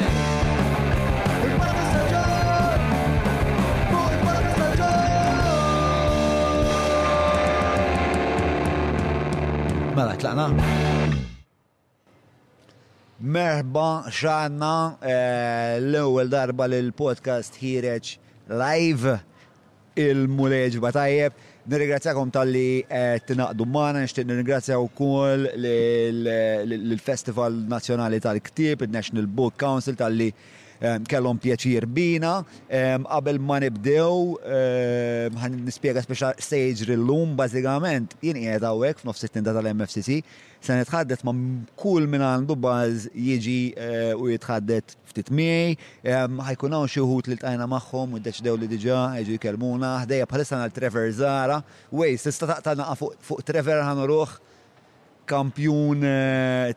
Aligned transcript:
Mela, 9.95 10.15
tlaqna. 10.19 10.45
Merba 13.33 13.87
xanna 14.19 14.73
eh, 15.13 15.73
l-ewwel 15.79 16.31
darba 16.35 16.65
l-podcast 16.67 17.53
Hireċ 17.63 18.07
live 18.59 19.11
il-muleġba 20.07 20.89
tajjeb. 20.99 21.33
Nirringrazzjakom 21.69 22.31
tal-li 22.33 22.81
eh, 22.89 23.19
t-naqdu 23.25 23.67
maħna, 23.73 23.99
nishtiq 24.01 24.25
nirringrazzjaw 24.31 24.83
kol 24.97 25.41
l-Festival 25.59 27.53
Nazjonali 27.69 28.19
tal-Ktib, 28.23 28.81
il-National 28.87 29.25
Book 29.29 29.53
Council 29.61 29.95
tal-li 29.99 30.29
kellhom 30.81 31.37
pjaċir 31.41 31.85
bina, 31.85 32.41
qabel 32.71 33.39
ma 33.39 33.59
nibdew, 33.61 34.37
ħan 35.37 35.57
nispjega 35.67 36.03
speċa 36.03 36.31
stage 36.41 36.87
rillum, 36.89 37.35
bażikament, 37.37 38.15
jien 38.23 38.39
jgħed 38.41 38.65
għawek 38.67 39.03
f'nof 39.03 39.19
60 39.21 39.45
tal-MFCC, 39.45 40.17
se 40.61 40.77
nitħaddet 40.77 41.23
ma' 41.25 41.35
kull 41.79 42.07
minn 42.09 42.25
għandu 42.25 42.57
baż 42.61 43.07
jiġi 43.17 43.57
eh, 43.73 44.11
u 44.13 44.27
jitħaddet 44.29 44.93
ftit 45.09 45.31
miej, 45.33 45.73
ħajkunaw 46.05 46.81
hawn 46.83 46.91
xi 46.91 47.01
wħud 47.05 47.31
li 47.31 47.39
ltqajna 47.39 47.65
magħhom 47.69 48.15
u 48.17 48.21
deċdew 48.27 48.59
li 48.61 48.69
diġà 48.75 49.01
jiġu 49.21 49.37
jkelmuna, 49.39 49.95
ħdeja 50.05 50.29
bħalissa 50.29 50.61
għal 50.63 50.77
Trevor 50.77 51.09
Zara, 51.17 51.57
wej, 51.91 52.19
tista' 52.23 52.49
taqtana 52.55 52.89
fuq 52.97 53.45
Trevor 53.49 53.81
ħanuruh 53.89 54.39
kampjun 55.25 56.03
eh, 56.03 56.69
eh, 56.69 56.73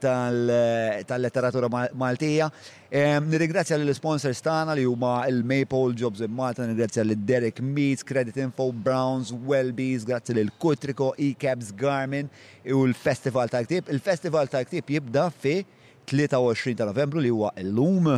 tal-letteratura 1.05 1.69
Maltija. 1.95 2.51
Ehm, 2.95 3.27
nirringrazzja 3.31 3.77
l-sponsors 3.79 4.43
tagħna 4.45 4.77
li 4.79 4.85
huma 4.87 5.25
il-Maple 5.29 5.95
Jobs 5.99 6.23
in 6.27 6.33
Malta, 6.35 6.63
nirringrazzja 6.63 7.03
l 7.05 7.17
Derek 7.27 7.61
Meats, 7.61 8.05
Credit 8.05 8.37
Info, 8.45 8.71
Browns, 8.73 9.33
Wellbees, 9.33 10.05
grazzi 10.07 10.35
l 10.37 10.53
Kutriko, 10.59 11.13
E-Cabs, 11.17 11.73
Garmin 11.75 12.29
u 12.71 12.85
l-Festival 12.87 13.51
ta' 13.51 13.65
Ktib. 13.67 13.91
Il-Festival 13.93 14.49
ta' 14.53 14.65
Ktib 14.67 14.91
jibda 14.99 15.31
fi 15.31 15.65
23 16.11 16.75
ta' 16.77 16.85
Novembru 16.87 17.21
li 17.23 17.31
huwa 17.33 17.51
l-lum 17.57 18.13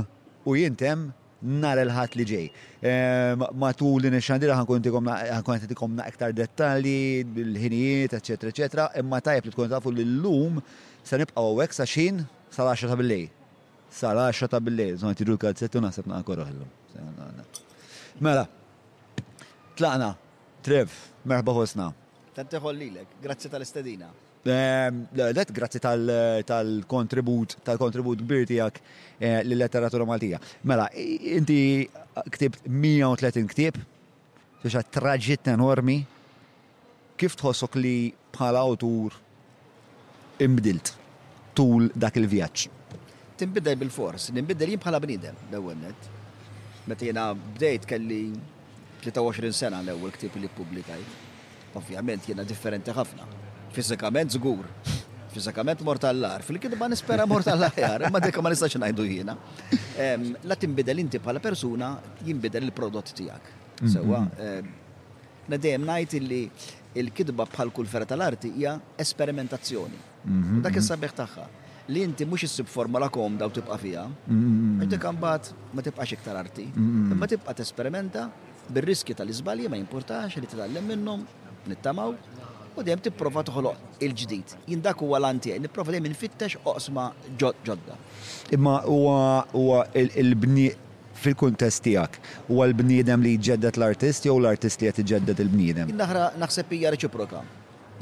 u 0.46 0.56
jintem 0.56 1.08
nar 1.40 1.76
il-ħat 1.80 2.16
li 2.16 2.24
ġej. 2.24 2.46
Ehm, 2.82 3.42
matul 3.60 4.00
din 4.02 4.14
il-xandira 4.14 4.56
ħankun 4.56 5.92
na 5.96 6.06
iktar 6.08 6.32
dettalji, 6.32 7.20
l-ħinijiet, 7.36 8.12
eccetera, 8.12 8.48
eccetera, 8.48 8.90
imma 8.96 9.20
tajab 9.20 9.44
li 9.44 9.50
tkun 9.50 9.68
tafu 9.68 9.90
l-lum 9.90 10.62
sa 11.02 11.16
u 11.16 11.60
għek 11.62 11.72
sa 11.72 11.84
xin 11.84 12.24
sa' 12.50 12.64
10 12.64 12.88
ta' 12.88 12.96
billej. 12.96 13.28
lej 13.28 14.34
sal 14.34 14.48
ta' 14.48 14.60
billej. 14.60 14.96
zon 14.96 15.14
tidu 15.14 15.32
l-kalzettu 15.32 15.80
nasib 15.80 16.06
l-lum. 16.06 16.64
Mela, 18.20 18.48
tlaqna, 19.76 20.16
Trev, 20.62 20.90
merħba 21.24 21.52
ħosna. 21.52 21.92
Tanteħol 22.34 22.74
lilek, 22.76 23.06
grazzi 23.22 23.48
tal-istedina. 23.48 24.08
Ehm, 24.46 25.06
let 25.12 25.50
grazzi 25.50 25.78
tal-kontribut, 25.80 27.56
tal-kontribut 27.66 28.18
kbir 28.22 28.46
tijak 28.46 28.78
eh, 29.18 29.42
l-letteratura 29.42 30.06
maltija. 30.06 30.38
Mela, 30.62 30.86
inti 30.94 31.86
ktib 32.36 32.58
130 32.68 33.48
ktib, 33.50 33.80
x'a 34.64 34.82
traġit 34.94 35.46
enormi, 35.52 35.98
kif 37.18 37.36
tħossok 37.40 37.78
li 37.80 37.96
bħala 38.34 38.62
autur 38.66 39.16
imbdilt 40.44 40.94
tul 41.56 41.90
dak 41.94 42.18
il-vjaġġ? 42.20 42.68
Timbidel 43.36 43.76
bil-fors, 43.80 44.30
nimbidel 44.32 44.70
jien 44.74 44.80
bħala 44.80 45.00
bnidem, 45.02 45.40
l 45.50 45.80
Meta 46.86 47.02
jiena 47.02 47.32
bdejt 47.34 47.82
kelli 47.90 48.20
23 49.02 49.50
sena 49.50 49.80
l-ewwel 49.82 50.12
ktib 50.14 50.36
li 50.38 50.46
publikajt. 50.54 51.16
Ovvjament 51.74 52.28
jiena 52.30 52.44
differenti 52.46 52.94
ħafna. 52.94 53.26
Fizikament 53.76 54.32
żgur. 54.32 54.64
Fizikament 55.36 55.82
mortallar, 55.84 56.40
Fil-kidba 56.48 56.88
nispera 56.88 57.26
mortallar, 57.28 57.72
tal 57.76 58.06
ma 58.12 58.20
dekka 58.24 58.40
ma 58.40 58.48
nistax 58.52 58.72
ngħidu 58.80 59.04
jiena. 59.08 59.34
La 60.48 60.56
timbidel 60.56 61.02
inti 61.02 61.20
bħala 61.20 61.42
persuna 61.44 61.90
jimbidel 62.24 62.64
il-prodott 62.70 63.12
tiegħek. 63.18 63.50
Mhm. 63.76 63.92
Sewa, 63.92 64.22
nadem 65.52 65.84
ngħid 65.90 66.16
illi 66.22 66.40
il-kidba 67.02 67.44
bħal 67.52 67.72
kull 67.76 67.90
fera 67.92 68.08
tal-arti 68.08 68.54
hija 68.56 68.78
esperimentazzjoni. 69.04 70.00
Mhm, 70.24 70.62
Dak 70.64 70.72
mhm. 70.72 70.80
is 70.80 70.88
sabieħ 70.94 71.12
tagħha 71.22 71.46
li 71.92 72.02
inti 72.08 72.24
mux 72.26 72.46
issib 72.48 72.72
formula 72.72 73.10
komda 73.14 73.44
u 73.46 73.52
tibqa 73.58 73.76
fija. 73.78 74.06
Inti 74.32 74.96
kan 74.96 75.20
bat 75.20 75.52
ma 75.76 75.82
tibqax 75.84 76.16
iktar 76.16 76.36
arti. 76.40 76.64
Imma 76.74 77.26
tibqa 77.28 77.52
tesperimenta 77.60 78.30
bir-riski 78.72 79.14
tal-izbalji 79.14 79.68
ma 79.68 79.76
jimportax 79.76 80.40
li 80.40 80.46
titgħallem 80.48 80.90
minnhom 80.94 81.28
nittamaw 81.68 82.14
u 82.76 82.84
dejjem 82.84 83.00
tipprova 83.08 83.42
toħloq 83.46 84.02
il-ġdid. 84.04 84.54
Jien 84.68 84.82
dak 84.84 85.00
huwa 85.02 85.18
l-antija, 85.20 85.56
nipprova 85.60 85.94
dejjem 85.94 86.08
infittex 86.10 86.58
oqsma 86.68 87.08
ġodda. 87.40 87.96
Imma 88.54 88.78
huwa 88.86 89.82
il-bni 90.04 90.68
fil-kuntest 91.16 91.82
tiegħek 91.86 92.20
huwa 92.50 92.66
l-bniedem 92.68 93.24
li 93.24 93.34
jġeddet 93.40 93.80
l-artist 93.80 94.28
jew 94.28 94.34
l-artist 94.38 94.82
li 94.84 94.90
qed 94.90 95.00
iġeddet 95.04 95.40
il-bniedem. 95.46 95.92
Naħra 95.96 96.28
naħseb 96.42 96.76
hija 96.76 96.92
reċiproka. 96.94 97.40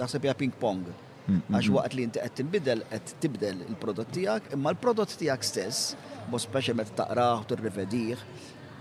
Naħseb 0.00 0.26
hija 0.26 0.34
ping 0.38 0.54
pong. 0.60 0.88
Mm, 1.24 1.36
mm, 1.36 1.54
Għax 1.56 1.68
mm. 1.70 1.74
waqt 1.78 1.94
li 1.96 2.02
inti 2.04 2.20
qed 2.20 2.34
tinbidel 2.40 2.82
qed 2.90 3.12
tibdel 3.22 3.62
il-prodott 3.68 4.10
tiegħek, 4.18 4.50
imma 4.58 4.72
l-prodott 4.74 5.14
tiegħek 5.20 5.46
stess, 5.46 5.94
bo 6.28 6.36
speċi 6.42 6.74
meta 6.76 6.98
taqrah 7.04 7.44
u 7.46 7.48
tirrivedih, 7.48 8.26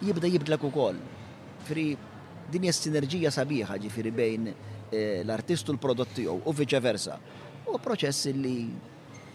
jibda 0.10 0.28
jibdlek 0.34 0.66
ukoll. 0.68 0.98
Fri 1.68 1.86
din 2.52 2.66
hija 2.66 2.74
sinerġija 2.76 3.30
sabiħa 3.32 3.78
ġifieri 3.86 4.12
bejn 4.18 4.52
Eh, 4.94 5.22
l-artistu 5.26 5.74
l-prodott 5.74 6.14
tiegħu 6.14 6.38
u 6.46 6.54
viċeversa. 6.54 7.16
U 7.74 7.80
proċess 7.82 8.30
li 8.38 8.58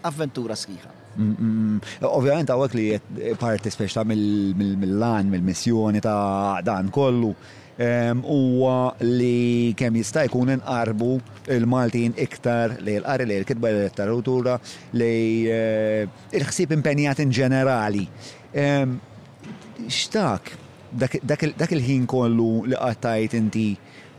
avventura 0.07 0.55
sħiħa. 0.55 0.91
Mm, 1.17 1.31
mm, 1.31 1.55
mm. 1.59 2.03
Ovvjament 2.07 2.51
għawek 2.53 2.75
li 2.77 2.85
eh, 2.95 3.31
parti 3.39 3.71
speċta 3.73 4.05
mill-lan, 4.07 5.27
mill-missjoni 5.33 6.01
ta' 6.05 6.61
dan 6.65 6.91
kollu 6.93 7.33
huwa 7.79 8.77
li 9.07 9.71
kemm 9.79 9.95
jista' 10.01 10.25
jkun 10.27 10.49
inqarbu 10.57 11.11
il-Maltin 11.55 12.11
iktar 12.19 12.73
li 12.83 12.97
l-qari 12.97 13.23
li 13.29 13.37
l-kitba 13.39 13.69
li 13.71 13.77
l-litteratura 13.77 14.57
li 14.99 15.13
eh, 15.47 16.01
il 16.35 16.43
ħsib 16.49 16.75
impenjat 16.75 17.21
in 17.23 17.31
ġenerali. 17.37 18.03
X'tak 19.87 20.51
dak 20.91 21.43
il-ħin 21.71 22.03
kollu 22.09 22.51
li 22.67 22.75
qattajt 22.83 23.37
inti 23.39 23.69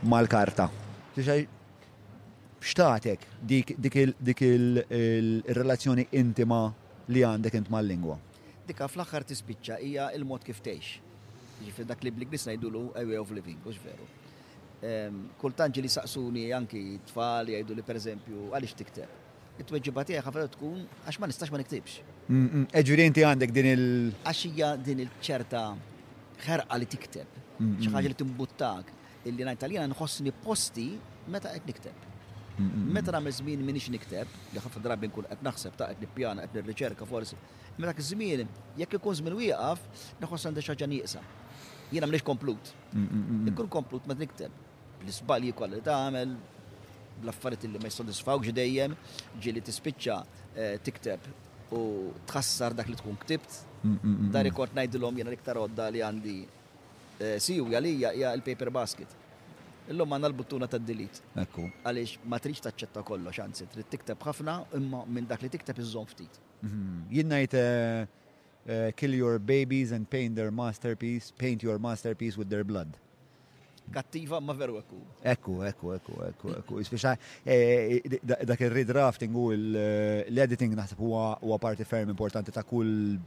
mal-karta? 0.09 0.69
xtatek 2.61 3.19
dik 3.41 3.75
il-relazzjoni 4.41 6.03
intima 6.11 6.73
li 7.09 7.21
għandek 7.27 7.55
int 7.59 7.69
mal-lingwa? 7.73 8.15
Dika 8.67 8.85
fl-axħar 8.87 9.23
tispiċċa 9.27 9.75
hija 9.83 10.05
il-mod 10.15 10.43
kif 10.45 10.59
tgħix. 10.63 10.87
Ġifier 11.65 11.85
dak 11.89 12.03
li 12.05 12.11
bl-Inglis 12.13 12.45
ngħidulu 12.47 12.83
a 12.95 13.01
way 13.03 13.17
of 13.19 13.31
living, 13.35 13.57
mhux 13.65 13.77
veru. 13.83 14.05
Ehm, 14.81 15.15
kultant 15.41 15.75
li 15.75 15.89
saqsuni 15.89 16.45
anki 16.55 16.81
tfal 17.11 17.45
jgħidu 17.51 17.75
li 17.75 17.83
pereżempju 17.83 18.37
għaliex 18.55 18.75
tikteb. 18.79 19.09
It-tweġiba 19.59 20.03
tiegħi 20.07 20.23
ħafna 20.23 20.47
tkun 20.55 20.79
għax 21.09 21.17
ma 21.19 21.25
nistax 21.27 21.49
ma 21.53 21.57
niktibx. 21.59 21.93
Eġuri 22.79 23.03
inti 23.09 23.21
għandek 23.27 23.51
din 23.51 23.67
il- 23.73 24.11
għax 24.23 24.41
hija 24.47 24.69
din 24.77 24.99
il-ċerta 25.03 25.63
ħerqa 26.47 26.75
li 26.79 26.87
tikteb. 26.87 27.29
Xi 27.81 27.89
ħaġa 27.91 28.07
li 28.13 28.17
timbuttak 28.23 28.85
illi 29.29 29.43
ngħid 29.45 29.59
tal-jiena 29.63 29.89
nħossni 29.91 30.31
posti 30.43 30.85
meta 31.29 31.51
qed 31.53 31.67
nikteb. 31.69 32.07
Meta 32.61 33.13
nagħmel 33.15 33.33
żmien 33.33 33.61
minix 33.65 33.87
nikteb, 33.89 34.29
li 34.53 34.59
ħafna 34.61 34.81
drabi 34.85 35.07
nkun 35.09 35.27
qed 35.29 35.43
naħseb 35.45 35.77
ta' 35.79 35.89
qed 35.93 36.03
nippjana 36.03 36.43
qed 36.47 36.57
nirriċerka 36.59 37.07
forsi. 37.09 37.37
Meta 37.77 37.91
dak 37.93 38.01
iż 38.01 38.11
jekk 38.81 38.97
ikun 38.99 39.17
żmien 39.21 39.37
wieqaf, 39.39 39.81
naħoss 40.21 40.47
għandi 40.49 40.63
xi 40.63 40.73
ħaġa 40.73 40.87
nieqsa. 40.91 41.21
Jiena 41.91 42.07
m'iniex 42.07 42.25
komplut. 42.27 42.73
Ikun 43.49 43.69
komplut 43.71 44.05
ma 44.09 44.15
nikteb. 44.19 44.51
L-isbalji 45.05 45.53
kollha 45.57 45.75
li 45.79 45.85
tagħmel, 45.85 46.35
l-affarijiet 47.23 47.67
li 47.71 47.81
ma 47.81 47.89
jissodisfawx 47.89 48.53
dejjem, 48.53 48.95
ġieli 49.41 49.61
tispiċċa 49.67 50.17
eh, 50.55 50.79
tikteb 50.85 51.29
u 51.71 51.81
tħassar 52.29 52.73
dak 52.77 52.89
li 52.91 52.97
tkun 52.99 53.17
ktibt. 53.25 53.61
Dari 54.33 54.51
kort 54.51 54.73
iktar 54.77 55.57
għodda 55.57 55.87
li 55.91 56.01
għandi 56.05 56.35
siju 57.39 57.65
għalija 57.71 58.13
hija 58.15 58.31
l-paper 58.37 58.69
basket. 58.73 59.07
Illum 59.89 60.13
għanna 60.13 60.29
l-buttuna 60.29 60.67
ta' 60.71 60.77
delete. 60.81 61.21
Ekku. 61.41 61.65
Għalix 61.83 62.19
ma 62.29 62.37
trix 62.39 62.61
ċetta 62.69 63.03
kollox, 63.03 63.39
anzi, 63.43 63.65
trid 63.71 63.89
tikteb 63.89 64.21
ħafna 64.23 64.59
imma 64.77 65.03
minn 65.07 65.27
dak 65.27 65.41
li 65.43 65.49
tikteb 65.55 65.79
iżżon 65.81 66.07
ftit. 66.09 66.37
Mhm. 66.61 67.07
Jinnajt 67.11 67.53
eh, 67.53 68.05
eh, 68.67 68.91
kill 68.95 69.15
your 69.17 69.39
babies 69.39 69.91
and 69.91 70.07
paint 70.09 70.35
their 70.37 70.51
masterpiece, 70.51 71.31
paint 71.31 71.63
your 71.63 71.79
masterpiece 71.79 72.37
with 72.37 72.49
their 72.49 72.63
blood. 72.63 72.93
Kattiva 73.91 74.39
ma 74.39 74.53
veru 74.55 74.77
ekku. 74.79 74.99
Ekku, 75.27 75.57
ekku, 75.67 75.91
ekku, 75.97 76.13
ekku, 76.23 76.51
ekku. 76.61 76.81
Eh, 77.43 77.99
dak 78.21 78.61
il-redrafting 78.61 79.35
u 79.35 79.49
l-editing 79.51 80.77
naħseb 80.77 81.01
huwa 81.01 81.57
parti 81.59 81.83
ferm 81.83 82.13
importanti 82.13 82.53
ta' 82.55 82.63
kull 82.63 83.17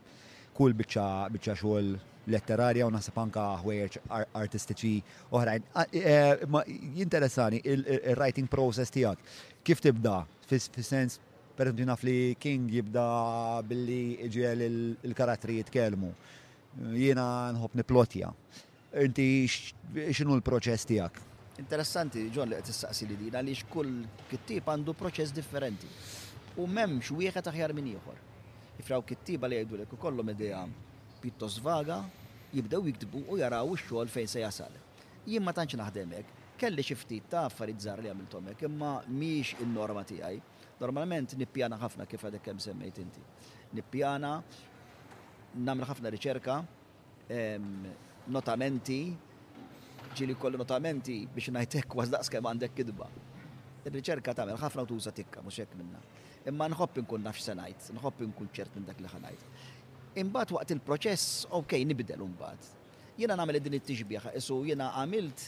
kull 0.55 0.71
bicċa 0.79 1.33
xogħol 1.59 1.97
letterarja 2.31 2.87
u 2.89 2.93
naħseb 2.95 3.19
anka 3.21 3.43
ħwejjeġ 3.61 3.99
artistiċi 4.39 4.93
oħrajn. 5.37 5.67
E, 5.93 6.01
e, 6.01 6.49
jinteressani 7.01 7.61
il-writing 7.65 8.49
process 8.51 8.93
tiegħek. 8.95 9.37
Kif 9.65 9.83
tibda? 9.85 10.23
Fis-sens, 10.51 11.19
per 11.57 11.67
esempio, 11.69 11.87
naf 11.89 12.05
li 12.05 12.35
King 12.41 12.67
jibda 12.73 13.07
billi 13.69 14.29
ġiel 14.33 14.65
il-karattri 15.07 15.59
jitkelmu. 15.63 16.13
Jiena 16.97 17.27
nħobb 17.55 17.79
niplotja. 17.81 18.33
Inti 19.05 19.29
x'inhu 19.51 20.37
l-proċess 20.41 20.89
tiegħek? 20.91 21.25
Interessanti, 21.63 22.27
John, 22.35 22.49
li 22.51 22.57
qed 22.59 22.67
tistaqsi 22.67 23.07
li 23.07 23.17
dina 23.19 23.39
għaliex 23.39 23.69
kull 23.71 23.99
kittib 24.31 24.71
għandu 24.73 24.95
proċess 24.99 25.33
differenti. 25.35 25.87
U 26.59 26.67
u 26.69 27.17
wieħed 27.19 27.51
aħjar 27.51 27.73
minn 27.75 27.93
ieħor. 27.95 28.19
Ifraw 28.79 29.03
kittib 29.07 29.47
li 29.47 29.61
jgħidu 29.61 29.79
lek 29.83 29.93
ukollhom 29.95 30.31
idea 30.31 30.65
pittos 31.25 31.59
vaga, 31.65 32.05
jibdew 32.53 32.85
jiktbu 32.91 33.23
u 33.33 33.39
jaraw 33.41 33.71
ix-xogħol 33.75 34.11
fejn 34.13 34.29
se 34.31 34.43
jasal. 34.45 34.75
Jien 35.27 35.41
ma 35.45 35.55
tantx 35.57 36.43
kelli 36.61 36.85
xi 36.87 36.95
ftit 37.01 37.25
ta' 37.33 37.47
affarid 37.49 37.81
żgħar 37.83 38.01
li 38.05 38.11
għamilthom 38.13 38.51
hekk, 38.53 38.65
imma 38.69 38.91
mhix 39.11 39.57
in-norma 39.65 40.05
tiegħi. 40.07 40.37
Normalment 40.83 41.33
nippjana 41.41 41.79
ħafna 41.81 42.05
kif 42.07 42.23
għadek 42.29 42.45
kem 42.49 42.61
semmejt 42.63 43.01
inti. 43.03 43.25
Nippjana, 43.79 44.31
nagħmel 45.57 45.89
ħafna 45.91 46.13
riċerka, 46.15 46.59
notamenti, 48.37 49.01
ġili 50.15 50.37
kollu 50.39 50.61
notamenti 50.63 51.19
biex 51.35 51.51
najtek 51.57 51.97
daqs 52.15 52.31
kemm 52.31 52.53
għandek 52.53 52.77
kidba. 52.77 53.09
Il-riċerka 53.89 54.37
tagħmel 54.43 54.61
ħafna 54.61 54.85
u 54.87 54.93
tuża 54.93 55.13
tikka 55.15 55.41
mhux 55.43 55.59
hekk 55.65 55.79
minna. 55.81 56.05
Imma 56.47 56.67
nħobb 56.71 57.03
nkun 57.07 57.25
nafx 57.27 57.49
senajt, 57.53 57.91
ngħid, 57.97 58.29
nħobb 58.29 58.55
ċert 58.59 58.77
minn 58.77 58.87
dak 58.93 59.01
li 59.01 59.11
ħanajt. 59.11 59.51
Imbagħad 60.21 60.55
waqt 60.55 60.73
il-proċess, 60.75 61.45
ok, 61.59 61.73
nibdel 61.85 62.21
Jena 62.23 62.57
Jiena 63.19 63.37
nagħmel 63.39 63.61
din 63.63 63.75
it 63.79 63.85
tiġbija 63.87 64.33
isu 64.39 64.57
jiena 64.67 64.89
għamilt 64.99 65.41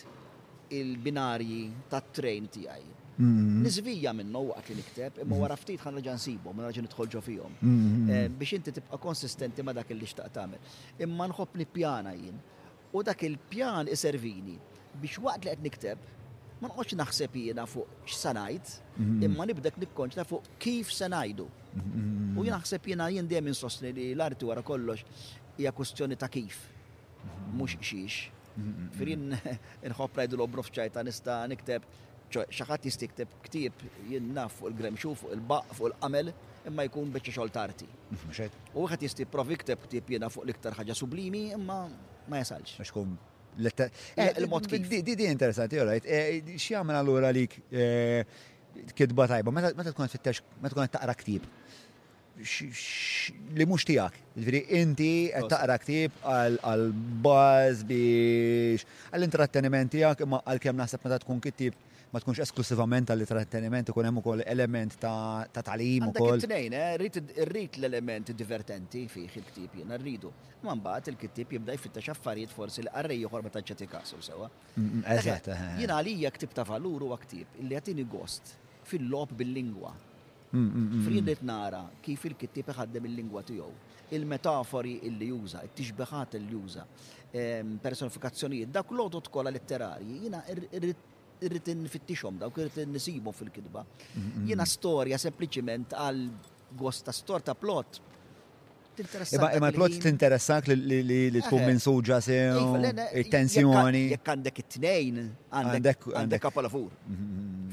il-binarji 0.71 1.61
tat-trejn 1.91 2.45
tiegħi. 2.57 2.93
Mhm. 3.19 3.57
Nizvija 3.65 4.13
minnu 4.15 4.41
waqt 4.53 4.69
li 4.71 4.75
nikteb, 4.79 5.19
imma 5.25 5.35
mhm. 5.35 5.43
wara 5.43 5.57
ftit 5.59 5.81
ħan 5.83 5.99
raġan 5.99 6.19
sibu, 6.23 6.53
minn 6.55 6.67
raġan 6.69 6.87
nitħolġo 6.87 7.23
fihom. 7.27 7.55
Mhm. 7.61 8.11
Eh, 8.15 8.29
biex 8.39 8.53
inti 8.61 8.73
tibqa' 8.77 8.99
konsistenti 9.03 9.63
ma 9.67 9.73
dak 9.75 9.91
li 9.99 10.07
xtaqt 10.07 10.35
tagħmel. 10.35 10.59
Imma 11.03 11.27
nħobb 11.33 11.55
nippjana 11.65 12.13
jien. 12.15 12.39
U 12.95 13.03
dak 13.03 13.23
il-pjan 13.27 13.87
iservini 13.91 14.55
biex 15.03 15.19
waqt 15.27 15.45
li 15.45 15.51
qed 15.57 15.63
nikteb, 15.63 15.99
ma 16.63 16.69
nħoċ 16.71 16.97
naħseb 17.03 17.33
jena 17.49 17.67
fuq 17.67 17.87
x-sanajt, 18.07 18.77
imma 19.27 19.47
nibdek 19.51 19.79
nikkonċna 19.89 20.25
fuq 20.31 20.43
kif 20.63 20.91
se 20.95 21.07
ngħidu. 21.11 21.47
U 22.37 22.45
jien 22.45 22.55
naħseb 22.55 22.89
jiena 22.93 23.07
jien 23.13 23.29
dejjem 23.29 23.51
insostni 23.53 23.93
li 23.97 24.05
l-arti 24.15 24.49
wara 24.49 24.63
kollox 24.65 25.05
hija 25.57 25.73
kwestjoni 25.77 26.17
ta' 26.21 26.29
kif, 26.33 26.59
mhux 27.57 27.77
xiex. 27.81 28.33
Firin 28.97 29.33
inħobb 29.91 30.21
rajdu 30.23 30.37
l 30.39 30.45
obrof 30.47 30.71
ċajta 30.73 31.03
nista' 31.05 31.43
nikteb 31.53 31.85
xaħat 32.33 32.87
jistikteb 32.89 33.37
ktib 33.45 33.85
jinnaf 34.11 34.57
fuq 34.59 34.73
il-gremxu, 34.73 35.13
fuq 35.15 35.35
il-baq, 35.37 35.71
fuq 35.79 35.91
il-qamel, 35.93 36.33
imma 36.67 36.87
jkun 36.89 37.13
bieċi 37.15 37.35
xol 37.37 37.53
tarti. 37.55 37.87
U 38.75 38.87
għat 38.89 39.05
jistib 39.07 39.31
provi 39.33 39.59
kteb 39.63 39.85
ktib 39.87 40.11
jina 40.17 40.31
fuq 40.33 40.49
liktar 40.49 40.75
ħagġa 40.81 40.97
sublimi, 40.99 41.47
imma 41.57 41.83
ma 42.29 42.41
jasalx. 42.43 42.81
Xkum 42.89 43.17
l-mod 43.57 44.67
eh, 44.69 44.83
kif. 44.85 44.99
Di 45.07 45.13
interessanti, 45.31 45.79
all 45.81 45.89
right. 45.89 46.05
Eh, 46.05 46.43
X'jagħmel 46.59 46.99
allura 46.99 47.31
lik 47.33 47.55
eh, 47.73 48.21
kidba 48.95 49.27
tajba, 49.31 49.51
meta 49.53 49.93
tkun 49.93 50.09
fittex, 50.13 50.41
meta 50.61 50.75
tkun 50.75 50.89
taqra 50.91 51.15
ktib. 51.21 51.45
Li 53.57 53.65
mhux 53.65 53.87
tiegħek, 53.89 54.17
ġifieri 54.37 54.61
inti 54.77 55.13
qed 55.33 55.49
taqra 55.51 55.79
ktib 55.81 56.19
għal 56.23 56.83
buzz 57.25 57.87
biex 57.89 58.85
għal 59.09 59.25
intratteniment 59.25 59.95
tiegħek 59.95 60.27
imma 60.27 60.43
għalkemm 60.45 60.83
naħseb 60.83 61.07
meta 61.07 61.19
tkun 61.23 61.41
kittib 61.49 61.79
ma 62.13 62.21
tkunx 62.21 62.45
esklusivament 62.45 63.09
għall-intratteniment 63.11 63.89
ikun 63.91 64.07
hemm 64.09 64.21
ukoll 64.21 64.43
element 64.47 64.99
ta' 65.01 65.49
tagħlim 65.53 66.07
ukoll. 66.13 66.45
Tnejn, 66.45 66.77
eh? 66.77 66.93
rrid 67.49 67.81
l 67.81 67.89
elementi 67.89 68.37
divertenti 68.37 69.07
fih 69.13 69.25
il-ktib 69.41 69.81
jiena 69.81 69.99
rridu. 70.01 70.31
Imma 70.61 70.77
mbagħad 70.79 71.11
il 71.15 71.19
kittib 71.25 71.57
jibda 71.57 71.75
jfittex 71.77 72.13
affarijiet 72.13 72.53
forsi 72.53 72.85
li 72.85 72.93
qarrej 72.93 73.25
joħor 73.25 73.49
meta 73.49 73.59
taġġeti 73.59 73.89
kasu 73.89 74.21
sewa. 74.21 74.49
Mm, 74.77 74.87
mm, 74.93 75.03
eżatt. 75.17 75.51
Eh. 75.57 75.67
Jiena 75.83 75.99
għalija 75.99 76.31
ktib 76.37 76.53
ta' 76.61 76.69
valur 76.69 77.09
u 77.09 77.13
ktib 77.27 77.59
illi 77.65 77.75
jagħtini 77.81 78.07
gost 78.13 78.55
fil-lob 78.87 79.33
bil-lingwa. 79.35 79.93
Mm, 80.55 80.63
mm, 80.71 80.87
mm, 80.95 81.03
Fridet 81.03 81.41
nara 81.43 81.81
kif 82.03 82.23
il-kittib 82.31 82.69
iħaddem 82.71 83.09
il-lingwa 83.11 83.43
tiegħu. 83.45 83.71
Il-metafori 84.15 85.01
illi 85.11 85.33
juża, 85.33 85.65
il 85.67 85.73
tixbeħat 85.75 86.37
illi 86.39 86.53
juża, 86.55 86.87
ehm, 87.35 87.77
personifikazzjonijiet, 87.83 88.71
dak 88.71 88.93
l-odot 88.95 89.27
kola 89.29 89.51
letterarji, 89.51 90.21
jina 90.25 90.45
irrit 90.47 91.69
nifittixhom 91.75 92.39
dawk 92.41 92.57
irrit 92.63 92.87
nisibu 92.89 93.33
fil-kidba. 93.35 93.83
Jiena 94.47 94.65
storja 94.65 95.19
sempliciment 95.19 95.91
għal 95.93 96.29
gosta 96.77 97.13
storta 97.13 97.55
plot 97.59 98.01
Imma 98.99 99.51
imma 99.53 99.69
plot 99.77 99.99
t-interessak 100.01 100.69
li 100.71 101.31
tkun 101.43 101.67
minn 101.67 101.77
suġa 101.79 102.17
se 102.25 102.39
iva, 102.49 103.29
tensjoni 103.29 104.07
Jek 104.15 104.25
għandek 104.33 104.61
it-tnejn, 104.63 105.19
għandek 105.53 106.41
kapalafur. 106.41 106.89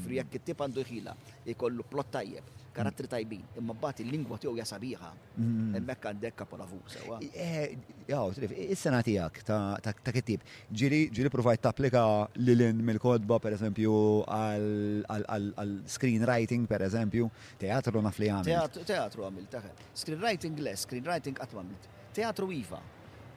Ġifri 0.04 0.18
jekk 0.20 0.36
it-tip 0.38 0.60
għandu 0.60 0.82
ħila, 0.84 1.12
jkollu 1.54 1.84
plot 1.88 2.10
tajjeb, 2.12 2.48
karattri 2.76 3.08
tajbin, 3.08 3.44
imma 3.56 3.72
mbagħad 3.76 4.00
il-lingwa 4.04 4.36
tiegħu 4.42 4.56
hija 4.58 4.64
sabiħa. 4.68 5.10
Mm. 5.38 5.68
Hemmhekk 5.78 6.08
għandek 6.10 6.34
kapolavu 6.40 6.80
sewa. 6.92 7.18
Jaw, 7.22 7.22
eh, 7.30 8.34
trif, 8.36 8.50
eh, 8.56 8.64
oh, 8.66 8.74
is-sena 8.74 8.98
tiegħek 9.06 9.44
ta' 9.48 10.12
kittib. 10.16 10.42
Ġiri 10.76 11.30
provajt 11.32 11.62
tapplika 11.64 12.02
lilin 12.36 12.82
mill-kodba 12.84 13.38
pereżempju 13.44 13.94
għal 14.36 15.06
screenwriting 15.96 16.66
pereżempju, 16.68 17.30
teatru 17.62 18.02
naf 18.04 18.20
li 18.20 18.28
għamil. 18.34 18.82
Teatru 18.90 19.24
għamil, 19.28 19.46
taħel. 19.56 19.86
Screenwriting 20.02 20.60
le, 20.66 20.74
screenwriting 20.84 21.38
qatt 21.38 21.56
għamilt. 21.56 21.88
Teatru 22.18 22.50
iva. 22.60 22.82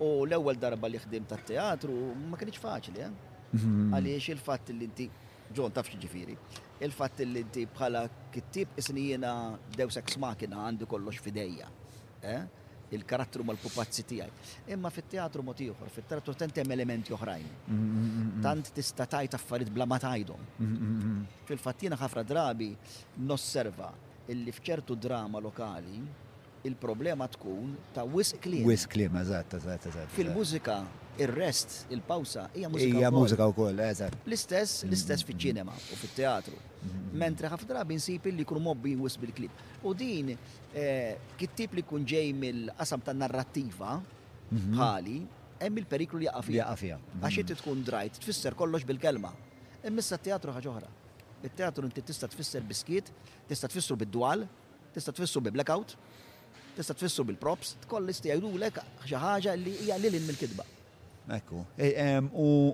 U 0.04 0.10
l-ewwel 0.28 0.60
darba 0.62 0.90
li 0.92 1.00
ħdim 1.02 1.24
tat-teatru 1.32 1.96
ma 2.28 2.38
kienx 2.42 2.60
faċli, 2.62 3.08
eh? 3.08 3.16
Mhm. 3.56 3.94
Għaliex 3.98 4.34
il-fatt 4.36 4.74
li 4.76 4.86
inti 4.90 5.08
ġon 5.56 5.72
taf 5.72 5.90
ġifiri. 5.90 6.38
il 6.80 6.92
fat 6.92 7.20
li 7.26 7.40
inti 7.42 7.66
bħala 7.66 8.04
kittib 8.34 8.76
isni 8.78 9.08
jena 9.10 9.34
deus 9.74 9.96
ex 9.98 10.18
machina 10.22 10.60
għandi 10.68 10.86
kollox 10.88 11.20
fidejja. 11.26 11.70
Eh? 12.22 12.42
Il-karattru 12.94 13.44
mal-pupazzi 13.44 14.06
tijaj. 14.08 14.30
Imma 14.72 14.90
fit-teatru 14.94 15.42
moti 15.44 15.66
uħor, 15.74 15.90
fit-teatru 15.92 16.36
tentem 16.38 16.70
elementi 16.72 17.12
oħrajn. 17.18 17.50
Mm, 17.68 17.82
mm, 17.82 18.06
mm, 18.06 18.44
tant 18.46 18.70
tista 18.78 19.06
tajt 19.10 19.36
affarid 19.36 19.72
bla 19.74 19.86
matajdom. 19.90 20.46
Fil-fat 21.50 21.66
fattina 21.66 21.98
ħafra 22.00 22.24
drabi 22.24 22.70
nosserva 23.26 23.90
illi 24.30 24.52
fċertu 24.56 24.96
drama 25.02 25.40
lokali 25.42 26.00
il-problema 26.64 27.28
tkun 27.28 27.76
ta' 27.94 28.04
wisq 28.06 28.40
klim. 28.42 28.66
Wisq 28.66 28.90
klim, 28.92 29.16
eżatt, 29.20 29.54
eżatt, 29.60 29.86
eżatt. 29.90 30.12
Fil-mużika, 30.16 30.80
il-rest, 31.20 31.86
il-pawsa, 31.90 32.48
hija 32.54 32.70
mużika. 32.70 32.96
Hija 32.98 33.12
mużika 33.12 33.48
wkoll, 33.52 33.80
eżatt. 33.86 34.16
L-istess, 34.28 34.72
mm-hmm. 34.82 34.88
l-istess 34.92 35.26
fil 35.28 35.38
ċinema 35.44 35.76
u 35.94 36.00
fil 36.02 36.14
teatru 36.16 36.58
mm-hmm. 36.58 37.16
Mentre 37.24 37.50
ħafna 37.52 37.70
drabi 37.72 37.98
nsib 38.00 38.30
li 38.32 38.46
kun 38.48 38.62
mobbi 38.64 38.96
wisq 39.00 39.22
bil-klib. 39.26 39.64
U 39.86 39.94
din 39.98 40.34
eh, 40.34 41.16
kittib 41.40 41.78
li 41.78 41.84
kun 41.88 42.06
ġej 42.10 42.34
mill-qasam 42.42 43.04
ta' 43.06 43.14
narrativa 43.18 44.00
bħali, 44.52 45.18
mm-hmm. 45.22 45.58
hemm 45.64 45.82
il-periklu 45.84 46.24
li 46.24 46.30
jaqa' 46.30 46.46
fija. 46.48 46.70
Jaqa' 46.74 47.20
Għax 47.34 47.58
tkun 47.62 47.84
drajt, 47.88 48.20
tfisser 48.24 48.56
kollox 48.58 48.88
bil-kelma. 48.90 49.34
Immissa 49.88 50.18
t-teatru 50.18 50.56
ħagħuħra. 50.58 50.94
Il-teatru 51.46 51.86
inti 51.86 52.02
tista' 52.02 52.26
tfisser 52.32 52.64
biskiet, 52.66 53.12
tista' 53.48 53.70
tfisser 53.70 54.00
bid 54.02 54.10
dual 54.12 54.48
tista' 54.98 55.12
tfisser 55.14 55.44
bi 55.46 55.52
blackout, 55.54 55.92
tista' 56.78 56.94
tfissu 56.98 57.26
bil-props, 57.28 57.74
tkollis 57.86 58.20
tiegħidulek 58.24 58.78
xi 59.10 59.18
ħaġa 59.18 59.56
li 59.60 59.74
hija 59.86 59.98
lilin 60.02 60.26
mill-kidba. 60.30 60.66
Ekku, 61.38 61.64
eh, 61.76 62.22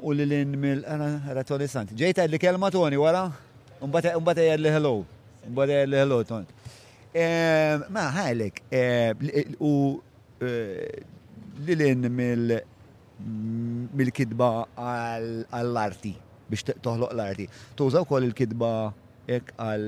u 0.03 0.11
lilin 0.13 0.53
mill 0.59 0.83
ana 0.89 1.09
ratoni 1.37 1.67
sant. 1.71 1.93
Ġejt 1.97 2.19
li 2.29 2.39
kelma 2.41 2.69
Toni 2.73 2.99
wara, 3.01 3.25
mbagħad 3.81 4.19
jgħid 4.19 4.57
li 4.61 4.73
hello. 4.75 4.93
Mbagħad 5.47 5.73
jgħid 5.77 5.91
li 5.93 6.01
hello 6.03 6.19
Toni. 6.31 6.59
Ma 7.93 8.03
ħajlek 8.17 8.61
u 9.63 9.73
eh, 10.41 10.99
lilin 11.65 12.09
mill 12.11 12.59
mill-kidba 13.93 14.49
għall-arti 14.83 16.11
biex 16.51 16.75
toħloq 16.83 17.13
l-arti. 17.15 17.47
Tużaw 17.79 18.05
kol 18.09 18.25
il-kidba 18.27 18.71
ek 19.39 19.53
għal 19.63 19.87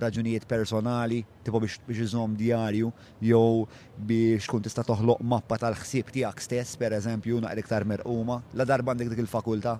raġunijiet 0.00 0.46
personali, 0.48 1.22
tipo 1.42 1.60
biex 1.62 1.78
biex 1.86 2.02
iżom 2.08 2.34
diarju, 2.38 2.90
jew 3.22 3.64
biex 4.08 4.48
kun 4.50 4.62
tista' 4.64 4.84
toħloq 4.86 5.22
mappa 5.22 5.58
tal-ħsieb 5.60 6.10
tiegħek 6.14 6.42
stess, 6.42 6.76
pereżempju, 6.80 7.38
naqra 7.44 7.62
iktar 7.62 7.86
merquma, 7.86 8.40
la 8.54 8.64
darba 8.66 8.92
għandek 8.94 9.12
dik 9.14 9.22
il-fakultà. 9.24 9.76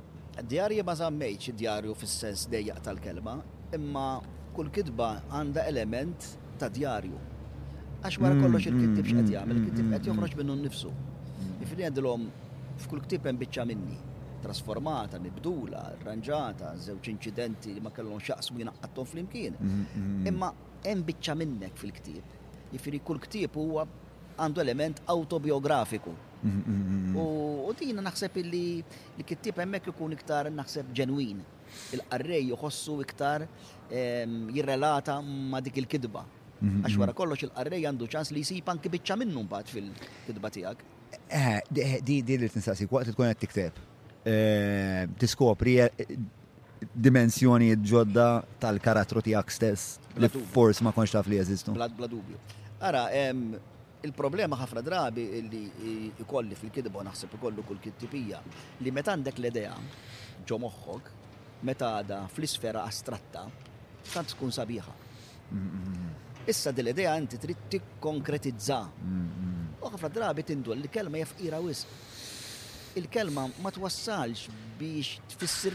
Diarju 0.50 0.84
ma 0.86 0.94
żammejx 1.00 1.54
diarju 1.58 1.94
fis-sens 1.98 2.46
dejjaq 2.52 2.80
tal-kelma, 2.86 3.38
imma 3.76 4.06
kull 4.54 4.70
kitba 4.70 5.16
għandha 5.30 5.66
element 5.72 6.32
ta' 6.58 6.68
diarju. 6.70 7.18
Għax 8.04 8.18
wara 8.22 8.36
mm, 8.36 8.42
kollox 8.46 8.66
il-kittib 8.68 9.02
mm, 9.02 9.10
x'qed 9.10 9.34
jagħmel, 9.36 9.54
mm, 9.54 9.60
il-kittib 9.62 9.92
qed 9.94 10.10
joħroġ 10.10 10.38
minnu 10.40 10.56
nnifsu. 10.62 10.90
Jifri 11.62 11.86
għandilhom 11.88 12.28
f'kull 12.84 13.04
ktib 13.06 13.26
hemm 13.30 13.40
biċċa 13.42 13.64
minni 13.70 13.98
trasformata, 14.44 15.16
mibdula, 15.22 15.82
arranġata, 15.94 16.74
żewġ 16.84 17.08
incidenti 17.14 17.72
li 17.74 17.82
ma 17.82 17.92
kellhom 17.94 18.20
xaqsmu 18.22 18.60
jinaqqattom 18.62 19.08
fl-imkien. 19.08 19.56
Mhm, 19.58 19.82
mhm. 19.82 20.26
Imma 20.30 20.52
hemm 20.84 21.04
biċċa 21.08 21.36
minnek 21.40 21.76
fil-ktieb. 21.80 22.36
Jifieri 22.74 23.00
kull 23.02 23.20
ktieb 23.26 23.54
huwa 23.56 23.86
għandu 24.38 24.60
element 24.64 25.00
autobiografiku. 25.06 26.12
Mhm, 26.44 27.16
u 27.16 27.72
din 27.78 27.96
naħseb 28.04 28.36
li 28.44 28.62
l-kittib 29.18 29.56
hemmhekk 29.62 29.92
ikun 29.94 30.12
iktar 30.16 30.50
naħseb 30.52 30.92
ġenwin. 30.92 31.38
Il-qarrej 31.96 32.50
joħossu 32.52 32.98
iktar 33.06 33.46
jirrelata 33.90 35.20
ma' 35.24 35.60
dik 35.64 35.78
il-kidba. 35.80 36.24
Għax 36.64 36.96
wara 37.00 37.12
kollox 37.12 37.42
il-qarrej 37.48 37.82
għandu 37.88 38.06
ċans 38.08 38.30
li 38.32 38.42
jsib 38.44 38.68
anki 38.72 38.90
biċċa 38.92 39.16
minnu 39.22 39.42
mbagħad 39.48 39.68
fil-kidba 39.72 40.50
tiegħek. 40.50 40.76
Eh, 41.30 41.62
di 42.04 42.22
li 42.22 42.48
tinsaqsik 42.50 42.90
waqt 42.90 43.12
tkun 43.14 43.30
qed 43.32 43.38
tikteb. 43.44 43.72
Eh, 44.26 45.04
tiskopri 45.20 45.74
eh, 45.84 45.92
dimensjoni 47.06 47.66
ġodda 47.76 48.28
tal-karattru 48.56 49.20
tijak 49.20 49.50
stess 49.52 49.98
li 50.16 50.30
fors 50.48 50.80
ma 50.80 50.94
konx 50.96 51.12
taf 51.12 51.28
li 51.28 51.36
jazistu. 51.36 51.74
Bla 51.76 51.88
dubju. 51.92 52.38
Ara, 52.80 53.02
il-problema 54.08 54.56
ħafna 54.56 54.80
drabi 54.84 55.26
li 55.50 55.62
ikolli 56.24 56.56
fil-kidba 56.56 57.04
naħseb 57.04 57.36
ikollu 57.36 57.66
kull 57.68 57.82
kittipija 57.84 58.40
li 58.80 58.90
meta 58.96 59.12
għandek 59.12 59.42
l-idea 59.42 59.76
ġo 60.48 60.58
moħħok, 60.64 61.12
meta 61.68 61.92
għada 62.00 62.22
fl-isfera 62.32 62.86
astratta, 62.88 63.44
tant 64.08 64.32
tkun 64.32 64.56
sabiħa. 64.56 64.96
Issa 66.48 66.72
dil-idea 66.72 67.12
inti 67.20 67.36
trid 67.40 67.68
tikkonkretizza. 67.76 68.80
U 69.84 69.92
ħafna 69.92 70.12
drabi 70.16 70.48
tindwell 70.48 70.80
li 70.80 70.88
kelma 70.92 71.20
jafqira 71.20 71.60
wisq 71.60 72.12
il-kelma 72.96 73.50
ma 73.60 73.70
twassalx 73.70 74.48
biex 74.78 75.18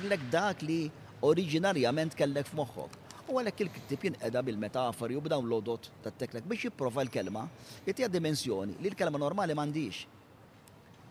lek 0.08 0.22
dak 0.32 0.62
li 0.62 0.90
oriġinarjament 1.22 2.16
kellek 2.16 2.48
f'moħħok. 2.48 2.96
U 3.30 3.38
għalek 3.38 3.62
il-ktib 3.66 4.04
jinqeda 4.08 4.42
bil-metafori 4.42 5.18
u 5.18 5.22
b'dawn 5.22 5.44
l-odot 5.48 5.90
ta' 6.04 6.12
teklek 6.18 6.48
biex 6.48 6.70
jipprova 6.70 7.04
l-kelma 7.04 7.44
jitija 7.86 8.08
dimensjoni 8.10 8.78
li 8.80 8.88
l-kelma 8.92 9.20
normali 9.22 9.54
mandiġ. 9.54 10.00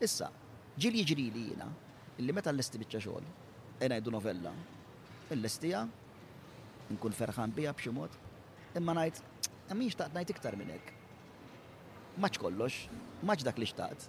Issa, 0.00 0.31
ġili 0.81 1.05
ġili 1.05 1.29
li 1.35 1.45
jina, 1.53 1.69
illi 2.19 2.33
meta 2.33 2.50
l-lesti 2.53 2.81
bieċa 2.81 3.05
xogħol, 3.05 3.29
ena 3.85 4.00
jdu 4.00 4.12
novella, 4.15 4.53
l-lestija, 5.35 5.85
nkun 6.95 7.17
ferħan 7.21 7.53
bija 7.55 7.75
b'xi 7.77 7.93
mod, 7.93 8.15
imma 8.79 8.97
najt, 8.97 9.21
għamiex 9.69 9.97
taqt 10.00 10.17
najt 10.17 10.31
iktar 10.35 10.57
minnek. 10.57 10.95
Maċ 12.23 12.38
kollox, 12.43 12.87
maċ 13.29 13.45
dak 13.47 13.59
li 13.62 13.69
xtaqt, 13.69 14.09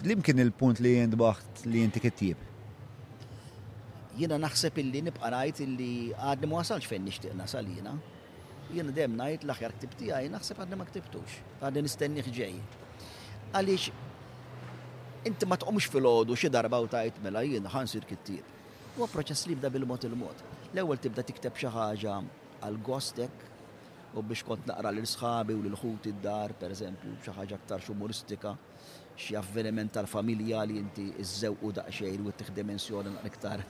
Limkien 0.06 0.40
il-punt 0.42 0.80
li 0.82 0.96
jendbaħt 0.96 1.64
li 1.70 1.82
inti 1.86 2.00
kittib? 2.02 2.38
Jiena 4.18 4.38
naħseb 4.42 4.78
illi 4.82 5.04
nibqa' 5.06 5.30
rajt 5.32 5.62
illi 5.64 5.90
għadni 6.18 6.50
ma 6.50 6.58
wasalx 6.58 6.90
fejn 6.90 7.06
nixtieq 7.06 7.36
nasal 7.38 7.66
jiena. 7.70 7.94
Jiena 8.74 8.90
dejjem 8.94 9.14
ngħid 9.22 9.44
l-aħjar 9.46 9.74
ktib 9.78 9.96
tiegħi 10.02 10.32
naħseb 10.34 10.58
għadni 10.66 10.78
ma 10.80 10.86
ktibtux, 10.90 11.38
għadni 11.62 11.84
nistenni 11.86 12.24
ġej. 12.26 12.56
Għaliex 13.52 14.11
inti 15.28 15.46
ma 15.46 15.56
tqomx 15.60 15.86
fil-ħodu 15.94 16.34
xi 16.38 16.50
darba 16.50 16.78
u 16.82 16.88
tajt 16.90 17.20
mela 17.22 17.42
jien 17.46 17.66
ħansir 17.74 18.06
kittib. 18.08 18.42
Huwa 18.96 19.06
proċess 19.12 19.46
li 19.48 19.54
bda 19.58 19.70
bil-mod 19.72 20.04
il-mod. 20.08 20.40
L-ewwel 20.74 20.98
tibda 20.98 21.22
tikteb 21.24 21.54
xi 21.62 21.70
ħaġa 21.72 22.16
għal 22.66 22.78
gostek 22.88 23.48
u 24.18 24.24
biex 24.28 24.42
kont 24.48 24.66
naqra 24.68 24.90
l 24.92 25.04
sħabi 25.08 25.54
u 25.56 25.62
l-ħut 25.70 26.10
id-dar, 26.12 26.52
pereżempju 26.60 27.14
xi 27.22 27.36
ħaġa 27.38 27.56
aktar 27.60 27.84
xumuristika, 27.86 28.56
xi 29.16 29.36
avveniment 29.38 29.92
tal-familja 29.94 30.64
li 30.68 30.80
inti 30.82 31.06
iż-żew 31.22 31.56
u 31.64 31.70
daqsxejn 31.78 32.26
u 32.28 32.34
tieħ 32.42 32.50
dimensjoni 32.58 33.14
iktar 33.30 33.62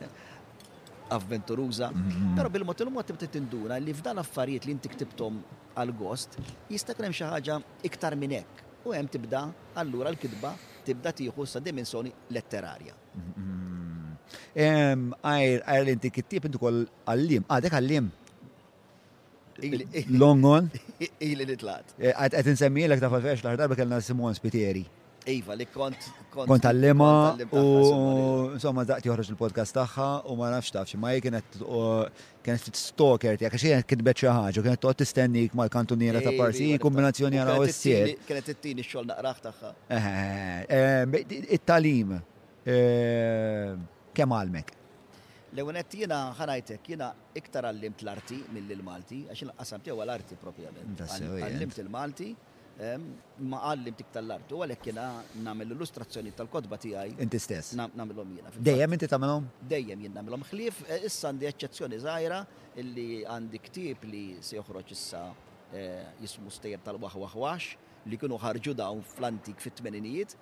avventuruża. 1.19 1.93
Mhm. 1.93 2.35
Però 2.41 2.49
bil-mod 2.49 2.81
il-mod 2.87 3.13
tibda 3.13 3.29
tinduna 3.37 3.77
li 3.77 3.93
f'dan 3.93 4.19
affarijiet 4.25 4.67
li 4.71 4.79
inti 4.79 4.95
ktibtom 4.97 5.43
għal 5.77 5.93
gost 6.01 6.41
jista' 6.73 6.97
kien 6.97 7.13
xi 7.13 7.29
ħaġa 7.29 7.61
iktar 7.93 8.17
minn 8.17 8.41
hekk 8.41 8.69
u 8.85 8.93
hemm 8.97 9.09
tibda 9.15 9.43
allura 9.83 10.11
l-kidba 10.13 10.55
tibda 10.87 11.13
tieħu 11.19 11.47
sa 11.47 11.61
dimensjoni 11.63 12.11
letterarja. 12.35 12.95
Għajr, 14.57 15.63
għajr 15.69 15.91
inti 15.95 16.11
kittib 16.13 16.49
inti 16.49 16.61
kol 16.61 16.83
għallim, 16.83 17.47
għadek 17.47 17.77
ah, 17.77 17.81
għallim. 17.81 18.11
Longon? 20.19 20.67
on? 20.67 20.71
Ili 21.27 21.45
li 21.47 21.55
tlat. 21.61 21.93
Eh, 22.01 22.11
Għet 22.11 22.49
nsemmi 22.57 22.87
l-ek 22.89 23.03
ta' 23.05 23.11
fal 23.13 23.21
l-ħardarba 23.23 23.77
kellna 23.79 24.01
Simon 24.03 24.35
Spiteri. 24.35 24.81
Iva, 25.27 25.55
li 25.55 25.67
kont. 25.71 26.09
Kont 26.33 26.65
għallima 26.67 27.09
u 27.55 27.61
insomma 28.57 28.83
daqti 28.87 29.07
joħroġ 29.11 29.31
il-podcast 29.33 29.77
tagħha 29.77 30.07
u 30.27 30.35
ma 30.39 30.49
nafx 30.57 30.73
tafx 30.75 30.99
ma 30.99 31.13
kienet 31.23 31.57
kienet 32.43 32.71
stalker 32.79 33.37
tiegħek 33.39 33.55
għax 33.55 33.67
kienet 33.69 33.87
kitbet 33.93 34.23
xi 34.25 34.31
ħaġa, 34.33 34.65
kienet 34.67 34.81
toqgħod 34.83 35.03
tistennik 35.05 35.57
mal-kantuniera 35.59 36.23
ta' 36.25 36.35
parsi, 36.39 36.71
kombinazzjoni 36.83 37.39
għara 37.43 37.55
u 37.63 37.67
s-sier. 37.69 38.13
Kienet 38.27 38.51
ittini 38.57 38.87
x-xogħol 38.87 39.11
naqraħ 39.13 39.43
tagħha. 39.47 39.73
Eh, 39.87 40.13
eh, 40.13 40.77
eh, 40.79 41.35
it-talim 41.59 42.17
kemm 42.67 44.39
għalmek? 44.43 44.79
l 45.53 45.61
jiena 45.61 45.83
jina 45.85 46.19
ħanajtek, 46.39 46.81
jina 46.95 47.11
iktar 47.37 47.67
għallimt 47.69 48.03
l-arti 48.07 48.39
mill-Malti, 48.57 49.19
għax 49.29 49.43
il-qasam 49.47 49.83
tiegħu 49.85 50.01
għal-arti 50.01 50.39
propjament. 50.41 51.03
Għallimt 51.05 51.77
il-Malti, 51.85 52.31
ma 52.81 53.61
għallim 53.71 53.95
tik 53.97 54.09
tal-art. 54.15 54.53
U 54.57 54.63
għalek 54.65 54.87
jena 54.91 55.07
namel 55.45 55.75
illustrazzjoni 55.75 56.33
tal-kodba 56.37 56.79
għaj. 56.81 57.17
Inti 57.21 57.39
stess. 57.41 57.75
Namilom 57.77 58.35
jena. 58.39 58.53
Dejjem 58.57 58.97
inti 58.97 59.09
tamilom? 59.11 59.47
Dejjem 59.69 60.05
jena 60.07 60.21
namilom 60.23 60.45
xlif. 60.49 60.83
Eh, 60.89 61.05
issa 61.09 61.31
għandi 61.33 61.49
eccezzjoni 61.51 62.01
zaħira 62.05 62.43
illi 62.81 63.23
għandi 63.27 63.61
ktib 63.69 64.07
li 64.09 64.23
se 64.41 64.57
joħroġ 64.57 64.95
issa 64.97 65.25
eh, 65.75 66.07
jismu 66.23 66.51
stejjer 66.53 66.81
tal-wahwahwax 66.85 67.77
li 68.11 68.19
kienu 68.19 68.39
ħarġu 68.41 68.75
dawn 68.79 69.05
fl-antik 69.07 69.61
fit-tmeninijiet. 69.63 70.35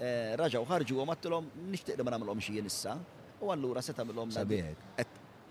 Eh, 0.00 0.36
raġaw 0.40 0.66
ħarġu 0.68 1.00
għom 1.00 1.14
għattilom 1.16 1.48
nishtiq 1.72 1.96
li 2.00 2.06
ma 2.06 2.14
namilom 2.16 2.42
xie 2.44 2.60
issa. 2.66 2.98
U 3.40 3.50
għallura 3.54 3.82
se 3.82 3.94
tamilom. 3.96 4.30
Sabiħek. 4.36 4.86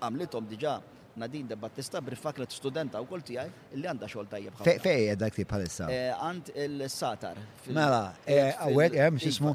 Għamlitom 0.05 0.47
diġa 0.47 0.77
Nadin 1.19 1.47
de 1.49 1.55
Battista 1.59 1.99
brifak 2.05 2.37
li 2.39 2.45
t-studenta 2.47 3.01
u 3.03 3.07
kol 3.09 3.21
tijaj 3.27 3.49
li 3.75 3.87
għanda 3.91 4.07
xol 4.07 4.27
tajjeb. 4.31 4.55
Fej 4.63 5.05
edha 5.15 5.27
kti 5.33 5.45
palissa? 5.47 5.89
Għand 5.91 6.51
eh, 6.53 6.67
il-satar. 6.69 7.41
Mela, 7.75 8.13
għawet, 8.23 8.95
għem 9.03 9.19
xismu. 9.25 9.51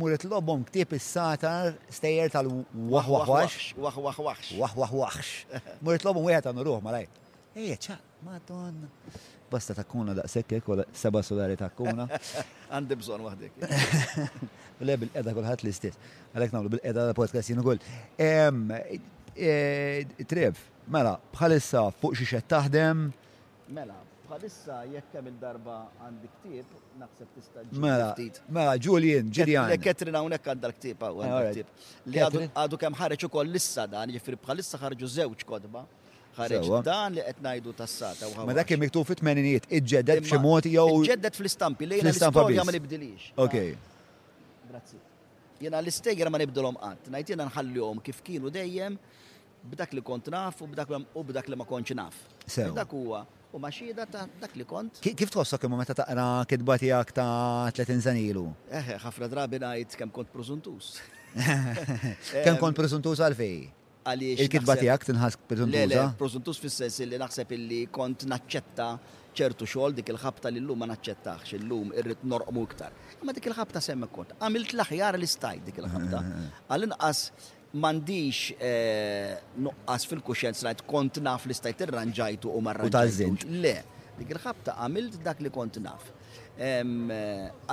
Muret 0.00 0.24
l-obom 0.28 0.64
ktib 0.70 0.94
il-satar 0.96 1.74
stejjer 1.98 2.32
tal-wahwahwax. 2.32 3.74
Wahwahwax. 3.76 4.54
Wahwahwax. 4.62 5.34
Muret 5.84 6.08
l-obom 6.08 6.30
għet 6.32 6.48
għannu 6.48 6.66
ruħ, 6.70 6.80
malaj. 6.88 7.08
Ejja, 7.52 7.68
eh, 7.68 7.76
ċa, 7.90 7.98
madonna. 8.24 8.88
Basta 9.52 9.74
ta' 9.76 9.84
kuna 9.84 10.14
da' 10.16 10.24
sekkek, 10.32 10.68
u 10.72 10.78
seba 10.96 11.20
solari 11.20 11.58
ta' 11.60 11.68
kuna. 11.76 12.06
Għandi 12.72 12.96
bżon 12.96 13.20
wahdek. 13.26 13.66
Le 14.88 14.94
bil-edha 15.02 15.34
kullħat 15.36 15.64
l-istess. 15.66 16.00
Għalek 16.32 16.54
namlu 16.56 16.72
bil-edha 16.78 17.10
podcast 17.18 17.52
jinu 17.52 17.60
kull. 17.66 17.82
E, 19.36 20.04
Trev, 20.28 20.56
mela, 20.92 21.16
bħalissa 21.32 21.86
fuq 22.00 22.16
xi 22.18 22.24
xed 22.28 22.44
taħdem. 22.52 23.04
Mela, 23.72 23.96
bħalissa 24.28 24.82
jekk 24.90 25.16
hemm 25.16 25.30
il-darba 25.32 25.76
għandi 26.04 26.28
ktieb, 26.34 26.74
naħseb 27.00 27.38
tista' 27.38 27.62
Mela, 27.80 28.10
mela, 28.52 28.74
Julian, 28.76 29.30
Ġirjan. 29.32 29.72
Ketrin 29.80 30.18
hawnhekk 30.20 30.52
għandha 30.52 30.72
ktieb 30.76 31.06
għandha 31.08 31.40
ktieb. 31.50 31.88
Li 32.06 32.20
għadu 32.60 32.76
kemm 32.80 32.98
ħareġ 33.00 33.26
ukoll 33.30 33.54
lissa 33.56 33.86
dan, 33.88 34.12
jiġifieri 34.12 34.40
bħalissa 34.44 34.80
ħarġu 34.82 35.08
żewġ 35.16 35.46
kodba 35.48 35.86
ħareġ 36.36 36.68
dan 36.84 37.12
li 37.16 37.24
qed 37.24 37.40
ngħidu 37.44 37.74
tas-sata 37.76 38.28
Ma 38.48 38.56
dak 38.56 38.70
miktub 38.80 39.04
fit 39.08 39.20
tmeninijiet 39.20 39.66
iġġedded 39.68 40.22
b'xi 40.26 40.40
mod 40.44 40.68
jew. 40.68 40.86
Iġġedded 41.06 41.34
fl-istampi 41.40 41.88
lejn 41.88 42.04
l-istorja 42.06 42.64
ma 42.68 42.72
nibdilix. 42.76 43.32
Okej. 43.40 43.72
Grazzi. 44.70 45.00
Jena 45.62 45.78
l-istejjer 45.84 46.28
ma 46.32 46.40
nibdilhom 46.40 46.76
qatt, 46.80 47.08
ngħid 47.12 47.32
jiena 47.34 47.46
nħallihom 47.50 48.00
kif 48.06 48.20
kienu 48.26 48.48
dejjem 48.54 48.96
b'dak 49.70 49.92
li 49.94 50.02
kont 50.02 50.26
naf 50.34 50.60
u 50.62 50.66
b'dak 50.66 50.90
u 51.14 51.22
b'dak 51.26 51.48
li 51.48 51.56
ma 51.56 51.64
kontx 51.64 51.94
naf. 51.94 52.16
Dak 52.76 52.90
huwa 52.92 53.24
u 53.52 53.58
maċida 53.60 54.06
ta' 54.10 54.26
dak 54.40 54.56
li 54.56 54.64
kont. 54.66 55.00
Kif 55.02 55.30
tħossok 55.30 55.68
imma 55.68 55.78
meta 55.82 55.94
taqra 56.00 56.26
kidba 56.50 56.78
tiegħek 56.82 57.14
ta' 57.18 57.70
30 57.76 58.02
zanilu? 58.08 58.46
Eh, 58.70 58.76
eh, 58.78 58.98
ħafna 59.04 59.28
drabi 59.34 59.62
ngħid 59.62 59.98
kemm 60.00 60.14
kont 60.18 60.30
preżuntus. 60.34 60.96
Kemm 62.44 62.58
kont 62.60 62.76
preżuntus 62.76 63.22
għalfej? 63.24 63.54
Għaliex. 64.04 64.42
Il-kidba 64.44 64.74
tiegħek 64.82 65.06
tinħas 65.12 65.38
preżuntus. 65.46 65.92
Le, 65.94 66.02
preżuntus 66.20 66.58
fis-sens 66.60 66.98
li 67.08 67.20
naħseb 67.22 67.54
illi 67.56 67.84
kont 67.88 68.26
naċċetta 68.32 68.88
ċertu 69.32 69.64
xogħol 69.64 69.94
dik 69.96 70.10
il-ħabta 70.12 70.50
li 70.52 70.60
llum 70.60 70.82
ma 70.82 70.90
naċċettax, 70.90 71.54
illum 71.56 71.94
irrid 71.96 72.26
norqmu 72.34 72.66
iktar. 72.68 72.92
Imma 73.22 73.32
dik 73.32 73.46
il-ħabta 73.48 73.80
semmek 73.80 74.10
kont. 74.12 74.34
Għamilt 74.44 74.74
l-aħjar 74.76 75.16
l-istajt 75.20 75.70
dik 75.70 75.78
il-ħabta. 75.80 76.20
għal 76.68 76.90
inqas 76.90 77.22
mandiċ 77.80 78.56
eh, 78.60 79.54
nuqqas 79.56 80.04
fil-kuxenz 80.08 80.62
najt 80.66 80.82
kont 80.86 81.20
naf 81.24 81.46
li 81.48 81.54
stajt 81.56 81.86
irranġajtu 81.86 82.50
u 82.52 82.60
marra. 82.60 82.84
U 82.86 83.36
Le, 83.48 83.76
dik 84.18 84.32
il-ħabta 84.34 84.76
għamilt 84.84 85.20
dak 85.24 85.40
li 85.40 85.50
kont 85.50 85.80
naf. 85.80 86.10
Eh, 86.52 86.84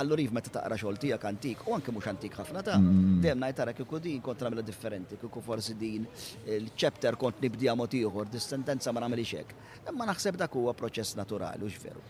allora 0.00 0.22
jiv 0.22 0.32
meta 0.32 0.48
taqra 0.50 0.78
xogħol 0.80 0.96
tiegħek 1.02 1.24
antik 1.28 1.66
u 1.68 1.74
anke 1.76 1.92
mhux 1.92 2.08
antik 2.08 2.32
ħafna 2.32 2.62
ta' 2.64 2.78
mm. 2.80 3.18
Dem 3.20 3.36
ngħid 3.44 3.58
tara 3.58 3.72
din 4.00 4.22
kont 4.24 4.40
namela 4.42 4.62
differenti, 4.64 5.16
kieku 5.20 5.40
forsi 5.44 5.74
din 5.76 6.06
il-chapter 6.48 7.16
kont 7.20 7.42
nibdija 7.44 7.74
motiħor, 7.76 8.30
distendenza 8.32 8.92
ma 8.92 9.00
namel 9.04 9.20
iċek. 9.20 9.54
Ma 9.92 10.06
naħseb 10.08 10.36
dak 10.40 10.54
huwa 10.56 10.72
proċess 10.72 11.14
naturali 11.20 11.60
u 11.62 11.68
x'veru. 11.68 12.00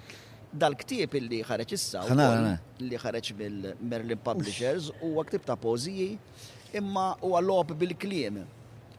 Dal-ktieb 0.52 1.12
illi 1.14 1.42
ħareġ 1.46 1.74
issa 1.74 2.06
li 2.78 2.96
ħareċ 2.98 3.34
mill-Merlin 3.38 4.22
Publishers 4.22 4.90
huwa 5.02 5.26
ktib 5.26 5.44
ta' 5.46 5.56
pożiji 5.58 6.14
imma 6.72 7.16
huwa 7.20 7.40
lob 7.40 7.72
bil-kliem. 7.78 8.44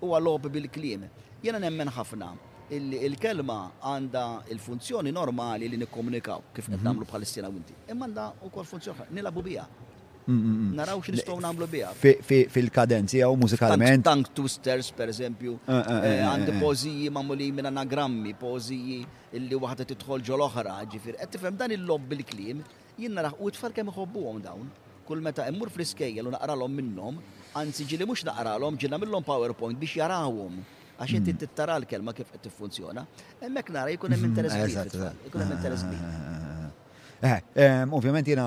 Huwa 0.01 0.19
lob 0.19 0.47
bil-kliem. 0.51 1.05
Jena 1.43 1.59
nemmen 1.59 1.87
ħafna 1.89 2.33
il-kelma 2.71 3.57
għanda 3.83 4.23
il-funzjoni 4.53 5.11
normali 5.11 5.67
li 5.69 5.75
nikkomunikaw 5.81 6.39
kif 6.55 6.69
qed 6.69 6.77
mhm. 6.77 6.85
nagħmlu 6.87 7.07
bħalissina 7.09 7.49
u 7.51 7.55
inti. 7.59 7.75
Imma 7.91 8.07
għandha 8.07 8.27
wkoll 8.47 8.67
funzjoni 8.69 9.09
nilabu 9.17 9.43
biha. 9.47 9.65
Mm, 10.21 10.35
mm, 10.37 10.57
mm. 10.63 10.73
Naraw 10.77 10.99
xi 11.03 11.15
nistgħu 11.15 11.35
nagħmlu 11.43 11.67
biha. 11.71 11.89
Fil-kadenzi 12.53 13.19
jew 13.19 13.31
mużikalment. 13.41 14.05
Tank 14.07 14.31
twisters 14.37 14.91
per 14.95 15.11
eżempju, 15.11 15.57
għandi 15.65 16.21
eh, 16.21 16.21
eh, 16.21 16.53
eh, 16.55 16.61
pożiji 16.61 17.09
magħmuli 17.11 17.49
minn 17.57 17.71
anagrammi, 17.73 18.35
pożiji 18.39 19.01
illi 19.39 19.59
waħda 19.65 19.89
tidħol 19.91 20.23
ġol 20.29 20.45
oħra, 20.45 20.77
ġifier 20.93 21.19
qed 21.19 21.35
tifhem 21.35 21.57
dan 21.59 21.75
il-lob 21.75 22.07
bil 22.13 22.23
klim 22.23 22.63
jien 22.95 23.17
naraw 23.17 23.35
u 23.41 23.51
tfar 23.51 23.73
kemm 23.75 23.91
iħobbuhom 23.91 24.39
dawn. 24.45 24.69
Kull 25.09 25.19
meta 25.25 25.43
immur 25.51 25.67
fl-iskejjel 25.73 26.29
u 26.29 26.31
naqralhom 26.37 26.71
minnhom, 26.71 27.17
anzi 27.55 27.83
ġili 27.89 28.05
mux 28.07 28.23
naqralhom, 28.27 28.77
ġilna 28.79 28.99
millhom 29.01 29.23
PowerPoint 29.27 29.79
biex 29.79 29.95
jarawum. 30.01 30.61
għax 31.01 31.13
inti 31.17 31.31
hmm. 31.33 31.37
tittara 31.41 31.73
l-kelma 31.81 32.11
kif 32.13 32.29
qed 32.29 32.43
tiffunzjona. 32.45 33.01
Hemmhekk 33.41 33.71
nara 33.73 33.89
jkun 33.95 34.13
hemm 34.13 34.27
interess 34.27 34.53
hmm. 34.53 34.91
kbir. 34.91 35.15
Jkun 35.31 35.41
hemm 35.41 35.55
interess 35.55 35.85
kbir. 35.87 36.03
Eh, 36.11 37.31
eh, 37.31 37.39
eh, 37.63 37.81
ovvjament 37.97 38.27
jiena 38.29 38.45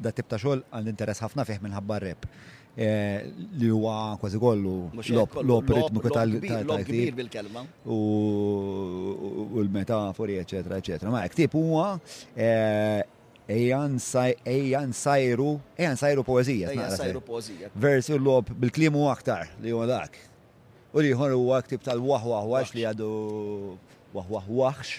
da 0.00 0.08
tip 0.14 0.30
ta' 0.32 0.38
xogħol 0.40 0.62
għand 0.72 0.92
interess 0.94 1.20
ħafna 1.26 1.44
fih 1.48 1.58
minħabba 1.60 1.98
rep 2.06 2.26
li 3.60 3.68
huwa 3.74 4.14
kważi 4.20 4.38
kollu 4.40 4.74
l-op 4.94 5.72
ritmiku 5.76 6.08
tal-kbir 6.14 7.14
bil-kelma. 7.20 7.66
U 7.84 7.98
l-metafori, 9.66 10.40
eccetera, 10.40 10.80
eccetera. 10.80 11.10
Ma' 11.12 11.26
ktib 11.28 11.52
huwa 11.60 11.92
Ejjan 13.50 13.96
sajru, 14.94 15.56
ejjan 15.78 15.96
sajru 15.98 16.22
poezija. 16.24 16.70
Ejjan 16.70 16.92
sajru 16.94 17.20
poezija. 17.24 17.68
Versi 17.74 18.14
l-lob 18.14 18.46
bil-klimu 18.62 19.08
aktar 19.10 19.48
li 19.62 19.72
huwa 19.74 19.88
dak. 19.90 20.14
U 20.94 21.02
li 21.02 21.10
jħor 21.10 21.34
u 21.34 21.48
għaktib 21.56 21.82
tal-wahwah 21.86 22.46
għax 22.60 22.74
li 22.76 22.84
għadu 22.92 23.08
wahwah 24.14 24.46
għax. 24.46 24.92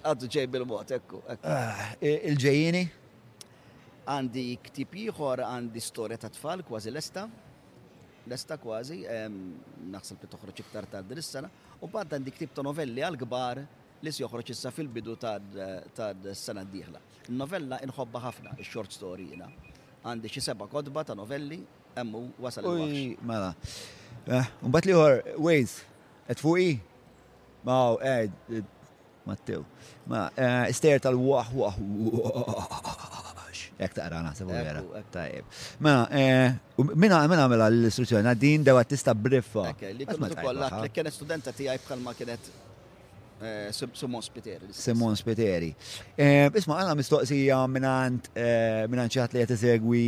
Għadu 0.00 0.30
ġej 0.32 0.48
bil-mot, 0.54 0.94
ekku. 0.96 1.20
Ah, 1.44 1.90
il 2.00 2.40
ġejini 2.40 2.86
Għandi 4.10 4.42
ktib 4.64 4.94
ieħor 5.04 5.42
għandi 5.44 5.80
storja 5.84 6.16
ta' 6.22 6.30
tfal 6.34 6.64
kważi 6.66 6.90
lesta. 6.90 7.26
Lesta 8.30 8.56
kważi, 8.58 9.02
naħseb 9.92 10.24
li 10.24 10.30
toħroġ 10.32 10.64
iktar 10.64 10.88
ta' 10.90 11.04
drissana. 11.06 11.52
U 11.84 11.88
bad 11.92 12.16
għandi 12.16 12.32
ktib 12.32 12.56
ta' 12.56 12.64
novelli 12.64 13.04
għal-kbar 13.06 13.60
li 14.00 14.08
s 14.10 14.24
joħroġ 14.24 14.54
issa 14.56 14.72
fil-bidu 14.72 15.18
ta' 15.20 15.36
s-sena 16.32 16.64
d 16.64 16.86
Il-novella 17.28 17.78
inħobba 17.84 18.22
ħafna, 18.24 18.54
il-short 18.58 18.92
story 18.94 19.28
jina. 19.34 19.48
Għandi 20.02 20.30
xi 20.32 20.40
seba 20.44 20.66
kodba 20.70 21.04
ta' 21.04 21.14
novelli, 21.16 21.58
emmu 22.00 22.26
wasal 22.40 22.68
il 22.70 22.80
wax 22.80 23.24
Mela. 23.28 23.50
Eh, 24.26 24.46
unbat 24.64 24.86
li 24.88 24.94
għor, 24.96 25.20
Waze, 25.40 25.84
et 26.28 26.40
fuqi? 26.40 26.70
Eh, 26.70 27.66
Ma' 27.66 27.80
għed, 28.00 28.36
eh, 28.56 28.62
Mattew. 29.28 29.60
Ma' 30.08 30.30
ister 30.70 31.00
tal-wah, 31.00 31.50
wax 31.62 31.80
wah, 31.80 32.96
Jek 33.80 33.94
taqra 33.96 34.18
naħseb 34.20 34.44
u 34.44 34.52
vera. 34.52 34.82
Tajib. 35.12 35.46
Mela, 35.80 36.04
minna 36.76 37.22
għamela 37.24 37.46
mela 37.48 37.70
l-istruzzjoni, 37.72 38.28
għaddin 38.28 38.64
dewa 38.68 38.82
tista 38.84 39.14
briffa. 39.16 39.70
Li 39.96 40.04
li 40.04 40.90
kienet 40.92 41.14
studenta 41.16 41.48
ti 41.52 41.62
tijaj 41.64 41.80
bħalma 41.88 42.12
kienet 42.18 42.50
Eh, 43.42 43.70
Simon 43.72 44.20
Spiteri. 44.20 44.66
Simon 44.68 45.16
Spiteri. 45.16 45.70
Eh, 46.14 46.44
isma, 46.60 46.76
għanna 46.82 46.94
mistoqsija 46.98 47.62
minnant 47.72 48.26
eh, 48.36 48.84
minnant 48.92 49.12
ċaħt 49.14 49.32
li 49.36 49.44
għet 49.46 49.52
segwi 49.56 50.00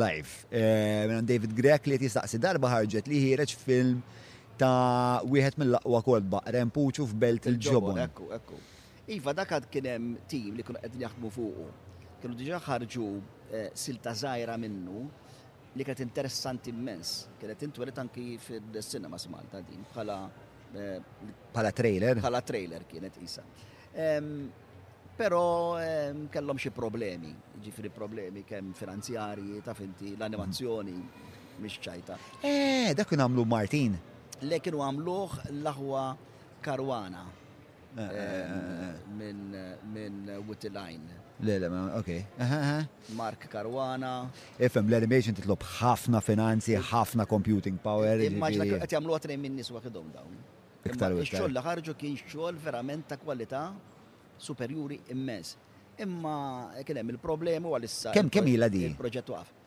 live. 0.00 0.46
Minnant 0.50 1.28
David 1.28 1.52
Grek 1.52 1.86
li 1.92 1.98
jistaqsi 2.00 2.40
darba 2.40 2.70
ħarġet 2.72 3.10
li 3.12 3.18
ħireċ 3.26 3.58
film 3.60 3.98
ta' 4.56 5.20
wieħed 5.28 5.58
mill-laqwa 5.60 6.00
kolba, 6.06 6.40
Rempuċu 6.56 7.04
f'Belt 7.10 7.50
il-ġobon. 7.52 8.00
Ekku, 8.06 8.30
ekku. 8.38 8.60
Iva, 9.18 9.34
dak 9.36 9.52
kienem 9.68 10.14
tim 10.28 10.56
li 10.56 10.64
kienu 10.64 10.80
għedin 10.80 11.04
jaħdmu 11.04 11.30
fuqu. 11.34 11.66
Kienu 12.22 12.38
diġa 12.40 12.62
ħarġu 12.70 13.10
silta 13.76 14.14
zaħira 14.16 14.56
minnu 14.56 15.04
li 15.76 15.84
kienet 15.84 16.00
interessanti 16.06 16.72
immens. 16.72 17.26
Kienet 17.40 17.66
intwerit 17.68 18.00
anki 18.00 18.38
fil-cinema 18.40 19.20
smalta 19.20 19.60
din 19.66 19.84
bħala 19.92 20.18
Pala 21.52 21.70
trailer? 21.70 22.18
Pala 22.20 22.40
trailer 22.40 22.82
kienet 22.88 23.16
isa. 23.22 23.42
Pero 25.18 25.42
kellhom 26.32 26.56
xi 26.60 26.70
problemi, 26.72 27.34
ġifri 27.62 27.90
problemi 27.92 28.44
kemm 28.48 28.72
finanzjarji, 28.74 29.60
ta' 29.64 29.74
finti 29.76 30.14
l-animazzjoni 30.16 30.96
mm. 30.96 31.74
ċajta. 31.76 32.16
Eh, 32.42 32.90
da 32.96 33.04
kien 33.06 33.20
għamlu 33.22 33.44
Martin. 33.46 33.92
Le 34.48 34.58
kien 34.64 34.74
għamluh 34.80 35.34
l-aħwa 35.52 36.06
Karwana 36.64 37.20
eh, 37.26 38.08
eh, 38.08 38.22
eh, 38.22 38.96
minn 39.92 40.32
Wittiline. 40.48 41.20
Le, 41.44 41.58
le, 41.58 41.68
ok. 42.00 42.10
Mark 43.18 43.44
Karwana. 43.52 44.14
Efem, 44.56 44.88
l-animation 44.90 45.36
titlob 45.38 45.62
ħafna 45.76 46.18
finanzi, 46.24 46.74
ħafna 46.78 47.28
computing 47.30 47.76
power. 47.84 48.16
Immaġna 48.26 48.66
għet 48.82 48.96
jamlu 48.96 49.14
għatrej 49.18 49.38
minn 49.44 49.60
niswa 49.60 49.84
kidom 49.86 50.08
dawn. 50.16 50.42
Iktar 50.84 51.12
wisq. 51.14 51.30
Ix-xogħol 51.32 51.54
li 51.56 51.62
ħarġu 51.64 51.92
kien 51.98 52.16
xogħol 52.18 52.58
verament 52.62 53.06
ta' 53.10 53.18
kwalità 53.22 53.66
superjuri 54.42 54.98
immens. 55.14 55.54
Imma 56.02 56.72
kien 56.86 56.98
hemm 57.02 57.14
il 57.14 57.20
problema 57.22 57.70
u 57.70 57.76
għalissa. 57.76 58.14
Kemm 58.16 58.30
kemm 58.32 58.50
ilha 58.54 58.68
din? 58.72 58.88
Il-proġett 58.90 59.30
waqaf. 59.34 59.58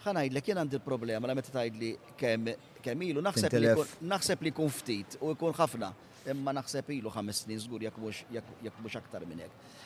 ngħidlek 0.00 0.48
jien 0.48 0.56
għandi 0.62 0.78
l 0.78 0.82
problema 0.82 1.28
la 1.28 1.34
meta 1.36 1.52
tgħidli 1.54 1.90
kemm 2.16 2.54
kemm 2.84 3.02
ilu 3.10 3.20
naħseb 3.24 3.58
li 3.60 3.70
naħseb 4.10 4.46
li 4.46 4.52
kun 4.56 4.70
ftit 4.72 5.18
u 5.20 5.34
jkun 5.34 5.52
ħafna, 5.58 5.90
imma 6.32 6.54
naħseb 6.56 6.88
ilu 6.96 7.12
ħames 7.12 7.42
snin 7.44 7.60
żgur 7.66 7.84
jekk 7.84 8.80
mhux 8.80 8.98
aktar 9.02 9.26
minn 9.28 9.44
hekk. 9.44 9.78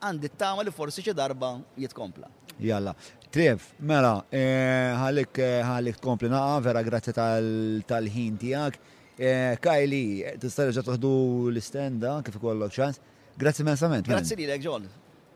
Għandi 0.00 0.30
t-tama 0.34 0.64
li 0.66 0.72
forsi 0.72 1.04
xi 1.04 1.14
darba 1.16 1.54
jitkompla. 1.78 2.28
Jalla. 2.60 2.92
Tref, 3.32 3.70
mela, 3.80 4.16
eh, 4.34 4.90
ħalik 4.98 5.38
ħalik 5.64 6.00
kompli 6.02 6.28
naqa, 6.28 6.56
vera 6.66 6.82
grazzi 6.84 7.12
tal-ħin 7.14 8.38
tijak. 8.42 8.78
Eh, 9.20 9.52
Kajli, 9.60 10.04
tista' 10.40 10.64
reġa' 10.64 10.80
toħdu 10.86 11.08
l-istenda 11.52 12.14
kif 12.24 12.38
ikollok 12.38 12.72
ċans. 12.72 12.96
Grazzi 13.40 13.66
mensament. 13.68 14.08
Grazzi 14.08 14.36
li 14.38 14.46
lek, 14.48 14.62
John. 14.64 14.86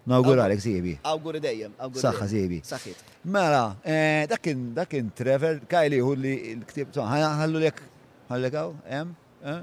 Nawguralek 0.09 0.61
siebi. 0.61 0.95
Awguri 1.09 1.41
dejjem, 1.45 1.75
Saħħa 2.01 2.27
siebi. 2.31 2.63
Saħħit. 2.65 3.05
Mela, 3.33 3.77
eh, 3.85 4.25
dakin 4.29 4.65
dakin 4.77 5.11
Trevor 5.17 5.61
Kajli 5.69 6.01
hu 6.01 6.15
li 6.17 6.35
l-ktib 6.57 6.97
ħallu 6.97 7.63
lek 7.67 7.85
ħallek 8.33 8.59
hawn 8.63 8.81
hemm. 8.89 9.15
Eh? 9.45 9.61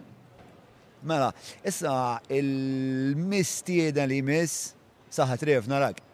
Mela, 1.10 1.32
issa 1.66 1.98
il-mistieda 2.30 4.06
li 4.06 4.22
miss 4.22 4.76
saħħa 5.18 5.40
Trev 5.42 5.70
narak. 5.70 6.06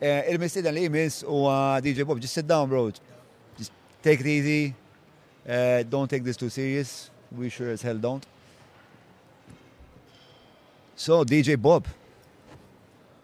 Il-mistieda 0.00 0.72
li 0.72 0.88
miss 0.88 1.20
huwa 1.28 1.76
DJ 1.84 2.08
Bob, 2.08 2.20
just 2.24 2.32
sit 2.40 2.48
down, 2.48 2.68
bro. 2.72 2.88
Just 3.58 3.72
take 4.00 4.24
it 4.24 4.36
easy. 4.38 4.76
Uh, 5.48 5.82
don't 5.88 6.08
take 6.08 6.24
this 6.24 6.36
too 6.36 6.48
serious. 6.48 7.10
We 7.32 7.48
sure 7.48 7.70
as 7.70 7.82
hell 7.82 7.96
don't. 7.96 8.24
So 10.96 11.24
DJ 11.24 11.60
Bob, 11.60 11.86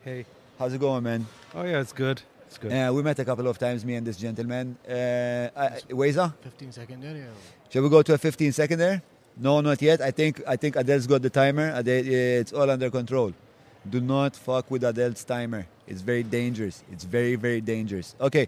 hey, 0.02 0.24
how's 0.58 0.72
it 0.72 0.80
going, 0.80 1.02
man? 1.04 1.26
Oh 1.54 1.62
yeah, 1.62 1.80
it's 1.80 1.92
good. 1.92 2.22
It's 2.46 2.56
good. 2.56 2.72
Uh, 2.72 2.90
we 2.94 3.02
met 3.02 3.18
a 3.18 3.24
couple 3.24 3.46
of 3.48 3.58
times, 3.58 3.84
me 3.84 3.94
and 3.96 4.06
this 4.06 4.16
gentleman. 4.16 4.78
uh 4.88 5.50
Weza? 5.90 6.32
15 6.40 6.72
second 6.72 7.00
there. 7.02 7.16
Yeah. 7.16 7.24
Shall 7.68 7.82
we 7.82 7.90
go 7.90 8.02
to 8.02 8.14
a 8.14 8.18
15 8.18 8.52
second 8.52 8.78
there? 8.78 9.02
No, 9.36 9.60
not 9.60 9.82
yet. 9.82 10.00
I 10.00 10.10
think 10.10 10.40
I 10.46 10.56
think 10.56 10.76
Adele's 10.76 11.06
got 11.06 11.20
the 11.20 11.30
timer. 11.30 11.70
Adele, 11.74 12.38
it's 12.40 12.52
all 12.54 12.70
under 12.70 12.88
control. 12.88 13.32
Do 13.88 14.00
not 14.00 14.34
fuck 14.34 14.70
with 14.70 14.82
Adele's 14.84 15.24
timer. 15.24 15.66
It's 15.86 16.00
very 16.00 16.22
dangerous. 16.22 16.82
It's 16.90 17.04
very 17.04 17.34
very 17.36 17.60
dangerous. 17.60 18.14
Okay, 18.18 18.46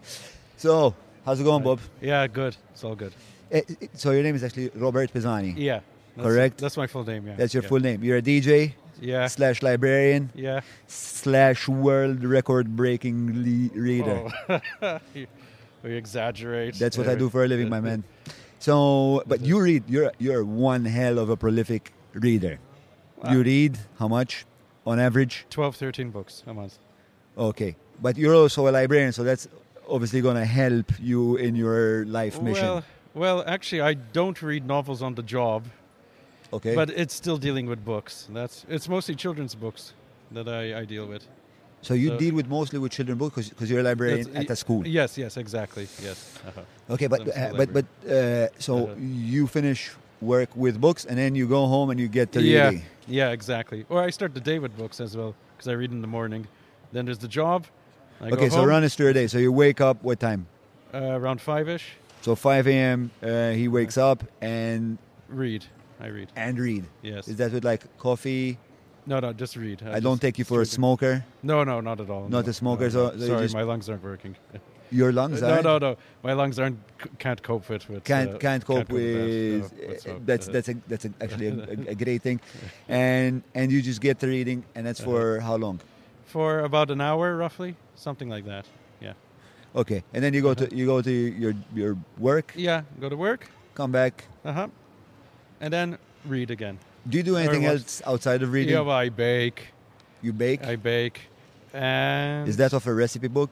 so 0.57 0.95
how's 1.23 1.39
it 1.39 1.43
going, 1.43 1.61
Bob? 1.61 1.79
Yeah, 2.01 2.25
good. 2.25 2.57
It's 2.73 2.83
all 2.83 2.95
good. 2.95 3.13
Eh, 3.51 3.61
eh, 3.81 3.87
so 3.93 4.11
your 4.11 4.23
name 4.23 4.35
is 4.35 4.43
actually 4.43 4.69
Robert 4.75 5.11
Pisani. 5.11 5.53
Yeah. 5.57 5.81
That's, 6.15 6.27
correct. 6.27 6.57
That's 6.59 6.77
my 6.77 6.87
full 6.87 7.03
name. 7.05 7.27
Yeah. 7.27 7.35
That's 7.35 7.53
your 7.53 7.63
yeah. 7.63 7.69
full 7.69 7.79
name. 7.79 8.03
You're 8.03 8.17
a 8.17 8.21
DJ. 8.21 8.73
Yeah. 9.01 9.27
Slash 9.27 9.61
librarian. 9.61 10.31
Yeah. 10.35 10.61
Slash 10.87 11.67
world 11.67 12.23
record 12.23 12.75
breaking 12.75 13.43
le- 13.73 13.79
reader. 13.81 14.27
Oh. 14.81 14.99
we 15.83 15.91
exaggerate. 15.97 16.75
That's 16.75 16.97
what 16.97 17.07
I 17.07 17.15
do 17.15 17.29
for 17.29 17.43
a 17.43 17.47
living, 17.47 17.69
my 17.69 17.79
man. 17.79 18.03
So, 18.59 19.23
but 19.25 19.39
you 19.41 19.61
read. 19.61 19.85
You're 19.89 20.11
you're 20.19 20.43
one 20.43 20.83
hell 20.83 21.17
of 21.17 21.29
a 21.29 21.37
prolific 21.37 21.93
reader. 22.13 22.59
Wow. 23.23 23.31
You 23.33 23.43
read 23.43 23.77
how 23.97 24.09
much 24.09 24.45
on 24.85 24.99
average? 24.99 25.45
12, 25.49 25.75
13 25.75 26.09
books 26.09 26.43
a 26.47 26.53
month. 26.53 26.77
Okay, 27.37 27.75
but 28.01 28.17
you're 28.17 28.35
also 28.35 28.67
a 28.67 28.71
librarian, 28.71 29.13
so 29.13 29.23
that's 29.23 29.47
obviously 29.87 30.19
going 30.19 30.35
to 30.35 30.45
help 30.45 30.91
you 30.99 31.37
in 31.37 31.55
your 31.55 32.05
life 32.05 32.41
mission. 32.41 32.65
Well, 32.65 32.83
well, 33.13 33.43
actually, 33.45 33.81
I 33.81 33.95
don't 33.95 34.39
read 34.41 34.65
novels 34.65 35.01
on 35.01 35.15
the 35.15 35.23
job. 35.23 35.65
Okay. 36.51 36.75
But 36.75 36.89
it's 36.89 37.13
still 37.13 37.37
dealing 37.37 37.65
with 37.67 37.83
books. 37.85 38.27
That's 38.31 38.65
it's 38.69 38.89
mostly 38.89 39.15
children's 39.15 39.53
books 39.53 39.93
that 40.31 40.47
I, 40.47 40.79
I 40.79 40.85
deal 40.85 41.05
with. 41.05 41.27
So 41.81 41.93
you 41.93 42.09
so 42.09 42.17
deal 42.17 42.33
with 42.35 42.47
mostly 42.49 42.79
with 42.79 42.91
children 42.91 43.17
books 43.17 43.49
because 43.49 43.69
you're 43.69 43.79
a 43.79 43.83
librarian 43.83 44.35
at 44.35 44.49
a 44.49 44.55
school. 44.55 44.85
Yes, 44.85 45.17
yes, 45.17 45.37
exactly. 45.37 45.87
Yes. 46.03 46.37
Uh-huh. 46.47 46.93
Okay, 46.95 47.07
but, 47.07 47.27
uh, 47.37 47.53
but 47.55 47.71
but 47.71 47.85
uh, 48.09 48.47
so 48.59 48.83
uh-huh. 48.87 48.95
you 48.99 49.47
finish 49.47 49.91
work 50.21 50.49
with 50.55 50.81
books 50.81 51.05
and 51.05 51.17
then 51.17 51.35
you 51.35 51.47
go 51.47 51.67
home 51.67 51.89
and 51.91 51.99
you 51.99 52.07
get 52.09 52.31
to 52.33 52.41
yeah, 52.41 52.65
reading. 52.69 52.85
Yeah, 53.07 53.29
exactly. 53.29 53.85
Or 53.87 54.03
I 54.03 54.09
start 54.09 54.33
the 54.33 54.41
day 54.41 54.59
with 54.59 54.75
books 54.75 54.99
as 54.99 55.15
well 55.15 55.35
because 55.55 55.67
I 55.69 55.73
read 55.73 55.91
in 55.91 56.01
the 56.01 56.07
morning. 56.07 56.47
Then 56.91 57.05
there's 57.05 57.19
the 57.19 57.27
job. 57.29 57.67
okay, 58.21 58.49
so 58.49 58.57
home. 58.57 58.65
run 58.67 58.83
us 58.83 58.95
through 58.95 59.09
a 59.09 59.13
day. 59.13 59.27
So 59.27 59.37
you 59.37 59.51
wake 59.51 59.79
up 59.79 60.03
what 60.03 60.19
time? 60.19 60.47
Uh, 60.93 61.19
around 61.19 61.39
five 61.41 61.69
ish. 61.69 61.93
So 62.29 62.35
5 62.35 62.67
a.m. 62.67 63.09
Uh, 63.23 63.49
he 63.53 63.67
wakes 63.67 63.97
up 63.97 64.23
and 64.39 64.99
read. 65.29 65.65
I 65.99 66.05
read 66.17 66.31
and 66.35 66.59
read. 66.59 66.85
Yes. 67.01 67.27
Is 67.27 67.37
that 67.37 67.51
with 67.51 67.65
like 67.65 67.81
coffee? 67.97 68.59
No, 69.07 69.19
no, 69.19 69.33
just 69.33 69.55
read. 69.55 69.81
I, 69.83 69.93
I 69.95 69.99
don't 69.99 70.21
take 70.21 70.37
you 70.37 70.45
for 70.45 70.61
a 70.61 70.65
smoker. 70.67 71.25
No, 71.41 71.63
no, 71.63 71.81
not 71.81 71.99
at 71.99 72.07
all. 72.07 72.29
Not 72.29 72.45
no, 72.45 72.49
a 72.51 72.53
smoker. 72.53 72.87
No, 72.91 73.09
no. 73.09 73.17
So 73.17 73.25
sorry, 73.25 73.47
my 73.49 73.63
lungs 73.63 73.89
aren't 73.89 74.03
working. 74.03 74.35
Your 74.91 75.11
lungs? 75.11 75.41
Uh, 75.41 75.55
no, 75.55 75.61
no, 75.61 75.77
no. 75.79 75.97
My 76.21 76.33
lungs 76.33 76.59
aren't 76.59 76.77
can't 77.17 77.41
cope 77.41 77.67
with. 77.67 77.89
with 77.89 78.03
can't 78.03 78.35
uh, 78.35 78.37
can't 78.37 78.63
cope 78.63 78.77
can't 78.89 78.89
with. 78.89 79.73
with 79.73 80.03
that. 80.03 80.15
Uh, 80.15 80.19
that's 80.23 80.47
uh, 80.47 80.51
that's 80.51 80.69
a, 80.69 80.73
that's 80.87 81.05
a, 81.05 81.13
actually 81.21 81.47
a, 81.47 81.53
a, 81.93 81.95
great 81.95 82.21
thing, 82.21 82.39
and 82.89 83.41
and 83.55 83.71
you 83.71 83.81
just 83.81 84.01
get 84.01 84.19
the 84.19 84.27
reading, 84.27 84.63
and 84.75 84.85
that's 84.85 85.01
uh-huh. 85.01 85.09
for 85.11 85.39
how 85.39 85.55
long? 85.55 85.79
For 86.27 86.59
about 86.59 86.91
an 86.91 87.01
hour, 87.01 87.35
roughly, 87.35 87.75
something 87.95 88.29
like 88.29 88.45
that. 88.45 88.67
Okay, 89.75 90.03
and 90.13 90.23
then 90.23 90.33
you 90.33 90.41
go 90.41 90.53
to 90.53 90.65
uh-huh. 90.65 90.75
you 90.75 90.85
go 90.85 91.01
to 91.01 91.11
your 91.11 91.53
your 91.75 91.95
work. 92.17 92.53
Yeah, 92.55 92.81
go 92.99 93.09
to 93.09 93.15
work. 93.17 93.49
Come 93.75 93.91
back. 93.91 94.25
Uh 94.43 94.53
huh. 94.53 94.67
And 95.61 95.71
then 95.71 95.97
read 96.25 96.49
again. 96.49 96.79
Do 97.07 97.17
you 97.17 97.23
do 97.23 97.37
anything 97.37 97.65
else 97.65 98.01
outside 98.05 98.41
of 98.43 98.51
reading? 98.51 98.73
Yeah, 98.73 98.81
well, 98.81 98.95
I 98.95 99.09
bake. 99.09 99.67
You 100.21 100.33
bake. 100.33 100.65
I 100.65 100.75
bake. 100.75 101.21
And 101.73 102.47
Is 102.47 102.57
that 102.57 102.73
of 102.73 102.87
a 102.87 102.93
recipe 102.93 103.27
book? 103.27 103.51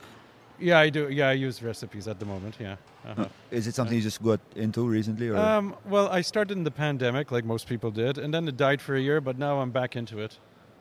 yeah, 0.59 0.79
I 0.79 0.89
do. 0.89 1.07
Yeah, 1.09 1.29
I 1.29 1.33
use 1.33 1.61
recipes 1.61 2.07
at 2.07 2.19
the 2.19 2.25
moment. 2.25 2.55
Yeah. 2.59 2.77
Uh-huh. 3.05 3.27
Is 3.51 3.67
it 3.67 3.75
something 3.75 3.95
you 3.95 4.01
just 4.03 4.21
got 4.21 4.39
into 4.55 4.85
recently? 4.87 5.29
Or? 5.29 5.37
Um, 5.37 5.75
well, 5.85 6.09
I 6.09 6.21
started 6.21 6.57
in 6.57 6.63
the 6.63 6.71
pandemic, 6.71 7.31
like 7.31 7.45
most 7.45 7.67
people 7.67 7.91
did, 7.91 8.17
and 8.17 8.33
then 8.33 8.47
it 8.47 8.57
died 8.57 8.81
for 8.81 8.95
a 8.95 8.99
year. 9.01 9.21
But 9.21 9.37
now 9.37 9.59
I'm 9.59 9.69
back 9.71 9.95
into 9.95 10.17
it. 10.19 10.39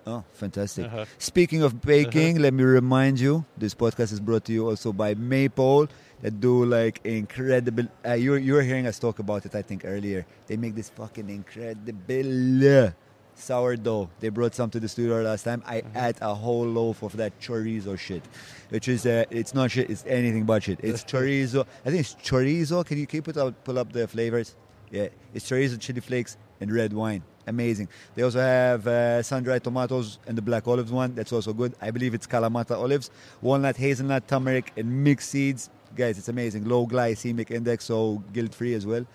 Oh, 0.09 0.23
fantastic. 0.35 0.87
Uh-huh. 0.87 1.05
Speaking 1.19 1.63
of 1.63 1.81
baking, 1.81 2.37
uh-huh. 2.37 2.43
let 2.45 2.55
me 2.55 2.63
remind 2.63 3.19
you 3.19 3.45
this 3.59 3.75
podcast 3.75 4.13
is 4.13 4.21
brought 4.21 4.45
to 4.45 4.53
you 4.53 4.69
also 4.69 4.93
by 4.93 5.15
Maple. 5.15 5.89
that 6.23 6.41
do 6.41 6.65
like 6.65 7.01
incredible. 7.05 7.87
Uh, 8.07 8.13
you, 8.13 8.37
you 8.37 8.53
were 8.55 8.63
hearing 8.63 8.87
us 8.87 9.01
talk 9.01 9.19
about 9.19 9.45
it, 9.47 9.55
I 9.57 9.63
think, 9.63 9.83
earlier. 9.85 10.25
They 10.47 10.57
make 10.57 10.77
this 10.77 10.91
fucking 10.91 11.29
incredible 11.29 12.93
sourdough. 13.35 14.09
They 14.21 14.29
brought 14.29 14.55
some 14.55 14.71
to 14.71 14.81
the 14.81 14.89
studio 14.89 15.21
last 15.23 15.43
time. 15.43 15.63
I 15.67 15.81
mm 15.81 15.87
uh-huh. 15.87 16.01
had 16.01 16.17
a 16.23 16.33
whole 16.35 16.65
loaf 16.67 17.03
of 17.03 17.17
that 17.17 17.39
chorizo 17.41 17.99
shit, 17.99 18.23
which 18.69 18.87
is 18.87 19.07
uh, 19.07 19.25
it's 19.31 19.55
not 19.55 19.73
shit. 19.73 19.91
It's 19.91 20.05
anything 20.07 20.45
but 20.45 20.63
shit. 20.63 20.79
It's 20.85 21.03
chorizo. 21.03 21.67
I 21.85 21.91
think 21.91 22.01
it's 22.07 22.15
chorizo. 22.15 22.87
Can 22.87 22.97
you 22.99 23.07
keep 23.07 23.27
it 23.27 23.37
up? 23.37 23.65
Pull 23.65 23.77
up 23.79 23.93
the 23.93 24.07
flavors. 24.07 24.55
Yeah, 24.89 25.09
it's 25.35 25.51
chorizo, 25.51 25.81
chili 25.81 26.01
flakes, 26.01 26.37
and 26.61 26.71
red 26.73 26.93
wine 26.93 27.25
amazing. 27.47 27.89
They 28.15 28.23
also 28.23 28.41
have 28.41 28.87
uh, 28.87 29.23
sun-dried 29.23 29.65
tomatoes 29.65 30.19
and 30.27 30.37
the 30.37 30.43
black 30.43 30.67
olives 30.67 30.91
one. 30.93 31.15
That's 31.15 31.33
also 31.33 31.53
good. 31.53 31.75
I 31.81 31.91
believe 31.91 32.15
it's 32.15 32.27
Kalamata 32.27 32.73
olives, 32.77 33.11
walnut, 33.41 33.77
hazelnut, 33.77 34.27
turmeric, 34.29 34.73
and 34.77 35.05
mixed 35.05 35.31
seeds. 35.31 35.71
Guys, 35.95 36.19
it's 36.19 36.29
amazing. 36.29 36.65
Low 36.65 36.87
glycemic 36.87 37.51
index, 37.51 37.85
so 37.85 38.23
guilt-free 38.33 38.75
as 38.75 38.85
well. 38.87 39.07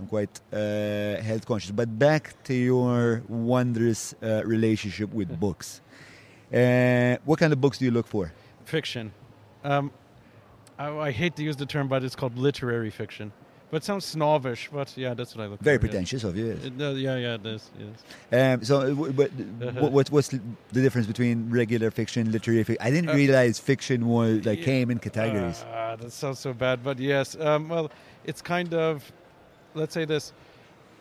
I'm 0.00 0.06
quite 0.06 0.40
uh, 0.52 1.16
health 1.20 1.46
conscious. 1.46 1.70
But 1.70 1.98
back 1.98 2.42
to 2.44 2.54
your 2.54 3.22
wondrous 3.28 4.14
uh, 4.22 4.42
relationship 4.44 5.12
with 5.12 5.38
books. 5.40 5.80
Uh, 6.52 7.16
what 7.24 7.38
kind 7.38 7.52
of 7.52 7.60
books 7.60 7.78
do 7.78 7.84
you 7.84 7.90
look 7.90 8.06
for? 8.06 8.32
Fiction. 8.64 9.12
Um, 9.64 9.90
I, 10.78 10.88
I, 10.88 11.10
hate 11.10 11.36
to 11.36 11.42
use 11.42 11.56
the 11.56 11.66
term, 11.66 11.88
but 11.88 12.02
it's 12.04 12.16
called 12.16 12.36
literary 12.38 12.90
fiction. 12.90 13.32
But 13.72 13.82
sounds 13.84 14.04
snobbish. 14.04 14.68
But 14.70 14.94
yeah, 14.98 15.14
that's 15.14 15.34
what 15.34 15.44
I 15.44 15.46
look. 15.46 15.60
Very 15.60 15.78
for, 15.78 15.88
pretentious 15.88 16.22
yeah. 16.24 16.28
of 16.28 16.36
you. 16.36 16.60
Yes. 16.62 16.66
uh, 16.78 16.90
yeah, 16.92 17.16
yeah, 17.16 17.34
it 17.36 17.46
is. 17.46 17.70
Yes. 18.30 18.58
Um, 18.60 18.64
so, 18.64 18.80
uh, 18.82 19.22
uh-huh. 19.22 19.88
what, 19.88 20.10
what's 20.10 20.28
the 20.28 20.40
difference 20.82 21.06
between 21.06 21.48
regular 21.48 21.90
fiction, 21.90 22.30
literary 22.30 22.62
fiction? 22.64 22.86
I 22.86 22.90
didn't 22.90 23.08
uh, 23.10 23.14
realize 23.14 23.58
fiction 23.58 24.06
was 24.08 24.44
like 24.44 24.58
yeah, 24.58 24.64
came 24.66 24.90
in 24.90 24.98
categories. 24.98 25.62
Uh, 25.72 25.96
that 25.96 26.12
sounds 26.12 26.38
so 26.40 26.52
bad, 26.52 26.84
but 26.84 26.98
yes. 26.98 27.34
Um, 27.40 27.70
well, 27.70 27.90
it's 28.26 28.42
kind 28.42 28.74
of, 28.74 29.10
let's 29.72 29.94
say 29.94 30.04
this. 30.04 30.34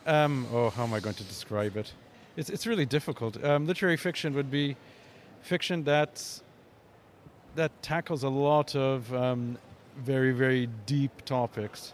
Um, 0.07 0.47
oh, 0.53 0.69
how 0.69 0.83
am 0.83 0.93
I 0.93 1.01
going 1.01 1.15
to 1.15 1.23
describe 1.25 1.75
it? 1.75 1.91
It's 2.37 2.49
it's 2.49 2.65
really 2.65 2.85
difficult. 2.85 3.43
Um, 3.43 3.67
literary 3.67 3.97
fiction 3.97 4.33
would 4.35 4.49
be 4.49 4.77
fiction 5.41 5.83
that's 5.83 6.41
that 7.55 7.73
tackles 7.83 8.23
a 8.23 8.29
lot 8.29 8.73
of 8.77 9.13
um, 9.13 9.57
very 9.97 10.31
very 10.31 10.69
deep 10.85 11.11
topics 11.25 11.91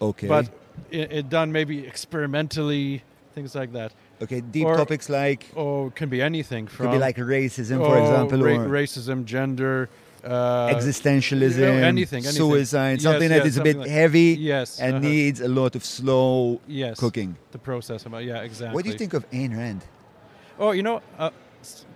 Okay. 0.00 0.26
But 0.28 0.48
it, 0.90 1.12
it 1.12 1.28
done 1.28 1.52
maybe 1.52 1.86
experimentally, 1.86 3.02
things 3.34 3.54
like 3.54 3.72
that. 3.72 3.92
Okay, 4.22 4.40
deep 4.40 4.66
or, 4.66 4.76
topics 4.76 5.08
like 5.08 5.46
oh, 5.56 5.90
can 5.94 6.08
be 6.08 6.20
anything 6.20 6.66
from 6.66 6.86
could 6.86 6.92
be 6.92 6.98
like 6.98 7.16
racism, 7.16 7.78
for 7.78 7.96
oh, 7.96 8.00
example, 8.02 8.38
ra- 8.42 8.56
racism, 8.66 9.24
gender, 9.24 9.88
uh, 10.22 10.68
existentialism, 10.68 11.54
you 11.56 11.60
know, 11.64 11.70
anything, 11.70 11.86
anything, 12.24 12.24
suicide, 12.24 12.92
yes, 12.92 13.02
something 13.02 13.30
yes, 13.30 13.38
that 13.38 13.46
is 13.46 13.54
something 13.54 13.70
a 13.76 13.78
bit 13.78 13.80
like, 13.80 13.90
heavy, 13.90 14.36
yes, 14.38 14.78
and 14.78 14.96
uh-huh. 14.96 15.04
needs 15.08 15.40
a 15.40 15.48
lot 15.48 15.74
of 15.74 15.82
slow 15.86 16.60
yes, 16.66 17.00
cooking. 17.00 17.34
The 17.52 17.58
process, 17.58 18.04
about, 18.04 18.18
uh, 18.18 18.20
yeah, 18.20 18.42
exactly. 18.42 18.74
What 18.74 18.84
do 18.84 18.90
you 18.90 18.98
think 18.98 19.14
of 19.14 19.28
Ayn 19.30 19.56
Rand? 19.56 19.86
Oh, 20.58 20.72
you 20.72 20.82
know, 20.82 21.00
uh, 21.18 21.30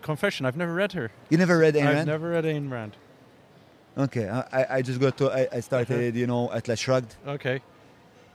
confession, 0.01 0.47
I've 0.47 0.57
never 0.57 0.73
read 0.73 0.93
her. 0.93 1.11
You 1.29 1.37
never 1.37 1.59
read 1.59 1.75
Ayn 1.75 1.85
Rand? 1.85 1.99
I've 1.99 2.07
never 2.07 2.31
read 2.31 2.45
Ayn 2.45 2.71
Rand. 2.71 2.97
Okay, 3.99 4.31
I, 4.31 4.77
I 4.77 4.83
just 4.83 4.99
got 4.99 5.19
to 5.19 5.31
I, 5.31 5.59
I 5.59 5.61
started, 5.61 6.13
uh-huh. 6.15 6.19
you 6.19 6.27
know, 6.27 6.51
Atlas 6.53 6.79
Shrugged. 6.81 7.17
Okay. 7.29 7.61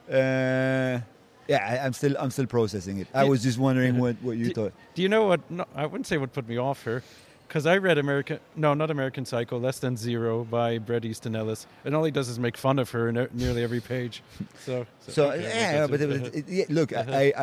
Uh, 0.09 0.99
yeah, 1.47 1.57
I, 1.79 1.85
am 1.85 1.93
still 1.93 2.15
I'm 2.19 2.31
still 2.31 2.45
processing 2.47 2.99
it. 2.99 3.07
I 3.13 3.23
was 3.23 3.43
just 3.43 3.57
wondering 3.57 3.97
what, 3.99 4.15
what 4.21 4.37
you 4.37 4.45
do, 4.49 4.53
thought. 4.53 4.73
Do 4.95 5.01
you 5.01 5.09
know 5.09 5.27
what? 5.27 5.49
No, 5.51 5.65
I 5.75 5.85
wouldn't 5.85 6.07
say 6.07 6.17
what 6.17 6.33
put 6.33 6.47
me 6.47 6.57
off 6.57 6.83
here, 6.83 7.03
because 7.47 7.65
I 7.67 7.77
read 7.77 7.97
American 7.99 8.39
no, 8.55 8.73
not 8.73 8.89
American 8.91 9.25
Psycho, 9.25 9.59
Less 9.59 9.79
Than 9.79 9.95
Zero 9.97 10.43
by 10.43 10.77
Bret 10.79 11.05
Easton 11.05 11.35
Ellis, 11.35 11.65
and 11.85 11.95
all 11.95 12.03
he 12.03 12.11
does 12.11 12.27
is 12.29 12.37
make 12.39 12.57
fun 12.57 12.77
of 12.79 12.89
her 12.91 13.09
in 13.09 13.27
nearly 13.33 13.63
every 13.63 13.81
page. 13.81 14.21
So, 14.63 14.85
so, 15.01 15.11
so 15.11 15.31
okay, 15.31 15.43
yeah, 15.43 15.87
but 15.87 16.01
it, 16.01 16.11
uh-huh. 16.11 16.29
it, 16.33 16.47
yeah, 16.49 16.65
look, 16.69 16.93
uh-huh. 16.93 17.11
I, 17.11 17.33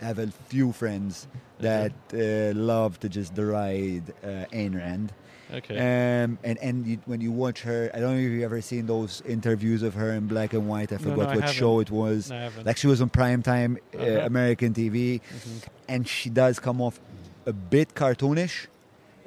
I 0.00 0.04
have 0.04 0.18
a 0.18 0.28
few 0.48 0.72
friends 0.72 1.26
uh-huh. 1.60 1.88
that 2.10 2.52
uh, 2.56 2.58
love 2.58 2.98
to 3.00 3.08
just 3.08 3.34
deride 3.34 4.02
uh, 4.24 4.52
Ayn 4.52 4.74
Rand. 4.76 5.12
Okay. 5.52 5.76
Um, 5.76 6.38
and 6.42 6.58
and 6.60 6.86
you, 6.86 6.98
when 7.06 7.20
you 7.20 7.30
watch 7.30 7.62
her, 7.62 7.90
I 7.94 8.00
don't 8.00 8.14
know 8.16 8.20
if 8.22 8.30
you've 8.32 8.42
ever 8.42 8.60
seen 8.60 8.86
those 8.86 9.22
interviews 9.26 9.82
of 9.82 9.94
her 9.94 10.12
in 10.12 10.26
black 10.26 10.52
and 10.54 10.68
white. 10.68 10.92
I 10.92 10.96
forgot 10.98 11.16
no, 11.16 11.22
no, 11.26 11.34
what 11.40 11.44
I 11.44 11.52
show 11.52 11.80
it 11.80 11.90
was. 11.90 12.30
No, 12.30 12.50
like 12.64 12.76
she 12.76 12.86
was 12.88 13.00
on 13.00 13.10
primetime 13.10 13.78
uh, 13.96 14.02
uh 14.22 14.26
American 14.26 14.74
TV, 14.74 15.20
mm-hmm. 15.20 15.58
and 15.88 16.08
she 16.08 16.30
does 16.30 16.58
come 16.58 16.80
off 16.80 16.98
a 17.46 17.52
bit 17.52 17.94
cartoonish, 17.94 18.66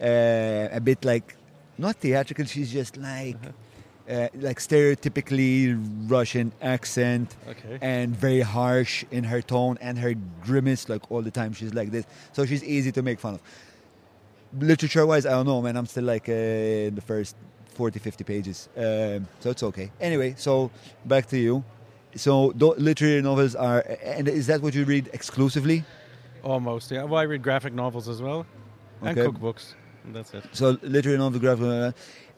uh, 0.01 0.67
a 0.71 0.79
bit 0.83 1.05
like 1.05 1.35
not 1.77 1.97
theatrical. 1.97 2.45
She's 2.45 2.71
just 2.71 2.97
like. 2.97 3.35
Uh-huh. 3.35 3.51
Uh, 4.09 4.27
like 4.39 4.57
stereotypically 4.57 5.77
Russian 6.09 6.51
accent 6.63 7.35
okay. 7.47 7.77
and 7.79 8.15
very 8.15 8.41
harsh 8.41 9.05
in 9.11 9.23
her 9.23 9.39
tone 9.39 9.77
and 9.81 9.99
her 9.99 10.15
grimace 10.41 10.89
like 10.89 11.11
all 11.11 11.21
the 11.21 11.29
time 11.29 11.53
she's 11.53 11.75
like 11.75 11.91
this 11.91 12.07
so 12.33 12.43
she's 12.43 12.63
easy 12.63 12.91
to 12.93 13.03
make 13.03 13.19
fun 13.19 13.35
of 13.35 13.41
literature 14.57 15.05
wise, 15.05 15.25
I 15.25 15.31
don't 15.31 15.45
know, 15.45 15.61
man. 15.61 15.75
I'm 15.77 15.85
still 15.85 16.05
like 16.05 16.29
uh, 16.29 16.33
in 16.33 16.95
the 16.95 17.01
first 17.01 17.35
40, 17.75 17.99
50 17.99 18.23
pages. 18.23 18.69
Um, 18.75 19.27
so 19.39 19.49
it's 19.51 19.63
okay. 19.63 19.91
Anyway, 19.99 20.35
so 20.37 20.71
back 21.05 21.27
to 21.27 21.37
you. 21.37 21.63
So 22.15 22.45
literary 22.57 23.21
novels 23.21 23.55
are, 23.55 23.81
and 24.03 24.27
is 24.27 24.47
that 24.47 24.61
what 24.61 24.73
you 24.73 24.83
read 24.85 25.09
exclusively? 25.13 25.83
Almost, 26.43 26.91
oh, 26.91 26.95
yeah. 26.95 27.03
Uh, 27.03 27.07
well, 27.07 27.19
I 27.21 27.23
read 27.23 27.43
graphic 27.43 27.73
novels 27.73 28.07
as 28.09 28.21
well, 28.21 28.45
and 29.01 29.17
okay. 29.17 29.27
cookbooks. 29.31 29.73
That's 30.11 30.33
it. 30.33 30.45
So 30.53 30.77
literary 30.81 31.17
novel, 31.19 31.39
graphic 31.39 31.61
novel. 31.65 31.83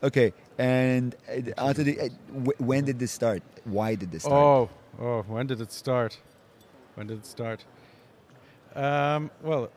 Uh, 0.02 0.06
okay, 0.08 0.34
and 0.58 1.16
uh, 1.58 1.74
the, 1.74 2.12
when 2.58 2.84
did 2.84 3.00
this 3.00 3.12
start? 3.12 3.44
Why 3.64 3.96
did 3.96 4.12
this 4.12 4.24
start? 4.24 4.70
Oh, 5.00 5.04
oh, 5.04 5.22
when 5.28 5.48
did 5.48 5.62
it 5.62 5.72
start? 5.72 6.18
When 6.96 7.08
did 7.08 7.20
it 7.20 7.26
start? 7.26 7.64
Um, 8.76 9.32
well, 9.42 9.70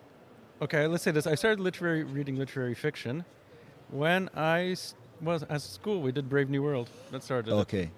Okay, 0.62 0.86
let's 0.86 1.02
say 1.02 1.10
this. 1.10 1.26
I 1.26 1.34
started 1.34 1.60
literary 1.60 2.04
reading 2.04 2.36
literary 2.36 2.74
fiction 2.74 3.24
when 3.90 4.30
I 4.36 4.76
was 5.20 5.42
at 5.48 5.60
school. 5.62 6.00
We 6.00 6.12
did 6.12 6.28
Brave 6.28 6.48
New 6.48 6.62
World. 6.62 6.88
That 7.10 7.22
started. 7.24 7.52
Okay, 7.52 7.90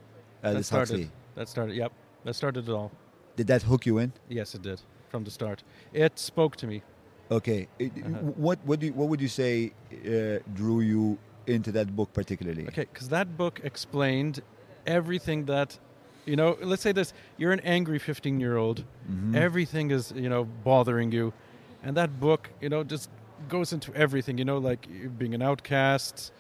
uh, 0.43 0.53
that 0.55 0.65
started. 0.65 0.93
Huxley. 0.95 1.11
That 1.35 1.49
started. 1.49 1.77
Yep, 1.77 1.93
that 2.25 2.35
started 2.35 2.69
it 2.69 2.73
all. 2.73 2.91
Did 3.37 3.47
that 3.49 3.63
hook 3.63 3.85
you 3.85 3.99
in? 3.99 4.13
Yes, 4.29 4.55
it 4.55 4.63
did 4.63 4.81
from 5.11 5.25
the 5.25 5.31
start. 5.31 5.65
It 5.93 6.19
spoke 6.19 6.57
to 6.57 6.67
me. 6.67 6.83
Okay, 7.31 7.69
it, 7.79 7.93
uh, 7.99 8.09
uh-huh. 8.09 8.17
what 8.45 8.59
what 8.65 8.81
do 8.81 8.87
you, 8.87 8.93
what 8.95 9.09
would 9.11 9.21
you 9.21 9.29
say 9.29 9.73
uh, 9.93 10.39
drew 10.55 10.81
you 10.81 11.19
into 11.47 11.71
that 11.73 11.95
book 11.95 12.13
particularly? 12.15 12.67
Okay, 12.69 12.87
because 12.91 13.11
that 13.11 13.37
book 13.37 13.61
explained 13.65 14.41
everything 14.87 15.45
that 15.45 15.79
you 16.25 16.37
know. 16.37 16.57
Let's 16.63 16.81
say 16.83 16.93
this: 16.93 17.13
you're 17.37 17.53
an 17.53 17.61
angry 17.61 17.99
15 17.99 18.41
year 18.41 18.57
old. 18.57 18.83
Mm-hmm. 19.11 19.35
Everything 19.37 19.91
is 19.91 20.11
you 20.17 20.31
know 20.31 20.45
bothering 20.65 21.13
you 21.13 21.35
and 21.83 21.97
that 21.97 22.19
book 22.21 22.51
you 22.61 22.69
know 22.69 22.85
just 22.85 23.11
goes 23.49 23.73
into 23.73 23.93
everything 23.95 24.39
you 24.39 24.45
know 24.45 24.59
like 24.59 24.87
being 25.19 25.35
an 25.35 25.43
outcast 25.43 26.33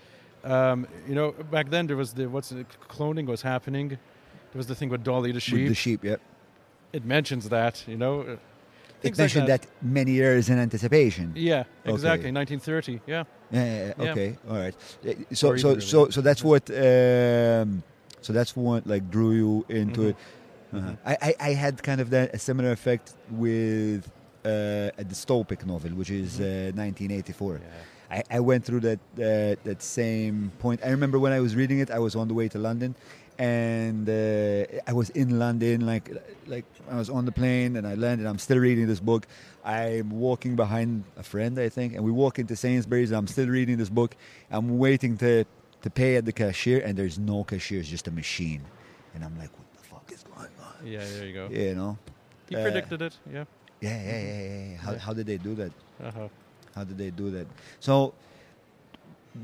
um, 0.44 0.86
you 1.08 1.14
know 1.14 1.32
back 1.50 1.70
then 1.70 1.86
there 1.86 1.96
was 1.96 2.12
the 2.14 2.28
what's 2.28 2.50
the 2.50 2.64
cloning 2.88 3.26
was 3.26 3.42
happening 3.42 3.88
there 3.88 3.98
was 4.56 4.66
the 4.66 4.74
thing 4.74 4.88
with 4.88 5.02
dolly 5.04 5.32
the 5.32 5.40
sheep 5.40 5.58
With 5.60 5.68
the 5.68 5.74
sheep 5.74 6.04
yep 6.04 6.20
it 6.92 7.04
mentions 7.04 7.48
that 7.48 7.84
you 7.86 7.96
know 7.96 8.22
uh, 8.22 8.36
it 9.02 9.16
mentioned 9.18 9.46
like 9.48 9.60
that. 9.62 9.68
that. 9.70 9.86
many 9.86 10.12
years 10.12 10.48
in 10.48 10.58
anticipation 10.58 11.32
yeah 11.36 11.64
exactly 11.84 12.30
okay. 12.30 12.34
1930 12.34 13.00
yeah. 13.06 13.24
Yeah, 13.50 13.64
yeah, 13.64 13.94
yeah 13.98 14.10
okay 14.10 14.38
all 14.48 14.56
right 14.56 14.74
so 15.32 15.56
so 15.56 15.78
so, 15.78 16.08
so 16.08 16.20
that's 16.20 16.42
what 16.42 16.70
um, 16.70 17.82
so 18.22 18.32
that's 18.32 18.56
what 18.56 18.86
like 18.86 19.10
drew 19.10 19.32
you 19.32 19.64
into 19.68 20.00
mm-hmm. 20.00 20.08
it 20.10 20.16
uh-huh. 20.74 20.90
Mm-hmm. 20.90 21.08
I, 21.08 21.18
I, 21.22 21.34
I 21.40 21.50
had 21.54 21.80
kind 21.82 22.00
of 22.00 22.10
that 22.10 22.34
a 22.34 22.38
similar 22.38 22.72
effect 22.72 23.14
with 23.30 24.10
uh, 24.46 24.90
a 24.96 25.04
dystopic 25.04 25.66
novel, 25.66 25.90
which 25.90 26.08
is 26.10 26.38
1984. 26.38 27.54
Mm-hmm. 27.54 27.62
Uh, 27.64 27.66
yeah. 27.66 28.22
I, 28.30 28.36
I, 28.36 28.38
went 28.38 28.64
through 28.64 28.78
that 28.88 29.00
uh, 29.14 29.58
that 29.68 29.82
same 29.82 30.52
point. 30.60 30.78
I 30.84 30.90
remember 30.90 31.18
when 31.18 31.32
I 31.32 31.40
was 31.40 31.56
reading 31.56 31.80
it, 31.80 31.90
I 31.90 31.98
was 31.98 32.14
on 32.14 32.28
the 32.28 32.34
way 32.34 32.46
to 32.50 32.58
London, 32.58 32.94
and 33.40 34.08
uh, 34.08 34.62
I 34.86 34.92
was 34.92 35.10
in 35.22 35.40
London, 35.40 35.84
like 35.84 36.12
like 36.46 36.64
I 36.88 36.94
was 36.96 37.10
on 37.10 37.24
the 37.24 37.32
plane 37.32 37.74
and 37.74 37.84
I 37.88 37.94
landed. 37.94 38.24
I'm 38.24 38.38
still 38.38 38.58
reading 38.60 38.86
this 38.86 39.00
book. 39.00 39.26
I'm 39.64 40.10
walking 40.10 40.54
behind 40.54 41.02
a 41.18 41.24
friend, 41.24 41.58
I 41.58 41.68
think, 41.68 41.96
and 41.96 42.04
we 42.04 42.12
walk 42.12 42.38
into 42.38 42.54
Sainsbury's. 42.54 43.10
I'm 43.10 43.26
still 43.26 43.48
reading 43.48 43.78
this 43.78 43.90
book. 43.90 44.16
I'm 44.52 44.78
waiting 44.78 45.16
to 45.18 45.42
to 45.82 45.90
pay 45.90 46.14
at 46.18 46.24
the 46.24 46.32
cashier, 46.32 46.82
and 46.86 46.96
there's 46.96 47.18
no 47.18 47.42
cashier. 47.42 47.80
It's 47.80 47.88
just 47.90 48.06
a 48.06 48.12
machine, 48.12 48.62
and 49.12 49.24
I'm 49.24 49.36
like, 49.42 49.50
what 49.58 49.68
the 49.76 49.82
fuck 49.90 50.06
is 50.12 50.22
going 50.22 50.54
on? 50.68 50.74
Yeah, 50.86 51.04
there 51.04 51.26
you 51.26 51.34
go. 51.34 51.48
you 51.50 51.74
know, 51.74 51.98
he 52.48 52.54
predicted 52.54 53.02
uh, 53.02 53.06
it. 53.06 53.18
Yeah. 53.34 53.44
Yeah, 53.80 53.90
mm-hmm. 53.90 54.08
yeah, 54.08 54.20
yeah, 54.20 54.70
yeah. 54.72 54.76
How, 54.78 54.92
yeah. 54.92 54.98
how 54.98 55.12
did 55.12 55.26
they 55.26 55.36
do 55.36 55.54
that? 55.54 55.72
Uh-huh. 56.04 56.28
How 56.74 56.84
did 56.84 56.98
they 56.98 57.10
do 57.10 57.30
that? 57.30 57.46
So, 57.80 58.14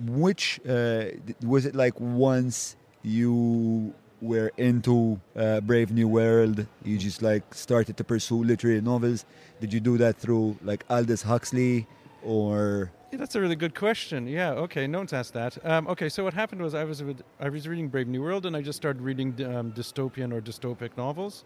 which 0.06 0.60
uh, 0.68 1.04
was 1.46 1.66
it 1.66 1.74
like 1.74 1.98
once 2.00 2.76
you 3.02 3.92
were 4.20 4.52
into 4.56 5.20
uh, 5.36 5.60
Brave 5.60 5.92
New 5.92 6.08
World, 6.08 6.66
you 6.84 6.96
just 6.98 7.22
like 7.22 7.52
started 7.54 7.96
to 7.96 8.04
pursue 8.04 8.44
literary 8.44 8.80
novels? 8.80 9.24
Did 9.60 9.72
you 9.72 9.80
do 9.80 9.98
that 9.98 10.16
through 10.16 10.56
like 10.62 10.84
Aldous 10.90 11.22
Huxley 11.22 11.86
or? 12.22 12.90
Yeah, 13.10 13.18
that's 13.18 13.34
a 13.34 13.40
really 13.40 13.56
good 13.56 13.74
question. 13.74 14.26
Yeah. 14.26 14.52
Okay. 14.52 14.86
No 14.86 14.98
one's 14.98 15.12
asked 15.12 15.34
that. 15.34 15.58
Um, 15.66 15.86
okay. 15.88 16.08
So 16.08 16.24
what 16.24 16.32
happened 16.32 16.62
was 16.62 16.74
I 16.74 16.84
was 16.84 17.02
with, 17.02 17.20
I 17.40 17.48
was 17.50 17.68
reading 17.68 17.88
Brave 17.88 18.08
New 18.08 18.22
World 18.22 18.46
and 18.46 18.56
I 18.56 18.62
just 18.62 18.76
started 18.76 19.02
reading 19.02 19.32
um, 19.44 19.72
dystopian 19.72 20.32
or 20.32 20.40
dystopic 20.40 20.96
novels 20.96 21.44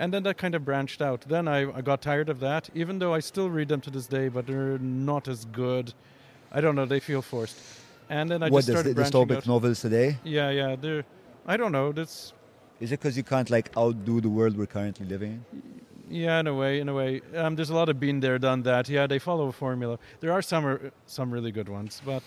and 0.00 0.14
then 0.14 0.22
that 0.22 0.38
kind 0.38 0.54
of 0.54 0.64
branched 0.64 1.02
out. 1.02 1.20
Then 1.34 1.46
I, 1.46 1.60
I, 1.78 1.82
got 1.82 2.00
tired 2.00 2.30
of 2.30 2.40
that, 2.40 2.70
even 2.74 2.98
though 2.98 3.12
I 3.12 3.20
still 3.20 3.50
read 3.50 3.68
them 3.68 3.82
to 3.82 3.90
this 3.90 4.06
day, 4.06 4.28
but 4.28 4.46
they're 4.46 4.78
not 4.78 5.28
as 5.28 5.44
good. 5.44 5.92
I 6.50 6.60
don't 6.62 6.74
know; 6.74 6.86
they 6.86 7.00
feel 7.00 7.22
forced. 7.22 7.58
And 8.08 8.28
then 8.30 8.42
I 8.42 8.48
what, 8.48 8.60
just 8.60 8.68
started 8.70 8.90
the, 8.90 8.94
branching 9.12 9.36
out. 9.36 9.46
novels 9.46 9.80
today. 9.80 10.16
Yeah, 10.24 10.50
yeah. 10.50 10.74
They're, 10.74 11.04
I 11.46 11.56
don't 11.58 11.70
know. 11.70 11.92
That's. 11.92 12.32
Is 12.80 12.90
it 12.90 12.98
because 12.98 13.14
you 13.14 13.22
can't 13.22 13.50
like 13.50 13.70
outdo 13.76 14.22
the 14.22 14.30
world 14.30 14.56
we're 14.56 14.64
currently 14.66 15.04
living 15.06 15.44
in? 15.44 15.80
Yeah, 16.08 16.40
in 16.40 16.46
a 16.46 16.54
way, 16.54 16.80
in 16.80 16.88
a 16.88 16.94
way. 16.94 17.20
Um, 17.36 17.54
there's 17.54 17.70
a 17.70 17.74
lot 17.74 17.88
of 17.90 18.00
been 18.00 18.18
there, 18.20 18.38
done 18.38 18.62
that. 18.62 18.88
Yeah, 18.88 19.06
they 19.06 19.18
follow 19.18 19.48
a 19.48 19.52
formula. 19.52 19.98
There 20.20 20.32
are 20.32 20.40
some 20.40 20.64
uh, 20.64 20.76
some 21.04 21.30
really 21.30 21.52
good 21.52 21.68
ones, 21.68 22.00
but 22.04 22.24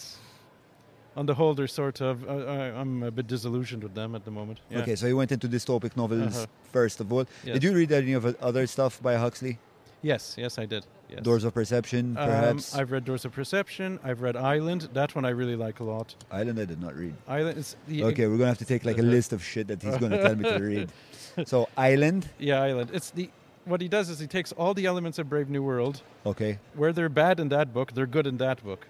on 1.15 1.25
the 1.25 1.33
whole, 1.33 1.53
they're 1.53 1.67
sort 1.67 2.01
of 2.01 2.27
uh, 2.27 2.31
uh, 2.31 2.73
I'm 2.75 3.03
a 3.03 3.11
bit 3.11 3.27
disillusioned 3.27 3.83
with 3.83 3.93
them 3.93 4.15
at 4.15 4.25
the 4.25 4.31
moment. 4.31 4.59
Yeah. 4.69 4.79
Okay, 4.79 4.95
so 4.95 5.07
you 5.07 5.15
went 5.17 5.31
into 5.31 5.47
dystopic 5.47 5.95
novels 5.95 6.37
uh-huh. 6.37 6.45
first 6.71 6.99
of 6.99 7.11
all. 7.11 7.25
Yes. 7.43 7.53
Did 7.53 7.63
you 7.63 7.73
read 7.73 7.91
any 7.91 8.13
of 8.13 8.25
uh, 8.25 8.33
other 8.41 8.65
stuff 8.67 9.01
by 9.01 9.15
Huxley? 9.15 9.59
Yes, 10.01 10.35
yes, 10.37 10.57
I 10.59 10.65
did. 10.65 10.85
Yes. 11.09 11.21
Doors 11.21 11.43
of 11.43 11.53
Perception, 11.53 12.17
um, 12.17 12.25
perhaps. 12.27 12.73
Um, 12.73 12.81
I've 12.81 12.91
read 12.91 13.05
Doors 13.05 13.23
of 13.23 13.31
Perception. 13.31 13.99
I've 14.03 14.21
read 14.21 14.35
Island. 14.35 14.89
That 14.93 15.15
one 15.15 15.23
I 15.25 15.29
really 15.29 15.55
like 15.55 15.79
a 15.79 15.83
lot. 15.83 16.15
Island, 16.31 16.59
I 16.59 16.65
did 16.65 16.81
not 16.81 16.95
read. 16.95 17.13
Island. 17.27 17.57
Is 17.57 17.75
okay, 17.89 18.27
we're 18.27 18.35
gonna 18.37 18.47
have 18.49 18.57
to 18.57 18.65
take 18.65 18.83
like 18.83 18.97
a 18.97 19.01
list 19.17 19.31
of 19.33 19.43
shit 19.43 19.67
that 19.67 19.81
he's 19.81 19.97
gonna 19.97 20.21
tell 20.21 20.35
me 20.35 20.43
to 20.49 20.57
read. 20.59 20.91
So 21.47 21.67
Island. 21.75 22.29
Yeah, 22.37 22.61
Island. 22.61 22.91
It's 22.93 23.09
the 23.09 23.27
what 23.65 23.81
he 23.81 23.87
does 23.87 24.07
is 24.09 24.19
he 24.19 24.27
takes 24.27 24.51
all 24.51 24.75
the 24.75 24.85
elements 24.85 25.17
of 25.17 25.29
Brave 25.29 25.49
New 25.49 25.63
World. 25.63 26.03
Okay. 26.27 26.59
Where 26.75 26.93
they're 26.93 27.09
bad 27.09 27.39
in 27.39 27.49
that 27.49 27.73
book, 27.73 27.93
they're 27.95 28.05
good 28.05 28.27
in 28.27 28.37
that 28.37 28.63
book. 28.63 28.85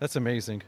That's 0.00 0.16
amazing. 0.16 0.62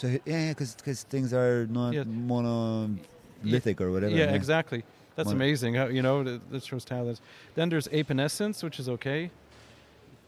So 0.00 0.06
yeah, 0.24 0.48
because 0.48 0.72
because 0.76 1.02
things 1.02 1.34
are 1.34 1.66
not 1.66 1.92
yeah. 1.92 2.04
monolithic 2.04 3.82
or 3.82 3.90
whatever. 3.92 4.14
Yeah, 4.16 4.30
yeah. 4.30 4.40
exactly. 4.40 4.82
That's 5.14 5.26
Mon- 5.26 5.36
amazing. 5.36 5.74
How, 5.74 5.86
you 5.96 6.00
know, 6.00 6.24
this 6.24 6.38
that 6.50 6.64
shows 6.64 6.86
talent. 6.86 7.20
Then 7.54 7.68
there's 7.68 7.86
Essence*, 7.92 8.62
which 8.62 8.80
is 8.80 8.88
okay, 8.96 9.30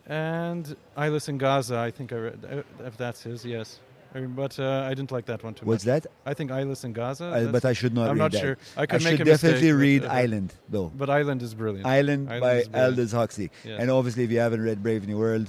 and 0.07 0.77
Eyeless 0.95 1.29
in 1.31 1.39
Gaza. 1.39 1.79
I 1.79 1.91
think 1.91 2.13
I 2.13 2.17
read 2.17 2.39
uh, 2.79 2.85
if 2.91 2.99
that's 2.99 3.23
his. 3.23 3.47
Yes. 3.47 3.81
but 4.43 4.61
uh, 4.61 4.87
I 4.91 4.93
didn't 4.97 5.11
like 5.17 5.25
that 5.33 5.43
one 5.47 5.55
too 5.55 5.65
What's 5.65 5.87
much. 5.87 5.93
What's 5.93 6.07
that? 6.25 6.31
I 6.33 6.35
think 6.39 6.49
Eyeless 6.51 6.85
in 6.85 6.93
Gaza. 6.93 7.25
I, 7.39 7.43
but 7.57 7.65
I 7.65 7.73
should 7.73 7.95
not. 7.95 8.11
I'm 8.11 8.19
not 8.19 8.33
that. 8.33 8.43
sure. 8.45 8.57
I 8.77 8.85
could 8.85 9.01
I 9.01 9.05
make 9.05 9.17
should 9.21 9.27
a 9.29 9.33
definitely 9.37 9.73
read 9.87 10.05
uh, 10.05 10.11
Island 10.23 10.53
though. 10.75 10.89
But 11.03 11.09
Island 11.09 11.41
is 11.41 11.55
brilliant. 11.55 11.87
Island, 11.87 12.29
Island 12.29 12.41
by 12.47 12.55
brilliant. 12.55 12.83
Aldous 12.83 13.13
Huxley. 13.13 13.51
Yeah. 13.65 13.79
And 13.81 13.87
obviously, 13.91 14.23
if 14.25 14.31
you 14.35 14.41
haven't 14.47 14.63
read 14.69 14.83
Brave 14.83 15.09
New 15.09 15.17
World, 15.27 15.49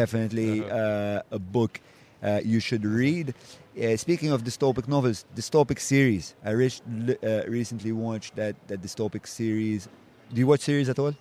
definitely 0.00 0.52
uh-huh. 0.64 0.76
Uh, 0.80 1.38
a 1.38 1.38
book 1.38 1.80
uh, 2.24 2.40
you 2.44 2.58
should 2.58 2.84
read. 2.84 3.32
Uh, 3.80 3.96
speaking 3.96 4.30
of 4.32 4.42
dystopic 4.42 4.88
novels, 4.88 5.24
dystopic 5.36 5.78
series. 5.78 6.34
I 6.44 6.50
uh, 6.54 7.44
recently 7.46 7.92
watched 7.92 8.34
that 8.36 8.56
that 8.66 8.82
dystopic 8.82 9.26
series. 9.28 9.88
Do 10.32 10.38
you 10.40 10.46
watch 10.48 10.60
series 10.60 10.88
at 10.88 10.98
all? 10.98 11.14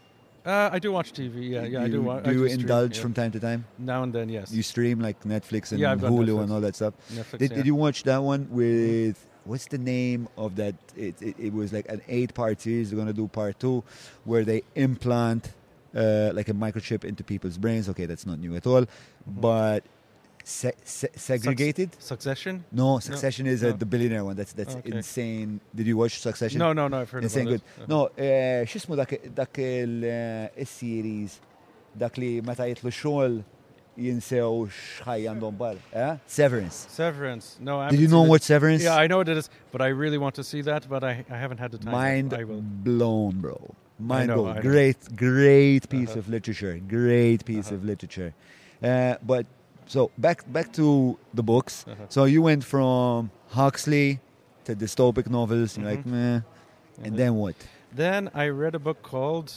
Uh, 0.46 0.70
I 0.72 0.80
do 0.80 0.92
watch 0.92 1.14
TV. 1.14 1.50
Yeah, 1.52 1.64
yeah, 1.64 1.68
you, 1.68 1.80
I 1.80 1.88
do. 1.90 2.02
Wa- 2.02 2.20
do 2.22 2.30
I 2.30 2.34
you 2.34 2.48
stream, 2.48 2.62
indulge 2.62 2.96
yeah. 2.96 3.02
from 3.04 3.14
time 3.14 3.32
to 3.32 3.40
time? 3.40 3.66
Now 3.78 4.02
and 4.02 4.12
then, 4.14 4.30
yes. 4.30 4.52
You 4.52 4.64
stream 4.64 5.00
like 5.00 5.22
Netflix 5.26 5.70
and 5.72 5.80
yeah, 5.80 5.94
Hulu 5.96 6.26
Netflix. 6.28 6.44
and 6.44 6.52
all 6.54 6.62
that 6.62 6.76
stuff. 6.76 6.94
Netflix, 7.14 7.38
did, 7.38 7.52
yeah. 7.52 7.58
did 7.58 7.66
you 7.68 7.76
watch 7.76 8.04
that 8.04 8.24
one 8.24 8.48
with 8.50 9.24
what's 9.46 9.68
the 9.68 9.78
name 9.78 10.28
of 10.36 10.56
that? 10.56 10.74
It, 10.98 11.22
it, 11.22 11.36
it 11.40 11.54
was 11.54 11.72
like 11.72 11.88
an 11.88 12.02
eight-part 12.08 12.62
series. 12.62 12.90
They're 12.90 12.98
gonna 12.98 13.14
do 13.14 13.28
part 13.28 13.60
two, 13.60 13.84
where 14.24 14.44
they 14.44 14.64
implant 14.74 15.52
uh, 15.96 16.32
like 16.34 16.50
a 16.50 16.54
microchip 16.56 17.04
into 17.04 17.24
people's 17.24 17.60
brains. 17.60 17.88
Okay, 17.90 18.08
that's 18.08 18.26
not 18.26 18.40
new 18.40 18.56
at 18.56 18.66
all, 18.66 18.82
mm-hmm. 18.82 19.40
but 19.40 19.84
Se- 20.44 20.72
se- 20.84 21.10
segregated 21.16 21.94
Suc- 21.96 22.02
succession 22.08 22.64
no 22.72 22.98
succession 23.00 23.46
no, 23.46 23.52
is 23.52 23.62
no. 23.62 23.72
the 23.74 23.86
billionaire 23.86 24.24
one 24.26 24.36
that's 24.36 24.54
that's 24.54 24.76
okay. 24.76 24.92
insane 24.94 25.60
did 25.76 25.86
you 25.86 25.96
watch 25.98 26.20
succession 26.20 26.58
no 26.58 26.72
no 26.74 26.88
no 26.88 27.02
i've 27.02 27.10
heard 27.10 27.24
insane 27.24 27.46
good 27.46 27.62
it. 27.78 27.84
Uh-huh. 27.84 27.86
no 27.88 28.10
شو 28.18 28.66
eh, 28.66 28.66
اسمه 28.76 28.96
eh, 28.96 29.04
series, 29.04 29.30
ذاك 29.38 30.52
السيريز 30.58 31.40
meta 32.02 32.10
اللي 32.18 32.42
متى 32.42 32.72
يطلع 32.72 32.90
شغل 32.90 33.42
ينساو 33.98 34.68
شحي 34.68 35.28
عندهم 35.28 35.58
severance 35.72 35.78
اه 35.94 36.18
سيفرنس 36.28 36.88
سيفرنس 36.90 37.58
نو 37.62 37.90
did 37.90 37.94
you 38.00 38.08
know 38.08 38.26
what 38.26 38.42
severance 38.42 38.82
yeah 38.84 38.98
i 39.04 39.08
know 39.08 39.18
what 39.24 39.28
it 39.30 39.38
is 39.42 39.50
but 39.74 39.82
i 39.82 39.88
really 39.90 40.18
want 40.18 40.34
to 40.36 40.44
see 40.44 40.62
that 40.64 40.84
but 40.90 41.04
i, 41.04 41.26
I 41.30 41.38
haven't 41.38 41.60
had 41.64 41.72
the 41.72 41.78
time 41.84 41.92
mind 41.92 42.30
blown 42.84 43.36
bro 43.42 43.76
mind 44.12 44.28
know, 44.30 44.44
blown 44.44 44.62
great 44.62 44.98
great 45.16 45.90
piece 45.96 46.10
uh-huh. 46.10 46.20
of 46.30 46.36
literature 46.36 46.74
great 47.00 47.42
piece 47.50 47.68
uh-huh. 47.68 47.76
of 47.86 47.92
literature 47.92 48.34
uh, 48.82 48.88
but 49.32 49.46
so 49.90 50.12
back 50.20 50.40
back 50.54 50.72
to 50.74 51.18
the 51.34 51.42
books. 51.42 51.84
Uh-huh. 51.88 52.04
So 52.10 52.24
you 52.26 52.44
went 52.44 52.64
from 52.64 53.32
Huxley 53.50 54.20
to 54.66 54.76
dystopic 54.76 55.28
novels, 55.28 55.70
mm-hmm. 55.74 55.84
like 55.88 56.06
meh, 56.06 56.16
and 56.26 56.44
mm-hmm. 57.02 57.16
then 57.16 57.34
what? 57.34 57.56
Then 57.92 58.30
I 58.36 58.50
read 58.50 58.76
a 58.76 58.80
book 58.80 59.02
called 59.02 59.52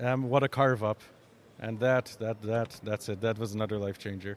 um, 0.00 0.28
"What 0.28 0.42
a 0.42 0.48
Carve 0.48 0.82
Up," 0.82 0.98
and 1.60 1.78
that 1.78 2.16
that 2.18 2.42
that 2.42 2.80
that's 2.82 3.08
it. 3.08 3.20
That 3.20 3.38
was 3.38 3.54
another 3.54 3.78
life 3.78 3.96
changer 3.96 4.36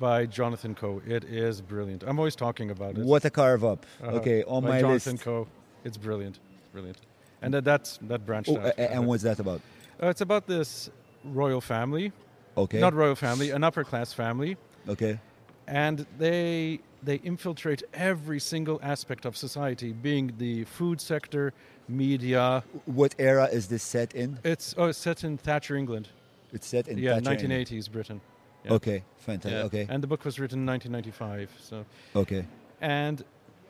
by 0.00 0.26
Jonathan 0.26 0.74
Coe. 0.74 1.00
It 1.06 1.22
is 1.22 1.60
brilliant. 1.62 2.02
I'm 2.04 2.18
always 2.18 2.34
talking 2.34 2.72
about 2.72 2.98
it. 2.98 3.04
What 3.04 3.24
a 3.24 3.30
carve 3.30 3.64
up. 3.64 3.86
Uh, 4.02 4.18
okay, 4.18 4.42
on 4.42 4.64
by 4.64 4.68
my 4.70 4.80
Jonathan 4.80 5.12
list. 5.12 5.22
Coe. 5.24 5.46
It's 5.84 5.96
brilliant. 5.96 6.40
brilliant. 6.72 6.98
And 7.40 7.54
that 7.54 7.58
uh, 7.62 7.70
that's 7.70 7.98
that 8.10 8.26
branched 8.26 8.50
oh, 8.50 8.58
out. 8.58 8.72
And 8.76 9.06
what's 9.06 9.22
that 9.22 9.38
about? 9.38 9.60
Uh, 10.02 10.08
it's 10.08 10.22
about 10.22 10.48
this 10.48 10.90
royal 11.22 11.60
family 11.60 12.10
Okay. 12.56 12.78
Not 12.78 12.94
royal 12.94 13.16
family, 13.16 13.50
an 13.50 13.64
upper 13.64 13.84
class 13.84 14.12
family. 14.12 14.56
Okay. 14.88 15.18
And 15.66 16.06
they 16.18 16.80
they 17.02 17.16
infiltrate 17.16 17.82
every 17.92 18.40
single 18.40 18.78
aspect 18.82 19.24
of 19.26 19.36
society, 19.36 19.92
being 19.92 20.32
the 20.38 20.64
food 20.64 21.00
sector, 21.00 21.52
media. 21.88 22.62
What 22.86 23.14
era 23.18 23.44
is 23.46 23.68
this 23.68 23.82
set 23.82 24.14
in? 24.14 24.38
It's 24.44 24.74
oh, 24.78 24.86
it's 24.86 24.98
set 24.98 25.24
in 25.24 25.38
Thatcher 25.38 25.76
England. 25.76 26.08
It's 26.52 26.66
set 26.66 26.86
in 26.88 26.98
yeah, 26.98 27.18
nineteen 27.18 27.50
eighties 27.52 27.88
Britain. 27.88 28.20
Yeah. 28.64 28.74
Okay, 28.74 29.02
fantastic. 29.18 29.52
Yeah. 29.52 29.64
Okay. 29.66 29.86
And 29.88 30.02
the 30.02 30.06
book 30.06 30.24
was 30.24 30.38
written 30.38 30.60
in 30.60 30.64
nineteen 30.66 30.92
ninety 30.92 31.10
five. 31.10 31.50
So. 31.60 31.84
Okay. 32.14 32.46
And. 32.80 33.24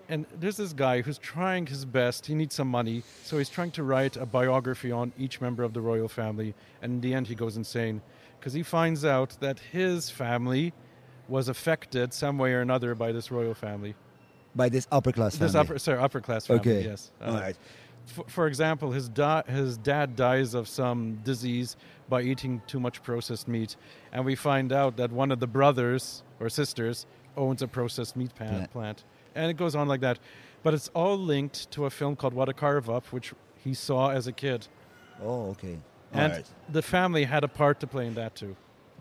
And 0.06 0.26
there's 0.38 0.58
this 0.58 0.74
guy 0.74 1.00
who's 1.00 1.16
trying 1.16 1.64
his 1.64 1.86
best. 1.86 2.26
He 2.26 2.34
needs 2.34 2.54
some 2.54 2.68
money, 2.68 3.02
so 3.22 3.38
he's 3.38 3.48
trying 3.48 3.70
to 3.70 3.82
write 3.82 4.18
a 4.18 4.26
biography 4.26 4.92
on 4.92 5.14
each 5.16 5.40
member 5.40 5.62
of 5.62 5.72
the 5.72 5.80
royal 5.80 6.08
family. 6.08 6.54
And 6.82 6.92
in 6.92 7.00
the 7.00 7.14
end, 7.14 7.26
he 7.26 7.34
goes 7.34 7.56
insane 7.56 8.02
because 8.44 8.52
he 8.52 8.62
finds 8.62 9.06
out 9.06 9.34
that 9.40 9.58
his 9.72 10.10
family 10.10 10.74
was 11.28 11.48
affected 11.48 12.12
some 12.12 12.36
way 12.36 12.52
or 12.52 12.60
another 12.60 12.94
by 12.94 13.10
this 13.10 13.30
royal 13.30 13.54
family. 13.54 13.94
By 14.54 14.68
this 14.68 14.86
upper 14.92 15.12
class 15.12 15.32
family. 15.34 15.46
This 15.48 15.54
upper, 15.56 15.78
sorry, 15.78 15.98
upper 16.00 16.20
class 16.20 16.46
family. 16.46 16.60
Okay. 16.60 16.84
Yes. 16.84 17.10
Uh, 17.22 17.24
All 17.24 17.34
right. 17.40 17.56
For, 18.04 18.24
for 18.28 18.46
example, 18.46 18.92
his, 18.92 19.08
da- 19.08 19.44
his 19.44 19.78
dad 19.78 20.14
dies 20.14 20.52
of 20.52 20.68
some 20.68 21.20
disease 21.24 21.78
by 22.10 22.20
eating 22.20 22.60
too 22.66 22.78
much 22.78 23.02
processed 23.02 23.48
meat, 23.48 23.76
and 24.12 24.26
we 24.26 24.34
find 24.34 24.74
out 24.74 24.98
that 24.98 25.10
one 25.10 25.32
of 25.32 25.40
the 25.40 25.46
brothers 25.46 26.22
or 26.38 26.50
sisters 26.50 27.06
owns 27.38 27.62
a 27.62 27.66
processed 27.66 28.14
meat 28.14 28.34
pan- 28.34 28.60
yeah. 28.60 28.66
plant, 28.66 29.04
and 29.34 29.50
it 29.50 29.56
goes 29.56 29.74
on 29.74 29.88
like 29.88 30.02
that. 30.02 30.18
But 30.62 30.74
it's 30.74 30.88
all 30.92 31.16
linked 31.16 31.70
to 31.70 31.86
a 31.86 31.90
film 31.90 32.14
called 32.14 32.34
What 32.34 32.50
a 32.50 32.52
Carve 32.52 32.90
Up, 32.90 33.10
which 33.10 33.32
he 33.56 33.72
saw 33.72 34.10
as 34.10 34.26
a 34.26 34.32
kid. 34.32 34.68
Oh, 35.22 35.46
okay 35.52 35.78
and 36.14 36.32
right. 36.32 36.46
the 36.70 36.80
family 36.82 37.24
had 37.24 37.44
a 37.44 37.48
part 37.48 37.80
to 37.80 37.86
play 37.86 38.06
in 38.06 38.14
that 38.14 38.34
too. 38.34 38.56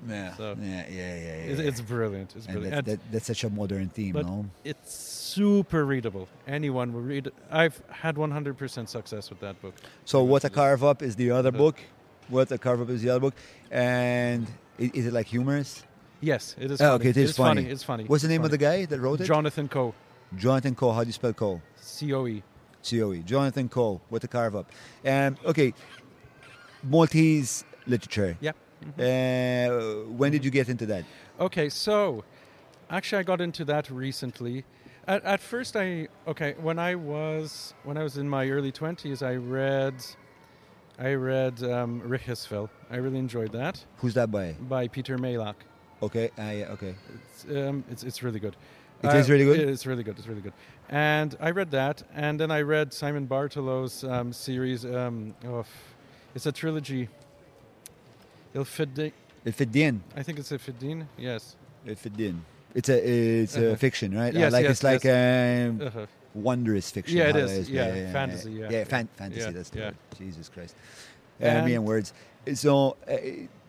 Yeah, 0.08 0.34
so 0.36 0.56
yeah, 0.60 0.69
yeah, 0.69 0.86
yeah, 0.89 1.15
yeah. 1.19 1.34
It's, 1.54 1.60
it's 1.62 1.82
brilliant. 1.82 2.36
It's 2.36 2.47
brilliant. 2.47 2.86
That's, 2.86 2.88
that, 3.02 3.12
that's, 3.12 3.28
such 3.28 3.43
a 3.45 3.49
modern 3.49 3.88
theme, 3.89 4.15
no? 4.15 4.45
It's 4.65 4.93
super 4.93 5.86
readable. 5.86 6.28
Anyone 6.45 6.91
will 6.91 7.02
read. 7.04 7.28
It. 7.28 7.34
I've 7.49 7.82
had 7.89 8.15
100% 8.15 8.89
success 8.89 9.30
with 9.30 9.39
that 9.39 9.62
book. 9.62 9.76
So, 10.04 10.21
what 10.23 10.43
a 10.43 10.49
carve 10.49 10.84
up 10.84 11.02
is 11.02 11.15
the 11.15 11.32
other 11.32 11.49
uh, 11.49 11.52
book. 11.52 11.80
What 12.28 12.52
a 12.52 12.58
carve 12.58 12.82
up 12.82 12.89
is 12.89 13.02
the 13.02 13.12
other 13.12 13.19
book, 13.21 13.36
and 13.71 14.49
is 14.78 15.06
it 15.06 15.13
like 15.13 15.28
humorous? 15.28 15.84
Yes, 16.19 16.56
it 16.60 16.71
is. 16.71 16.82
Oh, 16.82 16.86
funny. 16.91 16.95
okay, 16.95 17.10
it 17.10 17.17
is, 17.17 17.17
it 17.17 17.30
is 17.32 17.38
funny. 17.38 17.62
funny. 17.62 17.73
It's 17.73 17.84
funny. 17.84 18.04
What's 18.06 18.23
the 18.23 18.30
name 18.30 18.41
funny. 18.41 18.47
of 18.47 18.52
the 18.60 18.65
guy 18.65 18.86
that 18.86 18.99
wrote 18.99 19.21
it? 19.21 19.26
Jonathan 19.26 19.69
Coe. 19.69 19.93
Jonathan 20.36 20.73
Coe. 20.76 20.91
How 20.91 21.04
do 21.04 21.08
you 21.08 21.13
spell 21.13 21.34
Coe? 21.34 21.62
C 21.80 22.12
O 22.13 22.28
E. 22.28 22.43
C 22.82 23.02
O 23.02 23.13
E. 23.13 23.19
Jonathan 23.19 23.69
Cole. 23.69 24.02
What 24.10 24.21
a 24.23 24.28
carve 24.28 24.56
up. 24.58 24.69
And 25.06 25.38
um, 25.38 25.45
okay, 25.49 25.73
Maltese 26.84 27.63
literature. 27.88 28.38
Yeah. 28.39 28.52
Mm-hmm. 29.00 30.10
Uh, 30.10 30.13
when 30.15 30.32
did 30.32 30.43
you 30.43 30.52
get 30.52 30.69
into 30.69 30.86
that? 30.88 31.06
Okay, 31.39 31.69
so 31.69 32.24
actually, 32.89 33.19
I 33.19 33.24
got 33.24 33.41
into 33.41 33.65
that 33.65 33.89
recently. 33.89 34.65
At, 35.08 35.24
at, 35.24 35.39
first, 35.41 35.76
I 35.76 36.08
okay 36.28 36.56
when 36.62 36.80
I 36.80 36.96
was 36.96 37.74
when 37.84 37.98
I 37.98 38.04
was 38.04 38.17
in 38.17 38.28
my 38.28 38.50
early 38.50 38.72
twenties, 38.72 39.22
I 39.24 39.36
read, 39.36 39.96
I 41.00 41.13
read 41.13 41.63
um, 41.63 42.02
Richesfeld. 42.02 42.69
I 42.91 42.98
really 42.98 43.19
enjoyed 43.19 43.52
that. 43.54 43.84
Who's 43.98 44.13
that 44.15 44.32
by? 44.32 44.54
By 44.54 44.88
Peter 44.88 45.17
Maylock. 45.17 45.56
Okay, 46.02 46.28
uh, 46.38 46.41
yeah, 46.41 46.65
okay. 46.72 46.96
It's, 47.24 47.46
um, 47.56 47.84
it's, 47.89 48.04
it's 48.04 48.22
really 48.24 48.39
good. 48.39 48.58
It 49.04 49.08
uh, 49.08 49.15
is 49.15 49.30
really 49.30 49.46
good. 49.46 49.60
It's 49.69 49.86
really 49.86 50.04
good. 50.04 50.17
It's 50.19 50.28
really 50.28 50.41
good. 50.41 50.52
And 50.89 51.36
I 51.39 51.52
read 51.52 51.72
that, 51.72 52.04
and 52.13 52.38
then 52.38 52.52
I 52.52 52.62
read 52.62 52.93
Simon 52.93 53.26
Bartolo's 53.26 54.04
um, 54.04 54.34
series 54.34 54.84
um, 54.86 55.34
of 55.46 55.65
it's 56.36 56.46
a 56.48 56.52
trilogy. 56.52 57.10
Il 58.56 58.65
Fiddin. 58.65 59.12
I 59.46 60.24
think 60.24 60.39
it's 60.39 60.52
Il 60.52 60.58
Fiddin. 60.58 61.08
Yes. 61.17 61.56
Il 61.86 61.96
Fiddin. 61.96 62.41
It's 62.74 62.89
a 62.89 62.98
it's 63.41 63.56
uh-huh. 63.56 63.65
a 63.67 63.76
fiction, 63.78 64.17
right? 64.17 64.34
Yes, 64.34 64.52
uh, 64.52 64.56
like 64.56 64.63
yes, 64.63 64.72
it's 64.72 64.84
like 64.84 65.04
yes. 65.04 65.69
Um, 65.69 65.80
uh-huh. 65.82 66.06
wondrous 66.34 66.89
fiction. 66.89 67.17
Yeah, 67.17 67.30
it 67.30 67.36
is. 67.36 67.69
Yeah, 67.69 67.88
yeah, 67.88 67.96
yeah, 67.96 68.12
fantasy. 68.12 68.52
Yeah, 68.52 68.69
yeah, 68.72 68.84
fan- 68.86 69.10
fantasy. 69.15 69.52
that's 69.52 69.69
the 69.69 69.80
word. 69.82 69.96
Jesus 70.17 70.50
Christ. 70.50 70.76
Uh, 71.39 71.46
and 71.46 71.58
uh, 71.60 71.65
me 71.65 71.76
and 71.76 71.86
words. 71.86 72.13
So, 72.56 72.98
uh, 73.08 73.13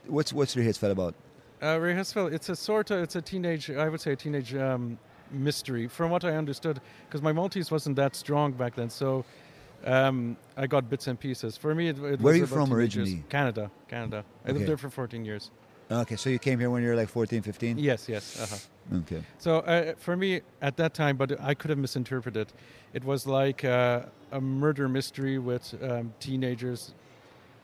what's 0.06 0.32
what's 0.32 0.54
Rehesfeld 0.54 0.90
about? 0.92 1.14
Uh, 1.60 1.76
Rehesfeld, 1.78 2.32
it's 2.32 2.48
a 2.48 2.56
sort 2.56 2.90
of 2.92 3.00
it's 3.02 3.16
a 3.16 3.20
teenage, 3.22 3.68
I 3.70 3.90
would 3.90 4.00
say, 4.00 4.12
a 4.12 4.16
teenage 4.16 4.54
um, 4.54 4.98
mystery, 5.30 5.86
from 5.86 6.08
what 6.10 6.24
I 6.24 6.34
understood, 6.36 6.80
because 7.06 7.20
my 7.20 7.32
Maltese 7.32 7.70
wasn't 7.70 7.96
that 7.96 8.16
strong 8.16 8.52
back 8.52 8.74
then. 8.74 8.88
So 8.88 9.24
um, 9.84 10.36
I 10.56 10.66
got 10.66 10.88
bits 10.88 11.06
and 11.08 11.20
pieces. 11.20 11.56
For 11.56 11.74
me, 11.74 11.88
it, 11.88 11.98
it 11.98 12.20
where 12.20 12.32
are 12.34 12.36
you 12.36 12.46
from 12.46 12.72
originally? 12.72 13.12
Years. 13.12 13.24
Canada, 13.28 13.70
Canada. 13.88 14.24
I 14.44 14.48
okay. 14.50 14.58
lived 14.58 14.68
there 14.68 14.76
for 14.78 14.88
14 14.90 15.24
years. 15.24 15.50
Okay, 15.90 16.16
so 16.16 16.30
you 16.30 16.38
came 16.38 16.58
here 16.58 16.70
when 16.70 16.82
you 16.82 16.88
were 16.88 16.96
like 16.96 17.10
14, 17.10 17.42
15? 17.42 17.76
Yes, 17.76 18.08
yes. 18.08 18.40
Uh-huh. 18.40 18.98
Okay. 19.00 19.22
So 19.38 19.58
uh, 19.58 19.92
for 19.98 20.16
me, 20.16 20.40
at 20.62 20.78
that 20.78 20.94
time, 20.94 21.18
but 21.18 21.38
I 21.40 21.52
could 21.52 21.68
have 21.68 21.78
misinterpreted, 21.78 22.52
it 22.94 23.04
was 23.04 23.26
like 23.26 23.64
uh, 23.64 24.02
a 24.32 24.40
murder 24.40 24.88
mystery 24.88 25.38
with 25.38 25.74
um, 25.82 26.14
teenagers, 26.20 26.94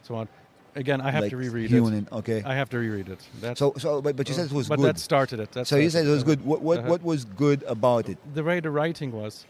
so 0.03 0.17
on. 0.17 0.29
Again, 0.77 1.01
I 1.01 1.11
have 1.11 1.23
like 1.23 1.31
to 1.31 1.37
reread 1.37 1.71
human, 1.71 1.95
it. 2.07 2.13
Okay. 2.13 2.43
I 2.45 2.55
have 2.55 2.69
to 2.71 2.79
reread 2.79 3.09
it. 3.09 3.21
so, 3.59 3.73
so, 3.79 4.01
but, 4.03 4.15
but 4.17 4.29
you 4.29 4.35
said 4.35 4.47
it 4.47 4.53
was 4.53 4.69
but 4.69 4.77
good. 4.77 4.83
But 4.83 4.95
that 4.95 5.01
started 5.01 5.41
it. 5.41 5.51
That 5.53 5.61
so 5.67 5.71
started 5.71 5.85
you 5.85 5.91
said 5.91 6.07
it 6.07 6.11
was 6.11 6.23
good. 6.23 6.45
What, 6.45 6.61
what, 6.61 6.79
uh-huh. 6.81 6.89
what 6.89 7.03
was 7.03 7.25
good 7.25 7.63
about 7.65 8.09
it? 8.11 8.19
The 8.35 8.45
way 8.45 8.61
the 8.61 8.71
writing 8.71 9.11
was, 9.11 9.47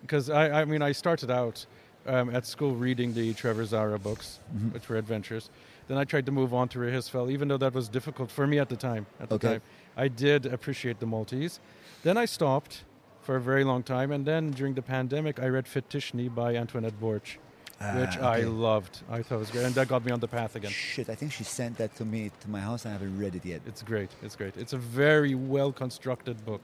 because 0.00 0.28
I, 0.30 0.62
I 0.62 0.64
mean, 0.64 0.82
I 0.82 0.90
started 0.92 1.30
out 1.30 1.66
um, 2.06 2.34
at 2.34 2.46
school 2.46 2.74
reading 2.74 3.12
the 3.14 3.34
Trevor 3.34 3.64
Zara 3.64 3.98
books, 3.98 4.38
mm-hmm. 4.54 4.68
which 4.70 4.88
were 4.88 4.96
adventures. 4.96 5.50
Then 5.88 5.98
I 5.98 6.04
tried 6.04 6.26
to 6.26 6.32
move 6.32 6.52
on 6.54 6.68
to 6.70 6.78
Rehisfell, 6.78 7.30
even 7.30 7.48
though 7.48 7.58
that 7.58 7.74
was 7.74 7.88
difficult 7.88 8.30
for 8.30 8.46
me 8.46 8.58
at 8.58 8.68
the 8.68 8.76
time. 8.76 9.06
At 9.20 9.28
the 9.28 9.36
okay. 9.36 9.48
time, 9.48 9.62
I 9.96 10.08
did 10.08 10.46
appreciate 10.46 10.98
the 10.98 11.06
Maltese. 11.06 11.60
Then 12.02 12.16
I 12.16 12.24
stopped 12.24 12.82
for 13.22 13.36
a 13.36 13.40
very 13.40 13.64
long 13.64 13.82
time, 13.82 14.10
and 14.12 14.26
then 14.26 14.50
during 14.50 14.74
the 14.74 14.82
pandemic, 14.82 15.38
I 15.40 15.46
read 15.48 15.66
Fitishni 15.66 16.32
by 16.34 16.56
Antoinette 16.56 16.98
Borch. 17.00 17.38
Uh, 17.80 17.92
which 17.98 18.16
okay. 18.16 18.20
I 18.24 18.40
loved. 18.40 19.00
I 19.10 19.20
thought 19.22 19.34
it 19.36 19.38
was 19.38 19.50
great, 19.50 19.64
and 19.66 19.74
that 19.74 19.86
got 19.88 20.02
me 20.02 20.10
on 20.10 20.18
the 20.18 20.26
path 20.26 20.56
again. 20.56 20.70
Shit, 20.70 21.10
I 21.10 21.14
think 21.14 21.30
she 21.30 21.44
sent 21.44 21.76
that 21.76 21.94
to 21.96 22.06
me 22.06 22.30
to 22.40 22.48
my 22.48 22.60
house. 22.60 22.86
I 22.86 22.90
haven't 22.90 23.18
read 23.18 23.34
it 23.34 23.44
yet. 23.44 23.60
It's 23.66 23.82
great. 23.82 24.10
It's 24.22 24.34
great. 24.34 24.56
It's 24.56 24.72
a 24.72 24.78
very 24.78 25.34
well 25.34 25.72
constructed 25.72 26.42
book. 26.46 26.62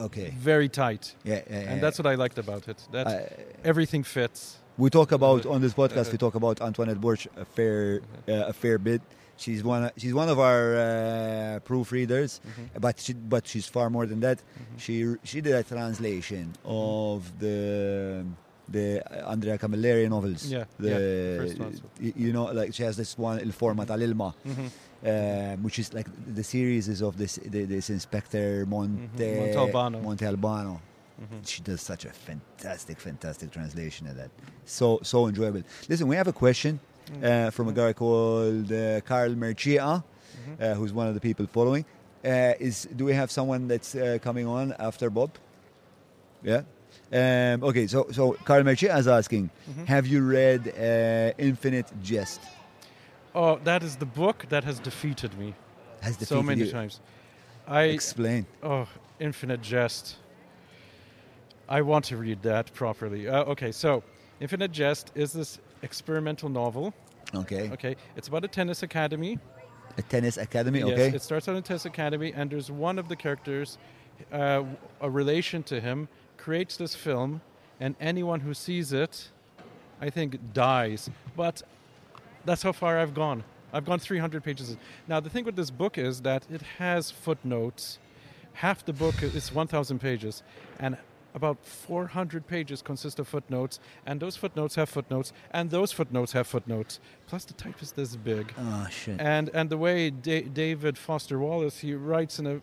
Okay. 0.00 0.32
Very 0.36 0.68
tight. 0.68 1.14
Yeah, 1.24 1.34
yeah, 1.34 1.42
yeah. 1.50 1.70
And 1.72 1.80
that's 1.82 1.98
what 1.98 2.06
I 2.06 2.14
liked 2.16 2.38
about 2.38 2.68
it. 2.68 2.78
That 2.92 3.32
everything 3.64 4.02
fits. 4.02 4.56
We 4.78 4.90
talk 4.90 5.12
about 5.12 5.46
on 5.46 5.60
this 5.62 5.72
podcast. 5.74 5.92
Uh, 6.08 6.16
we 6.16 6.18
uh-huh. 6.18 6.26
talk 6.26 6.34
about 6.34 6.60
Antoinette 6.60 7.00
Borch 7.00 7.26
a 7.36 7.44
fair, 7.44 8.02
uh-huh. 8.28 8.32
uh, 8.32 8.48
a 8.52 8.52
fair 8.52 8.78
bit. 8.78 9.00
She's 9.38 9.62
one. 9.64 9.90
She's 9.96 10.14
one 10.14 10.28
of 10.28 10.38
our 10.38 10.64
uh, 10.76 11.60
proofreaders, 11.68 12.40
mm-hmm. 12.40 12.78
but 12.80 12.98
she, 12.98 13.12
but 13.12 13.46
she's 13.46 13.66
far 13.66 13.90
more 13.90 14.06
than 14.06 14.20
that. 14.20 14.38
Mm-hmm. 14.38 14.78
She 14.78 15.14
she 15.24 15.40
did 15.40 15.54
a 15.54 15.62
translation 15.62 16.52
mm-hmm. 16.56 16.70
of 16.70 17.38
the 17.38 18.24
the 18.68 19.02
Andrea 19.26 19.58
Camilleri 19.58 20.08
novels. 20.08 20.46
Yeah, 20.46 20.64
the, 20.78 20.88
yeah. 20.88 21.38
First 21.40 22.16
you 22.16 22.32
know, 22.32 22.44
like 22.46 22.72
she 22.74 22.82
has 22.82 22.96
this 22.96 23.16
one, 23.18 23.38
Il 23.40 23.52
Format 23.52 23.88
mm-hmm. 23.88 23.92
all'Ilma. 23.92 24.34
Mm-hmm 24.46 24.66
um, 25.04 25.62
which 25.62 25.78
is 25.78 25.92
like 25.92 26.06
the 26.34 26.42
series 26.44 26.88
is 26.88 27.02
of 27.02 27.18
this 27.18 27.38
this 27.44 27.90
Inspector 27.90 28.64
Monte 28.66 29.08
mm-hmm. 29.16 30.06
Montalbano. 30.06 30.80
Mm-hmm. 31.20 31.42
She 31.44 31.62
does 31.62 31.80
such 31.80 32.04
a 32.04 32.10
fantastic, 32.10 33.00
fantastic 33.00 33.50
translation 33.50 34.06
of 34.06 34.16
that. 34.16 34.30
So 34.64 35.00
so 35.02 35.26
enjoyable. 35.28 35.62
Listen, 35.88 36.08
we 36.08 36.16
have 36.16 36.28
a 36.28 36.32
question 36.32 36.78
uh, 37.08 37.16
mm-hmm. 37.16 37.48
from 37.50 37.68
a 37.68 37.72
guy 37.72 37.92
called 37.92 38.72
uh, 38.72 39.00
Carl 39.02 39.34
Mercia, 39.34 39.82
uh, 39.82 39.98
mm-hmm. 40.00 40.62
uh, 40.62 40.74
who's 40.74 40.92
one 40.92 41.06
of 41.08 41.14
the 41.14 41.20
people 41.20 41.46
following. 41.46 41.84
Uh, 42.24 42.54
is 42.58 42.88
do 42.96 43.04
we 43.04 43.12
have 43.14 43.30
someone 43.30 43.68
that's 43.68 43.94
uh, 43.94 44.18
coming 44.22 44.46
on 44.46 44.74
after 44.78 45.10
Bob? 45.10 45.30
Yeah. 46.42 46.62
Um, 47.12 47.62
okay, 47.62 47.86
so 47.86 48.06
so 48.10 48.32
Carl 48.44 48.64
Mercia 48.64 48.96
is 48.96 49.06
asking, 49.06 49.50
mm-hmm. 49.70 49.84
have 49.84 50.06
you 50.06 50.22
read 50.22 50.66
Infinite 51.38 51.86
Jest? 52.02 52.40
Oh, 53.36 53.60
that 53.64 53.82
is 53.82 53.96
the 53.96 54.06
book 54.06 54.46
that 54.48 54.64
has 54.64 54.78
defeated 54.80 55.38
me. 55.38 55.54
Has 56.00 56.14
defeated 56.14 56.26
so 56.28 56.42
many 56.42 56.64
you. 56.64 56.70
times. 56.70 57.00
I 57.68 57.82
explain. 57.82 58.46
Oh, 58.62 58.88
Infinite 59.20 59.60
Jest. 59.60 60.16
I 61.68 61.82
want 61.82 62.06
to 62.06 62.16
read 62.16 62.42
that 62.44 62.72
properly. 62.72 63.28
Uh, 63.28 63.44
okay, 63.44 63.72
so 63.72 64.02
Infinite 64.40 64.72
Jest 64.72 65.12
is 65.14 65.34
this 65.34 65.58
experimental 65.82 66.48
novel. 66.48 66.94
Okay. 67.34 67.70
Okay. 67.74 67.94
It's 68.16 68.28
about 68.28 68.42
a 68.42 68.48
tennis 68.48 68.82
academy. 68.82 69.38
A 69.98 70.02
tennis 70.02 70.38
academy. 70.38 70.78
Yes, 70.78 70.88
okay. 70.92 71.08
It 71.14 71.20
starts 71.20 71.46
out 71.46 71.56
in 71.56 71.62
tennis 71.62 71.84
academy, 71.84 72.32
and 72.32 72.48
there's 72.48 72.70
one 72.70 72.98
of 72.98 73.06
the 73.08 73.16
characters, 73.16 73.76
uh, 74.32 74.64
a 75.02 75.10
relation 75.10 75.62
to 75.64 75.78
him, 75.78 76.08
creates 76.38 76.78
this 76.78 76.94
film, 76.94 77.42
and 77.80 77.96
anyone 78.00 78.40
who 78.40 78.54
sees 78.54 78.94
it, 78.94 79.28
I 80.00 80.08
think, 80.08 80.54
dies. 80.54 81.10
But 81.36 81.60
that's 82.46 82.62
how 82.62 82.72
far 82.72 82.98
I've 82.98 83.12
gone. 83.12 83.42
I've 83.72 83.84
gone 83.84 83.98
300 83.98 84.42
pages. 84.42 84.76
Now, 85.08 85.20
the 85.20 85.28
thing 85.28 85.44
with 85.44 85.56
this 85.56 85.70
book 85.70 85.98
is 85.98 86.22
that 86.22 86.46
it 86.50 86.62
has 86.78 87.10
footnotes. 87.10 87.98
Half 88.54 88.86
the 88.86 88.92
book 88.92 89.22
is 89.22 89.52
1,000 89.52 89.98
pages, 89.98 90.42
and 90.78 90.96
about 91.34 91.58
400 91.66 92.46
pages 92.46 92.80
consist 92.80 93.18
of 93.18 93.28
footnotes, 93.28 93.78
and 94.06 94.18
those 94.20 94.36
footnotes 94.36 94.76
have 94.76 94.88
footnotes, 94.88 95.34
and 95.50 95.68
those 95.70 95.92
footnotes 95.92 96.32
have 96.32 96.46
footnotes. 96.46 97.00
Plus, 97.26 97.44
the 97.44 97.52
type 97.52 97.82
is 97.82 97.92
this 97.92 98.16
big. 98.16 98.54
Oh 98.56 98.86
shit! 98.90 99.20
And 99.20 99.50
and 99.52 99.68
the 99.68 99.76
way 99.76 100.08
da- 100.08 100.44
David 100.48 100.96
Foster 100.96 101.38
Wallace 101.38 101.80
he 101.80 101.92
writes 101.92 102.38
in 102.38 102.46
a, 102.46 102.62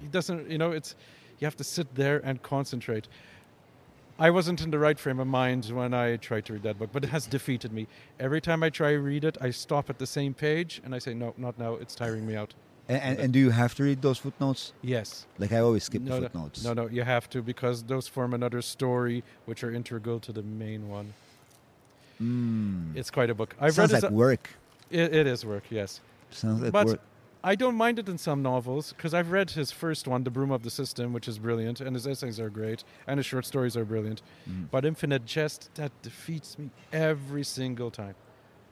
he 0.00 0.08
doesn't 0.08 0.50
you 0.50 0.58
know 0.58 0.72
it's, 0.72 0.96
you 1.38 1.44
have 1.46 1.56
to 1.58 1.64
sit 1.64 1.94
there 1.94 2.20
and 2.24 2.42
concentrate. 2.42 3.06
I 4.20 4.28
wasn't 4.28 4.60
in 4.60 4.70
the 4.70 4.78
right 4.78 4.98
frame 5.00 5.18
of 5.18 5.26
mind 5.26 5.64
when 5.72 5.94
I 5.94 6.16
tried 6.16 6.44
to 6.44 6.52
read 6.52 6.62
that 6.64 6.78
book, 6.78 6.90
but 6.92 7.04
it 7.04 7.08
has 7.08 7.26
defeated 7.26 7.72
me. 7.72 7.88
Every 8.20 8.42
time 8.42 8.62
I 8.62 8.68
try 8.68 8.90
to 8.92 8.98
read 9.00 9.24
it, 9.24 9.38
I 9.40 9.48
stop 9.50 9.88
at 9.88 9.98
the 9.98 10.06
same 10.06 10.34
page 10.34 10.82
and 10.84 10.94
I 10.94 10.98
say, 10.98 11.14
no, 11.14 11.32
not 11.38 11.58
now. 11.58 11.76
It's 11.76 11.94
tiring 11.94 12.26
me 12.26 12.36
out. 12.36 12.52
And, 12.90 13.00
and, 13.02 13.18
and, 13.20 13.32
do 13.32 13.38
you 13.38 13.48
have 13.50 13.74
to 13.76 13.84
read 13.84 14.02
those 14.02 14.18
footnotes? 14.18 14.72
Yes. 14.82 15.24
Like 15.38 15.52
I 15.52 15.58
always 15.60 15.84
skip 15.84 16.02
no, 16.02 16.16
the 16.16 16.22
footnotes. 16.28 16.62
No, 16.62 16.74
no, 16.74 16.86
you 16.88 17.02
have 17.02 17.30
to 17.30 17.40
because 17.40 17.82
those 17.84 18.08
form 18.08 18.34
another 18.34 18.60
story 18.60 19.24
which 19.46 19.64
are 19.64 19.72
integral 19.72 20.20
to 20.20 20.32
the 20.32 20.42
main 20.42 20.88
one. 20.90 21.14
Mm. 22.20 22.94
It's 22.96 23.10
quite 23.10 23.30
a 23.30 23.34
book. 23.34 23.56
I've 23.58 23.72
Sounds 23.74 23.92
read 23.92 24.02
like 24.02 24.12
work. 24.12 24.50
It, 24.90 25.14
it 25.14 25.26
is 25.26 25.46
work, 25.46 25.64
yes. 25.70 26.00
Sounds 26.30 26.60
like 26.60 26.72
but 26.72 26.86
work. 26.88 27.00
I 27.42 27.54
don't 27.54 27.74
mind 27.74 27.98
it 27.98 28.08
in 28.08 28.18
some 28.18 28.42
novels 28.42 28.92
because 28.92 29.14
I've 29.14 29.30
read 29.30 29.50
his 29.50 29.70
first 29.72 30.06
one, 30.06 30.24
The 30.24 30.30
Broom 30.30 30.50
of 30.50 30.62
the 30.62 30.70
System, 30.70 31.12
which 31.12 31.26
is 31.26 31.38
brilliant, 31.38 31.80
and 31.80 31.96
his 31.96 32.06
essays 32.06 32.38
are 32.38 32.50
great, 32.50 32.84
and 33.06 33.18
his 33.18 33.26
short 33.26 33.46
stories 33.46 33.76
are 33.76 33.84
brilliant. 33.84 34.20
Mm. 34.48 34.70
But 34.70 34.84
Infinite 34.84 35.24
Jest, 35.24 35.70
that 35.74 35.92
defeats 36.02 36.58
me 36.58 36.70
every 36.92 37.44
single 37.44 37.90
time. 37.90 38.14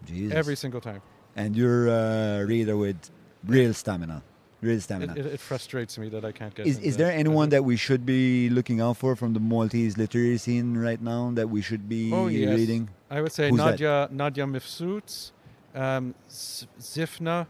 Jesus. 0.05 0.37
Every 0.37 0.57
single 0.57 0.81
time. 0.81 1.01
And 1.35 1.57
you're 1.57 1.89
a 1.89 2.45
reader 2.45 2.77
with 2.77 3.11
real 3.47 3.73
stamina. 3.73 4.23
Real 4.61 4.81
stamina. 4.81 5.13
It, 5.13 5.19
it, 5.21 5.27
it 5.35 5.41
frustrates 5.41 5.97
me 5.97 6.09
that 6.11 6.25
I 6.25 6.33
can't 6.33 6.55
get. 6.55 6.67
Is, 6.67 6.79
is 6.81 6.97
there 6.97 7.11
anyone 7.13 7.49
that 7.51 7.65
we 7.65 7.77
should 7.77 8.05
be 8.05 8.51
looking 8.51 8.81
out 8.81 8.97
for 8.99 9.17
from 9.17 9.33
the 9.33 9.41
Maltese 9.41 9.97
literary 9.97 10.37
scene 10.37 10.77
right 10.77 11.01
now 11.01 11.31
that 11.35 11.49
we 11.49 11.63
should 11.63 11.89
be 11.89 12.13
oh, 12.13 12.27
yes. 12.27 12.57
reading? 12.57 12.91
I 13.09 13.23
would 13.23 13.33
say 13.33 13.49
Who's 13.49 13.59
Nadia 13.59 13.89
that? 14.09 14.13
Nadia 14.13 14.45
Mifsud, 14.45 15.31
um, 15.75 16.15
Zifna 16.29 17.47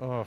Oh, 0.00 0.26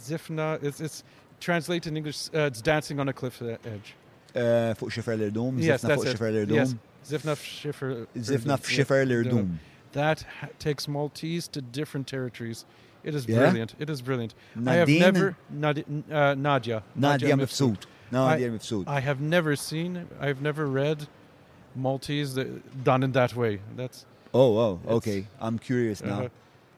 Zifna. 0.00 0.62
It's 0.62 0.80
it's 0.80 1.04
translated 1.40 1.90
in 1.92 1.96
English. 1.96 2.28
Uh, 2.34 2.38
it's 2.40 2.60
dancing 2.62 3.00
on 3.00 3.08
a 3.08 3.12
cliff 3.12 3.40
edge. 3.42 3.94
Uh, 4.36 4.74
فوق 4.74 4.88
شفر 4.88 5.12
الردوم 5.12 5.58
yes, 5.60 5.80
زفنا 5.84 5.94
فوق 5.96 6.04
شفر 6.06 6.26
الردوم 6.28 6.66
yes. 6.70 6.74
زفنا 7.04 7.34
شفر 7.34 8.06
زفنا 8.16 8.58
شفر 8.62 9.46
that 9.92 10.24
takes 10.58 10.86
Maltese 10.86 11.48
to 11.48 11.62
different 11.62 12.06
territories 12.06 12.66
it 13.04 13.14
is 13.14 13.26
yeah? 13.26 13.38
brilliant 13.38 13.74
it 13.78 13.88
is 13.88 14.02
brilliant 14.02 14.34
Nadine? 14.54 14.68
I 14.68 14.74
have 14.74 14.88
never 15.14 15.36
Nadia 15.48 15.84
uh, 16.12 16.34
Nadia 16.34 16.82
Nadia 16.94 17.34
Mifsud 17.36 17.78
Nadia 18.10 18.50
Mifsud 18.50 18.86
I, 18.86 18.98
I 18.98 19.00
have 19.00 19.18
never 19.22 19.56
seen 19.56 20.06
I've 20.20 20.42
never 20.42 20.66
read 20.66 21.08
Maltese 21.74 22.34
that, 22.34 22.84
done 22.84 23.02
in 23.02 23.12
that 23.12 23.34
way 23.34 23.60
that's 23.78 24.04
oh 24.34 24.52
oh, 24.66 24.80
okay 24.98 25.26
I'm 25.40 25.58
curious 25.58 26.04
now 26.04 26.24
uh, 26.24 26.28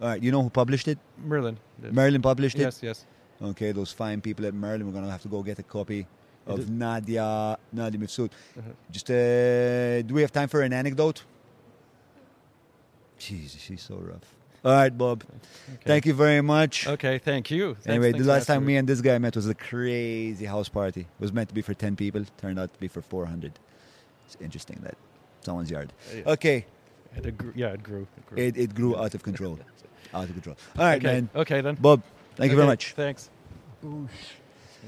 all 0.03 0.09
right, 0.09 0.23
you 0.23 0.33
know 0.33 0.43
who 0.43 0.49
published 0.49 0.89
it? 0.89 0.99
Merlin. 1.23 1.59
Did. 1.81 1.93
Merlin 1.93 2.23
published 2.23 2.57
it? 2.57 2.63
Yes, 2.63 2.83
yes. 2.83 3.05
Okay, 3.43 3.73
those 3.73 3.93
fine 3.93 4.21
people 4.23 4.47
at 4.47 4.55
Merlin, 4.55 4.87
we're 4.87 4.93
going 4.95 5.05
to 5.05 5.11
have 5.11 5.21
to 5.23 5.29
go 5.29 5.43
get 5.43 5.59
a 5.59 5.63
copy 5.63 6.07
of 6.47 6.71
Nadia, 6.71 7.59
Nadia 7.71 8.01
Mifsud. 8.01 8.31
Uh-huh. 8.31 8.71
Just, 8.91 9.11
uh, 9.11 10.01
do 10.03 10.15
we 10.15 10.23
have 10.23 10.33
time 10.33 10.49
for 10.49 10.63
an 10.63 10.73
anecdote? 10.73 11.23
Jesus, 13.19 13.61
she's 13.61 13.83
so 13.83 13.97
rough. 13.97 14.23
All 14.65 14.73
right, 14.73 14.97
Bob. 14.97 15.23
Okay. 15.27 15.81
Thank 15.85 16.07
you 16.07 16.15
very 16.15 16.41
much. 16.41 16.87
Okay, 16.87 17.19
thank 17.19 17.51
you. 17.51 17.75
Thanks, 17.75 17.87
anyway, 17.87 18.13
thanks 18.13 18.25
the 18.27 18.33
last 18.33 18.47
time 18.47 18.65
me 18.65 18.77
and 18.77 18.89
this 18.89 19.01
guy 19.03 19.19
met 19.19 19.37
was 19.37 19.49
a 19.51 19.55
crazy 19.55 20.47
house 20.47 20.69
party. 20.71 21.01
It 21.03 21.07
was 21.19 21.33
meant 21.33 21.49
to 21.51 21.55
be 21.55 21.61
for 21.63 21.75
10 21.75 21.95
people, 21.97 22.25
turned 22.39 22.59
out 22.59 22.73
to 22.73 22.81
be 22.81 22.89
for 22.89 23.03
400. 23.03 23.53
It's 24.27 24.37
interesting 24.41 24.81
that 24.83 24.97
someone's 25.43 25.71
yard. 25.71 25.93
Uh, 26.13 26.17
yeah. 26.17 26.33
Okay. 26.33 26.67
It, 27.17 27.35
yeah, 27.55 27.69
it 27.71 27.83
grew. 27.83 28.07
It 28.17 28.27
grew, 28.27 28.39
it, 28.39 28.57
it 28.57 28.75
grew 28.75 28.97
out 28.99 29.15
of 29.15 29.23
control. 29.23 29.59
I 30.13 30.23
think 30.23 30.35
good 30.35 30.43
draw. 30.43 30.55
All 30.79 30.85
right, 30.85 31.05
okay. 31.05 31.15
man. 31.15 31.31
Okay, 31.35 31.61
then. 31.61 31.77
Bob, 31.77 32.03
thank 32.37 32.49
okay, 32.49 32.51
you 32.53 32.57
very 32.57 32.67
much. 32.67 32.93
Thanks. 32.93 33.31
Oosh. 33.85 34.09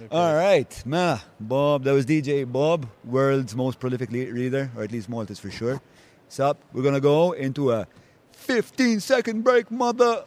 Okay. 0.05 0.09
All 0.17 0.35
right, 0.35 0.83
Ma, 0.87 1.19
Bob, 1.39 1.85
that 1.85 1.93
was 1.93 2.07
DJ 2.07 2.51
Bob, 2.51 2.87
world's 3.05 3.55
most 3.55 3.79
prolific 3.79 4.11
reader, 4.11 4.71
or 4.75 4.83
at 4.85 4.91
least 4.91 5.09
Maltese 5.09 5.39
for 5.39 5.51
sure. 5.51 5.81
Sup, 6.29 6.57
we're 6.73 6.83
gonna 6.83 6.99
go 7.01 7.33
into 7.33 7.73
a 7.73 7.87
15 8.33 9.01
second 9.01 9.45
break, 9.45 9.71
mother. 9.71 10.25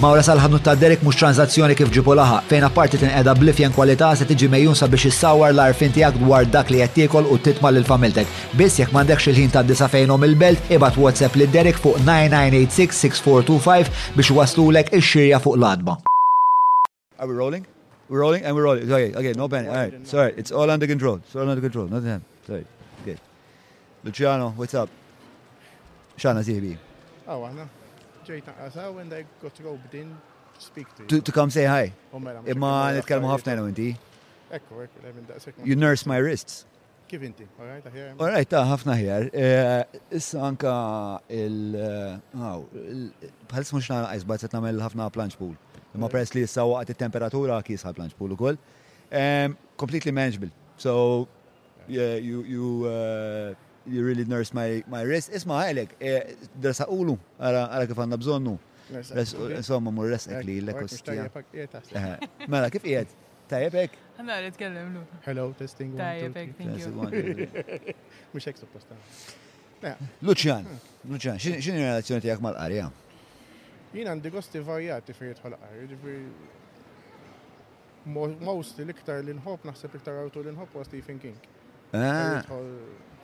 Mawra 0.00 0.22
salħadnu 0.24 0.58
ta' 0.64 0.72
Derek 0.80 1.02
mux 1.04 1.18
tranzazzjoni 1.20 1.74
kif 1.76 1.90
ġipu 1.92 2.14
laħa, 2.16 2.38
fejn 2.48 2.64
apparti 2.64 2.96
tinqeda 2.96 3.32
blifjen 3.36 3.74
kwalità 3.76 4.06
se 4.16 4.24
tiġi 4.24 4.46
mejjun 4.48 4.72
sabiex 4.78 5.10
issawar 5.10 5.52
l-arfin 5.52 5.90
tiegħek 5.92 6.22
dwar 6.22 6.46
dak 6.48 6.70
li 6.72 6.78
qed 6.80 6.94
tiekol 6.96 7.28
u 7.28 7.36
titma' 7.44 7.68
lil 7.76 7.84
familtek. 7.84 8.30
Biss 8.56 8.80
jekk 8.80 8.94
m'għandekx 8.94 9.28
il-ħin 9.34 9.52
ta' 9.52 9.60
disa 9.68 9.90
fejnhom 9.92 10.24
il-belt, 10.24 10.70
ibad 10.72 10.96
WhatsApp 10.96 11.36
lil 11.36 11.50
Derek 11.52 11.76
fuq 11.76 11.98
9986-6425 12.06 13.92
biex 14.16 14.30
waslulek 14.38 14.88
ix-xirja 14.96 15.42
fuq 15.44 15.60
l-adba. 15.60 15.98
Are 17.18 17.28
we 17.28 17.34
rolling? 17.36 17.66
We're 18.08 18.24
rolling 18.24 18.44
and 18.48 18.56
we're 18.56 18.64
rolling. 18.64 18.88
Okay, 18.88 19.12
okay, 19.14 19.34
no 19.36 19.46
panic. 19.52 19.68
All 19.68 19.76
right, 19.76 19.92
it's 19.92 20.14
all 20.16 20.32
It's 20.40 20.52
all 20.56 20.70
under 20.72 20.86
control. 20.88 21.16
It's 21.20 21.36
all 21.36 21.44
under 21.50 21.60
control. 21.60 21.88
Nothing 21.92 22.16
happened. 22.16 22.32
Sorry. 22.46 22.64
Good. 23.04 23.20
Luciano, 24.04 24.54
what's 24.56 24.72
up? 24.72 24.88
Xana, 26.16 26.42
zihbi. 26.48 26.78
Oh, 27.28 27.44
know 27.52 27.68
ġejt 28.26 28.48
naqasaw 28.50 28.98
and 29.02 29.12
I 29.12 29.24
got 29.42 29.58
roped 29.64 29.94
in 29.94 30.10
to 30.54 30.60
speak 30.60 30.88
to 30.96 31.02
you. 31.16 31.20
To, 31.20 31.32
come 31.32 31.50
say 31.50 31.64
hi? 31.66 31.92
Oh, 32.12 32.18
mela, 32.22 32.42
Imma 32.46 32.70
nitkellmu 32.96 33.30
ħafna 33.30 33.54
jenu 33.56 33.68
inti. 33.70 33.86
Ekku, 34.58 34.82
ekku, 34.84 35.02
lemin 35.06 35.26
daqsek. 35.30 35.58
You 35.66 35.76
nurse 35.76 36.06
my 36.10 36.20
wrists. 36.22 36.62
Kif 37.10 37.24
inti? 37.26 37.46
Alright, 37.60 37.88
aħjar. 37.88 38.12
Alright, 38.20 38.50
ta' 38.52 38.62
ħafna 38.68 38.96
ħjar. 39.00 39.26
Eh, 39.32 40.00
issa 40.18 40.42
anka 40.48 40.74
il... 41.40 41.76
Għaw, 41.78 42.62
eh, 42.62 43.32
bħal 43.50 43.68
smux 43.72 43.90
għajzbat 43.98 44.46
set 44.46 44.56
namel 44.56 44.80
ħafna 44.86 45.10
planċ 45.18 45.40
pool. 45.40 45.56
Imma 45.96 46.06
eh. 46.10 46.14
press 46.14 46.36
li 46.36 46.46
issa 46.46 46.64
waqt 46.70 46.94
il-temperatura 46.94 47.58
kis 47.66 47.84
ħal 47.88 47.98
pool 48.18 48.36
u 48.36 48.40
koll. 48.46 48.60
Completely 49.82 50.12
manageable. 50.14 50.50
So, 50.78 51.28
yeah, 51.88 52.16
you, 52.16 52.42
you 52.44 52.86
uh, 52.86 53.54
you 53.86 54.04
really 54.04 54.24
nurse 54.24 54.52
my, 54.52 54.82
my 54.88 55.02
wrist. 55.06 55.32
Isma 55.34 55.60
għajlek, 55.66 55.96
dresa 56.60 56.86
ulu, 56.92 57.16
għara 57.40 57.86
kif 57.90 57.98
għanna 58.04 58.18
bżonnu. 58.20 58.54
Insomma, 59.62 59.88
mur 59.94 60.10
resqek 60.12 60.42
li 60.46 60.58
l-ekostija. 60.62 61.24
Mela, 62.50 62.68
kif 62.74 62.84
qiegħed? 62.86 63.14
Tajjeb 63.50 63.76
hekk? 63.82 64.00
Għanna 64.18 64.36
li 64.44 64.50
tkellem 64.56 64.90
lu. 64.96 65.02
Hello, 65.26 65.46
testing. 65.58 65.94
Tajjeb 65.98 66.36
hekk, 66.38 66.58
thank 66.58 66.82
you. 66.82 68.00
Mux 68.34 68.48
hekk 68.50 68.60
supposta. 68.62 68.98
Luċjan, 70.22 70.68
Luċjan, 71.10 71.40
x'inhi 71.42 71.78
relazzjoni 71.82 72.22
tiegħek 72.24 72.42
mal-qarja? 72.44 72.88
Jien 73.92 74.08
għandi 74.08 74.30
gosti 74.32 74.60
varjati 74.64 75.14
fejn 75.16 75.34
jidħol 75.34 75.58
qarja, 75.62 76.18
Most 78.02 78.80
l-iktar 78.82 79.20
l-inħob 79.22 79.62
naħseb 79.68 79.92
iktar 79.94 80.16
għawtu 80.18 80.40
l-inħob 80.42 80.72
għasti 80.80 80.98
Stephen 81.04 81.20
King. 81.22 81.36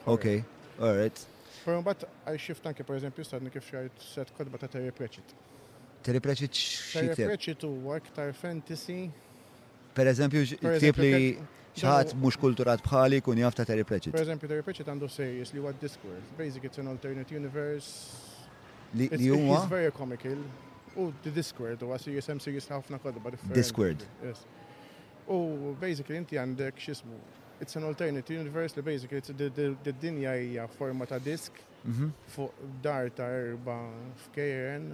Okay, 0.07 0.43
all 0.79 0.95
right. 0.95 1.17
Però 1.65 1.79
mbagħad 1.83 2.05
għaj 2.31 2.39
xift 2.41 2.67
anke 2.69 2.85
pereżempju 2.87 3.23
stadni 3.27 3.51
kif 3.51 3.65
xajt 3.67 4.03
set 4.07 4.29
kodba 4.37 4.57
ta' 4.61 4.69
Terry 4.71 4.93
Pratchett. 4.95 5.33
Terry 6.07 6.21
Pratchett 6.23 6.55
x'kieb? 6.55 6.93
Terry 7.17 7.27
Pratchett 7.33 7.65
huwa 7.67 7.97
aktar 7.99 8.31
fantasy. 8.33 9.09
Pereżempju 9.97 10.45
ktieb 10.77 11.01
li 11.03 11.19
ċaħat 11.81 12.13
mux 12.17 12.39
kulturat 12.39 12.81
bħali 12.85 13.19
kun 13.25 13.41
jafta 13.43 13.65
Terry 13.67 13.83
Pratchett. 13.83 14.15
Per 14.15 14.23
eżempju, 14.23 14.49
Terry 14.53 14.63
Pratchett 14.65 14.89
għandu 14.93 15.09
series 15.11 15.51
li 15.53 15.61
għad 15.61 15.83
Discord. 15.83 16.31
Basic, 16.39 16.63
it's 16.69 16.79
an 16.81 16.89
alternate 16.93 17.35
universe. 17.35 18.23
Li 18.95 19.09
huwa? 19.27 19.59
It's 19.59 19.69
very 19.73 19.91
comical. 19.91 20.39
U 20.95 21.11
the 21.25 21.29
Discord, 21.35 21.83
huwa 21.83 21.99
series 22.01 22.25
hemm 22.31 22.39
series 22.41 22.71
ħafna 22.71 23.01
kodba 23.03 23.35
Discord. 23.53 24.07
Yes. 24.23 24.45
U 25.29 25.75
basically 25.83 26.17
inti 26.23 26.39
għandek 26.41 26.79
xismu 26.81 27.19
it's 27.61 27.75
an 27.79 27.83
alternate 27.89 28.29
universe 28.29 28.75
li 28.75 28.81
basically 28.81 29.17
it's 29.21 29.31
the 29.83 29.93
dinja 30.01 30.33
hija 30.41 30.65
forma 30.77 31.05
ta' 31.05 31.19
disk 31.29 31.51
mhm. 31.87 32.09
fuq 32.35 32.53
dar 32.81 33.09
ta' 33.19 33.29
erba 33.45 33.77
f'kejren 34.23 34.85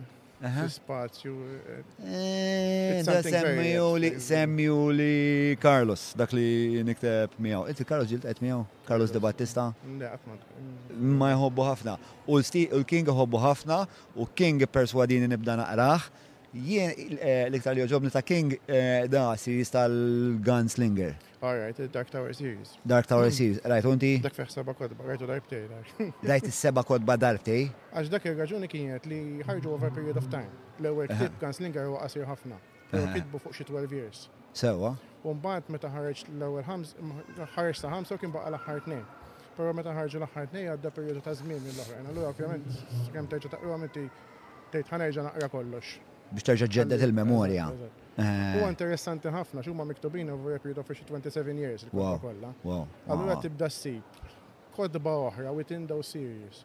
spazju. 0.70 1.32
Eh, 1.42 3.02
eh, 3.02 3.04
da 3.08 3.14
semmiju 4.28 4.84
li 5.00 5.16
Carlos, 5.64 6.04
dak 6.20 6.34
li 6.38 6.84
nikteb 6.86 7.34
miegħu. 7.42 7.62
Inti 7.72 7.88
Carlos 7.90 8.12
ġilt 8.12 8.28
qed 8.28 8.42
miegħu? 8.44 8.62
Carlos 8.86 9.14
De 9.16 9.20
Battista? 9.26 9.64
Mm. 9.88 11.16
Ma 11.18 11.32
jħobbu 11.32 11.66
ħafna. 11.70 11.96
U 12.28 12.38
l-King 12.44 13.08
jħobbu 13.10 13.42
ħafna 13.46 13.78
u 14.22 14.28
King 14.38 14.68
perswadini 14.76 15.32
nibda 15.32 15.56
naqraħ. 15.64 16.12
Jien 16.70 16.92
eh, 17.18 17.48
l-iktar 17.48 17.74
li 17.74 17.88
joġobni 17.88 18.14
ta' 18.14 18.22
King 18.22 18.60
da 19.16 19.30
siris 19.46 19.72
tal-Gunslinger. 19.74 21.16
All 21.46 21.56
right, 21.64 21.78
Dark 21.92 22.10
Tower 22.10 22.34
Series. 22.34 22.70
Dark 22.94 23.06
Tower 23.12 23.30
Series, 23.38 23.58
right, 23.72 23.86
unti? 23.94 24.12
Dak 24.24 24.34
feħ 24.34 24.48
seba 24.54 24.74
kodba, 24.78 25.04
rajtu 25.10 25.28
darbtej. 25.30 25.66
Rajt 26.32 26.48
is-seba 26.50 26.82
kodba 26.92 27.14
darbtej? 27.24 27.68
Għax 27.94 28.08
dak 28.14 28.24
il-raġuni 28.32 28.70
kienet 28.72 29.06
li 29.12 29.20
ħarġu 29.46 29.74
over 29.76 29.92
period 29.98 30.18
of 30.22 30.26
time. 30.32 30.50
L-ewel 30.82 31.12
ktib 31.12 31.36
kan 31.44 31.54
slinger 31.54 31.86
huwa 31.92 32.00
qasir 32.08 32.26
ħafna. 32.32 32.58
Kitbu 32.96 33.42
fuq 33.44 33.54
xi 33.60 33.66
12 33.70 33.94
years. 34.00 34.22
Sewa. 34.62 34.96
U 35.22 35.36
meta 35.44 35.92
ħareġ 35.98 36.24
l-ewwel 36.34 36.66
ħams, 36.70 36.96
sa 37.84 37.92
ħamsa 37.94 38.18
kien 38.24 38.34
baqa' 38.34 38.50
l-aħħar 38.54 38.82
tnejn. 38.88 39.04
Però 39.60 39.76
meta 39.82 39.94
ħarġu 40.00 40.24
l-aħħar 40.24 40.50
tnejn 40.56 40.72
għadda 40.74 40.94
perjodu 40.98 41.22
ta' 41.30 41.36
żmien 41.44 41.62
mill-oħrajn. 41.68 42.10
Allura 42.14 42.34
ovvjament 42.34 42.82
kemm 43.14 43.30
terġa' 43.36 43.54
taqra 43.54 43.78
inti 43.86 44.08
tgħid 44.74 44.92
ħanerġa' 44.96 45.28
naqra 45.30 45.52
kollox. 45.54 45.94
Biex 46.34 46.50
terġa' 46.50 46.72
ġeddet 46.80 47.06
il 47.06 47.16
Eh. 48.16 48.60
U 48.64 48.68
interessanti 48.72 49.28
ħafna, 49.32 49.60
xumma 49.66 49.84
miktubin 49.88 50.30
over 50.32 50.56
a 50.56 50.60
period 50.64 50.78
of 50.80 50.88
27 50.92 51.58
years, 51.60 51.84
il-kodba 51.84 52.20
kolla. 52.24 52.52
Allura 53.12 53.36
tibda 53.44 53.68
s-sib, 53.68 54.22
kodba 54.78 55.16
oħra 55.28 55.52
within 55.56 55.86
those 55.90 56.08
series. 56.14 56.62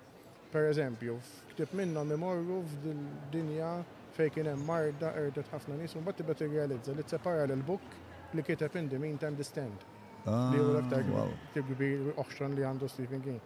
Per 0.52 0.68
eżempju, 0.68 1.16
ktib 1.54 1.74
minna 1.78 2.04
memorru 2.06 2.60
f'dinja 2.68 3.72
fej 4.14 4.30
kien 4.34 4.48
hemm 4.50 4.62
marda 4.66 5.10
erdet 5.18 5.50
ħafna 5.52 5.76
nies, 5.80 5.94
u 5.94 6.02
mbagħad 6.04 6.22
tibda 6.22 6.38
tirrealizza 6.38 6.94
li 6.94 7.04
tsepara 7.06 7.44
l-book 7.50 7.82
li 8.34 8.42
kiteb 8.46 8.76
indi 8.78 8.98
the 8.98 9.18
tem 9.18 9.34
distend. 9.34 9.84
Li 10.26 10.58
hu 10.58 10.70
ah, 10.70 10.78
l-aktar 10.78 11.02
ktib 11.52 11.74
kbir 11.74 12.12
oħxan 12.16 12.54
li 12.54 12.62
għandu 12.62 12.88
Stephen 12.88 13.22
King. 13.22 13.40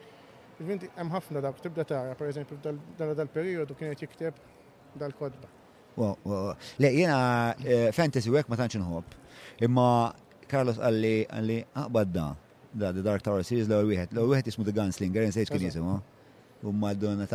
Vinti 0.61 0.89
hemm 0.97 1.11
ħafna 1.13 1.41
dawk 1.41 1.61
tibda 1.61 1.85
tara, 1.85 2.15
per 2.15 2.29
eżempju, 2.29 2.59
dal-periodu 2.99 3.75
kienet 3.75 3.99
jikteb 4.05 4.35
dal-kodba. 4.95 5.49
Le, 5.97 6.57
jena 6.93 7.55
eh, 7.65 7.91
fantasy 7.93 8.31
work 8.33 8.49
ma 8.51 8.59
tanċin 8.59 8.83
hop. 8.87 9.15
Imma 9.63 9.87
Carlos 10.51 10.81
għalli 10.81 11.15
għalli 11.31 11.61
aqbad 11.85 12.11
da. 12.15 12.31
Da, 12.75 12.91
The 12.91 13.05
Dark 13.07 13.23
Tower 13.23 13.45
Series 13.47 13.69
l-ewel 13.71 13.93
wieħed. 13.93 14.11
L-ewel 14.17 14.33
wieħed 14.35 14.49
jismu 14.51 14.65
The 14.67 14.73
Gunslinger, 14.75 15.29
nsejx 15.31 15.53
kien 15.53 15.63
jisimu. 15.69 15.99
U 16.67 16.73
madonna 16.75 17.29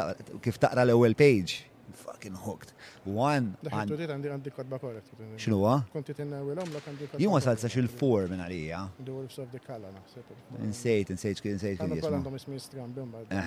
kif 0.44 0.58
taqra 0.60 0.84
l-ewel 0.84 1.16
page. 1.16 1.62
Fucking 2.02 2.36
hooked. 2.36 2.74
One. 3.08 3.56
Daħtu 3.64 3.96
dit 3.98 4.12
għandi 4.12 4.30
għandi 4.34 4.52
kodba 4.54 4.82
korrekt. 4.84 5.14
Xinu 5.40 5.62
għa? 5.64 5.78
Konti 5.96 6.14
tinna 6.18 6.42
u 6.44 6.52
l-om 6.52 6.76
la 6.76 6.82
għandi 6.84 7.08
kodba. 7.14 7.24
Jumma 7.24 7.40
salsa 7.46 7.72
xil-four 7.72 8.28
minn 8.34 8.44
għalija. 8.44 8.82
The 9.00 9.16
Wolves 9.16 9.40
of 9.40 9.50
the 9.56 9.64
Kala, 9.64 9.94
naħseb. 9.96 10.34
Nsejt, 10.68 11.16
nsejt 11.16 11.44
kien 11.48 11.56
nsejt 11.56 11.86
kien 11.86 11.96
jismu. 11.96 13.46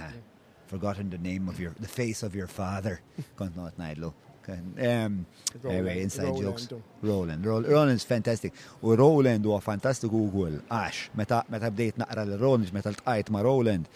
Forgotten 0.72 1.10
the 1.12 1.18
name 1.20 1.50
of 1.52 1.60
your, 1.60 1.74
the 1.78 1.88
face 2.00 2.22
of 2.22 2.34
your 2.34 2.48
father. 2.48 3.02
Kont 3.38 3.54
not 3.58 3.76
najdlu 3.76 4.08
anyway, 4.48 5.98
eh, 5.98 6.02
inside 6.02 6.36
jokes. 6.36 6.68
Roland. 7.02 7.44
Roland. 7.44 7.66
Roland's 7.72 8.04
fantastic. 8.04 8.52
U 8.82 8.94
Roland 8.96 9.44
huwa 9.46 9.60
fantastiku 9.62 10.26
wkoll 10.28 10.58
għax 10.70 11.00
meta 11.18 11.42
meta 11.52 11.70
bdejt 11.72 12.00
naqra 12.02 12.24
l 12.26 12.36
Roland 12.40 12.72
meta 12.74 12.90
l 12.90 12.96
ltqajt 12.96 13.30
ma' 13.32 13.42
Roland 13.44 13.86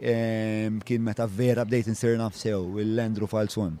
kien 0.00 1.04
meta 1.04 1.26
vera 1.26 1.64
bdejt 1.66 1.88
insir 1.92 2.16
nafsew 2.20 2.80
il-Andrew 2.82 3.28
Falson. 3.28 3.76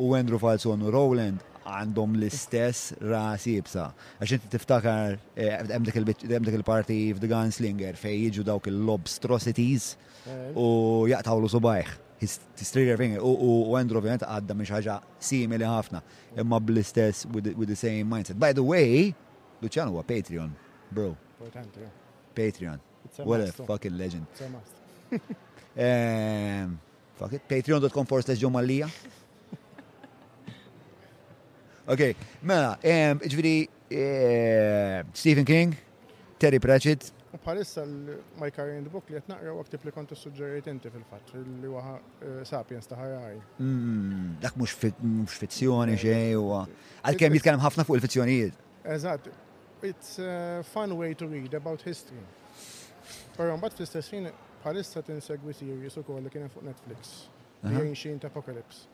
U 0.00 0.12
Andrew 0.18 0.38
Falson 0.42 0.80
u 0.84 0.90
Roland 0.92 1.44
għandhom 1.70 2.14
l-istess 2.18 2.92
ras 3.04 3.44
jibsa. 3.46 3.90
Għax 4.18 4.32
inti 4.38 4.50
tiftakar 4.56 5.18
eh, 5.36 5.58
hemm 5.72 5.84
dik 5.86 6.56
il-parti 6.56 7.12
f'The 7.14 7.28
Gunslinger 7.30 7.98
fej 8.00 8.20
jiġu 8.26 8.46
dawk 8.50 8.66
il-lobstrosities 8.72 9.92
eh. 10.26 10.46
u 10.58 11.06
jaqtawlu 11.12 11.50
subajħ 11.52 11.98
tistrigger 12.54 12.98
fingi 13.00 13.18
u 13.22 13.72
għandru 13.76 14.00
ovvijament 14.00 14.24
għadda 14.28 14.56
miex 14.56 14.72
ħaġa 14.76 14.96
simili 15.24 15.64
ħafna 15.64 16.02
imma 16.42 16.58
bl-istess 16.60 17.24
with 17.32 17.66
the 17.72 17.76
same 17.78 18.04
mindset. 18.12 18.36
By 18.36 18.52
the 18.56 18.64
way, 18.64 19.14
Luciano 19.62 19.92
huwa 19.94 20.04
Patreon, 20.04 20.50
bro. 20.92 21.16
Patreon. 22.34 22.78
What 23.24 23.40
a 23.40 23.46
fucking 23.64 23.96
legend. 23.96 24.26
Ehm, 25.76 26.78
fuck 27.14 27.32
it. 27.32 27.46
Patreon.com 27.48 28.04
forward 28.06 28.26
slash 28.26 28.40
ġomalija. 28.42 28.88
Ok, 31.90 32.00
mela, 32.46 32.76
ehm, 32.86 33.18
ġviri, 33.32 33.52
ehm, 33.90 35.08
Stephen 35.16 35.46
King, 35.48 35.72
Terry 36.38 36.60
Pratchett, 36.62 37.08
U 37.32 37.38
bħalissa 37.38 37.84
l-My 37.86 38.50
Carrying 38.50 38.82
the 38.82 38.90
Book 38.90 39.06
li 39.10 39.14
jatnaqra 39.14 39.52
u 39.54 39.60
aktib 39.62 39.84
li 39.86 39.92
kontu 39.94 40.16
suġġeriet 40.18 40.66
inti 40.72 40.90
fil-fat, 40.90 41.28
li 41.62 41.68
waha 41.70 41.92
eh, 42.26 42.40
Sapiens 42.48 42.88
ta' 42.90 42.98
Harari. 42.98 43.38
Mm, 43.62 44.32
dak 44.42 44.56
mux 44.58 45.36
fizzjoni 45.38 45.94
ġej 46.00 46.32
eh, 46.32 46.40
u 46.42 46.48
eh, 46.56 46.64
għal-kem 47.06 47.36
jitkellem 47.38 47.62
ħafna 47.62 47.84
fuq 47.86 48.00
il-fizzjonijiet. 48.00 48.56
Eżat, 48.96 49.28
it's 49.86 50.18
a 50.24 50.64
fun 50.72 50.96
way 50.98 51.14
to 51.22 51.28
read 51.30 51.54
about 51.54 51.84
history. 51.86 52.18
Pero 53.38 53.54
mbagħad 53.60 53.78
fl-istess 53.78 54.10
ħin 54.10 54.26
bħalissa 54.64 55.04
siri 55.06 55.90
su 55.94 56.02
kol 56.02 56.18
li 56.26 56.30
kien 56.34 56.50
fuq 56.50 56.64
Netflix. 56.66 57.28
xin 57.94 58.18
ta' 58.18 58.26
Apocalypse. 58.26 58.88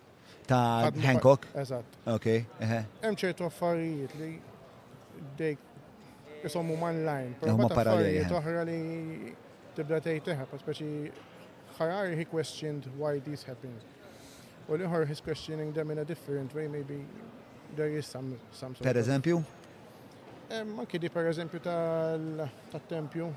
Ta' 0.47 0.93
Hancock? 1.01 1.49
Eżat. 1.57 1.89
Ok. 2.13 2.27
eħe. 2.61 2.85
ċertu 3.17 3.49
affarijiet 3.49 4.13
li 4.21 4.35
dejk 5.41 5.59
isom 6.47 6.69
huma 6.71 6.89
online. 6.95 7.35
Huma 7.43 7.69
paralleli. 7.73 8.23
Toħra 8.31 8.63
li 8.69 9.35
tibda 9.77 9.99
tgħidha, 10.07 10.47
speċi 10.63 11.11
Harari 11.79 12.17
he 12.17 12.25
questioned 12.25 12.87
why 12.97 13.19
this 13.27 13.45
happens. 13.45 13.83
Well, 14.69 14.83
or 14.89 15.05
he's 15.07 15.21
questioning 15.21 15.73
them 15.77 15.91
in 15.91 15.99
a 15.99 16.05
different 16.05 16.55
way, 16.55 16.69
maybe 16.69 17.03
there 17.77 17.91
is 17.99 18.07
some 18.07 18.39
some 18.51 18.75
sort 18.75 18.87
Per 18.89 18.97
eżempju? 19.03 19.43
Anki 20.57 20.99
di 20.99 21.11
per 21.11 21.27
eżempju 21.29 21.61
tal-tempju 21.61 23.29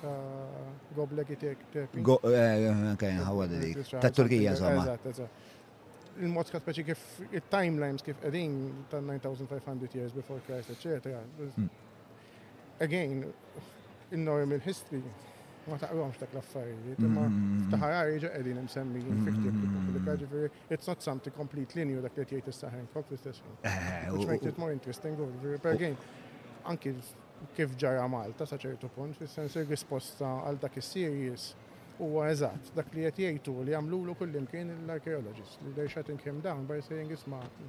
ta' 0.00 0.16
goblegi 0.94 1.36
tepi. 1.40 2.04
Anke, 2.06 3.12
għawad 3.12 3.54
li. 3.60 3.72
Ta' 3.90 4.10
Turkija, 4.12 4.52
insomma. 4.52 4.98
Il-mod 6.18 6.50
kat 6.50 6.64
speċi 6.64 6.82
kif 6.84 7.02
il-timelines 7.30 8.02
kif 8.04 8.18
edin 8.28 8.84
ta' 8.90 8.98
9500 9.00 9.94
years 9.94 10.12
before 10.14 10.40
Christ, 10.46 10.70
eccetera. 10.74 11.20
again, 12.80 13.32
in 14.12 14.24
normal 14.24 14.58
history 14.58 15.02
ma 15.68 15.76
taqromx 15.76 16.16
dak 16.16 16.30
l-affarijiet, 16.32 16.96
imma 17.04 17.26
mm-hmm. 17.28 17.64
ftaħarar 17.68 18.10
iġa 18.16 18.28
qegħdin 18.34 18.60
msemmijin 18.70 19.16
fikti 19.26 19.50
publika, 19.60 20.12
ġifieri 20.22 20.48
it's 20.72 20.88
not 20.88 21.02
something 21.04 21.34
completely 21.36 21.84
new 21.90 21.98
dak 22.00 22.14
li 22.16 22.24
qed 22.24 22.38
jgħid 22.38 22.54
issa 22.54 22.70
Hancock 22.72 23.10
fl-istess. 23.10 23.42
Eh, 23.68 23.74
eh, 23.74 24.06
which 24.14 24.24
makes 24.30 24.48
it 24.48 24.56
more 24.62 24.72
interesting, 24.72 25.18
but 25.18 25.68
again, 25.74 25.98
anki 26.72 26.94
kif 27.58 27.74
ġara 27.84 28.08
Malta 28.08 28.46
sa 28.48 28.56
ċertu 28.62 28.88
punt, 28.94 29.20
fis-sens 29.20 29.58
risposta 29.68 30.30
għal 30.48 30.56
dak 30.64 30.80
is-series 30.80 31.50
u 32.00 32.14
għazat, 32.24 32.72
dak 32.80 32.88
li 32.96 33.04
qed 33.10 33.20
jajtu 33.26 33.58
li 33.68 33.76
kullim 34.22 34.46
kien 34.48 34.72
l 34.78 34.96
arkeologist 34.96 35.60
li 35.68 35.74
they're 35.76 35.92
shutting 35.98 36.16
him 36.24 36.40
down 36.48 36.64
by 36.64 36.80
saying 36.80 37.12
Martin. 37.34 37.68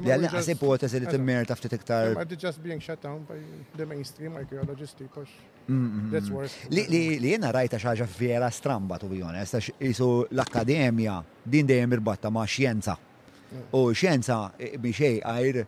Għalli 0.00 0.28
għasib 0.32 0.62
u 0.64 0.70
ipotezi 0.70 1.00
li 1.02 1.06
t 1.08 1.12
timmer 1.16 1.44
taf 1.48 1.60
iktar. 1.68 2.14
But 2.16 2.32
just 2.42 2.62
being 2.62 2.80
shut 2.80 3.02
down 3.02 3.26
by 3.28 3.36
the 3.76 3.84
mainstream 3.86 4.36
archaeologists 4.36 4.96
because 4.98 5.28
that's 6.12 6.30
worse. 6.32 6.56
Li 6.70 7.34
jena 7.34 7.50
rajta 7.52 7.78
xaġa 7.80 8.06
vera 8.18 8.48
stramba, 8.50 8.96
to 8.98 9.10
be 9.10 9.20
honest, 9.22 9.58
jisu 9.78 10.08
l-akademja 10.32 11.18
din 11.44 11.68
dejem 11.68 11.92
irbatta 11.98 12.30
ma' 12.32 12.48
xienza. 12.48 12.96
Mm. 13.52 13.64
U 13.76 13.80
xienza 13.92 14.36
e, 14.56 14.70
biexej 14.80 15.18
għajr 15.28 15.60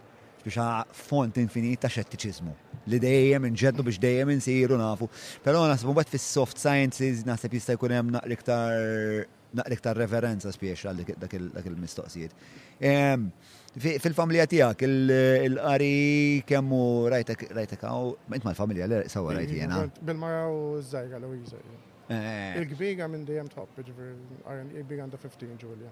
biex 0.44 0.68
font 1.04 1.36
infinita 1.42 1.86
ta' 1.90 1.94
xettiċizmu. 1.98 2.54
Li 2.88 2.98
dejjem 3.00 3.50
inġeddu 3.50 3.84
biex 3.84 4.00
dejjem 4.00 4.32
insiru 4.38 4.78
nafu. 4.80 5.10
Pero 5.44 5.66
nasbu 5.68 5.92
bat 6.00 6.08
fis 6.08 6.24
soft 6.24 6.56
sciences 6.60 7.26
nasib 7.28 7.52
jistaj 7.58 7.76
kunem 7.80 8.08
naqliktar 8.16 9.28
naqliktar 9.54 9.94
reverenza 10.00 10.50
spiex 10.50 10.80
għal 10.88 11.04
dak 11.20 11.36
il-mistoqsijiet. 11.70 12.32
Ehm, 12.82 13.28
fil-familja 13.80 14.46
tijak, 14.46 14.82
il-qari 14.86 16.42
kemmu 16.46 16.82
rajtek, 17.10 17.48
rajtek, 17.58 17.82
għaw, 17.82 18.12
familja 18.54 18.86
l 18.86 19.02
sawa 19.10 19.34
rajti 19.34 19.58
jena. 19.60 19.82
Bil-mara 20.02 20.46
u 20.48 20.80
zzajga 20.82 21.18
Louisa. 21.18 21.56
Eh. 22.04 22.58
il 22.60 22.66
gbiga 22.68 23.06
minn 23.08 23.24
dijem 23.24 23.48
top, 23.48 23.70
il 23.78 23.88
gbiga 24.84 25.02
għanda 25.06 25.16
15 25.18 25.56
ġulja. 25.58 25.90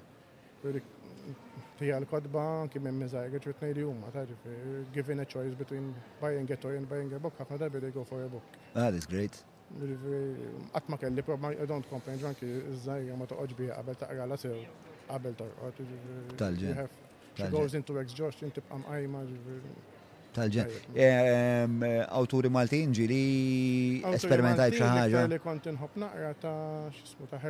Tija 1.80 1.96
l-kodba, 1.98 2.68
kim 2.70 2.84
minn 2.86 3.00
mizzajga, 3.02 3.38
t 3.42 3.50
nejdi 3.64 3.82
umma, 3.88 4.12
taġi, 4.14 4.36
given 4.94 5.20
a 5.24 5.26
choice 5.26 5.56
between 5.58 5.92
buying 6.20 6.46
a 6.50 6.56
toy 6.56 6.76
and 6.76 6.86
buying 6.88 7.10
a 7.14 7.18
book, 7.18 7.34
għafna 7.40 7.58
darbi 7.64 7.80
they 7.82 7.90
go 7.90 8.04
for 8.04 8.22
a 8.22 8.28
book. 8.28 8.44
Ah, 8.74 8.90
that's 8.92 9.06
great. 9.10 9.42
Għatma 9.74 10.98
kelli, 11.00 11.24
prob, 11.26 11.48
I 11.50 11.66
don't 11.66 11.88
complain, 11.90 12.20
ġanki, 12.22 12.52
zzajga 12.84 13.16
ma 13.18 13.24
toqoġ 13.26 13.56
għabel 13.72 13.98
ta' 14.04 14.12
għala 14.14 14.36
sew, 14.46 14.54
għabel 15.08 15.34
torqot. 15.40 15.82
Tal-ġen. 16.38 17.00
She 17.34 17.42
goes 17.44 17.74
into 17.74 17.96
exhaustion, 17.98 18.50
tibqa 18.52 18.78
mqajma. 18.82 19.22
Tal-ġen. 20.32 20.68
Awturi 22.18 22.48
Maltin 22.56 22.92
ġili 22.96 23.24
esperimentaj 24.16 24.70
b'xi 24.72 24.86
Għalli 24.86 25.26
Li 25.34 25.38
kont 25.44 25.66
inħobb 25.70 25.98
naqra 26.02 26.30
ta' 26.40 26.92
x'ismu 26.96 27.28
ta' 27.32 27.40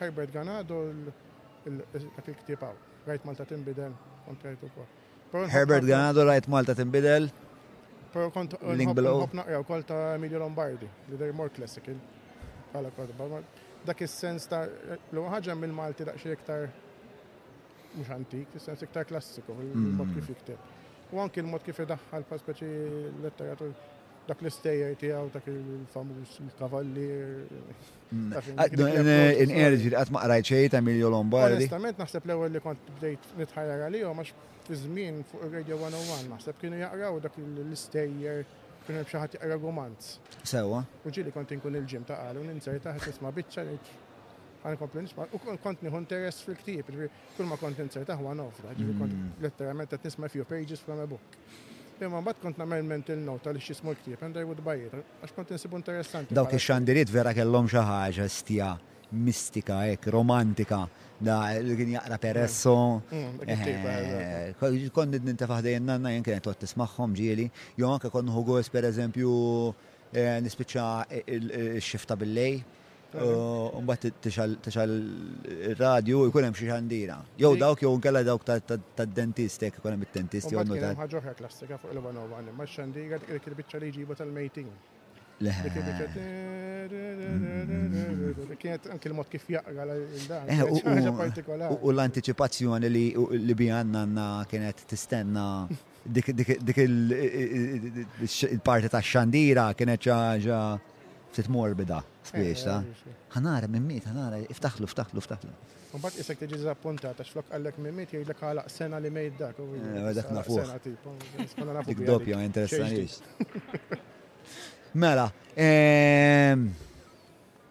Herbert 0.00 0.32
Ganado 0.32 0.78
l-ktibaw. 0.88 2.72
Rajt 3.06 3.26
Malta 3.28 3.44
timbidel 3.48 3.92
kont 4.24 4.46
rajt 4.48 4.64
ukoll. 4.68 5.44
Herbert 5.52 5.84
Ganado 5.90 6.24
rajt 6.28 6.48
Malta 6.48 6.72
timbidel. 6.78 7.28
Pero 8.14 8.30
kont 8.32 8.56
inħobb 8.64 9.36
naqra 9.36 9.60
kol 9.68 9.84
ta' 9.84 10.14
Emilio 10.16 10.40
Lombardi, 10.40 10.88
li 11.10 11.16
dej 11.20 11.32
more 11.36 11.50
classical. 11.52 12.00
Dak 13.86 14.00
is-sens 14.08 14.46
ta' 14.48 14.64
l 14.64 15.20
ħaġa 15.36 15.52
mill-Malti 15.56 16.08
da' 16.08 16.16
xie 16.16 16.32
iktar 16.34 16.64
mux 17.96 18.10
antik, 18.18 18.46
issa 18.56 18.72
iktar 18.86 19.04
klassiku 19.08 19.52
il-mod 19.64 20.06
mm. 20.08 20.14
kif 20.16 20.28
jikteb. 20.28 20.58
U 21.12 21.20
anki 21.22 21.38
il 21.42 21.46
mod 21.50 21.62
kif 21.66 21.78
idaħħal 21.84 22.24
pa 22.28 22.38
speċi 22.40 22.68
l 22.88 23.22
letteratur 23.24 23.70
dak 24.26 24.40
l-istejjer 24.42 24.96
tiegħu 25.02 25.28
dak 25.36 25.48
il 25.52 25.62
famus 25.94 26.34
il-kavallir. 26.44 27.24
Inqerġi 28.10 29.92
qatt 29.94 30.12
ma 30.14 30.24
qrajt 30.26 30.48
xejn 30.52 30.74
ta' 30.74 30.80
Emilio 30.82 31.10
Lombardi. 31.14 31.62
Onestament 31.62 31.98
naħseb 32.02 32.26
l 32.26 32.50
li 32.56 32.62
kont 32.64 32.92
bdejt 32.98 33.34
nitħajjar 33.40 33.86
għalihom 33.88 34.22
u 34.24 34.28
fi 34.66 34.78
żmien 34.82 35.20
fuq 35.30 35.44
ir-Radio 35.46 35.76
101 35.84 36.28
naħseb 36.34 36.56
kienu 36.62 36.80
jaqraw 36.82 37.20
dak 37.22 37.36
l-istejjer 37.42 38.42
kienu 38.86 38.98
hemm 39.00 39.12
xi 39.12 39.22
ħadd 39.24 39.38
jaqra 39.38 39.60
romanz. 39.62 40.16
Sewwa. 40.42 40.82
U 41.06 41.14
ġieli 41.14 41.32
kont 41.34 41.54
inkun 41.54 41.78
il-ġim 41.80 42.04
ta' 42.10 42.18
qalu 42.24 42.42
ninser 42.50 42.82
taħt 42.82 43.12
isma' 43.14 43.32
biċċa 43.38 43.68
għan 44.66 44.80
komplu 44.80 45.02
nisma, 45.04 45.26
u 45.32 45.38
kont 45.62 45.82
niħu 45.84 46.00
interess 46.02 46.42
fil-ktib, 46.46 46.90
kull 47.36 47.48
ma 47.50 47.58
kont 47.60 47.78
inserta 47.84 48.16
għu 48.18 48.30
għan 48.32 48.42
ofra, 48.46 48.74
ġivi 48.76 48.96
kont 48.98 49.40
letteralment 49.44 49.92
għet 49.94 50.08
nisma 50.10 50.30
fiju 50.32 50.46
pages 50.48 50.82
from 50.82 51.02
a 51.04 51.08
book. 51.10 51.38
Imma 51.96 52.20
bat 52.20 52.40
kont 52.42 52.58
namel 52.60 52.82
mental 52.84 53.22
nota 53.24 53.54
li 53.56 53.62
xismu 53.62 53.94
l-ktib, 53.94 54.20
and 54.26 54.36
I 54.36 54.44
d-bajiet, 54.58 54.98
għax 55.22 55.32
kont 55.36 55.54
nisibu 55.54 55.80
interessanti. 55.80 56.34
Dawk 56.36 56.52
ix-xandiriet 56.58 57.12
vera 57.14 57.32
kellom 57.36 57.70
xaħġa 57.72 58.26
stija 58.30 58.74
mistika, 59.26 59.80
ek, 59.94 60.10
romantika, 60.12 60.82
da 61.22 61.38
l-għin 61.62 61.94
jaqra 61.96 62.18
per 62.20 62.38
esso. 62.42 62.74
peresso. 63.08 64.86
id 64.86 65.22
ninta 65.24 65.46
faħda 65.48 65.76
jennanna 65.78 66.12
jen 66.12 66.26
kienet 66.26 66.46
għat 66.50 66.66
tismaħħom 66.66 67.14
ġili, 67.16 67.50
jom 67.80 67.96
anka 67.96 68.10
konnu 68.12 68.34
hu 68.34 68.58
għos 68.58 68.68
per 68.74 68.90
eżempju 68.90 69.36
nispiċa 70.42 70.88
il-xifta 71.26 72.16
bil-lej, 72.20 72.60
t 73.16 74.12
tixal 74.20 74.92
radio 75.78 76.26
jkun 76.28 76.44
hemm 76.48 76.56
xi 76.58 76.68
ħandina. 76.68 77.16
Jew 77.40 77.54
dawk 77.62 77.82
jew 77.84 77.94
nkella 77.98 78.22
dawk 78.28 78.44
tad-dentist 78.48 79.64
hekk 79.64 79.80
hemm 79.88 80.04
id-dentist 80.06 80.52
jew 80.52 80.64
nota. 80.66 80.92
Ħaġa 81.04 81.18
oħra 81.22 81.34
klassika 81.38 81.80
fuq 81.80 81.94
il-Ivanova, 81.96 82.42
ma 82.52 82.68
x'għandika 82.68 83.20
dik 83.30 83.48
il-biċċa 83.52 83.80
li 83.84 83.92
jġibu 83.94 84.16
tal-mejtin. 84.20 84.68
Kienet 88.56 88.86
anki 88.92 89.10
l-mod 89.10 89.28
kif 89.32 89.44
jaqra 89.52 89.84
l-dan. 89.86 91.68
U 91.80 91.92
l-anticipazzjoni 91.92 92.90
li 92.92 93.54
bi 93.56 93.68
għanna 93.72 94.26
kienet 94.50 94.84
tistenna 94.88 95.66
dik 96.04 96.32
il-parti 98.56 98.92
ta' 98.96 99.02
xandira 99.12 99.68
kienet 99.74 100.04
ċaġa 100.08 100.60
ftit 101.34 101.50
morbida. 101.52 102.00
Spiex 102.26 102.64
ta' 102.66 102.80
ħanara 103.36 103.66
eh, 103.68 103.72
mimmit, 103.76 104.06
ħanara, 104.08 104.40
iftaħlu, 104.52 104.88
iftaħlu, 104.90 105.22
iftaħlu. 105.22 105.52
Mbagħad 105.96 106.22
isek 106.22 106.48
zappunta, 106.64 107.12
ta' 107.16 107.26
x'flok 107.26 107.52
għallek 107.56 107.78
minn 107.84 107.96
mit 108.00 108.14
jgħidlek 108.16 108.42
għalaq 108.50 108.72
sena 108.72 109.00
li 109.02 109.12
mejt 109.14 109.36
dak. 109.40 109.60
Eh, 109.62 110.08
dak 110.18 110.32
nafuq. 110.34 110.88
Dik 111.90 112.02
doppja 112.08 112.40
interessanix. 112.44 113.20
Mela, 115.02 115.26
ehm, 115.60 116.66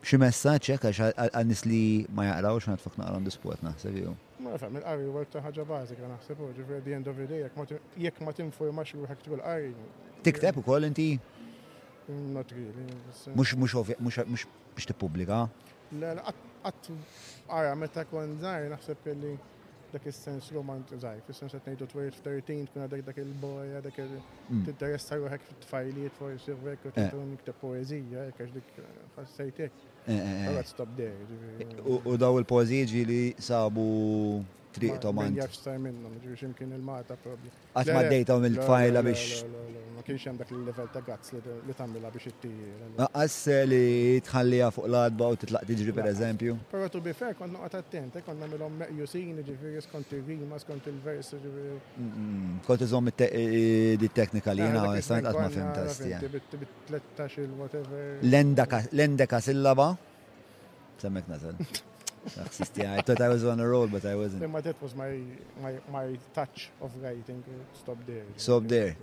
xi 0.05 0.19
messaġġ 0.21 0.73
hekk 0.75 0.89
eh, 0.91 0.97
għax 1.03 1.35
għan-nies 1.39 1.63
li 1.69 1.83
ma 2.15 2.27
jaqrawx 2.29 2.71
nagħtfok 2.71 2.99
naqrahom 3.01 3.27
disport 3.29 3.65
naħseb 3.67 4.01
jew. 4.05 4.15
Ma 4.39 4.55
nafhem 4.55 4.79
il-qari 4.79 5.09
huwa 5.11 5.25
ta' 5.33 5.43
ħaġa 5.47 5.67
bażika 5.75 6.11
naħseb 6.15 6.47
ġifier 6.61 6.83
the 6.87 6.97
end 7.01 7.11
of 7.11 7.19
the 7.19 7.29
day 7.29 7.43
jekk 8.07 8.23
ma 8.29 8.33
tinformax 8.37 8.95
ruħek 9.03 9.25
tibqa' 9.27 9.43
qari. 9.43 9.73
Tikteb 10.25 10.63
ukoll 10.63 10.87
inti? 10.87 11.13
Not 12.07 12.51
really. 12.51 12.71
Mux, 13.35 13.55
mux, 13.55 13.75
mux, 13.99 14.19
mux 14.27 14.47
biex 14.75 14.85
t-publika? 14.91 15.47
Le, 15.97 16.11
għat, 16.67 16.89
għara, 17.49 17.71
meta 17.79 18.03
kon 18.09 18.35
zaħi, 18.41 18.67
naħseb 18.73 19.07
li 19.21 19.31
dak 19.93 20.05
il-sens 20.11 20.49
l 20.51 20.59
zaħi, 20.59 20.99
zaħir, 21.01 21.23
fil-sens 21.25 21.53
għat 21.55 21.67
nejdu 21.69 21.87
12-13, 21.93 22.69
kuna 22.73 22.87
dak 22.91 23.01
dak 23.07 23.17
il-boja, 23.23 23.81
dak 23.85 23.97
il-t-interessa 24.03 25.15
mm. 25.15 25.23
ruħek 25.23 25.47
fit-tfajliet, 25.49 26.13
forsi 26.19 26.51
ruħek 26.59 26.85
u 26.85 26.91
eh. 26.93 26.99
t-tun 26.99 27.33
ta' 27.45 27.55
poezija, 27.61 28.27
eh, 28.29 28.35
kax 28.37 28.53
dik 28.53 28.77
eh, 28.77 28.99
fassajtek. 29.15 29.81
Għat 30.05 31.81
U 31.85 32.17
daw 32.21 32.37
il-poezija 32.43 32.85
ġili 32.91 33.21
sabu 33.41 33.87
triq 34.75 34.99
tomant. 35.05 35.29
Jafx 35.39 35.61
sar 35.65 35.77
minnhom, 35.81 36.13
ġifieri 36.17 36.37
x'imkien 36.39 36.75
il-Malta 36.75 37.17
probabli. 37.23 37.51
Qatt 37.75 37.91
ma 37.95 38.03
ddejthom 38.07 38.45
il-tfajla 38.49 39.03
biex. 39.07 39.43
Ma 39.95 40.03
kienx 40.03 40.25
hemm 40.29 40.39
dak 40.41 40.51
il-level 40.53 40.89
ta' 40.95 41.01
gazz 41.07 41.31
li 41.39 41.75
tagħmilha 41.79 42.11
biex 42.13 42.29
ittijir. 42.31 42.73
Naqqas 42.99 43.37
li 43.71 43.85
tħalliha 44.27 44.69
fuq 44.75 44.87
l-adba 44.89 45.29
u 45.35 45.39
titlaq 45.43 45.67
tiġri 45.71 45.95
pereżempju. 45.99 46.57
Però 46.73 46.89
tu 46.93 47.01
bifer 47.07 47.35
kont 47.39 47.55
noqgħod 47.55 47.79
attent, 47.79 48.19
eh, 48.19 48.25
kont 48.27 48.41
nagħmilhom 48.43 48.77
meqjusin, 48.83 49.41
ġifieri 49.51 49.81
skont 49.87 50.13
il 50.17 50.23
rima 50.27 50.59
skont 50.65 50.91
il-vers. 50.91 51.33
Kont 52.67 52.85
iżomm 52.89 53.11
it-teknika 53.13 54.55
li 54.55 54.65
jiena 54.67 54.85
għastant 54.91 55.31
ah, 55.31 55.31
qatt 55.31 55.41
ma 55.41 56.99
fimtast. 57.31 57.81
L-endeka 58.93 59.43
sillaba? 59.49 59.93
Semmek 60.99 61.27
nazal. 61.27 61.57
Yeah, 62.75 62.93
I 62.95 63.01
thought 63.01 63.21
I 63.21 63.27
was 63.29 63.43
on 63.45 63.59
a 63.59 63.67
roll, 63.67 63.87
but 63.87 64.05
I 64.05 64.15
wasn't. 64.15 64.41
Yeah, 64.43 64.61
that 64.61 64.81
was 64.81 64.95
my, 64.95 65.19
my, 65.61 65.73
my 65.91 66.17
touch 66.33 66.69
of 66.81 66.91
writing. 67.01 67.43
Uh, 67.47 67.77
stop 67.77 67.97
there. 68.07 68.25
Stop 68.37 68.63
there. 68.75 68.95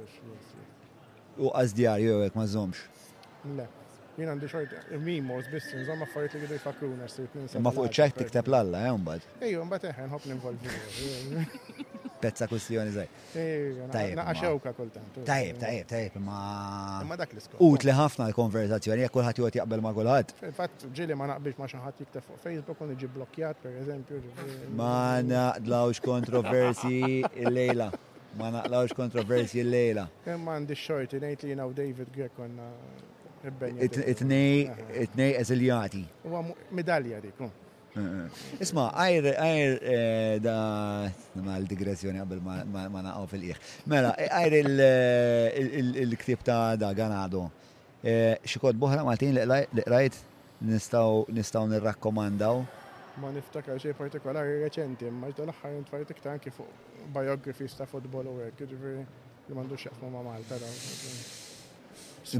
U 1.40 1.48
għazdjar, 1.48 1.96
jew 2.04 2.16
għek 2.26 2.34
ma 2.36 2.42
zomx. 2.44 2.82
Le, 3.56 3.64
jien 4.18 4.28
għandi 4.34 4.50
xort, 4.52 4.74
mimos 5.00 5.46
biss, 5.48 5.70
nżomma 5.80 6.04
affarijiet 6.04 6.42
li 6.42 6.44
għidu 6.44 6.58
jfakruna, 6.58 7.06
s-sirt 7.08 7.38
ninsa. 7.38 7.62
Ma 7.64 7.72
fuq 7.72 7.88
ċajt 7.98 8.18
tiktab 8.18 8.50
l-alla, 8.52 8.82
eh, 8.90 8.98
mbagħad. 9.00 9.30
Ejju, 9.48 9.62
mbagħad 9.70 9.88
eħen, 9.94 10.12
ħob 10.12 10.28
ninvolvi. 10.28 12.10
pezza 12.24 12.46
kustjoni 12.50 12.92
zaħi. 12.94 13.22
Tajib. 13.32 14.14
Naqaxewka 14.20 14.72
kultant. 14.78 15.18
Tajib, 15.26 15.58
tajib, 15.62 15.86
tajib, 15.90 16.18
ma. 16.26 16.44
Ma 17.10 17.18
dak 17.22 17.34
l-iskol. 17.34 17.62
Ut 17.70 17.86
li 17.88 17.94
ħafna 17.98 18.28
l-konverzazzjoni, 18.30 19.04
jek 19.08 19.14
kullħat 19.16 19.40
jgħat 19.42 19.58
jaqbel 19.60 19.82
ma 19.84 19.94
kullħat. 19.98 20.34
Fatt, 20.60 20.86
ġili 20.98 21.18
ma 21.18 21.28
naqbix 21.32 21.60
ma 21.64 21.70
xaħat 21.74 22.02
jiktef 22.02 22.28
fuq 22.30 22.42
Facebook 22.46 22.82
u 22.82 22.90
iġi 22.96 23.10
blokjat, 23.16 23.62
per 23.64 23.78
eżempju. 23.82 24.22
Ma 24.78 25.22
naqdlawx 25.32 26.02
kontroversi 26.06 27.00
l 27.22 27.54
lejla 27.58 27.90
Ma 28.40 28.46
naqdlawx 28.54 28.94
kontroversi 28.96 29.60
l 29.62 29.68
lejla 29.74 30.06
Ma 30.40 30.54
għandi 30.56 30.76
xorti, 30.78 31.18
nejt 31.22 31.42
li 31.44 31.50
jina 31.52 31.66
u 31.68 31.74
David 31.76 32.12
Grek 32.14 32.36
konna. 32.38 32.70
Itnej, 33.42 34.04
itnej 34.12 34.52
it-nej 35.02 35.32
eżiljati. 35.40 36.04
Medalja 36.70 37.18
dik, 37.24 37.40
Eh, 37.92 38.00
eh. 38.00 38.60
Isma, 38.64 38.86
għajr, 38.96 39.26
għajr, 39.44 39.72
eh, 39.92 40.36
da, 40.40 40.54
ma 41.44 41.56
l-digressjoni 41.60 42.22
għabel 42.22 42.38
ma 42.40 43.02
naqaw 43.04 43.26
fil-iħ. 43.28 43.58
Mela, 43.92 44.14
għajr 44.16 44.56
il-ktib 46.06 46.40
ta' 46.46 46.76
da 46.80 46.92
Ganado. 46.96 47.50
Xikot 48.02 48.80
boħra 48.80 49.04
Maltin 49.04 49.36
li 49.36 49.84
rajt 49.92 50.16
nistaw 50.64 51.68
nirrakkomandaw. 51.74 52.64
Ma 53.20 53.28
niftakar 53.28 53.76
xej 53.76 53.92
partikolari 53.98 54.62
reċenti, 54.64 55.10
ma 55.12 55.28
l-ħar 55.36 55.76
nitfajt 55.82 56.16
iktar 56.16 56.38
anki 56.38 56.48
fuq 56.50 57.12
biografis 57.12 57.76
ta' 57.76 57.84
futbol 57.86 58.32
u 58.32 58.38
għek, 58.46 58.64
ġiviri 58.72 59.04
li 59.50 59.54
mandu 59.58 59.76
xaqmu 59.76 60.08
ma' 60.08 60.24
Malta. 60.30 60.56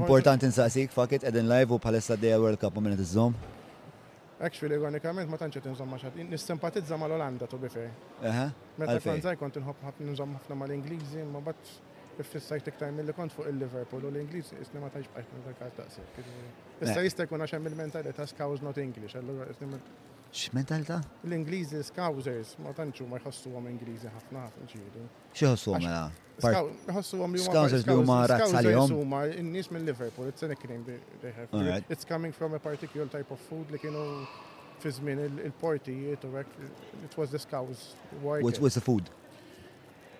Importanti 0.01 0.49
nsaqsik, 0.49 0.89
fakit, 0.97 1.27
edin 1.29 1.45
live 1.45 1.75
u 1.75 1.77
palessa 1.77 2.17
d 2.17 2.33
World 2.41 2.57
Cup 2.57 2.73
u 2.73 2.81
minnet 2.81 3.05
iż-żom. 3.05 3.37
Actually, 4.41 4.75
ironikament, 4.79 5.29
ma 5.29 5.37
tanċet 5.37 5.65
nżomma 5.69 5.97
xat. 6.01 6.15
Nissimpatizza 6.25 6.97
ma 6.97 7.05
l-Olanda, 7.09 7.47
to 7.49 7.57
be 7.61 7.69
fair. 7.69 7.91
Meta 8.81 8.99
konzaj 9.03 9.37
kont 9.39 9.59
nħob 9.61 9.99
nżomma 10.07 10.39
ħafna 10.41 10.57
ma 10.57 10.65
l-Ingliżi, 10.69 11.25
ma 11.29 11.41
bat 11.41 11.73
fissajt 12.31 12.67
iktar 12.73 12.91
mill-li 12.93 13.13
kont 13.17 13.33
fuq 13.33 13.49
il-Liverpool 13.51 14.05
u 14.09 14.13
l-Ingliżi, 14.13 14.57
isni 14.63 14.79
ma 14.81 14.89
tanċ 14.93 15.13
bħajt 15.13 15.37
minn 15.37 15.51
dak 15.51 16.25
Issa 16.83 17.01
jista' 17.05 17.23
jkun 17.27 17.41
għaxem 17.45 17.69
il-mentalità 17.69 18.25
scows 18.27 18.61
not 18.65 18.77
English, 18.81 19.15
X'medal 20.33 20.83
ta'? 20.85 20.99
L-Ingliżi 21.29 21.83
Scousers, 21.85 22.55
ma 22.63 22.73
tantxu 22.73 23.05
ma 23.05 23.19
jħossu 23.21 23.51
għom 23.53 23.67
Ingliżi 23.69 24.09
ħafna 24.09 24.47
ħafna 24.47 24.65
ġiri. 24.71 25.03
X'jħossu 25.35 25.75
għom 25.75 25.85
mela? 25.85 26.07
Jħossu 26.89 27.19
għom 27.21 27.37
li 27.37 27.43
Scousers 27.43 27.85
li 27.85 27.97
huma 27.99 28.15
razza 28.29 28.63
li 28.65 28.73
Huma 28.73 29.19
n 29.29 29.51
minn 29.75 29.85
Liverpool, 29.85 30.31
it's 30.31 30.41
a 30.41 30.47
nickname 30.49 30.83
they 31.21 31.31
have. 31.37 31.83
It's 31.89 32.03
coming 32.03 32.31
from 32.31 32.55
a 32.55 32.59
particular 32.59 33.05
type 33.07 33.29
of 33.29 33.39
food 33.45 33.69
li 33.69 33.77
kienu 33.77 34.25
fi 34.81 34.89
il 34.89 35.39
il-portijiet 35.51 36.23
u 36.23 36.33
It 37.05 37.15
was 37.17 37.29
the 37.29 37.39
scouse. 37.39 37.93
What 38.21 38.59
was 38.59 38.73
the 38.73 38.81
food? 38.81 39.09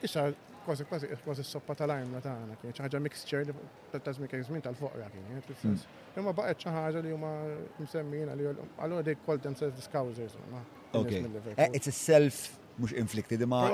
Issa, 0.03 0.35
kważi 0.63 0.85
kważi 0.85 1.07
kważi 1.25 1.43
soppa 1.47 1.75
tal-ajmla 1.77 2.21
tagħna 2.23 2.55
kien 2.61 2.75
ħaġa 2.87 3.01
mixture 3.05 3.43
li 3.47 4.01
tażmik 4.05 4.33
żmien 4.47 4.63
tal-foqra 4.65 5.09
kien. 5.13 5.25
Hmm. 5.63 5.77
Imma 6.17 6.33
baqgħet 6.37 6.63
xi 6.63 6.73
ħaġa 6.77 7.03
li 7.03 7.13
huma 7.15 7.31
msemmijin 7.81 8.31
allura 8.35 9.03
they 9.03 9.15
call 9.25 9.39
themselves 9.43 9.75
discousers. 9.79 10.37
Okay. 10.95 11.23
Eh, 11.57 11.69
it's 11.73 11.87
a 11.89 11.95
self 11.95 12.39
mux 12.79 12.93
inflicted 12.97 13.41
imma 13.43 13.65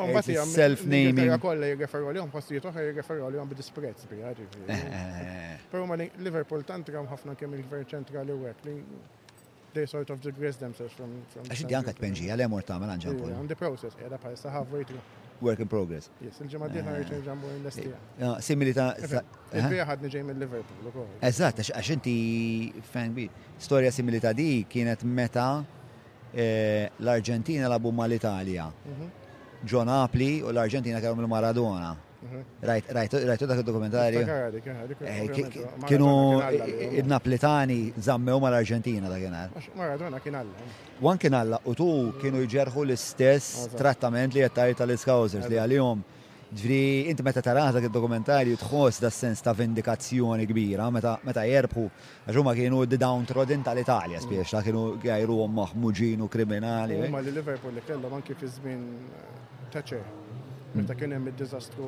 self-naming. 0.56 1.36
Kolla 1.44 1.70
jirreferu 1.72 2.10
għalihom, 2.12 2.32
postijiet 2.34 2.66
oħra 2.72 2.88
jirreferu 2.90 3.28
għalihom 3.30 3.52
b'disprezz 3.54 4.10
bi 4.12 4.24
eh, 4.26 4.74
eh, 4.74 5.56
Però 5.72 5.86
ma 5.88 5.96
Liverpool 6.00 6.66
tant 6.68 6.76
tantram 6.90 7.08
ħafna 7.12 7.36
kemm 7.40 7.60
il-gvern 7.62 7.88
ċentrali 7.96 8.36
u 8.36 8.50
li 8.50 8.76
they 9.72 9.86
sort 9.86 10.10
of 10.10 10.18
digress 10.20 10.58
themselves 10.58 10.96
from. 10.98 11.12
Għaxi 11.46 11.68
di 11.70 11.76
anka 11.78 11.92
tpenġi, 11.94 12.32
għalem 12.34 12.54
or 12.58 12.64
tamel 12.66 12.90
għanġan. 12.90 13.20
On 13.44 13.48
the 13.48 13.56
process, 13.56 13.94
edha 14.02 14.18
bħalissa 14.18 14.50
halfway 14.50 14.88
through 14.90 15.18
work 15.42 15.60
in 15.64 15.68
progress. 15.72 16.10
Yes, 16.24 16.38
il-ġemma 16.44 16.68
diħna 16.72 16.92
eh, 16.94 17.02
rritin 17.02 17.22
ġambu 17.26 17.52
l-estija. 17.62 18.00
Eh, 18.20 18.42
simili 18.46 18.74
ta' 18.76 18.90
Il-bija 19.00 19.86
eh? 19.86 19.88
ħadni 19.90 20.12
ġej 20.14 20.26
minn 20.28 20.40
Liverpool. 20.42 21.08
Eżat, 21.30 21.62
għax 21.64 21.92
inti 21.96 22.16
fan 22.92 23.16
bi. 23.16 23.28
Storja 23.60 23.92
simili 23.96 24.22
ta' 24.24 24.34
di 24.36 24.66
kienet 24.70 25.04
meta 25.04 25.50
l 26.36 27.08
argentina 27.10 27.68
labu 27.72 27.92
mal-Italja. 27.92 28.68
Mhm. 28.68 29.18
John 29.64 29.90
Apli 29.90 30.42
u 30.42 30.52
l 30.54 30.58
argentina 30.62 31.00
kienu 31.02 31.24
il-Maradona 31.26 31.96
rajt, 32.59 32.91
dak 33.45 33.57
il-dokumentarju. 33.57 34.22
Kienu 35.86 36.39
il-Naplitani 36.99 37.80
zammew 37.97 38.39
mal-Arġentina 38.39 39.07
da 39.07 39.17
kienar. 39.17 39.49
Maradona 39.76 40.20
kien 40.20 40.38
Wan 40.99 41.17
kien 41.17 41.34
u 41.63 41.74
tu 41.74 42.13
kienu 42.20 42.38
jġerħu 42.45 42.84
l-istess 42.86 43.67
trattament 43.78 44.34
li 44.34 44.39
jattajt 44.43 44.76
tal-Scousers 44.82 45.47
li 45.47 45.55
għal-jom. 45.57 46.01
Ġviri, 46.49 47.07
inti 47.13 47.22
meta 47.24 47.41
taraħ 47.45 47.70
dak 47.78 47.86
il-dokumentarju 47.88 48.55
tħoss 48.57 48.95
da 49.03 49.09
sens 49.13 49.39
ta' 49.45 49.53
vindikazzjoni 49.55 50.45
kbira, 50.49 50.86
meta 50.91 51.43
jerbħu, 51.45 51.84
għaxuma 52.26 52.51
kienu 52.57 52.80
the 52.89 52.97
downtrodden 52.97 53.61
tal-Italja, 53.61 54.17
mm. 54.17 54.24
spiex, 54.26 54.47
ta' 54.55 54.63
kienu 54.65 54.84
għajru 54.97 55.38
maħmuġinu 55.45 56.26
kriminali. 56.28 56.97
Ma 57.07 57.20
li 57.22 57.32
Liverpool 57.38 57.72
li 57.78 57.82
fi 57.86 57.93
eh, 57.93 60.01
Meta 60.78 60.93
kien 60.93 61.09
hemm 61.15 61.26
id-diżastru 61.32 61.88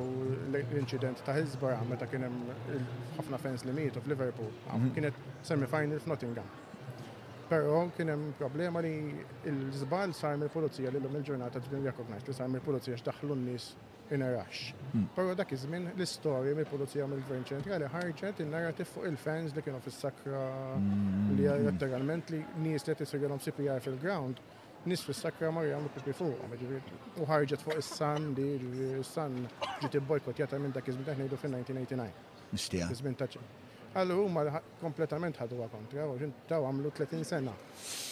l-inċident 0.50 1.20
ta' 1.26 1.36
Hillsborough, 1.36 1.84
meta 1.86 2.06
kien 2.10 2.24
hemm 2.26 2.48
ħafna 3.14 3.38
fans 3.38 3.62
li 3.68 3.74
mietu 3.76 4.02
f'Liverpool, 4.02 4.48
mhm. 4.72 4.90
kienet 4.96 5.20
semi-final 5.46 6.00
f'Nottingham. 6.02 6.48
Però 7.46 7.84
kien 7.94 8.10
hemm 8.10 8.32
problema 8.40 8.82
li 8.82 8.96
l 9.46 9.62
żball 9.76 10.14
sar 10.18 10.34
mill-pulizija 10.40 10.90
li 10.90 10.98
l-lum 10.98 11.14
il-ġurnata 11.20 11.62
ġbin 11.66 11.86
recognized 11.86 12.30
li 12.30 12.34
sar 12.40 12.50
mill-pulizija 12.50 12.98
x'daħlu 12.98 13.36
n-nies 13.38 13.68
in 14.16 14.24
rush. 14.34 14.72
Mhm. 14.96 15.04
Però 15.14 15.36
dak 15.38 15.54
iż-żmien 15.54 15.86
l-istorja 15.92 16.56
mill-pulizija 16.58 17.06
mill-Gvern 17.12 17.46
ċentrali 17.52 17.92
ħarġet 17.94 18.42
in-narrativ 18.42 18.90
fuq 18.96 19.06
il-fans 19.12 19.54
li 19.56 19.62
kienu 19.62 19.78
fis-sakra 19.86 20.42
mhm. 20.80 21.36
li 21.38 21.46
letteralment 21.68 22.34
li 22.34 22.42
nies 22.66 22.82
li 22.82 22.90
qed 22.90 23.04
tisirgħilhom 23.04 23.44
CPR 23.46 23.78
fil-ground 23.86 24.42
nis 24.90 25.00
fis-sakra 25.06 25.50
Marja 25.54 25.76
għamlu 25.76 25.90
pipi 25.94 26.12
fuq, 26.18 27.18
u 27.22 27.26
ħarġet 27.28 27.62
fuq 27.62 27.78
is-san 27.82 28.32
di 28.34 28.46
s-san 29.04 29.36
ġiet 29.78 29.98
ibbojkotjata 30.00 30.58
minn 30.58 30.72
dak 30.74 30.88
iż-żmien 30.90 31.28
fin-1989. 31.28 32.08
Nixtieq. 32.56 32.88
Iż-żmien 32.90 33.14
ta' 33.20 33.28
huma 34.16 34.44
kompletament 34.80 35.38
ħaduha 35.38 35.68
kontra, 35.70 36.08
u 36.16 36.32
taw 36.50 36.66
għamlu 36.72 36.90
30 36.98 37.22
sena 37.28 37.54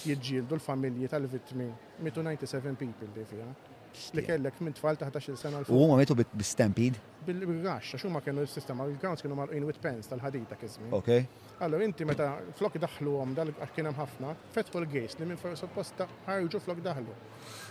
jiġġieldu 0.06 0.58
l-familji 0.60 1.10
tal-vittmi 1.10 1.68
297 2.06 2.76
people 2.84 3.10
li 3.16 3.26
fiha 3.34 3.50
li 4.16 4.22
kellek 4.24 4.58
minn 4.64 4.74
tfal 4.76 4.98
ta' 4.98 5.06
11 5.10 5.38
sena 5.40 5.60
U 5.68 5.78
huma 5.82 5.96
metu 6.00 6.14
bi-stampede? 6.18 6.98
Bil-gax, 7.26 7.92
għax 7.96 8.06
huma 8.08 8.20
kienu 8.24 8.44
s-sistema, 8.46 8.86
il-gowns 8.88 9.24
kienu 9.24 9.36
marqin 9.38 9.66
with 9.68 9.80
pens 9.82 10.08
tal-ħadita 10.10 10.58
kizmi. 10.60 10.90
Ok. 10.96 11.10
Allora 11.66 11.84
inti 11.88 12.06
meta 12.08 12.28
flok 12.58 12.78
daħlu 12.84 13.16
għom 13.22 13.34
dal 13.38 13.52
kien 13.76 13.90
hemm 13.90 13.98
ħafna, 13.98 14.34
fetħu 14.56 14.80
l-gejs 14.84 15.18
li 15.20 15.30
minn 15.32 15.58
supposta 15.64 16.06
ħarġu 16.28 16.62
flok 16.66 16.84
daħlu. 16.86 17.16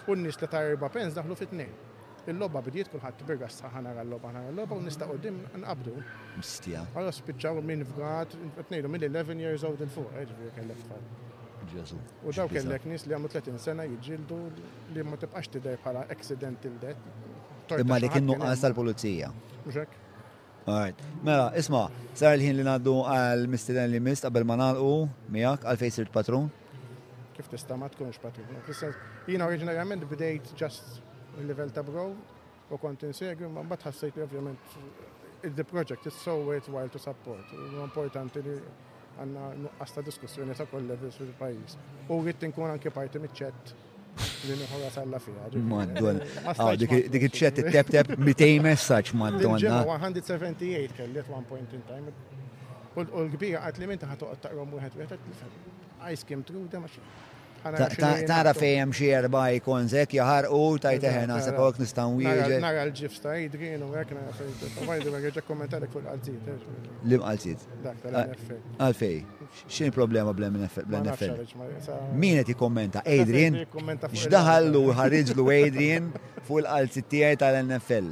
U 0.07 0.17
n-nis 0.17 0.41
li 0.43 0.51
ta' 0.53 0.63
erba 0.73 0.89
pens 0.93 1.15
daħlu 1.19 1.39
fit 1.39 1.55
nejn 1.61 1.87
Il-lobba 2.29 2.59
bidiet 2.61 2.89
kullħat 2.91 3.21
birga 3.25 3.47
saħan 3.49 3.87
għara 3.89 4.03
l-lobba 4.03 4.29
għara 4.29 4.49
l-lobba 4.51 4.75
u 4.75 4.83
nista' 4.85 5.07
qudiem 5.09 5.37
nqabdu. 5.63 5.93
Mistija. 6.37 6.83
Għallu 6.93 7.15
spiċċaw 7.21 7.63
minn 7.65 7.87
t-nejdu 7.95 8.91
mill-11 8.91 9.39
years 9.39 9.63
old 9.65 9.81
in 9.81 9.89
fuq 9.95 10.13
eh, 10.19 10.27
ġifieri 10.29 10.53
kellek 10.59 10.83
tfal 10.85 11.07
ġesu. 11.75 11.97
U 12.25 12.33
daw 12.33 12.49
kellek 12.51 12.85
nis 12.89 13.05
li 13.07 13.15
għamu 13.15 13.29
30 13.31 13.61
sena 13.61 13.85
jġildu 13.87 14.37
li 14.95 15.03
ma 15.05 15.17
tibqax 15.21 15.49
tidaj 15.53 15.77
bħala 15.83 16.03
accidental 16.15 16.77
death. 16.81 17.75
Imma 17.83 17.99
li 18.01 18.09
kienu 18.11 18.37
għas 18.37 18.63
tal-polizija. 18.65 19.29
Mxek. 19.69 19.97
Alright. 20.69 21.01
Mela, 21.25 21.49
isma, 21.57 21.83
sar 22.17 22.35
il-ħin 22.37 22.57
li 22.59 22.65
naddu 22.67 22.95
għal-mistiden 23.11 23.91
li 23.93 24.01
mist 24.03 24.25
għabel 24.27 24.45
ma 24.47 24.57
nalqu 24.59 25.29
miak 25.35 25.65
għal-fejn 25.67 25.95
sirt 25.95 26.13
patrun? 26.13 26.49
Kif 27.37 27.49
tista' 27.53 27.77
ma 27.79 27.89
tkunx 27.91 28.19
patrun. 28.23 28.97
Jina 29.29 29.47
oriġinarjament 29.49 30.05
bdejt 30.11 30.51
ġast 30.59 30.99
il-level 31.39 31.71
ta' 31.73 31.85
bro 31.87 32.09
u 32.69 32.77
kont 32.77 33.05
insegwi, 33.07 33.47
ma 33.49 33.63
mbagħad 33.65 33.87
ħassejt 33.89 34.19
li 34.19 34.25
ovvjament 34.27 34.77
eh, 35.45 35.49
the 35.49 35.63
project 35.65 36.05
is 36.05 36.17
so 36.21 36.35
worthwhile 36.49 36.91
to 36.93 37.01
support. 37.01 37.49
Importanti 37.79 38.43
li 38.45 38.57
għanna 39.19 39.45
nuqqas 39.65 39.97
diskussjoni 40.07 40.55
ta' 40.57 40.67
kolle 40.71 40.93
levels 40.95 41.17
fil-pajis. 41.21 41.77
U 42.09 42.19
għitt 42.23 42.45
nkun 42.49 42.71
anke 42.73 42.91
parti 42.95 43.19
mitċett 43.21 43.73
li 44.47 44.55
nħora 44.61 44.89
salla 44.95 45.19
fija. 45.23 45.47
Maddon. 45.71 46.21
Għaw, 46.53 46.79
dik 46.81 47.27
iċċett 47.29 47.61
it 47.63 47.71
tebteb 47.75 48.13
200 48.15 48.67
messaċ, 48.67 49.13
maddon. 49.19 49.57
178 49.63 50.95
kelli 50.97 51.25
one 51.27 51.45
point 51.51 51.73
in 51.75 51.83
time. 51.91 52.15
U 52.95 53.05
l 53.25 53.29
gbira 53.35 53.63
għat 53.67 53.81
li 53.83 53.89
minta 53.91 54.07
ħatuqqa 54.13 54.39
taqrom 54.47 54.75
u 54.77 54.83
għet 54.83 54.97
u 54.97 55.05
għet, 55.05 55.27
I 55.99 56.15
skim 56.15 56.43
through 56.47 56.71
them, 56.71 56.85
Tara 57.59 58.53
fejem 58.53 58.91
xie 58.93 59.11
erba 59.17 59.41
jkun 59.53 59.89
zek 59.91 60.13
jaħarqu 60.15 60.59
tajt 60.85 61.05
eħen 61.09 61.33
se 61.43 61.51
pawk 61.57 61.79
nistan 61.83 62.15
wieġe. 62.15 62.59
Nara 62.63 62.85
l-ġif 62.87 63.17
sta 63.17 63.33
jidrin 63.35 63.83
u 63.83 63.89
għek 63.99 64.13
nara 64.15 64.35
fejt. 64.37 64.77
Għajdu 64.85 65.13
għagġa 65.17 65.43
kommentarek 65.47 65.91
fuq 65.91 66.07
għalzit. 66.13 66.47
Eh, 66.53 66.87
Lim 67.11 67.25
għal 67.25 67.65
Dak 67.83 68.39
Għal-fej. 68.77 69.19
Xin 69.67 69.91
problema 69.91 70.31
bl-NFL? 70.37 70.87
Min 72.13 72.39
qed 72.39 72.53
jikkommenta? 72.53 73.03
Adrian? 73.17 73.59
X'daħallu 74.07 74.85
ħarriġlu 75.01 75.49
Adrian 75.59 76.09
fuq 76.47 76.61
l-qalzit 76.63 77.09
tiegħi 77.11 77.41
tal-NFL? 77.43 78.11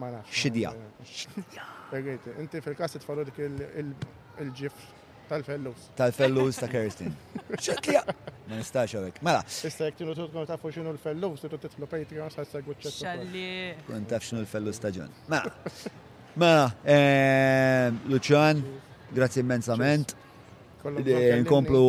Ma 0.00 0.12
nafx. 0.16 0.42
Xidja. 0.42 0.72
Eh, 0.72 0.98
eh, 1.04 1.14
Xidja. 1.14 2.28
Inti 2.42 2.64
fil-kas 2.64 2.96
tfallu 3.04 3.28
dik 3.28 3.44
il-ġif 3.44 4.84
Tal-fellus. 5.34 5.76
Tal-fellus 5.98 6.56
ta' 6.62 6.68
Kerstin. 6.74 7.14
ċetlija. 7.58 8.02
Ma 8.50 8.58
nistax 8.60 8.94
għawek. 8.94 9.18
Mela. 9.26 9.40
Issa 9.66 9.88
jek 9.88 9.96
tinu 9.98 10.12
tkun 10.14 10.44
ta' 10.46 10.58
fuxinu 10.60 10.92
l-fellus, 10.94 11.42
tu 11.42 11.58
titlu 11.64 11.88
Patreon 11.90 12.30
sa' 12.32 12.44
segwu 12.46 12.76
ċetlija. 12.78 13.14
Xalli. 13.16 13.54
Kun 13.88 14.04
taf 14.10 14.26
xinu 14.28 14.44
l-fellus 14.44 14.78
ta' 14.82 14.92
ġon. 14.94 15.10
Mela. 15.32 15.52
Mela, 16.38 16.68
ehm, 16.96 17.98
Luċan, 18.12 18.60
grazzi 19.16 19.42
immensament. 19.42 20.14
Nkomplu 20.84 21.82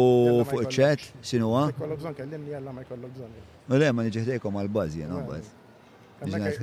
fuq 0.48 0.64
iċ-ċet, 0.66 1.10
xinu 1.26 1.52
għa? 1.58 1.66
Kollok 1.78 2.02
bżon 2.02 2.16
kellimni 2.18 2.54
għalla 2.56 2.74
ma 2.78 2.86
jkollok 2.86 3.14
bżon. 3.20 3.38
Le, 3.76 3.90
ma 3.92 4.06
nġiħdejkom 4.08 4.60
għal-bazi, 4.64 5.06
no, 5.12 5.22
baz. 5.30 5.52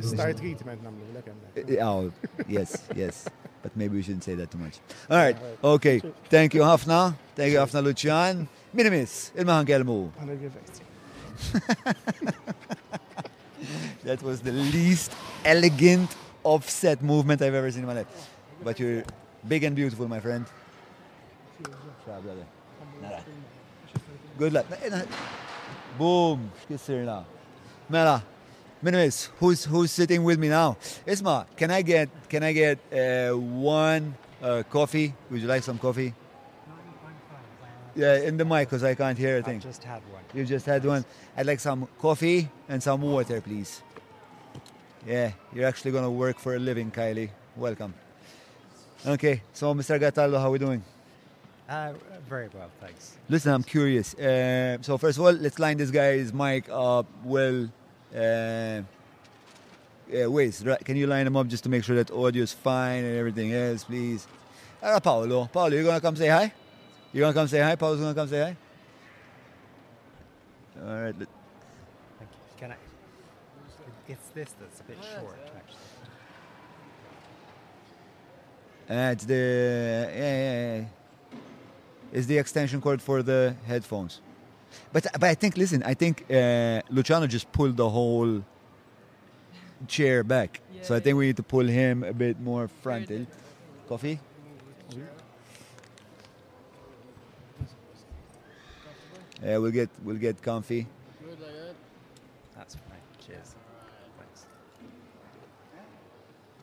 Star 0.06 0.32
treatment 0.34 0.80
namlu, 0.82 1.10
l-ekem. 1.12 1.38
Eh, 1.52 1.76
eh, 1.76 1.86
oh, 1.86 2.08
yes, 2.48 2.80
yes. 2.96 3.26
But 3.62 3.74
maybe 3.76 3.96
we 3.96 4.02
shouldn't 4.02 4.24
say 4.24 4.34
that 4.34 4.50
too 4.50 4.58
much. 4.58 4.74
All 5.08 5.16
right. 5.16 5.36
Okay. 5.62 6.02
Thank 6.28 6.52
you, 6.54 6.62
Hafna. 6.62 7.14
Thank 7.36 7.52
you, 7.52 7.58
Hafna 7.58 7.82
Lucian. 7.84 8.48
Minimis, 8.74 9.30
That 9.34 9.66
was 14.22 14.40
the 14.40 14.50
least 14.52 15.12
elegant 15.44 16.16
offset 16.42 17.02
movement 17.02 17.42
I've 17.42 17.52
ever 17.54 17.70
seen 17.70 17.82
in 17.82 17.86
my 17.86 17.92
life. 17.94 18.06
But 18.64 18.80
you're 18.80 19.04
big 19.46 19.62
and 19.62 19.76
beautiful, 19.76 20.08
my 20.08 20.20
friend. 20.20 20.46
Good 24.38 24.52
luck. 24.54 24.66
Boom. 25.98 26.50
Mela. 27.88 28.22
Minimis, 28.82 29.28
who's 29.38 29.64
who's 29.64 29.92
sitting 29.92 30.24
with 30.24 30.40
me 30.40 30.48
now? 30.48 30.76
Isma, 31.06 31.46
can 31.56 31.70
I 31.70 31.82
get 31.82 32.08
can 32.28 32.42
I 32.42 32.50
get 32.52 32.78
uh, 32.92 33.30
one 33.36 34.14
uh, 34.42 34.64
coffee? 34.68 35.14
Would 35.30 35.40
you 35.42 35.46
like 35.46 35.62
some 35.62 35.78
coffee? 35.78 36.12
Yeah, 37.94 38.16
in 38.18 38.36
the 38.36 38.44
mic 38.44 38.68
because 38.68 38.82
I 38.82 38.96
can't 38.96 39.16
hear 39.16 39.38
a 39.38 39.42
thing. 39.42 39.56
I 39.58 39.58
just 39.60 39.84
had 39.84 40.02
one. 40.12 40.24
You 40.34 40.44
just 40.44 40.66
had 40.66 40.84
one. 40.84 41.04
I'd 41.36 41.46
like 41.46 41.60
some 41.60 41.86
coffee 42.00 42.48
and 42.68 42.82
some 42.82 43.02
water, 43.02 43.40
please. 43.40 43.82
Yeah, 45.06 45.30
you're 45.54 45.66
actually 45.66 45.92
going 45.92 46.04
to 46.04 46.10
work 46.10 46.38
for 46.40 46.56
a 46.56 46.58
living, 46.58 46.90
Kylie. 46.90 47.30
Welcome. 47.56 47.92
Okay, 49.06 49.42
so 49.52 49.74
Mr. 49.74 50.00
Gataldo, 50.00 50.38
how 50.40 50.48
are 50.48 50.50
we 50.50 50.58
doing? 50.58 50.82
Uh, 51.68 51.92
very 52.28 52.48
well, 52.54 52.70
thanks. 52.80 53.16
Listen, 53.28 53.52
I'm 53.52 53.62
curious. 53.62 54.14
Uh, 54.14 54.78
so 54.80 54.96
first 54.98 55.18
of 55.18 55.24
all, 55.24 55.32
let's 55.32 55.58
line 55.58 55.76
this 55.76 55.90
guy's 55.90 56.32
mic 56.32 56.68
up 56.70 57.06
well 57.24 57.68
uh, 58.14 58.82
yeah, 60.10 60.26
Can 60.84 60.96
you 60.96 61.06
line 61.06 61.24
them 61.24 61.36
up 61.36 61.46
just 61.46 61.62
to 61.64 61.70
make 61.70 61.82
sure 61.82 61.96
that 61.96 62.10
audio 62.10 62.42
is 62.42 62.52
fine 62.52 63.04
and 63.04 63.16
everything 63.16 63.54
else, 63.54 63.84
please? 63.84 64.26
Uh, 64.82 65.00
Paolo, 65.00 65.46
Paolo, 65.46 65.68
you 65.74 65.82
gonna 65.84 66.00
come 66.00 66.14
say 66.16 66.28
hi? 66.28 66.52
You 67.12 67.20
gonna 67.20 67.32
come 67.32 67.48
say 67.48 67.60
hi? 67.60 67.74
Paolo's 67.74 68.00
gonna 68.00 68.14
come 68.14 68.28
say 68.28 68.40
hi. 68.40 68.56
All 70.82 71.02
right. 71.04 71.14
Thank 71.14 71.20
you. 72.20 72.26
Can 72.58 72.72
I? 72.72 72.76
It's 74.08 74.28
this 74.34 74.54
that's 74.60 74.80
a 74.80 74.84
bit 74.84 74.98
oh, 75.00 75.20
short, 75.20 75.38
actually. 75.56 75.76
Uh, 78.98 79.12
it's 79.12 79.24
the 79.24 80.10
yeah, 80.14 80.18
yeah, 80.18 80.76
yeah. 80.76 80.84
It's 82.12 82.26
the 82.26 82.36
extension 82.36 82.80
cord 82.82 83.00
for 83.00 83.22
the 83.22 83.54
headphones. 83.66 84.20
But 84.92 85.06
but 85.14 85.24
I 85.24 85.34
think 85.34 85.56
listen, 85.56 85.82
I 85.82 85.94
think 85.94 86.24
uh, 86.30 86.82
Luciano 86.90 87.26
just 87.26 87.50
pulled 87.52 87.76
the 87.76 87.88
whole 87.88 88.44
chair 89.88 90.22
back. 90.22 90.60
Yeah, 90.74 90.82
so 90.82 90.94
I 90.94 91.00
think 91.00 91.16
we 91.16 91.26
need 91.26 91.36
to 91.36 91.42
pull 91.42 91.66
him 91.66 92.04
a 92.04 92.12
bit 92.12 92.40
more 92.40 92.68
frontal. 92.68 93.26
Coffee. 93.88 94.20
Yeah, 99.42 99.56
we'll 99.58 99.72
get 99.74 99.90
we'll 100.02 100.16
get 100.20 100.40
comfy. 100.40 100.86
That's 102.56 102.74
fine. 102.76 103.02
Cheers. 103.26 103.56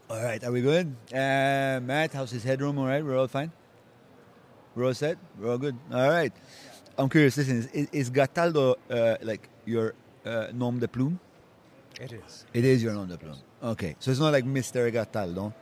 All 0.10 0.24
right, 0.24 0.43
are 0.43 0.51
we 0.51 0.62
good? 0.62 0.95
Uh, 1.12 1.80
Matt, 1.84 2.14
how's 2.14 2.32
his 2.32 2.43
headroom? 2.43 2.80
All 2.80 2.88
right, 2.88 3.03
we're 3.03 3.18
all 3.20 3.28
fine. 3.28 3.51
We're 4.76 4.86
all 4.86 4.93
set. 4.93 5.18
We're 5.38 5.51
all 5.51 5.57
good. 5.57 5.76
All 5.91 6.07
right. 6.10 6.32
I'm 6.99 7.07
curious. 7.07 7.37
Listen, 7.37 7.67
is, 7.73 7.87
is 7.93 8.11
Gataldo 8.11 8.75
uh, 8.91 9.15
like 9.21 9.47
your 9.65 9.93
uh, 10.25 10.47
nom 10.53 10.77
de 10.79 10.87
plume? 10.87 11.17
It 11.99 12.11
is. 12.11 12.45
It 12.53 12.65
is 12.65 12.83
your 12.83 12.93
nom 12.93 13.07
de 13.07 13.17
plume. 13.17 13.37
Okay, 13.63 13.95
so 13.99 14.11
it's 14.11 14.19
not 14.19 14.33
like 14.33 14.43
Mr. 14.43 14.91
Gataldo. 14.91 15.53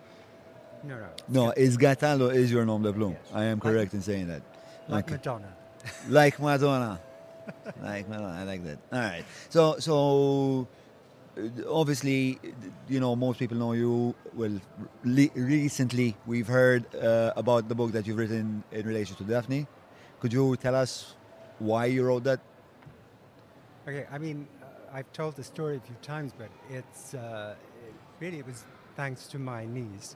No, 0.83 0.97
no. 0.97 1.07
No, 1.29 1.51
is 1.51 1.77
Gataldo 1.77 2.33
is 2.33 2.51
your 2.51 2.65
nom 2.65 2.81
de 2.81 2.91
plume. 2.91 3.11
Yes. 3.11 3.35
I 3.35 3.43
am 3.45 3.59
correct 3.59 3.93
like, 3.93 3.93
in 3.93 4.01
saying 4.01 4.27
that. 4.27 4.41
Like 4.87 5.05
okay. 5.05 5.13
Madonna. 5.15 5.53
like 6.09 6.39
Madonna. 6.39 6.99
like 7.83 8.09
Madonna. 8.09 8.37
I 8.41 8.43
like 8.43 8.65
that. 8.65 8.79
All 8.91 8.99
right. 8.99 9.23
So 9.49 9.75
so 9.77 10.67
uh, 11.37 11.41
obviously, 11.71 12.39
uh, 12.43 12.47
you 12.89 12.99
know, 12.99 13.15
most 13.15 13.37
people 13.37 13.57
know 13.57 13.73
you. 13.73 14.15
Well, 14.33 14.59
le- 15.03 15.35
recently 15.35 16.15
we've 16.25 16.47
heard 16.47 16.95
uh, 16.95 17.33
about 17.35 17.69
the 17.69 17.75
book 17.75 17.91
that 17.91 18.07
you've 18.07 18.17
written 18.17 18.63
in 18.71 18.87
relation 18.87 19.15
to 19.17 19.23
Daphne. 19.23 19.67
Could 20.19 20.33
you 20.33 20.55
tell 20.57 20.73
us 20.73 21.13
why 21.59 21.85
you 21.85 22.03
wrote 22.05 22.23
that? 22.25 22.39
Okay, 23.87 24.05
I 24.11 24.17
mean, 24.17 24.47
uh, 24.61 24.65
I've 24.93 25.11
told 25.13 25.35
the 25.35 25.43
story 25.43 25.77
a 25.77 25.79
few 25.79 25.95
times, 26.01 26.33
but 26.37 26.49
it's 26.69 27.13
uh, 27.13 27.55
really 28.19 28.39
it 28.39 28.45
was 28.45 28.63
thanks 28.95 29.27
to 29.27 29.39
my 29.39 29.65
niece. 29.65 30.15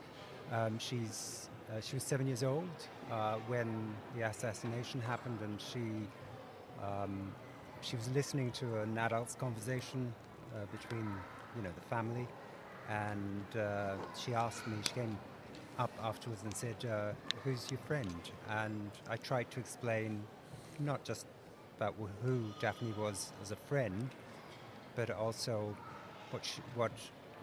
Um, 0.52 0.78
she's 0.78 1.50
uh, 1.72 1.80
she 1.82 1.96
was 1.96 2.04
seven 2.04 2.28
years 2.28 2.44
old 2.44 2.68
uh, 3.12 3.36
when 3.48 3.96
the 4.16 4.24
assassination 4.28 5.02
happened, 5.02 5.40
and 5.42 5.60
she 5.60 5.80
um, 6.84 7.32
she 7.82 7.96
was 7.96 8.10
listening 8.10 8.52
to 8.52 8.82
an 8.82 8.98
adult's 8.98 9.36
conversation 9.36 10.14
uh, 10.56 10.66
between 10.78 11.08
you 11.56 11.62
know 11.64 11.70
the 11.74 11.86
family, 11.88 12.28
and 12.90 13.46
uh, 13.58 13.96
she 14.18 14.34
asked 14.34 14.68
me. 14.68 14.76
She 14.88 14.94
came 14.94 15.18
up 15.80 15.92
afterwards 16.04 16.44
and 16.44 16.54
said, 16.56 16.76
"Who's 17.44 17.72
your 17.72 17.80
friend?" 17.88 18.32
And 18.50 18.92
I 19.10 19.16
tried 19.16 19.50
to 19.52 19.60
explain 19.62 20.22
not 20.86 21.04
just 21.04 21.26
about 21.78 21.94
who 22.24 22.46
Daphne 22.60 22.94
was 22.98 23.32
as 23.42 23.52
a 23.52 23.56
friend, 23.56 24.10
but 24.96 25.10
also 25.10 25.76
what 26.32 26.46
she, 26.46 26.62
what 26.76 26.92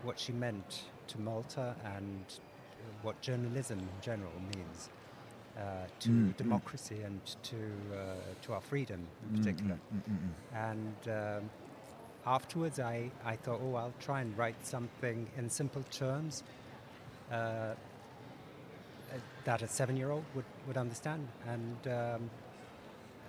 what 0.03 0.18
she 0.18 0.32
meant 0.32 0.82
to 1.09 1.20
Malta 1.20 1.74
and 1.97 2.24
what 3.03 3.20
journalism 3.20 3.80
in 3.80 3.89
general 4.01 4.30
means 4.55 4.89
uh, 5.57 5.61
to 5.99 6.09
mm, 6.11 6.28
mm. 6.28 6.36
democracy 6.36 6.99
and 7.05 7.20
to 7.43 7.57
uh, 7.57 8.14
to 8.43 8.53
our 8.53 8.61
freedom 8.61 9.07
in 9.22 9.28
mm, 9.28 9.32
mm 9.32 9.45
particular. 9.45 9.78
Mm, 9.95 10.30
and 10.55 11.09
um, 11.45 11.51
afterwards, 12.26 12.78
I, 12.78 13.11
I 13.24 13.36
thought, 13.36 13.61
oh, 13.64 13.74
I'll 13.74 13.95
try 14.01 14.20
and 14.20 14.36
write 14.39 14.64
something 14.64 15.26
in 15.36 15.49
simple 15.49 15.82
terms 15.91 16.43
uh, 17.32 17.34
uh 17.34 17.74
that 19.45 19.62
a 19.62 19.66
seven 19.68 19.97
year 19.97 20.11
old 20.11 20.24
would, 20.34 20.45
would 20.66 20.76
understand. 20.76 21.26
And 21.49 21.93
um, 21.93 22.30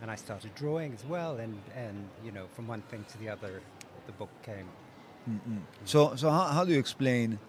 and 0.01 0.09
I 0.09 0.15
started 0.15 0.53
drawing 0.55 0.93
as 0.93 1.05
well, 1.05 1.37
and 1.37 1.57
and 1.75 1.97
you 2.23 2.31
know 2.31 2.45
from 2.55 2.67
one 2.67 2.81
thing 2.89 3.05
to 3.11 3.17
the 3.19 3.29
other, 3.29 3.61
the 4.05 4.11
book 4.13 4.29
came. 4.43 4.67
Mm-mm. 5.29 5.59
So 5.85 6.15
so 6.15 6.29
how, 6.29 6.45
how 6.45 6.65
do 6.65 6.71
you 6.71 6.79
explain 6.79 7.39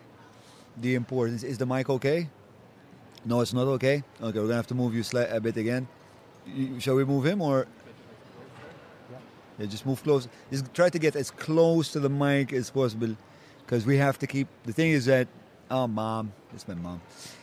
the 0.76 0.94
importance? 0.94 1.42
Is 1.42 1.58
the 1.58 1.66
mic 1.66 1.88
okay? 1.90 2.28
No, 3.24 3.40
it's 3.42 3.52
not 3.52 3.66
okay. 3.78 4.02
Okay, 4.20 4.38
we're 4.38 4.46
gonna 4.46 4.54
have 4.54 4.66
to 4.68 4.74
move 4.74 4.94
you 4.94 5.02
sli- 5.02 5.32
a 5.32 5.40
bit 5.40 5.56
again. 5.56 5.86
shall 6.78 6.96
we 6.96 7.04
move 7.04 7.24
him 7.24 7.40
or? 7.42 7.66
yeah, 9.58 9.66
just 9.66 9.84
move 9.86 10.02
close. 10.02 10.26
Just 10.50 10.72
try 10.74 10.88
to 10.88 10.98
get 10.98 11.14
as 11.16 11.30
close 11.30 11.92
to 11.92 12.00
the 12.00 12.08
mic 12.10 12.52
as 12.52 12.70
possible, 12.70 13.16
because 13.64 13.86
we 13.86 13.96
have 13.98 14.18
to 14.18 14.26
keep. 14.26 14.48
The 14.64 14.72
thing 14.72 14.90
is 14.90 15.04
that, 15.04 15.28
oh, 15.70 15.86
mom, 15.86 16.32
it's 16.54 16.66
my 16.66 16.74
mom. 16.74 16.94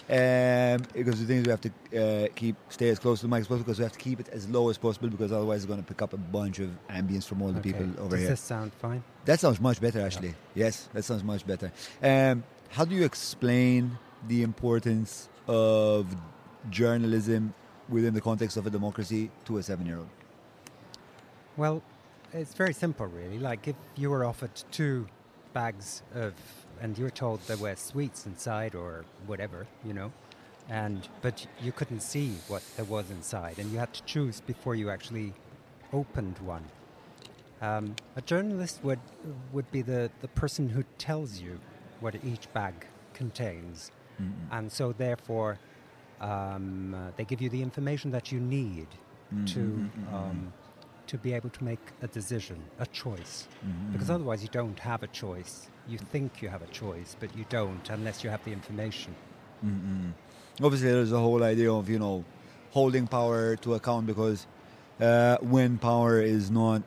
Um, 0.10 0.86
because 0.94 1.20
the 1.20 1.26
thing 1.26 1.38
is, 1.38 1.46
we 1.46 1.50
have 1.52 1.62
to 1.62 2.26
uh, 2.26 2.28
keep 2.36 2.56
stay 2.70 2.90
as 2.90 3.00
close 3.00 3.20
to 3.22 3.28
the 3.28 3.30
mic 3.30 3.42
as 3.42 3.48
possible 3.48 3.64
because 3.64 3.80
we 3.80 3.84
have 3.84 3.92
to 3.94 4.00
keep 4.00 4.20
it 4.20 4.30
as 4.30 4.48
low 4.50 4.70
as 4.70 4.78
possible 4.78 5.10
because 5.10 5.32
otherwise 5.32 5.58
it's 5.58 5.66
going 5.66 5.82
to 5.82 5.86
pick 5.88 6.02
up 6.02 6.14
a 6.14 6.18
bunch 6.18 6.60
of 6.60 6.70
ambience 6.90 7.26
from 7.26 7.42
all 7.42 7.52
the 7.52 7.60
okay. 7.60 7.74
people 7.74 7.88
over 8.04 8.16
Does 8.16 8.20
here. 8.20 8.30
Does 8.30 8.40
this 8.40 8.42
sound 8.42 8.74
fine? 8.74 9.04
That 9.26 9.40
sounds 9.40 9.60
much 9.60 9.80
better, 9.80 10.02
actually. 10.02 10.30
Yeah. 10.54 10.66
Yes, 10.66 10.90
that 10.94 11.04
sounds 11.04 11.24
much 11.24 11.46
better. 11.46 11.72
Um, 12.04 12.44
how 12.70 12.86
do 12.86 12.96
you 12.96 13.06
explain 13.06 13.98
the 14.28 14.44
importance 14.44 15.30
of 15.48 16.16
journalism 16.70 17.54
within 17.88 18.14
the 18.14 18.22
context 18.22 18.58
of 18.58 18.68
a 18.68 18.70
democracy 18.70 19.32
to 19.46 19.58
a 19.58 19.64
seven-year-old? 19.64 20.10
Well, 21.56 21.82
it's 22.34 22.54
very 22.54 22.74
simple, 22.74 23.08
really. 23.08 23.40
Like 23.40 23.68
if 23.68 23.76
you 23.96 24.10
were 24.10 24.26
offered 24.26 24.52
two 24.72 25.08
bags 25.54 26.04
of 26.14 26.34
and 26.82 26.98
you're 26.98 27.10
told 27.10 27.40
there 27.48 27.58
were 27.58 27.76
sweets 27.76 28.26
inside 28.26 28.76
or 28.76 29.06
whatever, 29.26 29.68
you 29.86 29.94
know. 29.94 30.12
And 30.70 31.08
but 31.22 31.46
you 31.62 31.72
couldn't 31.72 32.02
see 32.02 32.34
what 32.50 32.62
there 32.76 32.86
was 32.86 33.10
inside, 33.10 33.58
and 33.58 33.72
you 33.72 33.78
had 33.80 33.94
to 33.94 34.04
choose 34.04 34.42
before 34.42 34.76
you 34.76 34.90
actually 34.90 35.34
opened 35.94 36.38
one. 36.40 36.66
Um, 37.62 37.96
a 38.16 38.22
journalist 38.22 38.80
would 38.84 39.00
would 39.54 39.70
be 39.72 39.82
the, 39.82 40.12
the 40.22 40.28
person 40.28 40.70
who 40.70 40.84
tells 40.98 41.40
you 41.40 41.60
what 42.02 42.16
each 42.24 42.52
bag 42.54 42.74
contains, 43.14 43.92
mm-hmm. 44.22 44.32
and 44.52 44.70
so 44.70 44.92
therefore 44.92 45.58
um, 46.20 46.94
uh, 46.94 47.12
they 47.16 47.24
give 47.24 47.42
you 47.42 47.50
the 47.50 47.62
information 47.62 48.12
that 48.12 48.32
you 48.34 48.40
need 48.42 48.88
mm-hmm. 48.90 49.46
to 49.46 49.60
mm-hmm, 49.60 50.16
um, 50.16 50.24
mm-hmm. 50.24 50.50
to 51.08 51.18
be 51.18 51.32
able 51.32 51.50
to 51.50 51.64
make 51.64 51.80
a 52.02 52.08
decision, 52.08 52.62
a 52.80 52.86
choice, 52.88 53.48
mm-hmm. 53.66 53.94
because 53.94 54.08
mm-hmm. 54.08 54.16
otherwise 54.16 54.44
you 54.44 54.50
don't 54.52 54.80
have 54.80 55.02
a 55.02 55.08
choice 55.08 55.70
you 55.88 55.98
think 55.98 56.42
you 56.42 56.50
have 56.50 56.62
a 56.62 56.68
choice, 56.68 57.16
but 57.20 57.36
you 57.36 57.46
don't 57.50 57.90
unless 57.90 58.24
you 58.24 58.30
have 58.30 58.44
the 58.44 58.52
information. 58.52 59.16
mm 59.66 60.12
Obviously, 60.64 60.90
there's 60.92 61.12
a 61.12 61.20
whole 61.20 61.44
idea 61.44 61.72
of 61.72 61.88
you 61.88 62.00
know 62.00 62.24
holding 62.72 63.08
power 63.08 63.56
to 63.58 63.76
account 63.76 64.08
because 64.08 64.48
uh, 65.00 65.38
when 65.42 65.78
power 65.78 66.20
is 66.22 66.50
not 66.50 66.82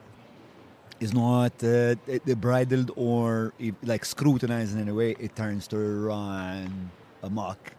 is 0.98 1.14
not 1.14 1.52
uh, 1.64 1.94
bridled 2.36 2.90
or 2.96 3.54
like 3.82 4.04
scrutinized 4.04 4.74
in 4.74 4.80
any 4.80 4.92
way, 4.92 5.14
it 5.20 5.34
turns 5.36 5.68
to 5.68 5.78
run 5.78 6.90
amok, 7.22 7.72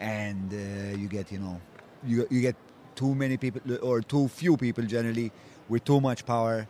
and 0.00 0.52
uh, 0.54 0.96
you 0.96 1.06
get 1.06 1.30
you 1.30 1.38
know 1.38 1.60
you 2.04 2.26
you 2.30 2.40
get 2.40 2.56
too 2.94 3.14
many 3.14 3.36
people 3.36 3.60
or 3.84 4.00
too 4.00 4.28
few 4.28 4.56
people 4.56 4.84
generally 4.84 5.30
with 5.68 5.84
too 5.84 6.00
much 6.00 6.24
power 6.24 6.66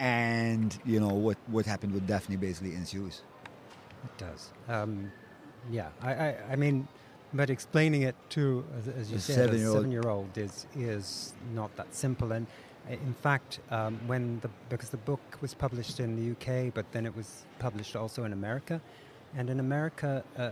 and 0.00 0.76
you 0.84 0.98
know 0.98 1.14
what 1.26 1.38
what 1.54 1.66
happened 1.66 1.92
with 1.92 2.04
Daphne 2.08 2.34
basically 2.36 2.74
ensues. 2.74 3.22
It 4.08 4.18
does. 4.26 4.50
Um, 4.68 5.12
yeah, 5.70 5.88
I, 6.02 6.12
I, 6.14 6.36
I, 6.52 6.56
mean, 6.56 6.88
but 7.34 7.50
explaining 7.50 8.02
it 8.02 8.16
to, 8.30 8.64
as, 8.96 9.10
you 9.10 9.16
a 9.16 9.20
said, 9.20 9.34
seven-year-old. 9.36 9.76
a 9.76 9.80
seven-year-old 9.80 10.38
is 10.38 10.66
is 10.74 11.34
not 11.54 11.74
that 11.76 11.94
simple. 11.94 12.32
And 12.32 12.46
uh, 12.90 12.92
in 12.92 13.14
fact, 13.14 13.60
um, 13.70 14.00
when 14.06 14.40
the 14.40 14.50
because 14.70 14.90
the 14.90 14.96
book 15.10 15.20
was 15.40 15.52
published 15.54 15.98
in 16.00 16.10
the 16.18 16.24
UK, 16.34 16.72
but 16.72 16.90
then 16.92 17.04
it 17.04 17.14
was 17.14 17.44
published 17.58 17.96
also 17.96 18.24
in 18.24 18.32
America, 18.32 18.80
and 19.36 19.50
in 19.50 19.60
America, 19.60 20.24
uh, 20.38 20.50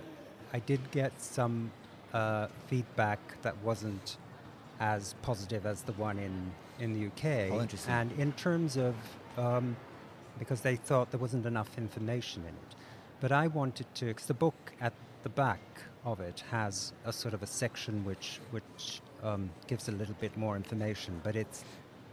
I 0.53 0.59
did 0.61 0.81
get 0.91 1.13
some 1.21 1.71
uh, 2.13 2.49
feedback 2.67 3.21
that 3.43 3.57
wasn't 3.65 4.19
as 4.81 5.15
positive 5.23 5.65
as 5.65 5.83
the 5.83 5.93
one 5.93 6.19
in 6.19 6.53
in 6.79 6.93
the 6.95 7.07
UK. 7.07 7.53
Oh, 7.55 7.63
interesting. 7.63 7.91
And 7.95 8.13
in 8.19 8.33
terms 8.33 8.77
of 8.77 8.95
um, 9.39 9.77
because 10.39 10.61
they 10.61 10.77
thought 10.77 11.11
there 11.11 11.21
wasn't 11.21 11.47
enough 11.47 11.71
information 11.79 12.43
in 12.43 12.49
it. 12.51 12.75
But 13.21 13.33
I 13.33 13.47
wanted 13.47 13.87
to, 13.97 14.05
because 14.07 14.27
the 14.27 14.35
book 14.35 14.73
at 14.81 14.93
the 15.23 15.29
back 15.29 15.61
of 16.05 16.21
it 16.21 16.45
has 16.51 16.93
a 17.05 17.13
sort 17.13 17.35
of 17.35 17.43
a 17.43 17.47
section 17.47 18.05
which 18.05 18.41
which 18.53 19.01
um, 19.25 19.51
gives 19.67 19.89
a 19.89 19.93
little 19.93 20.15
bit 20.21 20.37
more 20.37 20.55
information, 20.57 21.21
but 21.25 21.35
it's 21.35 21.65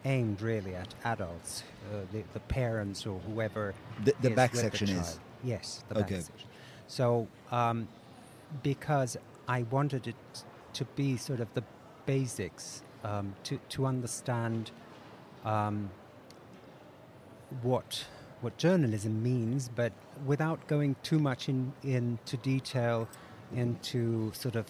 aimed 0.05 0.41
really 0.41 0.73
at 0.75 0.93
adults, 1.05 1.63
uh, 1.93 1.97
the, 2.11 2.23
the, 2.33 2.39
parents 2.39 3.05
or 3.05 3.19
whoever. 3.19 3.73
The, 4.03 4.13
the 4.21 4.29
back 4.31 4.55
section 4.55 4.87
the 4.87 4.99
is. 5.01 5.19
Yes, 5.43 5.83
the 5.89 5.99
okay. 5.99 6.01
back 6.15 6.21
section. 6.23 6.49
So, 6.87 7.27
um, 7.51 7.87
because 8.63 9.15
I 9.47 9.63
wanted 9.63 10.07
it 10.07 10.43
to 10.73 10.85
be 10.95 11.15
sort 11.17 11.39
of 11.41 11.53
the 11.53 11.63
basics 12.05 12.81
um, 13.03 13.33
to, 13.43 13.59
to 13.69 13.85
understand 13.85 14.71
um, 15.45 15.89
what 17.61 18.03
what 18.43 18.57
journalism 18.57 19.23
means, 19.23 19.69
but 19.73 19.93
without 20.25 20.67
going 20.67 20.95
too 21.01 21.17
much 21.19 21.49
in, 21.49 21.73
into 21.83 22.35
detail 22.37 23.07
into 23.55 24.31
sort 24.33 24.55
of 24.55 24.65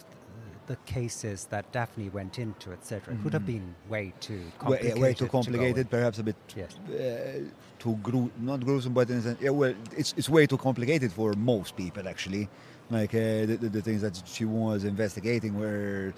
the 0.68 0.76
cases 0.86 1.46
that 1.50 1.70
Daphne 1.72 2.10
went 2.10 2.40
into, 2.40 2.72
etc. 2.72 3.14
It 3.14 3.24
would 3.24 3.34
have 3.34 3.42
mm-hmm. 3.42 3.52
been 3.52 3.76
way 3.90 4.14
too 4.22 4.42
complicated. 4.60 4.96
Way, 4.96 5.02
way 5.10 5.14
too 5.14 5.28
complicated, 5.28 5.86
to 5.92 5.98
perhaps 5.98 6.20
a 6.20 6.24
bit 6.24 6.36
yes. 6.56 6.72
uh, 6.90 7.42
too 7.80 7.96
gru- 8.02 8.32
not 8.40 8.64
gruesome, 8.64 8.94
but 8.94 9.10
in 9.10 9.38
yeah, 9.42 9.50
well, 9.50 9.74
it's, 9.98 10.14
it's 10.16 10.30
way 10.30 10.46
too 10.46 10.58
complicated 10.58 11.12
for 11.12 11.34
most 11.34 11.76
people 11.76 12.08
actually. 12.08 12.48
Like 12.90 13.14
uh, 13.14 13.18
the, 13.50 13.58
the, 13.60 13.70
the, 13.70 13.82
things 13.82 14.02
that 14.04 14.22
she 14.26 14.46
was 14.46 14.84
investigating 14.86 15.60
were 15.60 16.14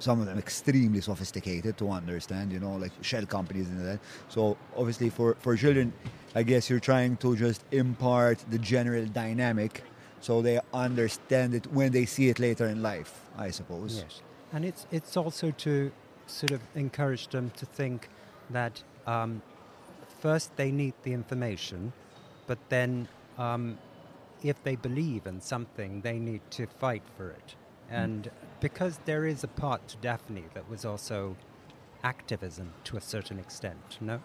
some 0.00 0.20
of 0.20 0.26
them 0.26 0.38
extremely 0.38 1.00
sophisticated 1.00 1.76
to 1.78 1.90
understand, 1.90 2.52
you 2.52 2.60
know, 2.60 2.76
like 2.76 2.92
shell 3.00 3.26
companies 3.26 3.68
and 3.68 3.84
that. 3.84 3.98
So 4.28 4.56
obviously 4.76 5.10
for, 5.10 5.34
for 5.40 5.56
children, 5.56 5.92
I 6.38 6.44
guess 6.44 6.70
you're 6.70 6.78
trying 6.94 7.16
to 7.16 7.34
just 7.34 7.64
impart 7.72 8.38
the 8.48 8.60
general 8.60 9.06
dynamic 9.06 9.82
so 10.20 10.40
they 10.40 10.60
understand 10.72 11.52
it 11.52 11.66
when 11.78 11.90
they 11.90 12.06
see 12.06 12.28
it 12.28 12.38
later 12.38 12.66
in 12.68 12.80
life, 12.80 13.12
I 13.36 13.50
suppose. 13.50 13.92
Yes. 14.04 14.20
And 14.52 14.64
it's, 14.64 14.86
it's 14.92 15.16
also 15.16 15.50
to 15.66 15.90
sort 16.28 16.52
of 16.52 16.60
encourage 16.76 17.26
them 17.34 17.50
to 17.56 17.66
think 17.66 18.08
that 18.50 18.84
um, 19.04 19.42
first 20.22 20.54
they 20.54 20.70
need 20.70 20.94
the 21.02 21.12
information, 21.12 21.92
but 22.46 22.60
then 22.68 23.08
um, 23.36 23.76
if 24.40 24.62
they 24.62 24.76
believe 24.76 25.26
in 25.26 25.40
something, 25.40 26.02
they 26.02 26.20
need 26.20 26.42
to 26.50 26.68
fight 26.68 27.02
for 27.16 27.30
it. 27.30 27.56
Mm. 27.90 28.04
And 28.04 28.30
because 28.60 29.00
there 29.06 29.26
is 29.26 29.42
a 29.42 29.48
part 29.62 29.88
to 29.88 29.96
Daphne 29.96 30.44
that 30.54 30.70
was 30.70 30.84
also 30.84 31.34
activism 32.04 32.74
to 32.84 32.96
a 32.96 33.00
certain 33.00 33.40
extent, 33.40 33.98
no? 34.00 34.20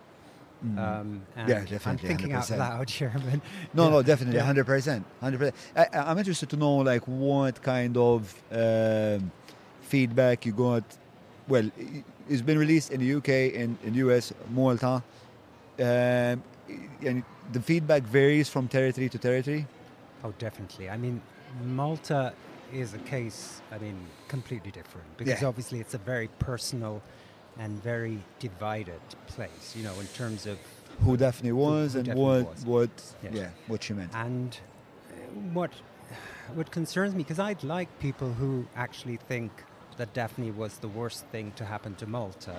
Mm. 0.66 0.80
Um, 1.02 1.22
yeah, 1.38 1.44
definitely. 1.62 1.92
I'm 1.92 1.98
thinking 1.98 2.30
100%. 2.30 2.54
out 2.54 2.58
loud 2.60 2.92
no, 3.74 3.84
yeah. 3.84 3.90
no, 3.90 4.02
definitely, 4.02 4.40
hundred 4.40 4.66
percent, 4.66 5.04
hundred 5.20 5.40
percent. 5.54 5.90
I'm 5.94 6.18
interested 6.18 6.50
to 6.52 6.56
know 6.58 6.76
like 6.78 7.04
what 7.06 7.62
kind 7.62 7.98
of 7.98 8.34
um, 8.50 9.30
feedback 9.82 10.46
you 10.46 10.54
got. 10.54 10.84
Well, 11.50 11.70
it's 12.30 12.42
been 12.42 12.58
released 12.58 12.92
in 12.92 13.02
the 13.02 13.16
UK 13.16 13.60
and 13.62 13.78
in, 13.84 13.90
in 13.90 13.94
US, 14.10 14.32
Malta, 14.52 15.04
um, 15.80 15.84
and 17.02 17.24
the 17.52 17.60
feedback 17.62 18.04
varies 18.04 18.48
from 18.48 18.70
territory 18.70 19.10
to 19.10 19.18
territory. 19.18 19.68
Oh, 20.24 20.34
definitely. 20.40 20.90
I 20.90 20.96
mean, 20.96 21.22
Malta 21.66 22.32
is 22.74 22.94
a 22.94 23.00
case. 23.00 23.62
I 23.70 23.80
mean, 23.80 23.98
completely 24.30 24.72
different 24.72 25.08
because 25.18 25.42
yeah. 25.42 25.48
obviously 25.48 25.82
it's 25.82 25.94
a 25.94 25.98
very 25.98 26.30
personal 26.40 27.02
and 27.60 27.82
very 27.82 28.20
divided 28.40 29.00
place, 29.28 29.74
you 29.76 29.84
know, 29.84 29.98
in 30.00 30.08
terms 30.08 30.46
of 30.46 30.58
who 31.02 31.18
Daphne 31.18 31.52
was 31.52 31.94
who, 31.94 32.02
who 32.02 32.12
and 32.12 32.20
what 32.20 32.52
was. 32.56 32.66
what 32.66 32.90
yes. 33.24 33.34
yeah 33.34 33.50
what 33.66 33.82
she 33.82 33.94
meant 33.94 34.12
and 34.14 34.60
uh, 35.10 35.16
what 35.52 35.72
what 36.54 36.70
concerns 36.70 37.14
me 37.16 37.24
because 37.24 37.40
I'd 37.40 37.64
like 37.64 37.90
people 38.00 38.32
who 38.34 38.66
actually 38.76 39.16
think 39.18 39.52
that 39.98 40.14
Daphne 40.14 40.52
was 40.52 40.78
the 40.78 40.88
worst 40.88 41.26
thing 41.28 41.52
to 41.56 41.66
happen 41.66 41.96
to 41.96 42.06
Malta 42.06 42.56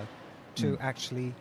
to 0.56 0.64
mm. 0.64 0.76
actually 0.80 1.32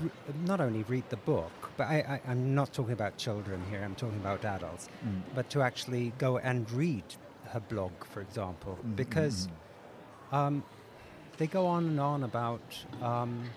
re- 0.00 0.10
not 0.46 0.60
only 0.60 0.84
read 0.84 1.04
the 1.10 1.16
book, 1.16 1.52
but 1.76 1.86
I, 1.88 2.20
am 2.26 2.54
not 2.56 2.72
talking 2.72 2.92
about 2.92 3.16
children 3.18 3.60
here, 3.70 3.82
I'm 3.84 3.94
talking 3.94 4.16
about 4.18 4.44
adults, 4.44 4.88
mm. 5.06 5.20
but 5.34 5.48
to 5.50 5.62
actually 5.62 6.12
go 6.18 6.38
and 6.38 6.68
read 6.72 7.04
her 7.50 7.60
blog, 7.60 7.92
for 8.10 8.20
example, 8.20 8.72
mm-hmm. 8.80 8.92
because 8.94 9.46
hmm. 10.30 10.34
um, 10.34 10.62
they 11.42 11.48
go 11.48 11.66
on 11.66 11.84
and 11.86 11.98
on 11.98 12.22
about. 12.22 12.62
Um, 13.02 13.50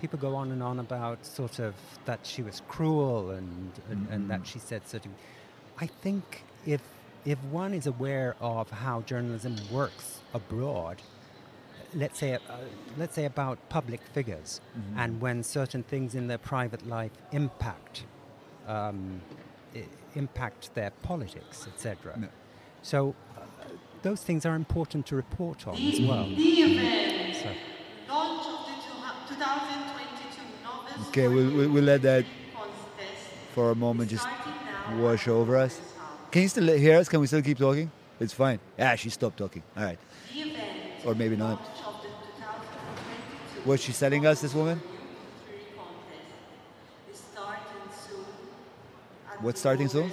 people 0.00 0.16
go 0.20 0.36
on 0.36 0.52
and 0.52 0.62
on 0.62 0.78
about 0.78 1.26
sort 1.26 1.58
of 1.58 1.74
that 2.04 2.20
she 2.22 2.40
was 2.42 2.62
cruel 2.68 3.30
and 3.30 3.38
and, 3.38 3.72
mm-hmm. 3.72 4.12
and 4.12 4.30
that 4.30 4.42
mm-hmm. 4.42 4.60
she 4.60 4.60
said 4.60 4.86
certain. 4.86 5.12
I 5.80 5.86
think 6.04 6.44
if 6.74 6.80
if 7.24 7.38
one 7.62 7.72
is 7.74 7.86
aware 7.88 8.36
of 8.40 8.70
how 8.70 9.00
journalism 9.12 9.54
works 9.72 10.20
abroad, 10.40 11.02
let's 12.02 12.18
say 12.20 12.30
uh, 12.34 12.38
let's 12.96 13.14
say 13.16 13.24
about 13.24 13.56
public 13.68 14.00
figures 14.14 14.50
mm-hmm. 14.52 15.00
and 15.00 15.20
when 15.24 15.42
certain 15.42 15.82
things 15.92 16.14
in 16.14 16.28
their 16.30 16.42
private 16.54 16.86
life 16.86 17.14
impact 17.32 18.04
um, 18.68 19.20
impact 20.14 20.72
their 20.74 20.90
politics, 21.10 21.56
etc. 21.70 22.16
No. 22.20 22.28
So 22.82 23.14
uh, 23.36 23.40
those 24.02 24.22
things 24.22 24.46
are 24.46 24.54
important 24.54 25.06
to 25.06 25.16
report 25.16 25.66
on 25.66 25.76
the, 25.76 25.92
as 25.92 26.00
well. 26.08 26.24
The 26.24 26.32
event, 26.34 27.36
so. 27.36 28.14
launch 28.14 28.46
of 28.46 29.28
the 29.28 29.34
2022 29.34 31.08
Okay, 31.08 31.28
we'll, 31.28 31.50
we'll, 31.54 31.70
we'll 31.70 31.84
let 31.84 32.02
that 32.02 32.24
for 33.54 33.70
a 33.70 33.74
moment 33.74 34.10
just 34.10 34.26
wash 34.98 35.26
over 35.28 35.56
us. 35.56 35.80
Can 36.30 36.42
you 36.42 36.48
still 36.48 36.76
hear 36.78 36.98
us? 36.98 37.08
Can 37.08 37.20
we 37.20 37.26
still 37.26 37.42
keep 37.42 37.58
talking? 37.58 37.90
It's 38.20 38.32
fine. 38.32 38.60
Ah, 38.78 38.94
she 38.94 39.10
stopped 39.10 39.38
talking. 39.38 39.62
All 39.76 39.82
right. 39.82 39.98
Or 41.04 41.14
maybe 41.14 41.36
not. 41.36 41.60
Was 43.64 43.80
she 43.82 43.92
selling 43.92 44.26
us, 44.26 44.40
this 44.40 44.54
woman? 44.54 44.80
What's 49.40 49.58
starting 49.60 49.88
soon? 49.88 50.12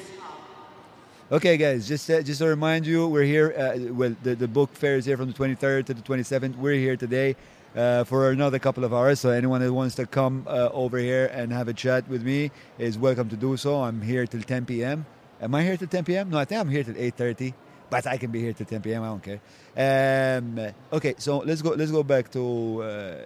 Okay, 1.29 1.57
guys, 1.57 1.85
just 1.89 2.09
uh, 2.09 2.21
just 2.21 2.39
to 2.39 2.47
remind 2.47 2.87
you, 2.87 3.05
we're 3.05 3.25
here. 3.27 3.51
Uh, 3.51 3.91
well, 3.93 4.15
the, 4.23 4.33
the 4.33 4.47
book 4.47 4.71
fair 4.71 4.95
is 4.95 5.03
here 5.03 5.17
from 5.17 5.27
the 5.29 5.33
23rd 5.37 5.85
to 5.87 5.93
the 5.93 6.01
27th. 6.01 6.55
We're 6.55 6.79
here 6.79 6.95
today. 6.95 7.35
Uh, 7.75 8.05
for 8.05 8.29
another 8.31 8.57
couple 8.59 8.85
of 8.85 8.93
hours. 8.93 9.19
So 9.19 9.29
anyone 9.29 9.59
that 9.61 9.71
wants 9.71 9.93
to 9.95 10.07
come 10.07 10.45
uh, 10.47 10.69
over 10.73 10.97
here 10.97 11.27
and 11.27 11.51
have 11.51 11.67
a 11.67 11.73
chat 11.73 12.07
with 12.07 12.23
me 12.23 12.49
is 12.79 12.97
welcome 12.97 13.29
to 13.29 13.35
do 13.37 13.55
so. 13.57 13.83
I'm 13.83 14.01
here 14.01 14.25
till 14.25 14.41
10 14.41 14.65
p.m. 14.65 15.05
Am 15.41 15.53
I 15.53 15.63
here 15.63 15.75
till 15.77 15.87
10 15.89 16.05
p.m.? 16.05 16.29
No, 16.31 16.39
I 16.39 16.45
think 16.45 16.61
I'm 16.61 16.69
here 16.69 16.83
till 16.85 16.95
8:30. 16.95 17.53
But 17.89 18.07
I 18.07 18.15
can 18.17 18.31
be 18.31 18.39
here 18.39 18.53
till 18.53 18.65
10 18.65 18.81
p.m. 18.81 19.03
I 19.03 19.07
don't 19.11 19.21
care. 19.21 19.41
Um, 19.75 20.71
okay, 20.93 21.15
so 21.17 21.39
let's 21.43 21.61
go. 21.61 21.71
Let's 21.75 21.91
go 21.91 22.03
back 22.03 22.31
to, 22.31 22.47
uh, 22.87 23.25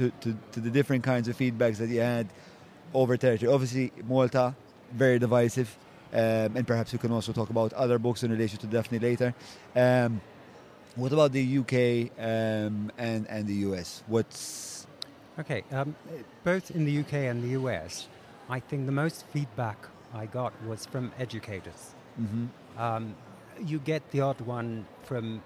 to, 0.00 0.08
to 0.24 0.28
to 0.52 0.58
the 0.60 0.70
different 0.72 1.04
kinds 1.04 1.28
of 1.28 1.36
feedbacks 1.36 1.76
that 1.76 1.90
you 1.92 2.00
had 2.00 2.26
over 2.94 3.18
territory. 3.18 3.52
Obviously, 3.52 3.92
Malta 4.08 4.54
very 4.96 5.18
divisive. 5.18 5.68
Um, 6.12 6.56
and 6.56 6.66
perhaps 6.66 6.92
we 6.92 6.98
can 6.98 7.10
also 7.10 7.32
talk 7.32 7.48
about 7.50 7.72
other 7.72 7.98
books 7.98 8.22
in 8.22 8.30
relation 8.30 8.58
to 8.58 8.66
Daphne 8.66 8.98
later. 8.98 9.34
Um, 9.74 10.20
what 10.94 11.10
about 11.12 11.32
the 11.32 11.58
UK 11.58 12.12
um, 12.18 12.92
and 12.98 13.26
and 13.28 13.46
the 13.46 13.54
US? 13.70 14.02
What's 14.06 14.86
okay? 15.38 15.64
Um, 15.72 15.94
both 16.44 16.70
in 16.70 16.84
the 16.84 16.98
UK 16.98 17.14
and 17.30 17.42
the 17.42 17.52
US, 17.60 18.08
I 18.50 18.60
think 18.60 18.84
the 18.84 18.92
most 18.92 19.24
feedback 19.32 19.86
I 20.12 20.26
got 20.26 20.52
was 20.66 20.84
from 20.84 21.10
educators. 21.18 21.94
Mm-hmm. 22.20 22.46
Um, 22.78 23.14
you 23.64 23.78
get 23.78 24.10
the 24.10 24.20
odd 24.20 24.42
one 24.42 24.84
from 25.04 25.42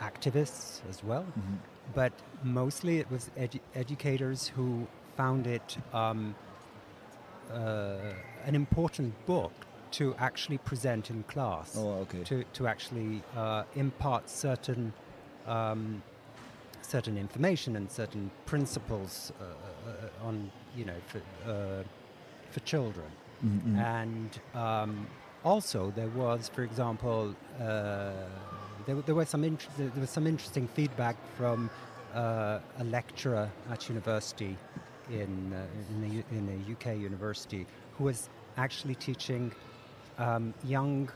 activists 0.00 0.80
as 0.88 1.02
well, 1.02 1.22
mm-hmm. 1.24 1.54
but 1.92 2.12
mostly 2.44 2.98
it 3.00 3.10
was 3.10 3.30
edu- 3.36 3.58
educators 3.74 4.52
who 4.54 4.86
found 5.16 5.48
it. 5.48 5.76
Um, 5.92 6.36
uh, 7.52 7.96
an 8.44 8.54
important 8.54 9.10
book 9.24 9.52
to 9.92 10.14
actually 10.18 10.58
present 10.58 11.10
in 11.10 11.22
class. 11.24 11.76
Oh, 11.78 11.90
okay. 12.06 12.22
To, 12.24 12.44
to 12.54 12.66
actually 12.66 13.22
uh, 13.36 13.64
impart 13.74 14.28
certain 14.28 14.92
um, 15.46 16.02
certain 16.82 17.18
information 17.18 17.76
and 17.76 17.90
certain 17.90 18.30
principles 18.46 19.30
uh, 19.40 19.44
uh 19.90 20.26
on 20.26 20.50
you 20.74 20.86
know 20.86 20.96
for, 21.06 21.18
uh, 21.50 21.82
for 22.50 22.60
children. 22.60 23.06
Mm-hmm. 23.44 23.76
And 23.76 24.40
um, 24.54 25.06
also 25.44 25.92
there 25.94 26.08
was, 26.08 26.48
for 26.48 26.62
example, 26.64 27.34
uh, 27.60 28.10
there, 28.86 28.96
there 29.06 29.14
were 29.14 29.26
some 29.26 29.44
int- 29.44 29.68
there 29.76 29.90
was 30.00 30.10
some 30.10 30.26
interesting 30.26 30.66
feedback 30.68 31.16
from 31.36 31.70
uh, 32.14 32.58
a 32.78 32.84
lecturer 32.84 33.48
at 33.70 33.88
university 33.88 34.56
in, 35.10 35.52
uh, 35.52 35.64
in, 36.02 36.24
a, 36.32 36.34
in, 36.36 36.64
a, 36.68 36.72
UK 36.72 36.98
university 36.98 37.64
who 37.96 38.04
was 38.04 38.28
actually 38.56 38.94
teaching 38.96 39.52
um, 40.18 40.52
young, 40.66 41.08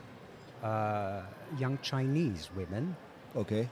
uh, 0.63 1.21
young 1.57 1.77
Chinese 1.81 2.49
women 2.55 2.95
okay. 3.35 3.67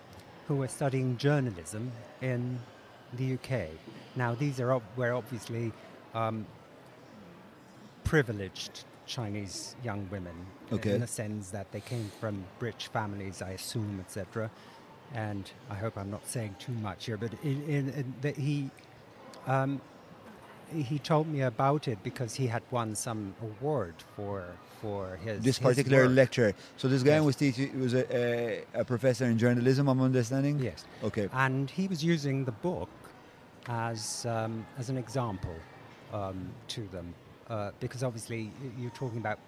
who 0.48 0.58
were 0.58 0.68
studying 0.68 1.18
journalism 1.18 1.92
in 2.22 2.60
the 3.14 3.34
UK. 3.36 3.70
Now, 4.16 4.36
these 4.36 4.60
are 4.60 4.74
ob- 4.74 4.84
were 4.98 5.14
obviously 5.14 5.72
um, 6.14 6.46
privileged 8.04 8.84
Chinese 9.06 9.76
young 9.84 10.08
women 10.12 10.36
okay. 10.72 10.94
in 10.96 11.02
the 11.02 11.08
sense 11.08 11.50
that 11.50 11.72
they 11.72 11.82
came 11.82 12.12
from 12.20 12.44
rich 12.60 12.88
families, 12.88 13.42
I 13.42 13.52
assume, 13.52 14.00
etc. 14.00 14.52
And 15.14 15.50
I 15.70 15.76
hope 15.76 15.98
I'm 15.98 16.12
not 16.12 16.26
saying 16.28 16.56
too 16.60 16.72
much 16.74 17.06
here, 17.06 17.18
but 17.18 17.34
in, 17.44 17.62
in, 17.64 17.90
in 17.90 18.14
the, 18.22 18.32
he 18.32 18.70
um, 19.48 19.82
he 20.74 21.00
told 21.00 21.28
me 21.28 21.42
about 21.42 21.88
it 21.90 22.02
because 22.02 22.36
he 22.36 22.48
had 22.48 22.64
won 22.72 22.96
some 22.96 23.36
award 23.42 23.96
for 24.16 24.46
for 24.82 25.20
his 25.24 25.42
this 25.44 25.60
particular 25.60 26.04
his 26.06 26.14
lecture. 26.14 26.54
So 26.78 26.88
this 26.88 27.04
guy 27.04 27.18
yes. 27.18 27.24
was 27.26 27.36
teaching 27.36 27.80
was 27.80 27.94
a, 27.94 28.06
a, 28.74 28.80
a, 28.82 28.86
professor 28.86 29.26
in 29.26 29.38
journalism. 29.38 29.88
I'm 29.88 30.02
understanding. 30.02 30.60
Yes. 30.60 30.86
Okay. 31.04 31.30
And 31.34 31.70
he 31.70 31.88
was 31.88 32.04
using 32.04 32.44
the 32.44 32.52
book 32.52 32.90
as 33.68 34.26
um, 34.26 34.66
as 34.80 34.90
an 34.90 34.98
example 34.98 35.56
um, 36.12 36.50
to 36.70 36.82
them 36.92 37.14
uh, 37.50 37.72
because 37.80 38.04
obviously 38.04 38.52
you're 38.78 38.92
talking 39.04 39.20
about. 39.20 39.40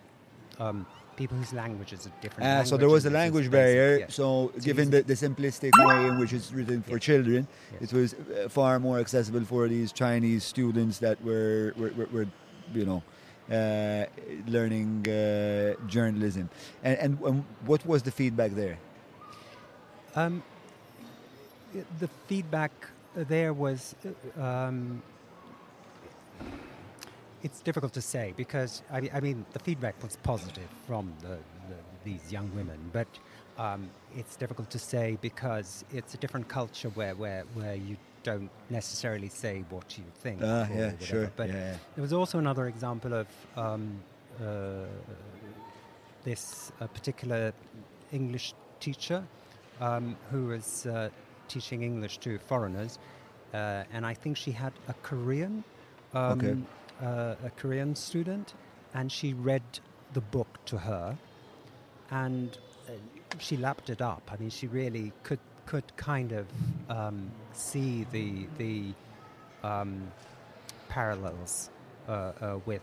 Um, 0.59 0.85
people 1.15 1.37
whose 1.37 1.53
languages 1.53 2.07
are 2.07 2.11
different. 2.21 2.49
Ah, 2.49 2.63
so 2.63 2.75
there 2.75 2.89
was 2.89 3.05
a 3.05 3.09
language 3.09 3.49
barrier. 3.51 4.05
So, 4.09 4.51
given 4.63 4.89
the, 4.91 5.01
the, 5.03 5.13
simplistic 5.13 5.71
way 5.87 6.07
in 6.07 6.17
which 6.19 6.31
it's 6.33 6.51
written 6.51 6.81
for 6.83 6.93
yes. 6.97 7.01
children, 7.03 7.47
yes. 7.73 7.83
it 7.83 7.95
was 7.99 8.13
uh, 8.15 8.49
far 8.49 8.79
more 8.79 8.97
accessible 8.99 9.41
for 9.45 9.67
these 9.67 9.91
Chinese 9.91 10.43
students 10.43 10.97
that 10.99 11.23
were, 11.23 11.73
were, 11.77 11.91
were, 11.97 12.05
were 12.11 12.27
you 12.73 12.85
know, 12.87 13.03
uh, 13.53 14.05
learning 14.47 15.07
uh, 15.09 15.73
journalism. 15.85 16.49
And, 16.81 16.97
and, 16.97 17.19
and, 17.21 17.45
what 17.65 17.85
was 17.85 18.01
the 18.01 18.09
feedback 18.09 18.51
there? 18.55 18.79
Um, 20.15 20.41
the 21.99 22.07
feedback 22.25 22.71
there 23.15 23.53
was 23.53 23.93
uh, 23.93 24.41
um, 24.43 25.03
it's 27.43 27.59
difficult 27.61 27.93
to 27.93 28.01
say 28.01 28.33
because 28.37 28.81
I, 28.91 29.09
I, 29.13 29.19
mean 29.19 29.45
the 29.51 29.59
feedback 29.59 30.01
was 30.01 30.15
positive 30.23 30.69
from 30.87 31.13
the, 31.21 31.37
the, 31.69 31.77
these 32.05 32.31
young 32.31 32.49
women, 32.55 32.79
but 32.91 33.07
um, 33.59 33.87
it's 34.15 34.35
difficult 34.35 34.71
to 34.71 34.79
say 34.79 35.17
because 35.21 35.85
it's 35.93 36.15
a 36.15 36.17
different 36.17 36.47
culture 36.47 36.89
where, 36.89 37.13
where, 37.13 37.43
where 37.53 37.75
you 37.75 37.97
don't 38.23 38.49
necessarily 38.69 39.29
say 39.29 39.63
what 39.69 39.97
you 39.97 40.03
think. 40.21 40.39
Ah, 40.41 40.45
yeah, 40.69 40.75
whatever. 40.75 41.03
sure. 41.05 41.31
But 41.35 41.49
yeah, 41.49 41.55
yeah. 41.55 41.75
there 41.95 42.01
was 42.01 42.13
also 42.13 42.39
another 42.39 42.67
example 42.67 43.13
of 43.13 43.27
um, 43.55 43.99
uh, 44.41 44.85
this 46.23 46.71
uh, 46.81 46.87
particular 46.87 47.53
English 48.11 48.53
teacher 48.79 49.23
um, 49.81 50.15
who 50.31 50.45
was 50.47 50.85
uh, 50.85 51.09
teaching 51.47 51.83
English 51.83 52.17
to 52.19 52.39
foreigners, 52.39 52.97
uh, 53.53 53.83
and 53.93 54.05
I 54.05 54.13
think 54.13 54.37
she 54.37 54.51
had 54.51 54.73
a 54.87 54.93
Korean, 55.03 55.63
um, 56.13 56.39
okay. 56.39 56.55
Uh, 57.03 57.35
a 57.45 57.49
Korean 57.57 57.95
student, 57.95 58.53
and 58.93 59.11
she 59.11 59.33
read 59.33 59.63
the 60.13 60.21
book 60.21 60.59
to 60.65 60.77
her, 60.77 61.17
and 62.11 62.57
uh, 62.87 62.91
she 63.39 63.57
lapped 63.57 63.89
it 63.89 64.01
up. 64.01 64.29
I 64.31 64.37
mean, 64.37 64.49
she 64.49 64.67
really 64.67 65.11
could 65.23 65.39
could 65.65 65.95
kind 65.97 66.31
of 66.31 66.47
um, 66.89 67.29
see 67.53 68.05
the 68.11 68.47
the 68.57 68.93
um, 69.67 70.11
parallels 70.89 71.69
uh, 72.07 72.11
uh, 72.11 72.59
with 72.65 72.81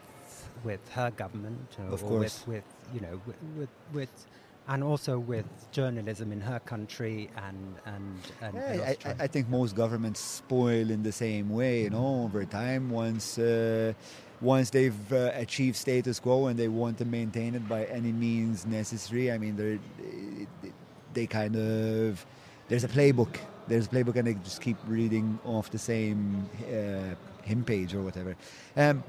with 0.64 0.86
her 0.90 1.10
government, 1.12 1.60
uh, 1.78 1.92
of 1.92 2.02
or 2.04 2.08
course. 2.08 2.44
with, 2.46 2.56
with 2.56 2.64
you 2.94 3.00
know 3.00 3.20
with, 3.26 3.36
with, 3.56 3.68
with 3.92 4.26
and 4.68 4.84
also 4.84 5.18
with 5.18 5.46
journalism 5.72 6.30
in 6.32 6.40
her 6.40 6.60
country 6.60 7.30
and 7.36 7.74
and, 7.86 8.18
and 8.40 8.54
yeah, 8.54 8.94
I, 9.04 9.24
I, 9.24 9.26
think 9.26 9.48
most 9.48 9.74
governments 9.74 10.20
spoil 10.20 10.90
in 10.90 11.02
the 11.02 11.12
same 11.12 11.48
way 11.50 11.82
you 11.84 11.90
know 11.90 12.22
over 12.24 12.44
time 12.44 12.90
once 12.90 13.38
uh, 13.38 13.94
once 14.40 14.70
they've 14.70 15.12
uh, 15.12 15.32
achieved 15.34 15.76
status 15.76 16.20
quo 16.20 16.46
and 16.46 16.58
they 16.58 16.68
want 16.68 16.98
to 16.98 17.04
maintain 17.04 17.54
it 17.54 17.66
by 17.68 17.84
any 17.86 18.12
means 18.12 18.64
necessary 18.66 19.32
i 19.32 19.38
mean 19.38 19.56
they 19.56 20.68
they 21.14 21.26
kind 21.26 21.56
of 21.56 22.24
there's 22.70 22.84
a 22.84 22.88
playbook. 22.88 23.36
There's 23.68 23.86
a 23.86 23.88
playbook, 23.90 24.14
and 24.16 24.26
they 24.26 24.34
just 24.34 24.62
keep 24.62 24.76
reading 24.86 25.38
off 25.44 25.70
the 25.70 25.78
same 25.78 26.48
uh, 26.72 27.14
hymn 27.42 27.64
page 27.64 27.94
or 27.94 28.00
whatever. 28.00 28.34
Um, 28.76 29.02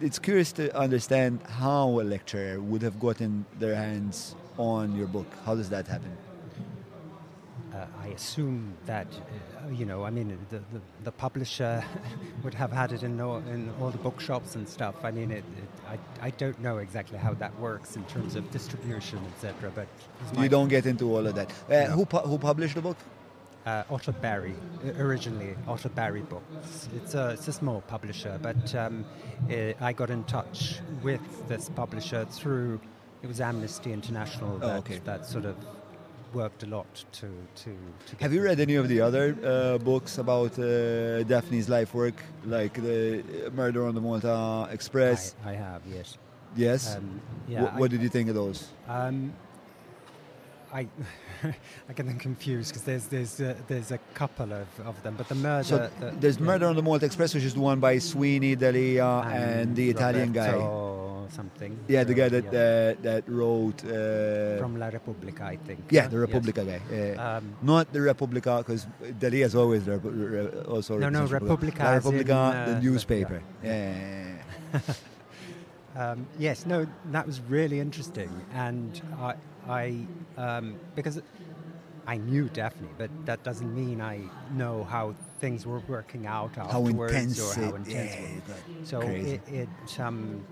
it's 0.00 0.18
curious 0.20 0.50
to 0.52 0.74
understand 0.76 1.40
how 1.42 2.00
a 2.00 2.04
lecturer 2.14 2.60
would 2.60 2.82
have 2.82 2.98
gotten 3.00 3.44
their 3.58 3.74
hands 3.74 4.34
on 4.56 4.96
your 4.96 5.08
book. 5.08 5.26
How 5.44 5.54
does 5.56 5.68
that 5.70 5.86
happen? 5.88 6.16
uh, 7.80 7.86
I 8.02 8.08
assume 8.08 8.74
that, 8.86 9.06
uh, 9.66 9.70
you 9.70 9.84
know, 9.84 10.04
I 10.04 10.10
mean, 10.10 10.36
the, 10.50 10.58
the, 10.58 10.80
the 11.04 11.12
publisher 11.12 11.82
would 12.42 12.54
have 12.54 12.72
had 12.72 12.92
it 12.92 13.02
in 13.02 13.20
all, 13.20 13.38
in 13.38 13.72
all 13.80 13.90
the 13.90 13.98
bookshops 13.98 14.54
and 14.54 14.68
stuff. 14.68 14.94
I 15.02 15.10
mean, 15.10 15.30
it, 15.30 15.44
it, 15.58 15.98
I, 16.22 16.26
I 16.26 16.30
don't 16.30 16.60
know 16.60 16.78
exactly 16.78 17.18
how 17.18 17.34
that 17.34 17.58
works 17.58 17.96
in 17.96 18.04
terms 18.04 18.34
of 18.36 18.50
distribution, 18.50 19.20
etc. 19.34 19.70
But 19.74 19.88
you 20.38 20.48
don't 20.48 20.68
get 20.68 20.86
into 20.86 21.10
all 21.14 21.26
of 21.26 21.34
that. 21.34 21.50
Uh, 21.68 21.88
no. 21.88 21.96
Who 21.96 22.06
pu 22.06 22.18
who 22.18 22.38
published 22.38 22.74
the 22.74 22.82
book? 22.82 22.96
Uh, 23.66 23.82
Otter 23.90 24.12
Barry, 24.12 24.54
originally 24.98 25.54
Otter 25.68 25.90
Barry 25.90 26.22
Books. 26.22 26.88
It's 26.96 27.14
a, 27.14 27.30
it's 27.32 27.46
a 27.46 27.52
small 27.52 27.82
publisher, 27.86 28.38
but 28.40 28.74
um, 28.74 29.04
it, 29.50 29.76
uh, 29.78 29.84
I 29.84 29.92
got 29.92 30.08
in 30.08 30.24
touch 30.24 30.80
with 31.02 31.20
this 31.46 31.68
publisher 31.68 32.24
through 32.30 32.80
it 33.22 33.26
was 33.26 33.38
Amnesty 33.38 33.92
International 33.92 34.54
oh, 34.54 34.58
that, 34.66 34.74
oh, 34.76 34.78
okay. 34.78 34.98
that 35.04 35.26
sort 35.26 35.44
of 35.44 35.56
worked 36.34 36.62
a 36.62 36.66
lot 36.66 37.04
to 37.12 37.28
to. 37.54 37.68
to 38.06 38.16
Have 38.20 38.32
you 38.32 38.42
read 38.42 38.60
any 38.60 38.74
of 38.76 38.88
the 38.88 39.00
other 39.00 39.36
uh, 39.44 39.78
books 39.78 40.18
about 40.18 40.58
uh, 40.58 41.22
Daphne's 41.24 41.68
life 41.68 41.94
work, 41.94 42.22
like 42.46 42.74
the 42.74 43.22
Murder 43.54 43.86
on 43.86 43.94
the 43.94 44.00
Malta 44.00 44.68
Express? 44.72 45.34
I, 45.44 45.50
I 45.50 45.54
have, 45.54 45.82
yes. 45.92 46.18
Yes. 46.56 46.96
Um, 46.96 47.20
yeah, 47.48 47.62
what, 47.62 47.74
what 47.78 47.84
I, 47.84 47.88
did 47.92 48.02
you 48.02 48.08
think 48.08 48.28
of 48.28 48.34
those? 48.34 48.68
Um, 48.88 49.32
I, 50.72 50.86
I 51.88 51.92
get 51.94 52.06
them 52.06 52.18
confused 52.18 52.70
because 52.70 52.84
there's 52.84 53.06
there's 53.06 53.40
uh, 53.40 53.56
there's 53.66 53.90
a 53.90 53.98
couple 54.14 54.52
of, 54.52 54.68
of 54.86 55.02
them, 55.02 55.14
but 55.16 55.28
the 55.28 55.34
murder. 55.34 55.64
So 55.64 55.90
the, 56.00 56.12
there's 56.20 56.38
yeah. 56.38 56.44
murder 56.44 56.66
on 56.66 56.76
the 56.76 56.82
Malta 56.82 57.06
Express, 57.06 57.34
which 57.34 57.42
is 57.44 57.54
the 57.54 57.60
one 57.60 57.80
by 57.80 57.98
Sweeney 57.98 58.54
Delia 58.54 59.04
and, 59.06 59.34
and 59.62 59.76
the 59.76 59.90
Italian 59.90 60.32
Roberto 60.32 61.22
guy. 61.26 61.34
something. 61.34 61.78
Yeah, 61.88 62.04
the 62.04 62.14
guy 62.14 62.28
that 62.28 62.44
yeah. 62.44 62.94
uh, 62.98 63.02
that 63.02 63.24
wrote. 63.28 63.84
Uh, 63.84 64.58
From 64.60 64.78
La 64.78 64.88
Repubblica, 64.88 65.44
I 65.44 65.56
think. 65.56 65.80
Yeah, 65.90 66.06
the 66.06 66.18
Repubblica 66.18 66.62
yes. 66.64 67.16
guy. 67.16 67.36
Um, 67.36 67.54
Not 67.62 67.92
the 67.92 68.00
Repubblica, 68.02 68.58
because 68.58 68.86
Delia 69.18 69.46
is 69.46 69.54
always 69.56 69.86
the 69.86 69.98
Re- 69.98 70.40
Re- 70.42 70.60
also. 70.68 70.98
No, 70.98 71.08
no, 71.08 71.24
Repubblica. 71.26 71.82
La 71.82 71.90
Repubblica, 71.94 72.64
in, 72.66 72.72
the 72.72 72.76
uh, 72.76 72.80
newspaper. 72.80 73.42
yeah. 73.62 74.36
yeah. 74.72 74.80
Um, 75.96 76.24
yes, 76.38 76.66
no, 76.66 76.86
that 77.10 77.26
was 77.26 77.40
really 77.40 77.80
interesting, 77.80 78.30
and 78.54 79.02
I, 79.18 79.34
I 79.68 80.06
um, 80.36 80.74
because 80.94 81.20
I 82.06 82.16
knew 82.16 82.48
Daphne, 82.48 82.88
but 82.98 83.10
that 83.26 83.42
doesn't 83.42 83.74
mean 83.74 84.00
I 84.00 84.20
know 84.54 84.84
how 84.84 85.14
things 85.40 85.66
were 85.66 85.80
working 85.88 86.26
out 86.26 86.56
afterwards 86.58 87.12
intense 87.14 87.58
or 87.58 87.60
how 87.64 87.74
intense. 87.74 88.14
It, 88.14 88.42
yeah, 88.48 88.74
so 88.84 89.00
it, 89.00 89.40
it, 89.48 90.00
um, 90.00 90.42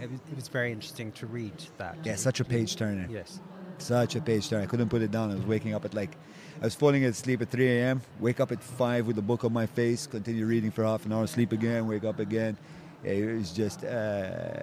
it, 0.00 0.10
was, 0.10 0.20
it 0.30 0.36
was 0.36 0.48
very 0.48 0.72
interesting 0.72 1.12
to 1.12 1.26
read 1.26 1.52
that. 1.78 1.96
Yeah, 2.04 2.16
such 2.16 2.40
a 2.40 2.44
page 2.44 2.76
turner. 2.76 3.06
Yes, 3.10 3.40
such 3.78 4.16
a 4.16 4.20
page 4.20 4.48
turner. 4.48 4.62
I 4.64 4.66
couldn't 4.66 4.88
put 4.88 5.02
it 5.02 5.10
down. 5.10 5.30
I 5.30 5.34
was 5.34 5.46
waking 5.46 5.74
up 5.74 5.84
at 5.84 5.94
like 5.94 6.16
I 6.60 6.64
was 6.64 6.74
falling 6.74 7.04
asleep 7.04 7.42
at 7.42 7.50
3 7.50 7.66
a.m. 7.68 8.02
Wake 8.20 8.40
up 8.40 8.52
at 8.52 8.62
five 8.62 9.06
with 9.06 9.18
a 9.18 9.22
book 9.22 9.44
on 9.44 9.52
my 9.52 9.66
face. 9.66 10.06
Continue 10.06 10.46
reading 10.46 10.70
for 10.70 10.84
half 10.84 11.04
an 11.06 11.12
hour. 11.12 11.26
Sleep 11.26 11.52
again. 11.52 11.86
Wake 11.88 12.04
up 12.04 12.20
again. 12.20 12.56
it 13.04 13.24
was 13.36 13.52
just. 13.52 13.84
Uh, 13.84 14.62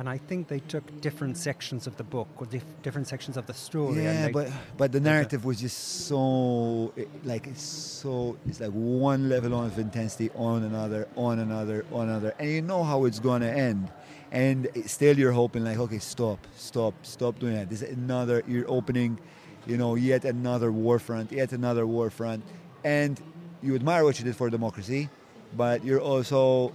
and 0.00 0.08
I 0.08 0.16
think 0.16 0.48
they 0.48 0.60
took 0.60 1.02
different 1.02 1.36
sections 1.36 1.86
of 1.86 1.94
the 1.98 2.02
book 2.04 2.26
or 2.38 2.46
dif- 2.46 2.64
different 2.82 3.06
sections 3.06 3.36
of 3.36 3.46
the 3.46 3.52
story. 3.52 4.02
Yeah, 4.02 4.26
they, 4.28 4.32
but 4.32 4.48
but 4.78 4.92
the 4.92 4.98
narrative 5.00 5.44
was 5.44 5.60
just 5.60 6.06
so 6.08 6.92
it, 6.96 7.02
eh, 7.06 7.18
like 7.32 7.46
it's 7.46 7.62
so 7.62 8.38
it's 8.48 8.60
like 8.60 8.70
one 8.70 9.28
level 9.28 9.62
of 9.62 9.78
intensity 9.78 10.30
on 10.34 10.64
another, 10.64 11.06
on 11.16 11.38
another, 11.38 11.84
on 11.92 12.08
another, 12.08 12.34
and 12.38 12.50
you 12.50 12.62
know 12.62 12.82
how 12.82 13.04
it's 13.04 13.18
gonna 13.18 13.46
end, 13.70 13.90
and 14.32 14.68
still 14.86 15.18
you're 15.18 15.32
hoping 15.32 15.64
like 15.64 15.78
okay, 15.78 15.98
stop, 15.98 16.38
stop, 16.56 16.94
stop 17.02 17.38
doing 17.38 17.54
that. 17.54 17.68
There's 17.68 17.82
another 17.82 18.42
you're 18.48 18.70
opening, 18.70 19.18
you 19.66 19.76
know, 19.76 19.96
yet 19.96 20.24
another 20.24 20.72
war 20.72 20.98
front, 20.98 21.30
yet 21.30 21.52
another 21.52 21.86
war 21.86 22.08
front, 22.08 22.42
and 22.84 23.20
you 23.62 23.74
admire 23.74 24.02
what 24.04 24.18
you 24.18 24.24
did 24.24 24.34
for 24.34 24.48
democracy, 24.48 25.10
but 25.58 25.84
you're 25.84 26.00
also 26.00 26.72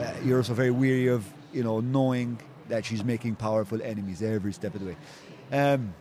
uh, 0.00 0.12
you're 0.24 0.38
also 0.38 0.54
very 0.54 0.72
weary 0.72 1.06
of 1.06 1.24
you 1.56 1.64
know, 1.64 1.80
knowing 1.80 2.38
that 2.68 2.84
she's 2.84 3.02
making 3.02 3.34
powerful 3.34 3.80
enemies 3.82 4.22
every 4.22 4.52
step 4.52 4.74
of 4.74 4.80
the 4.82 4.86
way. 4.90 4.96
Um, 5.50 5.94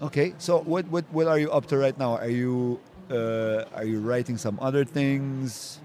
okay, 0.00 0.34
so 0.38 0.58
what, 0.60 0.88
what, 0.88 1.04
what 1.12 1.28
are 1.28 1.38
you 1.38 1.50
up 1.52 1.66
to 1.66 1.76
right 1.76 1.96
now? 1.98 2.16
Are 2.16 2.28
you, 2.28 2.80
uh, 3.10 3.64
are 3.74 3.84
you 3.84 4.00
writing 4.00 4.38
some 4.38 4.58
other 4.60 4.84
things? 4.84 5.78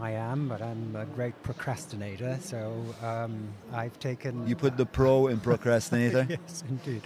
I 0.00 0.10
am, 0.12 0.48
but 0.48 0.60
I'm 0.60 0.94
a 0.96 1.04
great 1.06 1.40
procrastinator. 1.42 2.38
So 2.40 2.84
um, 3.02 3.48
I've 3.72 3.98
taken. 3.98 4.46
You 4.46 4.54
put 4.54 4.76
the 4.76 4.86
pro 4.86 5.26
in 5.26 5.40
procrastinator? 5.40 6.24
yes, 6.28 6.62
indeed. 6.68 7.02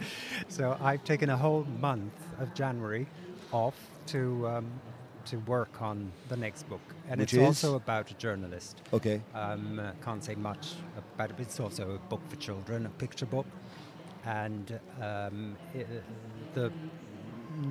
So 0.48 0.76
I've 0.80 1.02
taken 1.04 1.30
a 1.30 1.36
whole 1.36 1.66
month 1.80 2.12
of 2.38 2.52
January 2.54 3.06
off 3.50 3.74
to 4.08 4.46
um, 4.46 4.66
to 5.26 5.36
work 5.40 5.80
on 5.80 6.10
the 6.28 6.36
next 6.36 6.68
book, 6.68 6.80
and 7.08 7.20
Which 7.20 7.34
it's 7.34 7.40
is? 7.42 7.46
also 7.46 7.76
about 7.76 8.10
a 8.10 8.14
journalist. 8.14 8.82
Okay. 8.92 9.20
Um, 9.34 9.78
uh, 9.78 9.92
can't 10.04 10.22
say 10.22 10.34
much 10.34 10.74
about 10.96 11.30
it. 11.30 11.36
It's 11.38 11.60
also 11.60 11.92
a 11.94 11.98
book 12.08 12.20
for 12.28 12.36
children, 12.36 12.86
a 12.86 12.88
picture 12.88 13.26
book, 13.26 13.46
and 14.24 14.78
um, 15.00 15.56
it, 15.74 15.86
the, 16.54 16.72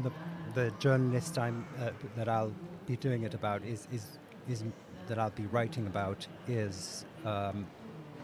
the, 0.03 0.11
the 0.53 0.73
journalist 0.80 1.38
I'm 1.38 1.65
uh, 1.80 1.91
that 2.15 2.30
I'll 2.30 2.53
be 2.88 2.95
doing 2.95 3.23
it 3.23 3.34
about 3.34 3.64
is 3.64 3.88
is 3.91 4.06
is 4.49 4.64
that 5.07 5.19
I'll 5.19 5.30
be 5.32 5.45
writing 5.48 5.88
about 5.88 6.28
is 6.48 7.06
um, 7.26 7.65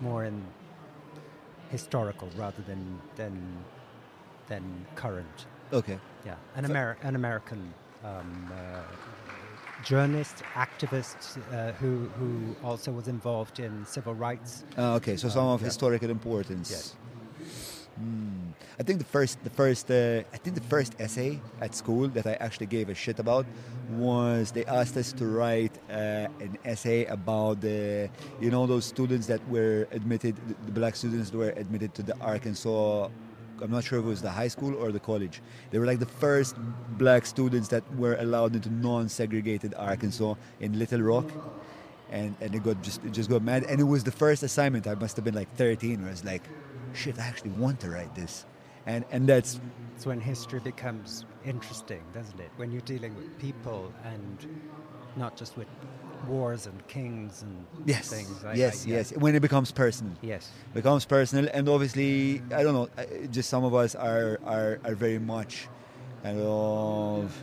more 0.01 0.25
in 0.25 0.41
historical 1.69 2.29
rather 2.37 2.61
than 2.63 2.99
than 3.15 3.35
than 4.47 4.63
current. 4.95 5.45
Okay. 5.73 5.99
Yeah, 6.25 6.35
an 6.55 6.65
Ameri- 6.65 6.95
an 7.03 7.15
American 7.15 7.73
um, 8.03 8.51
uh, 8.53 8.81
journalist, 9.87 10.43
activist 10.55 11.19
uh, 11.39 11.71
who, 11.79 11.91
who 12.17 12.29
also 12.63 12.91
was 12.91 13.07
involved 13.07 13.59
in 13.59 13.85
civil 13.85 14.13
rights. 14.13 14.51
Ah, 14.77 14.95
okay, 14.99 15.15
so 15.15 15.29
some 15.29 15.45
of 15.47 15.61
yeah. 15.61 15.65
historical 15.71 16.09
importance. 16.09 16.69
Yes. 16.69 16.85
Mm. 17.97 18.41
I 18.79 18.83
think 18.83 18.99
the 18.99 19.11
first, 19.17 19.41
the 19.43 19.49
first, 19.49 19.89
uh, 19.89 19.95
I 20.35 20.37
think 20.43 20.53
the 20.61 20.67
first 20.75 20.91
essay 20.99 21.39
at 21.61 21.73
school 21.73 22.07
that 22.09 22.27
I 22.27 22.33
actually 22.33 22.67
gave 22.77 22.89
a 22.89 22.95
shit 23.03 23.17
about 23.17 23.45
was 23.89 24.51
they 24.51 24.65
asked 24.65 24.95
us 24.97 25.13
to 25.13 25.25
write 25.25 25.75
uh, 25.89 26.43
an 26.45 26.57
essay 26.65 27.05
about 27.05 27.61
the, 27.61 28.09
you 28.39 28.51
know, 28.51 28.67
those 28.67 28.85
students 28.85 29.25
that 29.27 29.41
were 29.49 29.87
admitted, 29.91 30.35
the 30.65 30.71
black 30.79 30.95
students 30.95 31.29
that 31.31 31.37
were 31.37 31.53
admitted 31.63 31.95
to 31.95 32.03
the 32.03 32.15
Arkansas 32.19 33.07
I'm 33.61 33.71
not 33.71 33.83
sure 33.83 33.99
if 33.99 34.05
it 34.05 34.07
was 34.07 34.21
the 34.21 34.31
high 34.31 34.47
school 34.47 34.75
or 34.75 34.91
the 34.91 34.99
college. 34.99 35.41
They 35.71 35.79
were 35.79 35.85
like 35.85 35.99
the 35.99 36.05
first 36.05 36.55
black 36.97 37.25
students 37.25 37.69
that 37.69 37.83
were 37.95 38.15
allowed 38.19 38.55
into 38.55 38.69
non-segregated 38.69 39.73
Arkansas 39.75 40.35
in 40.59 40.77
Little 40.77 41.01
Rock. 41.01 41.29
And, 42.09 42.35
and 42.39 42.55
it 42.55 42.63
got 42.63 42.81
just 42.83 43.03
it 43.03 43.11
just 43.11 43.29
got 43.29 43.41
mad. 43.41 43.63
And 43.63 43.79
it 43.79 43.83
was 43.95 44.03
the 44.03 44.11
first 44.11 44.41
assignment. 44.43 44.87
I 44.87 44.95
must 44.95 45.15
have 45.17 45.25
been 45.25 45.33
like 45.33 45.53
13, 45.55 45.99
where 46.01 46.07
I 46.07 46.11
was 46.11 46.23
like, 46.23 46.43
shit, 46.93 47.19
I 47.19 47.25
actually 47.25 47.51
want 47.51 47.79
to 47.81 47.89
write 47.89 48.13
this. 48.15 48.45
And, 48.85 49.03
and 49.11 49.27
that's... 49.27 49.59
It's 49.95 50.05
when 50.05 50.21
history 50.21 50.59
becomes 50.61 51.25
interesting, 51.45 52.01
doesn't 52.13 52.39
it? 52.39 52.49
When 52.55 52.71
you're 52.71 52.79
dealing 52.81 53.15
with 53.15 53.37
people 53.39 53.91
and 54.05 54.61
not 55.17 55.35
just 55.35 55.57
with 55.57 55.67
wars 56.25 56.65
and 56.65 56.87
kings 56.87 57.41
and 57.43 57.65
yes. 57.87 58.09
things. 58.09 58.43
I, 58.43 58.53
yes, 58.55 58.85
I, 58.85 58.89
yes. 58.89 59.11
When 59.15 59.35
it 59.35 59.41
becomes 59.41 59.71
personal. 59.71 60.13
Yes. 60.21 60.49
Becomes 60.73 61.05
personal, 61.05 61.49
and 61.53 61.67
obviously, 61.69 62.41
I 62.53 62.63
don't 62.63 62.73
know. 62.73 62.89
Just 63.29 63.49
some 63.49 63.63
of 63.63 63.75
us 63.75 63.95
are 63.95 64.39
are, 64.45 64.79
are 64.83 64.95
very 64.95 65.19
much 65.19 65.67
kind 66.23 66.39
of 66.41 67.35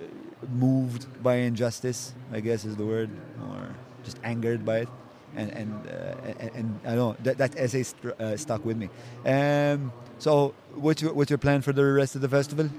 uh, 0.00 0.46
moved 0.52 1.06
by 1.22 1.36
injustice. 1.36 2.14
I 2.32 2.40
guess 2.40 2.64
is 2.64 2.76
the 2.76 2.86
word, 2.86 3.10
or 3.50 3.68
just 4.04 4.18
angered 4.24 4.64
by 4.64 4.78
it. 4.80 4.88
And 5.36 5.50
and 5.52 5.72
uh, 5.86 6.34
and, 6.40 6.50
and, 6.56 6.80
I 6.86 6.94
don't 6.94 6.98
know 7.14 7.16
that 7.24 7.38
that 7.38 7.56
essay 7.58 7.82
st- 7.82 8.12
uh, 8.18 8.36
stuck 8.36 8.64
with 8.64 8.76
me. 8.76 8.88
Um, 9.26 9.92
so, 10.18 10.54
what's 10.74 11.00
your, 11.02 11.12
what's 11.12 11.30
your 11.30 11.38
plan 11.38 11.60
for 11.60 11.72
the 11.72 11.84
rest 11.84 12.14
of 12.16 12.22
the 12.22 12.28
festival? 12.28 12.70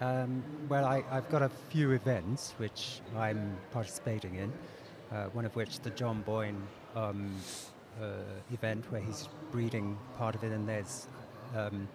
Um, 0.00 0.44
well, 0.68 0.84
I, 0.84 1.02
have 1.10 1.28
got 1.28 1.42
a 1.42 1.48
few 1.70 1.90
events 1.90 2.54
which 2.58 3.00
I'm 3.16 3.56
participating 3.72 4.36
in, 4.36 4.52
uh, 5.12 5.24
one 5.30 5.44
of 5.44 5.56
which 5.56 5.80
the 5.80 5.90
John 5.90 6.22
Boyne 6.22 6.62
um, 6.94 7.34
uh, 8.00 8.06
event 8.52 8.90
where 8.92 9.00
he's 9.00 9.28
reading 9.52 9.98
part 10.16 10.36
of 10.36 10.44
it, 10.44 10.52
and 10.52 10.68
there's 10.68 11.08
um, 11.56 11.88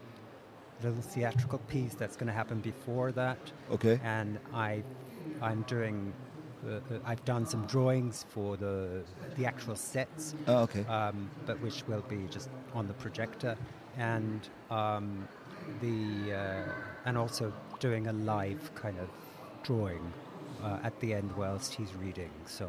a 0.81 0.87
little 0.87 1.01
theatrical 1.01 1.59
piece 1.69 1.93
that's 1.95 2.17
going 2.17 2.27
to 2.27 2.33
happen 2.33 2.59
before 2.59 3.13
that. 3.13 3.37
Okay. 3.71 3.99
And 4.03 4.37
I, 4.53 4.83
I'm 5.41 5.61
doing. 5.61 6.11
Uh, 6.67 6.75
uh, 6.75 6.79
I've 7.05 7.23
done 7.25 7.45
some 7.45 7.65
drawings 7.67 8.25
for 8.31 8.57
the 8.57 9.03
the 9.37 9.45
actual 9.45 9.75
sets. 9.77 10.35
Oh, 10.47 10.63
okay. 10.63 10.83
Um, 10.85 11.29
but 11.45 11.59
which 11.61 11.85
will 11.87 12.03
be 12.09 12.25
just 12.29 12.49
on 12.73 12.87
the 12.87 12.93
projector, 12.95 13.55
and 13.97 14.45
um, 14.71 15.25
the 15.81 16.33
uh, 16.33 16.71
and 17.05 17.17
also 17.17 17.51
doing 17.79 18.07
a 18.07 18.13
live 18.13 18.71
kind 18.75 18.97
of 18.99 19.09
drawing 19.63 20.11
uh, 20.63 20.77
at 20.83 20.97
the 20.99 21.13
end 21.13 21.29
whilst 21.37 21.73
he's 21.73 21.93
reading. 21.95 22.29
So 22.45 22.65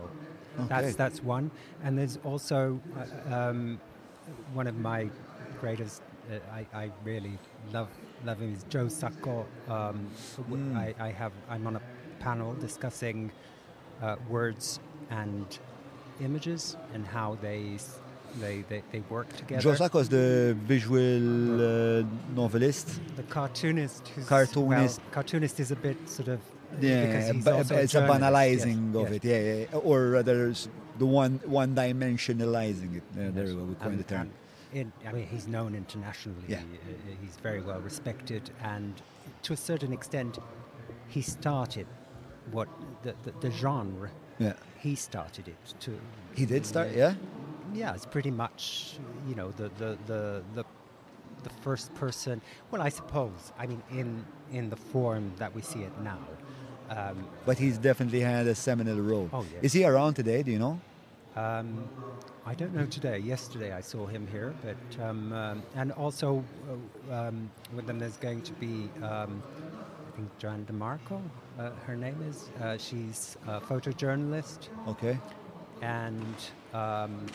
okay. 0.58 0.68
that's 0.68 0.96
that's 0.96 1.22
one. 1.22 1.50
And 1.82 1.96
there's 1.98 2.18
also 2.24 2.80
uh, 3.30 3.34
um, 3.34 3.80
one 4.52 4.66
of 4.66 4.76
my 4.78 5.10
greatest. 5.60 6.02
Uh, 6.32 6.38
I, 6.52 6.84
I 6.84 6.90
really 7.04 7.38
love 7.72 7.88
love 8.24 8.40
him. 8.40 8.52
Is 8.54 8.64
Joe 8.68 8.88
Sacco. 8.88 9.46
Um, 9.68 10.06
mm. 10.50 10.76
I, 10.76 10.94
I 10.98 11.10
have. 11.10 11.32
I'm 11.48 11.66
on 11.66 11.76
a 11.76 11.82
panel 12.20 12.54
discussing 12.54 13.30
uh, 14.02 14.16
words 14.28 14.80
and 15.10 15.46
images 16.20 16.76
and 16.94 17.04
how 17.06 17.36
they 17.42 17.76
they, 18.40 18.62
they, 18.68 18.82
they 18.90 19.00
work 19.08 19.34
together. 19.36 19.62
George 19.62 19.80
Lack 19.80 19.94
was 19.94 20.08
the 20.08 20.56
visual 20.60 22.00
uh, 22.00 22.04
novelist. 22.34 23.00
The 23.16 23.22
cartoonist. 23.24 24.10
cartoonist. 24.26 24.98
Well, 24.98 25.08
cartoonist 25.12 25.60
is 25.60 25.70
a 25.70 25.76
bit 25.76 26.08
sort 26.08 26.28
of. 26.28 26.40
Yeah, 26.80 27.32
but 27.44 27.70
it's 27.70 27.94
a, 27.94 28.04
a 28.04 28.08
banalizing 28.08 28.92
yes, 28.94 29.00
of 29.02 29.12
yes. 29.12 29.12
it. 29.12 29.24
Yeah, 29.24 29.66
yeah, 29.72 29.78
or 29.78 30.08
rather, 30.10 30.52
the 30.98 31.06
one 31.06 31.38
one 31.44 31.76
dimensionalizing 31.76 32.96
it. 32.96 33.02
Uh, 33.12 33.30
there 33.30 33.44
we 33.44 33.52
go. 33.54 33.62
We 33.62 33.74
coined 33.76 34.00
the 34.00 34.04
term. 34.04 34.30
In, 34.72 34.90
I 35.06 35.12
mean, 35.12 35.28
he's 35.28 35.46
known 35.46 35.76
internationally. 35.76 36.42
Yeah. 36.48 36.56
Uh, 36.56 37.14
he's 37.22 37.36
very 37.36 37.60
well 37.60 37.78
respected, 37.80 38.50
and 38.64 38.92
to 39.42 39.52
a 39.52 39.56
certain 39.56 39.92
extent, 39.92 40.40
he 41.06 41.22
started 41.22 41.86
what 42.50 42.68
the, 43.04 43.14
the, 43.22 43.30
the 43.38 43.50
genre. 43.52 44.10
Yeah. 44.40 44.54
He 44.80 44.96
started 44.96 45.46
it 45.46 45.74
too. 45.78 45.96
He 46.36 46.44
did 46.44 46.66
start, 46.66 46.88
yeah 46.92 47.14
yeah, 47.74 47.94
it's 47.94 48.06
pretty 48.06 48.30
much 48.30 48.98
you 49.28 49.34
know 49.34 49.50
the 49.52 49.70
the 49.78 49.98
the 50.06 50.42
the, 50.54 50.64
the 51.42 51.50
first 51.62 51.94
person. 51.94 52.40
Well, 52.70 52.80
I 52.82 52.88
suppose 52.88 53.52
I 53.58 53.66
mean 53.66 53.82
in 53.90 54.24
in 54.52 54.70
the 54.70 54.76
form 54.76 55.32
that 55.36 55.54
we 55.54 55.62
see 55.62 55.80
it 55.82 55.92
now. 56.00 56.18
Um, 56.90 57.26
but 57.46 57.58
he's 57.58 57.78
definitely 57.78 58.20
had 58.20 58.46
a 58.46 58.54
seminal 58.54 59.00
role. 59.00 59.28
Oh, 59.32 59.40
yes. 59.54 59.58
Is 59.64 59.72
he 59.72 59.86
around 59.86 60.14
today? 60.14 60.42
Do 60.42 60.50
you 60.52 60.58
know? 60.58 60.80
Um, 61.34 61.88
I 62.44 62.54
don't 62.54 62.74
know 62.74 62.84
today. 62.84 63.18
Yesterday 63.18 63.72
I 63.72 63.80
saw 63.80 64.04
him 64.06 64.26
here, 64.30 64.52
but 64.62 65.02
um, 65.02 65.32
um, 65.32 65.62
and 65.74 65.92
also 65.92 66.44
uh, 67.10 67.14
um, 67.28 67.50
with 67.74 67.86
them 67.86 67.98
there's 67.98 68.18
going 68.18 68.42
to 68.42 68.52
be 68.52 68.90
um, 69.02 69.42
I 70.12 70.16
think 70.16 70.38
Joanne 70.38 70.66
DeMarco. 70.70 71.20
Uh, 71.58 71.70
her 71.86 71.96
name 71.96 72.22
is. 72.28 72.50
Uh, 72.62 72.76
she's 72.76 73.36
a 73.48 73.60
photojournalist. 73.60 74.68
Okay. 74.88 75.18
And 75.82 76.34
um, 76.72 77.26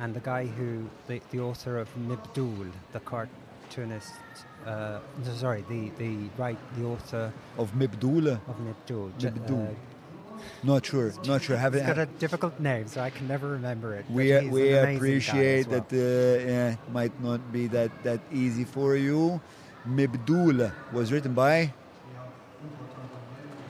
and 0.00 0.14
the 0.14 0.20
guy 0.20 0.46
who 0.46 0.84
the, 1.06 1.20
the 1.30 1.38
author 1.40 1.78
of 1.78 1.86
Nibdul, 1.96 2.66
the 2.92 3.00
cartoonist. 3.00 4.14
Uh, 4.66 4.98
no, 5.24 5.32
sorry, 5.36 5.64
the 5.68 5.90
the 6.02 6.12
right 6.36 6.58
the 6.76 6.84
author 6.84 7.32
of 7.56 7.72
Mibdul. 7.74 8.26
Of 8.48 8.56
Mibdul. 8.68 9.12
Mibdul. 9.20 9.68
Uh, 9.70 10.36
not 10.64 10.84
sure. 10.84 11.12
Not 11.26 11.42
sure. 11.42 11.56
Haven't. 11.56 11.80
It's 11.84 11.88
got 11.96 11.98
a 11.98 12.06
difficult 12.18 12.58
name, 12.58 12.86
so 12.88 13.00
I 13.00 13.10
can 13.10 13.28
never 13.28 13.48
remember 13.48 13.94
it. 13.94 14.04
We 14.10 14.36
we 14.48 14.74
appreciate 14.76 15.68
well. 15.68 15.84
that 15.88 15.88
uh, 15.92 16.48
yeah, 16.50 16.76
might 16.92 17.16
not 17.22 17.52
be 17.52 17.68
that 17.68 17.92
that 18.02 18.20
easy 18.32 18.64
for 18.64 18.96
you. 18.96 19.40
Mibdul 19.88 20.60
was 20.92 21.12
written 21.12 21.32
by 21.32 21.72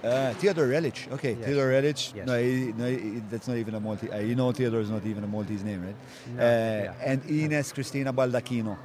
uh, 0.02 0.32
Theodore 0.34 0.66
Relich, 0.66 1.12
Okay, 1.12 1.34
yes. 1.36 1.44
Theodore 1.44 1.66
Relich. 1.66 2.14
Yes. 2.14 2.26
No, 2.26 2.40
he, 2.42 2.72
no 2.76 2.86
he, 2.86 3.20
that's 3.30 3.46
not 3.48 3.58
even 3.58 3.74
a 3.74 3.80
Maltese. 3.80 4.10
Uh, 4.10 4.16
you 4.18 4.34
know, 4.34 4.50
Theodore 4.50 4.80
is 4.80 4.88
not 4.90 5.04
even 5.04 5.24
a 5.24 5.26
Maltese 5.26 5.62
name, 5.62 5.84
right? 5.84 5.94
No, 6.36 6.40
uh, 6.42 6.46
yeah. 6.84 6.94
And 7.04 7.24
Ines 7.28 7.72
Cristina 7.72 8.12
Baldacchino. 8.12 8.78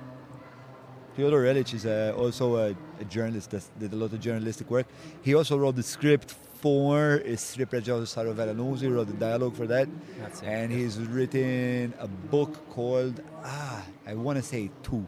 Theodore 1.15 1.39
Relich 1.41 1.73
is 1.73 1.85
uh, 1.85 2.13
also 2.17 2.57
a, 2.57 2.75
a 2.99 3.05
journalist 3.05 3.51
that 3.51 3.63
did 3.79 3.93
a 3.93 3.95
lot 3.95 4.11
of 4.11 4.19
journalistic 4.19 4.69
work. 4.69 4.87
He 5.21 5.33
also 5.35 5.57
wrote 5.57 5.77
the 5.77 5.83
script 5.83 6.31
for 6.31 7.21
uh, 7.23 7.27
Stripregio 7.37 8.01
Sarovella 8.03 8.77
He 8.79 8.87
wrote 8.87 9.07
the 9.07 9.13
dialogue 9.13 9.55
for 9.55 9.67
that. 9.67 9.87
That's 10.19 10.41
it. 10.41 10.47
And 10.47 10.69
he's 10.69 10.97
written 10.99 11.93
a 11.97 12.07
book 12.09 12.69
called, 12.71 13.21
ah, 13.41 13.81
I 14.05 14.15
want 14.15 14.37
to 14.37 14.43
say 14.43 14.69
two. 14.83 15.07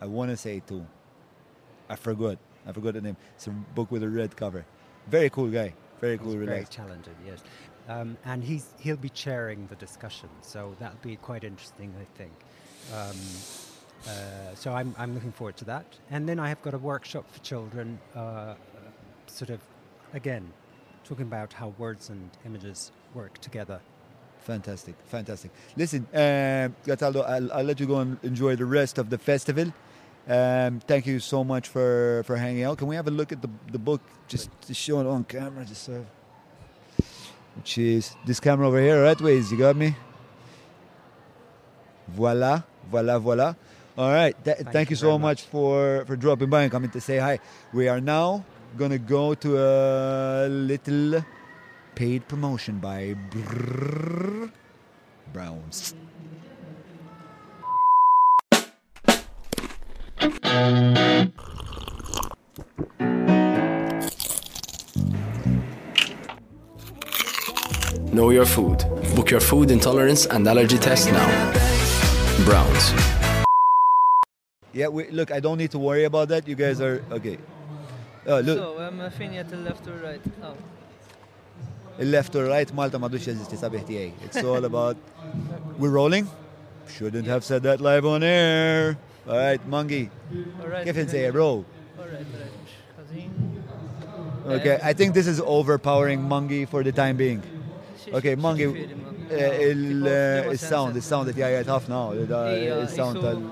I 0.00 0.06
want 0.06 0.30
to 0.30 0.36
say 0.36 0.62
two. 0.66 0.86
I 1.90 1.96
forgot. 1.96 2.38
I 2.66 2.72
forgot 2.72 2.94
the 2.94 3.02
name. 3.02 3.16
It's 3.34 3.46
a 3.48 3.50
book 3.50 3.90
with 3.90 4.02
a 4.02 4.08
red 4.08 4.34
cover. 4.34 4.64
Very 5.08 5.30
cool 5.30 5.48
guy. 5.50 5.74
Very 6.00 6.18
cool, 6.18 6.36
relaxed. 6.36 6.74
Very 6.74 6.86
talented, 6.86 7.14
yes. 7.26 7.40
Um, 7.88 8.16
and 8.24 8.42
he's 8.44 8.66
he'll 8.78 8.96
be 8.96 9.08
chairing 9.08 9.66
the 9.66 9.76
discussion, 9.76 10.28
so 10.40 10.74
that'll 10.78 10.98
be 11.02 11.16
quite 11.16 11.44
interesting, 11.44 11.92
I 12.00 12.04
think. 12.18 12.32
Um, 12.94 14.08
uh, 14.08 14.54
so 14.54 14.72
I'm 14.72 14.94
I'm 14.98 15.14
looking 15.14 15.32
forward 15.32 15.56
to 15.58 15.64
that. 15.66 15.84
And 16.10 16.28
then 16.28 16.38
I 16.38 16.48
have 16.48 16.62
got 16.62 16.74
a 16.74 16.78
workshop 16.78 17.24
for 17.32 17.40
children, 17.40 17.98
uh, 18.14 18.54
sort 19.26 19.50
of, 19.50 19.60
again, 20.14 20.52
talking 21.04 21.24
about 21.26 21.52
how 21.52 21.74
words 21.78 22.08
and 22.08 22.30
images 22.46 22.92
work 23.14 23.38
together. 23.38 23.80
Fantastic, 24.42 24.94
fantastic. 25.06 25.52
Listen, 25.76 26.06
uh, 26.14 26.68
I'll, 27.00 27.52
I'll 27.52 27.64
let 27.64 27.78
you 27.78 27.86
go 27.86 27.98
and 28.00 28.16
enjoy 28.24 28.56
the 28.56 28.64
rest 28.64 28.98
of 28.98 29.08
the 29.10 29.18
festival. 29.18 29.72
Um, 30.28 30.78
thank 30.86 31.06
you 31.06 31.18
so 31.18 31.42
much 31.42 31.68
for, 31.68 32.22
for 32.26 32.36
hanging 32.36 32.62
out. 32.62 32.78
Can 32.78 32.86
we 32.86 32.94
have 32.94 33.08
a 33.08 33.10
look 33.10 33.32
at 33.32 33.42
the, 33.42 33.50
the 33.72 33.78
book 33.78 34.00
just 34.28 34.48
to 34.62 34.74
show 34.74 35.00
it 35.00 35.06
on 35.06 35.24
camera? 35.24 35.64
Just 35.64 35.82
so. 35.84 36.06
Which 37.56 37.76
is 37.78 38.14
this 38.24 38.38
camera 38.40 38.68
over 38.68 38.80
here, 38.80 39.02
right? 39.02 39.20
Ways, 39.20 39.50
you 39.50 39.58
got 39.58 39.74
me? 39.74 39.94
Voila, 42.08 42.62
voila, 42.88 43.18
voila. 43.18 43.54
All 43.98 44.10
right. 44.10 44.32
Th- 44.44 44.56
thank, 44.58 44.72
thank, 44.72 44.90
you, 44.90 44.96
so 44.96 45.18
much, 45.18 45.38
much 45.38 45.42
for, 45.50 46.04
for 46.06 46.16
dropping 46.16 46.48
by 46.50 46.62
and 46.62 46.70
coming 46.72 46.90
to 46.90 47.00
say 47.00 47.18
hi. 47.18 47.40
We 47.72 47.88
are 47.88 48.00
now 48.00 48.44
going 48.76 48.92
to 48.92 48.98
go 48.98 49.34
to 49.34 49.58
a 49.58 50.46
little 50.48 51.24
paid 51.96 52.28
promotion 52.28 52.78
by 52.78 53.16
Brrr 53.30 54.50
Browns. 55.32 55.94
Know 68.12 68.30
your 68.30 68.44
food. 68.46 68.78
Book 69.16 69.30
your 69.32 69.40
food 69.40 69.72
intolerance 69.72 70.26
and 70.26 70.46
allergy 70.46 70.78
test 70.78 71.10
now. 71.10 71.26
Browns. 72.44 72.94
Yeah, 74.72 74.86
we, 74.88 75.10
look, 75.10 75.32
I 75.32 75.40
don't 75.40 75.58
need 75.58 75.72
to 75.72 75.80
worry 75.80 76.04
about 76.04 76.28
that. 76.28 76.46
You 76.46 76.54
guys 76.54 76.80
are 76.80 77.02
okay. 77.10 77.38
Uh, 78.24 78.38
look. 78.38 78.58
So, 78.58 78.78
uh, 78.78 78.86
I'm 78.86 78.98
left 79.64 79.88
or 79.88 79.94
right? 80.04 80.20
Oh. 80.44 80.54
Left 81.98 82.36
or 82.36 82.44
right, 82.44 82.72
Malta 82.72 82.98
It's 83.12 84.36
all 84.44 84.64
about 84.64 84.96
we're 85.78 85.90
rolling. 85.90 86.28
Shouldn't 86.86 87.26
have 87.26 87.42
said 87.42 87.64
that 87.64 87.80
live 87.80 88.06
on 88.06 88.22
air. 88.22 88.96
All 89.28 89.36
right, 89.38 89.60
Mangi. 89.70 90.10
All 90.58 90.82
Kif 90.84 90.96
insejja, 90.98 91.32
bro? 91.32 91.52
All 91.52 91.64
right, 92.06 93.30
Okay, 94.44 94.78
I 94.82 94.92
think 94.92 95.14
this 95.14 95.28
is 95.28 95.40
overpowering 95.40 96.18
Mangi 96.20 96.68
for 96.68 96.82
the 96.82 96.90
time 96.90 97.16
being. 97.16 97.40
Okay, 98.12 98.34
Mangi, 98.34 98.66
il-sound, 99.30 100.98
il-sound 100.98 101.30
li 101.30 101.34
jgħajat 101.38 101.70
ħafna, 101.70 102.00
il-sound 102.18 103.22
tal- 103.22 103.42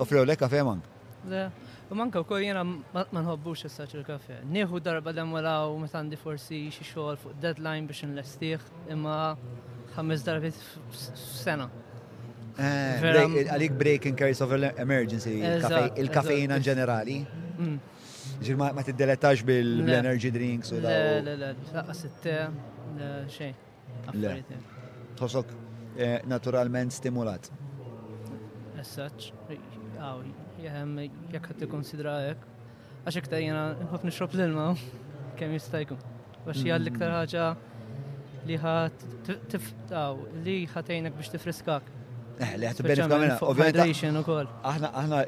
Offrew 0.02 0.24
lek 0.26 0.38
kafe 0.42 0.60
mang? 0.66 0.82
Le, 1.30 1.42
u 1.90 1.92
manka 1.98 2.16
u 2.22 2.24
kol 2.26 2.40
jena 2.42 2.62
ma 2.66 3.04
nħobbux 3.06 3.58
s-saċ 3.70 3.92
il-kafe. 4.00 4.36
Nieħu 4.50 4.76
darba 4.82 5.10
demwala 5.14 5.54
u 5.70 5.72
metandi 5.82 6.16
forsi 6.18 6.58
xie 6.74 6.86
xol 6.90 7.14
fuq 7.22 7.32
deadline 7.42 7.86
biex 7.90 8.02
n-lestiħ 8.10 8.60
imma 8.94 9.16
ħammis 9.94 10.20
darbit 10.26 10.56
f-sena. 10.88 11.66
Eh, 12.58 13.44
għalik 13.54 14.04
in 14.10 14.16
case 14.18 14.42
of 14.42 14.50
emergency, 14.82 15.38
il-kafeina 15.96 16.56
ġenerali. 16.58 17.20
Mm. 17.58 17.76
Ġir 18.42 18.56
ma 18.58 18.82
t-deletax 18.82 19.44
bil-energy 19.46 20.32
drinks 20.34 20.72
u 20.74 20.80
da. 20.82 20.90
Le, 20.90 21.20
le, 21.22 21.36
le, 21.38 21.50
laqqas 21.74 22.02
it 22.08 22.26
xej. 23.30 23.52
Tħossok 25.18 25.54
eh, 25.98 26.18
naturalment 26.26 26.94
stimulat. 26.94 27.46
Essaċ, 28.78 29.30
għaw, 29.98 30.26
jahem, 30.62 30.96
jek 31.30 31.46
għat 31.52 31.64
konsidra 31.70 32.16
għek. 32.30 32.42
Għaxek 33.06 33.30
ta' 33.30 33.38
jena 33.42 33.62
nħof 33.86 34.04
nixrob 34.06 34.34
l-ilma, 34.38 34.66
kem 35.38 35.54
jistajkum. 35.54 36.02
Għax 36.42 36.66
jgħal 36.66 36.82
l-iktar 36.82 37.14
mm. 37.14 37.22
ħagġa 37.22 37.48
li 38.50 38.58
ħat 38.58 39.48
tiftaw, 39.54 40.18
li 40.42 40.56
ħatejnek 40.74 41.14
biex 41.18 41.30
tifriskak. 41.36 41.94
Eh, 42.38 42.52
li 42.54 42.66
għat 42.68 42.80
benefika 42.84 43.16
minna. 43.18 43.36
Ovvijament. 43.50 44.28
Aħna 44.68 44.90
aħna 45.00 45.22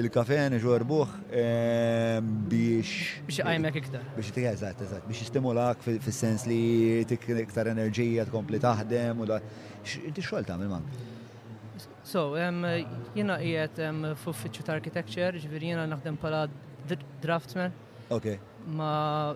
il-kafen 0.00 0.54
ġorbuħ 0.62 1.10
eh, 1.28 2.20
biex. 2.48 2.92
Biex 3.28 3.44
għajmek 3.44 3.76
iktar. 3.82 4.06
Biex 4.16 4.32
tikka 4.32 4.54
eżatt, 4.56 4.80
eżatt. 4.86 5.08
Biex 5.10 5.24
jistimulak 5.26 5.84
fil-sens 5.84 6.46
li 6.48 6.60
tikka 7.10 7.36
iktar 7.44 7.68
enerġija 7.74 8.24
tkompli 8.30 8.60
taħdem 8.62 9.20
u 9.20 9.28
da. 9.28 9.40
Inti 10.06 10.24
xogħol 10.24 10.48
tagħmel 10.48 10.72
man. 10.72 10.88
So, 12.06 12.24
jiena 12.38 13.36
qiegħed 13.42 13.82
f'uffiċċju 14.22 14.64
ta' 14.66 14.78
architecture, 14.78 15.36
ġifieri 15.36 15.72
jiena 15.74 15.84
naħdem 15.92 16.16
pala 16.22 16.46
draftsman. 17.20 17.76
Okay. 18.16 18.40
Ma 18.80 19.34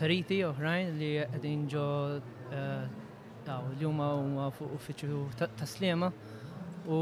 periti 0.00 0.42
oħrajn 0.50 0.96
li 0.98 1.14
qegħdin 1.22 1.66
ġo 1.70 1.86
eh, 2.50 3.00
daw 3.46 3.62
li 3.78 3.84
huma 3.90 4.08
huma 4.20 4.46
fuq 4.56 4.72
uffiċċju 4.78 5.48
taslima 5.60 6.08
u 6.96 7.00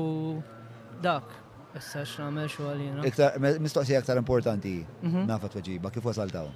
dak 1.04 1.30
issa 1.78 2.02
x'nagħmel 2.12 2.72
għalina. 2.72 3.06
Iktar 3.08 3.38
mistoqsija 3.42 4.02
aktar 4.02 4.20
importanti 4.22 4.74
mhm. 4.82 5.26
nafa 5.30 5.48
tweġiba 5.54 5.92
kif 5.94 6.04
wasal 6.10 6.30
daw. 6.34 6.50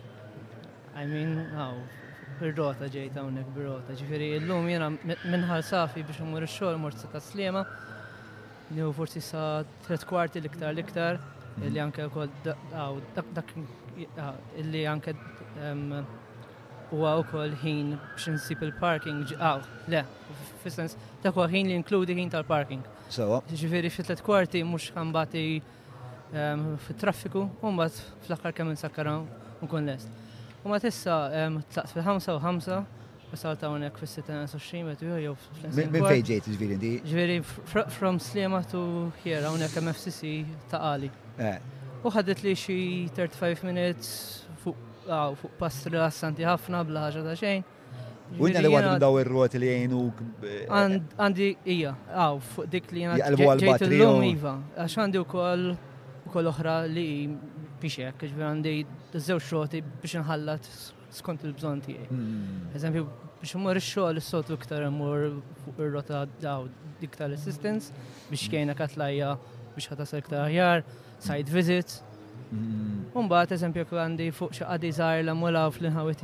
I 0.97 1.05
mean, 1.09 1.37
għaw, 1.55 1.79
ir-rota 2.49 2.89
ġejt 2.93 3.19
hawnhekk 3.21 3.53
bir-rota. 3.57 3.97
Ġifieri 4.01 4.31
llum 4.45 4.69
jiena 4.73 4.91
minħal 4.91 5.65
safi 5.71 6.03
biex 6.09 6.23
imur 6.25 6.47
ix-xogħol 6.49 6.83
mort 6.83 6.99
sa 7.03 7.11
taslima. 7.15 7.65
hu 8.69 8.89
forsi 8.93 9.21
sa 9.23 9.63
tret 9.87 10.03
kwarti 10.11 10.41
l-iktar 10.41 10.73
l-iktar 10.75 11.21
mhm. 11.21 11.67
illi 11.69 11.79
anke 11.81 12.07
wkoll 12.11 12.31
dak 13.39 13.51
ah, 14.19 14.33
illi 14.63 14.87
anke 14.91 15.15
u 16.95 16.99
kol 17.31 17.51
ħin 17.63 17.97
biex 18.15 18.51
il-parking, 18.63 19.25
ġaw, 19.35 19.61
le, 19.91 20.05
fissens, 20.63 20.95
ta' 21.23 21.33
kwa 21.35 21.49
ħin 21.51 21.69
li 21.71 21.75
inkludi 21.75 22.15
ħin 22.15 22.31
tal-parking. 22.31 22.83
Sawa. 23.11 23.41
Ġifiri 23.51 23.91
fit-tlet 23.91 24.23
kwarti 24.25 24.63
mux 24.67 24.89
għambati 24.95 25.43
ehm, 26.35 26.77
fit-traffiku, 26.87 27.45
un 27.63 27.79
bat 27.81 27.95
fl-aħħar 28.27 28.55
kemm 28.55 28.71
insakkaraw 28.75 29.25
nkun 29.65 29.91
lest. 29.91 30.11
U 30.67 30.71
ma 30.71 30.79
tissa 30.83 31.19
ehm, 31.35 31.61
tlaqt 31.75 31.95
fil 31.95 32.07
5 32.07 32.31
u 32.37 32.41
5, 32.47 32.73
wasal 33.35 33.59
ta' 33.59 33.71
unek 33.75 33.99
fil-26 34.03 34.85
metu 34.87 35.11
jew 35.11 35.35
fil-26. 35.35 35.91
Minn 35.91 36.07
fejġejt 36.09 36.51
ġviri 36.57 36.79
di? 36.83 36.93
Ġviri 37.07 37.41
from 37.97 38.21
Slema 38.23 38.63
to 38.71 39.11
here, 39.25 39.43
unek 39.51 39.75
MFCC 39.83 40.45
ta' 40.71 40.85
għali. 40.93 41.11
Eh. 41.43 41.59
U 42.07 42.11
ħaddit 42.15 42.45
li 42.47 42.53
xi 42.55 42.77
35 43.17 43.67
minutes 43.67 44.46
fuq 45.41 45.51
pass 45.61 45.85
rilassanti 45.91 46.45
ħafna 46.47 46.81
bla 46.89 47.07
ħaġa 47.07 47.23
ta' 47.27 47.35
xejn. 47.41 47.65
U 48.43 48.49
jina 48.51 48.63
li 48.65 48.71
għadu 48.75 48.97
daw 49.03 49.19
il-ruot 49.21 49.55
li 49.61 49.69
jgħinu. 49.71 50.01
Għandi, 50.67 51.51
ija, 51.75 51.93
għaw, 52.11 52.41
fuq 52.55 52.71
dik 52.73 52.91
li 52.93 53.05
jgħina. 53.05 53.19
Għalbu 53.27 53.51
għal-batri. 53.53 53.99
l 54.01 54.09
oh. 54.11 54.25
iva, 54.27 54.55
għax 54.83 54.97
għandi 55.05 55.23
u 55.23 55.29
koll 55.31 55.71
u 56.27 56.33
koll 56.35 56.49
uħra 56.53 56.79
li 56.91 57.07
biexek, 57.83 58.23
għax 58.27 58.43
għandi 58.49 58.73
d-żew 59.15 59.41
xoti 59.51 59.85
biex 59.87 60.19
nħallat 60.25 60.73
skont 61.21 61.47
il-bżon 61.47 61.85
tijaj. 61.87 62.09
Hmm. 62.11 62.67
Eżempju, 62.77 63.07
biex 63.43 63.55
mur 63.63 63.79
il-xol 63.79 64.21
s-sotu 64.23 64.59
iktar 64.59 64.89
mur 64.93 65.29
il-rota 65.77 66.25
daw 66.43 66.67
dik 67.01 67.15
tal-assistance 67.19 67.95
biex 68.33 68.49
kajna 68.53 68.75
katlajja 68.79 69.37
biex 69.77 69.91
ħatasar 69.93 70.25
iktar 70.27 70.49
ħjar, 70.51 70.85
side 71.23 71.55
visits. 71.59 72.03
Umbat, 72.47 73.47
mm-hmm. 73.47 73.55
eżempju, 73.57 73.85
għandi 74.01 74.27
fuq 74.37 74.53
xaqqa 74.61 74.77
dizar 74.83 75.19
la 75.25 75.35
mulaw 75.35 75.73
fl-inħawit 75.75 76.23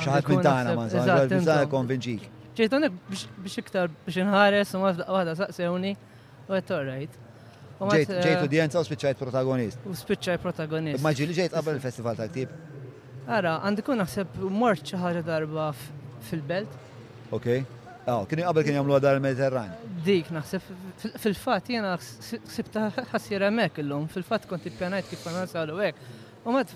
ċaħat 0.00 0.28
minn 0.30 0.42
taħna 0.44 0.72
ma' 0.76 0.86
zaħġa, 0.90 1.42
zaħġa 1.46 1.68
konvinġik. 1.72 2.24
ċeħtonek 2.56 2.96
biex 3.46 3.62
iktar 3.62 3.92
biex 4.06 4.18
nħares, 4.26 4.72
u 4.74 4.82
għazda 4.90 5.06
għada 5.08 5.36
saqsewni, 5.44 5.92
u 6.50 6.56
għet 6.56 6.66
torrejt. 6.68 7.14
right. 7.80 8.08
Ġejt 8.08 8.34
eh, 8.34 8.46
udjenza 8.48 8.80
u 8.82 8.88
spiċajt 8.88 9.22
protagonist. 9.22 9.78
U 9.86 9.94
spiċajt 9.94 10.42
protagonist. 10.42 11.02
Maġi 11.04 11.28
li 11.30 11.38
ċeħt 11.38 11.54
għabel 11.60 11.78
il-festival 11.78 12.18
ta' 12.18 12.26
ktib. 12.26 12.50
Għara, 13.26 13.56
għandikun 13.66 14.02
naħseb 14.02 14.36
mort 14.50 14.82
ċaħġa 14.82 15.22
darba 15.26 15.70
fil-belt. 16.26 16.74
Okej. 17.34 17.62
Oh, 18.06 18.14
ah, 18.22 18.26
kien 18.30 18.38
qabel 18.46 18.62
kien 18.62 18.76
jagħmlu 18.78 18.94
għadar 19.00 19.16
mediterran 19.22 19.72
Dik 20.06 20.28
naħseb 20.30 20.66
fil-fatt 21.18 21.72
jiena 21.74 21.94
sibta 21.98 22.84
ħassir 23.12 23.42
hemmhekk 23.48 23.80
illum, 23.82 24.04
fil-fatt 24.14 24.46
kont 24.50 24.68
ippjanajt 24.70 25.08
kif 25.10 25.24
għandna 25.26 25.48
salu 25.50 25.80
hekk. 25.80 26.12
U 26.46 26.54
mat 26.54 26.70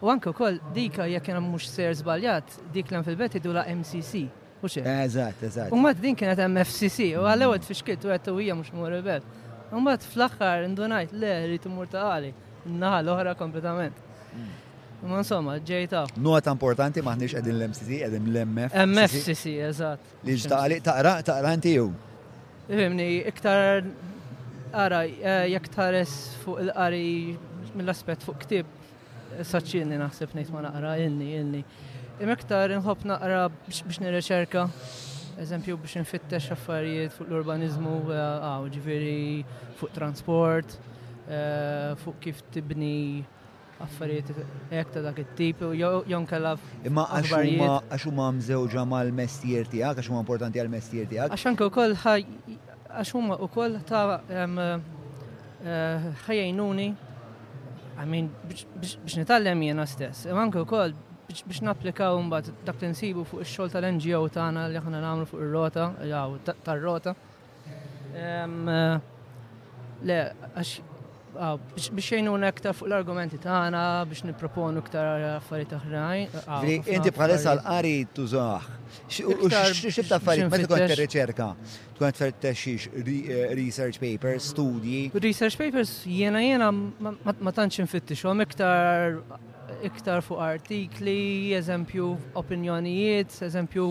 u 0.00 0.08
anke 0.12 0.32
wkoll 0.32 0.56
dik 0.72 0.96
jekk 1.12 1.26
kien 1.28 1.40
mhux 1.44 1.66
ser 1.76 1.92
żbaljat, 2.00 2.54
dik 2.72 2.94
l 2.96 3.02
fil-bet 3.08 3.36
idula 3.42 3.66
MCC. 3.74 4.24
U 4.64 4.70
xe? 4.72 4.80
Eżatt, 4.88 5.44
eżatt. 5.50 5.76
U 5.76 5.82
mat 5.84 6.00
din 6.00 6.16
kienet 6.16 6.40
MFCC, 6.48 7.10
u 7.20 7.26
għal-ewwel 7.28 7.60
tfixkilt 7.66 8.08
u 8.08 8.14
għed 8.16 8.32
hija 8.32 8.56
mhux 8.56 8.72
mur 8.78 8.96
il-bet. 9.02 9.28
U 9.74 9.84
mat 9.84 10.00
fl-aħħar 10.14 10.64
indunajt 10.70 11.12
le 11.12 11.34
li 11.52 11.60
timur 11.64 11.92
ta' 11.92 12.08
għali, 12.08 12.32
naħa 12.80 13.04
l-oħra 13.04 13.36
Ma 15.02 15.18
insomma, 15.18 15.56
ġejta. 15.58 16.04
Nota 16.22 16.52
importanti 16.54 17.02
maħniex 17.02 17.34
edin 17.40 17.56
l-MCC, 17.56 17.96
edin 18.06 18.26
l-MF. 18.30 18.74
MFCC, 18.86 19.54
eżat. 19.68 20.10
Li 20.22 20.36
ġtaqli, 20.38 20.76
taqra, 20.86 21.14
taqra 21.26 21.50
ntiju. 21.58 21.88
Fimni, 22.68 23.06
iktar, 23.26 23.82
ara, 24.84 25.00
eh, 25.08 25.48
jek 25.56 25.66
tares 25.74 26.12
fuq 26.44 26.62
il-qari 26.62 27.06
mill-aspet 27.74 28.22
fuq 28.28 28.38
ktib, 28.44 28.70
saċċinni 29.42 29.98
naħseb 30.04 30.36
nejt 30.38 30.54
ma 30.54 30.62
naqra, 30.68 30.94
inni, 31.02 31.32
inni. 31.40 31.64
Imektar 32.22 32.70
nħob 32.78 33.02
naqra 33.10 33.42
biex 33.66 33.98
nireċerka, 34.04 34.68
eżempju 35.42 35.80
biex 35.82 35.98
nfittex 36.06 36.52
affarijiet 36.54 37.18
fuq 37.18 37.26
l-urbanizmu, 37.26 37.98
għaw 38.14 38.70
eh, 38.70 39.44
fuq 39.80 39.94
transport, 39.98 40.78
eh, 41.26 41.96
fuq 42.06 42.20
kif 42.28 42.42
tibni 42.54 43.24
affarijiet 43.82 44.30
hekk 44.70 44.90
ta' 44.94 45.02
dak 45.04 45.18
it-tip 45.22 45.62
jon 46.10 46.26
kellha. 46.30 46.54
Imma 46.86 47.04
għax 47.16 47.30
huma 47.36 47.70
għax 47.90 48.06
huma 48.10 48.26
mżewġa 48.38 48.84
mal-mestier 48.90 49.68
tiegħek, 49.70 50.00
għax 50.00 50.10
huma 50.12 50.22
importanti 50.24 50.60
għall-mestier 50.62 51.08
tiegħek. 51.10 51.32
Għax 51.34 51.46
anke 51.50 51.68
wkoll 51.70 51.96
għax 51.96 53.14
huma 53.16 53.38
wkoll 53.48 53.78
ta' 53.88 54.02
eh, 54.18 56.10
ħajjajnuni 56.26 56.88
għamin 58.02 58.30
biex 58.50 59.16
nitallem 59.20 59.64
jena 59.68 59.86
stess. 59.88 60.26
Imma 60.30 60.46
anke 60.46 60.62
wkoll 60.64 60.94
biex 61.32 61.62
napplikaw 61.66 62.18
mbagħad 62.28 62.64
dak 62.68 62.78
tinsibu 62.82 63.26
fuq 63.28 63.44
ix-xogħol 63.44 63.74
tal-NGO 63.76 64.24
tagħna 64.36 64.68
li 64.74 64.80
aħna 64.80 65.02
nagħmlu 65.04 65.30
fuq 65.30 65.44
ir-rota, 65.44 66.54
tar-rota. 66.66 67.16
Eh, 68.12 68.96
le, 70.02 70.16
għax 70.58 70.80
Ah, 71.32 71.54
biex 71.56 71.88
jgħinuna 72.12 72.48
aktar 72.52 72.74
fuq 72.76 72.88
l-argumenti 72.90 73.38
tagħna 73.40 73.82
biex 74.08 74.26
nipproponu 74.28 74.82
aktar 74.84 75.22
affarijiet 75.38 75.72
oħrajn. 75.78 76.34
Ah, 76.44 76.66
inti 76.68 77.12
bħalissa 77.16 77.54
l-qari 77.56 77.92
tużax. 78.18 78.68
Xibta 79.10 80.18
affarijiet 80.18 80.52
meta 80.52 80.68
kont 80.68 80.94
riċerka 81.00 81.48
tkun 81.96 82.16
tfer 82.18 82.34
texxix 82.44 82.90
eh, 82.90 83.40
research 83.56 84.02
papers, 84.02 84.50
studji. 84.52 85.06
Research 85.16 85.56
papers 85.60 85.94
jiena 86.04 86.42
jiena 86.44 86.68
ma 86.72 87.56
tantx 87.56 87.80
infittix, 87.86 88.26
iktar 88.48 89.22
iktar 89.82 90.20
fuq 90.24 90.38
artikli, 90.42 91.52
eżempju 91.56 92.08
opinjonijiet, 92.38 93.34
eżempju 93.46 93.86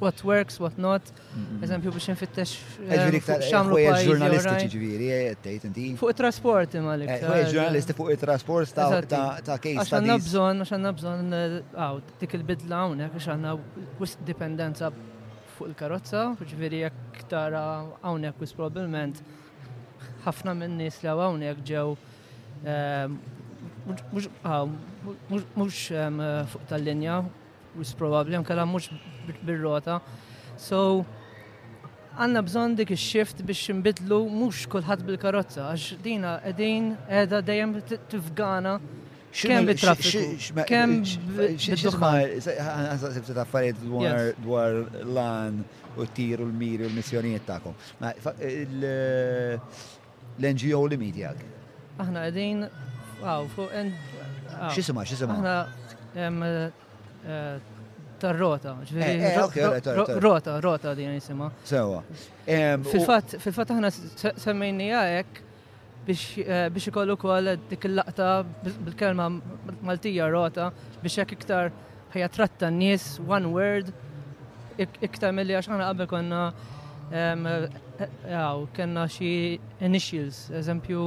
what 0.00 0.22
works, 0.26 0.58
what 0.62 0.78
not, 0.78 1.12
eżempju 1.62 1.92
biex 1.94 2.08
nfittex. 2.14 2.54
Ġviri 2.80 3.02
eh, 3.02 3.18
iktar 3.20 3.44
xamlu 3.46 3.78
ġurnalistiċi 4.06 4.70
ġviri, 4.74 5.10
tejt 5.44 5.68
inti. 5.68 5.86
Fuq 6.00 6.12
il-trasport 6.14 6.74
imma 6.80 6.96
eh, 7.04 7.14
Fuq 7.22 7.38
il-ġurnalisti 7.44 7.96
fuq 7.98 8.12
il-trasport 8.16 8.74
ta' 9.08 9.58
case. 9.62 9.76
Għax 9.78 9.94
għanna 9.98 10.18
bżon, 10.26 10.64
għax 10.64 10.74
għanna 10.76 10.94
bżon, 11.00 11.36
għaw, 11.76 12.02
eh, 12.02 12.12
dik 12.24 12.34
il-bidla 12.40 12.82
għawnek, 12.82 13.14
għax 13.20 13.30
għanna 13.36 13.56
wist 14.02 14.22
dipendenza 14.26 14.90
fuq 15.56 15.70
il-karozza, 15.70 16.26
ġviri 16.42 16.84
jek 16.86 17.22
tara 17.30 17.64
għawnek 18.02 18.42
wis 18.44 18.54
probablement 18.58 19.22
ħafna 20.26 20.56
minn 20.58 20.76
nis 20.82 20.98
li 21.02 21.10
għawnek 21.10 21.62
ġew 21.66 21.94
mux 25.56 25.90
fuq 26.50 26.66
tal-linja, 26.68 27.16
mux 27.76 27.88
probabli, 27.94 28.38
mkalla 28.38 28.66
mux 28.66 28.88
bil-rota. 29.44 30.00
So, 30.58 31.04
għanna 32.18 32.40
bżon 32.46 32.74
dik 32.78 32.90
il-shift 32.94 33.38
biex 33.48 33.64
nbidlu 33.78 34.18
mux 34.30 34.58
kullħat 34.72 35.00
bil-karotza, 35.08 35.62
għax 35.72 35.86
dina 36.04 36.32
edin 36.50 36.84
edha 37.22 37.38
dejjem 37.46 37.70
tifgana 38.12 38.74
kem 39.38 39.62
bit-traffiku, 39.68 40.64
kem 40.66 40.90
bit-traffiku. 41.36 43.94
dwar 44.46 44.72
lan 45.14 45.54
u 45.94 45.96
t-tir 46.06 46.38
l-miri 46.42 46.82
u 46.86 46.88
l-missjonijiet 46.90 47.44
ta'kom. 47.46 47.74
L-NGO 50.38 50.82
li 50.86 50.96
mitijak? 50.98 51.38
Aħna 51.98 52.20
edin 52.32 52.56
Wow, 53.22 53.48
fuq 53.50 53.72
en. 53.74 53.90
Xisima, 54.74 55.02
xisima? 55.06 55.34
Għana 55.38 55.64
eh, 56.18 56.86
eh, 57.26 57.74
tar-rota, 58.18 58.76
eh, 58.94 59.90
rota, 60.22 60.56
rota 60.62 60.94
din 60.98 61.12
jisima. 61.16 61.50
Sewa. 61.66 62.00
Fil-fat 62.88 63.72
aħna 63.74 63.90
semmejni 64.38 64.90
għajek 64.96 65.44
biex 66.08 66.86
ikollu 66.88 67.18
kol 67.20 67.50
dik 67.68 67.84
il-laqta 67.90 68.28
bil-kelma 68.64 69.26
maltija 69.84 70.28
rota 70.32 70.70
biex 71.02 71.18
jek 71.20 71.34
iktar 71.36 71.72
ħajja 72.14 72.28
tratta 72.32 72.70
n-nies, 72.72 73.08
one 73.28 73.50
word, 73.52 73.90
iktar 75.04 75.34
mill-li 75.36 75.58
għax 75.58 75.72
ħana 75.72 75.90
qabel 75.92 76.12
konna 76.16 76.46
Għaw, 78.28 78.66
kena 78.76 79.06
xie 79.10 79.54
initials, 79.82 80.42
eżempju 80.54 81.02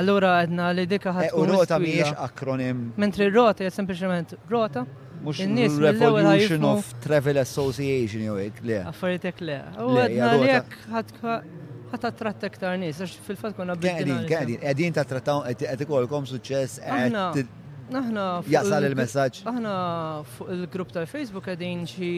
Allora 0.00 0.34
għedna 0.42 0.68
li 0.74 0.84
dikka 0.90 1.12
ħat. 1.14 1.30
Eh, 1.30 1.38
U 1.38 1.46
rota 1.48 1.78
miex 1.78 2.12
akronim. 2.18 2.86
Mentri 3.00 3.28
rota, 3.30 3.64
jgħed 3.64 3.76
sempliciment 3.78 4.36
rota. 4.50 4.84
Mux 5.24 5.40
nis 5.48 5.76
Revolution 5.80 6.64
of 6.68 6.88
Travel 7.04 7.38
Association 7.40 8.24
jew 8.26 8.34
hekk 8.42 8.64
le. 8.68 8.80
Affarietek 8.90 9.38
le. 9.46 9.58
U 9.80 9.94
għedna 10.02 10.32
li 10.42 10.50
jekk 10.50 10.78
ħat 11.94 12.08
attratt 12.10 12.44
aktar 12.48 12.78
nies, 12.80 12.98
għax 12.98 13.14
fil-fatt 13.24 13.56
konna 13.56 13.76
bdejna. 13.78 14.18
Għedin, 14.26 14.58
għedin 14.66 14.96
ta' 14.98 15.06
trattaw 15.08 15.44
qed 15.60 15.84
ikolkom 15.86 16.26
suċċess 16.32 16.82
qed 16.84 17.44
Aħna 17.84 18.22
jasal 18.48 18.86
il-messagġ. 18.88 19.42
Aħna 19.50 19.72
fuq 20.34 20.48
il-grupp 20.54 20.94
tal-Facebook 20.96 21.50
għedin 21.52 21.82
xi 21.86 22.08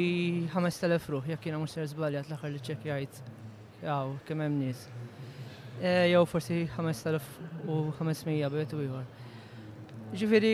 5000 0.53 1.09
ruħ, 1.12 1.24
jekk 1.35 1.48
jiena 1.51 1.59
mhux 1.59 1.74
ser 1.74 1.89
żbaljat 1.90 2.31
l-aħħar 2.31 2.53
li 2.55 2.61
ċekjajt. 2.70 3.16
Jaw, 3.82 4.15
kemm 4.31 4.44
hemm 4.47 4.61
nies. 4.62 4.85
Eh, 5.81 6.07
jow 6.11 6.24
forsi 6.24 6.62
5500 6.73 8.55
bet 8.55 8.70
u 8.73 8.78
jgħor. 8.81 9.03
Ġifiri, 10.16 10.53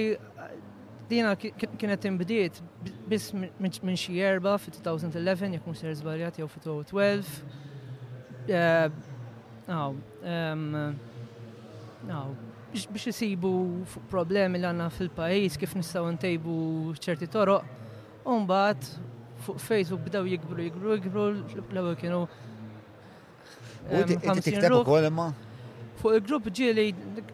dina 1.10 1.34
kienet 1.38 2.06
imbdiet 2.10 2.58
bis 3.06 3.28
minn 3.36 3.96
xie 4.00 4.24
erba' 4.26 4.56
fi 4.58 4.72
2011 4.82 5.54
jekk 5.54 5.68
mhux 5.68 5.84
zbarjat 6.00 6.40
jow 6.42 6.48
fi 6.50 6.62
2012. 6.66 7.30
Aw, 9.70 9.94
aw, 12.10 12.36
biex 12.74 13.06
isibu 13.14 13.52
problemi 14.10 14.58
l 14.58 14.66
għanna 14.72 14.90
fil-pajis 14.96 15.60
kif 15.60 15.76
nistaw 15.78 16.10
ntejbu 16.16 16.98
ċerti 16.98 17.30
toro, 17.30 17.60
un 18.26 18.42
bat 18.50 18.90
fuq 19.46 19.62
Facebook 19.62 20.02
bdew 20.08 20.32
jikbru 20.34 20.66
jikbru 20.66 20.98
jikbru 20.98 21.28
l 21.36 21.90
għu 21.92 22.00
kienu 22.02 22.26
U 23.90 24.02
tikteb 24.42 24.76
ukoll 24.84 25.06
imma? 25.08 25.30
Fuq 26.00 26.16
il-grupp 26.18 26.48
ġieli 26.54 26.88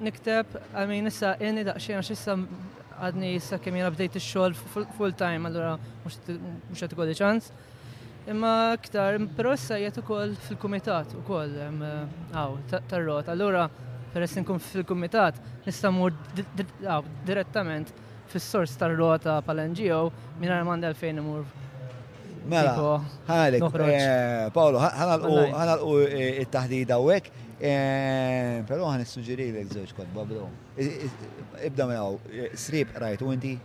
nikteb, 0.04 0.56
għamin 0.76 1.06
nissa 1.08 1.34
jenni 1.40 1.62
daqxie 1.66 1.94
għax 1.96 2.10
issa 2.14 2.34
għadni 2.98 3.30
issa 3.38 3.58
kem 3.62 3.76
jena 3.78 3.90
bdejt 3.94 4.16
il-xol 4.18 4.56
full 4.74 5.14
time, 5.18 5.48
allura 5.48 5.76
mhux 6.02 6.82
qed 6.82 6.96
ikolli 6.96 7.14
ċans. 7.18 7.48
Imma 8.28 8.54
ktar, 8.84 9.16
pero 9.38 9.54
issa 9.56 9.78
jgħet 9.80 10.00
ukoll 10.02 10.34
fil-kumitat 10.48 11.14
ukoll 11.20 11.54
għaw 11.68 12.58
tarrot, 12.90 13.28
għallura 13.32 13.68
per 13.68 14.22
peress 14.22 14.36
nkun 14.40 14.60
fil 14.64 14.84
komitat 14.88 15.36
nista' 15.66 15.90
mur 15.92 16.12
direttament 17.28 17.92
fil 18.32 18.40
sors 18.40 18.72
tar-rota 18.80 19.36
pal-NGO 19.44 20.06
minn 20.40 20.52
għal 20.54 20.64
mandel 20.68 20.96
fejn 20.96 21.20
imur 21.20 21.44
Mela, 22.47 22.74
ħanalik, 23.28 23.78
eh, 23.89 24.51
Paolo, 24.55 24.78
ħanalqu 24.81 25.90
il-tahdida 26.39 26.98
u 27.01 27.10
għek, 27.12 27.31
eh, 27.35 27.48
eh, 27.70 28.52
pero 28.69 28.86
ħan 28.90 29.05
suġġeri 29.09 29.48
l 29.65 29.73
żewġ 29.73 29.94
kod, 29.97 30.12
babro. 30.15 30.47
Ibda 30.78 31.89
minn 31.89 31.98
għaw, 31.98 32.19
srib 32.60 32.94
rajt, 33.02 33.23
u 33.24 33.32
inti? 33.35 33.56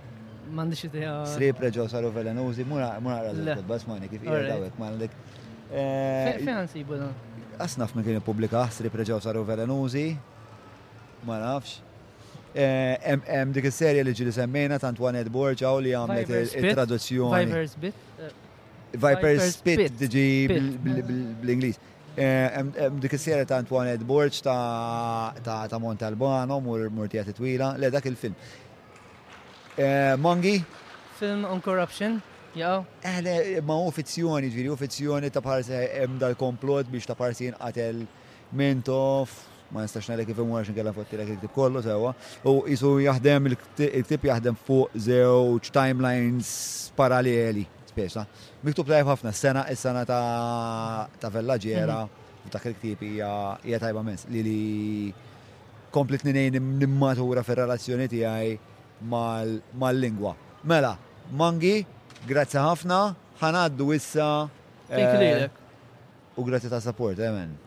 Mandi 0.43 0.53
Mandiċi 0.57 0.89
tiħa. 0.91 1.13
Srib 1.35 1.61
reġo 1.63 1.85
saru 1.91 2.09
velen 2.11 2.35
velenuzi, 2.35 2.65
mura 2.67 2.95
rażu 2.99 3.45
kod, 3.53 3.63
bas 3.69 3.87
mani, 3.87 4.09
kif 4.11 4.23
jgħal 4.25 4.49
dawek, 4.49 4.75
mandik. 4.81 5.15
Fejn 5.73 6.67
si 6.69 6.83
dan? 6.89 7.09
Asnaf 7.63 7.93
me 7.95 8.03
kien 8.05 8.19
publika 8.25 8.65
srib 8.75 9.01
reġo 9.03 9.21
saru 9.23 9.43
velen 9.47 9.67
velenuzi, 9.67 10.09
ma 11.29 11.39
nafx. 11.41 11.79
Hemm 12.53 13.49
dik 13.55 13.65
is-serja 13.71 14.03
li 14.05 14.11
ġili 14.13 14.29
semmejna 14.35 14.77
tant 14.81 14.99
Juan 15.01 15.15
Ed 15.17 15.31
Borġaw 15.33 15.79
li 15.81 15.89
għamlet 15.97 16.29
il 16.59 16.67
traduzzjoni 16.75 17.47
Viper's 17.47 17.73
Bit. 17.81 18.41
Viper 18.93 19.39
Spit 19.49 19.95
diġi 19.97 20.27
bl-Inglis. 20.53 21.77
Eh, 22.13 22.59
dik 23.01 23.15
is-sera 23.17 23.41
ta' 23.49 23.57
Antoine 23.63 23.95
Edwards 23.95 24.41
ta' 24.45 25.33
ta' 25.43 25.63
Albano, 26.01 26.59
murtijat 26.61 27.33
twila, 27.33 27.73
le 27.77 27.89
dak 27.89 28.05
il-film. 28.05 28.35
Eh, 29.77 30.15
Mongi? 30.17 30.63
Film 31.17 31.45
on 31.45 31.59
Corruption, 31.59 32.21
jaw. 32.55 32.85
Eħle, 33.03 33.57
eh, 33.57 33.61
ma' 33.61 33.79
uffizzjoni, 33.87 34.51
ġviri, 34.51 34.67
uffizzjoni 34.69 35.31
ta' 35.31 35.41
parsi 35.41 35.71
hemm 35.73 36.19
dal-komplot 36.19 36.85
biex 36.91 37.07
ta' 37.07 37.15
parsi 37.15 37.47
inqatel 37.49 38.05
mentof, 38.53 39.29
ma 39.71 39.81
nistax 39.81 40.07
nalek 40.09 40.27
kif 40.27 40.37
imur 40.37 40.61
xin 40.63 40.75
kellem 40.75 40.93
fottilek 40.93 41.29
il-ktib 41.33 41.51
kollu 41.51 41.81
sewa. 41.81 42.13
U 42.45 42.61
jisu 42.67 42.99
jahdem 43.01 43.47
il-ktib 43.47 44.21
jahdem 44.29 44.53
fuq 44.55 44.89
zewċ 44.95 45.71
timelines 45.71 46.91
paralleli, 46.95 47.65
spesa 47.89 48.27
miktub 48.63 48.87
tajb 48.89 49.09
ħafna 49.11 49.31
s-sena, 49.35 49.63
s-sena 49.75 50.03
ta' 50.07 51.29
vellaġiera, 51.31 51.97
ta' 52.45 52.47
mhm. 52.59 52.61
krik-tip 52.63 53.01
hija 53.03 53.79
tajba 53.83 54.03
mens 54.07 54.25
li 54.31 54.43
li 54.45 55.15
komplit 55.93 56.23
ninejn 56.25 56.57
nimmatura 56.81 57.43
fil-relazzjoni 57.45 58.07
tiegħi 58.09 58.53
mal-lingwa. 59.11 60.31
Mela, 60.69 60.95
mangi, 61.37 61.75
grazzi 62.29 62.57
ħafna, 62.57 63.01
ħanaddu 63.41 63.89
issa. 63.97 64.29
Eh, 64.89 65.45
u 66.39 66.45
grazzi 66.47 66.71
ta' 66.71 66.79
support, 66.81 67.19
amen. 67.19 67.57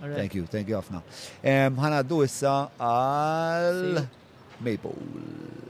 Thank 0.00 0.38
you, 0.38 0.46
thank 0.50 0.68
you 0.72 0.78
ħafna. 0.80 1.04
ħanaddu 1.78 2.24
issa 2.26 2.56
għal 2.80 4.00
Maple. 4.64 5.69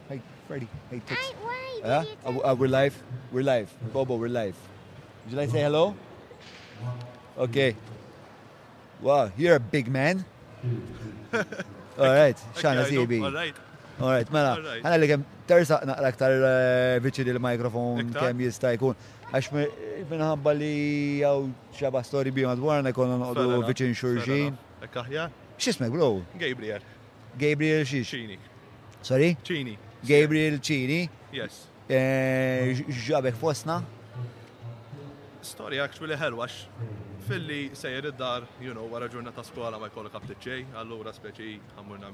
hey, 0.10 0.20
Freddy, 0.50 0.68
hey, 0.92 1.00
Tix. 1.08 1.32
Why? 1.48 2.04
Uh, 2.28 2.34
uh, 2.44 2.56
we're 2.60 2.68
live, 2.68 3.02
we're 3.32 3.42
live. 3.46 3.72
Bobo, 3.94 4.18
we're 4.18 4.28
live. 4.28 4.58
Would 5.24 5.32
you 5.32 5.38
like 5.38 5.48
to 5.52 5.54
say 5.54 5.62
hello? 5.62 5.96
Okay. 7.38 7.74
Wow, 9.02 9.32
you're 9.38 9.56
a 9.56 9.60
big 9.62 9.88
man. 9.88 10.26
All 11.98 12.14
right, 12.22 12.36
xana 12.56 12.84
zibi. 12.84 13.24
All 13.24 13.32
right. 13.32 13.56
All 14.02 14.12
right, 14.12 14.28
mela, 14.28 14.58
għana 14.76 14.96
li 15.00 15.08
kem 15.08 15.22
tersa 15.48 15.78
naqra 15.88 16.10
aktar 16.12 16.34
viċi 17.00 17.30
il-mikrofon 17.32 18.10
kem 18.12 18.44
jista' 18.44 18.74
jkun 18.76 19.06
għax 19.32 19.52
minnħabba 20.10 20.52
li 20.54 21.22
għaw 21.26 21.48
xaba 21.74 22.02
stori 22.06 22.32
bi 22.32 22.46
madwarna 22.46 22.92
konna 22.94 23.18
noqdu 23.18 23.64
viċin 23.66 23.96
xurġin. 23.98 24.58
Ekkaħja? 24.86 25.30
E 25.56 25.62
Xismek, 25.62 25.92
bro? 25.94 26.10
Gabriel. 26.38 26.84
Gabriel 27.40 27.86
xiex? 27.88 28.12
Ċini. 28.12 28.38
Sorry? 29.02 29.36
Ċini. 29.44 29.76
Gabriel 30.06 30.60
Ċini? 30.60 31.00
Yes. 31.34 31.64
Eh, 31.90 32.76
ġabek 33.08 33.38
fosna? 33.40 33.80
Storja 35.46 35.84
actually 35.86 36.18
ħelwax. 36.18 36.68
Filli 37.26 37.72
sejjer 37.74 38.12
id-dar, 38.12 38.46
you 38.62 38.74
know, 38.74 38.86
ġurna 39.10 39.32
ta' 39.34 39.44
skola 39.44 39.80
ma 39.82 39.88
jkollok 39.90 40.14
kapti 40.14 40.36
ċej, 40.44 40.66
għallura 40.78 41.14
speċi 41.14 41.56
għamur 41.78 42.06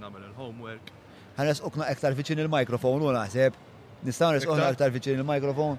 namel 0.00 0.24
il-homework. 0.30 0.90
Ħanes 1.38 1.62
uqna 1.62 1.86
ektar 1.92 2.14
viċin 2.18 2.42
il-mikrofon 2.44 3.02
u 3.06 3.12
naħseb. 3.14 3.54
Nistaw 4.02 4.34
nisqoħna 4.38 4.70
aktar 4.72 4.90
viċin 4.90 5.20
il-mikrofon. 5.22 5.78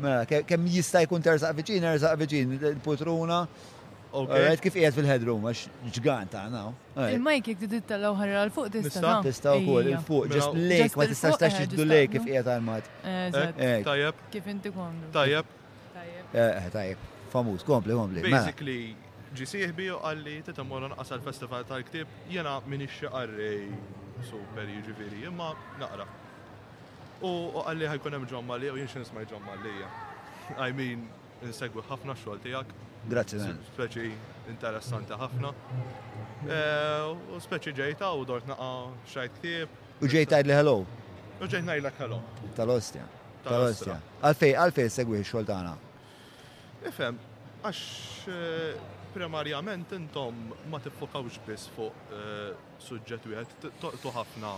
Mela, 0.00 0.24
Kemm 0.44 0.64
jista' 0.70 1.02
jkun 1.04 1.22
terzaq 1.24 1.54
viċin, 1.58 1.84
erzaq 1.92 2.18
viċin, 2.22 2.54
il-putruna. 2.72 3.42
Alright, 4.12 4.60
kif 4.60 4.74
qiegħed 4.76 4.92
fil-headroom 4.98 5.46
għax 5.48 5.92
ġgant 5.96 6.34
għana. 6.36 6.62
Il-mike 7.14 7.54
jek 7.54 7.62
tidit 7.62 7.86
tal-law 7.88 8.12
ħarra 8.18 8.42
l-fuq 8.44 8.68
tista' 8.74 9.14
tista' 9.24 9.54
wkoll 9.56 9.88
il-fuq, 9.94 10.26
ġest 10.34 10.58
lejk 10.58 10.82
mela, 10.84 10.98
ma 11.00 11.06
tistax 11.14 11.40
taxxiddu 11.40 11.78
eh, 11.80 11.88
lejk 11.92 12.12
kif 12.18 12.26
qiegħed 12.28 12.50
għal-mat. 12.52 12.90
Eh, 13.08 13.38
eh. 13.70 13.78
Tajjeb. 13.88 14.20
Kif 14.34 14.50
inti 14.52 14.74
kondu. 14.74 15.08
Tajjeb. 15.16 15.54
Tajjeb. 16.74 17.08
Famuż, 17.32 17.64
kompli, 17.64 17.96
kompli. 17.96 18.26
Mela. 18.26 18.42
Basically, 18.42 19.30
ġisieħbi 19.40 19.88
u 19.94 20.02
għalli 20.10 20.36
tita 20.50 20.66
morra 20.68 20.92
naqas 20.92 21.16
għal-festival 21.16 21.64
tal-ktib, 21.72 22.16
jena 22.34 22.58
minix 22.68 23.00
xaqarri 23.00 23.70
super 24.28 24.68
jiġifieri, 24.76 25.24
imma 25.30 25.54
naqra. 25.80 26.04
U 27.22 27.30
għalli 27.62 27.86
ħajkun 27.86 28.16
hemm 28.16 28.28
John 28.30 28.50
li 28.58 28.70
u 28.70 28.78
jien 28.80 28.88
xi 28.90 28.98
nisma' 29.02 29.22
John 29.30 29.46
li. 29.62 29.72
I 30.58 30.72
mean, 30.74 31.04
insegwi 31.46 31.82
ħafna 31.88 32.16
xogħol 32.18 32.42
tiegħek. 32.46 32.72
Grazzi 33.12 33.38
Speċi 33.72 34.10
interessanti 34.50 35.16
ħafna. 35.18 35.50
E, 36.46 36.58
u 37.10 37.38
speċi 37.42 37.72
ġejta 37.78 38.10
u 38.18 38.24
dort 38.26 38.46
naqa' 38.50 38.70
xajt 39.10 39.36
ktieb. 39.38 39.78
U 40.02 40.10
ġejta 40.10 40.42
li 40.46 40.54
hello. 40.54 40.76
U 41.38 41.46
ġejt 41.46 41.66
ngħidlek 41.68 42.00
hello. 42.02 42.20
Tal-ostja. 42.58 43.06
Tal-ostja. 43.46 43.98
Għalfej, 44.22 44.56
għalfej 44.64 44.90
segwi 44.98 45.22
xogħol 45.22 45.48
tagħna. 45.50 45.74
Ifhem, 46.90 47.18
għax 47.62 48.30
e, 48.34 48.91
primarjament 49.14 49.92
intom 49.92 50.46
ma 50.70 50.78
tiffokawx 50.80 51.40
biss 51.46 51.68
fuq 51.76 52.14
eh, 52.16 52.54
suġġett 52.82 53.26
wieħed 53.30 53.66
toqtu 53.80 54.12
ħafna 54.16 54.52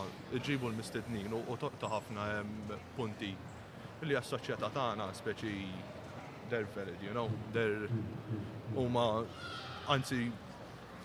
ġibu 0.46 0.70
l-mistednin 0.70 1.34
u 1.38 1.56
toqtu 1.60 1.90
ħafna 1.90 2.26
punti 2.96 3.32
li 4.04 4.18
għas-soċjetà 4.18 4.70
tagħna 4.74 5.08
speċi 5.16 5.56
der 6.50 6.66
valid, 6.74 7.00
you 7.02 7.12
know, 7.16 7.28
der 7.56 7.86
huma 8.76 9.04
anzi 9.92 10.26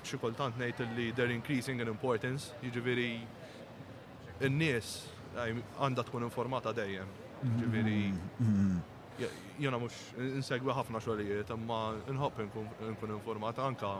xi 0.04 0.20
kultant 0.20 0.60
ngħid 0.60 0.90
li 0.98 1.08
they're 1.16 1.32
increasing 1.34 1.82
in 1.84 1.88
importance, 1.92 2.52
jiġifieri 2.64 3.10
in-nies 4.48 4.94
għandha 5.40 6.04
tkun 6.10 6.28
informata 6.28 6.76
dejjem. 6.76 7.18
Ġifieri 7.46 8.02
mm-hmm 8.10 8.88
jena 9.60 9.80
mux 9.80 9.94
insegwi 10.22 10.74
ħafna 10.76 11.02
xorijiet, 11.04 11.50
imma 11.56 11.80
nħobb 12.14 12.42
nkun 12.48 13.16
informat 13.20 13.60
anka 13.64 13.92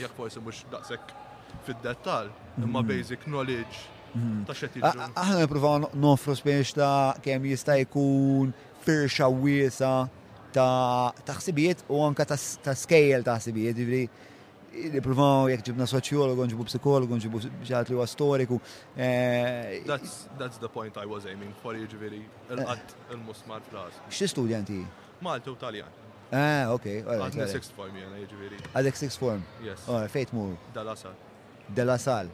jekk 0.00 0.16
forsi 0.16 0.42
mux 0.44 0.64
daqsek 0.72 1.12
fid-dettal, 1.66 2.30
imma 2.58 2.80
mhm. 2.80 2.88
basic 2.90 3.24
knowledge 3.30 3.84
mhm. 4.14 4.44
ta' 4.48 4.56
xetti. 4.58 4.84
Aħna 4.88 5.42
nipruvaw 5.42 5.90
nofru 6.02 6.36
spiex 6.38 6.72
ta' 6.78 7.14
kem 7.24 7.46
jista' 7.52 7.76
jkun 7.84 8.54
firxa 8.84 9.28
wiesa 9.32 9.92
ta' 10.54 11.38
ħsibijiet 11.38 11.84
u 11.90 12.02
anka 12.08 12.26
ta' 12.32 12.78
scale 12.78 13.22
ta' 13.26 13.38
ħsibijiet, 13.40 14.32
Nipruvaw 14.92 15.48
jek 15.52 15.62
ġibna 15.68 15.86
soċiologu, 15.88 16.44
ġibu 16.50 16.64
psikologu, 16.68 17.16
ġibu 17.22 17.40
ġat 17.68 17.90
storiku. 18.10 18.60
Eh, 18.96 19.78
that's 20.38 20.58
the 20.58 20.68
point 20.68 20.96
I 20.96 21.04
was 21.06 21.26
aiming 21.26 21.52
for, 21.62 21.74
ġiviri, 21.74 22.22
l 22.50 22.64
qatt 22.64 22.94
il-musmar 23.12 23.62
fl 23.62 23.78
Xie 24.10 24.26
studenti? 24.28 24.84
Malta 25.22 25.50
u 25.50 25.56
Taljan. 25.56 25.88
Ah, 26.32 26.72
ok. 26.74 26.86
Għadni 27.06 27.46
sixth 27.48 27.74
form 27.76 27.94
jena, 27.96 28.16
jiġifieri. 28.24 28.58
Għadek 28.74 28.96
sixth 28.98 29.20
form? 29.22 29.44
Yes. 29.62 29.84
Oh, 29.88 30.02
fejt 30.10 30.32
mur. 30.34 30.56
Dalasal. 30.74 31.14
Dalasal. 31.70 32.28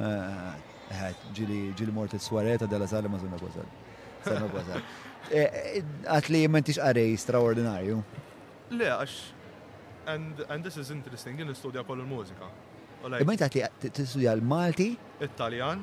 Ah, 0.00 0.04
ah, 0.06 0.58
ah, 0.90 1.24
ġili 1.34 1.92
mort 1.94 2.12
il-swareta, 2.16 2.66
Dalasal 2.66 3.06
ma 3.08 3.18
sunna 3.22 3.38
kwasal. 3.38 3.68
Sunna 4.26 4.50
kwasal. 4.50 4.82
Għat 5.30 6.28
li 6.34 6.44
għarej 6.50 7.16
straordinarju. 7.26 8.02
Le, 8.74 8.86
għax 8.90 9.18
and, 10.06 10.44
and 10.48 10.64
this 10.64 10.76
is 10.82 10.88
interesting, 10.96 11.36
jien 11.38 11.46
nistudja 11.48 11.82
kol 11.88 11.98
il-mużika. 12.04 12.48
Imma 13.06 13.34
e 13.34 13.38
inti 13.38 13.44
għatli 13.62 13.90
t-studja 13.98 14.32
l-Malti? 14.38 14.86
It-Taljan. 15.26 15.82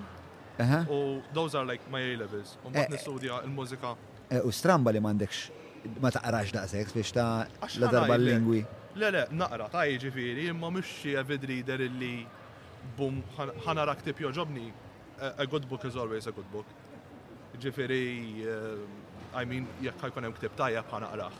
U 0.89 1.21
those 1.35 1.57
are 1.59 1.65
like 1.71 1.83
my 1.93 2.01
A-levels. 2.13 2.55
U 2.65 2.71
mbagħad 2.71 2.87
eh, 2.89 2.93
nistudja 2.95 3.39
il-mużika. 3.47 3.91
Eh, 4.33 4.39
u 4.47 4.53
stramba 4.53 4.93
li 4.95 5.01
m'għandekx 5.03 5.43
ma 6.03 6.11
taqrax 6.15 6.53
sex 6.71 6.93
biex 6.95 7.11
ta' 7.11 7.45
la 7.81 7.89
darba 7.91 8.15
l-lingwi. 8.15 8.61
Le 9.01 9.09
le, 9.11 9.23
naqra 9.39 9.67
ta' 9.73 9.85
jiġifieri, 9.89 10.47
imma 10.53 10.69
mhux 10.71 10.93
xi 11.01 11.15
avid 11.19 11.43
reader 11.49 11.81
illi 11.89 12.25
bum 12.97 13.17
ħanara 13.65 13.95
ktib 14.01 14.21
joġobni. 14.27 14.69
A 15.23 15.45
good 15.45 15.67
book 15.69 15.83
is 15.87 15.95
always 15.95 16.27
a 16.27 16.31
good 16.31 16.49
book. 16.51 16.65
uh, 17.55 17.65
I 19.39 19.45
mean, 19.45 19.67
jekk 19.81 19.97
ħajkun 20.07 20.25
hemm 20.25 20.33
ktib 20.37 20.55
tajjeb 20.57 20.85
ħanaqraħ. 20.91 21.35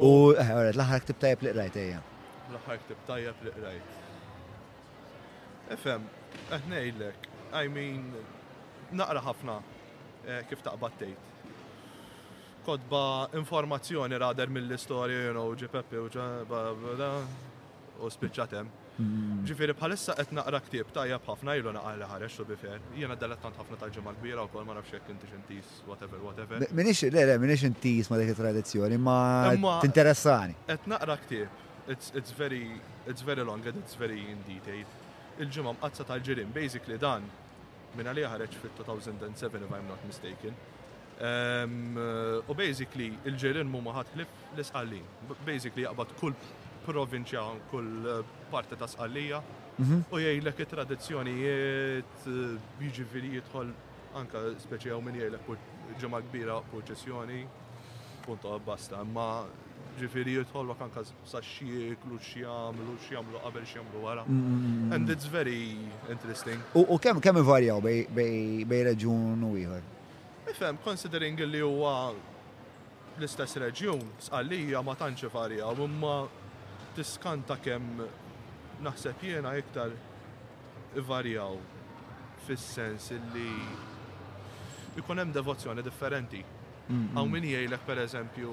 U 0.00 0.32
eh, 0.32 0.40
għarret, 0.46 0.76
l-ħar 0.76 1.02
ktib 1.04 1.18
tajab 1.22 1.42
li 1.44 1.64
eja. 1.84 2.00
L-ħar 2.50 2.78
ktib 2.84 3.02
tajab 3.06 3.42
li 3.46 3.52
qrajt. 3.56 3.98
Efem, 5.76 6.06
għetnejlek, 6.56 7.28
I 7.60 7.68
mean, 7.68 8.08
naqra 8.98 9.22
ħafna 9.28 9.58
eh, 10.26 10.40
kif 10.50 10.64
taqbattejt. 10.66 11.26
Kodba 12.66 13.02
informazzjoni 13.38 14.18
rader 14.20 14.50
mill-istoria, 14.52 15.24
you 15.28 15.32
know, 15.32 15.54
ġi 15.54 15.68
u 16.00 16.08
ġa, 16.12 17.12
u 18.00 18.10
spiċċatem. 18.10 18.68
Mm. 19.00 19.40
Ġifiri 19.48 19.74
bħalissa 19.78 20.14
qed 20.18 20.34
naqra 20.36 20.58
ktieb 20.66 20.90
tajjeb 20.92 21.26
ħafna 21.30 21.54
ilu 21.56 21.70
naqra 21.76 21.92
li 21.96 22.08
ħareġ 22.10 22.34
u 22.42 22.46
bifer. 22.50 22.80
Jiena 22.98 23.16
dilettant 23.22 23.56
ħafna 23.60 23.78
tal-ġimgħa 23.82 24.12
kbira 24.18 24.42
wkoll 24.48 24.66
ma 24.68 24.74
nafx 24.76 24.96
jekk 24.98 25.12
intix 25.14 25.36
intis 25.38 25.70
whatever 25.88 26.20
whatever. 26.26 26.58
Minix 26.76 27.00
le 27.08 27.24
le 27.30 27.36
minix 27.40 27.64
intis 27.68 28.10
ma 28.12 28.18
dik 28.20 28.34
it-tradizzjoni 28.34 28.98
ma 29.08 29.20
tinteressani. 29.84 30.58
Qed 30.68 30.88
naqra 30.92 31.16
ktieb. 31.24 31.56
It's, 31.90 32.12
it's 32.14 32.32
very 32.36 32.64
it's 33.06 33.24
very 33.26 33.42
long 33.44 33.64
and 33.66 33.80
it's 33.80 33.96
very 34.00 34.20
in 34.34 34.42
detail. 34.50 34.84
Il-ġimgħa 35.40 35.78
mqazza 35.78 36.04
tal-ġirin 36.10 36.52
basically 36.54 37.00
dan 37.00 37.24
minn 37.96 38.10
għalija 38.12 38.34
ħareġ 38.34 38.58
fit-2007 38.66 39.64
if 39.70 39.76
I'm 39.80 39.88
not 39.88 40.04
mistaken. 40.10 40.52
U 42.44 42.62
basically 42.64 43.14
il-ġirin 43.24 43.72
mu 43.72 43.80
maħat 43.88 44.12
ħlif 44.12 44.40
l-isqallin. 44.58 45.08
Basically 45.48 45.88
jaqbad 45.88 46.14
kull 46.20 46.36
provinċja 46.84 47.44
kull 47.70 48.08
eh, 48.08 48.36
parti 48.50 48.76
ta' 48.78 48.88
sqallija 48.88 49.40
mhm. 49.76 50.04
u 50.10 50.20
jgħajlek 50.20 50.60
it 50.64 51.08
biġi 52.80 53.02
eh, 53.04 53.12
viri 53.14 53.34
jitħol 53.36 53.72
anka 54.16 54.44
speċi 54.66 54.90
hawn 54.92 55.04
min 55.06 55.18
jgħidlek 55.18 55.96
ġemma 56.00 56.20
kbira 56.28 56.60
proċessjoni 56.70 57.44
punta 58.24 58.56
basta, 58.64 59.02
ma 59.04 59.44
ġifiri 59.98 60.36
jitħol 60.36 60.46
jitħollok 60.46 60.82
anka 60.86 61.04
sa 61.28 61.40
xieklu 61.42 62.18
xiamlu 62.20 62.94
xiamlu 63.08 63.40
qabel 63.42 63.64
xiamlu 63.66 64.04
għara. 64.06 64.22
Mm, 64.26 64.40
mm, 64.40 64.82
mm, 64.84 64.92
And 64.92 65.10
it's 65.10 65.24
very 65.26 65.76
interesting. 66.08 66.60
U 66.74 66.98
kem 66.98 67.20
kem 67.20 67.40
varjaw 67.42 67.80
bej 67.80 68.84
reġun 68.92 69.42
u 69.44 69.54
jħor? 69.58 69.82
Mifem, 70.46 70.78
considering 70.84 71.38
li 71.40 71.60
huwa 71.60 72.12
l-istess 73.18 73.58
reġjun, 73.64 74.04
sqallija 74.28 74.82
ma 74.82 74.94
tantx 74.94 75.28
varjaw, 75.32 75.74
imma 75.84 76.16
tiskanta 76.96 77.56
kemm 77.64 78.02
naħseb 78.84 79.22
jiena 79.28 79.52
iktar 79.60 79.92
varjaw 81.08 81.58
fis-sens 82.46 83.10
illi 83.18 83.50
ikun 84.98 85.20
hemm 85.22 85.34
devozzjoni 85.36 85.84
differenti. 85.86 86.42
Għaw 86.90 87.28
min 87.30 87.44
eżempju 87.46 87.80
pereżempju 87.86 88.52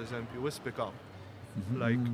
eżempju 0.00 0.46
ispika 0.46 0.84
mm-hmm. 0.86 1.80
like 1.80 2.10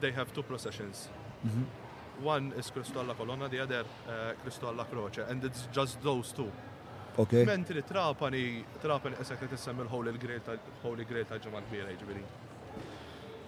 they 0.00 0.12
have 0.12 0.32
two 0.32 0.42
processions. 0.42 1.08
Mm-hmm. 1.44 2.24
One 2.26 2.52
is 2.56 2.70
Cristo 2.70 3.00
alla 3.00 3.14
Colonna, 3.14 3.48
the 3.48 3.60
other 3.60 3.84
uh, 4.08 4.66
alla 4.68 4.84
Croce, 4.84 5.26
and 5.28 5.44
it's 5.44 5.68
just 5.72 6.00
those 6.02 6.32
two. 6.32 6.50
Okay. 7.18 7.44
Mentri 7.44 7.82
trapani, 7.82 8.64
trapani, 8.80 9.16
esek 9.20 9.40
li 9.42 9.48
tissem 9.48 9.78
il-Holy 9.80 10.12
Grail 10.18 10.40
ta' 10.44 10.56
Holy 10.82 11.04
Grail 11.08 11.24
ta' 11.24 11.36
ġemal 11.40 11.64
kbira, 11.68 11.92
ġibiri 12.00 12.24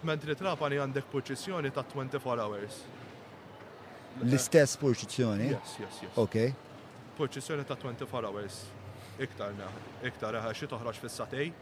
mentri 0.07 0.35
trapani 0.39 0.79
għandek 0.83 1.09
purċizjoni 1.13 1.71
ta' 1.75 1.85
24 1.89 2.45
hours. 2.47 2.79
L-istess 4.27 4.77
purċizjoni? 4.81 5.51
Yes, 5.55 5.75
yes, 5.81 6.01
yes. 6.05 6.17
Ok. 6.19 6.37
Purċizjoni 7.19 7.65
ta' 7.69 7.79
24 7.81 8.31
hours. 8.31 8.63
Iktar 9.23 9.53
neħ, 9.59 9.77
iktar 10.09 10.35
neħ, 10.39 10.49
xie 10.59 10.69
toħraċ 10.73 11.03
fissatej 11.05 11.53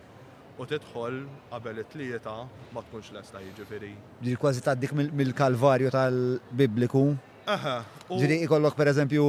u 0.61 0.67
tidħol 0.69 1.19
qabel 1.51 1.81
it-tlieta 1.83 2.35
ma 2.75 2.83
tkunx 2.87 3.15
lesta 3.17 3.41
jiġifieri. 3.45 3.93
Ġiri 4.23 4.39
kważi 4.41 4.65
taddik 4.65 4.93
mill-kalvarju 4.97 5.91
tal-bibliku. 5.95 7.05
Aha. 7.51 7.79
Ġiri 8.13 8.43
ikollok 8.47 8.77
per 8.79 8.91
eżempju 8.95 9.27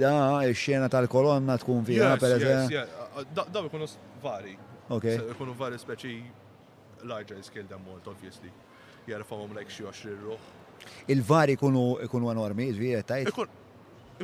da 0.00 0.14
x-xena 0.50 0.88
tal-kolonna 0.92 1.58
tkun 1.62 1.84
fiha 1.88 2.14
per 2.20 2.38
eżempju. 2.38 2.84
Daw 3.34 3.68
ikunu 3.68 3.88
vari. 4.22 4.56
Ok. 4.94 5.12
Ikunu 5.34 5.54
vari 5.58 5.78
speċi 5.80 6.16
larger 7.06 7.42
scale 7.42 7.64
than 7.68 7.78
Malta, 7.86 8.10
obviously. 8.10 8.50
Jarfawhom 9.06 9.52
like 9.56 9.68
xie 9.70 9.84
għaxri 9.86 10.14
rruħ. 10.18 10.48
Il-var 11.12 11.52
ikunu 11.54 11.82
ikunu 12.04 12.30
għanormi, 12.32 12.68
żvier 12.76 13.04
tajt. 13.06 13.30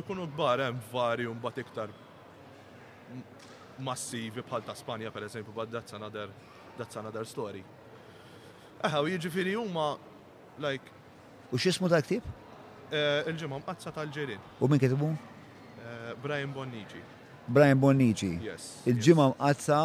Ikunu 0.01 0.27
kbar 0.31 0.63
hemm 0.67 0.79
vari 0.91 1.27
u 1.27 1.33
mbagħad 1.35 1.63
iktar 1.65 1.93
massivi 3.81 4.41
bħal 4.41 4.65
ta' 4.65 4.75
Spanja 4.75 5.11
eżempju, 5.11 5.53
bat 5.53 5.69
that's 5.71 5.93
another 5.93 6.29
that's 6.77 6.95
another 6.95 7.25
story. 7.25 7.63
Aha, 8.83 9.01
u 9.01 9.07
jiġifieri 9.07 9.55
huma 9.55 9.97
like 10.57 10.83
U 11.51 11.57
x'ismu 11.59 11.89
ta' 11.91 11.99
ktib? 12.01 12.23
Eh, 12.91 13.27
il-ġimgħa 13.27 13.57
mqazza 13.61 13.91
tal 13.91 14.07
ġerin 14.07 14.39
U 14.59 14.67
min 14.71 14.79
kitbu? 14.79 15.09
Eh, 15.11 16.13
Brian 16.21 16.51
Bonnici. 16.55 17.01
Brian 17.47 17.79
Bonnici. 17.79 18.37
Yes. 18.41 18.81
Il-ġimgħa 18.87 19.33
mqazza 19.35 19.81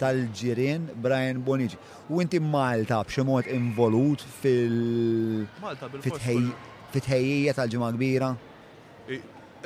tal-ġirien 0.00 0.86
Brian 1.02 1.40
Bonici. 1.42 1.76
U 2.12 2.20
inti 2.20 2.40
Malta 2.42 2.98
b'ximot 3.04 3.48
involut 3.54 4.20
fil- 4.42 5.46
Malta 5.62 5.88
fitħejjija 5.96 7.54
tal-ġimgħa 7.56 7.90
kbira? 7.96 8.30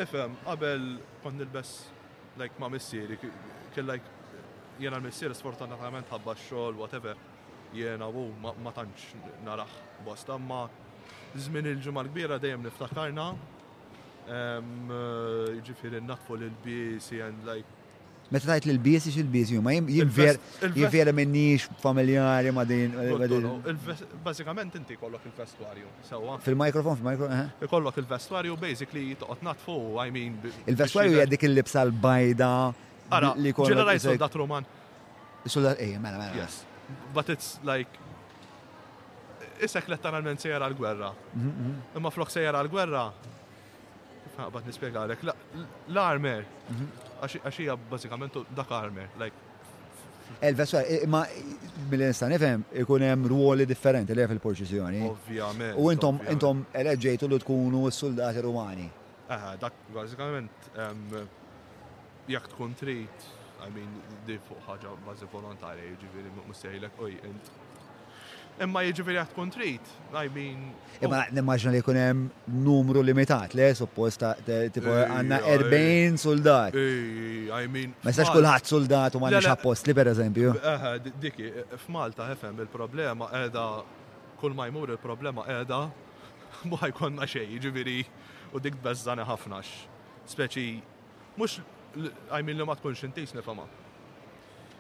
Efem, 0.01 0.36
qabel 0.47 0.86
kont 1.23 1.40
nilbess 1.40 1.85
like 2.39 2.57
ma' 2.62 2.70
missieri, 2.73 3.19
kien 3.74 3.86
like 3.86 4.19
jena 4.81 4.97
l-missier 5.01 5.35
sfortunatament 5.36 6.09
ħabba 6.12 6.36
x-xogħol 6.39 6.78
whatever 6.81 7.19
jena 7.77 8.09
u 8.11 8.28
ma 8.43 8.73
tantx 8.73 9.12
narah 9.47 9.74
bosta 10.07 10.39
ma 10.40 10.65
żmien 11.36 11.73
il-ġimgħa 11.74 12.07
kbira 12.09 12.39
dejjem 12.43 12.65
niftakarna 12.69 13.27
eh, 14.31 15.61
ġifieri 15.69 16.01
natfu 16.07 16.39
l-bisi 16.39 17.20
and 17.23 17.44
like 17.47 17.78
Meta 18.31 18.47
tajt 18.47 18.65
li 18.69 18.73
l-biesi 18.77 19.11
l 19.19 19.27
biesi 19.27 19.57
huma 19.59 19.73
jivvera 19.74 21.11
minnix 21.12 21.65
familjari 21.82 22.52
ma 22.55 22.62
din. 22.65 22.93
Basikament 24.24 24.77
inti 24.78 24.94
kollok 24.98 25.24
il-vestuarju. 25.27 25.89
Fil-mikrofon, 26.47 26.94
fil-mikrofon. 27.01 27.32
Eh? 27.36 27.66
Kollok 27.73 27.98
il-vestuarju 28.02 28.55
basically 28.61 29.16
toqgħod 29.23 29.43
natfu, 29.48 29.77
I 30.07 30.15
mean. 30.15 30.36
Il-vestuarju 30.70 31.16
jgħaddik 31.16 31.48
il-libsa 31.48 31.82
l-bajda. 31.89 32.52
Ara, 33.19 33.32
ġeneraj 33.40 34.02
soldat 34.07 34.39
Roman. 34.39 34.70
Soldat, 35.51 35.82
ej, 35.82 35.97
eh, 35.97 35.98
mela, 35.98 36.20
mela, 36.20 36.31
mela. 36.31 36.44
Yes. 36.47 36.62
But 37.12 37.35
it's 37.35 37.57
like 37.66 37.98
Isek 39.61 39.90
l 39.90 39.93
sejjer 40.40 40.62
għal-gwerra. 40.62 41.11
Mhm, 41.36 41.51
mhm. 41.61 41.81
Imma 41.98 42.09
flok 42.15 42.31
sejjer 42.32 42.55
għal-gwerra, 42.57 43.02
ħaqbat 44.43 44.67
nispiega 44.71 45.03
għalek, 45.05 45.23
l-armer, 45.95 46.45
għaxija 47.23 47.77
bazzikament 47.91 48.37
dak 48.57 48.73
armer, 48.77 49.09
like. 49.21 49.47
Elves, 50.47 50.73
eh, 50.79 51.01
ma 51.11 51.25
mill-insta 51.91 52.29
nifhem 52.31 52.62
ikun 52.83 53.03
hemm 53.03 53.25
ruoli 53.33 53.65
differenti 53.67 54.15
li 54.15 54.23
fil-poċiżjoni. 54.31 55.01
Ovvjament. 55.09 55.81
U 55.83 55.89
intom 55.91 56.21
intom 56.33 56.61
eleġġejtu 56.83 57.29
li 57.33 57.41
tkunu 57.43 57.81
s-soldati 57.91 58.45
rumani. 58.47 58.87
Aha, 59.35 59.57
dak 59.62 59.75
bażikament 59.95 60.71
jekk 62.31 62.53
tkun 62.55 62.77
trid, 62.79 63.27
I 63.61 63.69
mean, 63.75 63.91
di 64.25 64.39
fuq 64.47 64.62
ħaġa 64.69 64.95
bażi 65.09 65.27
volontarja, 65.35 65.85
jiġifieri 65.91 66.31
mhux 66.37 66.62
sejlek, 66.65 67.03
oj, 67.05 67.19
imma 68.65 68.82
jiġifieri 68.85 69.19
għad 69.20 69.31
tkun 69.32 69.51
trid. 69.55 69.91
I 70.20 70.28
mean. 70.35 70.59
Imma 71.01 71.20
oh. 71.23 71.31
nimmaġna 71.37 71.73
li 71.74 71.81
jkun 71.81 71.99
hemm 71.99 72.27
numru 72.65 73.03
limitat, 73.05 73.55
le 73.59 73.70
supposta 73.78 74.35
tipo 74.45 74.93
għandna 74.93 75.39
40 75.47 76.20
soldat. 76.20 76.77
I 76.77 77.70
mean. 77.73 77.95
Ma 78.05 78.12
jistax 78.12 78.35
kulħadd 78.35 78.69
soldat 78.69 79.16
u 79.16 79.23
m'għandniex 79.23 79.51
appost 79.55 79.89
li 79.91 79.97
pereżempju. 79.97 80.53
Diki, 81.24 81.51
f'Malta 81.87 82.28
hefem 82.32 82.61
il-problema 82.66 83.31
qiegħda 83.32 83.66
kull 84.41 84.57
ma 84.57 84.69
jmur 84.70 84.95
il-problema 84.97 85.47
qiegħda 85.49 85.81
ma 86.70 86.85
jkollna 86.91 87.28
xejn, 87.31 87.55
jiġifieri 87.57 87.99
u 88.57 88.61
dik 88.61 88.81
bezzana 88.85 89.24
ħafnax. 89.28 89.74
Speċi 90.35 90.70
mhux 91.39 91.61
I 92.31 92.45
mean 92.47 92.59
li 92.61 92.66
ma 92.69 92.77
tkunx 92.78 93.07
intisni 93.09 93.41
nifhama. 93.41 93.65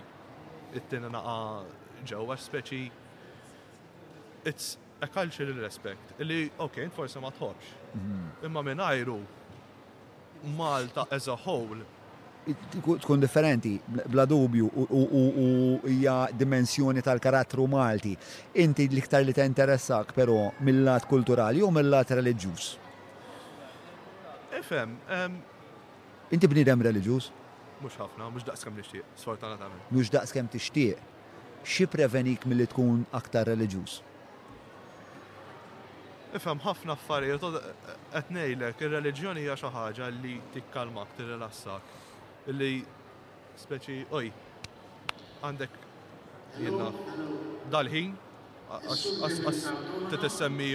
it-tina 0.78 1.10
naqa 1.12 2.06
ġewwa 2.08 2.38
speċi 2.40 2.84
it's 4.48 4.76
a 5.02 5.08
culture 5.08 5.56
respect 5.60 6.14
li 6.24 6.46
ok, 6.64 6.88
forse 6.96 7.20
ma 7.20 7.32
tħobx. 7.38 7.76
Imma 8.48 8.64
minn 8.64 8.84
ajru 8.88 9.20
Malta 10.58 11.08
as 11.12 11.26
a 11.28 11.36
whole 11.36 11.80
tkun 13.02 13.20
differenti, 13.22 13.80
bla 13.86 14.26
dubju, 14.26 14.70
u 14.76 15.80
hija 15.88 16.28
dimensjoni 16.32 17.02
tal-karattru 17.02 17.68
Malti. 17.68 18.16
Inti 18.54 18.88
l-iktar 18.88 19.22
li 19.24 19.34
interessak, 19.38 20.14
però 20.14 20.52
mill-lat 20.62 21.06
kulturali 21.08 21.62
u 21.62 21.68
mill-lat 21.72 22.12
reliġjuż. 22.12 22.70
Efem. 24.60 24.96
Inti 26.32 26.48
bnidem 26.48 26.82
reliġjuż? 26.82 27.30
Mhux 27.82 27.94
ħafna, 28.00 28.26
mhux 28.34 28.44
daqs 28.48 28.64
kemm 28.66 28.80
nixtieq, 28.80 29.04
sfortunatament. 29.22 29.84
Mhux 29.92 30.10
daqs 30.10 30.32
kemm 30.34 30.48
tixtieq. 30.50 30.98
Xi 31.68 31.86
prevenik 31.92 32.46
milli 32.50 32.66
tkun 32.72 33.04
aktar 33.14 33.46
reliġjuż? 33.52 34.00
Ifhem 36.38 36.60
ħafna 36.66 36.96
affarijiet 36.96 37.44
qed 37.44 38.34
ngħidlek 38.34 38.82
ir-reliġjoni 38.84 39.44
hija 39.46 39.56
xi 39.60 39.70
ħaġa 39.76 40.10
li 40.22 40.38
tikkalmak, 40.54 41.12
tirrilassak 41.20 41.94
illi 42.48 42.80
speċi, 43.60 44.02
oj, 44.16 44.30
għandek 45.46 45.80
jenna 46.64 46.90
dal-ħin, 47.74 48.14
għas 48.78 49.64
t-tessemmi 50.12 50.70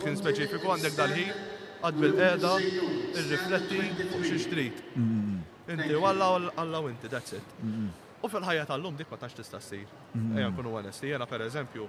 kien 0.00 0.16
speċifiku 0.18 0.72
għandek 0.72 0.96
dal-ħin, 0.98 1.48
għad 1.82 1.98
bil-qeda, 2.04 2.54
irrifletti 2.62 3.80
fuq 3.82 4.28
xi 4.28 4.38
xtrit. 4.44 4.82
Mm-hmm. 4.94 5.40
Inti 5.74 5.98
għalla 5.98 6.30
għalla 6.60 6.82
inti, 6.92 7.10
that's 7.12 7.36
it. 7.36 7.52
Mm-hmm. 7.60 7.98
U 8.22 8.30
fil-ħajja 8.30 8.68
tal-lum 8.70 8.96
dik 8.96 9.10
ma 9.12 9.18
tax 9.18 9.36
tista' 9.40 9.60
ssir. 9.60 9.84
Mm-hmm. 10.12 10.36
Ejja 10.38 10.50
nkunu 10.52 10.72
onesti, 10.78 11.08
jena 11.12 11.26
per 11.28 11.42
eżempju, 11.46 11.88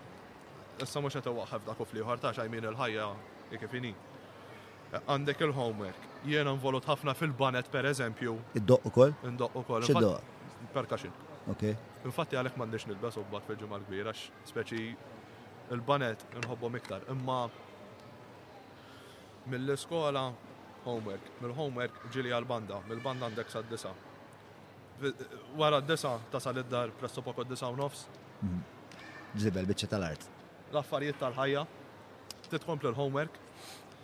issa 0.84 1.02
mhux 1.04 1.20
qed 1.22 1.30
iwaqqaf 1.30 1.68
dak 1.68 1.82
u 1.84 1.88
fliħor 1.92 2.24
tax 2.26 2.44
għajmin 2.44 2.72
il-ħajja 2.74 3.10
kif 3.62 3.78
Għandek 4.94 5.40
il-homework, 5.42 6.04
Jena 6.26 6.52
involut 6.56 6.86
ħafna 6.88 7.14
fil-banet 7.18 7.68
per 7.72 7.88
eżempju. 7.90 8.34
Id-doq 8.62 8.86
ukoll? 8.88 9.12
Id-doq 9.28 9.58
ukoll. 9.60 9.84
Xid-doq? 9.88 10.30
Perkaxin. 10.74 11.12
Ok. 11.52 11.66
Infatti 12.08 12.38
għalek 12.40 12.56
nil 12.60 12.78
nilbes 12.94 13.18
u 13.20 13.26
bat 13.32 13.44
fil-ġumma 13.48 13.80
l-kbira, 13.82 14.14
speċi 14.48 14.86
il-banet 15.76 16.24
nħobbo 16.44 16.70
iktar. 16.80 17.04
Imma 17.12 17.42
mill-iskola 19.52 20.30
homework, 20.86 21.28
mill-homework 21.42 22.00
ġili 22.14 22.32
għal-banda, 22.36 22.82
mill-banda 22.88 23.28
għandek 23.28 23.52
sa' 23.52 23.62
d-disa. 23.68 23.92
Wara 25.60 25.82
d-disa 25.84 26.16
tasal 26.32 26.62
id-dar 26.64 26.94
presso 27.00 27.22
poko 27.26 27.44
d-disa 27.44 27.68
u 27.72 27.76
nofs. 27.76 28.06
Ġibel, 28.44 29.66
mhm. 29.66 29.74
bieċa 29.74 29.92
tal-art. 29.92 30.30
L-affarijiet 30.72 31.20
tal-ħajja, 31.20 31.66
titkompli 32.52 32.92
l-homework, 32.94 33.40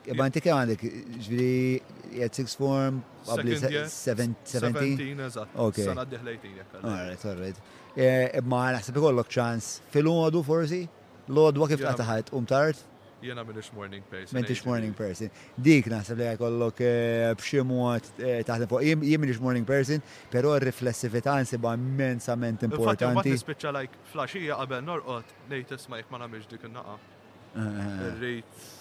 Iba 0.07 0.25
inti 0.29 0.41
kemm 0.43 0.59
għandek, 0.63 0.83
ġviri, 1.25 1.95
jgħed 2.17 2.37
six 2.39 2.55
form, 2.59 3.01
qabli 3.27 3.57
17? 3.59 4.35
17, 4.51 5.23
eżatt. 5.27 5.57
Ok. 5.65 5.81
Sana 5.89 6.05
d 6.07 6.19
Alright, 6.19 7.25
alright. 7.25 7.59
Imma 7.97 8.69
naħseb 8.77 8.99
ikollok 9.01 9.31
ċans 9.33 9.73
fil-ħodu 9.93 10.43
forsi? 10.47 10.85
L-ħodwa 11.29 11.67
kif 11.69 11.83
taħtaħat, 11.83 12.31
um 12.37 12.47
tard? 12.47 12.79
Jena 13.19 13.43
minix 13.43 13.67
morning 13.75 14.01
person. 14.07 14.31
Minix 14.39 14.61
morning 14.63 14.93
person. 14.95 15.27
Dik 15.59 15.89
naħseb 15.91 16.21
li 16.21 16.29
jkollok 16.37 16.79
eh, 16.87 17.25
bximot 17.41 18.07
eh, 18.23 18.39
taħdem 18.47 18.69
fuq. 18.71 18.85
Jien 19.03 19.19
minix 19.19 19.41
morning 19.43 19.67
person, 19.67 20.01
pero 20.31 20.53
r-riflessivita 20.55 21.35
nsibha 21.43 21.73
immensament 21.75 22.63
importanti. 22.69 23.09
Infatti, 23.11 23.35
nispiċċa 23.35 23.75
like 23.75 23.99
flaxija 24.13 24.61
qabel 24.63 24.85
norqod, 24.87 25.35
nejt 25.51 25.75
isma' 25.75 25.99
jekk 25.99 26.15
ma 26.15 26.23
nagħmilx 26.23 26.51
dik 26.55 26.67
in-naqa. 26.71 26.97
Eh, 27.49 28.11
Rrit 28.15 28.78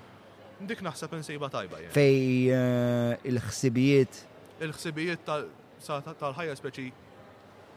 Dik 0.72 0.84
naħseb 0.88 1.16
insejba 1.20 1.52
tajba. 1.54 1.80
Fej 1.96 2.52
eh, 2.52 3.16
il-ħsibijiet. 3.32 4.24
Il-ħsibijiet 4.66 5.28
tal-ħajja 5.28 6.56
speċi 6.60 6.92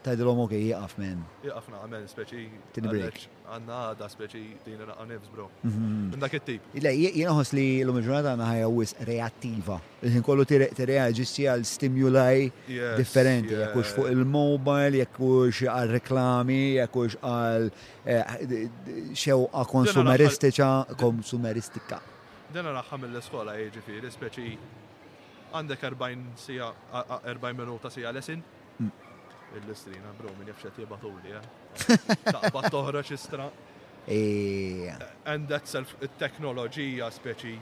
tajdilom 0.01 0.39
ok, 0.45 0.53
jieqaf 0.57 0.95
men. 0.97 1.19
Jieqaf 1.45 1.67
na, 1.69 1.79
men, 1.91 2.05
speċi. 2.09 2.45
Tini 2.73 2.89
break. 2.89 3.23
Għanna 3.51 3.79
għada 3.91 4.07
speċi 4.13 4.41
dina 4.65 4.87
naqqa 4.89 5.05
nefs, 5.11 5.29
bro. 5.33 5.47
Mhm. 5.65 5.89
Minn 6.13 6.23
dak 6.23 6.33
it-tip. 6.37 6.63
Le, 6.81 6.93
jienaħos 6.95 7.53
li 7.57 7.65
l-lum 7.83 7.99
il-ġurnata 8.01 8.31
għanna 8.33 8.47
ħajja 8.49 8.69
wis 8.79 8.93
reattiva. 9.09 9.77
Jien 10.01 10.23
kollu 10.29 10.45
t-reagġissi 10.49 11.45
għal 11.51 11.65
stimuli 11.69 12.51
differenti. 12.99 13.57
Jekkux 13.59 13.93
fuq 13.97 14.09
il-mobile, 14.15 15.03
jekkux 15.03 15.65
għal 15.75 15.93
reklami, 15.99 16.61
jekkux 16.79 17.19
għal 17.21 17.67
eh, 18.05 18.69
xewqa 19.25 19.65
konsumeristika, 19.75 20.71
konsumeristika. 21.03 22.01
Dena 22.51 22.73
raħħam 22.81 23.05
l-skola 23.11 23.57
eh, 23.61 23.69
ġifiri, 23.75 24.09
speċi 24.17 24.55
għandek 25.53 25.85
40 25.91 26.35
sija, 26.39 26.73
40 26.93 27.61
minuta 27.61 27.91
sija 27.93 28.11
lesin. 28.15 28.41
Mm 28.81 28.97
il-listrina, 29.59 30.11
bro, 30.17 30.29
minn 30.37 30.47
jafxet 30.47 30.77
jibatu 30.77 31.11
eh? 31.23 31.27
li, 31.27 31.35
taqbat 32.35 32.69
toħroċ 32.73 33.11
istra. 33.17 33.49
And 35.27 35.47
that's 35.49 35.75
il-teknoloġija 35.77 37.09
speċi. 37.19 37.55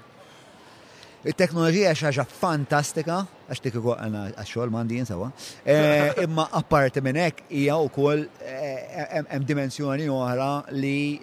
Il-teknoloġija 1.27 1.91
xaġa 1.99 2.23
fantastika, 2.31 3.17
għax 3.51 3.61
dik 3.65 3.75
ukoll 3.81 3.97
għana 3.99 4.21
għaxxol 4.37 4.69
mandi 4.71 5.01
eh, 5.01 6.13
imma 6.23 6.45
apparti 6.51 7.01
minn 7.03 7.19
hekk 7.19 7.49
hija 7.51 7.75
wkoll 7.89 8.21
eh, 8.39 9.03
hemm 9.27 9.43
dimensjoni 9.43 10.07
oħra 10.07 10.47
li 10.71 11.19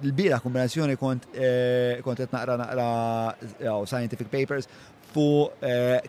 l-bira 0.00 0.40
kombinazzjoni 0.42 0.96
kont 0.98 1.28
qed 1.30 2.26
naqra 2.34 2.56
naqra 2.58 2.88
oh, 3.72 3.84
scientific 3.86 4.28
papers 4.34 4.66
fuq 5.14 5.52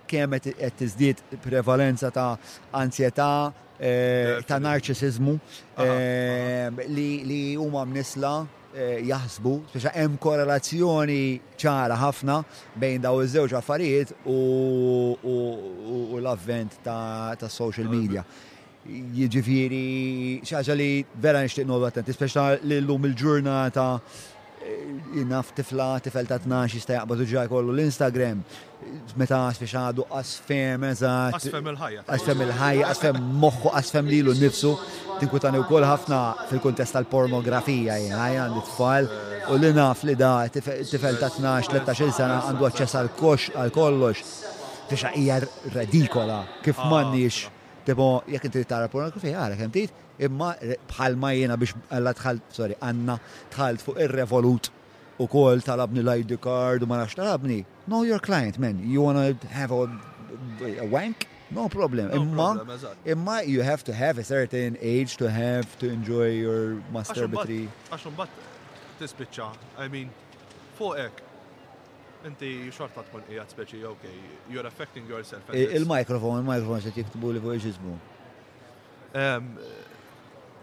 kemm 0.09 0.34
qed 0.41 0.73
tiżdied 0.81 1.21
prevalenza 1.45 2.09
ta' 2.09 2.34
ansjeta. 2.73 3.31
Eh, 3.80 4.38
eh, 4.41 4.45
ta' 4.49 4.58
narċisizmu 4.58 5.36
ah, 5.78 5.84
ah. 5.84 5.90
eh, 5.94 6.88
li 6.90 7.41
huma 7.62 7.84
mnisla 7.86 8.40
jaħsbu, 8.78 9.52
speċa 9.72 9.90
hemm 9.98 10.18
korrelazzjoni 10.22 11.40
ċara 11.58 11.95
ħafna 11.98 12.36
bejn 12.78 13.02
daw 13.02 13.22
iż-żewġ 13.24 13.56
affarijiet 13.58 14.12
u 14.30 16.18
l-avvent 16.20 16.76
ta' 16.86 17.34
social 17.54 17.90
media. 17.90 18.22
Jiġifieri 19.18 19.86
xi 20.45 20.58
ħaġa 20.60 20.76
li 20.78 20.90
vera 21.22 21.41
nixtieq 21.45 21.66
nogħod 21.66 21.90
attenti, 21.90 22.14
speċa 22.20 22.49
lil 22.70 22.86
lum 22.91 23.10
il-ġurnata 23.10 23.88
jinaf 25.15 25.52
tifla, 25.53 25.99
tifel 26.02 26.26
ta' 26.27 26.39
12 26.45 26.76
jista' 26.76 26.95
jaqbadu 26.99 27.26
ġaj 27.30 27.48
kollu 27.52 27.73
l-Instagram. 27.76 28.41
Meta 29.19 29.39
fi 29.57 29.65
għadu 29.68 30.06
asfem, 30.19 30.84
eżat. 30.91 31.38
Asfem 31.39 31.69
il-ħajja. 31.72 32.03
Asfem 32.15 32.41
il-ħajja, 32.45 32.89
asfem 32.91 33.22
moħħu, 33.41 33.72
asfem 33.81 34.10
lilu 34.11 34.35
nifsu. 34.39 34.72
Tinkutani 35.22 35.60
u 35.61 35.65
koll 35.69 35.88
ħafna 35.89 36.19
fil-kontest 36.52 36.95
tal-pornografija 36.98 37.98
jgħaj 38.03 38.39
għandi 38.44 38.64
tfal. 38.69 39.10
U 39.52 39.57
li 39.61 39.72
naf 39.76 40.03
li 40.10 40.15
da 40.19 40.34
tifel 40.52 41.19
ta' 41.19 41.31
12-13 41.34 42.15
sena 42.15 42.41
għandu 42.48 42.68
għacċess 42.69 42.99
għal-kox, 43.02 43.52
għal-kollox. 43.56 44.34
Fiex 44.88 45.10
hija 45.19 45.41
redikola, 45.73 46.44
kif 46.64 46.80
ah. 46.80 46.89
mannix. 46.91 47.48
Tipo, 47.88 48.22
jek 48.27 48.44
inti 48.49 48.64
tara 48.68 48.89
pornografija, 48.91 49.39
għara 49.48 49.56
kem 49.64 49.72
Imma 50.23 50.52
eh, 50.64 50.77
bħalma 50.89 51.31
jena 51.38 51.57
biex 51.60 51.76
għalla 51.94 52.14
tħalt, 52.18 52.56
sorry, 52.57 52.77
għanna 52.84 53.18
tħalt 53.53 53.84
fuq 53.85 54.02
il 54.06 54.11
revolut 54.15 54.72
u 55.22 55.27
kol 55.31 55.61
talabni 55.65 56.03
l-ID 56.03 56.38
card 56.44 56.85
u 56.85 56.89
ma 56.89 56.99
nax 57.02 57.18
talabni. 57.18 57.61
No, 57.89 58.03
your 58.03 58.19
client, 58.19 58.57
man. 58.60 58.81
You 58.84 59.02
wanna 59.06 59.27
have 59.52 59.72
a, 59.72 59.84
a 60.85 60.88
wank? 60.91 61.27
No 61.49 61.69
problem. 61.69 62.10
No 62.11 62.22
imma, 62.22 62.49
problem, 62.57 62.95
imma 63.06 63.41
you 63.45 63.61
have 63.61 63.84
to 63.85 63.94
have 63.94 64.18
a 64.18 64.23
certain 64.23 64.77
age 64.81 65.15
to 65.18 65.30
have 65.30 65.77
to 65.80 65.89
enjoy 65.89 66.31
your 66.35 66.81
masturbatory. 66.91 67.68
Għaxum 67.94 68.18
bat, 68.19 68.34
tisbicċa, 68.99 69.48
I 69.77 69.88
mean, 69.94 70.11
fuqek, 70.77 71.23
inti 72.27 72.52
xorta 72.76 73.06
tkun 73.07 73.23
qiegħed 73.30 73.53
speċi, 73.56 73.84
ok, 73.88 74.07
you're 74.52 74.65
affecting 74.68 75.07
yourself. 75.07 75.48
Il-mikrofon, 75.56 76.41
il-mikrofon 76.44 76.84
se 76.84 76.94
tiktbu 76.98 77.38
li 77.38 77.44
fuq 77.45 77.57
iġismu 77.61 77.95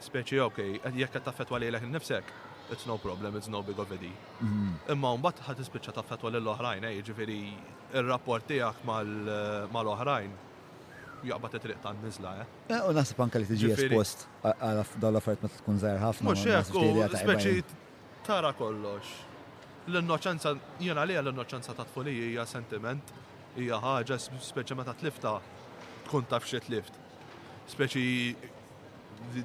speċi 0.05 0.41
ok, 0.45 0.59
jekk 0.99 1.21
taffet 1.25 1.53
għalilek 1.55 1.87
nifsek, 1.93 2.33
it's 2.73 2.87
no 2.91 2.97
problem, 3.01 3.37
it's 3.41 3.51
no 3.51 3.63
big 3.63 3.79
of 3.81 3.93
a 3.95 3.99
deal. 4.01 4.17
Mhm. 4.41 4.73
Imma 4.93 5.15
mbagħad 5.21 5.45
ħad 5.49 5.61
tispiċċa 5.63 5.95
taffet 5.99 6.25
għalil 6.29 6.43
l-oħrajn, 6.45 6.89
eh, 6.89 6.95
jiġifieri 7.01 7.39
ir-rapport 8.01 8.49
tiegħek 8.51 8.83
eh, 8.85 9.61
mal-oħrajn 9.75 10.35
jaqbad 11.29 11.55
it-triq 11.61 11.81
tan 11.83 12.01
nizla 12.05 12.35
eh. 12.43 12.81
U 12.85 12.93
naħseb 12.97 13.23
anke 13.25 13.39
li 13.41 13.49
tiġi 13.51 13.63
jiġifieri- 13.71 14.01
espost 14.01 14.27
għal 14.43 14.85
dawn 15.01 15.13
l-affarijiet 15.17 15.43
ma 15.47 15.53
tkun 15.59 15.79
żgħir 15.85 16.03
ħafna. 16.07 16.31
Mhux 16.31 16.45
hekk, 16.51 17.23
speċi 17.25 17.65
tara 18.27 18.53
kollox. 18.53 19.15
L-innoċenza, 19.89 20.55
jiena 20.81 21.05
għalija 21.05 21.21
l-innoċenza 21.25 21.75
ta' 21.75 21.85
tfulija 21.85 22.29
hija 22.31 22.47
sentiment, 22.47 23.13
hija 23.57 23.81
ħaġa 23.81 24.19
speċi 24.53 24.77
meta 24.77 24.95
tlifta 25.01 25.39
tkun 26.07 26.27
taf 26.29 26.45
xi 26.45 26.61
tlift. 26.61 26.97
Speċi 27.69 28.53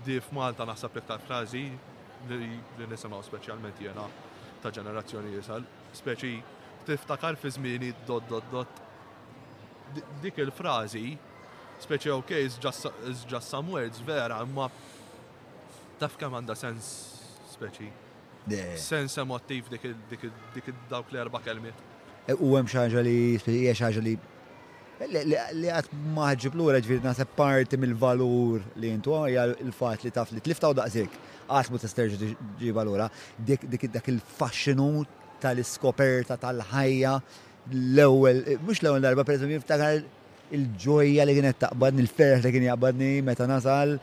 di 0.04 0.20
f'Malta 0.20 0.66
naħseb 0.68 1.00
iktar 1.02 1.22
frazi 1.26 1.64
li 2.30 2.86
nisimgħu 2.86 3.22
speċjalment 3.28 3.80
jiena 3.82 4.04
ta' 4.60 4.72
ġenerazzjoni 4.76 5.32
jisal, 5.38 5.64
speċi 5.96 6.34
tiftakar 6.88 7.38
fi 7.40 7.52
zmini 7.56 7.92
dot 8.08 8.28
dot 8.30 8.48
dot 8.52 8.84
dik 10.24 10.42
il 10.44 10.52
frazi 10.56 11.14
speċi 11.84 12.12
ok, 12.12 12.36
it's 12.46 12.58
just 12.60 13.48
some 13.48 13.72
words, 13.76 14.02
vera, 14.06 14.42
imma 14.44 14.68
taf 16.00 16.16
kemm 16.20 16.36
għanda 16.42 16.56
sens 16.60 16.90
speċi. 17.54 17.88
Sens 18.80 19.16
emotiv 19.22 19.68
dik 19.72 20.68
dawk 20.92 21.08
l-erba' 21.14 21.40
kelmiet. 21.46 21.76
E, 22.28 22.36
u 22.36 22.52
għem 22.60 22.68
xaġa 22.72 23.04
li 23.06 23.16
hija 23.46 23.74
xaġa 23.80 24.04
li 24.04 24.16
Li 25.08 25.70
għat 25.72 25.94
maħġib 26.14 26.56
l-għura 26.58 26.80
ġviri 26.84 27.02
nasib 27.06 27.30
parti 27.38 27.78
mill-valur 27.80 28.64
li 28.76 28.90
jintu 28.92 29.14
għja 29.16 29.44
l 29.64 29.72
fat 29.72 30.02
li 30.04 30.12
taf 30.12 30.34
li 30.36 30.42
tliftaw 30.44 30.74
daqsik. 30.76 31.14
Għat 31.48 31.70
mu 31.72 31.80
t-esterġi 31.80 32.32
ġiba 32.60 32.76
valura 32.78 33.06
dik 33.48 33.64
Dik 33.72 34.10
il 34.12 34.20
faxinu 34.20 35.06
tal-iskoperta 35.42 36.36
tal-ħajja 36.38 37.14
l-ewel, 37.72 38.44
mux 38.66 38.82
l-ewel 38.84 39.04
darba, 39.04 39.24
per 39.24 39.38
eżempju, 39.38 39.60
ftakar 39.64 40.00
il-ġoja 40.58 41.26
li 41.30 41.36
kienet 41.38 41.60
taqbadni, 41.62 42.02
il-ferħ 42.04 42.44
li 42.44 42.52
kien 42.56 42.66
jaqbadni 42.66 43.10
meta 43.24 43.48
nasal 43.48 43.96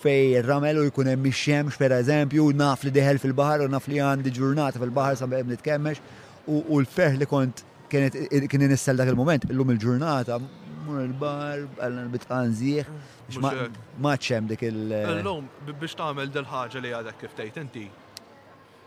fej 0.00 0.38
ramel 0.46 0.78
u 0.80 0.84
jkun 0.90 1.08
hemm 1.10 1.26
ix-xemx 1.30 1.78
pereżempju, 1.80 2.44
naf 2.60 2.84
li 2.86 2.92
deħel 2.94 3.18
fil-baħar 3.24 3.64
u 3.66 3.70
naf 3.72 3.88
li 3.90 3.98
għandi 4.04 4.32
ġurnata 4.36 4.80
fil-baħar 4.82 5.18
sa 5.20 5.28
bejn 5.32 5.50
nitkemmex 5.54 6.04
u 6.50 6.62
l-ferħ 6.84 7.18
li 7.22 7.28
kont 7.30 7.64
kienet 7.90 8.48
kien 8.50 8.66
nistel 8.70 9.00
dak 9.00 9.10
il-moment, 9.12 9.44
illum 9.52 9.72
il-ġurnata, 9.74 10.38
mur 10.86 11.02
il-bar, 11.02 11.66
għallan 11.82 12.12
bitqan 12.14 12.54
zieħ, 12.60 12.92
mm. 13.32 13.80
maċċem 14.06 14.48
dik 14.52 14.64
il- 14.68 14.96
Illum 15.20 15.50
biex 15.72 15.96
tamel 15.98 16.30
dil-ħaġa 16.36 16.82
li 16.84 16.94
għadek 17.00 17.20
kif 17.24 17.34
tgħid 17.38 17.60
inti, 17.64 17.84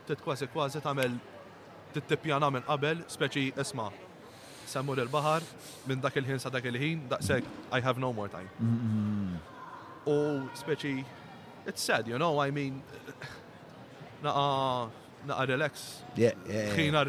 tit 0.07 0.23
kważi 0.23 0.49
kważi 0.55 0.81
tagħmel 0.85 1.19
tittipjana 1.95 2.49
minn 2.53 2.65
qabel 2.69 3.03
speċi 3.17 3.47
isma' 3.65 3.91
semmur 4.73 4.99
il-bahar 5.03 5.43
minn 5.89 6.01
dak 6.01 6.17
il-ħin 6.21 6.39
sa 6.41 6.49
dak 6.49 6.65
il-ħin, 6.71 7.05
daqseg, 7.11 7.47
I 7.71 7.81
have 7.85 7.99
no 8.01 8.13
more 8.13 8.31
time. 8.33 8.49
Mm-hmm. 8.59 9.49
U 10.09 10.17
speċi, 10.63 10.97
it's 11.67 11.83
sad, 11.83 12.07
you 12.07 12.17
know, 12.19 12.39
I 12.39 12.49
mean, 12.51 12.81
naqa, 14.23 14.89
naqa 15.27 15.47
relax. 15.47 16.01
Xina 16.15 17.05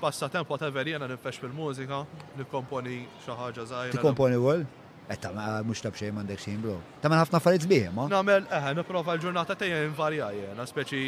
passatempo 0.00 0.56
ta' 0.60 0.70
verjena 0.78 1.06
nifex 1.10 1.34
fil-mużika, 1.44 1.98
nikkomponi 2.40 2.96
xi 3.24 3.32
ħaġa 3.40 3.62
żgħira. 3.70 3.98
u 4.02 4.04
għol? 4.52 4.64
Etta 5.12 5.28
mux 5.66 5.78
ta' 5.82 5.90
tab 5.90 5.94
xejn 6.00 6.14
xejn 6.44 6.58
bro. 6.64 6.76
Ta' 7.02 7.10
ħafna 7.16 7.38
farid 7.44 7.64
bih, 7.68 7.88
ma? 7.94 8.04
Nagħmel 8.12 8.42
eħe, 8.50 8.68
eh, 8.70 8.74
nipprova 8.78 9.12
l-ġurnata 9.16 9.52
tiegħi 9.60 9.78
invarja 9.90 10.26
jena, 10.32 10.62
speċi. 10.66 11.00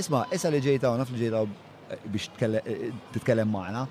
Isma, 0.00 0.20
issa 0.34 0.48
li 0.50 0.60
ġejta 0.64 0.86
u 0.90 0.92
naf 1.00 1.08
li 1.12 1.18
ġejta 1.26 1.38
eh, 1.42 1.48
biex 2.14 2.24
eh, 2.48 2.90
titkellem 3.14 3.50
maħna, 3.52 3.82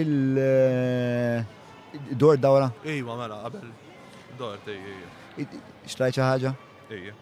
il-dor 0.00 2.36
dawra? 2.40 2.66
Iwa, 2.84 3.14
mela, 3.20 3.36
qabel. 3.44 3.68
Dor, 4.40 4.56
ejja. 4.66 5.08
Xtrajt 5.86 6.16
ħaġa? 6.18 6.50
Ejja. 6.92 7.14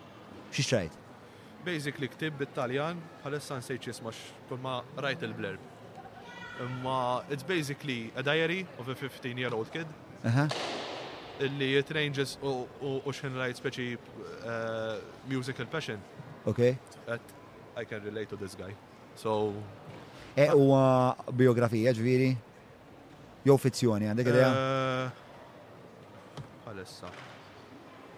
Xi 0.54 0.62
xtrajt? 0.64 0.94
Basically 1.66 2.08
ktib 2.08 2.32
bit-Taljan, 2.38 2.96
bħalissa 3.24 3.54
nsejċ 3.58 3.82
jismax 3.90 4.16
kull 4.48 4.60
ma 4.62 4.74
rajt 4.96 5.22
il-blerb. 5.28 5.62
Imma 6.60 7.22
it's 7.30 7.42
basically 7.42 8.12
a 8.16 8.22
diary 8.22 8.66
of 8.78 8.88
a 8.88 8.94
15 8.94 9.36
year 9.36 9.50
old 9.52 9.70
kid. 9.72 9.86
Illi 11.40 11.76
it 11.78 11.90
ranges 11.96 12.32
u 12.42 13.12
xin 13.18 13.36
rajt 13.40 13.60
speċi 13.62 13.84
uh, 13.94 14.96
musical 15.32 15.66
passion. 15.74 16.00
Okay. 16.52 16.72
That 17.06 17.20
I 17.76 17.84
can 17.84 18.02
relate 18.02 18.26
to 18.30 18.36
this 18.36 18.56
guy. 18.62 18.72
So. 19.14 19.34
E 20.36 20.48
u 20.54 20.64
biografija 21.32 21.94
ġviri? 21.98 22.32
Jo 23.46 23.56
fizzjoni 23.58 24.10
għandek 24.10 24.30
idea? 24.34 24.50
Għalessa. 26.68 27.06
Uh, 27.14 27.37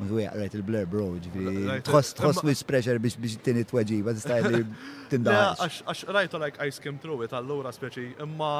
Undu 0.00 0.16
għu 0.16 0.26
għarajt 0.28 0.54
il-Blair 0.58 0.86
Bro, 0.88 1.06
ġifiri, 1.24 1.56
tħoss 1.84 2.14
tħoss 2.16 2.44
with 2.46 2.62
pressure 2.68 3.00
biex 3.04 3.18
biex 3.20 3.38
t-tini 3.42 3.64
t-wagġi, 3.68 3.98
baz 4.06 4.22
istaj 4.22 4.46
li 4.48 4.60
tindaħ. 5.12 5.60
Għax 5.60 6.04
rajtu 6.16 6.40
like 6.40 6.62
Ice 6.68 6.80
Kim 6.84 7.00
Through 7.02 7.26
It, 7.26 7.34
għallura 7.36 7.72
speċi, 7.76 8.06
imma. 8.26 8.52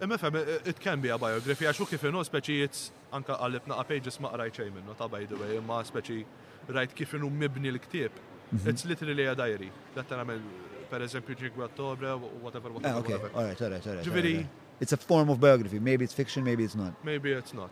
Imma 0.00 0.16
fem, 0.20 0.36
it 0.62 0.78
can 0.80 1.02
be 1.02 1.10
a 1.12 1.18
biography, 1.20 1.66
għaxu 1.68 1.88
kif 1.90 2.06
inu 2.08 2.22
speċi 2.24 2.56
it's 2.64 2.86
anka 3.14 3.36
għallibna 3.42 3.74
a 3.76 3.84
ma 4.24 4.28
rajt 4.40 4.54
xej 4.60 4.70
minnu, 4.72 4.94
ta' 4.96 5.08
by 5.08 5.26
the 5.26 5.36
way, 5.36 5.58
imma 5.58 5.82
speċi 5.84 6.24
rajt 6.68 6.94
kif 6.96 7.12
inu 7.18 7.28
mibni 7.28 7.68
l-ktib. 7.74 8.12
Mhm. 8.52 8.68
It's 8.70 8.84
literally 8.86 9.26
a 9.26 9.34
diary. 9.34 9.68
Datta 9.94 10.16
namel, 10.22 10.40
per 10.88 11.00
eżempju, 11.04 11.36
ġigwa 11.44 11.68
ottobre, 11.68 12.14
whatever, 12.46 12.70
whatever. 12.78 12.94
Ah, 12.94 12.98
okay, 13.04 13.12
alright, 13.34 13.60
alright, 13.60 13.86
alright. 13.86 14.06
Ġifiri, 14.06 14.34
it's 14.80 14.92
a 14.92 14.96
form 14.96 15.28
of 15.30 15.40
biography. 15.40 15.78
Maybe 15.78 16.04
it's 16.04 16.14
fiction, 16.14 16.42
maybe 16.44 16.64
it's 16.64 16.74
not. 16.74 16.92
Maybe 17.04 17.32
it's 17.32 17.54
not. 17.54 17.70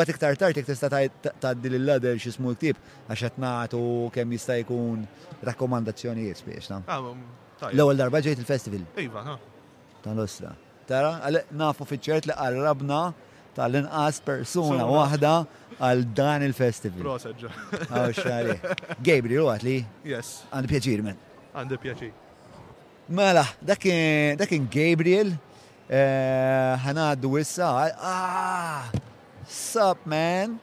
bat 0.00 0.08
iktar 0.14 0.36
tartik 0.42 0.66
tista 0.66 0.88
taddi 1.44 1.72
l-ladel 1.76 2.18
xismu 2.24 2.54
ktib, 2.56 2.76
għaxet 3.08 3.38
naħtu 3.42 3.82
kem 4.14 4.36
jista 4.38 4.56
jkun 4.62 5.04
rakkomandazzjonijiet 5.48 6.42
spiex, 6.42 6.70
na? 6.70 6.80
Ah, 6.86 7.72
L-ewel 7.72 7.96
darba 8.00 8.20
ġejt 8.24 8.40
il-festival. 8.42 8.82
Iva, 9.02 9.22
ha. 9.22 9.36
Ta' 10.04 10.10
l-ostra. 10.14 10.50
Tara, 10.88 11.18
għal 11.26 11.42
nafu 11.58 11.86
fiċċert 11.88 12.26
li 12.30 12.34
qarrabna 12.38 13.02
tal-inqas 13.58 14.18
persuna 14.26 14.86
waħda 14.88 15.32
għal 15.82 16.04
dan 16.16 16.42
il-festival. 16.48 17.04
Proseġġa. 17.04 17.52
Għaw 17.90 18.16
xari. 18.18 18.56
Gabriel, 19.10 19.46
għat 19.52 19.64
li? 19.66 19.76
Yes. 20.14 20.40
Għandi 20.50 20.72
pjaċir, 20.74 21.04
men. 21.06 21.22
Għandi 21.54 21.80
pjaċir. 21.86 22.18
Mela, 23.12 23.44
dakin 23.62 24.66
Gabriel, 24.72 25.34
ħanaddu 25.92 27.34
eh, 27.36 27.40
issa 27.40 27.68
ah, 28.00 28.88
sup 29.46 30.06
man. 30.06 30.58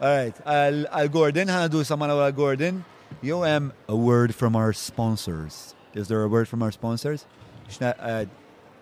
Alright, 0.00 0.38
Al 0.46 0.86
Al 0.90 1.08
Gordon, 1.08 1.48
ħanaddu 1.50 1.82
issa 1.82 1.96
mal 1.96 2.10
Al 2.14 2.32
Gordon. 2.32 2.84
Yo, 3.22 3.42
am 3.44 3.72
a 3.88 3.96
word 3.96 4.34
from 4.34 4.54
our 4.54 4.72
sponsors. 4.72 5.74
Is 5.94 6.08
there 6.08 6.22
a 6.22 6.28
word 6.28 6.46
from 6.46 6.62
our 6.62 6.70
sponsors? 6.70 7.26
Xna, 7.68 7.94
uh, 7.98 8.24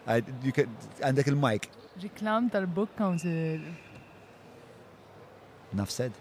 uh, 0.08 0.20
you 0.42 0.52
can, 0.52 0.68
għandek 1.00 1.28
il-mic. 1.32 1.70
Reklam 2.02 2.50
tal-book 2.50 2.94
council. 2.96 3.60
said. 5.86 6.12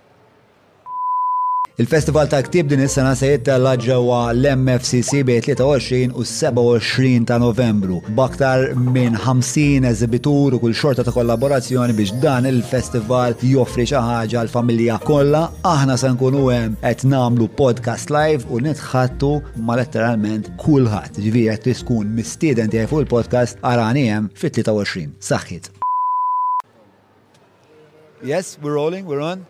Il-festival 1.79 2.27
ta' 2.27 2.41
ktib 2.43 2.67
din 2.67 2.81
is-sena 2.83 3.13
se 3.15 3.29
jittella 3.31 3.77
ġewwa 3.79 4.33
l-MFCC 4.35 5.21
bej 5.23 5.39
23 5.55 6.09
u 6.11 6.25
27 6.27 7.23
ta' 7.29 7.37
Novembru. 7.39 8.01
Baktar 8.17 8.73
minn 8.75 9.15
50 9.15 9.87
eżibitur 9.87 10.57
u 10.57 10.59
kull 10.59 10.75
xorta 10.75 11.05
ta' 11.07 11.13
kollaborazzjoni 11.15 11.95
biex 11.95 12.11
dan 12.25 12.45
il-festival 12.49 13.37
joffri 13.53 13.85
xi 13.87 13.95
ħaġa 14.03 14.43
l-familja 14.49 14.97
kollha. 15.07 15.45
Aħna 15.71 15.95
se 16.01 16.11
nkunu 16.11 16.43
hemm 16.51 16.75
qed 16.83 17.07
nagħmlu 17.07 17.47
podcast 17.55 18.11
live 18.11 18.51
u 18.51 18.59
nitħattu 18.67 19.31
ma' 19.63 19.79
letteralment 19.79 20.51
kulħadd. 20.65 21.21
Ġifieri 21.23 21.53
qed 21.55 21.69
tiskun 21.69 22.11
mistieden 22.19 22.67
tiegħi 22.69 22.91
fuq 22.91 23.05
il-podcast 23.05 23.63
arani 23.71 24.09
hemm 24.11 24.27
fit-23. 24.35 25.07
Saħħit. 25.23 25.71
Yes, 28.27 28.57
we're 28.61 28.75
rolling, 28.75 29.05
we're 29.07 29.23
on. 29.23 29.47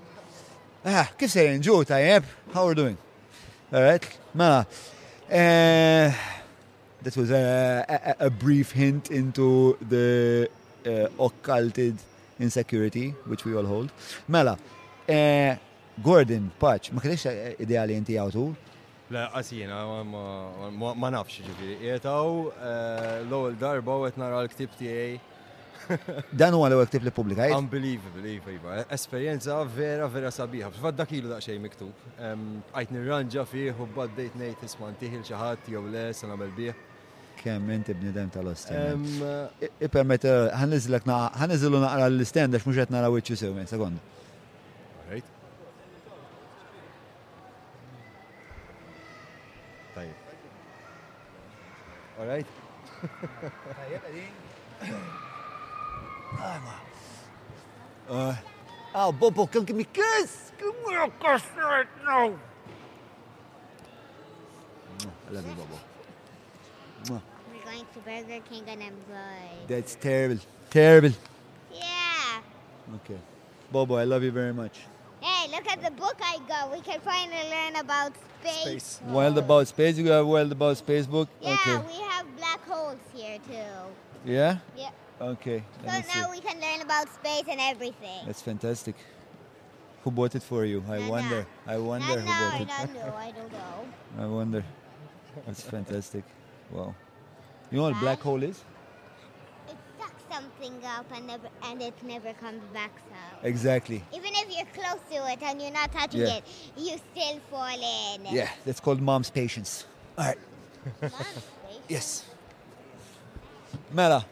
Ah, 0.83 1.05
kif 1.13 1.29
se 1.29 1.43
nġu 1.59 1.83
tajjeb? 1.85 2.25
How 2.53 2.65
are 2.71 2.73
doing? 2.73 2.95
Alright, 3.71 4.01
ma. 4.33 4.47
Mela. 4.49 4.61
Uh, 5.29 5.37
eh, 5.39 6.13
that 7.03 7.15
was 7.17 7.29
a, 7.29 7.85
a, 7.87 8.25
a 8.25 8.29
brief 8.31 8.71
hint 8.71 9.11
into 9.11 9.77
the 9.89 10.49
uh, 10.87 11.07
occulted 11.23 11.95
insecurity 12.39 13.13
which 13.27 13.45
we 13.45 13.53
all 13.55 13.63
hold. 13.63 13.91
Mela, 14.27 14.57
uh, 15.07 15.55
Gordon, 16.01 16.49
Patch, 16.57 16.89
ma 16.91 16.99
kienx 17.05 17.29
ideali 17.61 17.93
inti 18.01 18.17
għawtu? 18.17 18.47
La, 19.13 19.27
għasina, 19.37 19.83
ma 20.01 21.13
nafx 21.13 21.43
ġifiri. 21.45 21.77
Jietaw, 21.91 22.49
l-ewel 23.27 23.53
darba 23.61 23.99
għet 24.07 24.17
nara 24.17 24.41
l-ktib 24.47 24.73
tijaj 24.81 25.19
Dan 26.35 26.53
huwa 26.55 26.67
l-ewwel 26.69 26.87
ktieb 26.89 27.05
li 27.05 27.11
pubblikajt. 27.15 27.53
Unbelievable, 27.55 28.29
iva. 28.53 28.77
Esperjenza 28.93 29.57
vera, 29.75 30.07
vera 30.13 30.31
sabiħa. 30.33 30.69
Fil-fatt 30.75 30.97
dak 31.01 31.11
ilu 31.17 31.31
daqsxejn 31.31 31.63
miktub. 31.63 32.05
Qajt 32.75 32.93
nirranġa 32.95 33.45
fih 33.49 33.75
u 33.81 33.87
baddejt 33.95 34.37
ngħid 34.39 34.67
isma' 34.69 34.93
ntieħil 34.97 35.25
xi 35.29 35.39
ħadd 35.41 35.73
jew 35.73 35.83
le 35.91 36.05
se 36.13 36.29
nagħmel 36.29 36.55
bih. 36.57 36.87
Kemm 37.41 37.73
inti 37.73 37.93
bnidem 37.97 38.29
tal-ostend. 38.33 39.21
Ipermet 39.81 40.27
ħanniżlek 40.61 41.07
ħanniżlu 41.41 41.79
naqra 41.83 42.09
l-istend 42.11 42.57
għax 42.59 42.67
mhux 42.69 42.81
qed 42.83 42.93
nara 42.93 43.09
wiċċu 43.15 43.41
sew 43.45 43.57
minn 43.57 43.69
sekond. 43.71 44.09
Tajjeb. 49.95 50.15
All 52.21 52.27
right? 52.29 53.90
Uh, 58.09 58.35
oh, 58.95 59.11
Bobo, 59.11 59.45
come 59.45 59.63
give 59.63 59.75
me 59.75 59.83
a 59.83 59.85
kiss. 59.85 60.51
Give 60.57 60.67
me 60.87 60.95
a 60.95 61.07
kiss 61.21 61.43
right 61.55 61.85
now. 62.05 62.33
I 65.29 65.33
love 65.33 65.45
you, 65.47 65.53
Bobo. 65.53 67.21
We're 67.53 67.63
going 67.63 67.85
to 67.93 67.99
Burger 67.99 68.39
King 68.49 68.63
and 68.67 68.83
I'm 68.83 68.95
good. 69.07 69.67
That's 69.67 69.93
terrible. 69.95 70.41
Terrible. 70.71 71.11
Yeah. 71.71 72.39
Okay. 72.95 73.19
Bobo, 73.71 73.95
I 73.97 74.03
love 74.05 74.23
you 74.23 74.31
very 74.31 74.53
much. 74.53 74.79
Hey, 75.21 75.47
look 75.55 75.71
at 75.71 75.81
the 75.83 75.91
book 75.91 76.17
I 76.21 76.39
got. 76.47 76.71
We 76.71 76.81
can 76.81 76.99
finally 77.01 77.49
learn 77.51 77.75
about 77.77 78.13
space. 78.41 78.61
space. 78.63 79.01
Wild 79.05 79.37
about 79.37 79.67
space. 79.67 79.95
You 79.97 80.05
got 80.05 80.25
wild 80.25 80.51
about 80.51 80.75
space 80.77 81.05
book. 81.05 81.29
Yeah, 81.39 81.53
okay. 81.53 81.77
we 81.87 81.93
have 82.07 82.35
black 82.37 82.59
holes 82.67 82.97
here 83.13 83.37
too. 83.47 83.93
Yeah. 84.31 84.57
Yeah. 84.75 84.89
Okay. 85.21 85.63
So 85.81 85.85
now 85.85 86.01
see. 86.01 86.21
we 86.31 86.39
can 86.39 86.59
learn 86.59 86.81
about 86.81 87.07
space 87.13 87.43
and 87.47 87.59
everything. 87.59 88.25
That's 88.25 88.41
fantastic. 88.41 88.95
Who 90.03 90.09
bought 90.09 90.33
it 90.33 90.41
for 90.41 90.65
you? 90.65 90.83
I 90.89 90.99
no, 90.99 91.09
wonder. 91.11 91.45
No. 91.67 91.73
I 91.73 91.77
wonder 91.77 92.07
no, 92.07 92.15
who 92.21 92.25
bought 92.25 92.61
it. 92.61 92.79
I 92.79 92.85
don't 92.85 92.95
know. 92.95 93.15
I 93.15 93.31
don't 93.31 93.51
know. 93.51 94.23
I 94.23 94.25
wonder. 94.25 94.63
That's 95.45 95.61
fantastic. 95.61 96.23
Wow. 96.71 96.95
You 97.69 97.77
know 97.77 97.83
what 97.83 97.95
a 97.97 97.99
black 97.99 98.19
hole 98.19 98.41
is? 98.41 98.63
It 99.69 99.75
sucks 99.99 100.23
something 100.33 100.83
up 100.85 101.05
and 101.13 101.27
never, 101.27 101.49
and 101.65 101.81
it 101.81 101.93
never 102.03 102.33
comes 102.33 102.63
back 102.73 102.89
So 103.11 103.47
Exactly. 103.47 104.03
Even 104.13 104.31
if 104.33 104.47
you're 104.55 104.83
close 104.85 104.99
to 105.11 105.31
it 105.31 105.41
and 105.43 105.61
you're 105.61 105.71
not 105.71 105.91
touching 105.91 106.21
yeah. 106.21 106.37
it, 106.37 106.43
you 106.75 106.97
still 107.15 107.39
fall 107.51 107.67
in. 107.67 108.25
Yeah, 108.33 108.49
that's 108.65 108.79
called 108.79 108.99
mom's 109.01 109.29
patience. 109.29 109.85
All 110.17 110.25
right. 110.25 110.37
Mom's 110.99 111.13
patience. 111.69 111.83
yes. 111.87 112.25
Mela. 113.93 114.25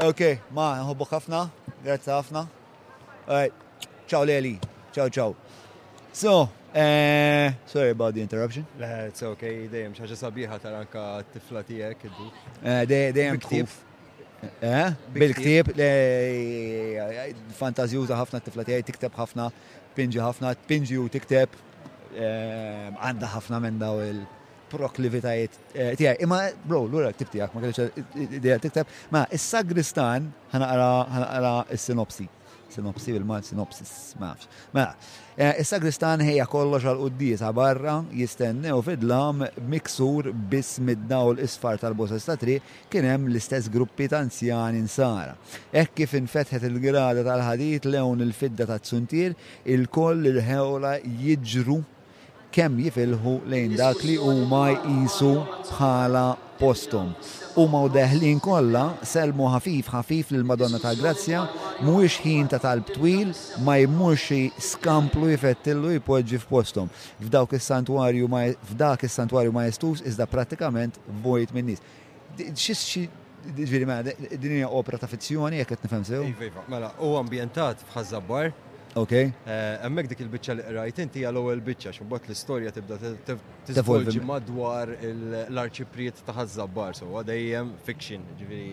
Ok, 0.00 0.20
ma, 0.56 0.78
nħobbu 0.80 1.04
ħafna, 1.10 1.38
grazzi 1.84 2.08
ħafna. 2.08 2.40
Ciao 4.08 4.22
Leli, 4.24 4.54
ciao 4.96 5.10
ciao. 5.12 5.34
So, 6.10 6.32
uh, 6.72 7.52
sorry 7.68 7.90
about 7.90 8.14
the 8.16 8.22
interruption. 8.22 8.64
Le, 8.80 8.88
it's 9.12 9.20
ok, 9.28 9.44
dejjem 9.68 9.92
xaġa 9.98 10.16
sabiħa 10.22 10.56
taranka 10.64 11.04
t-tifla 11.28 11.62
tijek. 11.68 12.08
Eh, 12.64 13.12
dejjem 13.12 13.68
Eh? 14.64 14.90
Bil-ktib, 15.12 15.72
fantazjuza 17.60 18.16
ħafna 18.16 18.40
t-tifla 18.40 18.64
tijek, 18.64 18.86
tikteb 18.94 19.12
ħafna, 19.20 19.50
pinġi 19.98 20.22
ħafna, 20.24 20.54
pinġi 20.66 20.96
u 20.96 21.08
tikteb. 21.12 21.48
Eh, 22.16 22.88
għanda 22.96 23.28
ħafna 23.36 23.60
minn 23.66 23.76
daw 23.84 23.98
il- 24.00 24.24
proklivitajiet 24.70 25.50
eh, 25.74 25.94
tijaj. 25.98 26.16
Imma, 26.22 26.42
bro, 26.68 26.84
lura 26.84 27.06
ura 27.08 27.12
ktib 27.16 27.32
tijak, 27.34 27.54
ma 27.54 27.62
kellix 27.64 28.34
ideja 28.40 28.58
tiktab. 28.62 28.90
Ma, 29.14 29.26
is-sagristan 29.34 30.28
ħanaqra 30.52 31.56
is-sinopsi. 31.78 32.28
Sinopsi 32.70 33.10
bil-mal, 33.10 33.42
sinopsis, 33.42 33.90
maħx. 34.22 34.46
Ma, 34.76 34.84
eh, 35.34 35.56
is-sagristan 35.62 36.22
ħeja 36.22 36.44
kollox 36.50 36.84
għall 36.86 37.00
għal-qoddiet 37.02 37.42
barra 37.58 37.96
jistennew 38.14 38.78
fidlam 38.86 39.40
miksur 39.72 40.28
biss 40.52 40.78
mid-dawl 40.78 41.42
isfar 41.42 41.80
tal-bosa 41.82 42.20
kien 42.44 43.08
hemm 43.10 43.26
l-istess 43.28 43.66
gruppi 43.74 44.06
ta' 44.08 44.22
anzjani 44.22 44.84
nsara. 44.86 45.34
Hekk 45.74 45.94
kif 45.98 46.14
infetħet 46.14 46.68
il-grada 46.70 47.26
tal-ħadit 47.26 47.90
lewn 47.90 48.22
il-fidda 48.28 48.70
ta' 48.70 48.78
tsuntir, 48.86 49.34
il-koll 49.64 50.30
il-ħewla 50.30 50.94
jiġru 51.02 51.82
kemm 52.54 52.76
jifilħu 52.82 53.32
lejn 53.52 53.76
dak 53.78 54.00
li 54.06 54.16
huma 54.18 54.64
jqisu 54.74 55.30
bħala 55.68 56.24
postum. 56.60 57.12
Huma 57.56 57.80
u 57.86 57.90
deħlin 57.90 58.40
kollha 58.42 58.82
selmu 59.06 59.46
ħafif 59.54 59.90
ħafif 59.94 60.32
lil 60.34 60.44
Madonna 60.46 60.78
ta' 60.82 60.94
Grazzja, 60.98 61.44
mhuwiex 61.82 62.18
ħin 62.26 62.48
ta' 62.52 62.60
talb 62.62 62.90
twil 62.94 63.30
ma 63.66 63.76
jmurx 63.84 64.66
skamplu 64.72 65.30
jfettillu 65.34 65.94
jpoġġi 66.00 66.40
f'postom. 66.42 66.90
F'dawk 67.22 67.54
is-santwarju 67.58 68.28
ma 68.30 68.44
f'dak 68.70 69.06
is-santwarju 69.08 69.54
ma 69.56 69.64
jestus 69.70 70.02
iżda 70.12 70.26
pratikament 70.30 70.98
vojt 71.24 71.54
minn 71.56 71.70
nies. 71.72 71.82
Ġifieri 73.40 73.86
din 74.38 74.58
hija 74.58 74.68
opera 74.80 74.98
ta' 75.00 75.08
fizzjoni 75.08 75.62
jekk 75.62 75.74
qed 75.78 75.86
nifhem 75.88 76.02
sew. 76.04 76.26
Iva, 76.28 76.50
iva, 76.50 76.66
mela, 76.68 76.90
u 77.00 77.14
ambjentat 77.20 77.80
f'Ħażabbar, 77.88 78.50
Ok. 78.94 79.10
Eh, 79.10 79.30
Emmek 79.84 80.08
dik 80.10 80.18
il-bicċa 80.24 80.56
li 80.58 80.64
rajt 80.74 80.98
inti 81.04 81.22
għal 81.26 81.38
ewwel 81.38 81.60
bicċa 81.66 81.92
x'mbagħad 81.94 82.26
l-istorja 82.32 82.72
tibda 82.74 82.96
t-tifolġi 83.28 84.22
madwar 84.26 84.90
l-arċipriet 84.98 86.24
ta' 86.26 86.34
Ħażabbar, 86.34 86.96
so 86.98 87.10
għadajem 87.20 87.70
fiction, 87.86 88.24
ġiviri 88.40 88.72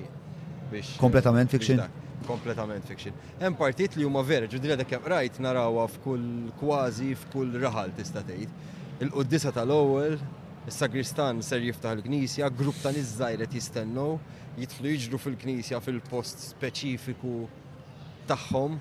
biex. 0.72 0.96
Kompletament 1.02 1.54
fiction? 1.54 1.84
Kompletament 2.28 2.88
fiction. 2.90 3.14
Hemm 3.42 3.60
partit 3.60 3.94
li 4.00 4.08
huma 4.08 4.24
vera, 4.26 4.50
ġudri 4.50 4.74
għadak 4.74 4.90
kemm 4.96 5.06
rajt 5.14 5.38
narawha 5.46 5.86
f'kull 5.94 6.26
kważi 6.62 7.12
f'kull 7.26 7.60
raħal 7.68 7.94
tista' 8.02 8.26
tgħid. 8.26 8.74
il 9.00 9.12
qudisa 9.14 9.52
tal-ewwel, 9.54 10.16
is-sagristan 10.66 11.44
ser 11.46 11.62
jiftaħ 11.62 12.00
il-knisja, 12.00 12.50
grupp 12.50 12.82
ta' 12.82 12.90
niżżajret 12.92 13.54
jistennu, 13.54 14.18
jidħlu 14.58 14.94
jiġru 14.96 15.20
fil-knisja 15.22 15.78
fil-post 15.86 16.42
speċifiku 16.56 17.36
tagħhom 18.32 18.78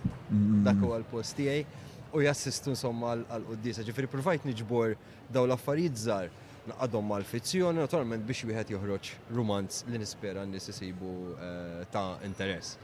dak 0.67 0.83
huwa 0.83 0.99
l-post 1.03 1.39
tiegħi 1.41 1.85
u 2.17 2.23
jassistu 2.25 2.71
insomma 2.73 3.15
għal-qoddisa. 3.15 3.83
Ġifieri 3.87 4.09
provajt 4.11 4.47
niġbor 4.49 4.95
daw 5.35 5.47
l-affarijiet 5.49 5.97
żgħar 6.01 6.29
naqadhom 6.71 7.07
mal-fizzjoni, 7.13 7.79
naturalment 7.83 8.25
biex 8.27 8.47
wieħed 8.49 8.75
joħroġ 8.77 9.11
rumanz 9.37 9.85
li 9.93 10.01
nispera 10.03 10.45
n 10.47 10.55
isibu 10.59 11.13
eh, 11.37 11.83
ta' 11.93 12.17
interess. 12.27 12.77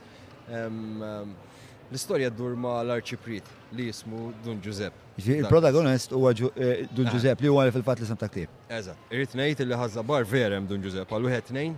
L-istorja 0.52 2.30
ddur 2.32 2.54
ma 2.56 2.76
l-arċiprit 2.84 3.48
li 3.76 3.88
jismu 3.88 4.30
Dun 4.44 4.60
Giuseppe. 4.62 4.96
Il-protagonist 5.24 6.12
huwa 6.16 6.32
eh, 6.36 6.86
Dun 6.92 7.10
Giuseppe 7.12 7.44
li 7.46 7.50
huwa 7.52 7.66
fil-fatt 7.74 8.02
li 8.04 8.08
semta 8.08 8.28
ktib. 8.30 8.52
Eżatt, 8.72 9.02
irrid 9.12 9.36
ngħid 9.38 9.64
li 9.70 9.80
ħażla 9.84 10.04
bar 10.08 10.24
vera 10.28 10.60
hemm 10.60 10.70
Dun 10.70 10.84
Giuseppe, 10.86 11.16
għal 11.18 11.30
wieħed 11.30 11.50
tnejn 11.50 11.74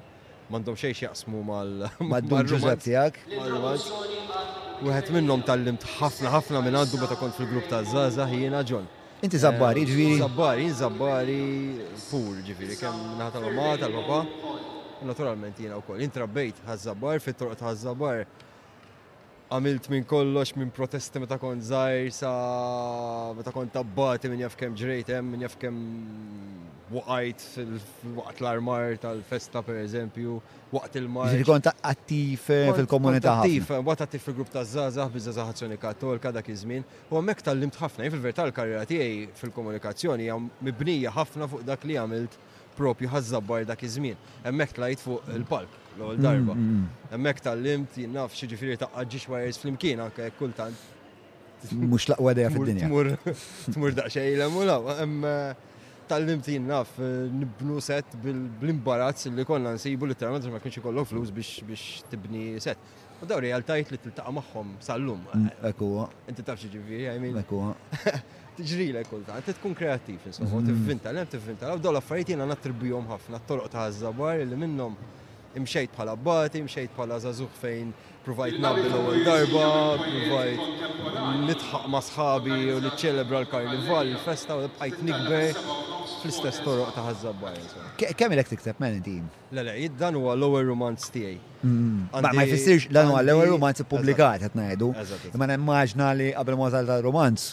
m'għandhom 0.51 0.77
xejn 0.77 0.99
jaqsmu 1.07 1.41
mal 1.43 1.89
Dun 2.29 2.51
Giuseppe 2.51 2.91
tiegħek 2.91 4.14
għet 4.93 5.11
minnhom 5.15 5.41
tal-limt 5.47 5.85
ħafna 5.97 6.31
ħafna 6.35 6.61
minn 6.65 6.77
għandu 6.83 7.01
meta 7.01 7.17
kont 7.17 7.37
fil-grupp 7.39 7.69
ta' 7.71 7.83
Zaza 7.89 8.27
jiena 8.29 8.61
John. 8.65 8.85
Inti 9.25 9.39
zabbari, 9.41 9.83
eh, 9.85 9.89
ġviri? 9.89 10.19
Zabbari, 10.21 10.67
zabbari 10.69 11.45
pur, 12.11 12.41
ġviri, 12.45 12.77
kem 12.77 12.99
minnaħat 13.13 13.39
tal-mamma, 13.39 13.79
tal-papa. 13.81 14.57
Naturalment 15.05 15.59
jiena 15.61 15.79
wkoll. 15.81 16.01
Intrabbejt 16.05 16.61
ħaż-żabbar, 16.67 17.21
fit-torq 17.21 17.57
ta' 17.57 17.73
żabbar 17.77 18.25
għamilt 19.55 19.89
minn 19.93 20.05
kollox 20.09 20.55
minn 20.57 20.71
protesti 20.75 21.19
meta 21.23 21.37
kont 21.39 21.63
zaħir 21.63 22.11
sa 22.13 22.31
meta 23.37 23.53
kont 23.55 23.73
tabbati 23.73 24.29
minn 24.29 24.41
jafkem 24.43 24.75
ġrejtem, 24.75 25.25
minn 25.31 25.45
jafkem 25.45 25.77
waqajt 26.93 27.43
waqt 28.17 28.39
l-armar 28.41 28.85
tal-festa 29.01 29.61
per 29.65 29.75
eżempju, 29.81 30.37
waqt 30.75 30.95
il-mar. 31.01 31.29
Ġiri 31.33 31.45
kont 31.49 31.67
attiv 31.73 32.41
eh, 32.53 32.69
fil-komunità. 32.79 33.33
Attiv, 33.41 33.63
waqt 33.87 34.01
attiv 34.05 34.21
fil-grupp 34.25 34.51
ta' 34.53 34.65
Zaza, 34.69 35.05
bizzaza 35.09 35.43
ħazzjoni 35.49 35.77
u 37.15 37.17
tal-limt 37.45 37.77
ħafna, 37.81 38.01
fil 38.11 38.23
l-karriera 38.49 38.83
fil-komunikazzjoni 39.41 40.25
mibnija 40.63 41.11
ħafna 41.15 41.45
fuq 41.49 41.63
dak 41.65 41.83
li 41.89 41.95
għamilt 41.99 42.33
propju 42.77 43.09
dak 43.65 43.81
fuq 44.99 45.21
il-palk 45.35 45.83
l 45.95 45.97
mm, 46.11 46.23
darba. 46.23 46.55
Mm, 46.55 46.87
mm. 47.13 47.27
tal-limt 47.43 47.91
anke 50.01 50.31
kultant. 50.39 50.79
Mhux 51.71 52.09
laqwa 52.11 52.31
dejja 52.37 52.49
dinja 52.53 54.57
l 54.67 54.69
tal-limtin 56.09 56.67
naf 56.69 56.93
eh, 56.99 57.07
nibnu 57.41 57.81
set 57.83 58.13
bil-imbarazz 58.25 59.27
li 59.39 59.45
konna 59.49 59.73
nsibu 59.77 60.09
literalment 60.11 60.47
ma 60.53 60.61
kienx 60.63 60.81
ikollok 60.83 61.09
flus 61.11 61.33
biex 61.39 62.05
tibni 62.11 62.59
set. 62.61 62.79
U 63.23 63.29
daw 63.31 63.41
realtajt 63.41 63.93
li 63.95 63.99
tiltaqa 64.03 64.33
magħhom 64.37 64.75
sal-lum. 64.85 65.23
Mm, 65.33 65.53
Ekkuwa. 65.71 66.09
Inti 66.29 66.45
taf 66.45 66.59
ġifieri, 66.61 67.13
I 67.15 67.31
Ekkuwa. 67.41 67.71
Tiġri 68.55 68.89
l 68.95 68.99
kulta, 69.09 69.35
inti 69.41 69.51
tkun 69.57 69.73
kreattiv 69.75 70.29
insomma, 70.31 70.61
mm. 70.61 70.67
tivvinta, 70.69 71.11
l-hemm 71.11 71.31
tivvinta. 71.33 71.73
Daw 71.75 71.91
l-affarijiet 71.95 72.35
jiena 72.37 72.47
ħafna, 73.11 73.41
t-toroq 73.43 73.71
ta' 73.73 73.89
żabar 73.91 74.39
li 74.47 74.59
minnhom 74.61 74.95
imxejt 75.59 75.91
bħala 75.97 76.15
bati, 76.17 76.61
imxejt 76.63 76.95
bħala 76.95 77.19
zazuħ 77.25 77.57
fejn 77.61 77.89
provajt 78.25 78.59
nabbi 78.65 78.81
l-ewwel 78.89 79.25
darba, 79.27 79.71
provajt 80.05 81.41
nitħaq 81.47 81.89
ma' 81.93 82.01
sħabi 82.07 82.55
u 82.75 82.79
niċċelebra 82.87 83.41
l-karnival, 83.45 84.13
festa 84.25 84.57
u 84.61 84.69
bqajt 84.77 85.01
nikber 85.09 85.59
fl-istess 85.59 86.63
toroq 86.65 86.95
ta' 86.97 87.05
ħażabbar. 87.09 87.59
Kemm 88.01 88.37
ilek 88.37 88.51
tikteb 88.55 88.81
man 88.83 88.97
inti? 88.99 89.19
Le 89.57 89.65
le, 89.69 89.75
dan 90.01 90.17
huwa 90.21 90.35
l-ewwel 90.39 90.69
romanz 90.73 91.09
tiegħi. 91.15 91.37
Mm-hmm. 91.65 92.07
Ma 92.25 92.33
ma 92.39 92.47
jfissirx 92.49 92.89
dan 92.97 93.13
huwa 93.13 93.21
l-ewwel 93.27 93.53
romanz 93.55 93.85
ippubblikat 93.85 94.47
qed 94.47 94.57
ngħidu. 94.63 94.91
Ma 95.41 95.51
nimmaġna 95.53 96.11
li 96.21 96.31
qabel 96.37 96.61
ma 96.61 96.71
tal-romanz 96.77 97.49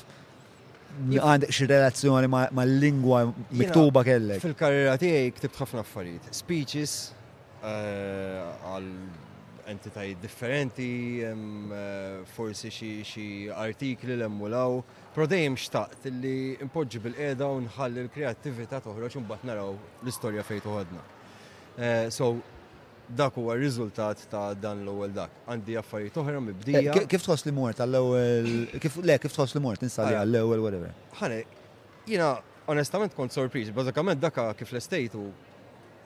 għandek 0.92 1.52
xi 1.56 1.68
relazzjoni 1.72 2.30
mal-lingwa 2.32 3.26
miktuba 3.60 4.06
kellek. 4.08 4.40
Fil-karriera 4.44 4.96
tiegħi 5.02 5.34
ktibt 5.40 5.60
ħafna 5.64 5.84
affarijiet. 5.84 6.32
Speeches 6.44 6.96
eh, 7.64 8.40
għal 8.68 8.90
entitajiet 9.76 10.20
differenti, 10.20 11.22
eh, 11.24 12.24
forsi 12.36 12.70
xi 13.04 13.28
artikli 13.54 14.18
l-emmulaw, 14.18 14.80
pro 15.16 15.28
dejjem 15.28 15.58
xtaqt 15.60 16.08
li 16.22 16.38
impoġġi 16.66 17.02
bil-qeda 17.06 17.46
u 17.50 17.60
nħalli 17.66 18.04
l-kreattività 18.06 18.82
toħroġ 18.86 19.18
u 19.22 19.26
naraw 19.48 19.72
l-istorja 20.04 20.44
fejn 20.48 20.64
toħodna. 20.66 21.02
Eh, 21.78 22.10
so, 22.16 22.34
dak 23.22 23.36
huwa 23.40 23.56
r-riżultat 23.58 24.28
ta' 24.32 24.54
dan 24.56 24.82
l-ewwel 24.86 25.14
dak. 25.16 25.30
Għandi 25.48 25.78
affarijiet 25.82 26.18
oħra 26.22 26.40
mibdija. 26.44 26.94
Eh, 26.96 27.08
kif 27.12 27.24
tħoss 27.26 27.46
li 27.48 27.52
mort 27.56 27.80
għall-ewwel 27.84 28.80
kif 28.80 28.98
le 29.04 29.20
kif 29.20 29.34
tħoss 29.36 29.56
li 29.58 29.64
mort 29.64 29.84
installi 29.88 30.16
ah, 30.16 30.22
għall-ewwel 30.24 30.62
whatever. 30.62 30.94
Ħane, 31.20 31.42
jiena 32.08 32.36
onestament 32.72 33.16
kont 33.18 33.36
sorpriż, 33.36 33.72
bażikament 33.76 34.20
dak 34.24 34.38
kif 34.60 34.72
l-estate 34.72 35.18
u 35.20 35.30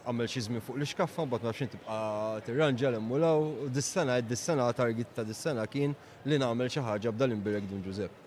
għamil 0.06 0.30
xizmi 0.30 0.60
fuq 0.64 0.77
l-iskaffa, 0.80 1.23
bat 1.30 1.44
ma 1.45 1.49
nafx 1.52 1.69
tibqa' 1.73 2.45
tirranġa 2.45 2.91
l-immulaw, 2.94 3.45
u 3.65 3.69
dis-sena 3.73 4.19
dis-sena 4.22 4.68
target 4.77 5.14
ta' 5.18 5.26
dis-sena 5.26 5.65
kien 5.72 5.95
li 6.30 6.38
nagħmel 6.41 6.69
xi 6.73 6.84
ħaġa 6.88 7.14
b'dal 7.15 7.34
imbirek 7.38 7.69
dun 7.69 7.82
Giuseppe. 7.86 8.22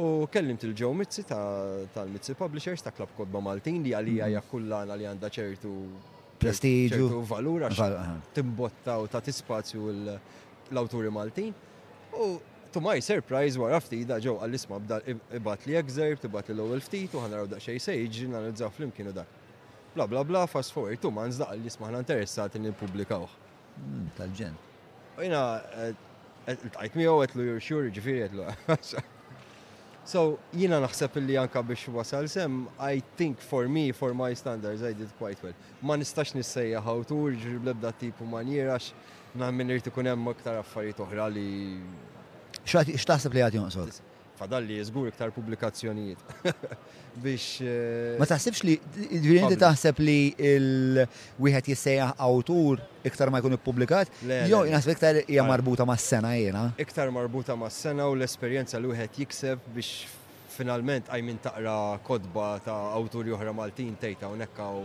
U 0.00 0.24
kellimt 0.32 0.62
il-ġew 0.64 0.92
Mizzi 0.96 1.24
tal 1.28 2.08
mitzi 2.14 2.32
Publishers 2.34 2.84
ta' 2.86 2.94
Klab 2.96 3.10
Kodba 3.16 3.42
Maltin 3.44 3.82
li 3.84 3.92
għalija 3.96 4.30
hija 4.30 4.40
mm. 4.40 4.48
kullana 4.48 4.96
li 4.96 5.08
għandha 5.08 5.28
ċertu 5.36 5.72
prestiġu 6.40 7.20
valura 7.28 7.68
timbotta 8.34 8.96
u 9.04 9.10
ta' 9.12 9.20
t-spazju 9.26 9.92
l-awturi 9.92 11.12
Maltin. 11.12 11.52
U 12.16 12.38
to 12.72 12.80
my 12.80 13.02
surprise 13.04 13.60
wara 13.60 13.82
da 14.08 14.16
ġew 14.16 14.38
għall-isma 14.40 14.78
bda 14.86 15.02
ibat 15.36 15.66
li 15.68 15.76
excerpt, 15.76 16.24
ibat 16.24 16.48
li 16.48 16.56
l-ewwel 16.56 16.80
ftit 16.80 17.12
u 17.12 17.20
ħanaraw 17.20 17.60
xej 17.60 17.82
sejġ, 17.90 18.24
nanalizzaw 18.32 18.72
flimkien 18.72 19.12
u 19.12 19.16
dak 19.20 19.28
bla 19.94 20.06
bla 20.06 20.22
bla, 20.24 20.46
fast 20.46 20.70
forward, 20.72 20.96
tu 21.00 21.10
man 21.10 21.30
zdaq 21.32 21.52
li 21.60 21.70
smaħna 21.70 22.00
interessati 22.04 22.58
li 22.60 22.72
publikaw. 22.72 23.26
Hmm, 23.76 24.08
tal-ġen. 24.16 24.56
Jina, 25.26 25.40
eh, 25.82 25.94
eh, 26.50 26.56
tajt 26.76 26.94
mi 26.96 27.06
għet 27.08 27.34
lu 27.36 27.46
jurxur, 27.52 27.88
ġifiri 27.90 28.26
għet 28.28 28.94
So, 30.04 30.38
jina 30.50 30.80
naħseb 30.82 31.14
li 31.22 31.36
anka 31.38 31.62
biex 31.62 31.86
wasal 31.94 32.26
sem, 32.28 32.64
I 32.80 33.02
think 33.16 33.38
for 33.40 33.68
me, 33.68 33.92
for 33.92 34.12
my 34.14 34.34
standards, 34.34 34.82
I 34.82 34.94
did 34.94 35.12
quite 35.18 35.38
well. 35.44 35.54
Ma 35.80 35.94
nistax 35.94 36.34
nissejja 36.34 36.80
ħawtur, 36.82 37.36
ġiblebda 37.38 37.92
tipu 38.00 38.26
manjera, 38.26 38.80
għax 38.80 38.92
naħmin 39.38 39.76
irti 39.76 39.92
kunem 39.94 40.26
aktar 40.28 40.58
affarijiet 40.58 40.98
uħra 41.06 41.28
li. 41.30 41.50
Xtaħseb 42.66 43.32
li 43.36 43.44
għati 43.46 43.60
jonqsod? 43.62 44.02
dalli 44.46 44.74
jizgur 44.76 45.08
iktar 45.08 45.30
publikazzjonijiet. 45.30 46.18
Biex. 47.22 47.60
Eh, 47.60 48.14
ma 48.20 48.24
taħsibx 48.28 48.64
li, 48.64 48.74
ġvirinti 49.20 49.58
taħseb 49.60 50.00
li 50.00 50.16
il-wihet 50.40 51.68
jissejjaħ 51.68 52.14
autur 52.24 52.80
iktar 53.04 53.28
ma 53.30 53.42
jkun 53.42 53.56
ippubblikat? 53.58 54.10
Jo, 54.48 54.62
jnaħseb 54.68 54.96
iktar 54.96 55.20
hija 55.26 55.44
marbuta 55.46 55.84
ma' 55.88 55.98
s-sena 56.00 56.34
jena. 56.38 56.64
Iktar 56.80 57.12
marbuta 57.12 57.56
ma' 57.58 57.68
s-sena 57.70 58.08
u 58.08 58.16
l-esperienza 58.16 58.80
li 58.80 58.88
wieħed 58.90 59.20
jikseb 59.22 59.68
biex 59.76 60.20
finalment 60.56 61.08
għajmin 61.12 61.40
taqra 61.44 61.76
kodba 62.04 62.54
ta' 62.64 62.80
awturi 62.96 63.32
oħra 63.32 63.52
Maltin 63.56 63.94
tejta 64.00 64.28
u 64.32 64.36
nekkaw 64.36 64.82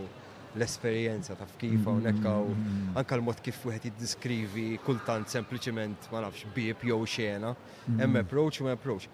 l-esperienza 0.56 1.36
ta' 1.36 1.46
fkifa 1.54 1.92
u 1.92 2.00
nekkaw 2.00 2.44
mm-hmm. 2.46 2.96
anka 2.96 3.16
l-mod 3.18 3.40
kif 3.44 3.58
wieħed 3.68 3.90
jiddiskrivi 3.90 4.68
kultant 4.84 5.28
sempliciment 5.32 6.08
ma 6.12 6.24
nafx 6.26 6.48
bib 6.56 6.84
jew 6.90 7.00
xena. 7.08 7.54
Mm-hmm. 7.56 8.04
Hemm 8.04 8.20
approach 8.20 8.60
u 8.60 8.68
approach 8.72 9.08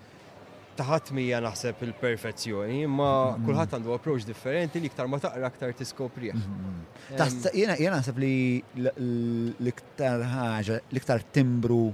taħat 0.78 1.10
mija 1.14 1.38
naħseb 1.44 1.82
il-perfezzjoni, 1.88 2.80
ma 2.90 3.08
kulħadd 3.46 3.76
għandu 3.78 3.92
approċ 3.96 4.26
differenti 4.28 4.80
li 4.82 4.90
ktar 4.92 5.08
ma 5.10 5.20
taqra 5.22 5.48
aktar 5.48 5.72
tiskoprih. 5.78 6.34
Mhm, 6.34 6.70
mhm. 6.70 7.58
Jena 7.58 7.98
naħseb 7.98 8.18
li 8.22 8.32
l-iktar 8.78 10.24
ħaġa, 10.30 10.80
l-iktar 10.90 11.24
timbru 11.34 11.84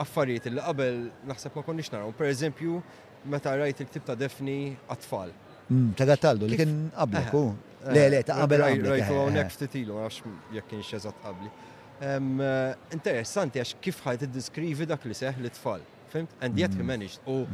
affarijiet 0.00 0.50
li 0.52 0.60
qabel 0.60 0.98
naħseb 1.30 1.56
ma 1.56 1.64
konniex 1.64 1.92
naraw. 1.94 2.12
Per 2.18 2.28
eżempju, 2.28 2.80
meta 3.32 3.54
rajt 3.56 3.80
il-ktib 3.84 4.04
ta' 4.10 4.14
defni 4.16 4.58
għatfall. 4.92 5.32
Mm, 5.70 5.90
ta' 5.96 6.04
għataldu, 6.14 6.50
li 6.50 6.58
kien 6.60 6.76
qablek 6.96 7.32
eh, 7.32 7.50
Le, 7.96 8.04
le, 8.12 8.18
ta' 8.28 8.34
qabel 8.42 8.60
Rajtu 8.76 9.06
hawnhekk 9.16 9.54
ftit 9.54 9.74
ilu, 9.80 9.96
għax 10.04 10.18
jek 10.52 10.66
kien 10.68 10.82
xezat 10.84 11.16
qabli. 11.24 11.48
Interessanti 12.92 13.56
għax 13.60 13.78
kif 13.80 14.02
ħajt 14.04 14.26
id-diskrivi 14.28 14.84
dak 14.88 15.06
li 15.08 15.16
seħ 15.16 15.38
li 15.40 15.48
tfal. 15.56 15.80
Fimt? 16.10 16.30
And 16.42 16.58
yet 16.58 16.72
he 16.74 16.82
mm. 16.82 16.88
managed. 16.92 17.18
U 17.30 17.44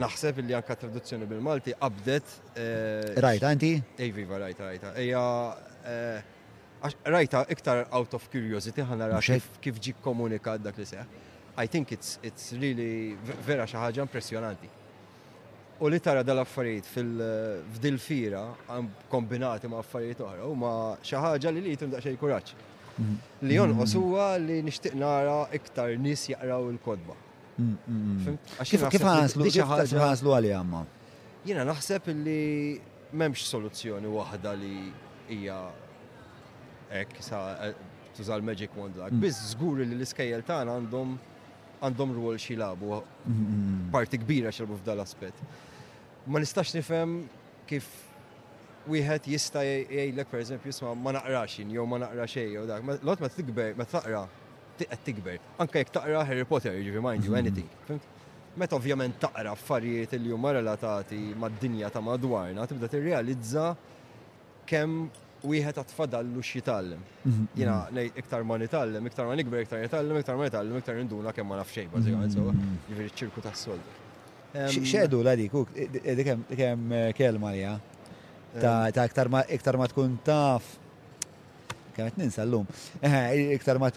naħseb 0.00 0.40
li 0.46 0.54
anka 0.56 0.76
traduzzjoni 0.80 1.26
bil-Malti 1.30 1.74
abdet. 1.88 2.32
Eh, 2.54 3.14
rajta, 3.26 3.50
anti? 3.52 3.74
Ej, 3.98 4.06
eh, 4.08 4.12
viva, 4.16 4.38
rajta, 4.40 4.70
rajta. 4.70 4.94
Eja, 5.02 5.22
eh, 5.92 6.88
rajta 7.04 7.44
iktar 7.52 7.84
out 7.98 8.14
of 8.16 8.28
curiosity 8.32 8.84
ħanara 8.92 9.20
kif 9.64 9.80
ġi 9.86 9.94
komunika 10.04 10.56
dak 10.58 10.78
li 10.80 10.88
seħ. 10.88 11.22
I 11.58 11.66
think 11.72 11.92
it's, 11.96 12.18
it's 12.22 12.52
really 12.56 13.16
vera 13.46 13.64
xaħġa 13.68 14.04
impressionanti. 14.08 14.68
U 15.80 15.88
li 15.92 16.00
tara 16.00 16.22
dal-affarijiet 16.24 16.86
fil-fdil 16.88 17.98
fira 18.00 18.42
kombinati 19.12 19.68
ma' 19.68 19.82
affarijiet 19.82 20.22
oħra 20.24 20.48
u 20.48 20.56
ma' 20.56 20.96
xaħġa 21.04 21.52
li 21.52 21.62
li 21.66 21.74
jitum 21.76 21.92
daqxej 21.92 22.16
kuraċ. 22.22 22.54
Mm-hmm. 22.96 23.32
Li 23.48 23.56
jonqos 23.60 23.92
mm-hmm. 23.92 24.02
huwa 24.02 24.28
li 24.40 24.62
nixtieq 24.64 24.94
nara 25.00 25.36
iktar 25.58 25.92
nies 26.00 26.22
jaqraw 26.32 26.70
il-kodba. 26.72 27.16
Kif 28.66 29.00
ħaslu 29.00 30.34
għalli 30.34 30.52
għamma? 30.56 30.82
Jena 31.46 31.64
naħseb 31.68 32.10
li 32.18 32.80
memx 33.16 33.46
soluzzjoni 33.48 34.10
wahda 34.12 34.52
li 34.58 34.90
hija 35.32 35.60
ek 37.00 37.16
sa 37.24 37.40
eh, 37.66 37.78
tużal 38.16 38.42
Magic 38.44 38.74
Wand 38.76 38.98
dak. 38.98 39.14
Mm. 39.14 39.22
Biss 39.22 39.54
żgur 39.54 39.80
li 39.84 39.94
l-iskejjel 39.96 40.44
tagħna 40.46 40.76
għandhom 40.82 41.16
għandhom 41.86 42.12
rwol 42.16 42.38
xi 42.40 42.56
labu 42.56 42.98
parti 43.94 44.20
kbira 44.22 44.52
xilbu 44.52 44.78
f'dal 44.80 45.00
aspett. 45.02 45.40
Ma 46.26 46.40
nistax 46.42 46.74
nifhem 46.76 47.22
kif 47.70 47.88
wieħed 48.90 49.30
jista' 49.32 49.64
jgħidlek 49.66 50.28
pereżempju 50.30 50.72
isma' 50.74 50.94
ma 50.98 51.14
naqrax 51.16 51.60
jew 51.72 51.86
ma 51.86 52.00
naqra 52.04 52.28
xejn 52.30 52.52
jew 52.58 52.66
dak. 52.70 53.00
Lot 53.06 53.22
ma 53.22 53.30
tikber, 53.30 53.76
ma 53.78 53.84
taqra' 53.86 54.26
qed 54.78 55.04
tikber. 55.04 55.38
Anke 55.62 55.80
jekk 55.82 55.92
taqra 55.96 56.22
Harry 56.28 56.44
Potter, 56.44 56.74
jiġifieri, 56.74 56.88
you 56.88 57.00
remind 57.00 57.20
mhm. 57.20 57.28
you 57.28 57.38
anything. 57.38 58.08
Meta 58.56 58.76
ovvjament 58.78 59.18
taqra 59.20 59.52
affarijiet 59.54 60.14
li 60.20 60.30
huma 60.34 60.52
relatati 60.56 61.18
mad-dinja 61.38 61.90
ta' 61.92 62.00
madwarna, 62.04 62.66
tibda 62.68 62.88
tirrealizza 62.92 63.70
kemm 64.70 65.06
wieħed 65.46 65.76
għatfadallu 65.82 66.40
x'jitgħallem. 66.42 67.02
Mhm, 67.02 67.32
mhm. 67.32 67.50
Jiena 67.58 67.74
ngħid 67.92 68.22
iktar 68.22 68.46
ma 68.48 68.56
nitgħallem, 68.62 69.10
iktar 69.12 69.26
ma 69.28 69.34
nikber, 69.38 69.60
iktar 69.66 69.82
nitgħallem, 69.84 70.20
iktar 70.22 70.38
ma 70.40 70.46
nitgħallem, 70.48 70.78
iktar 70.82 71.00
induna 71.04 71.34
kemm 71.36 71.52
ma 71.52 71.58
nafx 71.60 71.76
xejn 71.80 71.92
bażikament 71.92 72.34
sewwa, 72.38 72.54
jiġri 72.90 73.10
ċirku 73.20 73.44
tas-soldi. 73.44 74.00
Xedu 74.76 75.20
la 75.24 75.36
dik, 75.36 75.52
dik 75.52 76.00
e- 76.00 76.16
e- 76.16 76.56
e- 76.56 76.58
eh, 76.64 77.12
kelma 77.18 77.52
hija 77.54 77.74
ta' 78.56 79.04
iktar 79.60 79.76
ma 79.76 79.86
tkun 79.90 80.16
taf 80.24 80.64
kemet 81.96 82.16
ninsa 82.20 82.44
l-lum. 82.44 82.66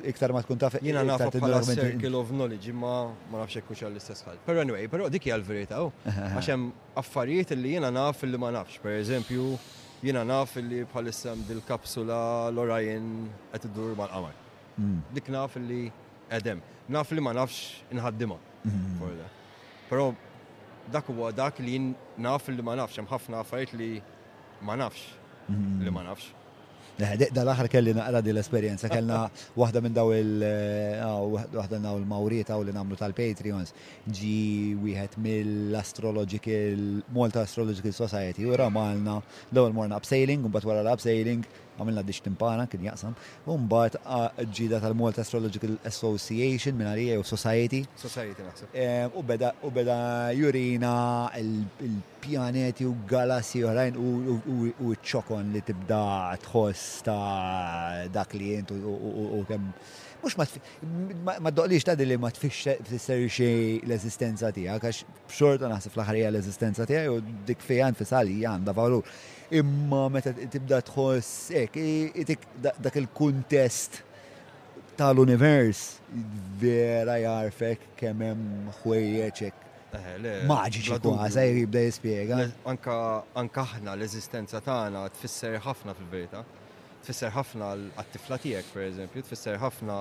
Iktar 0.07 0.33
ma 0.33 0.41
tkun 0.43 0.59
taf. 0.61 0.79
Jina 0.85 1.03
naf 1.07 1.25
bħala 1.35 1.61
circle 1.67 2.15
of 2.21 2.31
knowledge 2.35 2.71
ma 2.83 2.95
ma 3.31 3.43
nafx 3.43 3.59
ekkux 3.61 3.83
għall-istess 3.87 4.25
ħal. 4.27 4.39
Pero 4.47 4.63
anyway, 4.63 4.87
pero 4.91 5.09
dik 5.13 5.27
hija 5.27 5.37
l-verità 5.39 5.81
u 5.83 5.89
oh. 5.89 6.05
għaxem 6.07 6.67
affarijiet 7.01 7.55
li 7.59 7.75
jina 7.75 7.91
naf 7.93 8.23
li 8.27 8.39
ma 8.41 8.51
nafx. 8.55 8.79
Per 8.83 8.93
eżempju, 9.01 9.47
jina 10.05 10.23
naf 10.27 10.55
li 10.61 10.81
bħalissem 10.93 11.43
dil-kapsula 11.49 12.19
l-orajn 12.53 13.11
qed 13.53 13.67
iddur 13.69 13.95
mal-qamar. 13.99 14.37
Hmm. 14.79 15.01
Dik 15.15 15.29
naf 15.35 15.59
li 15.69 15.87
edem. 16.39 16.63
Naf 16.95 17.11
li 17.15 17.21
ma 17.25 17.35
nafx 17.35 17.85
inħaddima. 17.93 18.39
Hmm. 18.65 19.21
Pero 19.91 20.11
dak 20.93 21.09
u 21.13 21.29
dak 21.43 21.59
li 21.61 21.75
naf 22.25 22.47
li 22.49 22.65
ma 22.65 22.77
nafx, 22.79 22.99
hemm 23.01 23.11
ħafna 23.11 23.43
affarijiet 23.43 23.77
li 23.77 23.91
ma 24.65 24.77
nafx. 24.81 25.07
Hmm. 25.49 25.79
Li 25.81 25.89
ma 25.91 26.03
nafx. 26.05 26.33
Dal-axar 26.99 27.67
kelli 27.71 27.93
naqra 27.93 28.19
di 28.21 28.33
l-esperienza, 28.33 28.89
kellna 28.89 29.31
wahda 29.55 29.79
minn 29.81 29.93
daw 29.93 30.11
il- 30.11 30.43
eh, 30.43 30.99
ah, 31.07 31.21
wahda 31.59 31.77
naw 31.79 31.95
il-Mawrieta 31.97 32.53
u 32.59 32.63
li 32.63 32.73
namlu 32.79 32.95
tal-Patreons, 32.97 33.71
ġi 34.17 34.75
wieħed 34.83 35.13
mill-Astrological, 35.23 36.81
Malta 37.15 37.39
Astrological 37.47 37.93
Society, 38.03 38.43
u 38.43 38.51
ramalna 38.53 39.15
l-ewel 39.53 39.71
morna 39.77 39.95
upsailing, 39.99 40.43
un 40.43 40.51
bat 40.51 40.63
wara 40.65 40.81
l-upsailing, 40.83 41.43
għamilna 41.79 42.03
diċ 42.07 42.23
timpana 42.27 42.65
kien 42.69 42.83
jaqsam, 42.87 43.15
un 43.51 43.67
bat 43.71 43.95
ġida 44.53 44.79
tal-Malta 44.83 45.23
Astrological 45.23 45.77
Association 45.87 46.77
minna 46.77 46.95
li 46.97 47.07
u 47.17 47.23
Society. 47.25 47.83
Society 47.99 48.45
naħseb. 48.45 48.73
Eh, 48.73 49.05
u 49.15 49.71
beda 49.75 50.01
jurina 50.35 50.97
il-pjaneti 51.39 52.87
u 52.87 52.95
galassi 53.09 53.63
oħrajn 53.63 53.97
u 53.99 54.93
ċokon 55.03 55.53
li 55.55 55.63
tibda 55.65 56.03
tħoss 56.45 57.01
ta' 57.07 58.05
dak 58.13 58.35
li 58.39 58.53
jentu 58.57 58.79
u 58.81 59.43
kem. 59.47 59.71
mux 60.21 60.35
ma 60.35 60.43
t 61.49 61.55
doqlix 61.55 61.83
ta' 61.85 61.95
dilli 61.95 62.17
ma 62.17 62.29
tfisser 62.29 62.75
xej 62.83 63.87
l-esistenza 63.87 64.51
tija, 64.51 64.75
għax 64.75 65.05
xorta 65.31 65.69
naħseb 65.71 65.93
fl-ħarija 65.95 66.27
l-esistenza 66.33 66.85
tija, 66.85 67.07
u 67.11 67.21
dik 67.47 67.63
fejan 67.63 67.95
fisali 67.95 68.41
għanda 68.43 68.73
valur 68.75 69.03
imma 69.51 70.07
meta 70.13 70.31
tibda 70.33 70.81
tħoss 70.85 71.49
hekk 71.57 72.51
dak 72.61 72.97
il-kuntest 73.01 74.01
tal-univers 74.99 75.81
vera 76.61 77.15
jarfek 77.23 77.87
kemm 77.99 78.23
hemm 78.27 78.71
ħwejjeġ 78.81 79.43
hekk. 79.47 79.65
Eh, 79.97 80.27
Maġiċi 80.49 80.97
kważa 81.01 81.43
jibda 81.49 81.81
jispjega. 81.87 82.39
Anka 82.69 83.23
aħna 83.63 83.95
l-eżistenza 83.97 84.59
tagħna 84.65 85.05
tfisser 85.15 85.55
ħafna 85.65 85.95
fil-verità. 85.97 86.43
Tfisser 87.05 87.31
ħafna 87.33 87.71
għat-tifla 87.95 88.37
tiegħek 88.43 88.83
eżempju, 88.89 89.23
tfisser 89.23 89.57
ħafna 89.63 89.97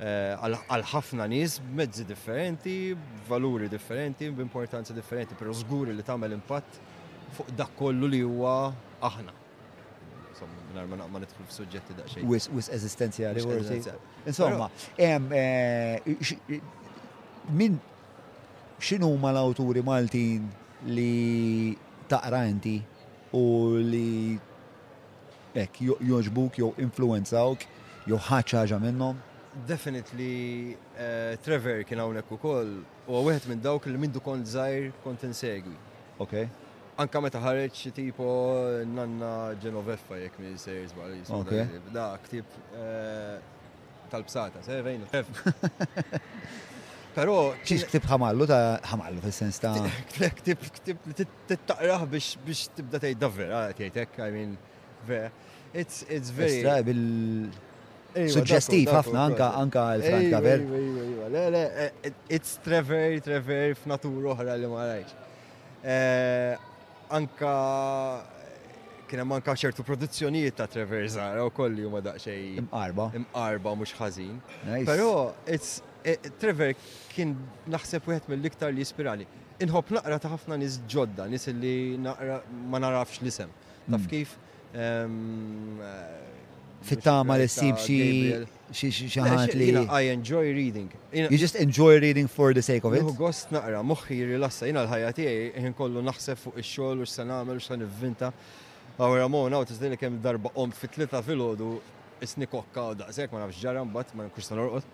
eh, 0.00 0.32
għal 0.40 0.88
ħafna 0.96 1.28
nies 1.30 1.60
mezzi 1.76 2.06
differenti, 2.08 2.96
valuri 3.28 3.68
differenti, 3.70 4.30
b'importanza 4.34 4.96
differenti, 4.96 5.38
però 5.38 5.54
żguri 5.54 5.94
li 5.94 6.02
tagħmel 6.06 6.34
impatt 6.40 6.82
fuq 7.36 7.52
dak 7.58 7.74
kollu 7.78 8.08
li 8.10 8.22
huwa 8.24 8.52
aħna. 9.10 9.34
Nar 10.76 10.88
ma 10.92 10.96
f-sujġetti 11.24 11.46
f'suġġetti 11.48 11.94
daqsxejn. 11.98 12.32
Wis 12.58 12.68
eżistenzjali. 12.78 13.44
Insomma, 14.28 14.66
eh, 14.98 16.00
min 17.60 17.78
xinu 18.80 19.08
ma 19.22 19.30
l-awturi 19.32 19.80
Maltin 19.82 20.50
li 20.86 21.76
taqra 22.10 22.42
inti 22.52 22.74
u 23.32 23.42
li 23.92 24.38
ek 25.54 25.80
joġbuk 26.04 26.58
jo 26.62 26.74
influenzawk 26.76 27.64
jew 28.06 28.18
ħaġa 28.28 28.80
minnhom? 28.80 29.16
Definitely 29.66 30.76
eh, 31.00 31.36
Trevor 31.42 31.80
kien 31.88 32.02
hawnhekk 32.04 32.36
ukoll 32.38 32.74
u 33.08 33.22
wieħed 33.24 33.48
minn 33.48 33.62
dawk 33.64 33.88
li 33.88 33.96
minn 33.96 34.12
dukon 34.12 34.44
żgħir 34.44 34.92
kont 35.02 35.24
insegwi. 35.24 35.72
Okay. 36.20 36.48
Anka 36.96 37.20
meta 37.20 37.40
ħareġ 37.42 37.80
tipo 37.92 38.26
nanna 38.88 39.30
Genoveffa 39.60 40.16
jekk 40.16 40.40
minn 40.40 40.54
sejrs 40.60 40.94
bħal 40.96 41.90
Da, 41.92 42.04
ktib 42.24 42.56
eh, 42.78 43.36
tal-bsata, 44.12 44.62
servejn. 44.64 45.02
Pero. 47.16 47.34
ċiċ 47.64 47.84
ktib 47.90 48.06
ħamallu 48.10 48.46
ta' 48.48 48.78
ħamallu 48.92 49.22
fil-sens 49.26 49.56
ta' 49.62 49.72
ktib 50.40 50.64
ktib 50.76 51.04
tittaqraħ 51.50 52.04
biex 52.12 52.66
tibda 52.78 53.00
tgħid 53.00 53.20
davver, 53.26 53.52
tgħidek, 53.76 54.18
I 54.28 54.32
mean, 54.32 54.56
ve. 55.08 55.22
It's 55.76 56.04
it's 56.08 56.32
very. 56.32 56.62
Iva, 58.16 58.30
Suggestiv 58.32 58.88
ħafna 58.96 59.26
anka 59.28 59.50
anka 59.60 59.82
l-Frank 59.98 60.32
Gaber. 60.32 60.62
Iva, 60.64 61.04
iva, 61.12 61.26
le, 61.32 61.44
le, 61.52 61.66
eh, 61.90 62.14
it's 62.32 62.56
trever 62.64 63.18
Trevor 63.24 63.76
f'natur 63.82 64.30
oħra 64.32 64.56
li 64.56 64.70
ma 64.72 64.86
rajx. 64.94 65.14
Eh, 65.86 66.65
anka 67.10 67.52
kien 69.10 69.20
hemm 69.22 69.32
anka 69.38 69.54
ċertu 69.58 69.84
produzzjonijiet 69.86 70.56
ta' 70.58 70.66
Treverzara 70.70 71.44
u 71.46 71.50
kolli 71.54 71.84
huma 71.86 72.00
daqsxejn 72.04 72.62
imqarba. 72.64 73.10
Imqarba 73.20 73.74
mhux 73.78 73.94
ħażin. 73.98 74.38
Però 74.88 75.12
it's 75.46 75.78
e, 76.04 76.16
Trever 76.40 76.74
kien 77.14 77.36
naħseb 77.70 78.08
wieħed 78.10 78.30
mill-iktar 78.32 78.74
li 78.74 78.82
jispirani. 78.84 79.26
Inħobb 79.64 79.94
naqra 79.98 80.18
ta' 80.20 80.32
ħafna 80.34 80.58
nies 80.60 80.80
ġodda, 80.90 81.28
nies 81.32 81.46
li 81.62 81.76
naqra 82.02 82.40
ma 82.66 82.82
narafx 82.82 83.22
l-isem. 83.22 83.52
Taf 83.86 84.02
mm. 84.02 84.10
kif 84.10 84.34
fit-tama 86.84 87.36
li 87.40 87.48
s-sib 87.48 87.78
xi 87.78 89.08
ħadd 89.16 89.54
li. 89.56 89.72
I 89.88 90.10
enjoy 90.12 90.52
reading. 90.52 90.88
You 91.12 91.38
just 91.38 91.56
enjoy 91.56 91.98
reading 92.00 92.26
for 92.28 92.52
the 92.52 92.62
sake 92.62 92.84
of 92.84 92.94
it. 92.94 93.04
Għost 93.06 93.52
naqra, 93.54 93.82
muħi 93.86 94.20
rilassa, 94.34 94.66
jina 94.70 94.82
l 94.84 94.90
ħajati 94.90 95.26
jien 95.26 95.76
kollu 95.78 96.02
naħseb 96.04 96.40
fuq 96.42 96.58
il-xol, 96.60 97.00
u 97.00 97.06
x'se 97.08 97.26
nagħmel 97.28 97.56
u 97.56 97.62
x'se 97.64 97.78
nivvinta. 97.80 98.32
Għawra 98.96 99.28
mona 99.30 99.62
u 99.62 99.66
tiżdini 99.68 99.98
kem 100.00 100.20
darba 100.24 100.50
qom 100.56 100.72
fit-tlieta 100.74 101.20
tlita 101.20 101.24
filgħodu 101.30 101.72
isni 102.24 102.48
kokka 102.50 102.88
u 102.94 102.98
daqsek, 103.02 103.32
ma 103.36 103.42
nafx 103.44 103.60
ġara 103.64 103.84
bat, 103.96 104.12
ma 104.16 104.26
nkunx 104.30 104.52
norqod. 104.56 104.86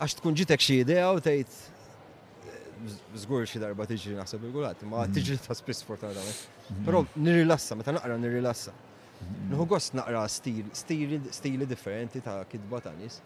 Għax 0.00 0.18
tkun 0.20 0.36
ġitek 0.42 0.62
xie 0.62 0.82
idea 0.84 1.08
u 1.10 1.20
tejt, 1.24 1.54
zgur 3.22 3.46
xie 3.48 3.60
darba 3.62 3.86
t-iġri 3.88 4.18
naħseb 4.18 4.44
il-gulat, 4.46 4.82
ma 4.86 5.06
mhm. 5.06 5.14
t-iġri 5.16 5.38
ta' 5.46 5.56
spis 5.56 5.84
spiss 5.84 6.48
Pero 6.84 7.06
nirilassa, 7.14 7.76
ma 7.78 7.84
ta' 7.86 7.92
naqra 7.94 8.16
nirilassa. 8.18 8.72
Mhm. 9.20 9.56
Nħu 9.56 9.66
gost 9.70 9.96
naqra 9.96 10.26
stili 10.28 11.66
differenti 11.66 12.20
ta' 12.20 12.42
kidba 12.50 12.80
ta' 12.82 12.92
nis. 13.00 13.20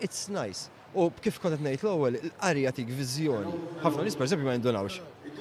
It's 0.00 0.28
nice. 0.28 0.68
U 0.94 1.10
kif 1.22 1.38
kont 1.40 1.54
qed 1.54 1.62
ngħid 1.62 1.86
l-ewwel, 1.86 2.16
l-arja 2.28 2.72
tik 2.78 2.90
viżjoni. 2.98 3.52
Ħafna 3.84 4.04
nies 4.06 4.18
pereżempju 4.18 4.48
ma 4.48 4.56
jindunawx. 4.56 4.98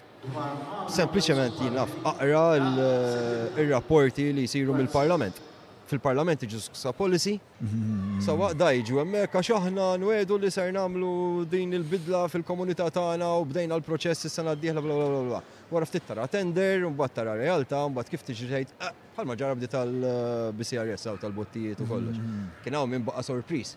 Sempliċement 0.92 1.62
jinaf 1.64 1.94
aqra 2.04 2.58
l-rapporti 2.60 4.34
li 4.34 4.44
jsiru 4.48 4.74
mill-Parlament 4.76 5.48
fil-parlament 5.90 6.44
iġu 6.46 6.60
sa 6.78 6.92
policy, 6.96 7.38
mhm. 7.62 8.20
Sa 8.24 8.36
da 8.54 8.70
iġu 8.76 9.02
emmek, 9.02 9.34
għax 9.34 9.56
aħna 9.58 9.88
nwedu 10.02 10.38
li 10.40 10.52
ser 10.54 10.72
namlu 10.76 11.44
din 11.50 11.74
il-bidla 11.76 12.28
fil-komunità 12.32 12.88
tagħna 12.96 13.32
u 13.42 13.46
bdejna 13.50 13.80
l-proċess 13.80 14.28
s 14.30 14.36
sena 14.40 14.54
d 14.56 14.66
dihla 14.68 14.82
bla 14.86 14.96
bla 15.00 15.24
bla. 15.30 15.42
Wara 15.72 15.86
ftit 15.86 16.06
tara 16.08 16.28
tender, 16.28 16.86
bat 16.90 17.14
tara 17.14 17.36
realtà, 17.38 17.82
bat 17.94 18.10
kif 18.10 18.24
tiġi 18.26 18.48
tgħid 18.48 18.74
ah, 18.82 18.94
bħal 19.16 19.28
maġara 19.34 19.58
bdi 19.60 19.70
tal-BCRS 19.70 21.12
u 21.14 21.20
tal-bottijiet 21.22 21.80
u 21.80 21.86
mhm. 21.86 21.92
kollox. 21.92 22.58
Kena 22.66 22.82
hawn 22.82 22.94
min 22.96 23.06
baqa' 23.06 23.24
sorpriż. 23.28 23.76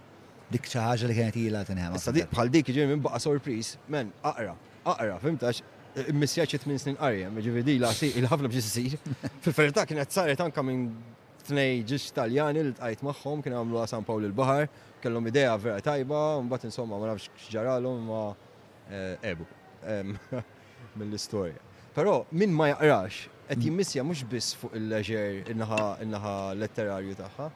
Dik 0.53 0.69
xi 0.69 0.81
ħaġa 0.81 1.09
li 1.09 1.17
kienet 1.17 1.39
ilha 1.41 1.63
tinħema. 1.69 1.97
Issa 2.01 2.13
dik 2.13 2.31
bħal 2.33 2.51
dik 2.53 2.69
jiġri 2.73 2.89
minn 2.93 3.05
baqa' 3.05 3.23
sorpriż, 3.25 3.75
men 3.93 4.13
aqra, 4.29 4.55
aqra, 4.85 5.17
fimtax, 5.23 5.63
missjaċi 6.13 6.61
8 6.61 6.79
snin 6.85 6.95
qarja, 7.01 7.29
ġividi 7.45 7.79
la 7.81 7.91
si 7.93 8.13
il-ħafna 8.21 8.49
bġi 8.49 8.89
fil 9.45 9.53
ferita 9.57 9.85
kienet 9.89 10.13
saret 10.13 10.41
anka 10.45 10.65
minn 10.65 10.89
tnej 11.47 11.83
ġiġ 11.89 12.07
taljani 12.17 12.63
li 12.67 12.73
tqajt 12.77 13.03
magħhom 13.07 13.43
kien 13.43 13.57
għamlu 13.57 13.83
San 13.91 14.07
Pawl 14.07 14.27
il-Bahar, 14.29 14.69
kellhom 15.03 15.27
idea 15.31 15.55
vera 15.61 15.83
tajba, 15.85 16.21
mbagħad 16.47 16.69
insomma 16.71 16.99
ma 17.01 17.11
nafx 17.11 17.29
x'ġaralhom 17.45 18.07
ma 18.11 18.23
eh, 18.89 19.31
ebu 19.33 19.47
mill-istorja. 21.01 21.59
Però 21.97 22.23
min 22.39 22.53
ma 22.55 22.71
jaqrax 22.73 23.27
qed 23.53 23.65
jimmissja 23.67 24.05
mhux 24.07 24.23
biss 24.31 24.55
fuq 24.57 24.73
il-leġer 24.79 25.51
in-naħa 25.53 26.37
letterarju 26.63 27.19
tagħha, 27.19 27.51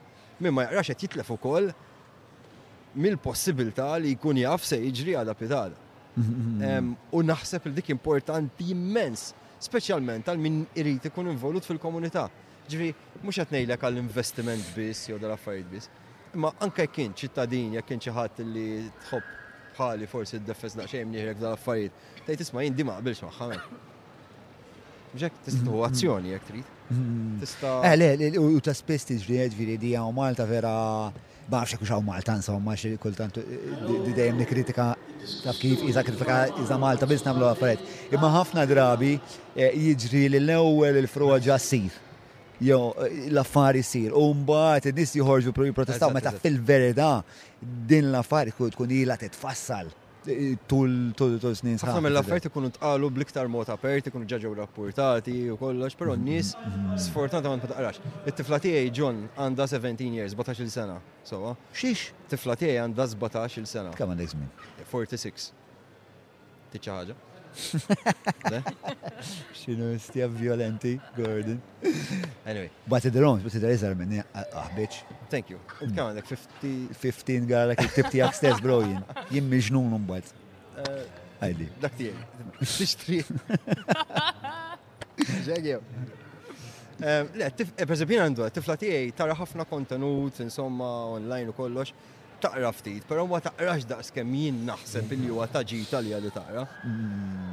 min 0.45 0.57
ma 0.57 0.67
jaqrax 0.67 0.93
qed 0.93 1.07
jitlef 1.07 1.31
ukoll 1.37 1.71
mill-possibilità 2.97 3.93
li 4.03 4.15
jkun 4.17 4.43
jaf 4.43 4.65
se 4.67 4.81
jiġri 4.83 5.17
għada 5.23 5.35
pitada. 5.39 5.83
U 7.17 7.23
naħseb 7.29 7.67
il 7.71 7.75
dik 7.79 7.91
importanti 7.95 8.71
immens, 8.73 9.31
speċjalment 9.63 10.27
għal 10.33 10.41
min 10.43 10.63
irid 10.81 11.05
ikun 11.11 11.29
involut 11.31 11.65
fil-komunità. 11.69 12.27
Ġivi, 12.67 12.91
mux 13.23 13.37
għatnejlek 13.39 13.85
għall-investiment 13.87 14.71
bis, 14.75 15.05
jew 15.09 15.19
dal-affarijiet 15.23 15.69
bis. 15.71 15.87
Ma 16.37 16.51
anka 16.63 16.87
kien 16.91 17.13
ċittadin, 17.17 17.77
jek 17.79 17.87
kien 17.93 18.03
ċaħat 18.09 18.41
li 18.45 18.71
tħob 19.07 19.35
bħali 19.77 20.07
forsi 20.11 20.39
d-defes 20.41 20.77
naqxejn 20.81 21.11
nieħrek 21.13 21.41
dal-affarijiet. 21.41 22.01
Tajt 22.27 22.45
isma' 22.47 22.65
jien 22.65 22.77
di 22.79 22.87
ma 22.89 22.97
qbilx 22.99 23.23
maħħamek. 23.23 23.69
Mġek 25.15 25.39
tista' 25.47 25.83
azzjoni 25.87 26.33
jek 26.33 26.47
trid. 26.49 26.73
Mm. 26.91 27.37
Tista' 27.43 27.75
Eh 27.87 27.95
le, 28.01 28.31
u 28.43 28.61
ta' 28.61 28.75
spess 28.77 29.09
tiġri 29.11 29.39
viri 29.55 29.77
di 29.81 29.91
hawn 29.97 30.15
Malta 30.17 30.47
vera 30.47 31.11
Bafx 31.49 31.79
kux 31.81 31.93
għaw 31.93 32.03
Malta, 32.07 32.35
insomma, 32.41 32.75
xie 32.75 32.97
kultant 32.99 33.37
eh, 33.39 33.69
d-dajem 34.09 34.41
nikritika 34.41 34.91
taf 35.45 35.61
kif 35.61 35.85
iza 35.87 36.03
kritika 36.07 36.41
iza 36.63 36.79
Malta 36.79 37.07
biss 37.11 37.25
namlu 37.27 37.47
għaffariet. 37.53 37.87
Imma 38.17 38.33
ħafna 38.41 38.67
drabi 38.71 39.15
eh, 39.55 39.71
jġri 39.95 40.25
l 40.41 40.51
ewel 40.57 41.03
il-fruħa 41.05 41.39
ġassir 41.47 42.03
jo 42.61 42.95
eh, 43.01 43.29
l-affari 43.33 43.83
sir. 43.85 44.13
U 44.17 44.33
mbagħad 44.39 44.91
in-nies 44.93 45.15
joħorġu 45.21 45.53
jipprotestaw 45.69 46.15
meta 46.15 46.33
fil-verità 46.41 47.11
din 47.61 48.09
l-affari 48.13 48.55
tkun 48.57 48.95
ilha 48.95 49.17
titfassal 49.21 49.91
eh, 50.29 50.55
tul 50.69 51.13
tul 51.17 51.37
tul 51.43 51.57
snin 51.59 51.77
sħaħ. 51.81 51.91
Għamil 51.99 52.15
l-affarijiet 52.17 52.49
ikunu 52.51 52.71
tqalu 52.79 53.11
bliktar 53.19 53.51
mod 53.53 53.73
apert, 53.75 54.09
ikunu 54.11 54.29
ġaġaw 54.33 54.57
rapportati 54.63 55.37
u 55.53 55.59
kollox, 55.61 55.95
però 55.99 56.17
n-nies 56.17 56.55
mhm. 56.57 56.97
sfortunatament 57.09 57.67
ma 57.67 57.73
taqrax. 57.75 58.01
Il-tiflati 58.31 58.73
tiegħi 58.73 58.95
John 58.97 59.23
għandha 59.37 59.69
17 59.77 60.17
years, 60.21 60.35
17-il 60.37 60.73
sena. 60.73 60.99
Sowa. 61.27 61.55
Xiex? 61.77 62.11
Tifla 62.33 62.57
tiegħi 62.59 62.81
għandha 62.87 63.11
17-il 63.13 63.67
sena. 63.69 63.95
Kemm 63.99 64.17
għandek 64.17 64.89
46. 64.91 65.53
Tiċċa 66.77 67.01
ħaġa. 67.01 67.23
Xinu 69.57 69.97
stija 69.99 70.27
violenti, 70.29 70.99
Gordon. 71.17 71.61
Anyway. 72.47 72.71
But 72.87 73.03
the 73.05 73.21
wrong, 73.21 73.41
but 73.43 73.53
the 73.53 73.61
razor 73.67 73.95
minn, 73.95 74.23
ah, 74.35 74.69
bitch. 74.77 75.03
Thank 75.31 75.51
you. 75.51 75.59
It 75.81 75.95
Kamen, 75.97 76.15
like 76.17 76.27
50... 76.29 76.93
15 76.95 77.49
għala 77.57 77.77
kif 77.79 77.95
tibti 77.97 78.21
għak 78.23 78.37
stess, 78.37 78.61
bro, 78.63 78.79
jien. 78.85 79.01
Jien 79.33 79.49
miġnun 79.51 79.97
un 79.99 80.05
bat. 80.09 80.29
Eh, 80.77 81.07
Għajdi. 81.41 81.67
Dak 81.83 81.97
tijaj. 81.97 82.21
Tixtri. 82.61 83.19
Ġegħew. 85.49 85.81
Eh, 86.97 87.35
le, 87.37 87.49
eh, 87.49 87.81
per 87.81 87.93
esempio, 87.97 88.21
għandu, 88.25 88.47
tifla 88.57 88.77
tijaj, 88.81 89.11
tara 89.19 89.35
ħafna 89.37 89.67
kontenut, 89.69 90.39
insomma, 90.45 90.89
online 91.19 91.53
u 91.53 91.57
kollox 91.59 91.93
taqra 92.41 92.73
ftit, 92.73 93.03
pero 93.09 93.27
ma 93.27 93.41
taqrax 93.41 93.85
daqs 93.91 94.11
kemm 94.15 94.33
jien 94.41 94.59
naħseb 94.69 95.13
li 95.17 95.31
huwa 95.33 95.47
ta' 95.53 95.63
ġita 95.71 96.01
li 96.05 96.13
għalli 96.17 96.33
taqra. 96.35 96.65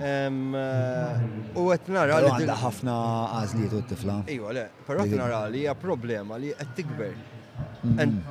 Eh, 0.10 1.60
u 1.60 1.68
qed 1.72 1.92
nara 1.98 2.20
li. 2.22 2.32
Għandha 2.32 2.58
ħafna 2.64 2.96
għażliet 3.38 3.76
u 3.80 3.84
tifla 3.92 4.18
Iwa 4.36 4.54
le, 4.58 4.66
però 4.88 5.06
qed 5.08 5.20
nara 5.20 5.42
li 5.52 5.64
hija 5.66 5.76
problema 5.88 6.38
li 6.40 6.52
qed 6.60 6.74
tikber. 6.80 7.16
And 8.00 8.22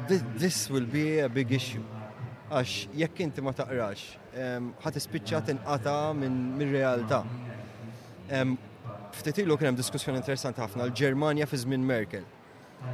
this 0.40 0.68
will 0.70 0.86
be 0.86 1.20
a 1.22 1.28
big 1.32 1.52
issue. 1.54 1.82
Għax 2.52 2.72
jekk 3.00 3.22
inti 3.24 3.40
ma 3.44 3.54
taqrax, 3.56 4.04
ħat 4.84 5.00
ispiċċa 5.00 5.40
tinqata 5.50 5.96
minn 6.18 6.68
realtà. 6.74 7.22
Ftitilu 9.12 9.58
kien 9.60 9.72
hemm 9.72 9.76
diskussjoni 9.76 10.20
interessanti 10.22 10.60
ħafna 10.62 10.86
l-Ġermanja 10.88 11.44
fi 11.48 11.58
żmien 11.60 11.82
Merkel 11.84 12.22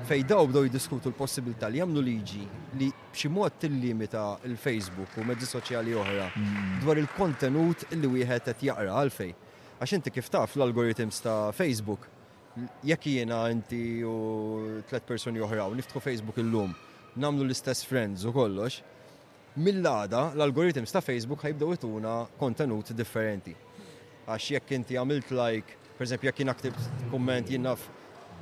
fej 0.08 0.22
daw 0.28 0.46
bdew 0.48 0.64
jiddiskutu 0.66 1.10
l-possibilità 1.12 1.68
li 1.70 1.80
jagħmlu 1.80 2.02
liġi 2.04 2.42
li 2.80 2.88
b'xi 3.14 3.30
mod 3.32 3.56
tillimita 3.62 4.22
l-Facebook 4.48 5.16
u 5.20 5.24
mezzi 5.28 5.48
soċjali 5.48 5.94
oħra 6.00 6.26
mm. 6.28 6.74
dwar 6.82 7.00
il-kontenut 7.00 7.86
li 7.96 8.10
wieħed 8.16 8.44
qed 8.50 8.64
jaqra 8.68 8.98
għalfej. 9.02 9.32
Għax 9.78 9.96
inti 9.98 10.12
kif 10.16 10.28
taf 10.32 10.56
l-algoritms 10.58 11.22
ta' 11.24 11.52
Facebook 11.54 12.06
jekk 12.84 13.06
jiena 13.12 13.42
inti 13.52 13.80
u 14.04 14.80
tlet 14.88 15.06
persuni 15.08 15.42
oħra 15.44 15.68
u 15.70 15.76
niftħu 15.78 16.02
Facebook 16.04 16.40
illum 16.42 16.74
namlu 17.18 17.46
l-istess 17.46 17.82
friends 17.88 18.26
u 18.28 18.32
kollox, 18.34 18.82
mill-għada 19.58 20.28
l-algoritms 20.36 20.92
ta' 20.94 21.02
Facebook 21.02 21.42
ħajbdew 21.46 21.78
ituna 21.78 22.16
kontenut 22.40 22.92
differenti. 22.94 23.54
Għax 24.28 24.50
jekk 24.56 24.76
inti 24.82 25.00
għamilt 25.00 25.32
like, 25.32 25.76
per 25.98 26.06
jekk 26.16 26.42
jien 26.44 26.52
aktibt 26.52 26.84
komment 27.10 27.50
jien 27.50 27.66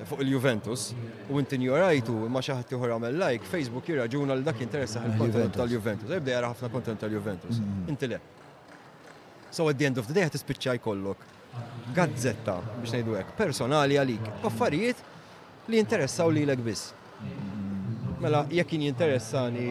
fuq 0.05 0.19
il-Juventus 0.21 0.93
u 1.31 1.39
inti 1.41 1.57
njorajtu 1.59 2.13
ma 2.29 2.41
xaħat 2.45 2.69
tiħor 2.69 2.93
għamel 2.97 3.17
like, 3.17 3.47
Facebook 3.49 3.89
jirraġuna 3.89 4.37
li 4.37 4.45
dak 4.45 4.61
interessa 4.61 5.01
għal-kontent 5.01 5.57
tal-Juventus. 5.57 6.13
Ebda 6.19 6.35
jara 6.37 6.51
ħafna 6.53 6.71
kontent 6.75 7.01
tal-Juventus. 7.01 7.61
Mm-hmm. 7.63 7.89
Inti 7.93 8.11
le. 8.13 8.21
So 9.51 9.67
at 9.71 9.79
the 9.79 9.87
end 9.87 9.99
of 9.99 10.07
the 10.11 10.17
day 10.17 10.27
għat 10.29 10.37
ispiċċaj 10.37 10.83
kollok 10.85 11.25
gazzetta 11.97 12.59
biex 12.83 12.93
ngħidu 12.99 13.17
għek, 13.23 13.35
personali 13.39 13.97
għalik, 13.97 14.27
affarijiet 14.51 15.01
li 15.73 15.81
interessaw 15.81 16.31
li 16.35 16.45
l 16.45 16.57
biss. 16.61 16.93
Mela, 18.21 18.45
jekk 18.53 18.73
jien 18.77 18.87
jinteressani 18.91 19.65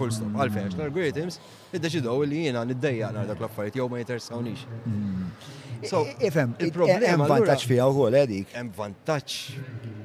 full 0.00 0.12
stop, 0.16 0.36
għalfejn 0.44 0.74
l-algorithms 0.78 1.38
id-deċidow 1.76 2.24
li 2.30 2.42
jina 2.46 2.62
niddejja 2.68 3.10
nar 3.14 3.28
dak 3.30 3.40
l-affarijiet 3.42 3.78
jew 3.80 3.88
ma 3.92 4.00
jinteressawniex. 4.02 4.64
So, 5.88 6.02
ifem, 6.20 6.50
il-problema. 6.60 7.14
Hemm 7.14 7.54
fija 7.64 7.86
u 7.88 7.94
għol, 8.04 8.16
edik. 8.20 8.50
Hemm 8.52 8.72
vantaċ 8.76 9.36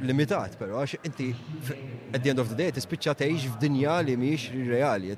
limitat, 0.08 0.54
pero 0.60 0.80
għax 0.82 1.00
inti 1.10 1.32
at 1.36 2.24
the 2.24 2.32
end 2.32 2.40
of 2.44 2.52
the 2.52 2.58
day 2.62 2.72
tispiċċa 2.76 3.16
tgħix 3.22 3.50
f'dinja 3.56 3.98
li 4.08 4.16
miex 4.22 4.50
reali. 4.72 5.12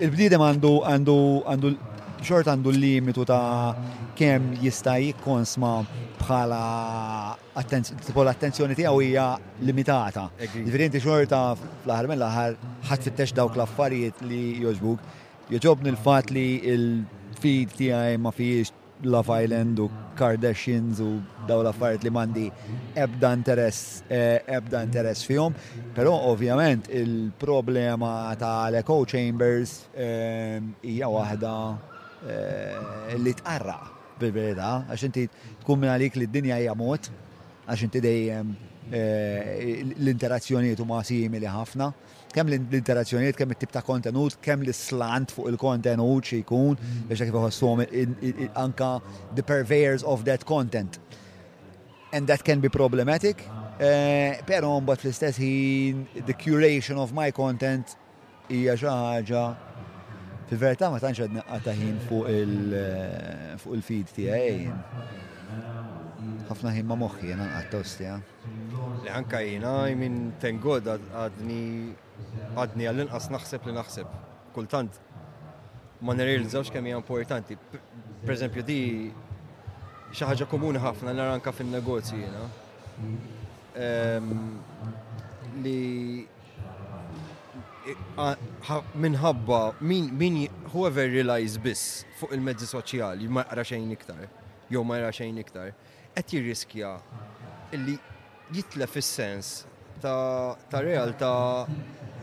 il-bniedem 0.03 0.43
għandu 0.43 1.79
xort 2.23 2.47
għandu 2.47 2.71
l-limitu 2.73 3.23
ta' 3.27 3.75
kem 4.17 4.51
jista' 4.63 4.95
jikkonsma 5.03 5.71
bħala 6.21 6.61
l 7.55 8.31
attenzjoni 8.31 8.77
tiegħu 8.79 9.01
hija 9.07 9.27
limitata. 9.67 10.29
Differenti 10.39 11.03
xorta 11.03 11.41
fl-aħħar 11.59 12.11
mill-aħħar 12.13 12.55
ħadd 12.91 13.09
fittex 13.09 13.35
dawk 13.37 13.57
l-affarijiet 13.59 14.23
li 14.29 14.43
jogħġbuk. 14.63 15.01
Jogħġobni 15.51 15.91
l-fatt 15.93 16.31
li 16.33 16.47
l-feed 16.77 17.75
tiegħi 17.79 18.17
ma 18.23 18.31
fihiex 18.31 18.79
Love 19.03 19.33
Island 19.43 19.81
u 19.83 19.89
Kardashians 20.15 21.01
u 21.03 21.07
daw 21.49 21.59
l-affarijiet 21.59 22.05
li 22.07 22.11
mandi 22.15 22.45
ebda 22.95 23.33
interess 23.35 23.99
e, 24.07 24.39
ebda 24.47 24.79
interess 24.87 25.27
fihom, 25.27 25.57
però 25.97 26.13
ovvjament 26.29 26.87
il-problema 26.87 28.13
tal-echo 28.39 29.01
chambers 29.05 29.81
ehm, 29.91 30.71
hija 30.87 31.09
waħda 31.11 31.51
Eh, 32.23 33.15
li 33.19 33.33
tqarra 33.35 33.81
bil-verita, 34.19 34.67
għax 34.87 35.01
inti 35.09 35.23
tkun 35.59 35.81
minn 35.81 35.91
għalik 35.91 36.15
li 36.21 36.27
d-dinja 36.29 36.55
hija 36.61 36.75
mod, 36.79 37.09
għax 37.67 37.81
inti 37.83 37.99
dejjem 38.03 38.53
eh, 38.95 39.41
l-interazzjonijiet 39.83 40.79
huma 40.79 41.01
simili 41.03 41.49
ħafna, 41.51 41.89
kemm 42.31 42.53
l-interazzjonijiet, 42.71 43.35
kemm 43.35 43.55
it-tip 43.57 43.73
ta' 43.75 43.81
kontenut, 43.83 44.37
kemm 44.45 44.63
l-slant 44.63 45.33
fuq 45.35 45.49
il-kontenut 45.51 46.29
xi 46.29 46.39
jkun, 46.45 46.77
mm. 46.79 47.03
biex 47.11 47.25
kif 47.27 47.35
iħossuhom 47.41 47.83
anka 48.63 48.93
the 49.35 49.43
purveyors 49.43 50.07
of 50.07 50.23
that 50.29 50.47
content. 50.47 51.01
And 52.13 52.27
that 52.31 52.45
can 52.47 52.63
be 52.63 52.71
problematic, 52.71 53.43
eh, 53.83 54.39
però 54.47 54.71
mbagħad 54.79 55.03
fl-istess 55.03 55.43
ħin 55.43 56.07
the 56.23 56.39
curation 56.45 57.03
of 57.03 57.11
my 57.11 57.33
content 57.35 57.97
hija 58.47 58.79
xi 58.79 58.87
ħaġa 58.95 59.45
Fil-verità 60.53 60.89
ma 60.93 60.99
tantx 61.01 61.23
għadna 61.25 61.41
għataħin 61.49 62.73
eh, 62.77 63.53
fuq 63.57 63.73
il-feed 63.73 64.11
tiegħi. 64.13 64.73
Ħafna 66.47 66.73
ħin 66.75 66.85
ma 66.91 66.97
moħi 66.99 67.31
jena 67.31 67.47
għattostja. 67.57 68.17
Li 69.01 69.09
għanka 69.09 69.39
jena 69.47 69.71
jmin 69.89 70.19
tengod 70.43 70.89
għadni 70.93 71.63
għadni 72.53 72.87
għall-inqas 72.91 73.31
naħseb 73.33 73.65
li 73.65 73.73
naħseb. 73.79 74.11
Kultant 74.53 74.99
ma 76.05 76.13
nerilżawx 76.21 76.69
kemm 76.75 76.91
hija 76.91 77.01
importanti. 77.01 77.57
Per 78.21 78.35
eżempju 78.37 78.65
di 78.67 78.81
xi 80.13 80.29
ħaġa 80.29 80.45
komuni 80.53 80.83
ħafna 80.85 81.17
nara 81.17 81.33
anka 81.39 81.55
fin-negozji 81.57 82.21
jiena. 82.21 82.45
Ehm, 83.73 84.37
li 85.65 86.21
minħabba 88.95 89.59
min 89.81 90.09
min 90.19 90.47
whoever 90.73 91.07
realize 91.11 91.59
biss 91.59 92.05
fuq 92.19 92.31
il-mezzi 92.33 92.67
soċjali 92.67 93.27
ma 93.27 93.43
jara 93.43 93.65
xejn 93.65 93.91
iktar, 93.91 94.27
jew 94.71 94.83
ma 94.83 94.99
jara 95.01 95.11
xejn 95.11 95.41
iktar, 95.41 95.73
qed 96.15 96.31
jirriskja 96.31 96.93
li 97.83 97.97
jitlef 98.53 98.95
is-sens 99.01 99.65
ta' 100.03 100.55
ta' 100.69 100.81
realtà 100.83 101.33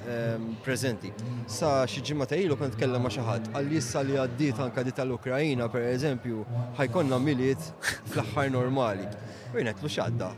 ehm, 0.07 0.47
presenti. 0.65 1.13
Sa 1.47 1.85
xi 1.89 2.03
ġimgħa 2.09 2.29
ta' 2.33 2.39
ilu 2.41 2.57
kont 2.61 2.77
tkellem 2.77 3.03
ma' 3.05 3.13
xi 3.13 3.25
ħadd 3.25 3.53
għalissa 3.57 4.03
li 4.05 4.17
għaddiet 4.21 4.61
anke 4.65 4.85
di 4.87 4.95
tal-Ukrajina 4.97 5.69
pereżempju 5.73 6.45
ħajkonna 6.79 7.19
miliet 7.25 7.73
fl-aħħar 8.11 8.53
normali. 8.57 9.09
U 9.55 9.59
jien 9.61 9.73
qed 9.73 9.83
lu 9.85 9.93
xadda. 9.97 10.33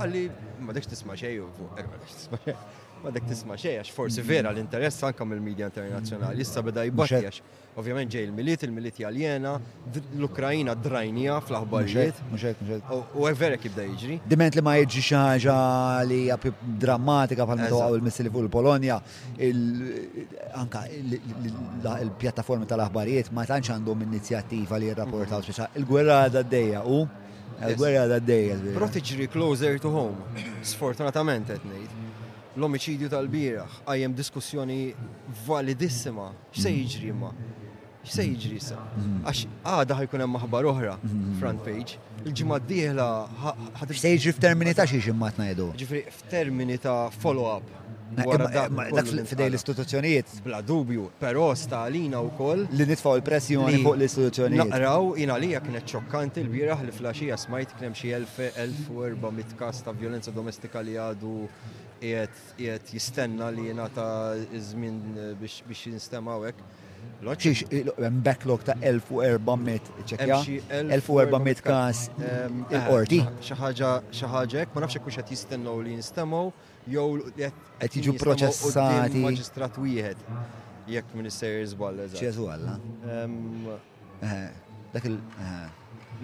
Għalli 0.00 0.24
ma 0.66 0.76
dekx 0.76 0.92
tisma' 0.94 1.16
xejn 1.16 1.48
fuq, 1.58 1.72
eh, 1.80 1.88
ma 1.88 1.98
dekx 2.04 2.20
tisma' 2.20 2.78
Ma 3.02 3.08
dek 3.08 3.24
tisma 3.24 3.56
xej, 3.56 3.78
għax 3.80 3.94
forsi 3.96 4.20
vera 4.20 4.50
l-interess 4.52 5.00
anka 5.08 5.24
mill-medja 5.24 5.70
internazzjonali, 5.70 6.42
issa 6.44 6.60
beda 6.60 6.82
jibbaxxi 6.84 7.20
għax. 7.24 7.38
Ovvjament 7.80 8.12
ġej 8.12 8.26
il 8.26 8.32
milit 8.36 8.64
il 8.66 8.74
milit 8.76 8.98
jaljena, 9.00 9.54
l-Ukrajina 10.18 10.74
drajnija 10.76 11.38
fl-aħbarijiet. 11.40 12.20
U 13.16 13.24
għevera 13.24 13.56
kif 13.62 13.72
da 13.78 13.86
jiġri. 13.88 14.18
Diment 14.28 14.56
li 14.58 14.64
ma 14.66 14.74
jiġri 14.82 15.04
xaġa 15.06 15.54
li 16.10 16.20
drammatika 16.82 17.46
bħal 17.48 17.62
meta 17.62 17.78
għaw 17.80 17.96
il-missili 17.96 18.34
fuq 18.34 18.44
il-Polonja, 18.44 19.00
anka 20.60 20.84
il-pjattaformi 20.92 22.68
tal-aħbarijiet 22.68 23.32
ma 23.32 23.46
tantx 23.48 23.72
għandhom 23.78 24.04
inizjattiva 24.10 24.76
li 24.76 24.92
jirrapportaw 24.92 25.40
xaġa. 25.48 25.70
Il-gwerra 25.80 26.26
għadha 26.26 26.44
d-dejja 26.44 26.84
u. 26.84 27.00
Il-gwerra 27.64 28.04
għadha 28.08 28.20
d-dejja. 28.24 28.60
Pro 28.76 28.92
tiġri 28.92 29.32
closer 29.32 29.80
to 29.80 29.88
home, 29.88 30.44
sfortunatament 30.68 31.56
ngħid 31.64 31.99
l-omicidju 32.58 33.08
tal-biraħ, 33.12 33.78
għajem 33.86 34.14
diskussjoni 34.18 34.78
validissima, 35.46 36.30
x'se 36.52 36.72
jiġri 36.74 37.12
ma? 37.16 37.30
X'se 38.02 38.24
jiġri 38.26 38.58
sa? 38.64 38.78
Għax 39.24 39.42
għada 39.70 39.98
ħajkun 40.00 40.22
hemm 40.24 40.38
maħbar 40.40 40.70
oħra 40.72 40.94
front 41.40 41.62
page, 41.66 41.98
il-ġimgħa 42.24 42.60
d-dieħla 42.64 43.08
ħad. 43.76 43.92
X'se 43.94 44.14
jiġri 44.16 44.34
f'termini 44.38 44.74
ta' 44.80 44.88
xi 44.88 45.02
ġimgħat 45.06 45.38
ngħidu. 45.44 45.68
Ġifri 45.84 46.04
f'termini 46.12 46.78
ta' 46.82 47.02
follow-up. 47.14 47.76
Fidej 48.10 49.46
l-istituzzjonijiet. 49.52 50.32
Bla 50.42 50.58
dubju, 50.66 51.04
pero 51.20 51.52
stalina 51.54 52.18
u 52.18 52.32
koll. 52.34 52.64
Li 52.74 52.86
nitfaw 52.88 53.20
il-pressjoni 53.20 53.78
fuq 53.84 53.94
l-istituzzjonijiet. 54.00 54.64
Naqraw, 54.72 55.12
jina 55.22 55.36
li 55.38 55.52
jek 55.52 55.68
neċċokkanti 55.76 56.42
l-biraħ 56.42 56.82
li 56.88 56.96
flaxija 56.96 57.38
smajt 57.38 57.76
knem 57.78 57.94
xie 58.00 58.18
1400 58.24 59.54
kas 59.60 59.84
ta' 59.86 59.94
violenza 59.94 60.34
domestika 60.34 60.82
li 60.82 60.96
għadu 60.98 61.36
jiet 62.00 62.92
jistenna 62.92 63.48
li 63.50 63.72
ta' 63.94 64.34
izmin 64.56 65.00
biex 65.40 65.82
jinstema' 65.86 66.38
hekk. 66.46 66.62
Xiex, 67.32 67.64
jem 68.00 68.18
backlog 68.24 68.62
ta' 68.66 68.74
1400 68.82 69.78
ċekja? 70.12 70.38
1400 71.00 71.62
kas 71.64 72.06
il-qorti. 72.16 73.20
Eh, 73.20 73.36
ċaħġa, 73.40 73.60
ċaħġa 73.60 73.92
xi 74.14 74.30
ħaġa 74.34 74.62
hekk 74.64 74.74
ma 74.76 74.84
nafx 74.84 74.98
hekk 74.98 75.08
qed 75.20 75.32
jistennew 75.34 75.76
li 75.84 75.96
jinstemaw 75.96 76.50
jew 76.94 77.08
qed 77.36 77.98
jiġu 78.00 78.16
proċessati. 78.20 79.24
Maġistrat 79.24 79.76
u 79.80 79.86
jiet, 79.88 80.24
jek 80.88 81.12
minister 81.14 81.60
jizbal. 81.60 82.04
ċezu 82.16 82.48
għalla. 82.52 82.78
Eh, 84.20 84.48
dak 84.92 85.04
il 85.08 85.20
eh. 85.40 85.68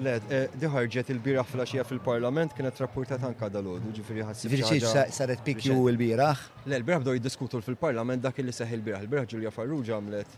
Le, 0.05 0.13
eh, 0.29 0.51
diħarġet 0.61 1.09
il-biraħ 1.15 1.47
fil-axija 1.49 1.85
fil-parlament 1.89 2.53
kienet 2.57 2.81
rapportat 2.83 3.23
anka 3.25 3.49
dal-ħodu, 3.49 3.95
ġifiri 3.97 4.25
ħassib. 4.29 4.53
Ġifiri 4.53 5.07
saret 5.17 5.41
pikju 5.47 5.87
il-biraħ? 5.93 6.43
Le, 6.69 6.77
il-biraħ 6.83 7.01
bdow 7.07 7.17
jiddiskutu 7.17 7.61
fil-parlament 7.65 8.21
dak 8.27 8.43
li 8.45 8.53
seħi 8.53 8.77
il-biraħ. 8.77 9.07
Il-biraħ 9.07 9.29
Ġulja 9.33 9.53
Farrugia 9.57 9.97
għamlet 9.97 10.37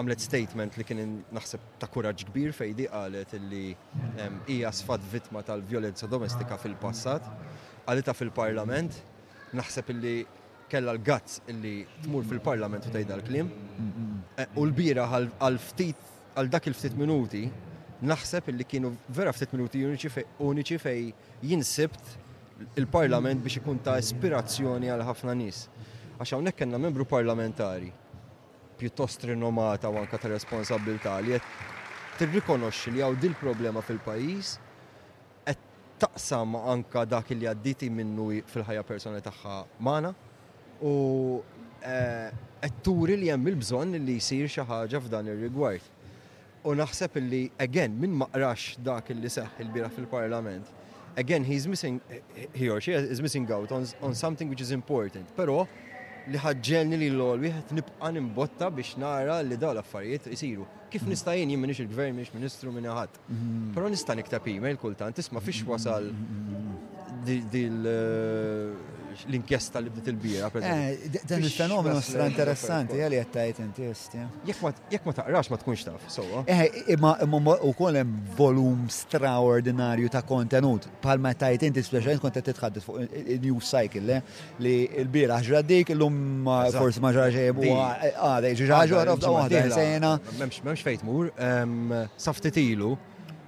għamlet 0.00 0.22
statement 0.24 0.76
li 0.80 0.86
kien 0.88 1.12
naħseb 1.36 1.68
ta' 1.82 1.90
kuraġġ 1.92 2.26
kbir 2.30 2.56
fejdi 2.56 2.88
qalet 2.92 3.36
li 3.50 3.66
hija 4.56 4.72
sfat 4.78 5.04
vittma 5.12 5.44
tal 5.44 5.62
violenza 5.72 6.08
domestika 6.16 6.58
fil-passat, 6.60 7.28
Għalet 7.86 8.08
fil-parlament, 8.18 8.96
naħseb 9.54 9.92
illi 9.92 10.14
kella 10.72 10.90
l-gazz 10.96 11.44
li 11.62 11.78
tmur 12.04 12.24
fil-parlament 12.26 12.88
u 12.88 12.96
tajda 12.96 13.14
l-klim, 13.20 13.46
mm, 13.46 13.84
mm, 13.84 13.86
mm. 13.86 14.22
eh, 14.42 14.48
u 14.58 14.64
l-bira 14.66 15.04
għal-ftit, 15.14 15.94
għal 16.34 16.48
dak 16.50 16.66
il-ftit 16.66 16.96
minuti, 16.98 17.44
naħseb 18.02 18.50
li 18.52 18.64
kienu 18.68 18.90
vera 19.08 19.32
ftit 19.32 19.52
minuti 19.56 19.80
uniċi 20.38 20.78
fej 20.78 21.04
jinsibt 21.42 22.16
il-parlament 22.76 23.40
biex 23.44 23.60
ikun 23.60 23.80
ta' 23.84 23.96
ispirazzjoni 24.02 24.90
għal 24.92 25.04
ħafna 25.06 25.34
nies. 25.36 25.66
Għax 26.18 26.34
hawnhekk 26.34 26.58
kellna 26.62 26.78
membru 26.80 27.04
parlamentari 27.08 27.90
pjuttost 28.76 29.24
rinomata 29.30 29.88
u 29.88 29.96
anka 30.00 30.18
ta' 30.20 30.28
responsabilità 30.32 31.18
li 31.24 31.36
qed 31.36 31.50
tirrikonoxxi 32.20 32.92
li 32.96 33.02
hawn 33.04 33.18
dil 33.20 33.34
problema 33.40 33.82
fil-pajjiż 33.84 34.54
qed 35.44 35.66
taqsam 36.00 36.56
anka 36.60 37.04
dak 37.08 37.32
li 37.32 37.48
għadditi 37.48 37.88
minnu 37.92 38.30
fil-ħajja 38.52 38.84
personali 38.88 39.24
tagħha 39.24 39.58
magħna 39.88 40.12
u 40.84 40.94
eh, 41.80 42.28
qed 42.60 42.80
turi 42.84 43.16
li 43.20 43.32
hemm 43.32 43.52
il-bżonn 43.54 44.00
li 44.04 44.20
jsir 44.20 44.48
xi 44.52 44.64
ħaġa 44.68 45.00
f'dan 45.04 45.32
ir-rigward 45.32 45.92
U 46.66 46.74
naħseb 46.74 47.20
li, 47.22 47.44
again, 47.62 47.94
min 48.02 48.16
maqrax 48.24 48.80
dak 48.82 49.10
li 49.14 49.30
seħ 49.30 49.62
il-bira 49.62 49.86
fil-parlament. 49.94 50.66
Again, 51.16 51.44
he's 51.46 51.66
missing, 51.70 52.00
he 52.52 52.68
or 52.68 52.80
she 52.80 52.92
is 52.92 53.22
missing 53.22 53.48
out 53.52 53.70
on, 53.72 53.86
on 54.02 54.14
something 54.14 54.50
which 54.50 54.60
is 54.60 54.72
important. 54.74 55.30
Pero, 55.38 55.68
li 56.26 56.36
ħagġelni 56.42 56.98
li 56.98 57.06
l-għol, 57.06 57.44
wieħed 57.46 57.76
nibqa' 57.78 58.10
nimbotta 58.16 58.68
biex 58.74 58.98
nara 58.98 59.38
li 59.46 59.56
daw 59.56 59.76
l-affarijiet 59.76 60.26
isiru. 60.34 60.66
Kif 60.90 61.06
mhm. 61.06 61.14
nista' 61.14 61.36
jimmin 61.38 61.70
ix 61.72 61.84
il-gvern, 61.86 62.18
minix 62.18 62.34
ministru, 62.34 62.74
minn 62.74 62.90
ħadd. 62.90 63.22
Mhm. 63.30 63.70
Però 63.78 63.86
nista' 63.94 64.18
niktab 64.18 64.50
email 64.50 64.76
kultant, 64.82 65.16
tisma' 65.22 65.40
fix 65.46 65.62
wasal 65.70 66.10
mhm. 66.10 67.22
dil 67.54 67.90
eh, 67.92 68.95
l-inkjesta 69.24 69.80
li 69.80 69.90
bdiet 69.90 70.08
il-bira. 70.12 70.50
Eh, 70.54 71.10
dan 71.26 71.42
il-fenomenu 71.44 72.00
stra 72.04 72.26
interessanti, 72.28 72.96
jgħalli 72.98 73.18
għattajt 73.20 73.60
inti 73.62 73.86
jistja. 73.86 74.26
Jek 74.48 75.06
ma 75.06 75.14
taqrax 75.16 75.50
ma 75.52 75.58
tkunx 75.60 75.84
taf, 75.86 76.04
sowa. 76.12 76.42
Eh, 76.48 76.94
imma 76.94 77.14
u 77.62 77.72
kolem 77.78 78.16
volum 78.36 78.86
straordinarju 78.90 80.08
ta' 80.12 80.22
kontenut, 80.26 80.88
palma 81.02 81.34
tajt 81.34 81.62
inti 81.70 81.82
speċjalment 81.86 82.20
kont 82.22 82.34
qed 82.36 82.48
titħaddis 82.50 82.84
fuq 82.86 83.16
il-news 83.24 83.72
cycle 83.72 84.18
eh, 84.18 84.22
li 84.60 84.76
l-bira 85.06 85.40
ħġra 85.40 85.62
dik 85.64 85.94
illum 85.96 86.44
forsi 86.74 87.00
ma 87.00 87.12
ġraġe 87.12 87.36
xejn 87.46 87.60
huwa 87.62 87.88
għada 88.30 88.54
ġiġaġu 88.56 89.00
għarofta 89.00 89.34
waħda 89.36 89.64
sejna. 89.70 90.14
M'hemmx 90.36 90.82
fejt 90.84 91.04
mur, 91.06 91.30
saftit 92.20 92.56
ilu 92.60 92.96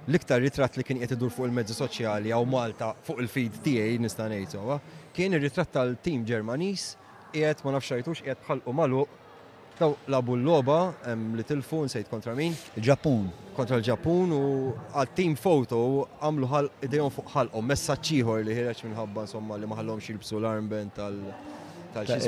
l-iktar 0.09 0.41
ritrat 0.41 0.73
li 0.79 0.83
kien 0.87 0.97
qed 0.97 1.11
idur 1.13 1.29
fuq 1.29 1.45
il-mezzi 1.49 1.75
soċjali 1.77 2.31
għaw 2.33 2.45
Malta 2.49 2.93
fuq 3.05 3.19
il-feed 3.21 3.59
tiegħi 3.61 3.99
nista' 4.01 4.25
ngħid 4.31 4.55
kien 5.19 5.35
ir-ritratt 5.35 5.67
tal-tim 5.75 6.21
Ġermanis 6.27 6.93
qiegħed 7.33 7.65
ma 7.67 7.73
nafxajtux 7.75 8.21
rajtux 8.21 8.25
qiegħed 8.25 8.45
bħalqu 8.47 8.73
malu. 8.77 9.01
Taw 9.79 9.93
labu 10.11 10.33
l-loba 10.35 10.77
li 11.35 11.43
tilfun 11.47 11.89
sejt 11.91 12.09
kontra 12.11 12.31
min? 12.37 12.55
il 12.77 12.83
Ġapun. 12.87 13.25
Kontra 13.57 13.75
l-Ġapun 13.79 14.31
u 14.35 14.39
għal-team 14.95 15.35
foto 15.39 15.81
għamlu 16.23 16.49
id 16.61 16.87
idejhom 16.87 17.11
fuq 17.15 17.33
ħalqhom 17.35 17.67
messaċiħor 17.73 18.45
li 18.47 18.55
ħireġ 18.61 18.83
minħabba 18.89 19.25
insomma 19.27 19.59
li 19.59 19.69
maħallhomx 19.71 20.09
jilbsu 20.13 20.39
l 20.39 20.47
armben 20.49 20.91
tal 20.95 21.17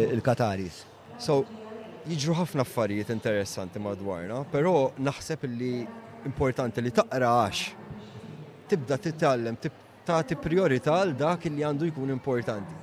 il-Kataris. 0.03 0.83
So, 1.21 1.45
jiġru 2.09 2.35
ħafna 2.41 2.65
affarijiet 2.65 3.11
interessanti 3.15 3.79
madwarna, 3.83 4.41
però 4.51 4.91
naħseb 4.99 5.47
li 5.47 5.75
importanti 6.27 6.83
li 6.83 6.91
taqra 6.91 7.31
għax 7.37 8.67
tibda 8.71 8.97
titgħallem 9.05 9.57
tati 10.05 10.35
priorità 10.37 10.97
għal 11.01 11.15
dak 11.17 11.45
li 11.49 11.63
għandu 11.65 11.87
jkun 11.91 12.09
importanti 12.15 12.75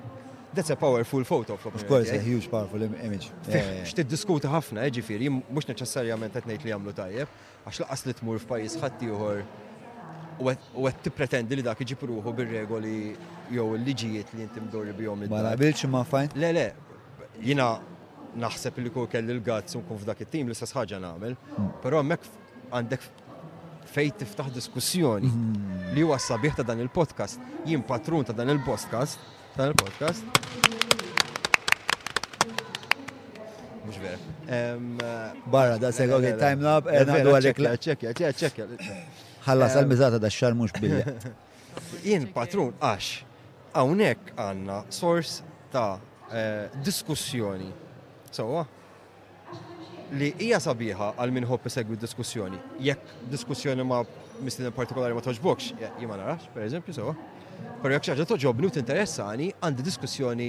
That's 0.54 0.68
a 0.70 0.76
powerful 0.76 1.24
photo 1.24 1.54
Of 1.54 1.86
course, 1.88 2.10
a 2.10 2.18
huge 2.20 2.48
powerful 2.50 2.82
image. 2.82 3.30
Xtid 3.88 4.06
diskuta 4.10 4.48
ħafna, 4.52 4.84
eh, 4.84 4.90
ġifiri, 4.92 5.28
mux 5.30 5.66
neċessarjament 5.68 6.32
għetnejt 6.36 6.64
li 6.66 6.70
għamlu 6.76 6.92
tajjeb, 6.92 7.28
għax 7.66 7.80
laqas 7.84 8.06
li 8.06 8.12
t 8.12 8.20
tmur 8.20 8.38
f'pajis 8.42 8.76
ħatti 8.82 9.06
uħor 9.16 9.42
u 10.74 10.86
għed 10.88 11.00
t-pretendi 11.06 11.56
li 11.56 11.62
dak 11.64 11.80
iġipruħu 11.80 12.34
bil-regoli 12.36 12.98
jew 13.52 13.64
l-liġijiet 13.78 14.34
li 14.34 14.42
jintim 14.44 14.68
dori 14.72 14.92
bjom. 14.96 15.24
Ma 15.32 15.40
nabilx 15.48 15.88
ma 15.92 16.04
fajn? 16.08 16.30
Le, 16.40 16.52
le, 16.56 16.66
jina 17.40 17.72
naħseb 18.40 18.78
li 18.80 18.90
kun 18.94 19.08
kelli 19.12 19.34
l-gazz 19.36 19.76
nkun 19.80 20.00
f'dak 20.00 20.22
it-tim 20.24 20.48
li 20.48 20.54
s 20.56 20.68
ħaġa 20.72 21.00
nagħmel, 21.04 21.36
però 21.84 22.00
hemmhekk 22.00 22.70
għandek 22.78 23.08
fej 23.92 24.12
tiftaħ 24.22 24.52
diskussjoni 24.54 25.28
li 25.92 26.04
huwa 26.06 26.16
sabiħ 26.18 26.56
ta' 26.60 26.64
dan 26.68 26.80
il-podcast, 26.86 27.40
jien 27.68 27.82
patrun 27.84 28.24
ta' 28.24 28.32
dan 28.36 28.52
il-podcast, 28.54 29.20
dan 29.56 29.74
il-podcast. 29.74 30.48
vera. 34.02 35.32
Barra 35.44 35.76
da 35.78 35.90
se 35.92 36.06
ok, 36.08 36.24
time 36.40 36.64
up, 36.66 36.86
għandu 36.88 37.34
għalek. 37.36 37.58
Ċekja, 37.82 38.14
ċekja, 38.16 38.32
ċekja. 38.40 38.94
Għalla 39.44 39.68
sal 39.70 39.84
mizata 39.86 40.18
da 40.18 40.30
xar 40.32 40.56
mhux 40.56 40.72
bilja. 40.80 41.12
Jien 42.02 42.24
patrun 42.34 42.72
għax 42.80 43.10
hawnhekk 43.76 44.32
għandna 44.40 44.80
source 44.90 45.44
ta' 45.74 46.00
diskussjoni 46.82 47.68
Sawa, 48.32 48.62
li 50.16 50.32
hija 50.40 50.58
sabiħa 50.64 51.12
għal 51.20 51.32
min 51.36 51.46
ħobb 51.48 51.68
isegwi 51.70 51.98
diskussjoni. 52.00 52.58
Jekk 52.84 53.30
diskussjoni 53.32 53.84
ma 53.84 54.02
mistin 54.44 54.72
partikolari 54.74 55.16
ma 55.16 55.22
toġbokx, 55.24 55.90
jima 56.00 56.16
narax, 56.20 56.48
per 56.54 56.66
eżempju, 56.66 56.94
so. 56.96 57.12
Pero 57.82 57.94
jekk 57.94 58.08
xaġa 58.10 58.26
toġobni 58.32 58.68
u 58.68 58.72
tinteressani, 58.74 59.50
għandi 59.64 59.86
diskussjoni 59.86 60.48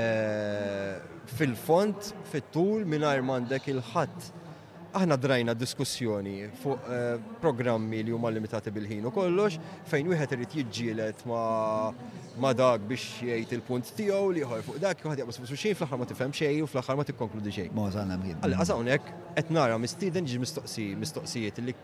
eh, 0.00 0.96
fil-font, 1.36 2.12
fit-tul, 2.32 2.84
minn 2.88 3.06
mandek 3.28 3.68
il-ħadd 3.72 4.32
aħna 4.96 5.16
drajna 5.20 5.54
diskussjoni 5.54 6.48
fuq 6.60 6.86
eh, 6.90 7.30
programmi 7.42 8.00
li 8.04 8.14
huma 8.14 8.30
limitati 8.32 8.70
bil-ħin 8.74 9.06
u 9.08 9.12
kollox 9.14 9.58
fejn 9.90 10.08
wieħed 10.10 10.34
irid 10.36 10.56
jiġġielet 10.60 11.22
ma 11.30 11.42
ma 12.40 12.52
dak 12.56 12.84
biex 12.88 13.22
jgħid 13.26 13.54
il-punt 13.58 13.92
tiegħu 13.98 14.32
li 14.34 14.44
jħor 14.44 14.64
fuq 14.66 14.80
dak 14.82 15.04
waħed 15.06 15.22
jaqbas 15.22 15.40
fuq 15.44 15.52
xejn 15.58 15.76
fl-aħħar 15.78 16.00
ma 16.00 16.10
tifhem 16.10 16.34
xejn 16.40 16.64
u 16.64 16.68
fl-aħħar 16.70 16.98
ma 16.98 17.06
tikkonkludi 17.10 17.54
xejn. 17.58 17.76
Możan 17.78 18.14
hemm 18.14 18.40
Alla 18.40 18.60
qas 18.62 18.74
hawnhekk 18.74 19.14
qed 19.38 19.54
nara 19.56 19.78
mistieden 19.78 20.26
ġi 20.30 20.42
mistoqsi 20.44 20.88
mistoqsijiet 21.04 21.62
li 21.64 21.76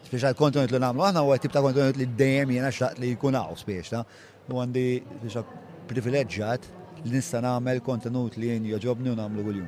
speċa 0.10 0.34
kontenut 0.38 0.74
li 0.74 0.80
namlu 0.82 1.06
aħna 1.06 1.22
u 1.24 1.32
għet 1.38 1.52
ta' 1.54 1.62
kontenut 1.62 1.98
li 2.02 2.08
d-dajem 2.10 2.54
jena 2.58 2.70
xaqt 2.74 3.02
li 3.04 3.12
jkun 3.16 3.36
għaw 3.38 3.58
speċa. 3.62 4.02
U 4.50 4.58
għandi 4.62 4.86
speċa 5.22 5.44
privileġġat 5.92 6.66
li 7.06 7.14
nista 7.14 7.42
namel 7.46 7.84
kontenut 7.86 8.38
li 8.42 8.50
jen 8.56 8.66
joġobni 8.74 9.12
u 9.14 9.18
namlu 9.20 9.46
għul 9.46 9.68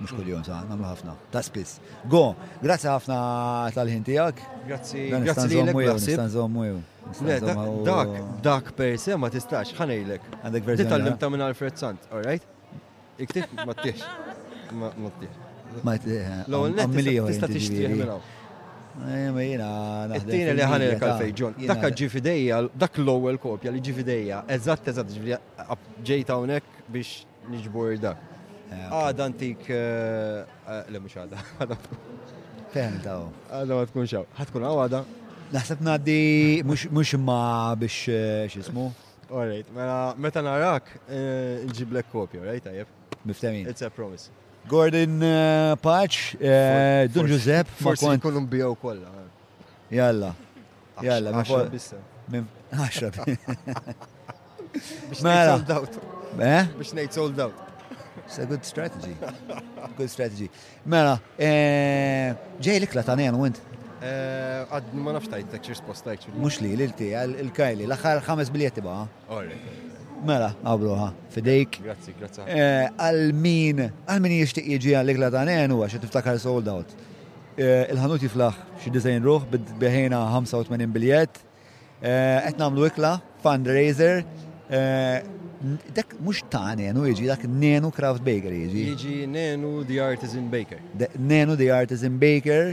Mux 0.00 0.14
kuljum 0.16 0.40
sa' 0.40 0.62
namlu 0.64 0.86
ħafna. 0.88 1.12
Ta' 1.28 1.42
spiss. 1.44 1.74
Go, 2.08 2.30
grazzi 2.64 2.88
ħafna 2.88 3.16
tal-ħintijak. 3.76 4.38
Grazzi, 4.64 5.02
grazzi 5.26 5.44
li 5.50 5.58
l-ek 5.60 5.98
Nistanżommu 5.98 6.62
jew. 6.64 6.78
Dak, 7.90 8.14
dak 8.40 8.70
per 8.78 8.96
se 8.96 9.18
ma 9.20 9.28
tistax, 9.34 9.74
ħanejlek. 9.76 10.24
Għandek 10.40 10.70
verżjoni. 10.70 10.88
Titallim 10.88 11.12
eh? 11.12 11.20
ta' 11.20 11.28
minn 11.34 11.44
Alfred 11.44 11.76
Sant, 11.76 12.08
all 12.16 12.24
right? 12.24 12.48
Iktib, 13.20 13.52
ma 13.68 13.74
t-tiex. 13.76 14.00
Ma 14.72 14.88
t-tiex. 14.96 15.84
Ma 15.84 15.98
t-tiex. 15.98 16.12
Eh, 16.16 16.42
L-għol 16.48 16.72
net, 16.80 16.96
tista 17.28 17.52
t-tiex 17.52 17.68
t-tiex 17.68 18.36
It-tina 19.00 20.52
eh, 20.52 20.56
li 20.60 20.64
ħanil 20.66 20.96
għal-fejġun. 20.98 21.54
Dakka 21.70 21.90
ġifideja, 21.96 22.58
dak 22.76 22.98
l 23.00 23.08
ewel 23.14 23.38
kopja 23.40 23.72
li 23.72 23.80
ġifideja, 23.80 24.42
eżatt 24.52 24.90
eżatt 24.92 25.16
ġejta 26.04 26.36
unek 26.42 26.66
biex 26.92 27.24
nġbur 27.48 27.96
da. 28.02 28.12
Eh, 28.70 28.82
għada 28.86 29.24
antik, 29.30 29.64
eh, 29.72 30.84
le 30.92 31.00
mux 31.00 31.16
għada, 31.16 31.40
għada. 31.64 31.78
Fem 32.74 33.00
daw. 33.04 33.24
Għada 33.48 33.78
ma 33.80 33.88
tkun 33.90 34.06
xaw. 34.12 34.28
Għatkun 34.38 34.68
għaw 34.68 34.82
għada. 34.84 35.00
Naħseb 35.54 35.80
naddi 35.80 36.18
mux 36.66 37.14
ma 37.18 37.40
biex 37.80 38.50
xismu. 38.52 38.90
All 39.30 39.56
mela 39.74 40.12
meta 40.18 40.42
narak, 40.44 40.92
nġiblek 41.70 42.08
kopja, 42.12 42.42
right, 42.44 42.62
tajjeb? 42.62 42.98
Miftemin. 43.24 43.66
It's 43.70 43.82
a 43.82 43.90
promise. 43.90 44.28
Gordon 44.70 45.18
uh, 45.26 45.74
Paċ, 45.82 46.16
uh, 46.36 47.08
Dun 47.10 47.26
Giuseppe. 47.28 47.72
Forse 47.82 48.06
kont... 48.06 48.22
Kolumbija 48.22 48.68
u 48.70 48.76
kolla. 48.78 49.10
Jalla. 49.90 50.30
Jalla. 51.02 51.32
Għaxra 51.40 51.64
bissa. 51.72 51.98
Għaxra 52.70 53.10
Biex 53.16 53.48
nejt 55.10 55.24
mela. 55.26 55.56
sold 55.56 55.72
out. 55.74 55.98
Eh? 56.46 56.70
Biex 56.78 56.92
nejt 56.94 57.18
sold 57.18 57.40
out. 57.42 57.66
It's 58.24 58.38
a 58.38 58.46
good 58.46 58.62
strategy. 58.68 59.16
Good 59.98 60.12
strategy. 60.12 60.46
Mela, 60.86 61.16
eh, 61.34 62.36
ġej 62.62 62.78
l-ikla 62.84 63.02
ta' 63.06 63.18
nejn 63.18 63.34
wint? 63.40 63.58
Eh, 63.98 64.62
għad 64.70 64.94
ma 65.02 65.16
nafx 65.18 65.34
dak 65.50 65.66
xie 65.66 65.74
sposta 65.80 66.14
Mux 66.38 66.60
li, 66.62 66.76
l-ilti, 66.76 67.10
l-kajli, 67.26 67.90
l-axar 67.90 68.22
ħames 68.30 68.54
biljetti 68.54 68.80
ba' 68.86 69.02
Mela, 70.20 70.50
għabruħa, 70.66 71.06
fidejk. 71.32 71.78
Grazie, 71.80 72.12
grazie. 72.18 72.44
Eh, 72.44 72.86
għal-min, 73.00 73.86
għal-min 74.04 74.34
jishtiq 74.40 74.66
jieġi 74.74 74.92
għal-ik 75.00 75.18
la 75.22 75.30
tanen 75.32 75.72
u 75.72 75.78
għaxet 75.82 76.02
tiftakar 76.04 76.38
sold 76.42 76.68
out. 76.68 76.92
Eh, 77.56 77.86
il-ħanut 77.92 78.26
jiflaħ 78.26 78.58
xie 78.82 78.92
dizajn 78.92 79.24
ruħ, 79.24 79.46
bħejna 79.80 80.20
85 80.36 80.90
biljet. 80.96 81.40
Għet 82.00 82.56
namlu 82.60 82.86
ikla, 82.88 83.16
fundraiser. 83.44 84.22
Eh, 84.70 85.20
Dek 85.92 86.14
mux 86.24 86.38
ta' 86.48 86.70
nenu 86.72 87.02
jieġi, 87.04 87.26
dak 87.28 87.42
nenu 87.44 87.90
craft 87.92 88.22
baker 88.24 88.48
jieġi. 88.54 88.84
Jieġi 88.92 89.16
nenu 89.28 89.72
the 89.84 89.98
artisan 90.00 90.46
baker. 90.52 90.78
Nenu 91.20 91.56
the 91.60 91.68
artisan 91.76 92.14
baker. 92.20 92.70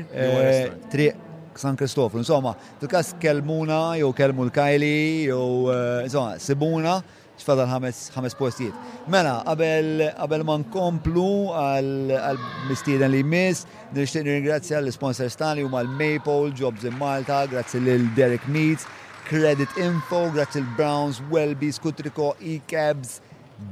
San 1.57 1.73
Kristofru. 1.75 2.19
Insomma, 2.21 2.51
fil-kas 2.79 3.15
kelmuna, 3.19 3.95
jow 3.97 4.11
kelmu 4.15 4.45
l-kajli, 4.47 4.93
jow, 5.31 5.71
insomma, 6.03 6.35
sibuna 6.39 6.99
l 7.45 7.61
ħames 7.69 8.35
postijiet. 8.37 8.73
Mela, 9.07 9.35
qabel 9.45 10.43
ma 10.43 10.57
nkomplu 10.63 11.27
għal-mistieden 11.53 13.11
li 13.13 13.21
jmiss, 13.21 13.67
nirixtieq 13.93 14.23
nirringrazzja 14.25 14.79
l-sponsors 14.81 15.37
tani 15.37 15.63
u 15.63 15.69
mal-Maple, 15.69 16.51
Jobs 16.55 16.83
in 16.85 16.97
Malta, 16.97 17.45
grazzi 17.47 17.79
lil 17.79 18.07
Derek 18.17 18.47
Meats, 18.47 18.87
Credit 19.29 19.69
Info, 19.77 20.29
grazzi 20.31 20.61
l-Browns, 20.63 21.21
Welby, 21.29 21.71
Kutriko, 21.83 22.33
E-Cabs, 22.41 23.21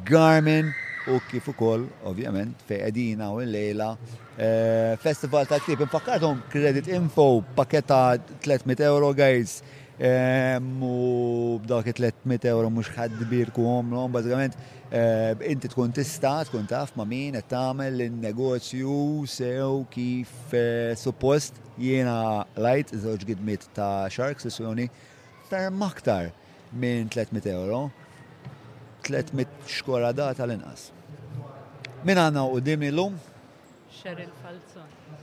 Garmin 0.06 0.74
u 1.06 1.20
kif 1.30 1.46
ukoll 1.54 1.84
ovvjament 2.10 2.64
fej 2.66 2.80
qegħdin 2.82 3.20
u 3.28 3.36
l-lejla 3.44 3.92
eh, 4.42 4.96
festival 4.98 5.46
ta' 5.46 5.60
tip, 5.62 5.84
infakkartum 5.86 6.40
Credit 6.50 6.88
Info 6.96 7.44
paketta 7.56 8.16
300 8.42 8.82
euro 8.88 9.12
guys 9.14 9.60
U 10.00 11.56
b'dawk 11.64 11.88
300 11.96 12.44
euro 12.52 12.68
mux 12.70 12.90
ħad 12.92 13.16
birku 13.32 13.64
għomlom, 13.64 14.12
bazzikament 14.12 14.58
inti 15.48 15.70
tkun 15.72 15.94
tista, 15.96 16.44
tkun 16.44 16.68
taf 16.68 16.92
ma' 17.00 17.08
min 17.08 17.38
qed 17.40 17.48
tagħmel 17.54 18.04
in-negozju 18.04 19.24
sew 19.24 19.86
kif 19.90 20.52
eh, 20.56 20.92
suppost 21.00 21.56
jiena 21.80 22.44
lajt 22.60 22.92
żewġ 23.06 23.24
gidmit 23.32 23.64
ta' 23.76 24.12
Sharks 24.12 24.50
sessjoni 24.50 24.90
tar 25.50 25.72
maktar 25.72 26.34
minn 26.76 27.08
300 27.12 27.56
euro, 27.56 27.86
300 29.08 29.48
xkola 29.78 30.12
data 30.16 30.44
l-inqas. 30.44 30.90
Min 32.06 32.20
għanna 32.20 32.44
u 32.52 32.60
dimni 32.60 32.92
l-lum? 32.92 33.16
Cheryl 34.02 34.34
Falz 34.44 34.75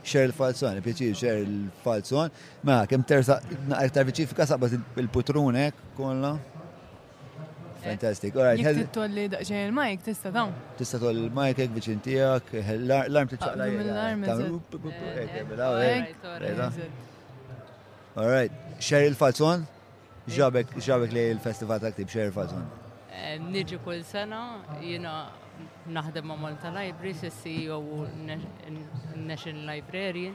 xer 0.07 0.31
falzon, 0.35 0.75
pjaċir 0.83 1.13
xer 1.17 1.43
falzon, 1.83 2.31
ma 2.63 2.69
mela, 2.71 2.87
kem 2.91 3.01
tersa, 3.07 3.35
aktar 3.79 4.03
viċifika 4.09 4.45
saqbat 4.49 4.71
il-putrunek 5.01 5.75
kolla. 5.97 6.31
Fantastik, 7.83 8.31
all 8.39 8.45
right. 8.47 8.57
Jek 8.59 8.65
titolli 8.85 9.23
daqxej 9.31 9.61
il-majk, 9.67 9.97
tista 10.05 10.29
dawn. 10.35 10.51
Tista 10.79 10.97
toll 11.01 11.17
il-majk, 11.25 11.55
ek 11.65 11.71
viċin 11.75 11.97
tijak, 12.05 12.43
l-arm 12.79 13.27
t-ċaqla. 13.31 13.65
L-arm 14.15 14.29
All 18.13 18.29
right, 18.29 18.53
xer 18.77 19.01
il-falzon, 19.09 19.59
ġabek 20.31 20.67
li 21.17 21.23
il-festival 21.33 21.77
ta' 21.83 21.89
ktib 21.95 22.07
xer 22.11 22.25
il-falzon. 22.29 22.63
Eh, 23.13 23.33
Nġi 23.41 23.77
kull 23.83 24.01
sena, 24.05 24.39
jina 24.81 25.13
naħdem 25.87 26.27
ma' 26.27 26.37
Malta 26.39 26.69
Libraries, 26.71 27.21
il-CEO 27.23 27.77
u 27.79 28.07
National 29.15 29.65
Library 29.75 30.31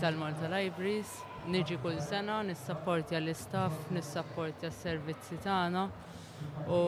tal-Malta 0.00 0.48
Libraries. 0.50 1.26
Niġi 1.48 1.78
kull 1.80 2.00
sena, 2.04 2.42
nissapporti 2.44 3.14
għall 3.16 3.30
istaff 3.30 3.90
nissapporti 3.94 4.66
s-servizzi 4.68 5.38
tagħna 5.44 5.84
u 6.74 6.78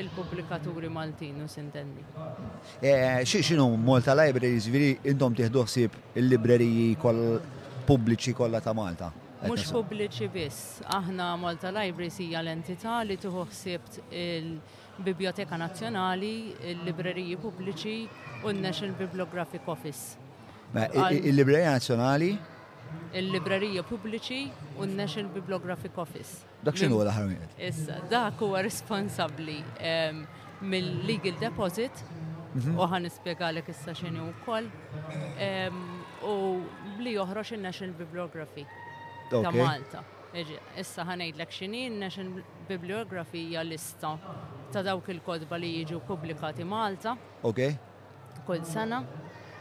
il-publikaturi 0.00 0.88
Maltin 0.90 1.36
u 1.44 1.46
sintendi. 1.48 2.02
Eh, 2.80 3.22
Xie 3.22 3.42
xinu 3.44 3.68
Malta 3.76 4.16
Libraries, 4.18 4.66
viri 4.72 4.90
intom 5.12 5.36
tiħdu 5.38 5.62
ħsieb 5.68 6.00
il-libreriji 6.18 6.96
kol 6.98 7.22
pubbliċi 7.86 8.34
kollha 8.36 8.60
ta' 8.64 8.72
Malta? 8.76 9.12
Mux 9.46 9.70
pubbliċi 9.70 10.26
biss. 10.34 10.78
Aħna 10.90 11.26
Malta 11.38 11.70
Libraries 11.70 12.16
hija 12.24 12.40
l-entità 12.42 12.96
li 13.06 13.14
tuħsibt 13.22 14.00
il-Biblioteka 14.10 15.56
Nazzjonali, 15.60 16.30
il-Libreriji 16.72 17.36
Pubbliċi 17.38 17.98
u 18.42 18.50
n-National 18.50 18.96
Bibliographic 18.98 19.66
Office. 19.74 20.16
Il-Librerija 20.74 21.76
Nazzjonali? 21.78 22.32
il-librerija 23.12 23.82
pubbliċi 23.84 24.46
u 24.80 24.86
n-National 24.86 25.26
Bibliographic 25.34 25.96
Office. 26.00 26.46
Dak 26.64 26.78
xinu 26.80 26.96
l 27.04 27.10
ħarmiet? 27.12 27.58
Issa, 27.66 27.98
dak 28.08 28.40
huwa 28.40 28.62
responsabli 28.64 29.58
mill-legal 30.64 31.36
deposit 31.40 32.00
mhm. 32.56 32.78
u 32.80 32.88
ħan 32.88 33.10
ispiegalek 33.10 33.68
issa 33.74 33.92
xinu 33.92 34.30
u 34.30 34.32
koll 34.48 34.70
u 36.24 36.34
li 37.04 37.12
joħroġ 37.18 37.54
il-National 37.58 37.92
Bibliography 38.00 38.64
ta' 39.28 39.50
Malta. 39.52 40.02
Issa 40.78 41.04
ħanejdlek 41.08 41.50
xini 41.52 41.80
National 41.98 42.42
Bibliography 42.68 43.40
hija 43.48 43.62
lista 43.64 44.12
ta' 44.72 44.82
dawk 44.84 45.08
il-kodba 45.14 45.56
li 45.60 45.72
jiġu 45.80 46.02
publikati 46.08 46.64
Malta. 46.68 47.14
Ok. 47.42 47.62
Kull 48.46 48.64
sena. 48.68 49.00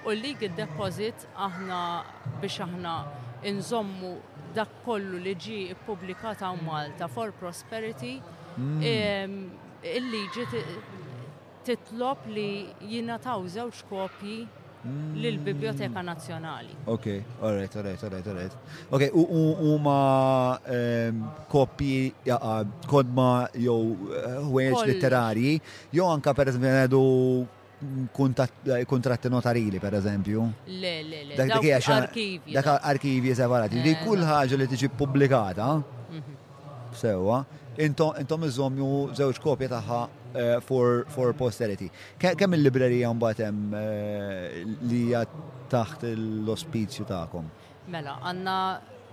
U 0.07 0.13
li 0.15 0.33
id-deposit 0.35 1.25
aħna 1.43 1.79
biex 2.41 2.59
aħna 2.65 2.91
inżommu 3.49 4.11
dak 4.55 4.71
kollu 4.85 5.19
li 5.23 5.33
ġi 5.39 5.59
publikata 5.87 6.51
Malta 6.63 7.09
for 7.11 7.31
prosperity. 7.39 8.17
Hmm. 8.57 9.49
Il-liġi 9.83 10.45
titlob 11.67 12.25
li 12.33 12.49
jina 12.89 13.19
taw 13.23 13.43
kopji 13.89 14.37
Lill-Biblioteka 14.83 16.01
Nazjonali. 16.01 16.67
Ok, 16.85 17.23
alright, 17.41 17.75
alright, 17.75 18.01
alright, 18.03 18.27
alright. 18.27 18.51
Ok, 18.89 19.09
u 19.11 19.25
huma 19.59 20.59
ehm, 20.63 21.23
kopji 21.49 22.13
kodma 22.85 23.49
jew 23.55 23.97
eh, 24.13 24.37
ħwejġ 24.45 24.83
letterari, 24.91 25.57
jew 25.91 26.05
anka 26.05 26.33
per 26.37 26.53
eżempju 26.53 27.01
mm, 27.01 28.05
kontratti 28.13 29.27
eh, 29.29 29.33
notarili 29.33 29.79
per 29.79 29.97
eżempju. 29.97 30.45
Le, 30.67 31.01
le, 31.03 31.23
le. 31.31 31.35
Dak 31.35 31.57
hija 31.63 31.81
arkivi. 31.81 32.53
Dak 32.53 32.69
arkivi 32.79 33.33
separati. 33.33 33.81
Di 33.81 33.95
eh, 33.95 34.03
kull 34.05 34.21
ħaġa 34.23 34.61
li 34.61 34.67
tiġi 34.67 34.89
pubblikata. 34.93 35.71
Mhm. 35.73 36.35
Sewwa, 36.97 37.41
intom 37.81 38.45
iżommu 38.47 39.09
żewġ 39.17 39.37
kopja 39.43 39.67
tagħha 39.73 40.05
uh, 40.35 40.59
for, 40.59 41.05
for 41.09 41.31
posterity. 41.35 41.89
Kemm 42.19 42.55
il-librerija 42.57 43.11
mbagħad 43.15 43.41
hemm 43.45 43.73
uh, 43.73 44.75
li 44.89 45.01
hija 45.09 45.23
taħt 45.71 46.11
l-ospizju 46.13 47.07
tagħkom? 47.09 47.49
Mela, 47.93 48.17
għandna 48.27 48.57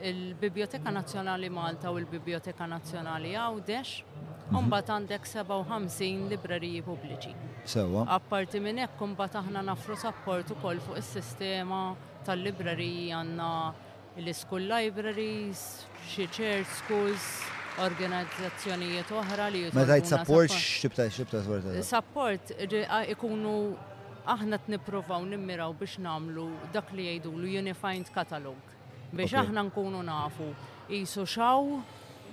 il-Biblioteka 0.05 0.91
Nazzjonali 0.93 1.49
Malta 1.55 1.93
u 1.95 1.99
l-Biblioteka 2.01 2.67
Nazzjonali 2.71 3.35
Għawdex, 3.39 4.15
Umbat 4.55 4.91
mhm. 4.91 4.97
għandek 4.99 5.25
57 5.25 6.27
libreriji 6.29 6.83
pubbliċi. 6.85 7.31
Sewa. 7.75 8.03
Apparti 8.13 8.61
minn 8.61 8.77
hekk 8.83 8.99
kumbat 9.01 9.39
aħna 9.41 9.63
nafru 9.71 9.97
support 9.97 10.51
ukoll 10.53 10.83
fuq 10.85 10.99
is-sistema 11.01 11.87
tal-libreriji 12.29 13.07
għandna 13.17 13.49
l-school 14.21 14.69
libraries, 14.69 15.63
xi 16.13 16.29
church 16.29 16.69
schools, 16.85 17.25
organizzazzjonijiet 17.83 19.11
oħra 19.11 19.49
li 19.51 19.65
jitolbu. 19.65 19.81
Meta 19.81 20.07
support 20.07 20.55
xibta 20.55 21.07
xibta 21.11 21.41
sorta. 21.43 21.75
Support 21.83 22.55
ikunu 23.11 23.57
aħna 24.31 24.59
t-niprofaw 24.65 25.25
nimmiraw 25.35 25.75
biex 25.79 25.99
namlu 26.01 26.49
dak 26.73 26.93
li 26.97 27.09
jajdu 27.09 27.33
l 27.35 27.51
Unified 27.61 28.09
Catalog 28.15 28.73
biex 29.13 29.35
aħna 29.43 29.67
nkunu 29.69 30.01
nafu 30.07 30.49
jisu 30.89 31.27
xaw 31.27 31.83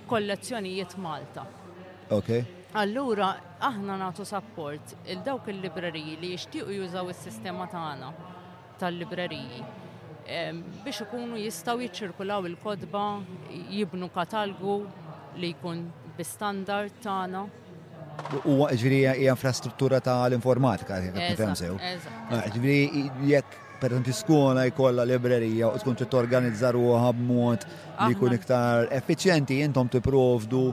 kollezzjonijiet 0.08 0.96
Malta. 1.00 1.44
Ok. 2.12 2.44
Allura, 2.76 3.34
aħna 3.60 3.98
natu 4.00 4.24
support 4.24 4.94
il-dawk 5.04 5.50
il-libreriji 5.52 6.16
li 6.20 6.30
jishtiqu 6.36 6.72
jużaw 6.78 7.10
il-sistema 7.12 7.66
tagħna 7.68 8.14
tal-libreriji 8.80 9.62
biex 10.82 11.02
ikunu 11.02 11.36
jistaw 11.36 11.80
jiċirkulaw 11.82 12.46
il-kodba, 12.46 13.02
jibnu 13.76 14.06
katalgu, 14.14 14.76
li 15.40 15.52
jkun 15.54 15.82
bistandard 16.16 16.94
tana. 17.02 17.44
U 18.36 18.40
Huwa 18.44 18.68
ġifieri 18.72 18.98
hija 19.06 19.32
infrastruttura 19.34 20.00
tal-informatika 20.04 20.98
qed 21.14 21.42
sew. 21.58 21.76
Ah, 22.28 22.42
ġifieri 22.52 23.40
per 23.80 23.90
esempio 23.94 24.14
skola 24.14 24.66
jkollha 24.68 25.04
librerija 25.08 25.70
u 25.74 25.78
tkun 25.80 25.96
trid 25.98 26.10
torganizza 26.12 26.70
ruha 26.76 27.08
b'mod 27.16 27.64
li 28.06 28.14
jkun 28.14 28.36
iktar 28.36 28.90
effiċjenti 28.98 29.58
intom 29.64 29.88
tipprovdu 29.90 30.68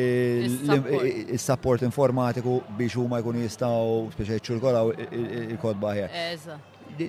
il-support 0.00 1.86
informatiku 1.86 2.58
biex 2.78 2.98
huma 3.00 3.22
jkunu 3.22 3.46
jistgħu 3.46 4.02
speċi 4.16 4.42
ċirkolaw 4.50 4.92
il-kodba 5.54 5.94
ħjar. 5.96 7.08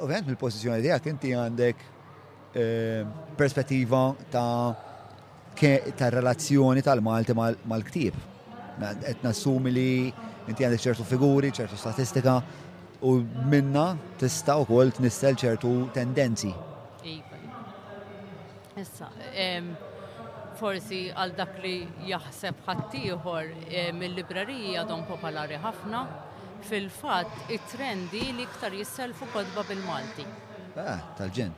Ovvjament 0.00 0.28
mill-pożizzjoni 0.30 0.84
tiegħek 0.86 1.08
inti 1.12 1.32
għandek 1.36 1.82
eh, 2.56 3.08
perspettiva 3.36 4.04
ta' 4.32 4.89
tar-relazzjoni 5.96 6.82
tal-Malti 6.82 7.34
mal-ktib. 7.68 8.14
Qed 8.80 9.18
nassumi 9.26 9.70
li 9.70 10.12
inti 10.48 10.64
għandek 10.64 10.80
ċertu 10.82 11.04
figuri, 11.04 11.50
ċertu 11.52 11.76
statistika 11.76 12.40
u 13.02 13.16
minna 13.44 13.96
tista' 14.18 14.56
t 14.66 15.00
nistel 15.00 15.34
ċertu 15.36 15.90
tendenzi. 15.92 16.52
Iva. 17.04 17.36
Issa, 18.80 19.08
forsi 20.56 21.10
għal 21.12 21.34
dak 21.36 21.58
li 21.62 21.86
jaħseb 22.08 22.64
ħaddieħor 22.66 23.54
mill-librarija 24.00 24.84
don 24.88 25.04
popolari 25.04 25.56
ħafna, 25.60 26.06
fil-fatt 26.68 27.50
it-trendi 27.52 28.32
li 28.32 28.42
iktar 28.42 28.72
jisselfu 28.72 29.26
kodba 29.32 29.64
bil-Malti. 29.68 30.24
Ah, 30.76 31.00
tal-ġen 31.18 31.52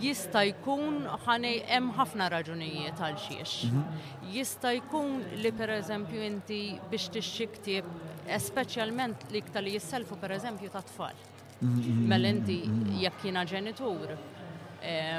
jista 0.00 0.42
jkun 0.44 1.04
ħanej 1.26 1.62
hemm 1.68 1.92
ħafna 1.96 2.28
raġunijiet 2.32 2.96
għal 3.04 3.18
xiex. 3.20 3.68
Mhm. 3.68 3.82
Jista 4.32 4.72
jkun 4.72 5.20
li 5.42 5.52
per 5.52 5.68
eżempju 5.76 6.22
inti 6.24 6.60
biex 6.90 7.08
tixxi 7.12 7.46
ktib, 7.56 7.84
speċjalment 8.32 9.26
li 9.34 9.42
ktar 9.44 9.62
li 9.62 9.74
jisselfu 9.76 10.16
per 10.22 10.30
eżempju 10.36 10.70
ta' 10.72 10.82
tfal. 10.88 11.14
Mhm. 11.62 12.06
Mel 12.08 12.24
inti 12.30 12.60
mhm. 12.64 12.96
jekk 13.02 13.26
jiena 13.28 13.44
ġenitur 13.46 14.14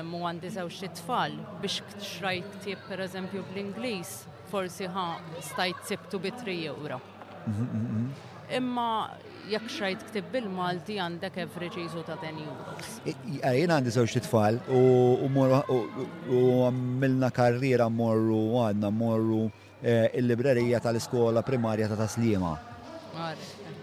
mu 0.04 0.26
għandi 0.28 0.50
żewġ 0.52 0.80
tfal 1.00 1.32
biex 1.62 1.82
xrajt 2.04 2.58
tib 2.66 2.78
per 2.88 3.00
eżempju 3.06 3.44
bl-Ingliż 3.54 4.08
forsi 4.52 4.88
ħa 4.92 5.06
stajt 5.46 5.86
sibtu 5.88 6.20
bi 6.20 6.32
3 6.32 6.74
Imma 8.54 8.90
jekk 9.52 9.68
xrajt 9.74 10.04
ktib 10.10 10.30
bil-Malti 10.34 10.96
għandek 11.04 11.36
average 11.44 11.80
ISO 11.84 12.02
ta' 12.08 12.16
10 12.22 12.40
euros. 12.46 12.88
Jien 13.12 13.74
għandi 13.74 13.92
zewġ 13.96 14.14
tfal 14.28 14.56
u 14.72 14.74
għamilna 15.26 17.30
karriera 17.36 17.88
morru 17.90 18.44
għadna 18.70 18.90
morru 18.92 19.44
eh, 19.82 20.08
il-librerija 20.18 20.78
tal-iskola 20.86 21.42
primarja 21.46 21.88
ta' 21.92 22.00
taslima. 22.06 22.54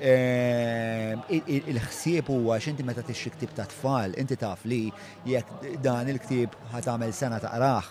Eh, 0.01 1.12
il-ħsieb 1.28 2.24
huwa 2.32 2.55
x'inti 2.59 2.85
meta 2.89 3.03
tixxi 3.05 3.31
ktib 3.37 3.51
ta' 3.57 3.69
tfal, 3.70 4.11
inti 4.19 4.37
taf 4.41 4.61
li 4.65 4.85
jekk 5.28 5.49
dan 5.85 6.07
il-ktib 6.09 6.51
ħatamel 6.77 7.11
sena 7.16 7.39
ta' 7.43 7.53
raħ 7.61 7.87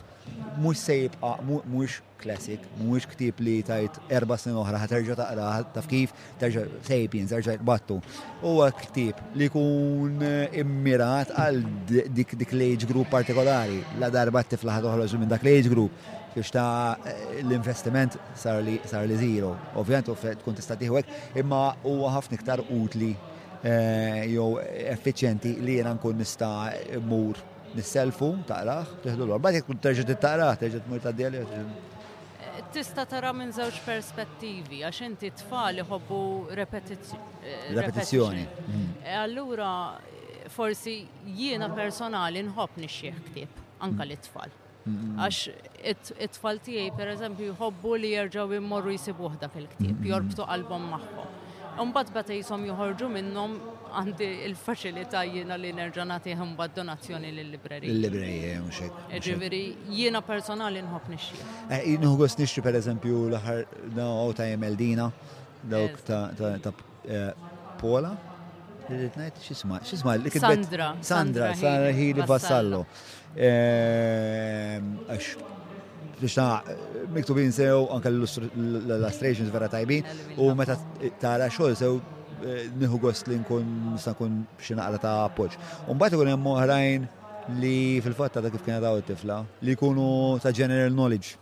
mux 0.61 0.73
se 0.76 1.07
mux 1.72 2.01
klasik, 2.18 2.60
mux 2.84 3.06
ktib 3.07 3.38
li 3.39 3.61
tajt 3.64 3.95
erba 4.11 4.35
sin 4.38 4.57
oħra, 4.60 4.81
ħaterġa 4.84 5.15
taqra, 5.15 5.49
taf 5.73 5.85
kif, 5.88 6.11
terġa 6.41 6.65
sapiens, 6.84 7.31
terġa 7.31 7.53
jitbattu. 7.56 7.99
U 8.43 8.57
ktib 8.84 9.15
li 9.39 9.47
kun 9.53 10.18
eh, 10.19 10.60
immirat 10.60 11.31
għal 11.31 11.61
dik 12.11 12.34
dik 12.41 12.51
l-age 12.60 12.89
group 12.89 13.07
partikolari, 13.14 13.80
la 14.01 14.10
darba 14.11 14.43
tifla 14.43 14.76
ħatoħroġ 14.81 15.15
minn 15.22 15.31
dak 15.31 15.45
l-age 15.47 15.72
group, 15.72 15.95
biex 16.35 16.51
ta' 16.51 16.97
eh, 17.07 17.22
l-investiment 17.45 18.19
sar 18.35 18.60
li 18.65 18.77
zero. 19.15 19.53
Ovvijant, 19.80 20.11
u 20.11 20.18
Ovvijament, 20.18 20.41
tkun 20.43 20.57
tista' 20.60 20.76
tiħwek, 20.81 21.18
imma 21.39 21.61
u 21.88 22.01
għafni 22.10 22.41
ktar 22.43 22.65
utli 22.68 23.14
eh, 23.15 24.27
jew 24.35 24.51
effiċjenti 24.97 25.56
li 25.64 25.80
jena 25.80 25.95
nkun 25.95 26.19
nista' 26.19 26.51
mur 27.07 27.39
nisselfu, 27.78 28.36
taqraħ, 28.48 28.94
teħdu 29.04 29.24
l-għor. 29.26 29.41
Bat 29.44 29.58
jekun 29.60 29.82
terġa 29.84 30.06
t-taqraħ, 30.10 30.58
terġa 30.64 30.84
mujt 30.88 31.14
mur 31.14 31.72
Tista 32.70 33.06
tara 33.08 33.32
minn 33.34 33.50
zewġ 33.56 33.78
perspettivi, 33.82 34.82
għax 34.86 35.00
inti 35.08 35.30
tfal 35.34 35.80
iħobbu 35.82 36.18
repetizjoni. 36.54 38.44
Eh, 38.44 38.68
mhm. 38.68 38.84
eh, 39.06 39.14
allura, 39.18 39.96
forsi 40.54 40.98
jiena 41.26 41.70
personali 41.74 42.44
nħobb 42.46 42.78
nixxieħ 42.84 43.24
ktib, 43.30 43.64
anka 43.80 44.04
mhm. 44.04 44.08
l-tfal. 44.12 44.54
Mhm. 44.84 45.18
Għax 45.18 45.41
it-tfal 46.20 46.60
per 47.00 47.08
eżempju, 47.16 47.52
jħobbu 47.58 47.96
li 48.04 48.14
jirġaw 48.14 48.54
jimmorru 48.54 48.94
jsibuh 49.00 49.34
dak 49.41 49.56
il 49.64 49.68
ktib 49.74 50.06
jorbtu 50.12 50.46
qalbhom 50.52 50.90
magħhom. 50.91 51.30
Imbagħad 51.80 52.12
beta 52.14 52.36
jisom 52.38 52.68
juħorġu 52.68 53.10
minnhom 53.10 53.58
għandi 53.90 54.28
il-faċilità 54.49 55.22
jiena 55.28 55.57
li 55.57 55.72
nerġa' 55.76 56.06
nagħtihom 56.10 56.53
bad 56.57 56.74
donazzjoni 56.78 57.32
lill-librerija. 57.36 57.91
Lill-librerija 57.91 58.53
eh, 58.53 58.64
mhux 58.64 58.82
hekk. 58.86 59.03
Ġifieri 59.26 59.61
jiena 59.98 60.22
personali 60.26 60.84
nħobb 60.86 61.11
nixxi. 61.14 61.44
Eh, 61.70 61.82
jien 61.94 62.06
ħoss 62.07 62.40
nixxi 62.41 62.64
pereżempju 62.66 63.24
l-aħħar 63.34 63.94
daw 63.97 64.34
ta' 64.38 64.49
Emeldina 64.54 65.10
dawk 65.73 66.02
ta' 66.07 66.55
eh, 66.55 67.54
Pola. 67.80 68.13
Rritnajt 68.89 69.38
xisma, 69.46 69.81
xisma 69.86 70.15
li 70.18 70.31
kitbet. 70.34 70.63
Sandra. 70.65 70.88
Sandra, 71.05 71.54
Sandra 71.54 71.91
Hili 71.94 72.26
Vassallo. 72.26 72.80
Għax, 73.38 75.28
biex 76.23 76.36
ta' 76.38 77.07
miktubin 77.15 77.54
sew 77.55 77.86
anka 77.94 78.10
l-illustrations 78.12 79.52
vera 79.54 79.70
tajbin 79.72 80.04
u 80.41 80.49
meta 80.57 80.76
tara 81.22 81.47
xogħol 81.54 81.78
sew 81.80 81.99
nħu 82.43 82.99
gost 83.03 83.27
li 83.29 83.37
nkun 83.39 83.68
nista' 83.95 84.13
nkun 84.15 84.39
xi 84.63 84.76
naqra 84.77 84.99
ta' 85.03 85.15
appoġġ. 85.27 85.57
U 85.91 85.95
mbagħad 85.95 86.18
ikun 86.18 86.31
hemm 86.31 86.49
oħrajn 86.53 87.07
li 87.59 87.76
fil-fatt 88.05 88.37
ta' 88.39 88.53
kif 88.53 88.65
kienet 88.65 88.84
daw 88.85 88.99
it-tifla 89.01 89.41
li 89.65 89.76
jkunu 89.77 90.07
ta' 90.43 90.51
general 90.55 90.93
knowledge. 90.93 91.35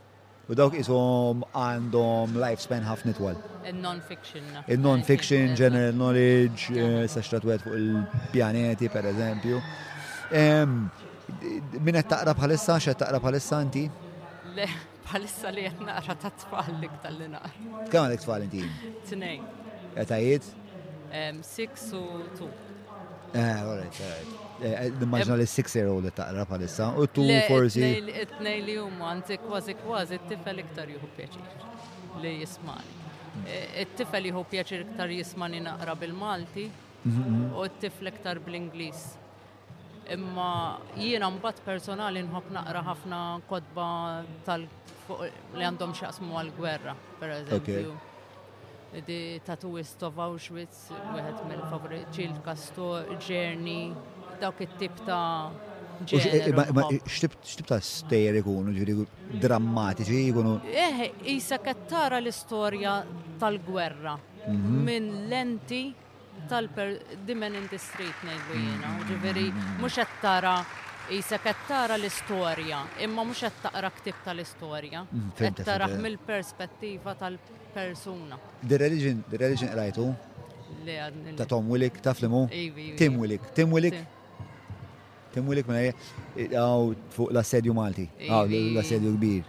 U 0.48 0.56
dawk 0.56 0.78
isom 0.80 1.42
għandhom 1.52 2.38
lifespan 2.40 2.86
ħafna 2.88 3.12
twal. 3.18 3.36
Il-non-fiction. 3.68 4.46
Il-non-fiction, 4.72 5.56
general 5.60 5.92
knowledge, 5.94 6.70
eh, 6.72 7.04
sa' 7.08 7.20
xtratwet 7.26 7.66
fuq 7.66 7.76
il-pjaneti, 7.76 8.88
per 8.90 9.10
eżempju. 9.12 9.60
Minnet 11.84 12.08
taqra 12.08 12.32
bħalissa, 12.34 12.78
xe 12.80 12.94
taqra 12.96 13.20
bħalissa 13.20 13.60
inti? 13.66 13.84
Le, 14.56 14.68
bħalissa 15.10 15.52
li 15.52 15.66
jett 15.68 15.84
naqra 15.84 16.16
ta' 16.16 16.32
tfal 16.40 16.80
li 16.80 16.88
tal-li 17.04 17.28
naqra. 17.34 17.68
Kemm 17.92 18.16
tfal 18.16 18.48
inti? 18.48 18.64
Tnejn. 19.12 19.44
Għetajiet? 19.98 20.48
Um, 21.12 21.42
six 21.42 21.94
u 21.94 22.24
two. 22.38 22.50
Eh, 23.34 23.62
all 23.64 23.78
right, 23.78 23.96
all 24.04 24.14
right. 24.18 24.96
Nimmaġna 25.00 25.36
eh, 25.36 25.38
eh, 25.38 25.42
li 25.44 25.46
6-year-old 25.52 26.06
li 26.08 26.12
taqra 26.16 26.46
palissa, 26.50 26.88
u 26.98 27.06
tu 27.12 27.26
forsi. 27.48 27.84
Itnej 28.24 28.62
li 28.66 28.76
huma 28.80 29.12
anzi 29.14 29.38
kważi 29.40 29.76
kważi 29.84 30.18
it 30.18 30.26
tifel 30.32 30.60
iktar 30.64 30.90
juhu 30.92 31.10
pjaċir 31.16 32.24
li 32.24 32.32
jismani. 32.42 32.96
It-tifel 33.84 34.26
eh, 34.26 34.32
juhu 34.32 34.44
pjaċir 34.52 34.84
iktar 34.88 35.12
jismani 35.14 35.62
naqra 35.68 35.96
bil-Malti 36.02 36.68
mhm. 37.04 37.56
u 37.56 37.68
t-tifel 37.70 38.12
iktar 38.14 38.40
bil 38.44 38.60
inglis 38.64 39.08
Imma 40.12 40.80
jiena 40.96 41.28
mbagħad 41.30 41.58
personali 41.66 42.22
nħobb 42.24 42.54
naqra 42.56 42.80
ħafna 42.92 43.18
kodba 43.50 43.88
tal 44.48 44.64
li 44.72 45.66
għandhom 45.68 45.92
xaqsmu 46.00 46.36
għal-gwerra, 46.40 46.94
per 47.20 47.34
eżempju 47.42 47.96
di 49.04 49.40
tatuist 49.44 50.02
of 50.08 50.16
Auschwitz, 50.22 50.88
wieħed 50.92 51.44
mill 51.50 51.64
favoriċi 51.72 52.28
l-kasto, 52.30 52.86
Journey, 53.18 53.92
dawk 54.40 54.62
it-tip 54.64 55.02
ta' 55.08 55.50
Xtib 55.98 57.36
ta' 57.66 57.80
stejjer 57.82 58.36
ikunu, 58.44 58.70
ġviri 58.76 59.40
drammatiċi 59.42 60.20
ikunu? 60.30 60.52
Eh, 60.70 61.00
jisa 61.26 61.58
kattara 61.58 62.20
l-istoria 62.22 63.00
tal-gwerra 63.42 64.14
mhm. 64.46 64.76
minn 64.86 65.10
lenti 65.32 65.88
tal-per 66.48 67.00
dimen 67.26 67.58
in 67.58 67.66
the 67.72 67.80
street 67.82 68.24
nejdu 68.24 68.62
jena. 68.62 68.94
ġviri 69.10 69.48
mux 69.82 69.98
tara 70.22 70.60
Isa 71.10 71.40
tara 71.68 71.96
l-istorja, 71.96 72.82
imma 73.00 73.24
mhux 73.24 73.40
qed 73.46 73.60
taqra 73.64 73.90
ktib 73.96 74.18
tal-istorja. 74.26 75.06
Mhm, 75.08 75.30
qed 75.40 75.60
taraħ 75.64 75.94
mill-perspettiva 76.04 77.14
tal-persuna. 77.20 78.38
The 78.64 78.78
religion, 78.82 79.24
the 79.30 79.38
religion 79.38 79.70
rajtu? 79.74 80.08
Ta' 81.38 81.46
Tom 81.46 81.70
Willik, 81.72 82.02
ta' 82.04 82.14
flimu? 82.14 82.46
Tim 82.98 83.18
Willik, 83.22 83.42
Tim 83.56 83.72
Willik? 83.72 83.96
Tim 85.32 85.48
Willik 85.48 85.68
minna 85.70 85.94
għaw 86.60 86.92
fuq 87.16 87.32
l-assedju 87.32 87.76
Malti, 87.78 88.10
għaw 88.28 88.50
l-assedju 88.76 89.14
kbir. 89.16 89.46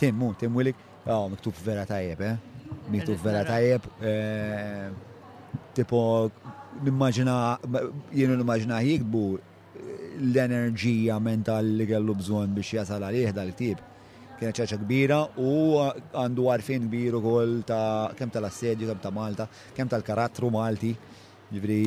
Tim, 0.00 0.16
mu, 0.20 0.30
Tim 0.40 0.56
Willik, 0.56 0.80
għaw 1.04 1.26
miktub 1.34 1.60
vera 1.64 1.84
tajjeb, 1.88 2.20
eh? 2.24 2.38
Miktub 2.92 3.20
vera 3.24 3.44
tajjeb, 3.48 3.84
eh, 4.00 4.88
tipo, 5.76 6.00
nimmaġina, 6.88 7.36
jenu 8.16 8.36
nimmaġina 8.40 8.80
jikbu 8.88 9.24
l-enerġija 10.20 11.18
mental 11.20 11.68
li 11.78 11.86
kellu 11.90 12.14
bżon 12.20 12.54
biex 12.56 12.74
jasal 12.80 13.04
għalih 13.08 13.34
dal-ktib. 13.36 13.82
Kienet 14.36 14.58
ċaċa 14.58 14.78
kbira 14.82 15.20
u 15.40 15.80
għandu 15.80 16.48
għarfin 16.52 16.88
kbir 16.90 17.16
u 17.16 17.22
kol 17.24 17.54
ta' 17.68 18.12
kem 18.18 18.28
tal-assedju, 18.32 18.88
kem 18.90 19.00
ta' 19.00 19.12
Malta, 19.14 19.46
kem 19.76 19.88
tal-karattru 19.88 20.50
Malti. 20.52 20.94
Ġivri. 21.46 21.78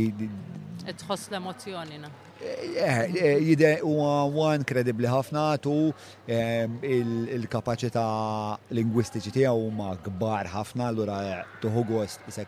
Tħoss 0.88 1.28
l-emozjoni 1.30 1.98
na. 2.00 2.08
Eh, 2.40 2.84
eh, 2.88 3.40
jide 3.44 3.74
u 3.84 3.98
għan 4.00 4.64
kredibli 4.64 5.10
ħafna 5.12 5.58
tu 5.60 5.74
ehm, 6.32 6.78
il-kapacita 7.36 8.06
lingwistiċi 8.72 9.34
tijaw 9.42 9.60
ma 9.76 9.92
kbar 10.06 10.48
ħafna, 10.56 10.88
l-ura 10.96 11.18
eh, 11.28 11.42
tuħu 11.60 11.84
għost 12.00 12.40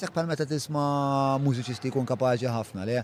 Sekk 0.00 0.14
pal 0.16 0.26
meta 0.28 0.44
tisma 0.48 0.82
mużiċisti 1.44 1.90
kun 1.92 2.06
kapaċi 2.08 2.48
ħafna 2.52 2.84
le. 2.88 3.00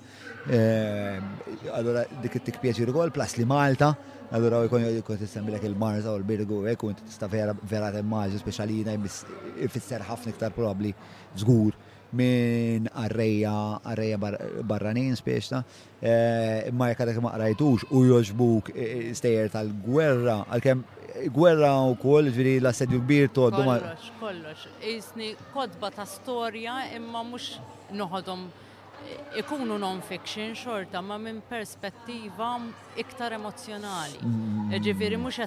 Eh, 0.56 1.66
allora 1.76 2.04
dik 2.22 2.38
it-tik 2.40 2.60
pjaċir 2.62 2.88
ukoll 2.92 3.12
plas 3.12 3.34
li 3.36 3.44
Malta, 3.48 3.90
allora 4.32 4.62
jkun 4.64 4.86
jkun 5.02 5.20
tissembilek 5.20 5.66
il-Marza 5.68 6.14
u 6.14 6.20
l-Birgu 6.22 6.62
hekk 6.66 6.84
kun 6.86 6.96
tista' 7.02 7.28
vera 7.32 7.54
vera 7.74 7.90
temmaġi 7.98 8.40
speċjalina 8.40 8.96
jfisser 9.04 10.06
ħafna 10.08 10.32
iktar 10.34 10.56
probabli 10.56 10.94
zgur 11.44 11.76
minn 12.12 12.86
arreja, 12.92 13.80
arreja 13.84 14.18
barranin 14.66 15.14
spiexta, 15.16 15.62
eh, 16.00 16.68
imma 16.68 16.90
jekk 16.94 17.18
ma 17.22 17.32
qrajtux 17.34 17.84
u 17.92 18.04
joġbuk 18.06 18.70
eh, 18.70 18.84
eh, 19.08 19.14
stejjer 19.14 19.50
tal-gwerra, 19.52 20.42
għalkemm 20.48 20.82
gwerra 21.34 21.72
u 21.84 21.96
koll, 21.98 22.28
ġviri 22.30 22.60
la 22.62 22.72
sedju 22.72 23.00
kbir 23.02 23.28
to 23.34 23.48
Kollox, 23.50 24.10
kollox. 24.20 24.66
Isni 24.86 25.34
kodba 25.52 25.90
ta' 25.90 26.06
storja 26.06 26.82
imma 26.94 27.24
mux 27.26 27.56
noħodom 27.90 28.46
ikunu 29.40 29.78
non-fiction 29.78 30.54
xorta 30.54 31.00
ma 31.02 31.18
minn 31.18 31.40
perspettiva 31.48 32.52
iktar 32.96 33.32
emozjonali. 33.34 34.20
Mm. 34.22 34.80
Ġviri 34.84 35.16
mux 35.18 35.40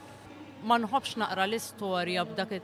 ma 0.68 0.78
nħobx 0.78 1.18
naqra 1.24 1.48
l-istorja 1.48 2.26
b'dak 2.26 2.60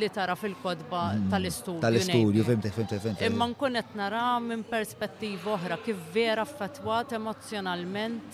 li 0.00 0.08
tara 0.12 0.36
fil-kodba 0.36 1.00
mm. 1.16 1.30
tal-istudju. 1.32 1.80
Tal-istudju, 1.84 2.42
fimtek, 2.50 2.72
fimtek, 2.76 3.00
fimtek. 3.06 3.26
Imma 3.30 3.46
nkun 3.52 3.74
qed 3.80 3.90
nara 3.98 4.24
minn 4.42 4.62
perspettiva 4.68 5.46
oħra 5.56 5.74
kif 5.84 5.96
vera 6.14 6.44
fatwat 6.48 7.08
emozjonalment 7.18 8.28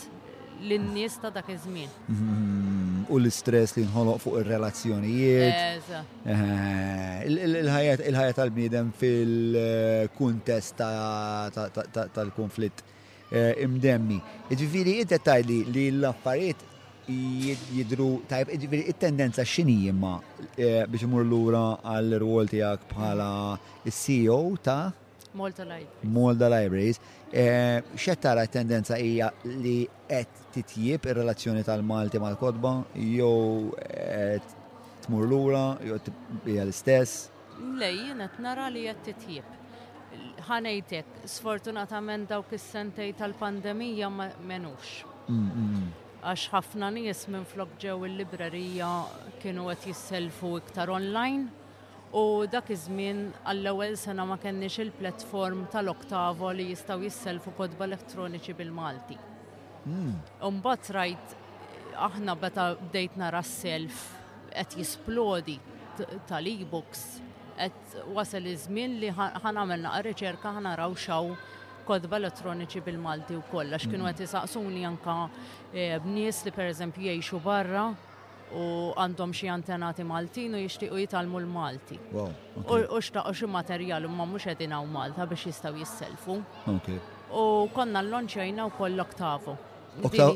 lin-nies 0.68 1.15
ta' 1.23 1.32
dak 1.34 1.47
iż-żmien. 1.55 1.91
Mm-hmm. 2.08 2.97
U 3.12 3.15
l-istress 3.20 3.70
li 3.76 3.82
nħoloq 3.89 4.18
fuq 4.23 4.34
ir-relazzjonijiet. 4.41 5.57
Eh, 6.31 7.26
Il-ħajja 7.28 8.32
tal-bniedem 8.39 8.86
fil-kuntest 8.97 10.76
tal-konflitt 10.78 12.78
eh, 13.32 13.52
imdemmi. 13.66 14.18
Ġifiri, 14.55 14.92
inti 15.05 15.18
tajli 15.28 15.58
li 15.74 15.84
l-affarijiet 15.99 16.60
jidru, 17.09 18.23
tajb, 18.29 18.49
il-tendenza 18.73 19.43
xini 19.43 19.75
jimma 19.87 20.21
eh, 20.55 20.87
biex 20.89 21.03
imur 21.03 21.25
l-ura 21.25 21.79
għal-rwol 21.83 22.49
tijak 22.51 22.87
bħala 22.93 23.59
ceo 23.91 24.57
ta' 24.63 24.93
Malta 25.35 25.65
Libraries. 25.65 26.05
Molda 26.13 26.49
Libraries. 26.51 26.99
Eh, 27.33 27.81
Xettara 27.97 28.45
tendenza 28.53 28.99
hija 29.01 29.31
li 29.65 29.89
qed 30.07 30.29
titjib 30.53 31.07
ir-relazzjoni 31.09 31.63
tal-Malti 31.65 32.21
mal-kodba, 32.21 32.75
jew 32.93 33.73
qed 33.81 34.51
tmur 35.07 35.25
lura, 35.25 35.63
jew 35.81 35.97
hija 36.45 36.67
l-istess. 36.67 37.31
Lej, 37.81 37.97
jiena 38.11 38.29
nara 38.45 38.69
li 38.69 38.85
qed 38.91 39.03
titjib 39.09 39.59
ħanejtek, 40.51 41.23
sfortunatament 41.39 42.29
dawk 42.29 42.53
is-sentej 42.53 43.15
tal-pandemija 43.17 44.11
ma 44.13 44.29
menux. 44.45 44.99
Mm, 45.31 45.41
mm, 45.41 45.69
mm 45.79 46.02
għax 46.23 46.52
ħafna 46.52 46.89
nies 46.94 47.25
minn 47.33 47.47
flok 47.51 47.75
ġew 47.83 47.97
il-librerija 48.07 48.89
kienu 49.42 49.65
qed 49.73 49.86
jisselfu 49.91 50.52
iktar 50.60 50.91
online 50.94 51.51
u 52.15 52.23
dak 52.52 52.70
iż-żmien 52.70 53.23
għall-ewwel 53.49 53.97
sena 53.99 54.26
ma 54.28 54.36
kenniex 54.39 54.84
il-platform 54.84 55.65
tal-Oktavo 55.73 56.52
li 56.55 56.68
jistgħu 56.70 57.07
jisselfu 57.09 57.55
kodba 57.59 57.89
elettroniċi 57.89 58.55
bil-Malti. 58.59 59.18
Hmm. 59.86 60.12
Mbagħad 60.39 60.83
mm. 60.83 60.92
rajt 60.97 61.39
aħna 62.07 62.36
beta 62.39 62.68
bdejt 62.78 63.18
nara 63.18 63.42
s 63.42 63.59
self 63.65 64.05
qed 64.52 64.76
jisplodi 64.78 65.59
tal-e-books 66.31 67.07
qed 67.59 67.99
wasal 68.17 68.47
iż-żmien 68.52 69.01
li 69.02 69.10
ħana 69.17 69.67
naqa' 69.75 70.05
riċerka 70.10 70.55
raw 70.62 70.94
xaw 70.94 71.34
kodba 71.86 72.17
elettroniċi 72.20 72.83
bil-Malti 72.86 73.36
u 73.39 73.43
kollha 73.51 73.78
x'kienu 73.81 74.05
mm. 74.07 74.12
qed 74.12 74.25
isaqsuni 74.27 74.85
anka 74.89 75.17
eh, 75.27 75.99
b'nies 76.05 76.43
li 76.47 76.52
pereżempju 76.55 77.02
jgħixu 77.09 77.41
barra 77.44 77.86
u 78.52 78.67
għandhom 79.01 79.33
xi 79.33 79.49
antenati 79.49 80.05
Maltin 80.05 80.52
u 80.59 80.61
jixtiequ 80.61 80.99
jitalmu 81.01 81.41
l-Malti. 81.41 81.97
U 82.19 83.01
xtaqgħu 83.01 83.33
xi 83.39 83.49
materjal 83.49 84.05
ma 84.12 84.27
mhux 84.28 84.51
qegħdin 84.51 84.75
hawn 84.77 84.91
Malta 84.93 85.25
biex 85.28 85.47
jistgħu 85.49 85.81
jisselfu. 85.83 86.35
U 87.33 87.44
konna 87.73 88.02
l-lonċejna 88.05 88.67
wkoll 88.75 89.01
Oktavo. 89.07 89.55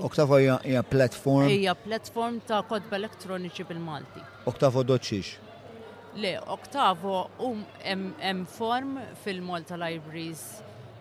Oktavo 0.08 0.38
hija 0.40 0.82
platform? 0.88 1.50
Hija 1.52 1.74
platform 1.80 2.40
ta' 2.48 2.62
kodba 2.68 2.96
elettroniċi 3.02 3.68
bil-Malti. 3.68 4.24
Oktavo 4.48 4.80
doċċix? 4.88 5.34
Le, 6.16 6.32
Oktavo 6.56 7.26
um 7.44 7.60
hemm 7.84 8.46
form 8.48 8.96
fil-Malta 9.26 9.76
Libraries 9.76 10.46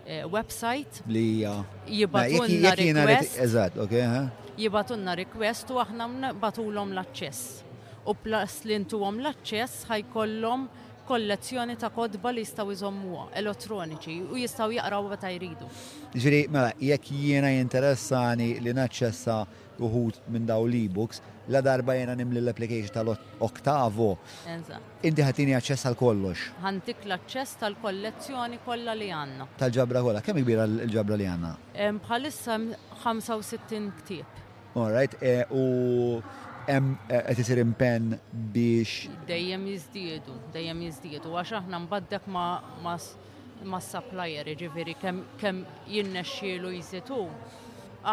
Eh, 0.07 0.25
website 0.31 1.01
li 1.09 1.43
jibatunna 1.87 2.75
request. 2.75 3.39
Eżat, 3.41 3.77
ok, 3.81 3.91
Jibatunna 4.57 5.15
request 5.17 5.71
u 5.73 5.79
aħna 5.81 6.29
batulhom 6.39 6.91
l-aċċess. 6.93 7.63
U 8.05 8.13
plas 8.13 8.59
li 8.69 8.77
intuhom 8.77 9.17
l-aċċess 9.23 9.87
ħajkollhom 9.89 10.67
kollezzjoni 11.09 11.75
ta' 11.81 11.89
kodba 11.93 12.29
li 12.31 12.43
jistaw 12.45 12.69
iżommuha 12.71 13.25
elettroniċi 13.41 14.17
u 14.29 14.37
jistaw 14.39 14.69
jaqraw 14.77 15.09
meta 15.11 15.33
jridu. 15.33 15.65
Ġiri, 16.13 16.43
mela, 16.53 16.69
jekk 16.79 17.11
jiena 17.11 17.49
jinteressani 17.57 18.53
li 18.61 18.75
naċċessa 18.77 19.41
uħud 19.81 20.21
minn 20.31 20.45
daw 20.47 20.69
l-e-books, 20.69 21.21
la 21.47 21.61
darba 21.61 21.93
jena 21.93 22.13
nimli 22.15 22.39
l-application 22.41 22.89
tal-oktavo. 22.93 24.11
Inti 25.07 25.21
ħatini 25.25 25.53
għacċess 25.59 25.85
tal-kollox. 25.87 26.45
Għantik 26.63 27.03
l 27.05 27.15
acċess 27.17 27.59
tal-kollezzjoni 27.61 28.59
kollha 28.65 28.95
li 28.97 29.09
għanna. 29.13 29.47
Tal-ġabra 29.61 30.01
kollha, 30.05 30.23
kemm 30.25 30.41
kbira 30.43 30.65
l-ġabra 30.65 31.19
li 31.19 31.27
għanna? 31.29 31.53
Bħalissa 32.01 32.57
65 33.03 34.01
ktieb. 34.01 34.41
Alright, 34.75 35.15
e, 35.23 35.43
u 35.53 36.21
hemm 36.67 36.95
e, 37.07 37.19
qed 37.29 37.43
isir 37.45 37.61
impenn 37.61 38.17
biex. 38.51 39.05
Dejjem 39.29 39.69
jiżdiedu, 39.71 40.39
dejjem 40.55 40.81
jiżdiedu, 40.89 41.35
għax 41.39 41.53
aħna 41.61 41.79
mbaddek 41.85 42.25
ma' 42.33 42.49
ma' 43.71 43.79
supplier, 43.81 44.49
ġifieri 44.59 44.97
kemm 44.99 45.61
jinnexxielu 45.87 46.73
jżitu 46.75 47.21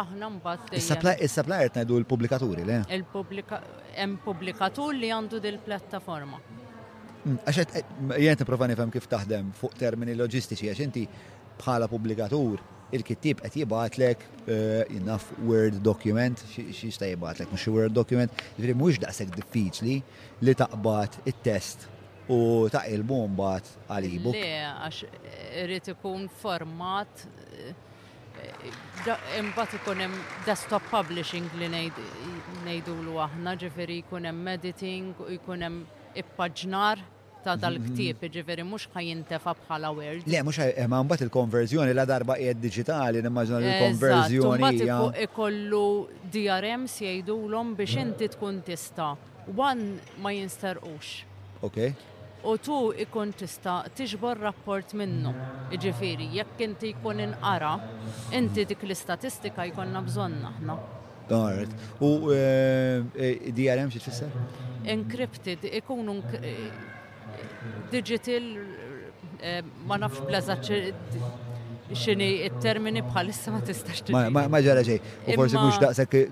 aħna 0.01 0.27
mbagħad. 0.37 0.73
Is-supplier 0.79 1.71
tnejdu 1.73 1.97
l 1.99 2.07
publikaturi 2.09 2.65
le? 2.67 2.77
Hemm 2.93 4.17
pubblikatur 4.25 4.93
li 4.97 5.09
għandu 5.13 5.39
dil 5.43 5.59
plattaforma 5.63 6.39
mm, 6.41 7.41
Għaxet, 7.45 7.73
jgħet 8.17 8.43
niprofa 8.43 8.69
fem 8.81 8.93
kif 8.95 9.07
taħdem 9.11 9.51
fuq 9.57 9.77
termini 9.79 10.15
loġistiċi, 10.17 10.71
għax 10.71 10.85
inti 10.87 11.05
bħala 11.61 11.89
publikatur 11.91 12.61
il-kittib 12.93 13.39
qed 13.45 13.55
jibgħatlek 13.61 14.27
jinnaf 14.47 15.29
eh, 15.29 15.45
Word 15.49 15.79
document, 15.85 16.41
xi 16.49 16.89
jista' 16.89 17.07
jibgħatlek 17.11 17.53
mhux 17.53 17.71
Word 17.73 17.95
document, 17.95 18.43
jiġri 18.57 18.75
mhux 18.77 18.99
daqshekk 19.05 19.37
diffiċli 19.39 19.97
li 20.47 20.55
taqbad 20.59 21.21
it-test 21.31 21.87
u 22.31 22.69
taqilbu 22.71 23.21
mbagħad 23.33 23.89
għal 23.93 24.05
e-book. 24.09 24.37
Le, 24.37 24.59
għax 24.69 25.01
irid 25.65 25.89
ikun 25.95 26.29
format 26.41 27.25
eh, 27.49 27.73
Imbat 29.39 29.73
ikun 29.73 29.99
hemm 29.99 30.13
desktop 30.47 30.85
publishing 30.91 31.49
li 31.59 31.67
ngħidu 31.73 32.93
l 33.03 33.15
aħna, 33.25 33.53
ġifieri 33.63 33.97
jkun 34.05 34.29
hemm 34.29 34.47
editing 34.53 35.09
u 35.19 35.27
jkun 35.35 35.65
hemm 35.65 35.81
ippaġnar 36.21 37.01
ta' 37.43 37.57
dal 37.59 37.75
ktieb 37.83 38.21
mhm. 38.23 38.29
ġifieri 38.37 38.63
mhux 38.69 38.87
ħajintefa 38.93 39.55
bħala 39.65 39.89
word. 39.97 40.29
Le, 40.31 40.43
mhux 40.47 40.61
eh, 40.69 40.85
ma 40.87 41.01
mbagħad 41.03 41.27
il-konverżjoni 41.27 41.97
la 41.97 42.05
darba 42.07 42.37
qiegħed 42.39 42.63
diġitali 42.63 43.23
nimmaġna 43.27 43.59
il-konverżjoni. 43.65 44.63
Mbagħad 44.79 45.19
ikollu 45.27 45.83
DRMs 46.37 46.95
jgħidulhom 47.03 47.75
biex 47.81 47.99
mm. 47.99 48.07
inti 48.07 48.31
tkun 48.37 48.61
tista' 48.69 49.11
wan 49.59 49.83
ma 50.23 50.31
jinsterqux. 50.31 51.17
Okay 51.67 51.91
u 52.43 52.57
tu 52.57 52.77
ikun 52.99 53.31
tista 53.37 53.81
tiġbor 53.95 54.39
rapport 54.43 54.93
minnu. 54.97 55.31
Iġifiri, 55.75 56.27
jekk 56.37 56.61
inti 56.65 56.91
jkun 56.95 57.21
inqara, 57.23 57.73
inti 58.35 58.65
dik 58.69 58.83
l-istatistika 58.87 59.65
jkunna 59.71 60.01
bżonna 60.07 60.51
aħna. 60.51 60.77
Alright. 61.29 61.71
U 62.03 62.31
e, 62.35 62.39
e, 63.15 63.51
DRM 63.55 63.91
xie 63.93 64.01
tfisser? 64.03 64.33
Encrypted, 64.91 65.63
ikunu 65.79 66.17
e, 66.41 66.53
digital, 67.93 68.49
ma 69.87 69.95
nafx 70.01 70.23
blazaċ 70.27 70.91
xini 71.93 72.27
il-termini 72.47 73.01
bħalissa 73.05 73.51
ma 73.53 73.61
tistax 73.61 74.11
Ma 74.11 74.61
ġara 74.63 74.83
ġej, 74.87 74.99
u 75.29 75.37
forse 75.37 75.59
mux 75.61 75.79
daqsek 75.81 76.27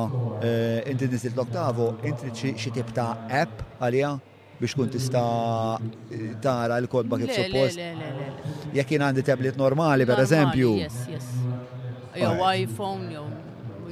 inti 0.89 1.09
nisit 1.13 1.37
l 1.37 1.45
oktafu 1.47 1.91
inti 2.09 2.55
xi 2.59 2.71
tip 2.79 2.93
ta' 2.97 3.13
app 3.29 3.65
għalija 3.83 4.13
biex 4.63 4.77
kun 4.79 4.91
tista 4.95 5.19
tara 6.45 6.77
l-kodba 6.83 7.17
kif 7.19 7.33
suppost. 7.35 7.81
Jek 8.77 8.93
jien 8.95 9.03
għandi 9.09 9.25
tablet 9.27 9.57
normali, 9.59 10.07
per 10.09 10.23
eżempju. 10.23 10.75
Yes, 10.85 11.31
iPhone, 12.15 13.09
jew 13.11 13.25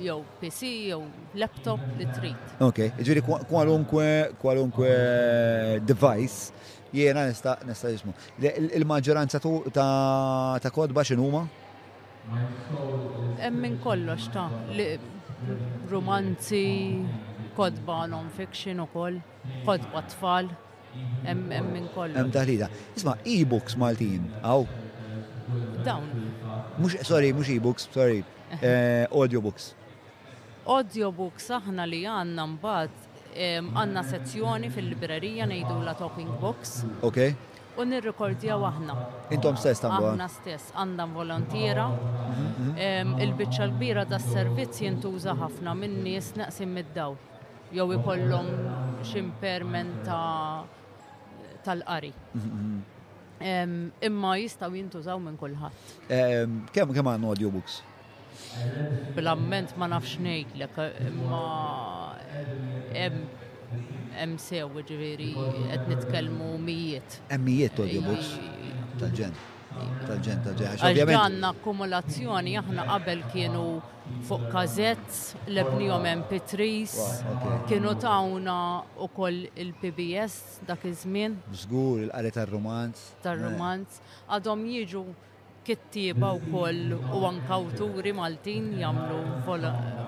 jew 0.01 0.21
PC, 0.41 0.61
jew 0.93 1.01
laptop 1.41 1.83
li 1.99 2.07
trid. 2.15 2.55
Ok, 2.69 2.85
ġviri 3.01 3.25
kwalunkwe 3.51 4.95
device 5.83 6.55
Jiena 6.93 7.23
nista' 7.29 7.59
nista' 7.67 7.91
jismu. 7.93 8.13
Il-maġġoranza 8.75 9.39
ta' 9.73 10.71
kodba 10.75 11.05
x'inhuma? 11.07 11.45
Hemm 13.41 13.61
minn 13.63 13.79
kollox 13.83 14.27
ta' 14.35 14.49
romanzi, 15.91 16.65
kodba 17.59 18.03
non-fiction 18.13 18.83
ukoll, 18.85 19.21
kodba 19.69 20.03
tfal, 20.13 20.51
hemm 21.25 21.71
minn 21.73 21.89
kollox. 21.95 22.17
Hemm 22.21 22.35
taħlida. 22.35 22.69
Isma' 22.99 23.17
e-books 23.37 23.79
Maltin, 23.81 24.27
aw? 24.43 24.65
Dawn. 25.87 26.11
Mhux, 26.81 27.01
sorry, 27.07 27.31
mhux 27.37 27.53
e-books, 27.55 27.87
sorry, 27.95 28.25
eh, 28.61 29.07
audiobooks. 29.11 29.73
Audiobooks 30.71 31.47
aħna 31.57 31.87
li 31.91 32.03
għandna 32.09 32.45
mbagħad 32.57 33.10
għanna 33.39 34.03
sezzjoni 34.07 34.71
fil-librerija 34.73 35.47
nejdu 35.49 35.81
la 35.85 35.95
Talking 35.99 36.33
Box. 36.41 36.83
Ok. 37.03 37.17
U 37.79 37.85
nirrekordja 37.87 38.57
Intom 39.31 39.57
stess 39.57 39.81
tamlu 39.81 40.05
eh? 40.05 40.11
Aħna 40.11 40.27
stess, 40.29 40.73
għanna 40.77 41.07
volontira. 41.15 41.89
Mhm, 41.89 42.69
mhm. 42.69 43.19
Il-bicċa 43.23 43.67
l 43.69 43.73
bira 43.79 44.05
da 44.05 44.19
servizz 44.19 44.83
jintuża 44.83 45.37
ħafna 45.39 45.75
minn 45.79 46.01
nies 46.05 46.33
naqsim 46.37 46.73
mid-daw. 46.77 47.17
Jew 47.73 47.87
ikollhom 47.95 48.49
x'imperment 49.05 50.03
ta' 50.05 50.65
tal-qari. 51.65 52.13
Mhm, 52.35 52.83
imma 54.11 54.35
jistaw 54.43 54.71
jintużaw 54.75 55.19
minn 55.21 55.39
kulħadd. 55.39 56.69
Kemm 56.75 56.93
kemm 56.93 57.07
għandna 57.15 57.29
audiobooks? 57.31 57.81
Bl-amment 59.17 59.69
ma 59.81 59.87
nafx 59.93 60.13
ngħid 60.25 60.57
lek 60.63 60.79
imma 61.09 61.41
hemm 62.97 64.41
sew 64.47 64.73
ġifieri 64.91 65.29
qed 65.37 65.87
nitkellmu 65.93 66.51
mijiet. 66.67 67.19
Emmijiet 67.37 67.79
u 67.79 67.87
għibux 67.93 68.33
tal-ġen. 69.03 69.39
Tal-ġen 70.03 70.45
tal-ġen. 70.49 70.83
Għanna 70.83 71.53
kumulazzjoni, 71.63 72.57
akkumulazzjoni 72.59 72.59
aħna 72.63 72.87
qabel 72.91 73.23
kienu 73.33 73.65
fuq 74.27 74.49
kazet 74.51 74.99
kazett, 74.99 75.49
lebnijom 75.55 76.11
mp 76.25 76.41
3 76.51 77.71
kienu 77.71 77.95
tawna 78.03 78.57
u 78.99 79.11
koll 79.15 79.45
il-PBS 79.55 80.41
dak 80.67 80.83
iż-żmien. 80.91 81.39
Żgur 81.63 82.03
il-qari 82.09 82.35
tal 82.39 82.51
romanz 82.51 83.07
tal 83.23 83.47
romanz 83.47 84.03
Għadhom 84.27 84.67
jiġu 84.75 85.05
kittiba 85.65 86.33
u 86.33 86.41
koll 86.53 86.93
u 87.15 87.27
ankawturi 87.27 88.13
Maltin 88.13 88.73
jamlu 88.81 89.21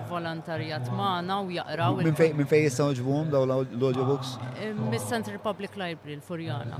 volontarjat 0.09 0.87
maħna 0.91 1.37
u 1.45 1.51
jaqraw. 1.55 1.97
Minn 2.01 2.17
fej 2.17 2.31
min 2.37 2.47
jistaw 2.51 2.93
ġbum 2.97 3.29
daw 3.33 3.45
l-audiobooks? 3.45 4.33
Eh, 4.61 4.73
Miss 4.89 5.05
Central 5.09 5.39
Public 5.43 5.75
Library 5.77 6.17
l-Furjana. 6.19 6.79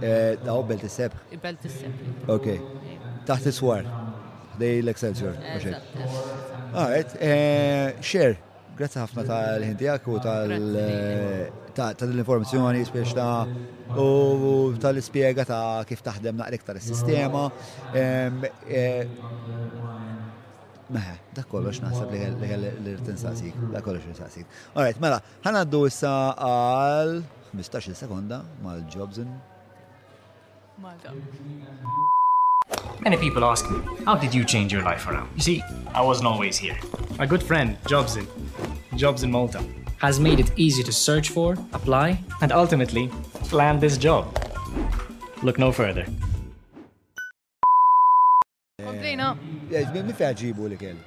Eh, 0.00 0.36
daw 0.44 0.62
belt 0.62 0.84
is-seb? 0.88 1.14
Belt 1.42 1.64
is-seb. 1.64 2.04
Ok. 2.28 2.56
Taħt 3.28 3.46
is-swar. 3.52 3.84
Dej 4.58 4.80
l-Excelsior. 4.82 5.36
Eh, 5.44 5.72
Alright, 6.74 8.00
share. 8.04 8.36
Grazzi 8.78 8.98
ħafna 9.02 9.22
tal-ħintijak 9.26 10.04
u 10.06 10.16
tal-informazzjoni 11.74 12.84
spiex 12.86 13.14
ta' 13.18 14.02
u 14.02 14.74
tal-spiega 14.82 15.46
ta' 15.48 15.62
kif 15.88 16.04
taħdem 16.06 16.38
naqrek 16.38 16.66
tal-sistema. 16.68 17.46
E, 17.90 18.04
meħe, 20.94 21.14
da 21.36 21.44
kollox 21.52 21.82
naħseb 21.88 22.14
li 22.22 22.52
l-irtinsasik, 22.60 23.66
da 23.74 23.82
kollox 23.86 24.06
irtinsasik. 24.12 24.46
Alright, 24.76 25.00
mela, 25.02 25.18
ħanaddu 25.46 25.82
issa 25.90 26.12
għal 26.50 27.18
15 27.58 27.98
sekonda 27.98 28.44
mal-Jobs 28.62 29.24
Malta. 30.78 31.10
Many 33.00 33.16
people 33.16 33.44
ask 33.44 33.70
me, 33.70 33.78
how 34.04 34.16
did 34.16 34.34
you 34.34 34.44
change 34.44 34.72
your 34.72 34.82
life 34.82 35.06
around? 35.08 35.30
You 35.36 35.40
see, 35.42 35.62
I 35.94 36.02
wasn't 36.02 36.26
always 36.28 36.56
here. 36.58 36.76
My 37.18 37.26
good 37.26 37.42
friend, 37.42 37.76
Jobsin, 37.86 38.26
in, 38.92 38.98
Jobs 38.98 39.22
in 39.22 39.30
Malta, 39.30 39.64
has 39.98 40.20
made 40.20 40.38
it 40.40 40.50
easy 40.56 40.82
to 40.82 40.92
search 40.92 41.30
for, 41.30 41.54
apply, 41.72 42.18
and 42.42 42.52
ultimately 42.52 43.10
land 43.52 43.80
this 43.80 43.96
job. 43.98 44.24
Look 45.42 45.58
no 45.58 45.72
further. 45.72 46.06
يعجبني 49.70 50.12
فيها 50.12 50.32
جيبوا 50.32 50.68
لك 50.68 50.82
يعني 50.82 50.98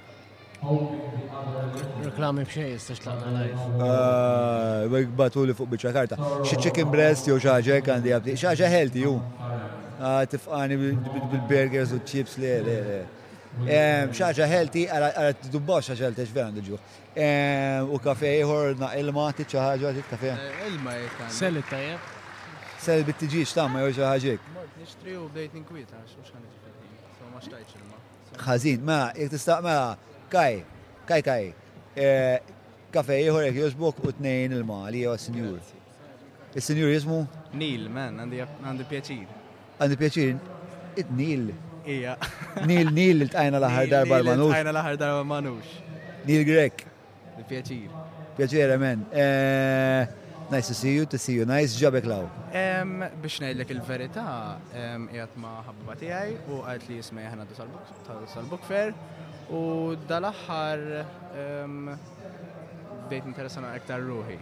ريكلامي 2.04 2.44
بشيء 2.44 2.76
استشلنا 2.76 3.14
لايف 3.16 3.56
اه 3.82 4.86
باتوا 4.88 5.46
لي 5.46 5.54
فوق 5.54 5.68
بشاكارتا 5.68 6.42
شي 6.44 6.56
تشيكن 6.56 6.92
بريست 6.92 7.28
يو 7.28 7.40
شاجه 7.40 7.80
كان 7.80 8.22
دي 8.24 8.36
شاجه 8.36 8.68
هيلثي 8.70 9.00
يو 9.00 9.20
Ah, 10.04 10.26
tifqani 10.26 10.76
bil-burgers 10.80 11.92
u 11.94 12.00
chips 12.10 12.38
li 12.42 12.50
le 12.68 12.78
le. 12.88 13.00
Xaġa 14.18 14.48
healthy, 14.50 14.88
għarat 14.90 15.44
dubbax 15.54 15.92
xaġa 15.92 16.08
healthy 16.08 16.24
xveran 16.26 16.56
dġu. 16.58 16.78
U 17.94 17.98
kafe 18.02 18.32
jħor 18.40 18.80
na 18.82 18.88
ilma, 18.98 19.28
tiċa 19.38 19.66
ħagġa 19.68 19.90
għatit 19.92 20.08
kafe. 20.14 20.32
Ilma 20.70 20.96
eh, 20.96 21.04
jkan. 21.06 21.28
Selli 21.36 21.62
tajab. 21.70 22.08
Selli 22.82 23.06
bit-tġiġ 23.12 23.54
tamma 23.54 23.84
jħor 23.84 23.94
xaħġek. 23.98 24.48
Nishtri 24.82 25.18
u 25.22 25.28
bdejt 25.36 25.54
ninkwita, 25.60 26.02
xaxħan 26.16 26.48
iġbdejt. 26.48 27.04
So 27.20 27.30
ma 27.36 27.42
xtajċ 27.44 27.76
ilma. 27.82 28.02
Xazin, 28.46 28.80
ma, 28.90 28.98
jek 29.22 29.30
tistaq 29.36 29.62
ma, 29.68 29.76
kaj, 30.34 30.56
kaj, 31.12 31.22
kaj. 31.30 31.44
Eh, 32.08 32.56
kafe 32.96 33.20
jħor 33.22 33.46
jek 33.52 33.62
jużbuk 33.62 34.02
u 34.10 34.16
t-nejn 34.18 34.58
ilma 34.58 34.80
li 34.90 35.06
jgħu 35.06 35.20
s-senjur. 35.20 35.62
Il-senjur 36.58 36.90
jizmu? 36.96 37.20
Nil, 37.62 37.86
man, 37.94 38.18
għandi 38.26 38.90
pjaċir 38.96 39.38
għandi 39.82 39.98
pjaċir 39.98 40.36
it-nil. 41.02 41.48
Ija. 41.90 42.14
Nil, 42.70 42.92
nil 42.94 43.24
l-tajna 43.26 43.58
laħar 43.64 43.88
darba 43.96 44.20
manux. 44.28 44.54
Tajna 44.54 44.74
laħar 44.78 44.98
darba 45.02 45.24
manux. 45.26 45.72
Nil 46.28 46.44
Grek. 46.46 46.84
Pjaċir. 47.50 47.96
Pjaċir, 48.38 48.76
amen. 48.78 49.08
Eh, 49.10 50.44
nice 50.52 50.70
to 50.72 50.78
see 50.78 50.94
you, 50.96 51.06
to 51.10 51.18
see 51.18 51.36
you. 51.40 51.48
Nice, 51.50 51.74
ġabek 51.82 52.06
law. 52.08 52.28
Biex 52.54 53.40
nejlek 53.42 53.74
il 53.76 53.82
verita 53.90 54.28
jgħat 54.76 55.40
ma' 55.42 55.58
ħabba 55.72 55.96
tiegħi 56.04 56.36
u 56.52 56.62
għajt 56.62 56.88
li 56.92 57.00
ħana 57.26 57.48
aħna 57.48 58.22
sal-bukfer 58.36 58.94
u 59.52 59.64
dal-aħħar 60.10 60.86
bdejt 63.10 63.26
interessana 63.32 63.74
ektar 63.82 64.06
ruħi 64.06 64.38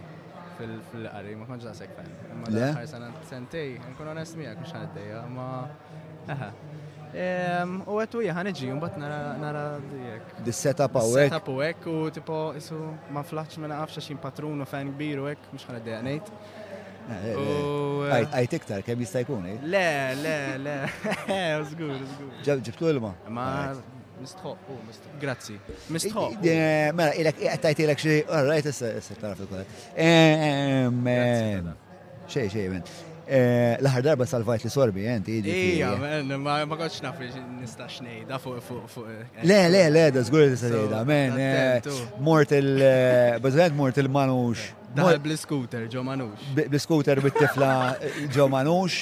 fil-qari, 0.90 1.36
ma 1.38 1.46
konġa 1.48 1.72
sek 1.76 1.92
fan. 1.96 2.08
Ma 2.40 2.50
l-ħar 2.52 2.86
sena 2.90 3.08
sentej, 3.28 3.76
nkun 3.92 4.12
onest 4.12 4.38
miegħek 4.40 4.62
mhux 4.62 4.76
ħaddeja, 4.76 5.20
ma 5.32 5.48
eħe. 6.34 6.50
U 7.90 7.98
għetu 8.04 8.24
jħan 8.28 8.52
iġi, 8.52 8.68
un 8.76 8.80
bat 8.82 8.96
nara 9.00 9.64
dijek. 9.90 10.34
Dis-setup 10.46 10.98
għawek. 11.00 11.28
Setup 11.32 11.52
għawek 11.54 11.86
u 11.94 12.00
tipo, 12.18 12.40
isu, 12.60 12.80
ma 13.14 13.24
flaċ 13.26 13.60
minna 13.64 13.80
għafxa 13.82 14.04
xin 14.10 14.20
patrun 14.22 14.62
u 14.64 14.68
fan 14.70 14.92
kbir 14.94 15.22
u 15.24 15.30
għek, 15.32 15.50
mux 15.54 15.66
ħaddeja 15.70 16.02
nejt. 16.06 16.32
Eh, 17.10 17.22
eh, 17.30 17.30
eh. 17.32 18.26
Għajt 18.38 18.54
iktar, 18.60 18.84
kem 18.86 19.00
jistajkun, 19.02 19.46
Le, 19.64 19.86
le, 20.20 20.34
le, 20.62 20.74
zgur, 21.72 21.96
zgur. 22.12 22.34
Ġabtu 22.68 22.90
l-ma. 22.92 23.14
Ma 23.32 23.48
Oh, 24.44 24.56
mistħoq, 24.84 25.14
Grazzi. 25.20 25.54
Mistħoq. 25.88 26.32
Eh, 26.44 26.92
mela, 26.92 27.14
ilek, 27.16 27.36
għattajt 27.48 27.78
ilek 27.86 27.98
xie, 28.02 28.18
taraf 29.16 29.40
il 29.46 29.66
Xej, 32.30 32.46
xej, 32.50 32.68
men. 32.70 32.82
Eh, 33.30 33.78
L-ħar 33.80 34.02
darba 34.06 34.26
salvajt 34.28 34.64
li 34.66 34.68
sorbi, 34.70 35.00
jent, 35.04 35.28
eh, 35.30 35.36
idi. 35.40 35.50
Ija, 35.80 35.90
men, 35.98 36.30
ma 36.42 36.60
konċ 36.66 37.02
nafri 37.04 37.28
nista 37.56 37.84
xnejda 37.90 38.36
fuq, 38.42 38.60
fuq. 38.90 39.06
Le, 39.46 39.58
le, 39.72 39.82
le, 39.94 40.04
da 40.14 40.20
zgur 40.26 40.40
li 40.48 40.54
s-sajda, 40.58 41.02
men. 41.08 41.30
Mort 42.26 42.50
il, 42.54 42.68
bazzvent 43.42 43.74
mort 43.78 43.96
il-manux. 44.02 44.58
Daħal 44.94 45.20
bl-scooter, 45.24 45.82
ġo 45.90 46.00
manux. 46.06 46.38
Bl-scooter 46.58 47.16
bit-tifla 47.24 47.72
ġo 48.34 48.44
manux, 48.52 48.92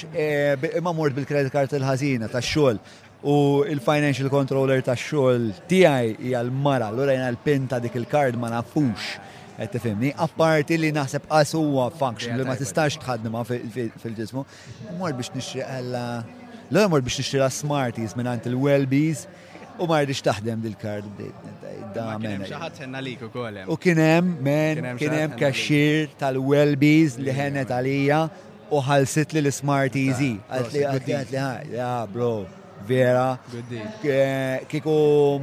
imma 0.71 0.91
mort 0.93 1.13
bil-kredit 1.17 1.51
kart 1.53 1.71
il-ħazina 1.79 2.25
ta' 2.31 2.43
xol 2.45 2.77
u 3.23 3.63
il-financial 3.67 4.29
controller 4.31 4.81
ta' 4.85 4.95
xogħol 4.95 5.49
tiegħi 5.67 6.13
hija 6.23 6.39
l-mara, 6.45 6.87
allura 6.87 7.11
jiena 7.15 7.27
l-pinta 7.33 7.79
dik 7.83 7.97
il-kard 8.03 8.37
ma 8.39 8.49
nafux. 8.53 9.17
Qed 9.59 9.73
tifhimni, 9.73 10.13
apparti 10.15 10.77
li 10.79 10.87
naħseb 10.95 11.25
qas 11.27 11.49
huwa 11.59 11.89
function 11.91 12.37
li 12.39 12.45
ma 12.47 12.55
tistax 12.55 12.95
tħaddimha 13.01 13.41
fil-ġismu. 13.43 14.45
Mor 14.95 15.15
biex 15.17 15.33
nixri 15.35 15.59
għalla 15.65 16.03
l 16.69 16.85
mor 16.87 17.01
biex 17.03 17.19
nixri 17.19 17.41
smarties 17.51 18.15
minn 18.15 18.29
għand 18.31 18.47
il-wellbees 18.53 19.25
u 19.83 19.87
ma 19.89 19.99
rridx 20.03 20.23
taħdem 20.29 20.63
dil-kard 20.63 21.09
damen. 21.95 22.45
U 23.67 23.75
kien 23.79 23.99
hemm 23.99 24.37
men 24.43 24.93
kien 25.01 25.15
hemm 25.19 25.35
kaxxir 25.41 26.13
tal-wellbees 26.21 27.19
li 27.19 27.35
ħenet 27.35 27.75
għalija 27.75 28.21
u 28.71 28.79
ħalsit 28.79 29.35
li 29.35 29.43
l-smarties. 29.43 30.23
Għalt 30.47 30.79
li 30.79 30.87
għalt 31.19 31.35
li 31.35 31.83
bro 32.15 32.31
vera. 32.93 33.29
Kiku 34.71 34.95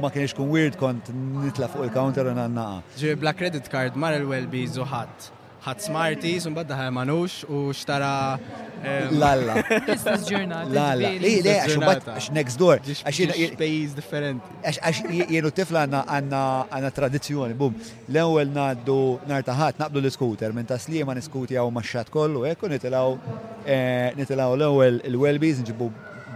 ma 0.03 0.09
kienx 0.13 0.31
kun 0.39 0.49
weird 0.53 0.75
kont 0.83 1.11
nitla 1.43 1.69
fuq 1.71 1.87
il-counter 1.87 2.29
u 2.33 2.35
nannaqa. 2.41 2.81
Ġi 3.01 3.15
black 3.23 3.39
credit 3.43 3.71
card 3.73 3.97
mar 4.05 4.19
il-welbi 4.19 4.67
zuħat. 4.77 5.33
Ħat 5.67 5.81
smarties, 5.83 6.45
sun 6.45 6.53
badda 6.55 6.75
manux 6.95 7.41
u 7.51 7.73
xtara. 7.75 8.11
Eh, 8.79 9.09
Lalla. 9.21 9.55
Business 9.89 10.27
ġurnata. 10.29 10.71
Lalla. 10.71 11.09
Li, 11.19 11.41
li, 11.43 11.49
għax 11.49 11.79
bat, 11.81 12.05
għax 12.13 12.29
next 12.37 12.61
door. 12.61 12.79
Għax 13.01 13.55
pajis 13.59 13.95
differenti. 13.97 14.53
Għax 14.69 15.01
jenu 15.33 15.51
tifla 15.57 15.83
għanna 15.89 16.91
tradizjoni, 16.99 17.57
bum. 17.59 17.75
L-ewel 18.13 18.53
naddu 18.53 18.99
nartaħat, 19.27 19.81
naqblu 19.81 20.05
l-scooter, 20.05 20.55
minn 20.55 20.69
taslima 20.69 21.17
n-scooter 21.17 21.59
għaw 21.59 21.73
maċċat 21.79 22.13
kollu, 22.13 22.45
ekku 22.53 22.69
eh, 22.71 24.13
nitilaw 24.15 24.53
l-ewel 24.55 25.01
il-wellbees, 25.09 25.59
nġibu 25.65 25.89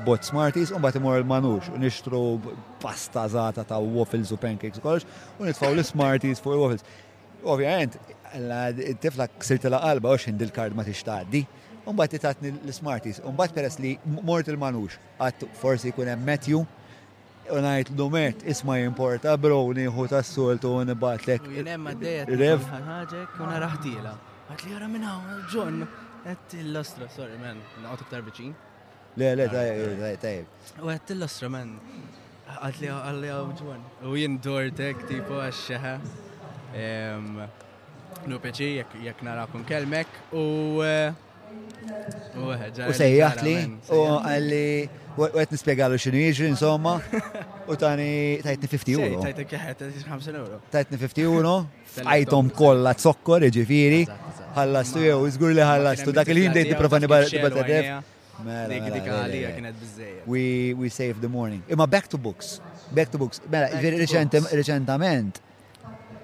bot 0.05 0.23
smarties, 0.23 0.69
un 0.71 0.81
bat 0.81 0.93
imur 0.95 1.17
il 1.17 1.25
manux 1.25 1.63
un 1.75 1.83
ixtru 1.85 2.39
pasta 2.79 3.27
zata 3.27 3.63
ta' 3.63 3.79
waffles 3.79 4.31
u 4.31 4.37
pancakes 4.37 4.77
u 4.79 4.81
kolx, 4.81 5.05
un 5.39 5.45
nitfaw 5.49 5.73
li 5.75 5.83
smarties 5.83 6.41
fuq 6.41 6.55
il-waffles. 6.57 6.83
Ovvijament, 7.43 7.95
tifla 9.01 9.27
ksirti 9.41 9.69
la 9.71 9.79
qalba 9.83 10.15
u 10.15 10.21
xind 10.21 10.41
il-kard 10.41 10.75
ma 10.77 10.83
t-ixtaddi, 10.87 11.43
un 11.85 11.95
bat 11.95 12.11
titatni 12.13 12.53
l-smarties, 12.67 13.19
un 13.25 13.35
bat 13.37 13.53
peress 13.53 13.79
li 13.81 13.97
mort 14.31 14.47
il-manux, 14.47 14.97
għattu 15.19 15.49
forsi 15.61 15.93
kunem 15.97 16.25
hemm 16.29 16.65
un 17.51 17.65
għajt 17.67 17.89
l-dumet 17.91 18.43
isma 18.47 18.77
jimporta 18.77 19.33
bro 19.37 19.57
ta' 20.07 20.21
s 20.23 20.35
soltu 20.37 20.69
un 20.77 20.85
u 20.85 20.91
nibatlek. 20.91 21.41
Jinem 21.51 21.89
għaddejet. 21.89 22.29
Rev. 22.37 22.61
un 23.41 23.51
u 23.51 23.51
Għat 24.45 24.65
li 24.67 24.71
għara 24.75 24.87
minna, 24.87 25.19
John. 25.53 25.85
għat 26.21 26.55
l-ostra, 26.69 27.07
sorry 27.09 27.37
man, 27.41 27.57
għot 27.81 28.01
iktar 28.05 28.21
biċin. 28.21 28.51
Le, 29.17 29.33
le, 29.35 29.43
ah, 29.45 30.15
tajib. 30.21 30.51
U 30.79 30.87
għed 30.87 31.09
l-ostra 31.17 31.49
man. 31.51 31.73
li 32.79 32.87
għalli 32.91 33.31
għawġwan. 33.31 33.81
U 34.07 34.13
jien 34.15 34.37
dortek 34.43 35.01
tipo 35.09 35.41
għaxħeħa. 35.43 35.97
Nu 38.29 38.39
peċi 38.43 38.69
jek 39.07 39.19
narakum 39.25 39.65
kelmek 39.67 40.07
u. 40.31 40.79
U 40.81 40.85
eh, 40.87 41.11
li, 43.43 43.55
u 43.91 44.05
għalli 44.15 44.63
u 45.19 45.27
għed 45.27 45.53
nispiegħalu 45.57 45.99
xinu 45.99 46.21
jiġri 46.23 46.47
insomma. 46.53 46.95
U 47.69 47.75
tani 47.75 48.39
tajtni 48.45 48.69
50 48.71 48.95
euro. 48.95 49.25
Tajtni 49.25 50.07
50 50.07 50.39
euro. 50.39 50.61
Tajtni 50.71 51.01
50 51.03 51.27
euro. 51.27 51.53
Għajtom 52.07 52.53
kolla 52.61 52.95
t-sokkor, 52.95 53.43
ġifiri. 53.51 54.05
Għallastu 54.55 55.03
jew, 55.03 55.19
izgur 55.27 55.51
li 55.55 55.63
għallastu. 55.67 56.15
Dak 56.15 56.31
il-ħin 56.31 56.55
dejt 56.61 56.71
niprofani 56.73 57.11
bħal 57.11 57.29
tadef 57.59 58.17
Dik 58.69 58.85
dik 58.95 59.07
għalija 59.11 59.49
kienet 59.57 59.77
bizzejja. 59.79 60.23
We, 60.25 60.73
we 60.73 60.89
save 60.89 61.19
the 61.21 61.29
morning. 61.29 61.61
Imma 61.69 61.85
back 61.87 62.07
to 62.09 62.17
books. 62.17 62.59
Back 62.91 63.11
to 63.11 63.17
books. 63.19 63.41
Mela, 63.51 63.69
recentament, 64.01 65.41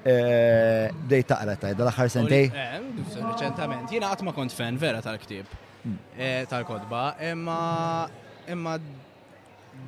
eh, 0.06 0.90
dej 1.12 1.26
taqra 1.30 1.58
taj, 1.62 1.76
dal 1.78 1.92
axar 1.92 2.10
sentej. 2.10 2.50
Eh, 2.50 2.78
recentament. 3.20 3.92
jina 3.92 4.10
għatma 4.14 4.34
kont 4.34 4.52
fan 4.56 4.78
vera 4.82 5.02
tal-ktib, 5.06 5.46
hmm. 5.84 5.98
eh, 6.18 6.46
tal-kodba, 6.50 7.12
imma 7.32 8.08
imma 8.50 8.78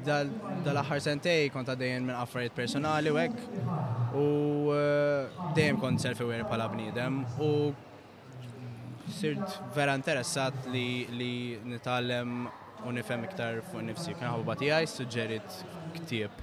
dal-axar 0.06 1.02
sentej 1.02 1.48
kont 1.52 1.68
għaddejen 1.72 2.04
minn 2.04 2.16
affarijiet 2.20 2.54
personali 2.54 3.10
u 3.12 3.18
għek 3.18 3.38
u 4.16 4.26
dejjem 5.58 5.80
kont 5.82 6.00
self-aware 6.04 6.46
pala 6.48 6.68
bnidem 6.70 7.24
u 7.42 7.72
sirt 9.12 9.60
vera 9.76 9.96
interessat 9.98 10.54
li, 10.74 11.08
li 11.18 11.32
nitalem 11.66 12.46
u 12.88 12.92
nifhem 12.96 13.24
iktar 13.28 13.60
fuq 13.70 13.82
nifsi. 13.90 14.14
Kien 14.20 14.30
ħobba 14.34 14.56
għaj 14.60 14.90
suġġerit 14.94 15.58
ktib 16.00 16.38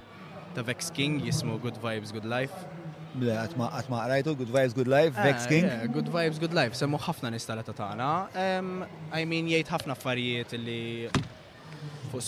ta' 0.55 0.63
Vex 0.65 0.91
King 0.95 1.19
jismu 1.25 1.57
Good 1.61 1.79
Vibes 1.81 2.13
Good 2.15 2.25
Life. 2.29 2.75
Ble, 3.17 3.33
għatma 3.33 4.01
għarajtu, 4.03 4.35
Good 4.43 4.51
Vibes 4.53 4.75
Good 4.77 4.91
Life, 4.91 5.15
eh, 5.17 5.31
Vex 5.31 5.47
King? 5.49 5.69
Good 5.95 6.11
Vibes 6.13 6.37
Good 6.41 6.53
Life, 6.53 6.75
semmu 6.77 6.99
ħafna 7.01 7.31
nistalata 7.33 7.73
ta' 7.77 7.95
I 8.37 9.25
mean, 9.25 9.49
jgħid 9.49 9.73
ħafna 9.73 9.95
farijiet 9.97 10.53
li 10.61 10.81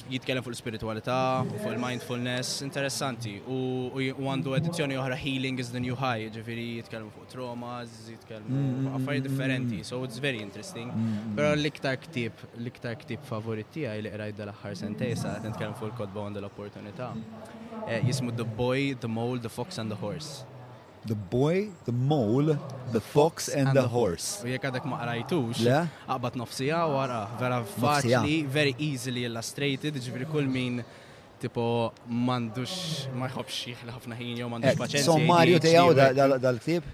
jitkellem 0.10 0.44
fuq 0.44 0.52
l-spiritualità, 0.54 1.44
fuq 1.50 1.72
il-mindfulness, 1.74 2.62
interessanti. 2.66 3.36
U 3.48 3.58
għandu 3.96 4.56
edizzjoni 4.58 4.98
oħra 5.00 5.18
Healing 5.20 5.60
is 5.64 5.72
the 5.74 5.82
New 5.84 5.96
High, 5.98 6.30
ġifiri 6.36 6.66
jitkellem 6.80 7.10
fuq 7.16 7.30
traumas, 7.34 7.96
jitkellem 8.14 8.50
mm, 8.50 8.70
fuq 8.70 8.84
mm, 8.90 8.98
affarijiet 9.00 9.26
mm, 9.28 9.32
differenti, 9.32 9.80
so 9.92 10.02
it's 10.06 10.22
very 10.24 10.42
interesting. 10.46 10.92
Però 11.38 11.54
l-iktar 11.58 12.00
ktib, 12.06 12.46
l-iktar 12.62 13.00
ktib 13.04 13.26
favorit 13.30 13.68
għaj 13.84 14.06
li 14.08 14.14
rajda 14.24 14.48
l-axar 14.50 14.78
sentej 14.84 15.16
sa 15.20 15.38
qed 15.38 15.50
nitkellem 15.52 15.76
fuq 15.80 15.92
il 15.92 15.98
kodbon 16.04 16.34
dell 16.36 16.48
opportunità 16.48 17.12
eh, 17.88 18.00
Jismu 18.06 18.34
The 18.36 18.46
Boy, 18.46 18.96
The 18.96 19.08
Mole, 19.12 19.42
The 19.46 19.52
Fox 19.54 19.78
and 19.78 19.90
the 19.92 19.98
Horse. 20.00 20.46
The 21.06 21.16
Boy, 21.16 21.72
The 21.86 21.92
Mole, 21.94 22.58
The 22.92 23.00
Fox 23.00 23.48
and 23.50 23.72
The 23.74 23.88
Horse. 23.88 24.44
U 24.44 24.50
jek 24.52 24.66
għadek 24.68 24.86
ma 24.90 25.00
qrajtux, 25.04 25.62
għabat 25.64 26.36
nofsija 26.42 26.82
wara, 26.92 27.22
vera 27.40 27.60
faċli, 27.64 28.42
very 28.52 28.74
easily 28.78 29.24
illustrated, 29.24 29.96
ġivri 29.96 30.28
kull 30.30 30.50
min 30.52 30.82
tipo 31.40 31.94
mandux 32.06 33.08
ma 33.16 33.30
jħobx 33.32 33.62
jieħla 33.70 33.94
ħafna 33.96 34.18
ħin 34.20 34.40
jew 34.42 34.50
mandux 34.52 34.74
eh, 34.74 34.80
paċenzja. 34.80 35.08
Sommarju 35.08 35.60
tiegħu 35.64 35.96
dal-ktieb? 36.44 36.92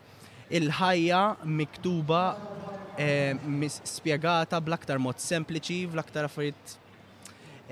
Il-ħajja 0.60 1.24
miktuba 1.48 2.26
spjegata 3.72 4.60
bl-aktar 4.62 5.00
mod 5.02 5.24
sempliċi, 5.24 5.86
bl-aktar 5.96 6.28
affarijiet 6.28 6.82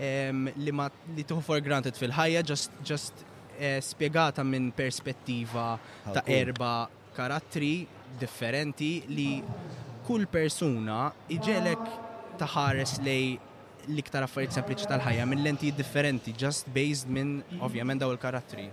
li 0.01 0.71
ma 0.73 0.87
li 1.15 1.23
tuħu 1.29 1.43
for 1.45 1.61
granted 1.61 1.97
fil-ħajja 1.97 2.41
just, 2.43 2.71
just 2.83 3.21
eh, 3.59 3.77
spiegata 3.81 4.43
minn 4.43 4.71
perspettiva 4.73 5.77
ta' 6.15 6.23
erba 6.25 6.89
karattri 7.13 7.87
differenti 8.19 9.03
li 9.13 9.43
kull 10.07 10.25
persuna 10.27 11.05
iġelek 11.37 11.93
taħares 12.41 12.95
lej 13.05 13.27
l-iktar 13.89 14.21
affarijiet 14.25 14.55
sempliċi 14.57 14.89
tal-ħajja 14.89 15.25
minn 15.29 15.41
lenti 15.45 15.71
differenti, 15.73 16.33
just 16.37 16.67
based 16.75 17.09
minn 17.09 17.41
ovvjament 17.59 18.01
daw 18.03 18.11
il-karattri. 18.13 18.67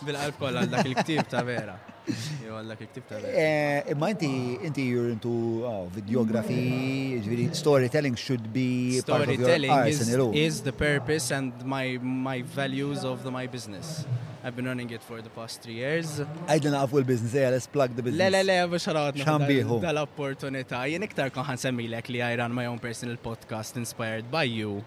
Bil-alkohol 0.00 0.56
għal 0.62 0.78
il-ktib 0.84 1.26
ta' 1.28 1.42
vera. 1.44 1.76
Eh, 2.10 3.84
imma 3.92 4.10
inti 4.10 4.58
inti 4.66 4.82
you're 4.86 5.10
into 5.10 5.64
oh, 5.64 5.90
videography, 5.94 7.54
storytelling 7.54 8.14
should 8.16 8.52
be 8.52 8.98
storytelling 8.98 9.70
is, 9.86 10.10
is 10.34 10.62
the 10.62 10.72
purpose 10.72 11.30
and 11.30 11.52
my 11.64 11.98
my 12.02 12.42
values 12.42 13.04
of 13.04 13.22
the, 13.22 13.30
my 13.30 13.46
business. 13.46 14.04
I've 14.42 14.56
been 14.56 14.64
running 14.64 14.90
it 14.90 15.02
for 15.02 15.20
the 15.26 15.30
past 15.38 15.56
three 15.62 15.78
years. 15.84 16.16
Għajdin 16.48 16.74
għafu 16.78 17.00
l-biznis, 17.02 17.34
yeah, 17.36 17.50
let's 17.52 17.68
plug 17.68 17.92
the 17.94 18.00
business. 18.02 18.32
Le, 18.32 18.40
le, 18.40 18.44
le, 18.48 18.54
biex 18.72 18.86
għarawat 18.88 19.18
xambiħu. 19.20 19.76
Dal-opportunita, 19.82 20.80
jien 20.88 21.04
iktar 21.04 21.28
kon 21.34 21.44
ħan 21.44 21.60
semmilek 21.60 22.08
li 22.14 22.22
I 22.24 22.38
run 22.40 22.54
my 22.56 22.64
own 22.70 22.80
personal 22.80 23.18
podcast 23.20 23.76
inspired 23.76 24.30
by 24.32 24.46
you. 24.48 24.78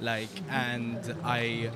Like, 0.00 0.32
and 0.48 1.04
I, 1.22 1.68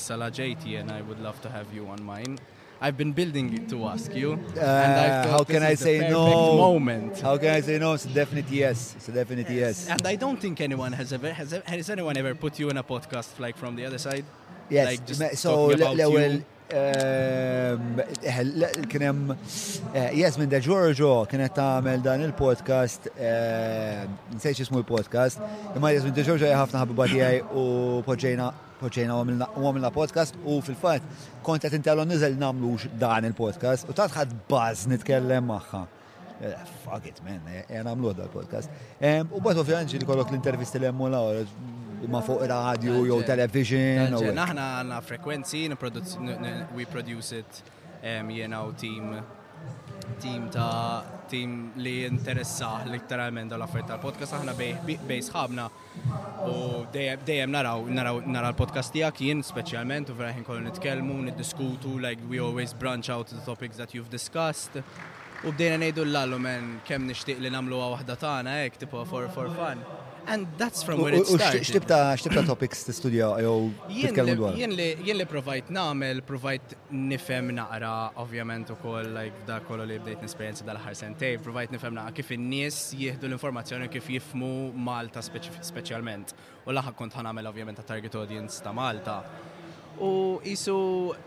s-sala 0.00 0.30
ġejti 0.32 0.78
and 0.80 0.88
I 0.90 1.02
would 1.04 1.20
love 1.22 1.36
to 1.42 1.52
have 1.52 1.68
you 1.76 1.84
on 1.92 2.00
mine. 2.02 2.40
I've 2.82 2.96
been 2.96 3.12
building 3.12 3.52
it 3.52 3.68
to 3.68 3.86
ask 3.86 4.14
you. 4.14 4.38
Uh, 4.58 5.28
how 5.28 5.44
can 5.44 5.62
I 5.62 5.74
say 5.74 6.08
no? 6.10 6.24
Moment. 6.66 7.20
How 7.20 7.36
can 7.36 7.50
I 7.50 7.60
say 7.60 7.78
no? 7.78 7.92
It's 7.92 8.06
a 8.06 8.08
definite 8.08 8.48
yes. 8.50 8.94
It's 8.96 9.08
a 9.10 9.12
definite 9.12 9.50
yes. 9.50 9.86
yes. 9.86 9.88
And 9.90 10.02
I 10.06 10.14
don't 10.16 10.40
think 10.40 10.62
anyone 10.62 10.92
has 10.92 11.12
ever 11.12 11.30
has, 11.30 11.52
ever, 11.52 11.64
has 11.68 11.90
anyone 11.90 12.16
ever 12.16 12.34
put 12.34 12.58
you 12.58 12.70
in 12.70 12.78
a 12.78 12.82
podcast 12.82 13.38
like 13.38 13.58
from 13.58 13.76
the 13.76 13.84
other 13.84 13.98
side. 13.98 14.24
Yes. 14.70 14.86
Like 14.86 15.06
just 15.06 15.42
so 15.42 15.50
l- 15.70 16.42
kien 18.90 19.02
hemm 19.08 19.36
Jasmin 20.16 20.48
de 20.52 20.60
Giorgio 20.66 21.26
kienet 21.32 21.52
tagħmel 21.58 21.98
dan 22.06 22.22
il-podcast 22.28 23.08
nsejx 24.36 24.68
ismu 24.68 24.78
l-podcast 24.84 25.42
imma 25.74 25.90
Jasmin 25.96 26.14
de 26.14 26.22
Giorgio 26.28 26.52
ħafna 26.54 26.84
ħabiba 26.84 27.08
tiegħi 27.10 27.40
u 27.58 27.64
poġġejna 28.06 28.52
Poċejna 28.80 29.14
u 29.60 29.64
għamilna 29.64 29.90
podcast 29.92 30.36
u 30.48 30.56
fil-fat 30.64 31.04
konta 31.44 31.68
t 31.68 31.76
intellu 31.76 32.06
nizel 32.08 32.36
namlux 32.40 32.86
dan 33.00 33.26
il-podcast 33.28 33.90
u 33.90 33.96
tat 33.96 34.12
ħadd 34.16 34.86
nitkellem 34.94 35.44
maħħa. 35.52 35.82
Eh, 36.40 36.68
fuck 36.86 37.04
it, 37.10 37.18
man, 37.20 37.42
jgħan 37.44 37.56
eh, 37.58 37.64
eh, 37.76 37.82
għamlu 37.90 38.14
dal 38.16 38.30
podcast. 38.32 38.72
U 39.36 39.42
bat 39.44 39.60
u 39.60 39.66
fjanġi 39.68 40.00
li 40.00 40.08
kollok 40.08 40.32
l-intervisti 40.32 40.80
li 40.80 40.88
għemmu 40.88 41.10
l 41.12 41.42
ma 42.08 42.22
fuq 42.24 42.46
radio, 42.48 43.02
jew 43.04 43.18
television. 43.28 44.16
Naħna 44.38 44.70
għanna 44.78 45.02
frekwenzi, 45.04 45.66
we 46.72 46.88
produce 46.88 47.42
it, 47.42 47.60
jena 48.00 48.64
u 48.64 48.72
team 48.72 49.18
tim 50.18 50.48
ta' 50.50 51.02
tim 51.28 51.72
li 51.84 52.04
interessa 52.08 52.80
literalment 52.90 53.50
l-affarijiet 53.54 53.90
tal-podcast 53.94 54.34
aħna 54.38 54.54
bej 54.58 55.20
sħabna 55.28 55.66
u 56.48 56.54
dejjem 56.92 57.52
naraw 57.54 57.84
naraw 57.98 58.18
nara 58.26 58.50
l-podcast 58.52 58.92
tiegħek 58.96 59.22
jien 59.28 59.44
speċjalment 59.46 60.10
u 60.10 60.16
vera 60.18 60.32
kollu 60.46 60.64
nitkellmu, 60.68 61.20
niddiskutu 61.28 61.96
like 62.02 62.22
we 62.28 62.40
always 62.42 62.74
branch 62.74 63.10
out 63.12 63.30
the 63.32 63.40
topics 63.46 63.76
that 63.76 63.94
you've 63.94 64.10
discussed. 64.12 64.82
U 65.42 65.52
bdejna 65.56 65.78
ngħidu 65.80 66.04
l-allu 66.04 66.36
men 66.44 66.72
kemm 66.84 67.06
nixtieq 67.08 67.38
li 67.40 67.52
nagħmluha 67.54 67.92
waħda 67.94 68.16
tagħna 68.26 68.58
hekk 68.64 68.82
tipo 68.84 69.06
for 69.08 69.28
for 69.32 69.52
fun. 69.56 69.86
And 70.26 70.46
that's 70.58 70.82
from 70.82 71.00
where 71.02 71.14
it 71.14 71.26
started. 71.26 71.62
Xtibta, 71.62 71.98
xtibta 72.18 72.46
topics 72.46 72.84
t-studja 72.84 73.40
jow, 73.42 73.72
t 73.88 74.10
dwar? 74.36 74.52
Jien 74.56 74.74
li 75.16 75.24
provajt 75.26 75.70
namel, 75.70 76.20
provajt 76.22 76.74
nifem 76.92 77.50
naqra, 77.56 78.12
ovvjament 78.16 78.70
u 78.70 78.76
koll, 78.82 79.08
like 79.14 79.34
da 79.46 79.60
kollu 79.60 79.86
li 79.86 79.98
bdejt 79.98 80.22
nesperienza 80.24 80.64
dal-ħar 80.64 80.94
sentej, 80.96 81.38
provajt 81.44 81.72
nifem 81.74 81.94
naqra 81.98 82.12
kif 82.16 82.30
in-nies 82.36 82.80
jihdu 82.96 83.30
l-informazzjoni 83.30 83.88
kif 83.90 84.08
jifmu 84.16 84.72
Malta 84.74 85.22
specialment. 85.22 86.34
U 86.66 86.72
laħak 86.74 86.94
kont 86.98 87.16
ħanamel 87.16 87.48
ovvjament 87.52 87.80
ta' 87.80 87.86
target 87.94 88.14
audience 88.22 88.60
ta' 88.64 88.72
Malta. 88.76 89.20
U 90.00 90.40
jisu 90.44 90.76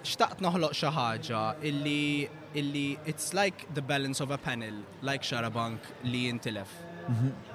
xtaqt 0.04 0.42
noħloq 0.42 0.74
xi 0.78 0.92
ħaġa 0.96 1.42
illi 1.70 2.28
illi 2.54 2.88
it's 3.10 3.34
like 3.34 3.66
the 3.74 3.82
balance 3.82 4.20
of 4.22 4.30
a 4.32 4.38
panel, 4.38 4.76
like 5.02 5.26
xarabank 5.26 5.82
li 6.04 6.28
jintilef. 6.30 6.70
Mhm 7.08 7.53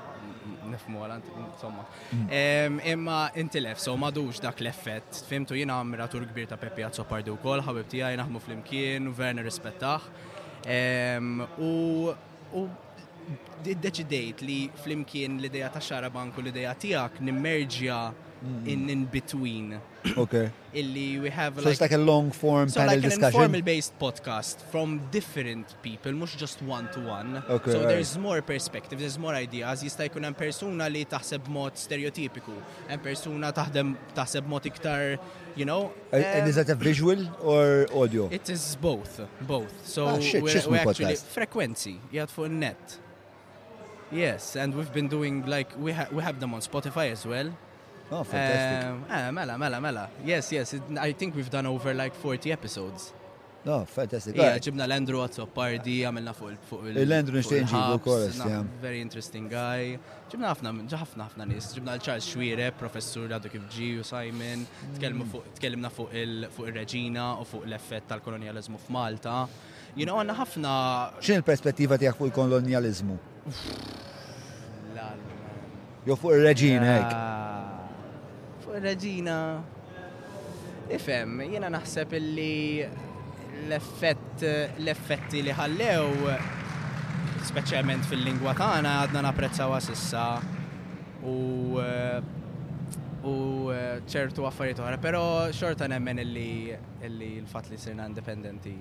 nifmu 0.72 1.02
għalant, 1.04 1.28
insomma. 1.44 1.84
Mm. 2.12 2.80
Imma 2.92 3.18
inti 3.38 3.60
lef, 3.62 3.80
so 3.82 3.96
madux 4.00 4.40
dak 4.42 4.60
l-effett, 4.64 5.22
fimtu 5.28 5.56
jina 5.58 5.78
miratur 5.86 6.26
kbir 6.28 6.50
ta' 6.50 6.58
Pepe 6.60 6.84
għazzo 6.86 7.06
Pardu 7.08 7.36
kol, 7.42 7.62
ħabib 7.66 7.88
tijaj, 7.92 8.18
naħmu 8.22 8.42
fl-imkien, 8.44 9.10
verni 9.16 9.44
rispettaħ. 9.46 10.08
U 11.64 12.68
deċidejt 13.68 14.40
li 14.46 14.60
fl-imkien 14.82 15.38
l-ideja 15.42 15.68
ta' 15.74 15.82
xarabank 15.84 16.38
u 16.40 16.44
l-ideja 16.46 16.72
tijak 16.80 17.18
nimmerġja 17.24 18.00
Mm. 18.44 18.68
in 18.68 18.90
in 18.90 19.04
between. 19.06 19.80
Okay. 20.24 20.50
Illi 20.80 21.18
we 21.24 21.30
have 21.30 21.52
so 21.54 21.58
like, 21.60 21.64
so 21.64 21.70
it's 21.70 21.80
like 21.86 21.94
a 22.02 22.04
long 22.12 22.30
form 22.30 22.68
so 22.68 22.80
panel 22.80 22.96
like 22.96 23.04
an 23.04 23.22
informal 23.24 23.62
based 23.62 23.98
podcast 23.98 24.56
from 24.72 24.88
different 25.10 25.66
people, 25.82 26.12
mush 26.12 26.36
just 26.36 26.62
one 26.62 26.86
to 26.94 27.00
one. 27.00 27.30
Okay, 27.56 27.72
so 27.72 27.78
right. 27.80 27.88
there's 27.88 28.16
more 28.16 28.40
perspective, 28.42 28.96
there's 29.02 29.18
more 29.18 29.34
ideas. 29.34 29.82
Jista' 29.82 30.06
jkun 30.08 30.24
hemm 30.28 30.34
persuna 30.38 30.86
li 30.90 31.04
taħseb 31.14 31.48
mod 31.52 31.74
stereotipiku, 31.82 32.54
hemm 32.88 33.02
persuna 33.04 33.50
taħdem 33.60 33.92
taħseb 34.14 34.46
mod 34.48 34.70
iktar, 34.70 35.18
you 35.56 35.64
know. 35.66 35.90
Um, 36.12 36.22
and 36.22 36.48
is 36.48 36.56
that 36.60 36.68
a 36.72 36.78
um, 36.78 36.82
visual 36.88 37.26
or 37.42 37.86
audio? 37.92 38.28
It 38.40 38.48
is 38.56 38.64
both, 38.80 39.20
both. 39.52 39.72
So 39.84 40.06
ah, 40.08 40.18
shit, 40.20 40.42
we're, 40.42 40.62
we're 40.70 40.88
actually 40.88 41.16
frequency, 41.34 41.98
jgħad 42.14 42.30
fuq 42.38 42.52
net. 42.64 42.98
Yes, 44.10 44.54
and 44.56 44.74
we've 44.74 44.92
been 44.92 45.08
doing 45.12 45.42
like 45.44 45.74
we 45.76 45.92
ha 45.92 46.06
we 46.14 46.22
have 46.24 46.38
them 46.40 46.54
on 46.56 46.60
Spotify 46.64 47.10
as 47.12 47.26
well. 47.28 47.52
Oh, 48.10 48.24
fantastic. 48.24 48.90
Eh 49.10 49.30
mela, 49.32 49.56
mela, 49.58 49.80
mela. 49.80 50.10
Yes, 50.24 50.50
yes. 50.52 50.74
I 50.98 51.12
think 51.12 51.34
we've 51.34 51.50
done 51.50 51.66
over 51.66 51.92
like 51.92 52.14
40 52.14 52.52
episodes. 52.52 53.12
No, 53.66 53.82
oh, 53.82 53.84
fantastic. 53.84 54.34
Yeah, 54.36 54.56
ġibna 54.56 54.86
Landru 54.88 55.18
għazzo 55.20 55.44
pardi, 55.52 55.98
għamilna 56.06 56.32
fuq 56.32 56.86
il- 56.88 56.98
eh, 56.98 57.04
Landru 57.04 57.36
nishtiq 57.36 57.64
nġibu 57.66 57.98
koras, 58.00 58.38
Very 58.80 59.00
interesting 59.02 59.46
guy. 59.50 59.98
Ġibna 60.30 60.52
ħafna, 60.56 60.72
ħafna 60.88 61.26
ħafna 61.28 61.46
nis. 61.48 61.74
Ġibna 61.74 61.92
l-Charles 61.98 62.24
Xwire, 62.30 62.70
professur 62.72 63.28
għadu 63.28 63.50
kif 63.50 63.66
ġi 63.68 63.90
u 63.98 64.02
Simon. 64.02 64.64
Hmm. 64.64 65.50
Tkellimna 65.58 65.90
fuq 65.90 66.08
il 66.14 66.44
ir-Regina 66.66 67.36
u 67.40 67.44
fuq 67.44 67.66
l-effett 67.66 68.06
tal-kolonializmu 68.08 68.78
f'Malta. 68.88 69.46
You 69.96 70.06
know, 70.06 70.16
għanna 70.16 70.34
ħafna. 70.38 70.74
ċin 71.20 71.36
il-perspettiva 71.42 71.98
tijak 71.98 72.14
fuq 72.16 72.26
il-kolonializmu? 72.30 73.18
Jo 76.06 76.16
fuq 76.16 76.32
il-Reġina, 76.38 77.67
Reġina. 78.84 79.38
Ifem, 80.94 81.40
jena 81.52 81.68
naħseb 81.74 82.14
illi 82.16 82.86
l-effett 83.66 84.44
l-effetti 84.78 85.40
li 85.44 85.52
ħallew 85.56 86.28
speċjalment 87.48 88.06
fil-lingwa 88.08 88.54
tagħna 88.56 88.92
għadna 89.02 89.22
napprezzawha 89.28 89.80
sissa 89.84 90.24
u 91.28 91.34
u 93.18 93.34
ċertu 94.08 94.46
affarijiet 94.46 94.78
oħra, 94.84 94.96
però 95.02 95.22
xorta 95.52 95.88
nemmen 95.90 96.22
illi 96.22 96.48
illi 97.08 97.32
l-fatt 97.42 97.72
li 97.74 97.80
sirna 97.82 98.06
indipendenti. 98.08 98.76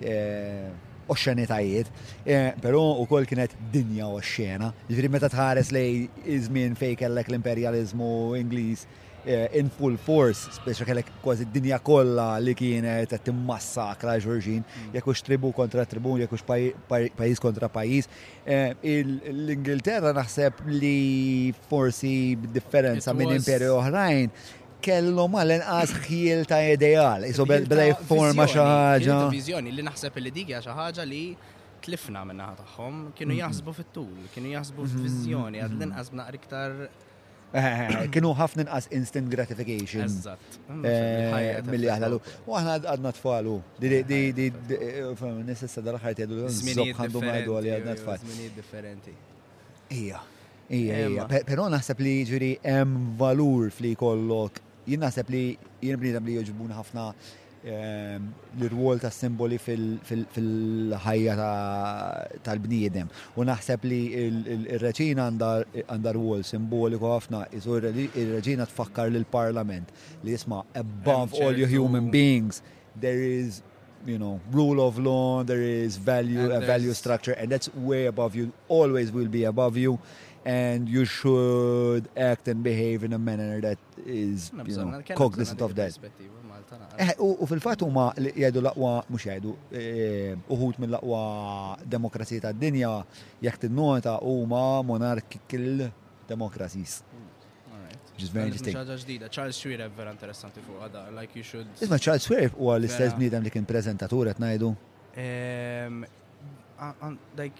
eh, 0.02 0.68
oxxenitajiet, 1.10 1.86
e, 2.32 2.52
pero 2.62 2.80
u 3.00 3.04
kol 3.08 3.24
kienet 3.26 3.56
dinja 3.72 4.06
oxxena. 4.12 4.70
Ġifri 4.90 5.10
meta 5.10 5.30
tħares 5.32 5.72
li 5.74 6.06
izmin 6.36 6.76
fej 6.78 6.96
kellek 7.00 7.30
l-imperializmu 7.32 8.10
Ingliż 8.38 8.84
e, 9.24 9.38
in 9.58 9.70
full 9.74 9.96
force, 10.04 10.52
speċa 10.60 10.86
kellek 10.90 11.10
kważi 11.24 11.48
dinja 11.54 11.78
kollha 11.84 12.28
li 12.44 12.54
kienet 12.58 13.14
t 13.16 13.20
timmassakra 13.30 14.18
ġurġin, 14.26 14.62
mm. 14.62 14.94
jekk 14.98 15.24
tribu 15.24 15.50
kontra 15.56 15.86
tribu, 15.88 16.18
jekk 16.20 16.36
pajis 16.88 17.40
kontra 17.42 17.68
pajis. 17.72 18.10
E, 18.44 18.60
L-Ingilterra 19.00 20.12
naħseb 20.16 20.62
li 20.76 20.98
forsi 21.70 22.36
differenza 22.52 23.16
minn 23.16 23.38
imperju 23.40 23.74
oħrajn 23.80 24.38
kellu 24.84 25.24
ma 25.32 25.42
l 25.48 25.52
inqas 25.58 25.92
ħiel 26.06 26.46
ta' 26.48 26.62
ideal, 26.74 27.24
iso 27.28 27.46
beda 27.48 27.86
jifforma 27.90 28.46
xaħġa. 28.50 29.16
Vizjoni 29.34 29.72
li 29.74 29.82
naħseb 29.84 30.22
li 30.22 30.30
digi 30.34 30.54
xaħġa 30.54 31.04
li 31.08 31.22
tlifna 31.82 32.24
minna 32.28 32.52
tagħhom, 32.58 33.10
kienu 33.18 33.34
mhm. 33.34 33.40
jaħsbu 33.42 33.74
fit-tul, 33.80 34.16
kienu 34.34 34.52
mhm. 34.54 34.88
fit-vizjoni, 34.94 35.60
għad 35.62 35.70
mhm. 35.74 35.82
l-inqas 35.84 36.10
naqra 36.18 36.36
iktar 36.36 36.74
eh, 36.82 37.60
eh, 37.60 38.00
kienu 38.12 38.32
ħafna 38.40 38.66
inqas 38.66 38.88
instant 38.98 39.30
gratification. 39.34 40.06
Eżatt. 40.06 40.58
Eh, 40.70 41.52
milli 41.70 41.90
aħna 41.96 42.10
U 42.14 42.56
għahna 42.58 42.78
għadna 42.94 43.14
t-falu. 43.18 43.56
Nissa 45.44 45.82
dal-ħar 45.90 46.16
tgħidu 46.20 46.42
l-żob 46.46 46.90
għandu 46.94 47.24
għadu 47.34 47.60
għalli 47.60 47.76
għadna 47.78 47.94
t 47.98 48.02
tfal. 48.04 48.18
Żminijiet 48.24 48.58
differenti. 48.62 49.16
Ija. 50.02 50.24
Ija, 50.68 50.98
ija. 51.08 51.22
Però 51.48 51.70
naħseb 51.72 52.02
li 52.04 52.16
ġiri 52.28 52.52
hemm 52.60 53.14
valur 53.16 53.70
fli 53.72 53.94
kollok 53.96 54.66
jien 54.88 55.02
naħseb 55.04 55.32
li 55.34 55.42
jien 55.84 56.00
bniedem 56.00 56.26
li 56.28 56.34
joġbun 56.38 56.72
ħafna 56.76 57.04
ehm, 57.12 58.26
l-rwol 58.60 59.00
ta' 59.02 59.10
simboli 59.14 59.58
fil-ħajja 59.60 61.34
tal-bniedem. 62.46 63.10
U 63.36 63.46
naħseb 63.48 63.86
li 63.90 63.98
il-reċina 64.24 65.28
għandha 65.30 66.14
rwol 66.16 66.44
simboliku 66.48 67.10
ħafna, 67.14 67.44
iżu 67.58 67.78
il-reċina 67.82 68.66
tfakkar 68.70 69.12
l 69.12 69.24
parlament 69.32 69.92
li 70.24 70.34
jisma' 70.36 70.64
above 70.80 71.36
all 71.42 71.58
your 71.64 71.70
human 71.76 72.10
beings 72.14 72.62
there 72.98 73.22
is 73.24 73.62
you 74.06 74.16
know 74.18 74.38
rule 74.54 74.80
of 74.86 74.98
law 75.02 75.42
there 75.44 75.62
is 75.62 75.96
value 75.98 76.42
and 76.44 76.52
a 76.52 76.60
value 76.66 76.94
structure 76.94 77.32
and 77.34 77.50
that's 77.52 77.68
way 77.74 78.06
above 78.06 78.36
you 78.38 78.52
always 78.68 79.10
will 79.12 79.28
be 79.34 79.42
above 79.50 79.76
you 79.76 79.98
and 80.44 80.88
you 80.88 81.04
should 81.04 82.08
act 82.16 82.48
and 82.48 82.62
behave 82.62 83.04
in 83.04 83.12
a 83.12 83.18
manner 83.18 83.60
that 83.60 83.78
is 84.06 84.50
you 84.66 84.76
know, 84.76 85.02
cognizant 85.14 85.60
of 85.62 85.74
that. 85.74 85.98
Eh, 86.98 87.14
u 87.18 87.46
fil-fat 87.46 87.80
huma 87.86 88.10
li 88.18 88.28
jgħidu 88.34 88.58
l-aqwa 88.60 88.90
mhux 89.08 89.22
jgħidu 89.24 89.52
eh, 89.72 90.34
uħut 90.52 90.80
mill-aqwa 90.82 91.20
demokrazija 91.88 92.44
tad-dinja 92.48 92.90
jekk 93.40 93.62
tinnota 93.62 94.16
huma 94.20 94.82
monarchical 94.84 95.86
democracies. 96.28 96.98
Mm, 97.14 97.46
Which 98.12 98.24
is 98.26 98.34
very 98.34 98.50
interesting. 98.50 98.74
ġdida, 98.76 99.30
Charles 99.30 99.56
Schwireb 99.62 99.94
vera 99.96 100.12
interessanti 100.12 100.60
fuq 100.60 100.82
għada, 100.88 101.06
like 101.16 101.32
you 101.38 101.46
should. 101.46 101.70
Isma 101.80 101.96
Charles 102.02 102.26
Schwireb 102.26 102.52
huwa 102.58 102.76
l-istess 102.82 103.16
bniedem 103.16 103.46
li 103.46 103.54
kien 103.54 103.64
prezentatur 103.64 104.28
qed 104.28 104.42
ngħidu. 104.42 104.74
Ehm, 105.24 106.02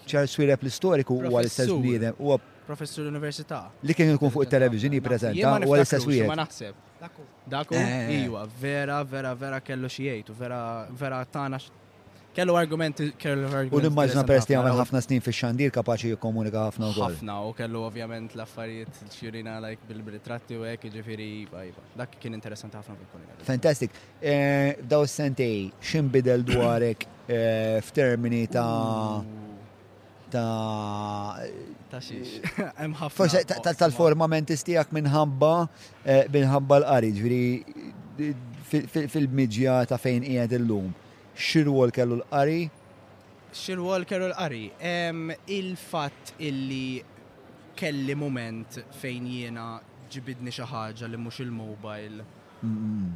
Charles 0.05 0.35
Schwireb 0.35 0.61
l-istoriku 0.67 1.17
huwa 1.23 1.41
l-istess 1.41 1.73
bniedem, 1.79 2.13
huwa 2.21 2.37
professur 2.69 3.05
università. 3.13 3.59
Li 3.87 3.93
kien 3.97 4.11
ikun 4.13 4.29
fuq 4.33 4.45
il-televiżjoni 4.45 4.99
jippreżenta 5.01 5.55
u 5.65 5.71
għal 5.73 5.85
istess 5.85 6.05
wieħed. 6.09 6.29
Ma 6.29 7.09
Daku, 7.49 7.73
eh. 7.79 8.25
iwa, 8.27 8.41
vera, 8.61 9.01
vera, 9.13 9.31
vera 9.33 9.59
kellu 9.63 9.87
xi 9.89 10.03
jgħid, 10.09 10.33
vera, 10.37 10.57
vera 10.99 11.21
tana 11.33 11.57
kellu 12.35 12.53
argumenti 12.59 13.07
kellu 13.17 13.47
argumenti. 13.47 13.75
U 13.79 13.81
l-immaġna 13.81 14.25
peresti 14.27 14.53
għamel 14.57 14.75
ħafna 14.83 15.01
snin 15.01 15.23
fi 15.25 15.33
xandir 15.33 15.71
kapaċi 15.73 16.11
jikkomunika 16.13 16.67
ħafna 16.67 16.89
u 16.91 16.97
ħafna 16.99 17.37
u 17.47 17.53
kellu 17.57 17.81
ovvjament 17.87 18.35
l-affarijiet 18.37 18.99
xirina 19.15 19.55
like 19.63 19.87
bil-ritratti 19.89 20.59
u 20.59 20.67
hekk 20.69 20.91
ġifieri 20.99 21.29
bajba. 21.49 21.67
Iva, 21.71 21.81
iva. 21.81 21.99
Dak 22.03 22.15
kien 22.21 22.35
interessanti 22.37 22.77
ħafna 22.77 22.99
fil-konika. 23.01 23.39
Fantastic. 23.49 23.97
Eh, 24.21 24.77
daw 24.93 25.07
sentej 25.09 25.71
x'inbidel 25.81 26.45
dwarek 26.45 27.07
eh, 27.09 27.77
f'termini 27.81 28.43
ta' 28.47 28.67
ta' 30.29 31.49
tal-formament 33.77 34.45
mentistijak 34.45 34.91
minħabba 34.95 35.49
eh, 36.05 36.23
minħabba 36.31 36.77
l-qari, 36.81 37.11
ġviri 37.17 37.43
fil-midġja 39.13 39.79
ta' 39.89 39.97
fejn 40.01 40.23
qiegħed 40.27 40.53
illum. 40.59 40.87
Xirwol 41.35 41.89
kellu 41.95 42.15
l-qari? 42.21 42.61
Xirwol 43.51 44.03
kellu 44.09 44.27
l-qari. 44.31 44.65
Il-fatt 45.57 46.25
illi 46.39 46.89
kelli 47.79 48.13
moment 48.15 48.71
fejn 49.01 49.23
jiena 49.33 49.65
ġibidni 50.11 50.51
xi 50.53 50.65
ħaġa 50.69 51.05
li 51.09 51.17
mhux 51.17 51.37
il-mobile 51.45 52.19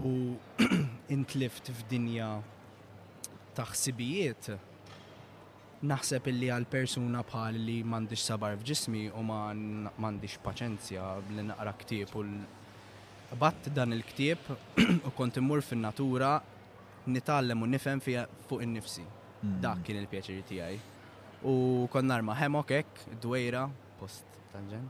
u 0.07 0.09
intlift 1.13 1.65
f'dinja 1.75 2.29
taħsibijiet 3.57 4.43
naħseb 5.83 6.29
illi 6.31 6.47
għal 6.55 6.67
persuna 6.71 7.21
bħal 7.27 7.57
li 7.59 7.77
mandiċ 7.83 8.23
sabar 8.29 8.55
f'ġismi 8.59 9.01
u 9.11 9.23
ma 9.27 9.39
m'għandix 9.53 10.39
paċenzja 10.43 11.07
li 11.35 11.43
naqra 11.49 11.73
ktieb 11.83 12.15
u 12.19 12.23
batt 13.39 13.69
dan 13.75 13.95
il-ktieb 13.95 14.47
u 15.09 15.11
kont 15.17 15.39
immur 15.41 15.63
fin-natura 15.65 16.37
nitallem 17.09 17.65
u 17.65 17.67
nifhem 17.67 17.99
fuq 17.99 18.61
in-nifsi. 18.63 19.03
Hmm. 19.41 19.57
Dak 19.59 19.81
kien 19.83 19.97
il-pjaċir 19.99 20.43
tiegħi. 20.47 20.77
U 21.49 21.53
konna 21.91 22.13
narma 22.13 22.35
hemmok 22.39 22.69
hekk, 22.77 23.01
dwejra, 23.25 23.63
post 23.99 24.23
tanġen. 24.53 24.85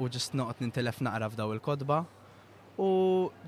U 0.00 0.06
ġist 0.08 0.38
noqgħod 0.38 0.62
nintelef 0.64 1.02
naqra 1.04 1.28
f'daw 1.34 1.52
il-kodba. 1.58 1.98
U 2.80 2.88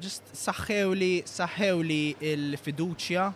ġist 0.02 0.34
saħħew 0.42 1.75
li 1.89 2.05
il 2.34 2.50
fiduċja 2.60 3.31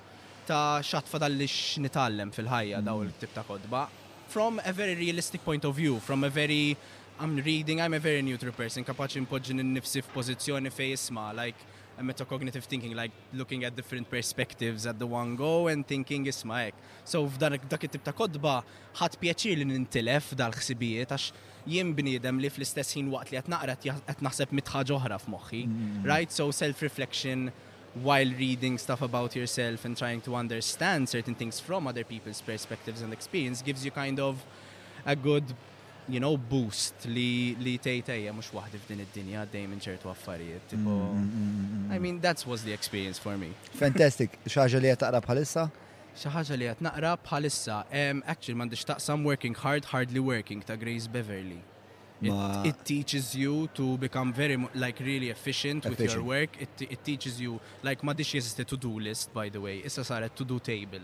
ta' 0.50 0.82
xatfa 0.84 1.22
tal-li 1.22 1.46
x'nitallem 1.50 2.32
fil-ħajja 2.34 2.80
daw 2.86 2.98
mm. 3.00 3.06
il-tip 3.10 3.34
ta' 3.36 3.44
kodba. 3.46 3.84
From 4.30 4.60
a 4.66 4.72
very 4.72 4.96
realistic 4.98 5.44
point 5.44 5.64
of 5.68 5.76
view, 5.76 5.98
from 6.00 6.24
a 6.24 6.28
very 6.30 6.76
I'm 7.20 7.36
reading, 7.44 7.82
I'm 7.84 7.92
a 7.94 7.98
very 8.02 8.22
neutral 8.26 8.52
person, 8.56 8.82
kapaċi 8.86 9.20
npoġġi 9.26 9.52
n-nifsi 9.58 10.00
f'pożizzjoni 10.06 10.70
fej 10.72 10.94
isma, 10.96 11.26
like 11.36 11.66
a 12.00 12.02
metacognitive 12.02 12.64
thinking, 12.64 12.94
like 12.96 13.12
looking 13.36 13.66
at 13.68 13.76
different 13.76 14.08
perspectives 14.08 14.86
at 14.88 14.96
the 15.02 15.06
one 15.06 15.34
go 15.36 15.68
and 15.68 15.84
thinking 15.90 16.24
is 16.32 16.38
my 16.48 16.70
ek. 16.70 16.78
So 17.04 17.26
f'dan 17.28 17.58
dak 17.68 17.84
it-tip 17.84 18.02
ta' 18.06 18.16
kodba 18.16 18.56
ħat 19.02 19.20
pjaċir 19.20 19.60
li 19.60 19.68
nintilef 19.74 20.32
dal-ħsibijiet 20.40 21.12
għax 21.12 21.30
jien 21.74 21.92
bnidem 21.98 22.40
li 22.40 22.48
fl-istess 22.50 22.96
ħin 22.96 23.12
waqt 23.12 23.34
li 23.36 23.42
qed 23.42 23.52
naqra 23.52 23.76
qed 23.84 24.24
naħseb 24.28 24.54
mitħaġ 24.62 24.94
oħra 24.98 25.20
f'moħħi. 25.20 25.62
Mm. 25.68 26.08
Right? 26.08 26.32
So 26.32 26.48
self-reflection 26.48 27.50
while 27.94 28.30
reading 28.38 28.78
stuff 28.78 29.02
about 29.02 29.34
yourself 29.34 29.84
and 29.84 29.96
trying 29.96 30.20
to 30.20 30.34
understand 30.36 31.08
certain 31.08 31.34
things 31.34 31.58
from 31.58 31.86
other 31.86 32.04
people's 32.04 32.40
perspectives 32.40 33.02
and 33.02 33.12
experience 33.12 33.62
gives 33.62 33.84
you 33.84 33.90
kind 33.90 34.20
of 34.20 34.44
a 35.04 35.16
good 35.16 35.44
you 36.08 36.20
know 36.20 36.36
boost 36.36 36.94
li 37.06 37.54
li 37.64 37.78
tejtejja 37.78 38.30
eh, 38.30 38.34
mhux 38.34 38.50
waħdi 38.54 38.78
f'din 38.82 39.02
id-dinja 39.04 39.44
dejjem 39.52 39.74
inċertu 39.76 40.10
affarijiet 40.10 40.62
mm, 40.62 40.70
tipo 40.70 40.94
mm, 41.00 41.28
mm, 41.42 41.92
I 41.94 41.98
mean 41.98 42.20
that 42.26 42.44
was 42.46 42.62
the 42.64 42.72
experience 42.72 43.18
for 43.18 43.36
me. 43.38 43.50
Fantastic. 43.82 44.38
Xaġa 44.46 44.80
li 44.82 44.90
qed 44.92 45.02
taqra 45.06 45.20
bħalissa? 45.26 45.66
Xi 46.20 46.32
ħaġa 46.36 46.58
li 46.62 46.70
qed 46.70 46.86
naqra 46.86 47.16
bħalissa. 47.26 47.82
Actually 48.24 48.58
m'għandix 48.58 48.86
taqsam 48.94 49.26
working 49.30 49.58
hard 49.64 49.90
hardly 49.94 50.22
working 50.30 50.62
ta' 50.66 50.76
Grace 50.78 51.06
Beverly. 51.18 51.60
It, 52.22 52.66
it, 52.66 52.84
teaches 52.84 53.34
you 53.34 53.68
to 53.74 53.96
become 53.96 54.32
very 54.32 54.56
like 54.74 55.00
really 55.00 55.30
efficient, 55.30 55.86
efficient. 55.86 56.00
with 56.08 56.14
your 56.14 56.22
work. 56.24 56.50
It, 56.60 56.68
it 56.90 57.02
teaches 57.04 57.40
you 57.40 57.58
like 57.82 58.02
ma 58.04 58.12
dix 58.12 58.30
jesisti 58.34 58.64
to-do 58.66 59.00
list 59.00 59.32
by 59.32 59.48
the 59.48 59.60
way. 59.60 59.82
Issa 59.84 60.02
saret 60.04 60.34
to-do 60.36 60.58
table. 60.60 61.00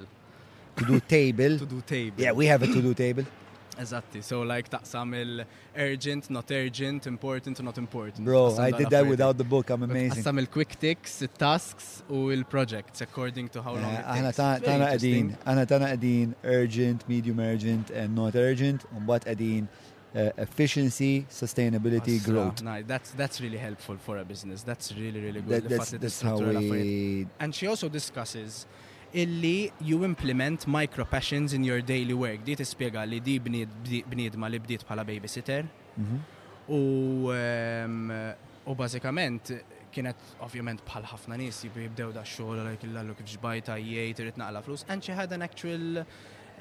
To-do 0.76 1.00
table? 1.00 1.58
to-do 1.58 1.80
table. 1.80 2.20
Yeah, 2.22 2.32
we 2.32 2.46
have 2.46 2.62
a 2.62 2.66
to-do 2.66 2.92
table. 2.94 3.24
Exactly. 3.78 4.22
So 4.22 4.40
like 4.40 4.70
that 4.70 4.88
il 5.12 5.44
urgent, 5.76 6.30
not 6.30 6.50
urgent, 6.50 7.06
important, 7.06 7.62
not 7.62 7.76
important. 7.76 8.24
Bro, 8.24 8.56
I 8.58 8.70
did 8.70 8.88
that 8.88 9.06
without 9.06 9.36
the 9.36 9.44
book. 9.44 9.68
I'm 9.68 9.82
amazing. 9.82 10.24
Taqsam 10.24 10.50
quick 10.50 10.80
ticks, 10.80 11.20
il 11.20 11.28
tasks 11.28 12.02
u 12.08 12.42
projects 12.48 13.02
according 13.02 13.50
to 13.50 13.60
how 13.60 13.74
long 13.74 13.84
it 13.92 14.00
eh, 14.08 14.22
takes. 14.22 14.38
Ana 14.40 14.56
tana 14.62 14.86
qadin, 14.86 15.36
ana 15.44 15.66
tana 15.66 15.86
qadin 15.88 16.34
urgent, 16.42 17.06
medium 17.06 17.38
urgent 17.38 17.90
and 17.90 18.14
not 18.14 18.34
urgent. 18.34 18.86
Un 18.96 19.04
bat 19.04 19.26
qadin 19.26 19.68
Uh, 20.16 20.30
efficiency, 20.38 21.26
sustainability, 21.28 22.16
growth. 22.24 22.62
that's 22.86 23.10
that's 23.10 23.38
really 23.42 23.58
helpful 23.58 23.98
for 23.98 24.16
a 24.16 24.24
business. 24.24 24.62
That's 24.62 24.90
really 24.96 25.20
really 25.20 25.42
good. 25.42 25.64
that's, 25.68 26.22
how 26.22 26.38
we. 26.38 27.26
And 27.38 27.54
she 27.54 27.66
also 27.66 27.90
discusses 27.90 28.64
illi 29.12 29.70
you 29.82 30.06
implement 30.06 30.66
micro 30.66 31.04
passions 31.04 31.52
in 31.52 31.64
your 31.64 31.82
daily 31.82 32.14
work. 32.14 32.42
Di 32.44 32.56
tispjega 32.56 33.04
li 33.06 33.20
di 33.20 33.38
bniedma 33.38 34.48
li 34.48 34.58
bdiet 34.58 34.86
bħala 34.88 35.04
babysitter. 35.04 35.68
U 35.98 36.00
mm-hmm. 36.00 36.72
u 36.72 37.32
ehm, 37.36 38.74
bażikament 38.74 39.52
kienet 39.92 40.24
ovvjament 40.40 40.80
bħal 40.86 41.04
ħafna 41.12 41.36
nies 41.42 41.60
jibdew 41.68 42.14
da 42.16 42.22
xogħol 42.24 42.64
like 42.70 42.88
illa 42.88 43.04
look 43.04 43.20
f'ġbajta 43.20 43.76
jgħid 43.84 44.24
irid 44.24 44.40
naqla 44.40 44.64
flus 44.64 44.86
and 44.88 45.04
she 45.04 45.12
had 45.12 45.30
an 45.36 45.42
actual 45.42 46.04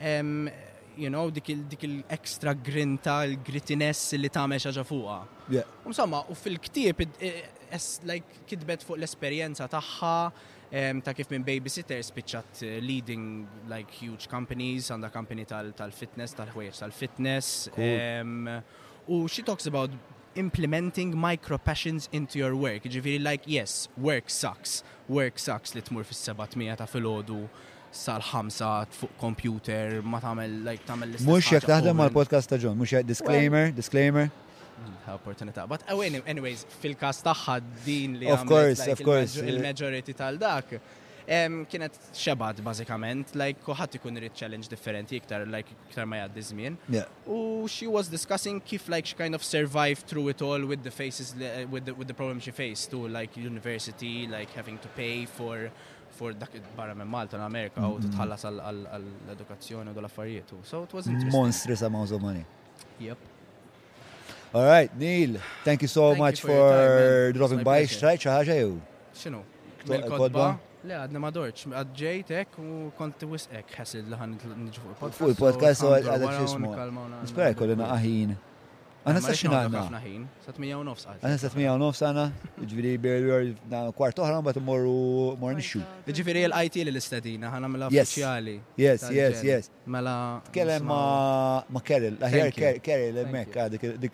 ehm, 0.03 0.51
you 0.97 1.09
know, 1.09 1.29
dik 1.29 1.83
il-extra 1.83 2.53
grinta, 2.53 3.23
il-grittiness 3.27 4.15
li 4.19 4.29
tagħmel 4.31 4.61
xaġa 4.63 4.83
fuqha. 4.87 5.17
Yeah. 5.51 5.67
Insomma, 5.87 6.23
u 6.29 6.35
fil-ktieb 6.37 7.03
like 8.07 8.43
kitbet 8.47 8.85
fuq 8.87 8.99
l 8.99 9.07
taħħa, 9.07 9.67
tagħha 9.71 11.03
ta' 11.05 11.13
kif 11.17 11.31
minn 11.31 11.43
babysitter 11.45 11.99
uh, 11.99 12.41
leading 12.83 13.45
like 13.67 13.91
huge 14.01 14.27
companies, 14.27 14.89
għanda 14.91 15.11
company 15.13 15.45
tal-fitness, 15.47 16.33
tal 16.35 16.49
ħwejs 16.53 16.81
tal-fitness. 16.81 17.69
U 19.07 19.27
she 19.27 19.43
talks 19.43 19.67
about 19.67 19.91
implementing 20.35 21.13
micro 21.15 21.57
passions 21.57 22.09
into 22.11 22.37
your 22.39 22.55
work. 22.55 22.83
Ġifiri 22.83 23.21
like, 23.23 23.43
yes, 23.45 23.87
work 23.97 24.29
sucks. 24.29 24.83
Work 25.07 25.37
sucks 25.39 25.75
li 25.75 25.81
tmur 25.81 26.03
fis 26.03 26.25
mija 26.57 26.75
ta' 26.75 26.87
fil-ħodu 26.87 27.45
sal-ħamsa 27.97 28.69
fuq 28.95 29.15
computer, 29.21 29.99
ma 30.03 30.19
tagħmel 30.23 30.55
like 30.67 30.85
tagħmel 30.87 31.09
l-istess. 31.13 31.29
Mhux 31.29 31.53
jekk 31.55 31.69
taħdem 31.71 31.97
mal-podcast 32.03 32.51
ta' 32.51 32.59
John, 32.61 32.77
mhux 32.79 33.05
disclaimer, 33.09 33.71
disclaimer. 33.77 34.29
Mm, 34.75 34.97
opportunità. 35.15 35.63
But 35.69 35.87
oh, 35.91 36.01
anyways, 36.03 36.65
fil-każ 36.83 37.23
tagħha 37.25 37.59
din 37.85 38.19
li 38.19 38.29
Of 38.31 38.43
course, 38.47 38.85
of 38.91 39.01
course. 39.03 39.39
Eh. 39.39 39.53
Il-majority 39.53 40.13
tal-dak. 40.13 40.77
Kienet 41.25 41.95
xebad 42.13 42.59
bażikament, 42.61 43.31
like 43.39 43.63
kuħat 43.65 43.95
ikun 43.97 44.19
irid 44.19 44.35
challenge 44.37 44.69
differenti 44.69 45.15
iktar 45.17 45.47
like 45.49 45.71
iktar 45.89 46.05
ma 46.05 46.19
jgħaddi 46.19 46.43
żmien. 46.51 46.75
U 47.25 47.65
she 47.71 47.87
was 47.89 48.11
discussing 48.13 48.59
kif 48.61 48.85
like 48.93 49.09
she 49.09 49.17
kind 49.17 49.33
of 49.33 49.41
survived 49.41 50.05
through 50.11 50.27
it 50.29 50.43
all 50.45 50.61
with 50.69 50.83
the 50.85 50.93
faces 50.93 51.33
eh, 51.41 51.63
with 51.65 51.89
the, 51.89 51.95
with 51.97 52.05
the 52.11 52.13
problem 52.13 52.39
she 52.39 52.51
faced 52.53 52.91
to, 52.91 53.07
like 53.07 53.35
university, 53.41 54.27
like 54.29 54.53
having 54.53 54.77
to 54.85 54.91
pay 54.99 55.25
for 55.25 55.71
for 56.17 56.31
dak 56.33 56.51
barra 56.77 56.95
minn 56.95 57.07
Malta, 57.11 57.39
Amerika, 57.51 57.81
u 57.81 57.91
mm-hmm. 57.91 58.09
titħallas 58.09 58.45
għall-edukazzjoni 58.49 59.91
u 59.91 59.95
dal-affarijiet. 59.97 60.53
So 60.69 60.83
it 60.87 60.93
was 60.97 61.07
interesting. 61.11 61.35
Monstrous 61.35 61.83
amounts 61.87 62.11
of 62.15 62.21
money. 62.25 62.45
Yep. 62.99 63.31
All 64.53 64.63
right, 64.65 64.91
Neil, 64.97 65.35
thank 65.65 65.81
you 65.81 65.89
so 65.91 66.07
thank 66.13 66.23
much 66.25 66.43
you 66.43 66.49
for, 66.49 66.63
for 66.71 67.33
dropping 67.37 67.63
by. 67.67 67.81
Xtrajt 67.89 68.23
xaħġa 68.27 68.55
jew? 68.61 68.77
Xinu? 69.23 69.43
Kodba? 70.15 70.47
Le, 70.85 70.95
għadna 71.01 71.19
ma 71.21 71.31
dorċ, 71.35 71.67
għadġejt 71.81 72.31
ek 72.43 72.59
u 72.61 72.89
kont 72.95 73.25
wisq 73.33 73.55
ek 73.59 73.73
ħasil 73.81 74.07
li 74.11 74.19
ħan 74.21 74.35
nġu 74.39 74.89
fuq 75.01 75.29
il-podcast. 75.33 75.83
Fuq 75.87 76.11
il 76.15 76.29
xismu. 76.41 76.75
Nispera 77.25 77.51
jkollina 77.57 77.89
aħin. 77.97 78.37
Għana 79.05 79.19
sa 79.21 79.33
xina 79.37 79.57
għanna? 79.67 79.99
Sa 80.41 80.49
8 80.49 80.69
u 80.73 80.85
nofs 80.85 81.03
għanna. 81.05 81.21
Għana 81.21 81.37
sa 81.37 81.49
8 81.53 81.65
u 81.69 81.73
nofs 81.77 81.99
għanna, 82.07 82.23
ġviri 82.71 82.93
berwer 83.03 83.43
na 83.69 83.83
kwart 83.93 84.17
oħra, 84.17 84.39
bat 84.47 84.57
morru 84.65 85.35
mor 85.37 85.53
nixxu. 85.53 85.83
Ġviri 86.09 86.47
l-IT 86.47 86.79
li 86.81 86.85
l-istadina, 86.95 87.51
għanna 87.53 87.69
mela 87.69 87.89
uffiċjali. 87.91 88.55
Yes, 88.81 89.05
yes, 89.13 89.43
yes. 89.45 89.69
Mela. 89.93 90.15
Tkellem 90.49 90.89
ma 90.89 91.83
Keril, 91.85 92.17
laħjar 92.23 92.81
Keril, 92.87 93.21
emmek, 93.27 93.53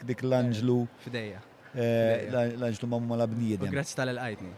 dik 0.03 0.25
l-Anġlu. 0.27 0.77
Fideja. 1.07 1.39
L-Anġlu 1.71 2.91
ma 2.91 2.99
mumma 2.99 3.19
l-abnijed. 3.21 3.63
Grazzi 3.71 3.95
tal-għajtni. 4.01 4.51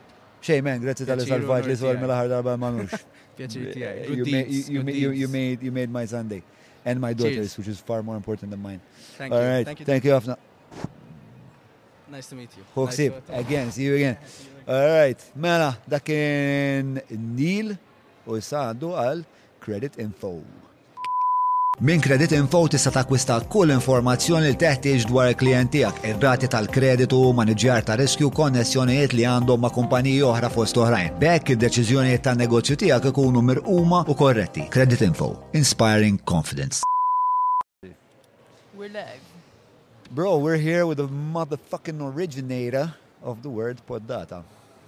Xej 0.43 0.65
men, 0.65 0.81
grazzi 0.83 1.05
tal-salvajt 1.07 1.69
li 1.69 1.77
s-għal 1.77 2.01
mela 2.01 2.17
ħar 2.23 2.33
darba 2.33 2.57
manux. 2.59 3.03
Pjaċi 3.37 3.69
tijaj. 3.69 5.15
You 5.61 5.69
made 5.69 5.93
my 5.93 6.09
Sunday. 6.09 6.41
and 6.85 6.99
my 6.99 7.13
daughter's, 7.13 7.55
Cheers. 7.55 7.57
which 7.57 7.67
is 7.67 7.79
far 7.79 8.03
more 8.03 8.15
important 8.15 8.51
than 8.51 8.61
mine. 8.61 8.81
Thank 9.17 9.33
All 9.33 9.41
you. 9.41 9.47
right. 9.47 9.65
Thank 9.65 9.79
you. 9.79 9.85
Thank 9.85 10.03
you, 10.03 10.11
Afna. 10.11 10.37
Nice 12.09 12.27
to 12.27 12.35
meet 12.35 12.49
you. 12.55 12.63
Nice 12.77 12.99
again, 13.29 13.71
see 13.71 13.83
you 13.85 13.95
again. 13.95 14.17
All 14.67 14.85
right. 14.87 15.17
Mela, 15.35 15.77
dak 15.89 16.03
kien 16.05 17.01
Neil 17.09 17.75
u 18.27 19.25
credit 19.59 19.97
info. 19.99 20.43
Min 21.80 22.00
Credit 22.02 22.32
Info 22.32 22.68
tista' 22.68 22.92
takwista 22.93 23.40
kull 23.50 23.72
informazzjoni 23.74 24.45
li 24.45 24.58
teħtieġ 24.61 25.08
dwar 25.10 25.32
il-klient 25.32 25.72
tiegħek, 25.74 26.03
ir-rati 26.06 26.45
tal-kreditu, 26.45 27.18
maniġjar 27.34 27.82
ta' 27.88 27.95
riskju, 27.98 28.30
konnessjonijiet 28.30 29.16
li 29.18 29.26
għandhom 29.26 29.64
ma' 29.66 29.72
kumpaniji 29.74 30.19
oħra 30.22 30.52
fost 30.53 30.77
oħrajn. 30.77 31.18
Bekk 31.18 31.56
id-deċiżjonijiet 31.56 32.22
tan-negozju 32.30 32.77
tiegħek 32.77 33.10
ikunu 33.10 33.42
mirquma 33.42 34.03
u 34.06 34.16
korretti. 34.22 34.68
Credit 34.69 35.02
Info, 35.10 35.32
inspiring 35.58 36.22
confidence. 36.30 36.84
We're 38.77 38.93
live. 38.93 39.26
Bro, 40.11 40.38
we're 40.45 40.58
here 40.61 40.85
with 40.85 40.98
the 41.00 41.08
motherfucking 41.08 42.00
originator 42.02 42.93
of 43.24 43.42
the 43.42 43.50
word 43.50 43.82
poddata. 43.90 44.43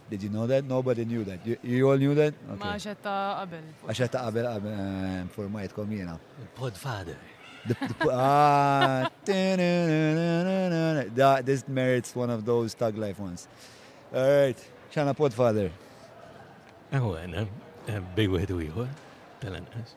Did 0.09 0.21
you 0.21 0.29
know 0.29 0.45
that? 0.47 0.63
Nobody 0.65 1.03
knew 1.03 1.23
that. 1.23 1.45
You, 1.45 1.57
you 1.63 1.89
all 1.89 1.97
knew 1.97 2.13
that? 2.15 2.33
Okay. 2.51 2.63
ما 2.63 2.75
Abel. 2.75 3.33
قبل. 3.41 3.61
شتا 3.93 4.19
قبل 4.27 4.45
قبل 4.47 5.25
for 5.35 5.49
my 5.49 5.67
call 5.67 5.85
now. 5.85 6.19
Podfather. 6.55 7.15
ah, 8.11 9.09
this 11.43 11.67
merits 11.67 12.15
one 12.15 12.29
of 12.29 12.45
those 12.45 12.75
tag 12.75 12.95
life 12.95 13.19
ones. 13.19 13.47
All 14.13 14.21
right, 14.41 14.59
Shana 14.93 15.15
Podfather. 15.17 15.69
أهو 16.93 17.15
أنا 17.15 17.47
بيوهد 18.15 18.51
ويهو 18.51 18.85
us. 19.43 19.95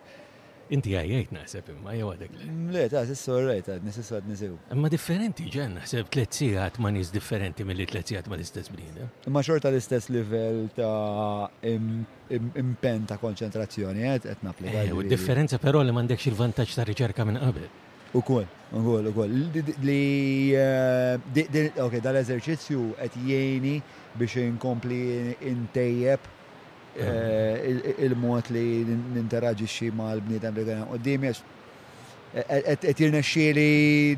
Inti 0.69 0.93
għajajt 0.93 1.31
naħseb 1.35 1.69
imma 1.73 1.95
jew 1.97 2.09
għadek 2.13 2.33
le. 2.75 2.83
ta' 2.93 3.03
s-sor 3.09 3.47
rajt, 3.49 3.71
għad 3.77 3.87
nisessu 3.89 4.17
għad 4.19 4.27
nisew. 4.29 4.57
Imma 4.75 4.91
differenti 4.93 5.47
ġen, 5.55 5.79
naħseb 5.79 6.11
t 6.13 6.25
sigħat 6.39 6.77
ma' 6.85 6.93
nis 6.93 7.13
differenti 7.13 7.65
mill 7.65 7.81
t 7.89 8.03
sigħat 8.11 8.29
ma' 8.29 8.37
l-istess 8.37 8.69
bnida. 8.75 9.07
Eh? 9.07 9.25
Imma 9.31 9.41
xorta 9.49 9.73
l-istess 9.73 10.11
livell 10.13 10.67
ta' 10.77 11.49
impen 11.65 13.09
ta' 13.09 13.17
konċentrazzjoni 13.23 14.05
għed 14.13 14.29
eh, 14.29 14.29
għed 14.35 14.45
naplika. 14.45 14.85
Eh, 14.85 14.93
u 14.93 15.07
differenza 15.09 15.57
però 15.63 15.81
li 15.85 15.95
mandekx 15.97 16.29
il-vantaġġ 16.35 16.77
ta' 16.83 16.89
riċerka 16.93 17.29
minn 17.31 17.41
qabel. 17.49 17.69
U 18.17 18.23
kol, 18.25 18.45
u 18.73 18.85
kol, 18.85 19.09
u 19.09 19.13
kol. 19.17 19.35
Li, 19.85 20.53
ok, 21.85 21.99
dal-eżerċizzju 22.05 22.85
għed 23.05 23.19
jieni 23.25 23.75
biex 24.21 24.37
inkompli 24.49 25.03
intejjeb 25.49 26.37
Eh, 26.97 27.97
il-mod 28.03 28.49
li 28.51 28.65
ninteraġi 29.13 29.69
xie 29.69 29.91
ma 29.95 30.11
l-bnidem 30.17 30.55
li 30.57 30.63
għan 30.65 30.87
qoddimi 30.89 31.29
għax 31.31 33.27
xie 33.29 33.51
li 33.55 33.69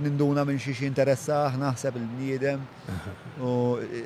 ninduna 0.01 0.47
minn 0.49 0.57
xie 0.63 0.73
xie 0.79 0.87
interessa 0.89 1.41
naħseb 1.61 1.99
l-bnidem. 1.99 2.63
u 3.43 3.51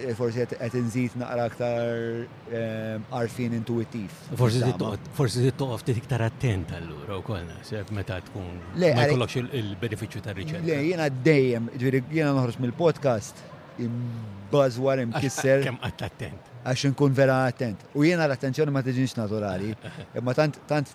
e, 0.08 0.14
forsi 0.16 0.46
qed 0.58 0.76
inżid 0.80 1.16
naqra 1.20 1.44
aktar 1.50 2.26
eh, 2.50 3.18
arfin 3.18 3.54
intuittiv. 3.54 4.10
Forsi 4.34 5.52
toqof 5.60 5.84
t 5.84 5.92
iktar 5.94 6.22
attent 6.24 6.72
għallur 6.74 7.12
u 7.18 7.20
kolna, 7.26 7.58
naħseb 7.60 7.92
meta 7.92 8.18
tkun 8.30 8.58
Le, 8.80 8.90
ma 8.96 9.04
jkollokx 9.04 9.44
il 9.60 9.76
benefiċu 9.80 10.24
ta' 10.24 10.32
riċerka 10.34 10.64
Le 10.66 10.72
jena 10.72 10.82
jiena 11.06 11.08
dejjem, 11.30 11.70
jena 12.10 12.32
noħroġ 12.40 12.58
mill-podcast 12.64 13.44
im-bazwar, 13.78 15.04
imbażwar 15.04 15.04
imkisser. 15.04 15.64
Kemm 15.68 15.78
attent 15.84 16.53
għax 16.64 16.84
nkun 16.92 17.12
vera 17.14 17.34
attent. 17.48 17.82
U 17.96 18.04
jiena 18.06 18.24
l-attenzjoni 18.28 18.72
ma 18.72 18.82
tiġinx 18.84 19.14
naturali, 19.20 19.72
imma 20.16 20.34
tant 20.36 20.56
tant 20.70 20.94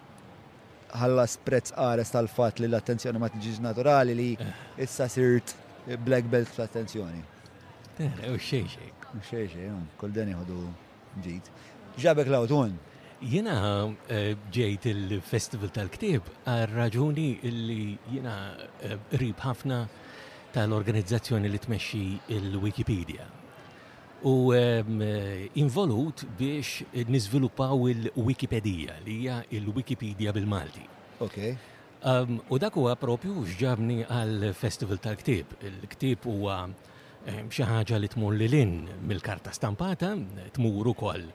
ħalla 0.99 1.25
sprezz 1.29 1.75
qares 1.77 2.13
tal-fatt 2.15 2.61
li 2.63 2.69
l-attenzjoni 2.69 3.21
ma 3.21 3.29
tiġinx 3.29 3.59
naturali 3.61 4.15
li 4.17 4.29
issa 4.85 5.07
sirt 5.11 5.53
black 6.05 6.27
belt 6.31 6.49
fl-attenzjoni. 6.49 7.21
Eh, 7.99 8.29
u 8.31 8.37
xieġi. 8.39 8.89
U 9.13 9.21
xieġi, 9.25 9.55
xej, 9.55 9.73
kull 9.97 10.13
deni 10.13 10.35
għadu 10.37 10.59
ġit. 11.25 11.49
Ġabek 12.01 12.29
lawtun. 12.33 12.75
Jena 13.19 13.55
eh, 14.07 14.35
ġejt 14.55 14.85
il-Festival 14.93 15.71
tal-Ktib 15.75 16.29
għal 16.49 16.65
raġuni 16.77 17.29
li 17.51 17.97
jena 18.15 18.35
eh, 18.55 18.95
rib 19.19 19.41
ħafna 19.43 19.81
tal-organizzazzjoni 20.55 21.51
li 21.51 21.59
tmexxi 21.59 22.03
il-Wikipedia 22.37 23.27
u 24.23 24.51
involut 25.53 26.23
biex 26.37 26.83
nizviluppaw 27.07 27.87
il-Wikipedia 27.89 28.93
li 29.05 29.13
hija 29.19 29.43
il-Wikipedia 29.49 30.31
bil-Malti. 30.33 30.83
Ok. 31.19 31.37
Um, 32.03 32.39
u 32.49 32.57
dak 32.59 32.75
huwa 32.75 32.95
propju 32.99 33.45
x'ġabni 33.47 34.01
għal 34.07 34.51
Festival 34.55 34.99
tal-Ktib. 35.03 35.53
Il-Ktib 35.67 36.27
huwa 36.27 36.57
xi 37.51 37.63
ħaġa 37.67 37.99
li 37.99 38.07
tmur 38.11 38.35
lilin 38.39 38.85
mill-karta 39.07 39.51
stampata, 39.55 40.11
tmur 40.55 40.91
ukoll 40.93 41.25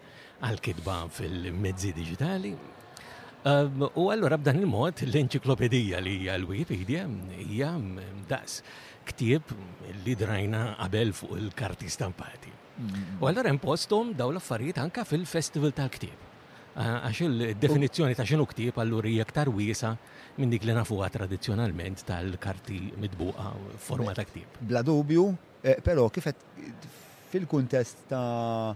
għal-kitba 0.45 1.05
fil-mezzi 1.13 1.93
digitali. 1.97 2.53
U 3.95 4.11
allora 4.13 4.39
b'dan 4.41 4.61
il-mod 4.61 5.05
l-enċiklopedija 5.07 6.01
li 6.05 6.19
hija 6.21 6.37
l-Wikipedia 6.41 7.07
hija 7.49 7.73
daqs 8.29 8.61
ktieb 9.05 9.51
li 10.05 10.17
drajna 10.17 10.67
qabel 10.81 11.13
fuq 11.17 11.37
il-karti 11.43 11.89
stampati. 11.93 12.55
U 13.23 13.29
għallura 13.29 13.53
impostom 13.55 14.11
daw 14.19 14.33
l-affarijiet 14.35 14.79
anka 14.83 15.05
fil-festival 15.07 15.73
tal-ktib. 15.77 16.23
Ah, 16.75 17.05
għax 17.07 17.21
il-definizjoni 17.29 18.17
ta' 18.19 18.27
xinu 18.27 18.47
ktib 18.51 18.79
allura 18.83 19.07
hija 19.07 19.23
aktar 19.23 19.47
wiesa 19.55 19.93
minn 20.41 20.51
dik 20.51 20.65
li 20.67 20.75
nafuha 20.75 21.07
tradizzjonalment 21.15 22.03
tal-karti 22.09 22.81
midbuqa 22.99 23.53
forma 23.79 24.15
ta' 24.19 24.25
ktib. 24.27 24.59
Bla 24.59 24.83
dubju, 24.83 25.29
eh, 25.63 25.79
però 25.87 26.09
kifet 26.13 26.37
fil-kuntest 27.31 28.09
ta' 28.11 28.75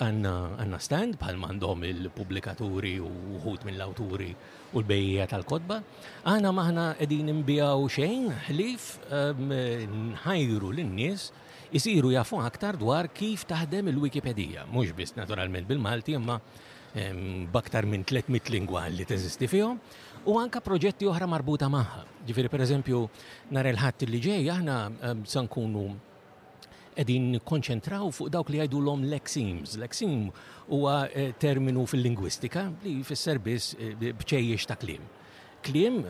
Għanna 0.04 0.78
stand 0.84 1.16
bħal 1.18 1.40
mandom 1.42 1.82
il-publikaturi 1.88 2.98
u 3.02 3.08
uħut 3.40 3.64
mill-awturi 3.66 4.30
u 4.36 4.78
l-bejja 4.84 5.26
tal-kodba. 5.32 5.80
Għana 6.30 6.52
maħna 6.54 6.86
edin 7.06 7.32
imbijaw 7.38 7.88
xejn 7.96 8.28
ħlif 8.52 8.92
eh, 9.08 9.88
nħajru 9.88 10.74
l-nies 10.78 11.32
isiru 11.72 12.12
jafu 12.14 12.40
aktar 12.42 12.78
dwar 12.80 13.08
kif 13.14 13.46
taħdem 13.48 13.90
il-Wikipedia, 13.92 14.66
mhux 14.72 14.94
biss 14.96 15.16
naturalment 15.18 15.68
bil-Malti 15.68 16.14
imma 16.16 16.40
baktar 17.54 17.86
minn 17.86 18.04
300 18.08 18.50
lingwa 18.50 18.86
li 18.90 19.06
teżisti 19.06 19.48
fihom 19.52 19.76
u 20.28 20.38
anka 20.42 20.62
proġetti 20.64 21.06
oħra 21.08 21.28
marbuta 21.30 21.68
maħħa. 21.70 22.04
Ġifieri 22.28 22.50
pereżempju 22.52 23.02
nhar 23.54 23.70
il-ħadd 23.70 24.08
li 24.10 24.22
ġej 24.24 24.50
aħna 24.54 24.78
sankunu 25.28 25.84
edin 26.98 27.36
konċentraw 27.46 28.10
fuq 28.16 28.32
dawk 28.34 28.50
li 28.50 28.64
għajdu 28.64 28.80
l-om 28.82 29.04
lexims. 29.14 29.76
Lexim 29.78 30.32
huwa 30.72 31.04
eh, 31.12 31.34
terminu 31.40 31.86
fil-lingwistika 31.88 32.66
li 32.84 32.96
fis-serbis 33.06 33.74
eh, 33.78 33.94
bċejjex 34.18 34.66
ta' 34.72 34.80
klim. 34.82 35.06
kliem 35.68 36.02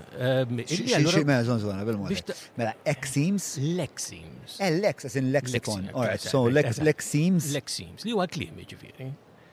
Xi 0.68 1.24
mela 1.26 1.42
zon 1.48 1.60
zona 1.64 1.84
bil-mod. 1.86 2.34
Mela 2.60 2.74
exims? 2.92 3.56
Lexims. 3.78 4.58
Eh, 4.60 4.72
lex, 4.82 5.06
as 5.10 5.16
in 5.16 5.32
lexicon. 5.32 5.82
All 5.94 6.04
right, 6.10 6.22
so 6.34 6.40
lex, 6.58 6.80
lexims? 6.90 7.44
Lexims, 7.58 8.06
li 8.08 8.14
huwa 8.16 8.28
kliem 8.36 8.58
ġifieri. 8.72 9.10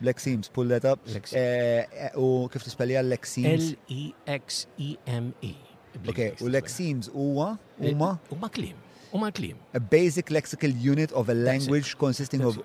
Lexims, 0.09 0.51
pull 0.53 0.69
that 0.75 0.87
up. 0.93 1.03
U 2.21 2.49
kif 2.53 2.67
tispellija 2.67 3.03
lexims? 3.07 3.71
L-E-X-E-M-E. 3.91 5.53
Okay, 6.11 6.33
u 6.43 6.49
lexims 6.53 7.11
huwa 7.15 7.53
uma. 7.91 8.13
Huma 8.33 8.51
kliem. 8.55 8.81
Huma 9.15 9.29
kliem. 9.31 9.55
A 9.79 9.81
basic 9.81 10.27
lexical 10.35 10.73
unit 10.93 11.13
of 11.13 11.29
a 11.31 11.35
language 11.49 11.93
consisting 11.99 12.41
of 12.43 12.57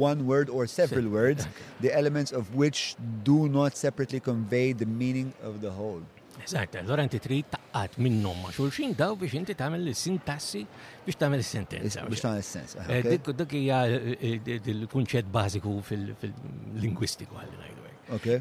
one 0.00 0.22
word 0.26 0.48
or 0.48 0.66
several 0.66 1.08
words, 1.16 1.46
the 1.82 1.94
elements 1.94 2.32
of 2.32 2.54
which 2.54 2.96
do 3.22 3.48
not 3.50 3.76
separately 3.76 4.18
convey 4.20 4.72
the 4.72 4.86
meaning 4.86 5.30
of 5.42 5.60
the 5.60 5.70
whole. 5.70 6.00
Eżatt, 6.44 6.74
allora 6.76 7.00
inti 7.02 7.18
trid 7.18 7.46
taqqat 7.50 7.92
minnhom 7.98 8.36
ma' 8.44 8.50
xulxin 8.58 8.90
daw 9.00 9.12
biex 9.20 9.32
inti 9.40 9.54
tagħmel 9.60 9.86
is-sintassi 9.92 10.60
biex 11.06 11.16
tagħmel 11.20 11.40
is-sentenza. 11.40 12.02
Biex 12.04 12.20
tagħmel 12.24 12.42
is-sens. 12.44 12.74
Eh, 12.84 13.16
dik 13.40 13.54
hija 13.62 13.78
l-kunċett 13.88 15.24
eh, 15.24 15.30
eh, 15.30 15.32
bażiku 15.38 15.72
fil-lingwistiku 15.88 17.38
għal 17.40 17.54
ngħidu. 17.56 17.82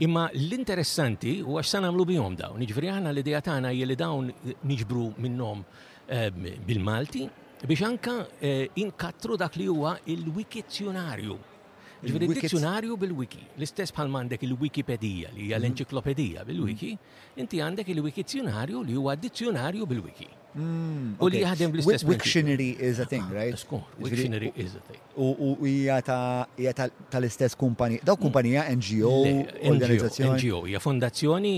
Imma 0.04 0.26
l-interessanti 0.36 1.38
huwa 1.40 1.62
għax 1.64 1.72
san 1.78 1.88
bihom 2.12 2.34
dawn, 2.36 2.60
niġifieri 2.60 2.90
aħna 2.98 3.14
l-idea 3.16 3.40
tagħna 3.48 3.72
hija 3.72 3.88
li 3.88 3.96
dawn 3.96 4.28
niġbru 4.68 5.06
minnhom 5.24 5.64
bil-Malti 6.68 7.24
biex 7.64 7.86
anka 7.88 8.18
inkattru 8.84 9.38
dak 9.40 9.56
li 9.56 9.70
huwa 9.72 9.96
il-wikizzjonarju 10.12 11.38
Ġveri 12.04 12.28
dizzjonarju 12.36 12.96
bil-wiki, 13.02 13.40
l-istess 13.58 13.94
bħal 13.96 14.10
mandek 14.16 14.42
il-Wikipedija 14.48 15.30
li 15.32 15.46
hija 15.46 15.56
mhm. 15.56 15.60
l-enċiklopedija 15.62 16.44
bil-wiki, 16.50 16.90
inti 17.46 17.62
għandek 17.64 17.92
il-wikizzjonarju 17.96 18.84
li 18.90 18.98
huwa 19.00 19.16
dizzjonarju 19.24 19.88
bil-wiki. 19.94 20.28
Mm, 20.54 21.16
u 21.18 21.28
li 21.34 21.40
ħadem 21.42 21.72
bl-istess. 21.74 22.06
Wiktionary 22.06 22.74
is 22.78 23.00
a 23.02 23.06
thing, 23.10 23.24
ah, 23.26 23.34
right? 23.34 23.66
Wiktionary 24.00 24.52
is 24.56 24.76
a 24.78 24.82
thing. 24.86 25.00
U 25.18 25.56
hija 25.66 25.96
tal-istess 26.06 27.56
kumpanija, 27.58 28.04
daw 28.06 28.16
kumpanija 28.22 28.68
NGO, 28.78 29.16
organizzazzjoni. 29.66 30.44
NGO, 30.44 30.60
hija 30.70 30.80
fondazzjoni 30.80 31.56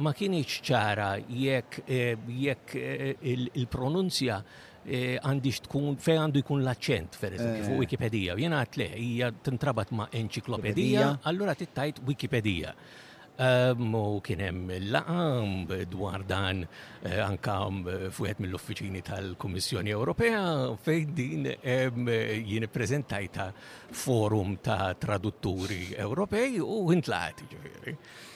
ma 0.05 0.13
kienieċ 0.17 0.63
ċara 0.71 1.11
jekk 1.29 1.77
eh, 1.85 2.17
jekk 2.47 2.75
eh, 2.81 3.33
il-pronunzja 3.61 4.39
eh, 4.87 5.21
għandix 5.21 5.61
tkun 5.69 5.99
fej 6.03 6.19
għandu 6.23 6.43
jkun 6.43 6.65
l-accent, 6.65 7.21
per 7.21 7.37
eżempju, 7.37 7.69
fuq 7.69 7.85
Wikipedia. 7.85 8.37
Jena 8.41 8.63
għatle, 8.65 8.89
hija 8.99 9.31
tintrabat 9.45 9.93
ma' 9.99 10.09
enċiklopedija, 10.11 11.09
allura 11.29 11.55
tittajt 11.55 12.03
Wikipedia. 12.09 12.73
Wikipedia. 12.73 13.11
Ehm, 13.41 13.95
u 13.95 14.21
kienem 14.21 14.69
laqam 14.93 15.65
dwar 15.89 16.21
dan 16.29 16.67
eh, 17.03 17.17
ankam 17.25 17.79
eh, 17.89 18.11
fuħet 18.13 18.43
mill-uffiċini 18.45 19.01
tal 19.03 19.31
komissjoni 19.41 19.95
Ewropea 19.97 20.43
fejn 20.85 21.15
din 21.17 21.49
ehm, 21.49 22.11
jien 22.45 22.67
prezentajta 22.69 23.47
forum 23.89 24.59
ta' 24.61 24.93
tradutturi 25.01 25.95
Ewropej 25.97 26.59
u 26.61 26.93
intlaqat 26.93 27.41
ġifiri. 27.55 27.95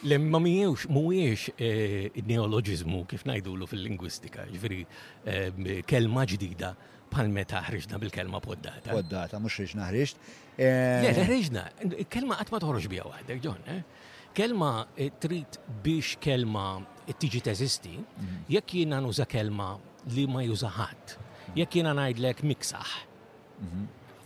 Lemma 0.08 0.40
miewx 0.40 0.88
muwiex 0.88 1.52
eh, 1.60 2.08
neologizmu 2.24 3.04
kif 3.04 3.26
najdulu 3.28 3.68
fil-lingwistika, 3.68 4.48
ġifiri 4.48 4.80
ehm, 5.28 5.68
kelma 5.84 6.24
ġdida 6.24 6.72
bħal 7.12 7.28
meta 7.36 7.60
ħriġna 7.68 8.00
bil-kelma 8.00 8.40
poddata. 8.42 8.96
Poddata, 8.96 9.44
mux 9.44 9.60
ħriġna 9.60 9.92
ħriġt. 9.92 10.26
Le, 10.56 11.12
ħriġna, 11.20 11.68
kelma 12.08 12.40
għatma 12.40 12.64
toħroġ 12.64 12.88
bija 12.88 13.04
għadek, 13.12 13.44
ġon, 13.44 13.68
eh? 13.74 13.95
kelma 14.36 14.72
eh, 15.00 15.10
trid 15.22 15.52
biex 15.82 16.16
kelma 16.20 16.66
eh, 17.08 17.14
tiġi 17.16 17.40
teżisti, 17.48 17.94
mhm. 18.02 18.38
jekk 18.52 18.74
jiena 18.80 18.98
nuża 19.02 19.24
kelma 19.30 19.70
li 20.12 20.26
ma 20.30 20.44
jużaħat, 20.44 21.16
mhm. 21.16 21.58
jekk 21.62 21.78
jiena 21.80 21.94
ngħidlek 21.96 22.44
miksaħ. 22.52 22.92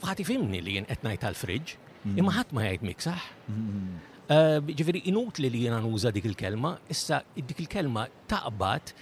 Fħati 0.03 0.25
mhm. 0.25 0.31
fimni 0.33 0.63
li 0.67 0.75
jien 0.79 0.89
qed 0.91 1.07
ngħid 1.07 1.23
tal-friġġ, 1.27 1.77
imma 2.19 2.35
ħadd 2.39 2.55
ma 2.57 2.65
jgħid 2.69 2.89
miksaħ. 2.91 3.29
Eh, 4.31 4.57
ġifieri 4.81 5.05
inutli 5.11 5.51
li 5.51 5.65
jiena 5.67 5.79
nuża 5.85 6.11
dik 6.15 6.27
il-kelma, 6.33 6.75
issa 6.95 7.23
dik 7.35 7.63
il-kelma 7.67 8.07
taqbad 8.31 8.93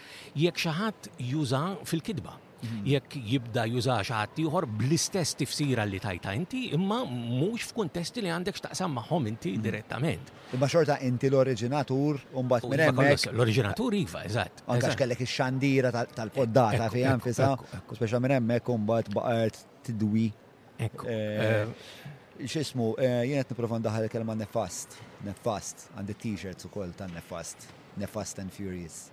jekk 0.44 0.64
xi 0.64 0.76
ħadd 0.80 1.10
juża 1.32 1.62
fil-kidba. 1.88 2.36
Mhm. 2.60 2.86
jekk 2.90 3.12
jibda 3.30 3.64
jużax 3.70 4.08
xaħat 4.10 4.40
ieħor 4.42 4.64
bl-istess 4.80 5.36
tifsira 5.38 5.84
li 5.86 6.00
tajta 6.02 6.32
inti, 6.34 6.62
imma 6.74 7.02
mhux 7.06 7.68
f'kuntesti 7.70 8.24
li 8.24 8.32
għandek 8.34 8.58
x'taqsam 8.58 8.96
magħhom 8.98 9.28
inti 9.30 9.52
mhm. 9.52 9.62
direttament. 9.68 10.32
Imma 10.56 10.66
xorta 10.72 10.96
inti 11.06 11.30
l-oriġinatur 11.30 12.18
u 12.34 12.42
mbagħad 12.48 12.84
iva 12.88 13.14
L-oriġinatur 13.34 13.98
iva, 14.00 14.24
eżat. 14.26 14.64
Anke 14.74 14.92
kellek 14.98 15.22
ix-xandira 15.26 15.92
tal-poddata 16.06 16.90
fi 16.94 17.04
anfisha, 17.12 17.52
speċa 17.94 18.20
minn 18.24 18.36
hemmhekk 18.38 18.74
u 18.74 18.78
mbagħad 18.82 19.62
tidwi. 19.90 20.26
Ekku. 20.88 21.08
Eh, 21.10 21.44
eh. 21.44 22.16
X'ismu, 22.46 22.92
eh, 23.02 23.22
jien 23.26 23.40
qed 23.42 23.50
nipprova 23.52 23.78
ndaħal 23.82 24.04
kelma 24.12 24.34
nefast, 24.38 24.92
nefast, 25.26 25.88
għandi 25.98 26.14
t-shirts 26.22 26.66
ukoll 26.70 26.90
tan 26.98 27.10
nefast, 27.18 27.64
nefast 27.98 28.38
and 28.42 28.54
furious. 28.54 29.08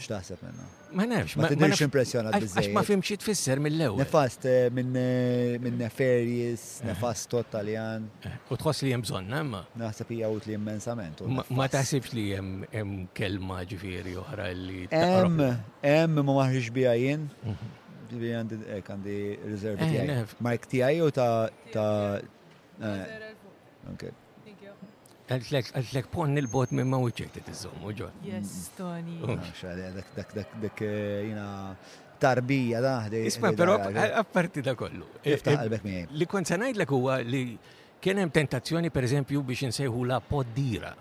X'taħseb 0.00 0.42
minna? 0.44 0.66
Ma 0.94 1.04
nafx, 1.08 1.36
ma 1.38 1.48
nafx 1.54 1.82
impressjonat 1.84 2.36
bizzej. 2.42 2.68
Ma 2.74 2.82
fimx 2.86 3.14
tfisser 3.22 3.60
mill-ewwel. 3.62 4.00
Nefast 4.04 4.44
eh, 4.48 4.68
minn 4.74 4.96
eh, 4.98 5.66
Neferius, 5.78 6.64
eh. 6.82 6.88
nefast 6.90 7.34
Taljan. 7.52 8.06
U 8.50 8.58
tħoss 8.58 8.84
li 8.86 8.94
hemm 8.96 9.04
bżonn 9.06 9.30
imma. 9.40 9.60
Naħseb 9.80 10.10
hija 10.16 10.30
utli 10.34 10.56
immensament. 10.58 11.22
Ma 11.30 11.68
taħsibx 11.72 12.14
li 12.16 12.26
hemm 12.36 13.08
kelma 13.16 13.62
ġifieri 13.70 14.16
oħra 14.24 14.50
li. 14.56 14.84
Hemm, 14.94 15.44
hemm 15.84 16.24
ma 16.24 16.38
maħriġ 16.40 16.72
biha 16.80 16.96
jien. 17.00 17.28
Mhm. 17.42 17.76
għandi 18.20 18.64
għandi 18.82 19.18
riservi 19.44 20.08
Mark 20.42 20.66
u 20.74 21.10
ta' 21.10 21.50
ta' 21.72 23.30
Ok. 23.90 24.10
Għal-tlek 25.30 26.08
pon 26.10 26.32
il-bot 26.40 26.72
minn 26.74 26.88
ma 26.90 26.98
uċċet 27.06 27.36
t-izzom, 27.46 27.84
uġo. 27.86 28.08
Yes, 28.26 28.72
Tony. 28.74 29.14
Dak, 29.22 30.08
dak, 30.16 30.32
dak, 30.34 30.56
dak, 30.64 30.80
jina 30.80 31.44
tarbija 32.20 32.80
daħde. 32.82 33.20
Isma, 33.30 33.52
pero 33.56 33.76
apparti 33.78 34.64
da 34.66 34.74
kollu. 34.74 35.06
E- 35.22 35.38
e- 35.38 36.08
li 36.18 36.26
kon 36.28 36.44
sanajt 36.48 36.80
l 36.82 36.86
huwa 36.90 37.20
li 37.22 37.44
kienem 38.02 38.32
tentazzjoni, 38.34 38.90
per 38.90 39.06
eżempju, 39.06 39.44
biex 39.46 39.70
nsejhu 39.70 40.02
la 40.10 40.18
poddira. 40.20 40.96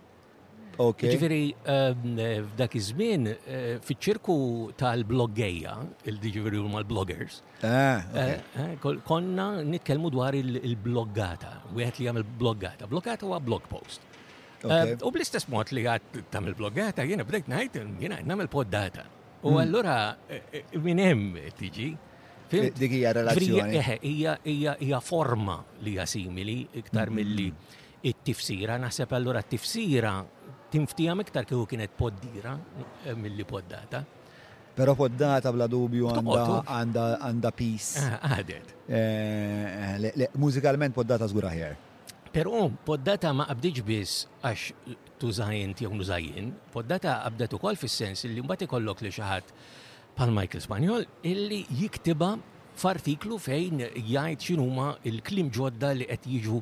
Okay. 0.77 1.13
Ġifiri, 1.15 1.55
ehm, 1.65 2.17
f'dak 2.55 2.73
iż-żmien, 2.75 3.27
eh, 3.27 3.79
fiċ-ċirku 3.87 4.73
tal-bloggeja, 4.77 5.77
il-ġifiri 6.05 6.57
u 6.57 6.69
mal 6.69 6.85
bloggers 6.85 7.43
ah, 7.63 8.03
eh, 8.15 8.41
eh, 8.59 8.77
konna 9.05 9.63
nitkelmu 9.63 10.11
dwar 10.11 10.35
il-bloggata, 10.35 11.63
u 11.73 11.77
għet 11.79 11.99
li 12.01 12.09
għamil 12.09 12.25
bloggata. 12.39 12.87
Bloggata 12.89 13.27
u 13.27 13.41
blog 13.41 13.63
post. 13.69 14.01
Ehm, 14.65 14.99
u 15.03 15.11
bl-istess 15.11 15.49
mod 15.49 15.71
li 15.73 15.83
għat 15.85 16.27
tamil 16.31 16.55
bloggata, 16.55 17.03
jena 17.05 17.25
bdejt 17.25 17.47
najt, 17.49 17.75
jena 18.01 18.19
namil 18.25 18.49
poddata. 18.49 19.05
U 19.45 19.49
hmm. 19.49 19.59
allura 19.61 20.17
minn 20.75 20.99
hemm 20.99 21.37
tiġi. 21.59 21.91
Dik 22.55 22.93
hija 22.93 23.13
relazzjoni. 23.13 23.81
Hija 24.03 25.01
forma 25.01 25.59
li 25.83 25.91
hija 25.95 26.07
simili 26.07 26.65
iktar 26.73 27.09
hmm. 27.09 27.17
mill-li 27.19 27.51
it-tifsira, 28.09 28.77
naħseb 28.81 29.13
allura 29.17 29.41
t-tifsira 29.43 30.21
Timftija 30.75 31.15
iktar 31.23 31.45
kieku 31.47 31.67
kienet 31.71 31.93
poddira 31.95 32.57
eh, 33.07 33.15
mill-li 33.15 33.45
poddata. 33.47 34.01
Pero 34.75 34.97
poddata 34.99 35.53
bla 35.55 35.69
dubju 35.71 36.09
għanda 36.11 37.53
pis. 37.55 37.93
Ah, 38.03 38.41
għadet. 38.41 38.73
Eh, 38.91 39.95
eh, 40.03 40.25
mużikalment 40.43 40.97
poddata 40.97 41.29
zgura 41.31 41.53
ħjer. 41.55 41.77
Pero 42.35 42.65
poddata 42.89 43.31
ma 43.39 43.47
qabdiġ 43.53 43.79
biss 43.87 44.25
għax 44.43 44.99
tużajn 45.23 45.77
jew 45.79 45.93
nużajin, 45.95 46.51
poddata 46.75 47.21
qabdet 47.23 47.55
ukoll 47.55 47.79
fis-sens 47.79 48.27
li 48.27 48.43
mbagħad 48.43 48.67
ikollok 48.67 49.07
li 49.07 49.15
xi 49.15 49.23
ħadd 49.29 49.55
bħal 50.19 50.35
Michael 50.41 50.65
Spanjol 50.67 51.07
illi 51.31 51.61
jiktiba 51.85 52.33
f'artiklu 52.83 53.39
fejn 53.47 53.87
jgħid 53.93 54.43
x'inhuma 54.43 54.91
il-klim 55.07 55.55
ġodda 55.55 55.95
li 56.01 56.11
qed 56.11 56.33
jiġu 56.35 56.59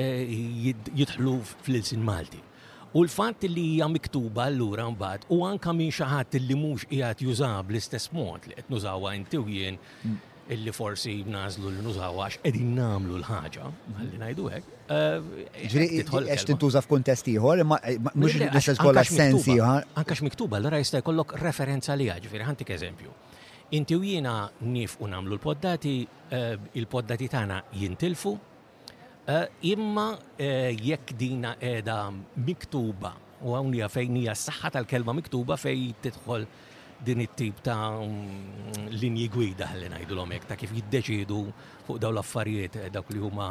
jidħlu 0.00 1.40
fl-ilsin 1.58 2.00
Malti. 2.08 2.46
U 2.94 3.04
l-fatt 3.04 3.44
li 3.46 3.62
hija 3.76 3.86
miktuba 3.90 4.48
allura 4.50 4.88
mbagħad 4.90 5.28
u 5.30 5.36
anka 5.46 5.70
minn 5.78 5.92
xi 5.94 6.06
ħadd 6.10 6.40
li 6.42 6.56
mhux 6.58 6.88
qiegħed 6.90 7.22
jużaha 7.22 7.60
bl-istess 7.68 8.10
mod 8.16 8.48
li 8.50 8.56
qed 8.58 8.72
nużawha 8.72 9.12
inti 9.18 9.38
jien 9.46 9.76
mm. 9.78 10.16
illi 10.56 10.72
forsi 10.74 11.12
nażlu 11.30 11.70
li 11.70 11.84
nużawha 11.86 12.24
għax 12.26 12.40
qegħdin 12.42 12.72
nagħmlu 12.80 13.20
l-ħaġa, 13.20 13.68
ħalli 14.00 14.18
ngħidu 14.24 14.48
hekk. 14.54 14.74
Eh, 14.90 16.02
għax 16.32 16.48
tintuża 16.50 16.82
f'kuntest 16.82 17.30
ieħor, 17.30 17.62
eh, 17.78 17.96
mhux 18.10 18.40
l-istess 18.48 18.82
kollha 18.82 19.06
sens 19.06 19.46
ieħor. 19.54 19.86
x 20.02 20.26
miktuba 20.26 20.58
allura 20.58 20.82
jista' 20.82 20.98
jkollok 21.04 21.38
referenza 21.46 21.94
li 21.94 22.10
ġifieri 22.18 22.48
ħantik 22.50 22.74
eżempju. 22.74 23.14
Inti 23.78 23.94
u 23.94 24.02
jiena 24.02 24.48
nifqu 24.66 25.06
nagħmlu 25.06 25.38
l-poddati, 25.38 25.94
eh, 26.34 26.56
il-poddati 26.82 27.30
tagħna 27.36 27.62
jintilfu, 27.78 28.34
Eh, 29.30 29.46
imma 29.72 30.08
eh, 30.42 30.72
jekk 30.74 31.12
dina 31.22 31.52
edha 31.72 31.98
miktuba, 32.46 33.12
u 33.46 33.52
għawnija 33.56 33.86
fejn 33.96 34.16
hija 34.18 34.34
s-saħħa 34.34 34.70
tal-kelma 34.76 35.14
miktuba 35.18 35.56
fej 35.64 35.84
titħol 36.06 36.46
din 37.08 37.22
it-tip 37.26 37.60
ta' 37.64 37.76
mm, 38.00 38.88
linji 39.02 39.28
gwida 39.36 39.68
li 39.78 39.90
ngħidulhom 39.92 40.34
hekk 40.36 40.50
ta' 40.50 40.58
kif 40.62 40.72
jiddeċidu 40.80 41.38
fuq 41.86 42.02
dawn 42.02 42.16
l-affarijiet 42.18 42.80
eh, 42.82 42.90
dawk 42.98 43.14
li 43.14 43.22
huma 43.22 43.46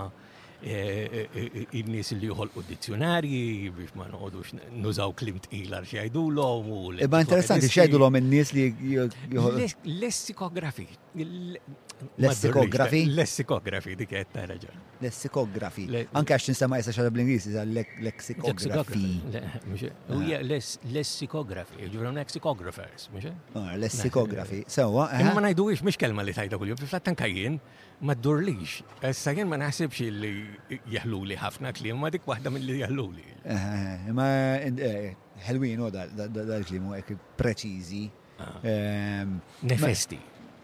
Eh, 0.61 1.29
eh, 1.31 1.51
eh, 1.53 1.67
il-nis 1.79 2.09
li 2.19 2.27
juħol 2.27 2.49
u 2.59 2.61
dizzjonarji 2.67 3.39
biex 3.77 3.93
ma 3.95 4.09
noqodux 4.11 4.57
nużaw 4.83 5.13
klim 5.15 5.38
tqila 5.45 5.79
xajdulhom 5.88 6.67
u. 6.75 6.79
Iba 6.99 7.21
interessanti 7.23 7.69
xajdulhom 7.71 8.17
il-nis 8.19 8.51
li 8.57 8.65
juħol. 8.97 9.63
Lessikografi. 10.03 10.89
Lessikografi? 12.19 13.01
Lessikografi 13.15 13.95
dik 14.03 14.11
għed 14.19 14.27
qed 14.27 14.35
taraġa. 14.35 14.75
Lessikografi. 15.05 15.88
Anke 16.19 16.35
għax 16.35 16.49
tinsema 16.51 16.81
jessa 16.83 16.93
xogħol 16.97 17.15
bl-Ingliż 17.15 17.49
iżda 17.53 17.67
lessikografi. 18.03 19.05
Jiġifieri 19.07 19.97
Huja 20.11 20.41
ah, 20.41 20.71
lessikografi, 20.91 21.85
ġurhom 21.93 22.19
lexicographer, 22.19 22.95
mhux? 23.15 23.31
Lessikografi. 23.79 24.65
Sewwa. 24.71 25.07
Imma 25.23 25.47
ngħidux 25.47 25.88
mux 25.88 25.95
kelma 25.99 26.27
li 26.27 26.35
tajda 26.35 26.59
kull-jum, 26.59 26.83
flatt 26.89 27.07
anke 27.15 27.31
jien 27.31 27.61
ma 28.01 28.15
ddurlix. 28.15 28.79
Issa 29.03 29.33
jien 29.35 29.47
ma 29.49 29.57
naħsibx 29.59 30.07
li 30.15 30.31
jahluli 30.93 31.37
ħafna 31.39 31.71
klim, 31.75 31.99
ma 31.99 32.11
dik 32.13 32.27
waħda 32.29 32.51
mill-li 32.53 32.79
jahluli. 32.83 33.25
Eh, 33.43 34.09
ma 34.15 34.27
ħelwin 35.45 35.73
eh, 35.73 35.73
eh, 35.73 35.83
u 35.83 35.87
oh, 35.87 36.33
dal-klim 36.49 36.89
u 36.93 36.97
ekki 36.99 37.17
preċizi. 37.39 38.03
Ah. 38.39 38.55
Ehm, 38.63 39.35
Nefesti. 39.67 40.19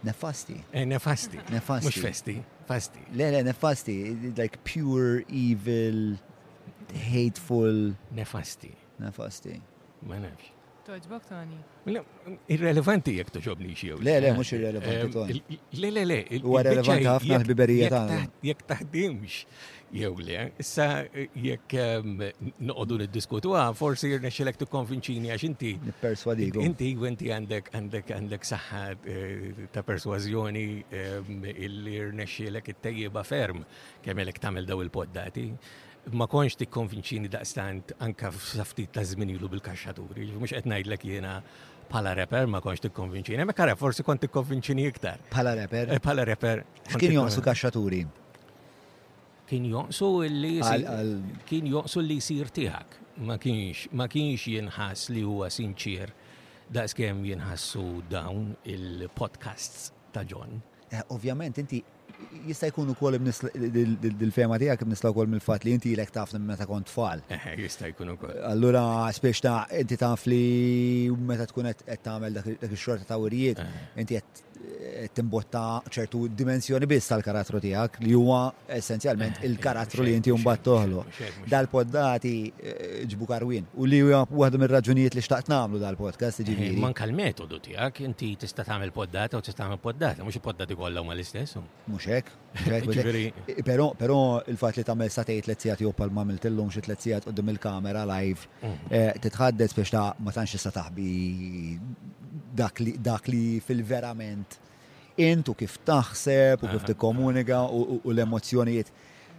Nefasti. 0.06 0.56
Nefasti. 0.88 1.40
Nefasti. 1.52 1.90
Mux 1.90 2.00
festi. 2.06 2.36
Fasti. 2.66 3.02
Le, 3.14 3.28
le, 3.34 3.42
nefasti. 3.46 3.98
Like 4.38 4.60
pure, 4.64 5.24
evil, 5.28 6.16
hateful. 6.94 7.96
Nefasti. 8.14 8.70
Nefasti. 9.02 9.58
Ma 10.06 10.22
nafx. 10.24 10.54
Toġbok 10.86 11.24
tani. 11.26 11.56
Irrelevanti 12.54 13.16
jek 13.18 13.32
toġobni 13.34 13.72
xiew. 13.78 13.96
Le, 14.06 14.20
le, 14.22 14.34
mux 14.38 14.52
irrelevanti 14.54 15.08
tani. 15.16 15.58
Le, 15.82 15.90
le, 15.96 16.04
le. 16.06 16.18
U 16.46 16.54
għarrelevanti 16.60 17.08
għafna 17.10 17.40
l-biberija 17.42 17.88
tani. 17.90 18.18
Jek 18.46 18.62
taħdimx, 18.70 19.38
jew 19.98 20.12
le, 20.28 20.44
issa 20.62 20.88
jek 21.42 21.74
noqdu 22.70 23.00
niddiskutu 23.02 23.56
għan, 23.58 23.72
ah, 23.72 23.80
forsi 23.80 24.12
jirna 24.12 24.30
xelek 24.36 24.60
tu 24.62 24.68
konvinċini 24.70 25.34
għax 25.34 25.48
inti. 25.50 25.72
Perswadigu. 26.04 26.62
Inti 26.70 26.92
għinti 27.08 27.34
għandek 27.38 27.72
għandek 27.80 28.12
għandek 28.20 28.46
saħħa 28.52 28.84
eh, 28.94 29.66
ta' 29.74 29.82
perswazjoni 29.90 30.68
il-jirna 31.56 32.30
xelek 32.30 32.70
it-tejjiba 32.76 33.26
ferm, 33.32 33.66
kemm 34.06 34.24
elek 34.28 34.38
tamil 34.46 34.70
daw 34.70 34.86
il-poddati 34.86 35.50
ma 36.14 36.28
konx 36.30 36.54
ti 36.54 36.66
tikkonvinċini 36.66 37.30
daqstant 37.32 37.96
anka 38.04 38.30
f 38.32 38.38
f'saftit 38.42 38.92
ta' 38.94 39.04
zminilu 39.06 39.48
bil-kaxxaturi. 39.50 40.28
Mux 40.40 40.54
etnajd 40.56 40.86
l-ek 40.90 41.06
jena 41.06 41.38
pala 41.90 42.14
reper 42.18 42.46
ma 42.50 42.62
konx 42.64 42.82
ti 42.84 42.90
konvinċini. 42.94 43.46
Ma 43.46 43.56
rep 43.56 43.80
forsi 43.80 44.04
kon 44.06 44.18
ti 44.22 44.28
konvinċini 44.30 44.86
iktar. 44.90 45.18
Pala 45.32 45.56
reper? 45.58 45.90
E, 45.90 45.96
eh, 45.98 46.04
Pala 46.04 46.26
reper. 46.28 46.64
Kien 46.98 47.14
jonsu 47.18 47.42
kaxxaturi? 47.46 48.04
Kien 49.50 49.66
jonsu 49.70 50.22
li 50.30 50.60
kien 51.46 51.68
jonsu 51.74 52.02
li 52.02 52.20
sir 52.22 52.50
tiħak. 52.54 53.02
Ma 53.26 53.38
kienx 53.42 53.90
ma 53.96 54.08
kienx 54.12 54.46
jinħass 54.54 55.10
li 55.16 55.24
huwa 55.26 55.50
sinċir 55.50 56.12
da' 56.70 56.86
skem 56.90 57.22
jenħassu 57.26 58.04
dawn 58.10 58.56
il-podcasts 58.66 59.92
ta' 60.12 60.24
John. 60.26 60.62
Eh, 60.92 61.02
ovvjament 61.10 61.58
inti 61.62 61.82
jista' 62.50 62.70
jkun 62.72 62.92
ukoll 62.94 63.18
dil-fema 64.06 64.60
tiegħek 64.62 64.86
nisla 64.90 65.12
wkoll 65.14 65.30
mill-fatt 65.32 65.66
li 65.68 65.74
inti 65.76 65.92
ilek 65.96 66.14
tafna 66.16 66.40
meta 66.50 66.68
kont 66.70 66.90
tfal. 66.92 67.24
Eh, 67.36 67.48
jista' 67.64 67.90
jkun 67.92 68.14
ukoll. 68.16 68.36
Allura 68.52 68.84
spiex 69.16 69.42
ta' 69.46 69.56
inti 69.82 69.98
taf 70.02 70.28
li 70.32 70.42
meta 71.32 71.48
tkun 71.50 71.72
qed 71.72 72.04
tagħmel 72.06 72.40
dak 72.40 72.52
ix-xorta 72.70 73.08
ta' 73.12 73.20
wirijiet, 73.22 73.62
eh. 73.64 73.88
inti 74.04 74.20
qed 74.20 74.44
Eh, 74.86 75.08
timbotta 75.16 75.82
ċertu 75.92 76.30
dimensjoni 76.38 76.88
biss 76.90 77.10
tal-karattru 77.12 77.60
tiegħek 77.64 77.98
li 78.06 78.14
huwa 78.16 78.40
essenzjalment 78.80 79.42
eh, 79.42 79.48
il-karattru 79.50 80.06
li 80.06 80.14
jinti 80.14 80.32
mbagħad 80.36 80.64
toħlo. 80.68 81.04
Dal-poddati 81.52 82.32
eh, 82.52 83.04
ġbu 83.10 83.28
karwin 83.30 83.68
u 83.80 83.88
li 83.90 84.00
huwa 84.04 84.22
waħda 84.30 84.62
mir-raġunijiet 84.64 85.18
li 85.18 85.24
xtaqt 85.26 85.50
nagħmlu 85.52 85.82
dal-podcast 85.84 86.42
Manka 86.82 87.04
l-metodu 87.10 87.60
tiegħek 87.68 88.02
inti 88.08 88.32
tista' 88.46 88.64
tagħmel 88.64 88.94
poddata 88.96 89.40
u 89.42 89.46
tista' 89.46 89.64
tagħmel 89.66 89.82
poddata, 89.84 90.24
mhux 90.26 90.40
poddati 90.44 90.78
kollha 90.80 91.04
huma 91.04 91.14
l-istess. 91.18 91.58
Mhux 91.90 92.10
hekk. 92.12 93.64
Però 93.66 94.22
il-fatt 94.48 94.80
li 94.80 94.88
tagħmel 94.88 95.12
sa 95.12 95.26
tgħid 95.28 95.52
lezzijat 95.52 95.84
jew 95.86 95.92
palma 95.98 96.24
għamiltillhom 96.24 96.72
xi 96.76 96.86
tlezzijat 96.88 97.28
qudiem 97.30 97.54
il-kamera 97.56 98.06
live 98.16 98.48
mhm. 98.62 99.18
titħaddez 99.28 99.76
biex 99.76 99.96
ta' 99.98 100.08
ma 100.24 100.32
tantx 100.36 100.60
issa 100.62 100.72
taħbi 100.72 101.12
dak 102.56 102.80
li, 102.80 102.96
dak 102.98 103.28
li 103.28 103.60
fil-verament 103.66 104.58
intu 105.20 105.54
kif 105.60 105.78
taħseb 105.88 106.64
u 106.66 106.72
kif 106.74 106.96
komunika 107.00 107.64
u, 107.68 107.82
u, 107.96 107.98
u 108.08 108.16
l-emozjonijiet 108.16 108.90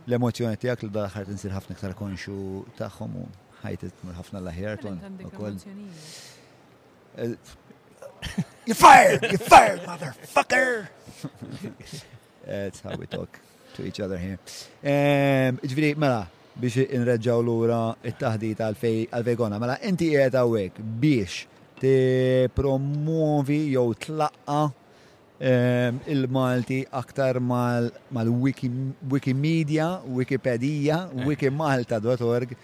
l-emozjonijiet 0.09 0.62
tijak 0.65 0.85
li 0.86 0.91
daħħar 0.95 1.27
t-insir 1.28 1.53
ħafna 1.57 1.77
ktar 1.78 1.97
konxu 1.99 2.36
taħħom 2.81 3.17
u 3.20 3.25
ħajtit 3.62 4.05
mur 4.07 4.19
ħafna 4.20 4.41
l-ħjar 4.45 4.85
ukoll. 5.31 5.57
You 8.67 8.75
fired! 8.77 9.23
You 9.33 9.39
fired, 9.41 9.83
motherfucker! 9.86 10.89
That's 12.47 12.81
how 12.85 12.95
we 12.99 13.07
talk 13.07 13.41
to 13.77 13.85
each 13.86 14.01
other 14.05 14.19
here. 14.20 14.39
Ġviri, 14.83 15.95
mela, 15.99 16.27
biex 16.59 16.85
inreġġaw 16.91 17.43
l 17.43 17.53
ura 17.55 17.83
it 18.05 18.19
tahdita 18.20 18.69
għal 18.73 18.81
fejgona 19.28 19.61
mela, 19.62 19.78
inti 19.89 20.12
għal-fej 20.12 20.35
għal-fej 20.36 20.89
biex. 21.03 21.36
għalfej 21.47 21.56
ti 21.81 22.49
promuvi 22.55 23.59
jew 23.73 23.93
tlaqqa 23.95 24.59
ehm, 25.41 25.97
il-Malti 26.09 26.87
aktar 26.93 27.37
mal-Wikimedia, 28.09 30.01
Wikipedia, 30.09 31.09
eh. 31.15 31.27
Wikimalta.org. 31.29 32.57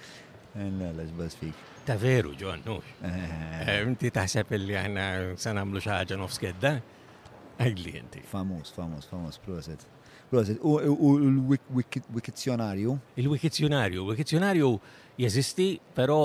Eh, 0.57 0.60
Nellalex 0.62 1.10
bas 1.18 1.34
fik. 1.36 1.55
Ta' 1.84 1.97
veru, 1.97 2.32
John, 2.36 2.60
nux. 2.65 2.84
Eh. 3.05 3.82
Inti 3.84 4.08
taħseb 4.10 4.55
li 4.57 4.76
għana 4.78 5.07
sanamlu 5.36 5.82
xaħġa 5.84 6.16
nof 6.16 6.32
skedda? 6.32 6.74
Għajli 7.60 7.97
inti. 7.99 8.23
Famus, 8.31 8.70
famus, 8.73 9.05
famus, 9.10 9.36
proset. 9.44 9.84
Proset, 10.32 10.57
u 10.65 11.18
l 11.20 11.58
wikizjonarju 11.76 12.94
Il-wikizzjonarju, 13.20 14.07
wikizjonarju 14.15 14.70
jeżisti, 15.20 15.66
pero 15.94 16.16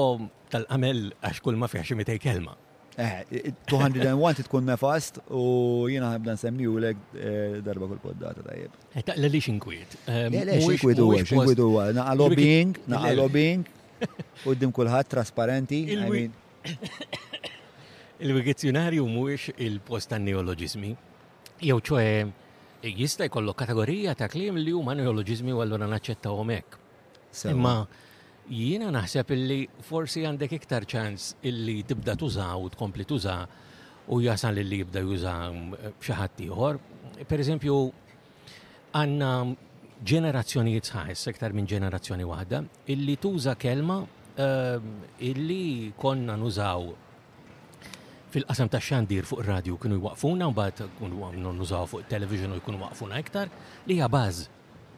tal-għamel 0.50 1.10
għax 1.20 1.44
kull 1.44 1.60
ma 1.60 1.68
fiħaxi 1.68 1.98
mitej 2.00 2.22
kelma. 2.24 2.56
Eh, 3.00 3.54
201 3.70 4.44
tkun 4.50 4.64
nefast 4.66 5.20
u 5.30 5.86
jina 5.90 6.08
ħabda 6.16 6.34
nsemmi 6.34 6.66
u 6.66 6.80
lek 6.82 6.98
eh, 7.14 7.62
darba 7.62 7.86
kull 7.92 8.00
poddata 8.02 8.42
tajjeb. 8.48 8.74
Eh, 8.98 9.04
l 9.14 9.22
li 9.30 9.38
xinkwiet. 9.38 10.00
Eh, 10.10 10.34
xinkwiet 10.66 10.98
huwa, 11.04 11.20
xinkwiet 11.22 11.62
huwa. 11.62 11.86
Naqa 11.98 12.14
lobbying, 12.18 12.74
naqa 12.90 13.12
lobbying. 13.20 13.66
Uddim 14.50 14.72
kullħat 14.74 15.06
trasparenti. 15.14 15.80
Il-wikizzjonarju 18.26 19.04
mhuwiex 19.06 19.44
il-post 19.62 20.10
tan 20.16 20.26
neoloġizmi. 20.26 20.92
Jew 21.70 21.78
ċoe 21.86 22.08
jista' 22.98 23.30
jkollok 23.30 23.62
kategorija 23.62 24.18
ta' 24.18 24.26
klim 24.34 24.58
li 24.58 24.74
huma 24.74 24.98
neoloġizmi 24.98 25.54
u 25.54 25.62
allura 25.62 25.86
naċċettawhom 25.94 26.50
Imma 27.54 27.76
jiena 28.50 28.90
naħseb 28.96 29.32
illi 29.36 29.58
forsi 29.84 30.24
għandek 30.28 30.54
iktar 30.60 30.86
ċans 30.88 31.34
illi 31.48 31.82
tibda 31.88 32.16
tuża 32.16 32.48
u 32.56 32.70
tkompli 32.72 33.06
tuża 33.06 33.38
u 34.12 34.20
jasal 34.24 34.62
illi 34.64 34.82
jibda 34.82 35.02
juża 35.04 35.34
mm, 35.52 35.96
xaħat 36.02 36.42
ieħor. 36.46 36.78
Per 37.28 37.44
eżempju, 37.44 37.80
għanna 38.96 39.32
ġenerazzjonijiet 40.08 40.88
sħajs, 40.88 41.26
iktar 41.34 41.54
minn 41.58 41.68
ġenerazzjoni 41.68 42.28
waħda, 42.30 42.62
illi 42.94 43.18
tuża 43.20 43.56
kelma 43.60 44.00
ehm, 44.38 44.96
illi 45.28 45.92
konna 46.00 46.38
nużaw 46.40 46.92
fil-qasam 48.32 48.70
ta' 48.70 48.82
xandir 48.84 49.28
fuq 49.28 49.44
radio 49.48 49.76
kienu 49.82 49.98
jwaqfuna, 50.00 50.50
mbagħad 50.54 50.96
kunu 51.00 51.52
nużaw 51.52 51.88
fuq 51.90 52.08
television 52.12 52.54
u 52.56 52.62
jkunu 52.62 52.80
waqfuna 52.86 53.20
iktar, 53.24 53.52
li 53.88 53.96
hija 53.98 54.08
baż 54.12 54.46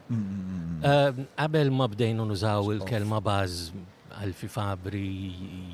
Ehm, 0.10 1.26
qabel 1.38 1.70
ma 1.72 1.86
bdejnu 1.94 2.24
nużaw 2.32 2.64
il-kelma 2.76 3.20
baż 3.22 3.52
għalfi 4.22 4.48
fabri 4.56 5.10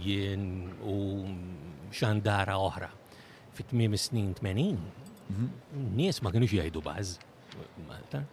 jien 0.05 0.43
u 0.83 0.97
xandara 1.97 2.57
oħra. 2.67 2.89
Fit-tmiem 3.55 3.95
snin 4.05 4.33
80, 4.41 4.79
mhm. 5.31 5.47
nies 5.97 6.19
ma 6.21 6.33
kienux 6.35 6.51
jgħidu 6.51 6.81
baż. 6.83 7.15
Malta. 7.87 8.23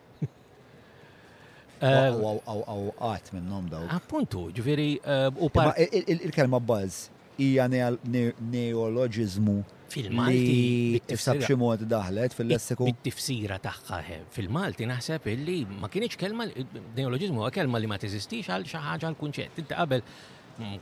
Għaw 1.86 2.82
għat 2.98 3.31
minnom 3.36 3.68
daw. 3.70 3.86
Appuntu, 3.94 4.48
ġveri, 4.58 4.90
ehm, 5.02 5.39
u 5.39 5.50
Il-kelma 5.52 6.58
baż 6.60 7.05
hija 7.39 7.68
neoloġizmu 7.70 9.60
fil-Malti 9.93 11.03
tifsab 11.11 11.43
xi 11.47 11.57
mod 11.62 11.83
daħlet 11.93 12.37
fil-lessiku. 12.37 12.89
Bit-tifsira 12.89 13.59
tagħha 13.67 14.01
fil-Malti 14.37 14.89
naħseb 14.91 15.29
illi 15.37 15.57
ma 15.81 15.91
kienx 15.93 16.19
kelma 16.21 16.47
neoloġizmu 16.55 17.43
huwa 17.43 17.51
kelma 17.55 17.81
li 17.83 17.91
ma 17.93 17.99
teżistix 18.03 18.51
għal 18.57 18.67
xi 18.71 18.81
ħaġa 18.87 19.11
l-kunċett. 19.12 19.61
Inti 19.65 19.75
qabel 19.77 20.05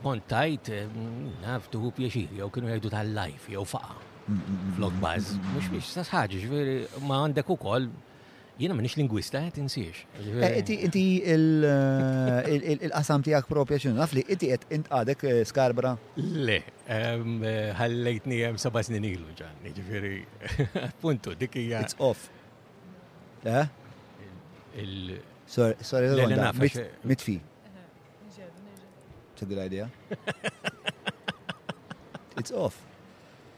kont 0.03 0.27
tajt 0.31 0.71
naf 1.43 1.67
tuħu 1.73 1.93
pjaċir 1.99 2.37
jew 2.39 2.49
kienu 2.53 2.71
jgħidu 2.71 2.93
tal-lajf 2.95 3.51
jew 3.55 3.65
faqa. 3.73 3.97
Flok 4.77 4.95
baż. 5.01 5.35
Mhux 5.51 5.73
biex 5.73 5.91
sa 5.99 6.07
ħaġa, 6.07 7.01
ma 7.09 7.23
għandek 7.25 7.53
ukoll 7.55 7.89
Jena 8.59 8.75
minix 8.75 8.95
lingwista, 8.99 9.39
għet 9.47 9.57
insiex. 9.61 10.01
Eh, 10.19 10.55
inti 10.59 11.05
eh, 11.23 11.37
il-qasam 12.73 13.23
tijak 13.23 13.47
propja 13.49 13.77
xinu, 13.79 13.95
għafli, 14.01 14.25
inti 14.35 14.49
għet 14.51 14.65
int 14.75 14.89
għadek 14.91 15.23
eh, 15.29 15.41
skarbra? 15.47 15.93
Le, 16.19 16.57
għallajtni 16.87 18.37
ehm, 18.41 18.49
għem 18.51 18.59
sabas 18.61 18.91
ninilu 18.91 19.31
ġan, 19.39 19.55
ġanni, 19.71 19.73
ġifiri, 19.79 20.15
puntu, 21.03 21.35
hija. 21.47 21.81
It's 21.85 21.95
off. 21.99 22.29
Le? 23.45 23.67
Il. 24.75 25.17
Sorry, 25.47 25.75
sorry, 25.81 26.15
mitfi. 27.03 27.41
It's 29.33 29.41
a 29.41 29.45
good 29.45 29.57
idea. 29.57 29.89
It's 32.37 32.51
off. 32.51 32.77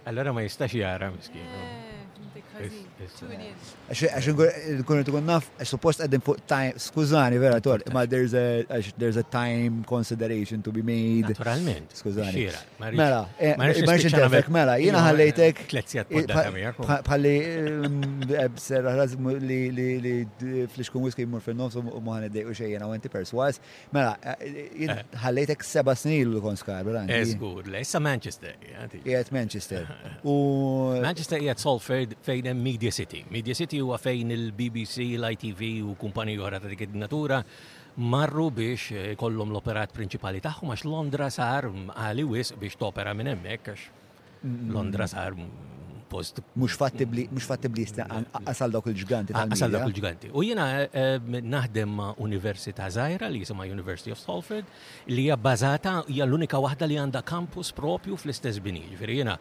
Allora 0.06 0.34
ma 0.34 0.42
jistax 0.44 0.74
jara, 0.76 1.12
miskin 1.12 1.48
skużani 6.80 7.36
uh, 7.36 7.42
vera 7.42 7.60
tol, 7.62 7.82
ma 7.94 8.06
there's 8.06 8.34
a, 9.18 9.24
time 9.24 9.84
consideration 9.86 10.62
to 10.62 10.72
be 10.72 10.80
made. 10.82 11.26
Naturalment. 11.30 11.90
Skużani. 11.98 12.48
Mela, 12.80 13.30
ma 13.58 13.68
rridx 13.70 13.80
mela, 13.80 13.94
eh, 13.98 14.06
interfek, 14.06 14.50
mela, 14.50 14.78
jina 14.78 15.02
ħallejtek. 15.06 15.64
Bħalli 17.08 17.36
eh, 17.40 17.88
ehm, 17.88 18.58
serra 18.60 18.96
razm 19.00 19.30
li 19.42 20.68
fliskun 20.74 21.04
whisky 21.08 21.26
mur 21.26 21.42
fil 21.42 21.56
u 21.56 22.02
muħan 22.04 22.28
id 22.30 22.44
u 22.50 22.54
xejjena 22.56 22.90
u 22.92 23.10
perswas. 23.10 23.60
Mela, 23.92 24.18
eh, 24.38 25.02
ħallejtek 25.26 25.64
seba 25.66 25.96
snin 25.96 26.28
l-kon 26.34 26.58
skarbra. 26.60 27.06
Eżgur, 27.10 27.66
lejsa 27.68 28.00
Manchester. 28.00 28.56
Jgħet 29.04 29.32
Manchester. 29.34 29.90
U 30.24 31.00
Manchester 31.02 31.40
jgħet 31.42 31.60
Salford, 31.64 32.14
fej 32.22 32.43
fejn 32.44 32.52
hemm 32.52 32.64
Media 32.64 32.92
City. 32.92 33.26
Media 33.32 33.54
City 33.54 33.80
huwa 33.82 33.98
fejn 33.98 34.32
il-BBC, 34.32 35.18
l-ITV 35.18 35.86
u 35.88 35.96
kumpaniji 35.96 36.40
oħra 36.42 36.60
ta' 36.60 36.68
dik 36.70 36.88
natura 36.94 37.44
marru 37.96 38.50
biex 38.52 38.92
eh, 38.98 39.16
kollhom 39.16 39.52
l-operat 39.54 39.92
prinċipali 39.94 40.42
tagħhom 40.42 40.72
għax 40.74 40.86
Londra 40.90 41.28
sar 41.30 41.68
għali 41.70 42.24
wis 42.26 42.54
biex 42.58 42.76
topera 42.82 43.14
minn 43.14 43.30
hemmhekk 43.36 43.68
għax 43.70 43.84
Londra 44.74 45.06
sar 45.08 45.36
post. 46.10 46.42
Mhux 46.60 46.76
fattibli, 46.78 47.24
mhux 47.32 47.46
fattibli 47.50 47.86
qasal 47.90 48.72
dawk 48.74 48.88
il-ġganti. 48.92 49.34
Qasal 49.34 49.72
dawk 49.74 49.88
il-ġganti. 49.90 50.30
U 50.38 50.44
jiena 50.46 50.66
eh, 50.86 51.16
naħdem 51.32 51.90
ma' 52.00 52.10
Università 52.22 52.90
Zajra 52.92 53.30
li 53.34 53.42
jisimha 53.44 53.66
University 53.70 54.12
of 54.14 54.20
Salford 54.22 54.66
li 55.08 55.30
hija 55.30 55.38
bazata 55.40 56.02
hija 56.08 56.26
l-unika 56.28 56.60
waħda 56.62 56.90
li 56.92 57.00
għandha 57.06 57.24
campus 57.26 57.72
propju 57.74 58.18
fl-istess 58.20 58.60
bini. 58.62 58.84
Ġifieri 58.92 59.22
jiena 59.22 59.40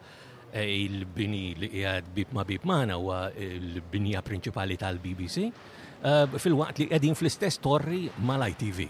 Eh, 0.53 0.85
il-bini 0.85 1.55
li 1.57 1.69
qiegħed 1.73 2.09
bib 2.13 2.33
ma 2.37 2.43
bib 2.45 2.67
magħna 2.69 2.99
huwa 3.01 3.21
l-binja 3.39 4.21
prinċipali 4.27 4.75
tal-BBC 4.83 5.47
eh, 5.49 6.35
fil-waqt 6.37 6.83
li 6.83 6.87
qegħdin 6.91 7.17
fl-istess 7.17 7.61
torri 7.65 8.03
mal-ITV. 8.29 8.83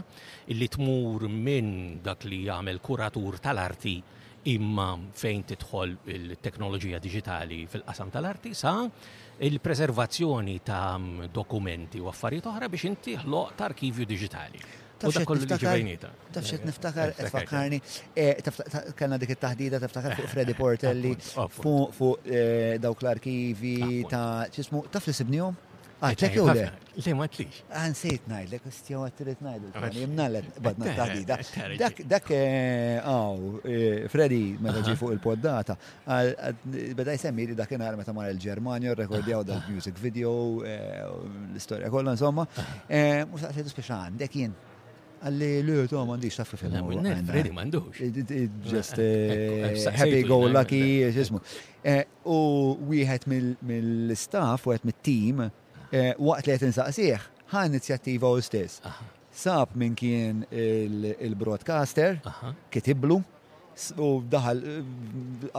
illi 0.49 0.69
tmur 0.75 1.27
minn 1.29 1.99
dak 2.03 2.25
li 2.25 2.43
jagħmel 2.47 2.79
kuratur 2.81 3.37
tal-arti 3.43 3.95
imma 4.55 4.89
fejn 5.17 5.43
titħol 5.53 5.93
il-teknoloġija 6.15 6.99
digitali 7.01 7.63
fil-qasam 7.69 8.11
tal-arti 8.13 8.53
sa 8.53 8.75
il-preservazzjoni 9.45 10.57
ta' 10.63 10.95
mm, 10.97 11.29
dokumenti 11.33 12.01
u 12.01 12.09
affarijiet 12.09 12.49
oħra 12.49 12.69
biex 12.71 12.89
inti 12.91 13.15
ħloq 13.21 13.53
tarkivju 13.61 14.09
digitali. 14.09 14.63
Tafxet 15.05 15.39
niftakar. 15.39 16.11
Tafxet 16.33 16.59
eh, 16.59 16.65
niftakar, 16.65 17.07
eh, 17.07 17.29
tfakarni. 17.29 17.81
Kanna 18.95 19.15
eh, 19.19 19.21
dik 19.21 19.35
il 19.35 19.39
tahdida 19.39 19.79
taftakar 19.79 20.17
fuq 20.17 20.31
Freddy 20.33 20.55
Portelli, 20.57 21.13
fuq 21.51 22.33
dawk 22.81 23.05
l-arkivi 23.05 24.03
ta' 24.09 24.47
ċismu, 24.53 24.87
Tafli 24.91 25.13
li 25.13 25.19
sibnijom? 25.21 25.61
Għatlek 25.95 26.33
ah, 26.33 26.35
jow 26.35 26.47
le? 26.51 26.63
Le, 27.05 27.13
ma 27.15 27.25
tlix. 27.31 27.61
Għan 27.71 27.93
ah, 27.93 27.95
sejt 27.97 28.25
najdlek, 28.27 28.65
ustjaw 28.67 29.05
għattirit 29.07 29.39
najdlek. 29.45 29.85
Jimnallet 29.95 30.49
badna 30.65 30.91
tahdida. 30.97 31.37
Dak, 31.81 32.01
dak, 32.11 32.27
għaw, 32.33 33.47
Freddy, 34.11 34.41
meta 34.59 34.83
ġi 34.85 34.97
fuq 34.99 35.15
il-poddata, 35.15 35.77
beda 36.99 37.15
jisemmi 37.15 37.47
li 37.53 37.55
dak 37.57 37.71
għar 37.77 37.95
meta 38.01 38.13
mar 38.17 38.27
il-Germania, 38.33 38.93
rekordjaw 38.99 39.45
dal 39.47 39.63
music 39.71 39.97
video, 40.01 40.35
l-istoria 40.67 41.89
kollha 41.93 42.13
insomma. 42.17 42.45
Mux 43.31 43.45
u 43.45 43.65
speċan, 43.77 44.19
dek 44.21 44.35
jien 44.43 44.53
Għalli 45.25 45.47
l-għu 45.63 45.85
tu 45.89 45.97
għamandi 45.97 46.29
xtaffi 46.29 46.57
fil-għu. 46.61 46.99
Freddy 47.29 47.51
mandux. 47.53 47.99
Just 48.69 48.99
eh, 49.01 49.73
happy 49.95 50.21
go 50.27 50.37
lucky, 50.53 51.01
xismu. 51.15 51.39
Eh, 51.81 52.03
u 52.29 52.37
wieħed 52.91 53.25
mill-staff, 53.65 54.67
wieħed 54.69 54.85
mill-team, 54.89 55.41
eh, 55.89 56.11
waqt 56.21 56.49
li 56.49 56.53
għet 56.55 56.65
nsaqsieħ, 56.69 57.25
ħan 57.55 57.73
inizjattiva 57.73 58.29
u 58.37 58.43
stess. 58.45 58.83
Sab 59.35 59.73
minn 59.75 59.95
kien 59.99 60.43
il-broadcaster, 60.55 62.21
kitiblu, 62.71 63.17
u 63.99 64.11
daħal 64.31 64.61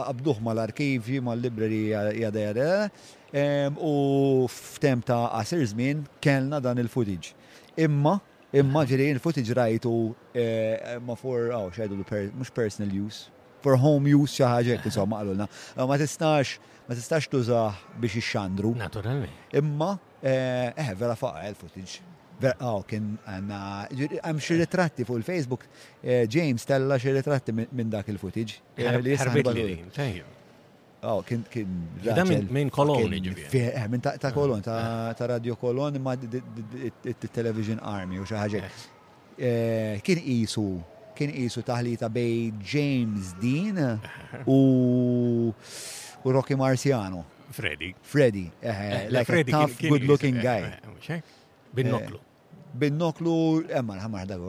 abduħ 0.05 0.41
l-arkiv, 0.45 1.03
arkivju 1.03 1.27
l 1.27 1.43
librari 1.43 1.81
jada 2.21 2.45
jada, 2.47 2.71
u 3.91 4.47
f'tem 4.49 5.03
ta' 5.11 5.21
għasir 5.41 5.67
żmien 5.75 6.07
kellna 6.23 6.57
dan 6.63 6.79
il-footage. 6.81 7.35
Imma 7.77 8.15
Imma 8.57 8.81
ġiri 8.89 9.05
jien 9.09 9.19
footage 9.21 9.53
rajtu 9.53 9.91
eh, 10.33 10.95
ma 11.05 11.15
for, 11.19 11.49
oh, 11.53 11.67
xajdu 11.75 11.97
mux 12.01 12.53
personal 12.55 12.91
use, 12.97 13.27
for 13.61 13.77
home 13.77 14.09
use 14.09 14.39
xaħġek, 14.39 14.87
insomma, 14.89 15.19
għallulna. 15.21 15.47
Eh, 15.75 15.83
ma 15.89 15.97
tistax, 16.01 16.57
ma 16.87 16.95
t-istax 16.97 17.29
tużax 17.33 17.97
biex 18.01 18.17
ixxandru. 18.21 18.71
Naturalment. 18.79 19.35
Imma, 19.61 19.91
eh, 20.21 20.71
eh 20.73 20.93
vera 20.97 21.15
faqqa 21.19 21.45
il-footage. 21.51 22.01
Vera, 22.41 22.57
oh, 22.71 22.81
kien 22.87 23.11
għanna, 23.29 23.59
għam 24.23 24.41
xie 24.47 24.59
ritratti 24.63 25.05
fuq 25.05 25.19
il-Facebook, 25.21 25.67
James 26.29 26.65
tella 26.69 26.97
xie 27.01 27.13
ritratti 27.19 27.53
minn 27.55 27.87
dak 27.93 28.09
il-footage. 28.13 28.61
Li 28.79 29.13
jisħan 29.15 30.36
Oh, 31.09 31.23
kien 31.23 31.39
kien. 31.51 31.67
Da 32.03 32.23
minn 32.27 32.69
koloni 32.73 33.21
ġifieri. 33.23 33.71
Eh, 33.79 33.85
minn 33.87 34.01
ta' 34.03 34.31
kolon, 34.35 34.59
eh. 34.59 34.63
ta' 35.17 35.27
radio 35.31 35.55
kolon 35.55 36.01
ma' 36.03 36.17
television 37.31 37.79
army 37.79 38.17
u 38.19 38.23
xi 38.27 38.35
ħaġa. 38.35 38.63
Eh. 39.39 40.01
Kien 40.03 40.19
isu, 40.35 40.65
kien 41.15 41.31
qisu 41.35 41.61
taħlita 41.69 42.07
bej 42.11 42.51
James 42.73 43.31
Dean 43.39 43.77
u 44.49 44.51
Rocky 46.25 46.55
Marciano. 46.59 47.23
Freddy. 47.55 47.89
Freddy, 48.01 48.51
eh, 48.61 49.05
like 49.09 49.25
Freddy, 49.31 49.51
a 49.55 49.57
tough, 49.63 49.79
good-looking 49.79 50.37
guy. 50.43 50.61
Binnoklu. 51.71 52.19
Binnoklu, 52.19 52.19
Bin-noklu, 52.83 53.63
emma, 53.71 53.93
ħamar 54.03 54.25
dak, 54.27 54.39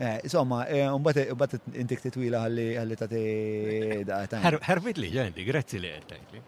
Eh, 0.00 0.18
insomma, 0.22 0.66
eh, 0.72 0.88
un-bat 0.88 1.58
intik 1.76 2.00
titwila 2.08 2.46
għalli 2.48 2.96
ta' 2.96 3.04
te 3.04 4.38
Ħarbit 4.64 4.96
li 4.96 5.10
ġendi, 5.12 5.44
grazzi 5.44 5.76
li 5.78 5.90
għettajt 5.92 6.32
li. 6.36 6.40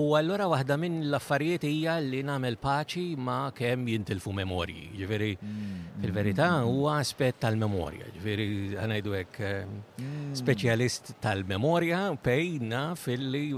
u 0.00 0.06
allora 0.16 0.46
waħda 0.48 0.78
minn 0.80 0.96
l-affarijiet 1.10 1.66
hija 1.68 1.98
li 2.00 2.22
namel 2.24 2.56
paċi 2.56 3.18
ma' 3.20 3.52
kemm 3.52 3.90
jintilfu 3.92 4.32
memorji. 4.32 4.86
Ġifieri, 4.96 5.30
mm. 5.36 5.84
fil-verità 6.06 6.48
u 6.72 6.86
aspet 6.94 7.36
tal-memorja. 7.44 8.08
Ġifieri 8.16 8.48
għanajdu 8.80 9.14
għek 9.20 9.42
mm. 9.44 10.26
specialist 10.40 11.12
tal-memorja 11.20 12.06
pejna 12.24 12.86
fil-li 12.96 13.50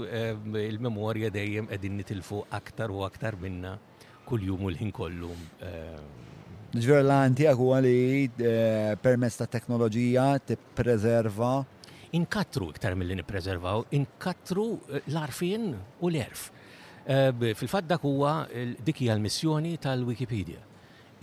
il-memorja 0.67 1.31
dejjem 1.31 1.71
għedin 1.71 1.95
nitilfu 2.03 2.43
aktar 2.59 2.91
u 2.91 3.05
aktar 3.07 3.39
minna 3.39 3.77
kull 4.27 4.49
jum 4.51 4.67
u 4.67 4.73
l-ħin 4.75 4.91
kollu 4.91 5.31
Ġver 6.77 7.01
l 7.01 7.09
għanti 7.13 7.45
għu 7.49 7.67
għali 7.75 7.99
eh, 8.45 8.91
permess 9.01 9.39
ta' 9.41 9.47
teknoloġija 9.49 10.25
t-preserva. 10.51 11.63
Inkatru, 12.13 12.67
iktar 12.75 12.93
mill-li 12.97 13.15
nipreservaw, 13.17 13.87
inkatru 13.97 14.67
eh, 14.93 15.01
l-arfin 15.09 15.71
u 16.01 16.11
l-erf. 16.11 16.45
Eh, 17.09 17.55
fil-fat 17.57 17.87
dak 17.89 18.05
huwa 18.05 18.43
dik 18.85 19.01
għal 19.07 19.21
missjoni 19.25 19.79
tal-Wikipedia. 19.81 20.61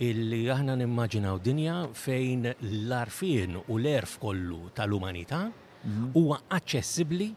Illi 0.03 0.43
aħna 0.51 0.75
nimmaġinaw 0.81 1.39
dinja 1.41 1.77
fejn 1.97 2.49
l-arfin 2.89 3.55
u 3.63 3.79
l-erf 3.79 4.17
kollu 4.21 4.65
tal-umanità 4.77 5.45
mhm. 5.47 6.11
huwa 6.13 6.41
aċċessibbli 6.59 7.31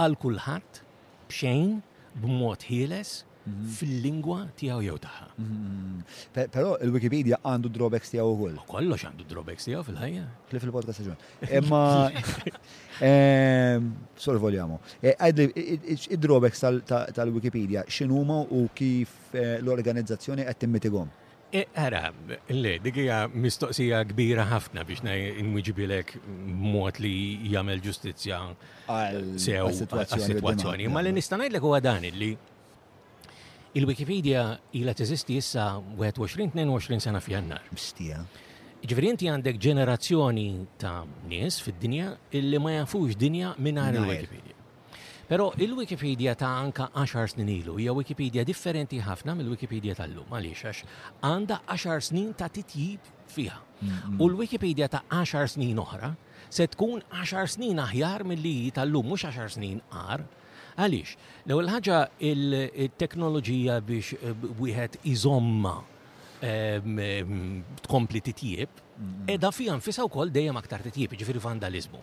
għal 0.00 0.14
kulħadd 0.22 0.82
b'xejn 1.26 1.74
b'mod 2.22 2.70
ħieles 2.70 3.18
Mhm. 3.46 3.66
fil-lingwa 3.78 4.38
tiegħu 4.58 4.80
jew 4.88 4.96
tagħha. 5.02 5.26
Mhm. 5.38 6.00
Però 6.56 6.72
il-Wikipedia 6.82 7.38
għandu 7.46 7.70
drawbacks 7.76 8.10
tiegħu 8.14 8.32
wkoll. 8.34 8.56
Kollox 8.66 9.06
għandu 9.10 9.26
drawbacks 9.30 9.68
tiegħu 9.68 9.82
fil-ħajja. 9.90 10.24
Klif 10.50 10.64
il-podcast 10.66 11.04
ġun. 11.06 11.20
Imma 11.46 11.82
ehm, 13.08 13.92
sorvoljamu. 14.22 14.80
E, 15.00 15.12
Għajdli, 15.12 15.46
id-drawbacks 16.16 16.64
tal-Wikipedia 16.66 17.84
x'inhuma 17.90 18.40
u 18.56 18.64
kif 18.74 19.14
eh, 19.36 19.54
l-organizzazzjoni 19.62 20.48
qed 20.48 20.60
timmitigom? 20.64 21.12
E, 21.56 21.60
ara, 21.78 22.08
le, 22.50 22.72
dikija 22.82 23.20
mistoqsija 23.30 24.00
kbira 24.10 24.42
ħafna 24.50 24.82
biex 24.88 25.06
nwiġibilek 25.46 26.16
mod 26.58 26.98
li 27.00 27.12
jagħmel 27.52 27.78
ġustizzja 27.84 28.40
sew 29.40 29.62
għas-sitwazzjoni. 29.70 30.90
Ma 30.90 31.04
li 31.06 31.14
nista' 31.14 31.38
ngħidlek 31.38 31.64
huwa 31.70 31.78
dan 31.84 32.10
li 32.10 32.34
Il-Wikipedia 33.76 34.56
ila 34.72 34.92
teżisti 34.96 35.36
issa 35.36 35.82
21-22 35.98 36.96
sena 37.04 37.20
f'jannar. 37.20 37.60
Mistija. 37.74 38.22
Ġveri 38.88 39.10
inti 39.12 39.26
għandek 39.28 39.58
ġenerazzjoni 39.60 40.44
ta' 40.80 41.02
nies 41.28 41.58
fid-dinja 41.60 42.14
illi 42.38 42.60
ma 42.66 42.72
jafux 42.78 43.12
dinja 43.20 43.50
minar 43.60 43.98
il-Wikipedia. 44.00 44.56
Pero 45.28 45.50
il-Wikipedia 45.60 46.32
ta' 46.40 46.54
anka 46.62 46.88
10 46.96 47.34
snin 47.34 47.50
ilu 47.58 47.76
hija 47.76 47.92
Wikipedia 47.98 48.46
differenti 48.48 49.02
ħafna 49.04 49.36
mill-Wikipedia 49.42 49.98
tal-lum 50.00 50.32
għaliex 50.32 50.70
għax 50.70 50.88
għandha 51.28 51.60
10 51.74 52.06
snin 52.08 52.32
ta' 52.32 52.48
titjib 52.48 53.12
fiha. 53.36 53.60
U 54.16 54.30
l-Wikipedia 54.30 54.88
ta' 54.88 55.04
10 55.12 55.52
snin 55.58 55.76
oħra 55.84 56.14
se 56.48 56.64
tkun 56.72 57.04
10 57.26 57.54
snin 57.58 57.84
aħjar 57.84 58.24
mill-li 58.24 58.70
tal-lum 58.72 59.10
mhux 59.12 59.28
10 59.36 59.56
snin 59.58 59.84
għar 60.00 60.24
Għaliex, 60.76 61.14
l-ewwel 61.48 61.70
ħaġa 61.72 61.98
il-teknoloġija 62.30 63.78
biex 63.88 64.16
eh, 64.18 64.34
wieħed 64.60 64.98
iżomma 65.12 65.74
ehm, 66.44 66.98
ehm, 67.00 67.44
tkompli 67.86 68.20
titjieb, 68.26 68.68
mm-hmm. 68.74 69.30
edha 69.36 69.52
fi 69.56 69.70
anfisa 69.72 70.04
wkoll 70.06 70.32
dejjem 70.34 70.58
aktar 70.60 70.84
titjieb, 70.84 71.16
ġifiri 71.16 71.40
vandalizmu. 71.46 72.02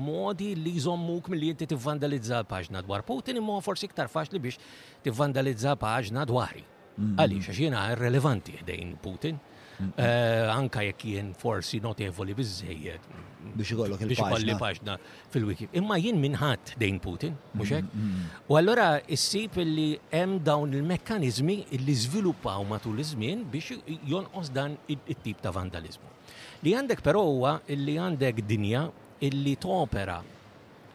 modi 0.05 0.51
li 0.59 0.75
jżommuk 0.77 1.33
milli 1.33 1.55
inti 1.55 1.69
tivvandalizza 1.73 2.43
paġna 2.49 2.85
dwar 2.85 3.07
Putin 3.09 3.41
imma 3.41 3.57
forsi 3.65 3.89
iktar 3.89 4.13
faċli 4.13 4.41
biex 4.47 4.61
tivvandalizza 5.09 5.73
paġna 5.81 6.27
dwari. 6.29 6.67
Mm-hmm. 7.01 7.17
Għaliex 7.25 7.49
għax 7.51 7.61
jiena 7.65 7.83
relevanti 7.97 8.53
ħdejn 8.61 8.91
Putin, 9.01 9.37
mm-hmm. 9.41 9.97
eh, 9.97 10.51
anka 10.53 10.83
jekk 10.85 11.07
jien 11.15 11.31
forsi 11.39 11.81
notevoli 11.81 12.37
bizzejed 12.37 13.09
Biex 13.51 13.70
ikollok 13.73 14.03
il-paġna. 14.05 14.55
paġna 14.61 14.95
fil 15.33 15.47
wiki 15.49 15.67
Imma 15.81 15.97
jien 15.97 16.19
minħat 16.20 16.75
dejn 16.81 16.99
Putin, 17.01 17.39
mhux 17.57 17.70
hekk? 17.79 17.89
Mm-hmm. 17.89 18.41
U 18.53 18.59
allura 18.61 18.89
issib 19.17 19.57
li 19.65 19.87
hemm 20.12 20.37
dawn 20.47 20.77
il-mekkaniżmi 20.77 21.57
li 21.81 21.95
żviluppaw 22.05 22.67
matul 22.69 23.01
iż-żmien 23.01 23.47
biex 23.51 23.81
jonqos 24.12 24.53
dan 24.55 24.77
it-tip 24.93 25.41
ta' 25.43 25.55
vandalizmu. 25.57 26.12
Li 26.62 26.77
għandek 26.77 27.01
però 27.03 27.25
huwa 27.31 27.55
li 27.73 27.97
għandek 27.97 28.45
dinja 28.47 28.85
illi 29.25 29.57
topera 29.57 30.20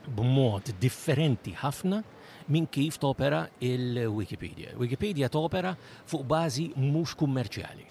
b'mod 0.05 0.75
differenti 0.79 1.55
ħafna 1.63 2.03
minn 2.51 2.65
kif 2.69 2.97
topera 2.97 3.47
il-Wikipedia. 3.59 4.73
Wikipedia 4.77 5.29
topera 5.33 5.73
fuq 6.05 6.23
bażi 6.29 6.69
mhux 6.77 7.15
kummerċjali. 7.17 7.85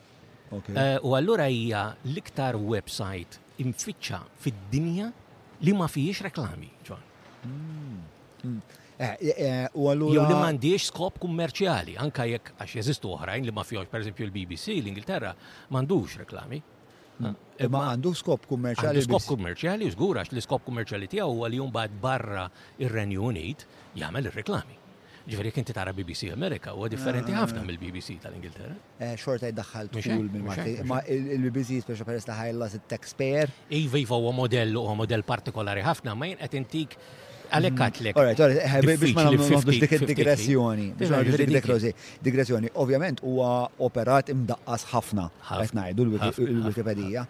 Eh, 0.55 0.97
u 1.03 1.15
allura 1.19 1.49
hija 1.51 1.89
l-iktar 2.07 2.55
website 2.61 3.41
imfittxa 3.59 4.21
fid-dinja 4.39 5.09
li 5.63 5.73
ma 5.75 5.89
fijiex 5.91 6.21
reklami. 6.29 6.69
Hmm. 6.87 8.05
Hmm. 8.43 8.61
Eh, 8.95 9.17
eh, 9.21 9.67
u 9.75 9.89
għallura. 9.91 10.15
Jew 10.15 10.29
li 10.29 10.37
mandiex 10.39 10.87
skop 10.93 11.19
kummerċjali, 11.19 11.97
anka 11.99 12.25
jekk 12.31 12.53
għax 12.59 12.77
jeżistu 12.79 13.11
oħrajn 13.17 13.49
li 13.49 13.51
ma 13.51 13.65
fihomx 13.67 13.91
pereżempju 13.91 14.29
l-BBC, 14.29 14.77
l-Ingilterra 14.79 15.35
mandux 15.71 16.15
reklami. 16.21 16.61
Hmm. 17.19 17.35
Ma 17.71 17.89
għandu 17.95 18.11
skop 18.19 18.47
kummerċjali. 18.51 19.03
Skop 19.07 19.27
kummerċjali, 19.33 19.91
żgur 19.95 20.19
l 20.23 20.41
skop 20.43 20.63
kummerċjali 20.67 21.09
tiegħu 21.11 21.35
huwa 21.35 21.51
li 21.51 21.61
mbagħad 21.63 22.01
barra 22.03 22.47
ir-Renju 22.79 23.23
Unit 23.23 23.67
jagħmel 24.01 24.31
ir-reklami. 24.31 24.79
Ġifieri 25.25 25.49
jekk 25.49 25.61
inti 25.63 25.73
tara 25.73 25.93
BBC 25.97 26.29
Amerika 26.35 26.75
huwa 26.77 26.85
differenti 26.93 27.33
ah. 27.33 27.41
ħafna 27.47 27.63
mill-BBC 27.65 28.19
tal-Ingilterra. 28.21 28.75
Eh, 29.01 29.15
xorta 29.21 29.49
jiddaħħal 29.49 29.89
tul 29.95 30.89
Ma 30.89 30.99
il-BBC 31.09 31.79
speċa 31.87 32.05
peress 32.05 32.29
li 32.29 32.81
taxpayer 32.93 33.53
Iva 33.73 33.99
iva 34.03 34.19
huwa 34.21 34.35
modell 34.37 34.77
huwa 34.77 34.93
modell 35.01 35.25
partikolari 35.25 35.85
ħafna 35.87 36.13
ma 36.15 36.29
jien 36.29 36.43
qed 36.43 36.59
intik 36.61 36.99
għalek 37.55 37.73
mm. 37.75 37.81
għatlek. 37.87 38.19
Alright, 38.21 38.41
alright, 38.41 38.63
eh, 38.67 38.97
biex 39.01 39.15
ma 39.15 39.25
nafx 39.31 39.99
digressjoni. 40.13 40.87
Biex 41.01 41.11
ma 41.15 41.23
nafx 41.23 41.81
dik 41.81 42.07
digressjoni. 42.29 42.73
Ovvjament 42.85 43.21
huwa 43.25 43.51
operat 43.85 44.29
imdaqqas 44.33 44.87
ħafna. 44.93 45.29
Qed 45.49 45.77
ngħidu 45.79 47.21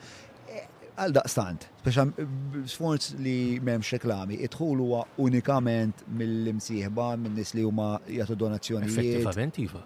għal 0.94 1.14
daqstant, 1.16 1.64
speċa 1.80 2.04
sforz 2.70 3.06
li 3.18 3.58
memx 3.62 3.94
reklami, 3.96 4.36
itħul 4.46 4.82
huwa 4.84 5.00
unikament 5.24 6.04
mill-imsieħba, 6.20 7.06
minn-nis 7.24 7.54
li 7.58 7.64
huma 7.66 7.88
jagħtu 8.06 8.36
donazzjoni. 8.42 8.90
Effettivament 8.92 9.58
iva. 9.64 9.82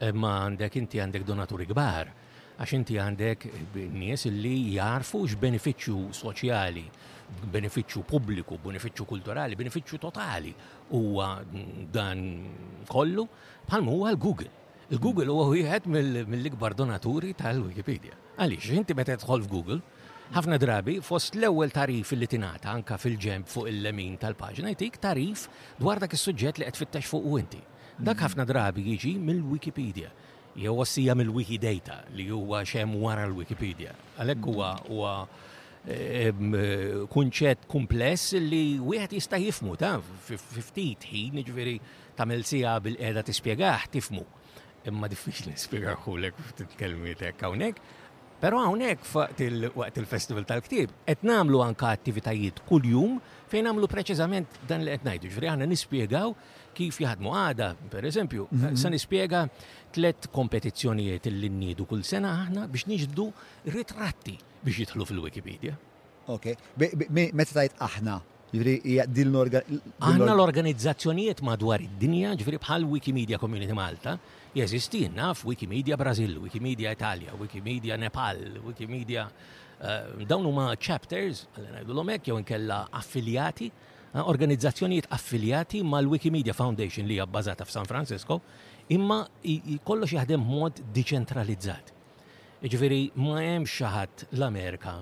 Eh, 0.00 0.12
ma 0.14 0.36
għandek 0.46 0.78
inti 0.80 1.02
għandek 1.02 1.26
donaturi 1.28 1.66
kbar, 1.72 2.12
għax 2.60 2.76
inti 2.78 3.00
għandek 3.02 3.48
nies 3.96 4.28
li 4.30 4.54
jarfu 4.76 5.24
x-beneficju 5.26 6.06
soċjali, 6.20 6.86
beneficju 7.50 8.04
pubbliku, 8.10 8.56
beneficju 8.62 9.04
kulturali, 9.06 9.54
beneficju 9.58 9.98
totali 10.02 10.54
huwa 10.98 11.34
dan 11.94 12.24
kollu 12.90 13.26
bħalmu 13.70 13.98
huwa 13.98 14.14
l-Google. 14.14 14.56
Il-Google 14.90 15.30
huwa 15.30 15.44
wieħed 15.52 15.86
mill-ikbar 15.86 16.74
donaturi 16.78 17.34
tal-Wikipedia. 17.38 18.16
Għalix, 18.40 18.70
inti 18.72 18.94
meta 18.96 19.12
tħol 19.20 19.42
f'Google, 19.44 19.80
ħafna 20.32 20.56
drabi 20.62 20.94
fost 21.04 21.34
l 21.36 21.44
ewel 21.50 21.72
tarif 21.74 22.14
li 22.16 22.28
tinata 22.30 22.70
anka 22.72 22.96
fil-ġemp 22.96 23.50
fuq 23.52 23.68
il-lemin 23.68 24.14
tal 24.22 24.32
pagġna 24.38 24.72
jtik 24.72 24.96
tarif 25.02 25.42
dwar 25.76 26.00
dak 26.00 26.14
is-suġġett 26.16 26.60
li 26.62 26.68
qed 26.70 26.78
fittex 26.80 27.10
fuq 27.12 27.34
inti. 27.42 27.60
Dak 28.00 28.14
mhm. 28.16 28.24
ħafna 28.24 28.46
drabi 28.48 28.86
jiġi 28.86 29.12
mill-Wikipedia. 29.26 30.12
Jew 30.56 30.72
wassija 30.74 31.14
mill-Wikidata 31.20 31.98
li 32.16 32.26
huwa 32.32 32.62
xem 32.66 32.96
wara 33.02 33.28
l-Wikipedia. 33.28 33.92
Għalhekk 34.16 34.48
huwa 34.54 34.70
mhm. 34.72 34.96
huwa 34.96 35.14
eh, 35.84 37.04
kunċett 37.12 37.68
kumpless 37.70 38.32
li 38.40 38.64
wieħed 38.80 39.18
jista' 39.20 39.42
jifmu 39.44 39.76
ta' 39.84 39.98
ftit 40.72 41.04
ħin 41.12 41.42
jiġifieri 41.44 41.76
tagħmel 42.16 42.48
sija 42.48 42.78
bil-qiegħda 42.88 43.26
tispjegaħ 43.28 43.88
tifmu. 43.98 44.24
Imma 44.88 45.10
diffiċli 45.12 45.52
nispjegaħulek 45.58 46.46
ftit 46.54 46.80
kelmietek 46.80 47.44
hawnhekk. 47.44 47.98
Pero 48.40 48.56
hawnhekk 48.56 49.04
waqt 49.76 49.96
il-Festival 50.00 50.48
tal-Ktib 50.48 50.88
qed 51.04 51.20
nagħmlu 51.28 51.60
anka 51.64 51.90
attivitajiet 51.92 52.62
kull-jum 52.70 53.18
fejn 53.52 53.66
nagħmlu 53.68 53.88
preċizament 53.92 54.54
dan 54.68 54.80
li 54.86 54.90
etnajdu. 54.96 55.24
ngħidu. 55.26 55.40
Ġifieri 55.44 55.66
nispiegaw 55.68 56.28
kif 56.74 56.94
jaħdmu 57.04 57.30
għada, 57.36 57.68
per 57.92 58.02
eżempju, 58.08 58.42
mhm. 58.48 58.76
se 58.80 58.88
nispiega 58.94 59.40
tlet 59.92 60.20
kompetizzjonijiet 60.32 61.24
l 61.28 61.44
nniedu 61.52 61.82
kull 61.84 62.00
sena 62.02 62.28
aħna 62.46 62.60
biex 62.72 62.84
niġdu 62.88 63.26
ritratti 63.76 64.34
biex 64.64 64.76
jitħlu 64.84 65.02
fil-Wikipedia. 65.04 65.72
Ok, 66.32 66.46
meta 67.10 67.52
tajt 67.60 67.74
aħna, 67.76 68.14
Ġifri, 68.50 68.74
din 69.06 69.30
l-organizzazzjonijiet 69.30 71.38
madwar 71.46 71.78
id-dinja, 71.84 72.32
ġifri 72.34 72.58
bħal 72.58 72.82
Wikimedia 72.90 73.38
Community 73.38 73.70
Malta, 73.78 74.16
naf 74.54 75.44
Wikimedia 75.44 75.96
Brazil, 75.96 76.38
Wikimedia 76.42 76.90
Italia, 76.90 77.32
Wikimedia 77.38 77.96
Nepal, 77.96 78.36
Wikimedia 78.64 79.30
eh, 79.82 80.24
dawn 80.26 80.44
huma 80.44 80.74
chapters, 80.76 81.46
għalli 81.56 81.84
ngħidulhom 81.84 82.08
jew 82.24 82.34
inkella 82.38 82.82
affiljati, 82.90 83.70
eh, 84.14 84.20
organizzazzjonijiet 84.20 85.06
affiljati 85.10 85.80
mal-Wikimedia 85.88 86.52
Foundation 86.52 87.06
li 87.08 87.14
hija 87.16 87.24
bbażata 87.26 87.64
f'San 87.64 87.86
Francisco, 87.88 88.40
imma 88.92 89.22
kollox 89.88 90.12
jaħdem 90.18 90.40
mod 90.44 90.82
decentralizzat. 90.92 91.94
Iġveri, 92.62 93.00
ma 93.14 93.38
hemm 93.40 93.64
xaħat 93.64 94.26
l-Amerika 94.36 94.98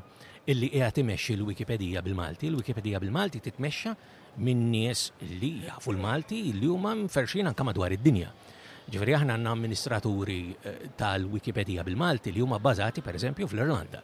illi 0.49 0.69
qiegħed 0.77 1.01
imexxi 1.03 1.35
l-Wikipedija 1.41 2.03
bil-Malti, 2.07 2.49
l-Wikipedija 2.53 3.01
bil-Malti 3.03 3.41
titmexxa 3.49 3.97
minn 4.39 4.63
nies 4.71 5.09
li 5.41 5.57
jafu 5.67 5.91
l-Malti 5.93 6.53
li 6.55 6.69
huma 6.71 6.95
mferxin 6.95 7.51
anke 7.51 7.67
madwar 7.67 7.93
id-dinja. 7.99 8.31
Ġifri 8.89 9.13
aħna 9.19 9.35
għanna 9.37 9.51
amministraturi 9.53 10.37
eh, 10.53 10.77
tal-Wikipedia 10.97 11.83
bil-Malti 11.85 12.33
li 12.33 12.41
huma 12.41 12.57
bazati 12.59 13.03
per 13.05 13.19
eżempju 13.19 13.45
fl-Irlanda. 13.51 14.01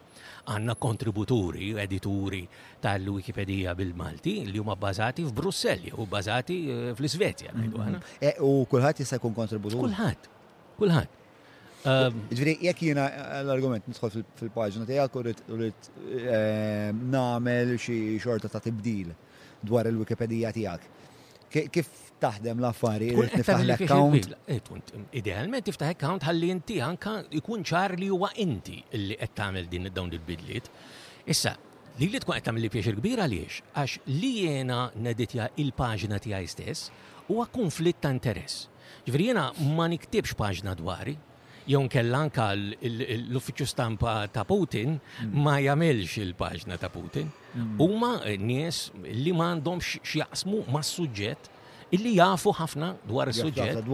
Għanna 0.53 0.75
kontributuri, 0.81 1.71
edituri 1.81 2.43
tal-Wikipedia 2.85 3.73
bil-Malti 3.79 4.35
li 4.51 4.61
huma 4.61 4.77
bazati 4.77 5.25
f'Brusselli 5.25 5.95
u 5.97 6.05
bazati 6.11 6.59
eh, 6.69 6.91
fl-Svezja. 6.99 7.55
Mhm. 7.57 7.97
Eh, 8.21 8.37
u 8.45 8.67
kulħadd 8.69 9.01
jista' 9.01 9.17
jkun 9.23 9.33
kontributur? 9.39 9.87
Kulħadd, 9.87 10.29
kulħadd. 10.83 11.17
Ehm, 11.89 12.21
Ġifri, 12.35 12.59
jek 12.69 12.83
jina 12.91 13.09
l-argument 13.41 13.89
nidħol 13.89 14.13
fil-pagġna 14.37 14.85
tijak 14.91 15.17
u 15.17 15.25
rrit 15.25 15.89
namel 17.15 17.77
xie 17.81 18.19
xorta 18.21 18.53
ta' 18.53 18.61
tibdil 18.69 19.17
dwar 19.65 19.89
il-Wikipedia 19.89 20.53
tijak 20.53 20.85
Kif 21.55 21.87
taħdem 22.19 22.59
l-affari? 22.59 23.11
tiftaħ 23.15 23.61
l-account? 23.65 24.33
Eh, 24.51 24.61
idealment 25.21 25.67
tiftaħ 25.69 25.93
account 25.95 26.27
ħalli 26.27 26.49
inti 26.51 26.81
anka 26.83 27.13
jkun 27.39 27.63
ċar 27.69 27.95
li 28.01 28.09
huwa 28.11 28.31
inti 28.43 28.81
li 28.99 29.15
qed 29.21 29.37
tagħmel 29.39 29.69
din 29.71 29.91
dawn 29.95 30.11
il-bidliet. 30.17 30.71
Issa, 31.31 31.55
li 32.03 32.09
li 32.11 32.23
tkun 32.25 32.35
qed 32.39 32.49
tagħmel 32.49 32.67
li 32.67 32.71
pjaċir 32.75 32.99
kbir 32.99 33.23
għaliex 33.23 33.61
għax 33.75 33.99
li 34.17 34.33
jiena 34.41 34.81
neditja 35.07 35.49
il-paġna 35.63 36.19
tiegħi 36.27 36.51
stess 36.57 36.91
huwa 37.31 37.47
konflitt 37.55 38.03
ta' 38.03 38.13
interess. 38.17 38.67
Ġifieri 39.07 39.31
jiena 39.31 39.47
ma 39.79 39.87
niktibx 39.93 40.35
paġna 40.35 40.75
dwari, 40.81 41.15
jew 41.71 41.87
kellanka 41.89 42.51
l-uffiċċju 42.55 43.67
stampa 43.69 44.15
ta' 44.33 44.45
Putin 44.49 44.97
mm. 44.99 45.33
ma 45.45 45.57
jagħmelx 45.63 46.21
il-paġna 46.25 46.79
ta' 46.81 46.91
Putin. 46.93 47.31
Mm. 47.55 47.81
Huma 47.81 48.15
nies 48.41 48.91
li 49.07 49.33
m'għandhomx 49.33 50.01
x'jaqsmu 50.03 50.65
mas-suġġett 50.75 51.53
illi 51.95 52.15
jafu 52.19 52.53
ħafna 52.59 52.91
dwar 53.07 53.31
is-suġġett. 53.31 53.85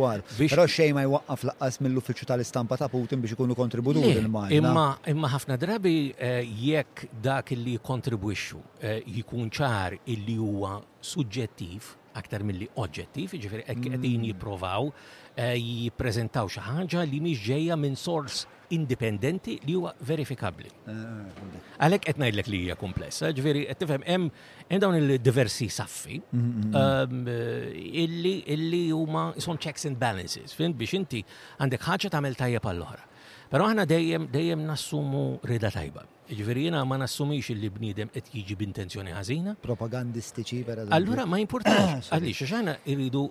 Però 0.41 0.65
xejn 0.75 0.97
ma 0.99 1.05
jwaqqaf 1.07 1.45
laqqas 1.51 1.79
mill-uffiċċju 1.85 2.31
tal-istampa 2.33 2.81
ta' 2.81 2.91
Putin 2.93 3.23
biex 3.23 3.37
ikunu 3.39 3.55
kontributuri 3.59 4.17
il-majna. 4.19 4.63
Imma 4.63 4.89
imma 5.15 5.33
ħafna 5.37 5.59
drabi 5.63 5.95
eh, 6.19 6.43
jekk 6.43 7.07
dak 7.29 7.55
illi 7.55 7.77
kontribwixxu 7.91 8.63
eh, 8.81 9.03
jkun 9.21 9.51
ċar 9.55 10.01
illi 10.17 10.39
huwa 10.43 10.79
suġġettiv 11.07 11.97
aktar 12.19 12.43
mill-li 12.47 12.69
oġġettiv, 12.81 13.35
ġifiri 13.43 13.67
mm. 13.67 13.93
għedin 13.95 14.25
jiprovaw 14.31 14.89
eh, 15.37 15.55
jiprezentaw 15.59 16.49
xaħġa 16.51 17.05
li 17.11 17.21
miex 17.23 17.43
ġeja 17.47 17.77
minn 17.79 17.97
sors 17.99 18.45
indipendenti 18.71 19.57
li 19.67 19.75
huwa 19.77 19.91
verifikabli. 20.07 20.71
Eh, 20.91 20.95
eh, 20.95 21.69
Għalek 21.89 22.07
qed 22.09 22.21
ngħidlek 22.23 22.51
li 22.53 22.63
hija 22.67 22.77
komplessa, 22.81 23.33
ġifieri 23.37 23.65
qed 23.69 23.83
tifhem 23.85 24.05
hemm 24.07 24.81
dawn 24.83 24.99
il-diversi 25.01 25.69
saffi 25.73 26.21
mm, 26.23 26.51
mm, 26.63 27.29
ehm, 27.35 27.95
illi 28.01 28.85
huma 28.95 29.31
son 29.43 29.59
checks 29.59 29.85
and 29.91 29.99
balances, 30.01 30.55
fint 30.57 30.77
biex 30.79 30.99
inti 31.01 31.23
għandek 31.59 31.87
ħaġa 31.89 32.15
tagħmel 32.17 32.39
tajja 32.39 32.61
pal 32.65 32.83
oħra 32.87 33.09
Pero 33.51 33.67
aħna 33.67 33.83
dejjem 33.91 34.29
dejjem 34.31 34.61
nassumu 34.63 35.41
rida 35.43 35.73
tajba. 35.75 36.05
Ġifieri 36.31 36.69
jiena 36.69 36.85
ma 36.87 36.95
nassumix 37.03 37.49
li 37.59 37.67
bniedem 37.75 38.11
qed 38.15 38.29
jiġi 38.31 38.55
b'intenzjoni 38.61 39.11
ħażina. 39.11 39.57
Propagandistiċi 39.65 40.61
per 40.69 40.85
Allura 40.95 41.25
ma 41.27 41.41
jimpurtax 41.41 41.81
ah, 42.13 42.15
għaliex 42.15 42.45
għax 42.47 42.53
aħna 42.61 42.75
irridu 42.95 43.25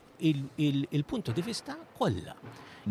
il-punto 1.00 1.32
di 1.36 1.46
vista 1.46 1.78
kollha. 1.96 2.36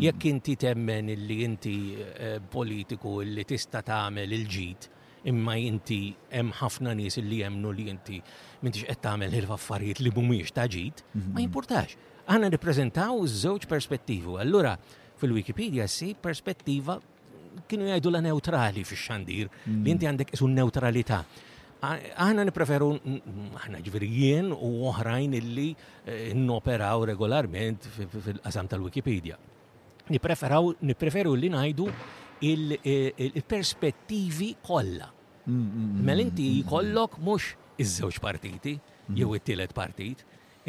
Jekk 0.01 0.25
mm. 0.25 0.29
inti 0.31 0.55
temmen 0.63 1.11
li 1.27 1.37
inti 1.45 1.75
eh, 1.99 2.39
politiku 2.41 3.19
li 3.21 3.45
tista' 3.45 3.83
tagħmel 3.85 4.33
il 4.39 4.47
ġit 4.49 4.89
imma 5.29 5.59
inti 5.61 5.99
hemm 6.33 6.49
ħafna 6.63 6.95
nies 6.97 7.19
li 7.21 7.43
jemnu 7.43 7.75
li 7.77 7.85
inti 7.93 8.17
m'intix 8.63 8.89
qed 8.89 9.03
tagħmel 9.05 9.37
il-affarijiet 9.43 10.01
li 10.01 10.15
mhumiex 10.15 10.55
ta' 10.57 10.65
ġid, 10.65 11.05
ma 11.35 11.45
jimpurtax. 11.45 11.93
Mm-hmm. 11.93 12.25
Aħna 12.25 12.49
nippreżentaw 12.55 13.21
żewġ 13.45 13.69
perspettivi. 13.69 14.33
Allura 14.41 14.73
fil-Wikipedia 15.21 15.85
si 15.91 16.15
perspettiva 16.17 16.97
kienu 17.67 17.83
jgħidu 17.89 18.11
la 18.11 18.21
neutrali 18.23 18.83
fi 18.87 18.95
xandir, 18.97 19.47
mm. 19.65 19.83
li 19.83 19.91
inti 19.95 20.05
għandek 20.09 20.29
isu 20.37 20.47
neutralità. 20.53 21.19
Aħna 21.79 22.43
nipreferu, 22.47 22.89
aħna 23.55 23.77
ġverijien 23.85 24.45
u 24.51 24.69
oħrajn 24.89 25.29
illi 25.39 25.69
eh, 25.71 25.77
n-operaw 26.35 26.97
regolarment 27.13 27.79
fil-qasam 27.95 28.65
tal-Wikipedia. 28.67 29.35
Nipreferu 30.09 31.31
li 31.39 31.49
najdu 31.53 31.85
il-perspettivi 32.47 34.49
eh, 34.55 34.59
kolla. 34.65 35.07
Mm, 35.49 35.55
mm, 35.55 35.89
Mel 36.09 36.19
inti 36.25 36.45
jkollok 36.59 37.11
mux 37.25 37.43
iż-żewġ 37.79 38.17
partiti, 38.25 38.73
jew 39.15 39.29
it-tielet 39.39 39.73
partit, 39.75 40.19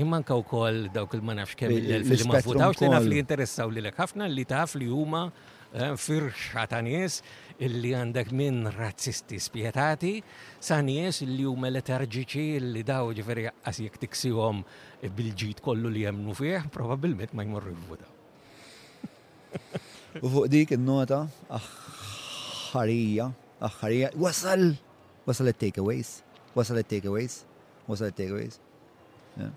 Immanka 0.01 0.33
u 0.39 0.41
koll 0.47 0.86
dawk 0.94 1.15
il 1.19 1.23
manafx 1.27 1.55
kemm 1.59 1.73
il 1.75 2.05
fil 2.07 2.23
ma 2.31 2.39
futawx 2.41 2.78
li 2.81 2.89
naf 2.89 3.05
li 3.10 3.19
interessaw 3.20 3.69
li 3.69 3.83
l 3.83 3.91
ekħafna 3.91 4.25
li 4.33 4.44
taf 4.49 4.70
li 4.78 4.86
huma 4.89 5.23
Eh, 5.70 5.94
firxa 5.94 6.65
ta' 6.66 6.81
nies 6.82 7.20
illi 7.62 7.92
għandek 7.94 8.32
minn 8.34 8.66
razzisti 8.74 9.36
spietati, 9.39 10.16
sa' 10.58 10.81
nies 10.82 11.20
illi 11.23 11.44
huma 11.47 11.70
letarġiċi 11.70 12.42
illi 12.58 12.82
daw 12.82 13.12
ġifiri 13.15 13.44
għas 13.52 13.78
jek 13.84 13.99
tiksihom 14.02 14.65
bil-ġit 15.20 15.60
kollu 15.62 15.92
li 15.94 16.02
jemnu 16.08 16.34
fieħ, 16.34 16.66
probabilment 16.74 17.34
ma 17.39 17.47
jmorru 17.47 17.76
jivvudaw. 17.76 18.16
U 20.26 20.31
fuq 20.34 20.50
dik 20.50 20.74
il-nota 20.74 21.20
aħħarija, 21.47 23.28
aħħarija, 23.70 24.10
wasal, 24.18 24.73
wasal 25.26 25.55
il-takeaways, 25.55 26.15
wasal 26.58 26.82
il-takeaways, 26.82 27.44
wasal 27.86 28.10
il-takeaways. 28.10 28.58
Eh, 29.39 29.52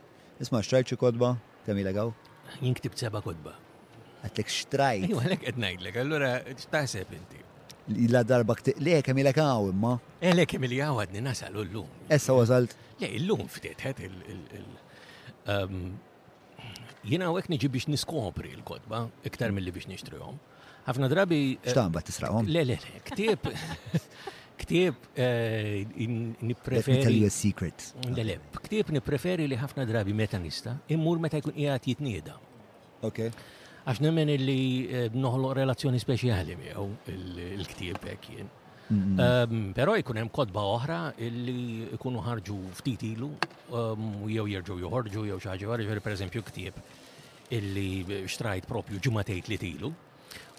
isma' 0.45 0.61
xtrajċi 0.61 1.01
kodba, 1.07 1.33
kamila 1.65 1.89
għaw? 1.89 2.13
Jinktibt 2.61 3.01
seba 3.01 3.21
kodba. 3.25 3.62
Għatlek 4.23 4.51
xtrajt. 4.55 5.09
Iwa, 5.11 5.23
għalek 5.25 5.43
għednajdlek, 5.51 5.97
għallura 6.03 6.29
xtaħseb 6.61 7.15
inti. 7.17 7.41
Illa 8.05 8.21
darba 8.23 8.55
kte, 8.55 8.77
le 8.79 9.01
kemmi 9.03 9.25
l 9.25 9.31
għaw 9.35 9.71
imma? 9.73 9.97
E 10.23 10.31
le 10.31 10.45
kemmi 10.47 10.69
li 10.71 10.77
għaw 10.83 11.01
għadni 11.03 11.23
nasal 11.25 11.57
l-lum. 11.59 11.89
Essa 12.07 12.35
għazalt? 12.37 12.75
Le, 13.01 13.09
l-lum 13.19 13.49
ftietħet 13.51 13.99
il- 14.05 14.25
um, 15.45 15.81
Jena 17.03 17.27
għek 17.35 17.49
niġi 17.51 17.67
biex 17.67 17.89
niskopri 17.91 18.53
l-kodba, 18.55 19.01
iktar 19.27 19.51
mill-li 19.51 19.73
biex 19.75 19.89
nixtrijom. 19.91 20.37
Għafna 20.87 21.09
drabi. 21.11 21.41
Eh, 21.61 21.67
Xtamba 21.73 21.99
tisraqom? 22.03 22.47
Le, 22.47 22.63
le, 22.67 22.77
le, 22.79 23.01
ktib. 23.11 23.49
Ktib 24.55 24.95
eh, 25.17 25.81
nipreferi. 25.99 26.77
Let 26.77 26.87
me 26.87 27.03
tell 27.03 27.11
you 27.11 27.25
a 27.25 27.29
secret. 27.33 27.87
Le, 28.05 28.23
le, 28.23 28.35
ktib 28.63 28.93
nipreferi 28.95 29.47
li 29.49 29.57
ħafna 29.57 29.83
drabi 29.89 30.13
meta 30.15 30.37
nista, 30.39 30.75
immur 30.93 31.17
meta 31.19 31.41
jkun 31.41 31.57
jgħat 31.57 31.89
jitnida. 31.89 32.35
Okay 33.03 33.31
għax 33.83 33.99
nemmen 34.03 34.29
illi 34.31 34.59
eh, 34.87 35.07
noħloq 35.11 35.57
relazzjoni 35.57 35.99
speċjali 35.99 36.55
miegħu 36.59 36.85
il-ktieb 37.13 38.05
hekk 38.13 38.29
jien. 38.35 38.51
Ehm, 38.93 39.59
però 39.73 39.95
jkun 39.97 40.19
hemm 40.21 40.29
kotba 40.31 40.63
oħra 40.75 40.97
illi 41.23 41.87
jkunu 41.97 42.21
ħarġu 42.23 42.57
ftit 42.77 43.03
ilu 43.09 43.31
u 43.33 43.75
ehm, 43.75 44.09
jew 44.29 44.45
jerġgħu 44.53 44.77
joħorġu 44.85 45.25
jew 45.27 45.39
xi 45.39 45.51
ħaġa 45.53 45.69
oħra, 45.71 46.03
pereżempju 46.05 46.43
ktieb 46.51 46.81
illi 47.57 47.89
xtrajt 48.29 48.67
propju 48.69 49.01
ġumatejt 49.03 49.51
li 49.51 49.59
tilu. 49.61 49.91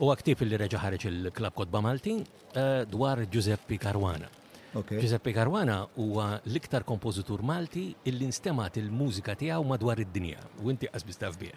U 0.05 0.09
għaktib 0.13 0.45
illi 0.45 0.59
reġa 0.65 0.81
ħareġ 0.85 1.09
il-Klab 1.13 1.57
Kodba 1.59 1.81
Malti 1.83 2.19
eh, 2.19 2.85
dwar 2.91 3.25
Giuseppe 3.29 3.79
Caruana. 3.81 4.29
Giuseppe 4.75 5.31
Caruana 5.31 5.85
huwa 6.03 6.33
l-iktar 6.45 6.83
kompożitur 6.85 7.45
Malti 7.47 7.93
illi 8.11 8.29
nstemat 8.33 8.81
il-mużika 8.83 9.37
tiegħu 9.39 9.63
madwar 9.71 10.03
id-dinja 10.03 10.43
u 10.65 10.73
inti 10.75 10.91
qasbis 10.91 11.21
taf 11.23 11.39
bih. 11.39 11.55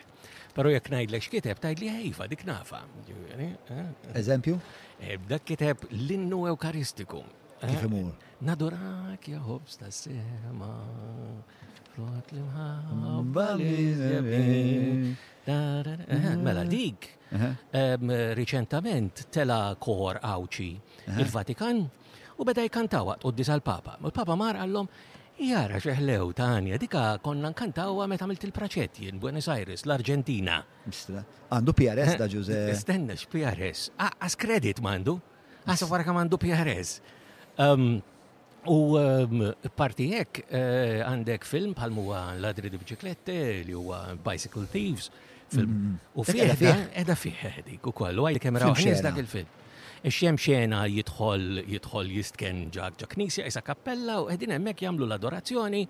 Pero 0.57 0.71
jek 0.73 0.87
najdlek 0.89 1.21
xkiteb, 1.21 1.59
tajd 1.61 1.81
li 1.83 1.89
ħajfa, 1.93 2.25
dik 2.31 2.41
nafa. 2.49 2.79
Eh, 3.29 3.41
eh. 3.75 3.89
Eżempju? 4.17 4.55
Eh, 5.05 5.19
dak 5.29 5.43
kiteb 5.45 5.83
l-innu 5.93 6.47
eukaristiku. 6.49 7.19
Kif 7.61 7.83
Nadurak 8.41 9.27
ja 9.29 9.37
hobs 9.37 9.77
ta' 9.77 9.91
sema. 9.93 10.69
Flot 11.93 12.31
li 12.33 12.41
Mela 16.41 16.65
dik. 16.65 17.07
Uh-huh. 17.27 18.33
Riċentament 18.39 19.27
tela 19.29 19.75
kor 19.77 20.17
għawċi 20.23 20.71
uh-huh. 20.73 21.21
il-Vatikan 21.21 21.83
u 22.37 22.45
beda 22.49 22.65
jkantawa 22.65 23.19
u 23.27 23.31
d-disa 23.33 23.59
l-Papa. 23.61 23.99
U 24.01 24.09
l-Papa 24.09 24.33
mar 24.35 24.55
għallom 24.63 24.89
Jara 25.37 25.77
xeħlew, 25.77 26.31
għanja, 26.33 26.77
dika 26.81 27.01
konna 27.21 27.51
nkantawa 27.53 28.07
meta 28.09 28.25
għamilt 28.25 28.45
il-praċetti 28.47 29.05
in 29.11 29.19
Buenos 29.21 29.45
Aires, 29.53 29.83
l-Argentina. 29.85 30.63
Għandu 30.89 31.75
PRS 31.77 32.15
da 32.17 32.25
ġuze. 32.27 32.57
Eh, 32.57 32.71
Istenna, 32.73 33.13
PRS. 33.29 33.91
Għas 34.01 34.37
kredit 34.41 34.81
mandu. 34.81 35.19
Għas 35.67 35.85
wara 35.91 36.05
kam 36.07 36.17
PRS. 36.25 37.01
U 38.67 38.79
jek 38.97 40.41
um, 40.41 40.49
eh, 40.49 40.97
għandek 41.05 41.45
film 41.45 41.77
bħalmu 41.77 42.07
għan 42.17 42.41
ladri 42.41 42.73
di 42.73 42.81
biciclette 42.81 43.37
li 43.67 43.77
huwa 43.77 44.17
Bicycle 44.17 44.65
Thieves. 44.73 45.11
Mm-hmm. 45.53 46.03
U 46.17 46.25
fieħ, 46.25 46.43
edha 47.05 47.15
fieħ 47.15 47.45
eh, 47.53 47.63
dik 47.71 47.85
u 47.85 47.93
kollu, 47.93 48.25
li 48.33 48.41
kemra 48.41 48.73
dak 48.73 49.21
il-film 49.21 49.65
xiem 50.05 50.37
xem 50.37 50.37
xena 50.45 50.83
jitħol, 50.91 51.63
jidħol 51.73 52.11
jistken 52.13 52.59
ġak 52.73 52.99
ġak 53.01 53.15
knisja 53.17 53.45
jisa 53.47 53.63
kappella 53.65 54.19
u 54.21 54.27
għedin 54.31 54.53
emmek 54.57 54.83
jamlu 54.85 55.07
l-adorazzjoni 55.07 55.81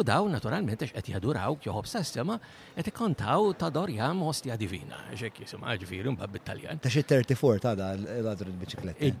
u 0.00 0.04
daw 0.06 0.28
naturalment 0.30 0.80
għax 0.82 0.94
qed 0.96 1.10
jaduraw 1.14 1.58
joħob 1.64 1.88
sassema 1.90 2.38
qed 2.76 2.90
kontaw 2.96 3.52
ta' 3.58 3.68
dor 3.74 3.90
jam 3.92 4.22
ostja 4.26 4.56
divina. 4.60 5.02
Xek 5.18 5.42
jisimha 5.44 5.74
ġifieri 5.82 6.12
mbagħad 6.14 6.34
bit-Taljan. 6.38 6.80
Ta' 6.84 6.92
xi 6.92 7.02
34 7.10 7.62
ta' 7.66 7.74
da 7.80 7.90
l-għadur 7.98 8.52
il 8.52 9.18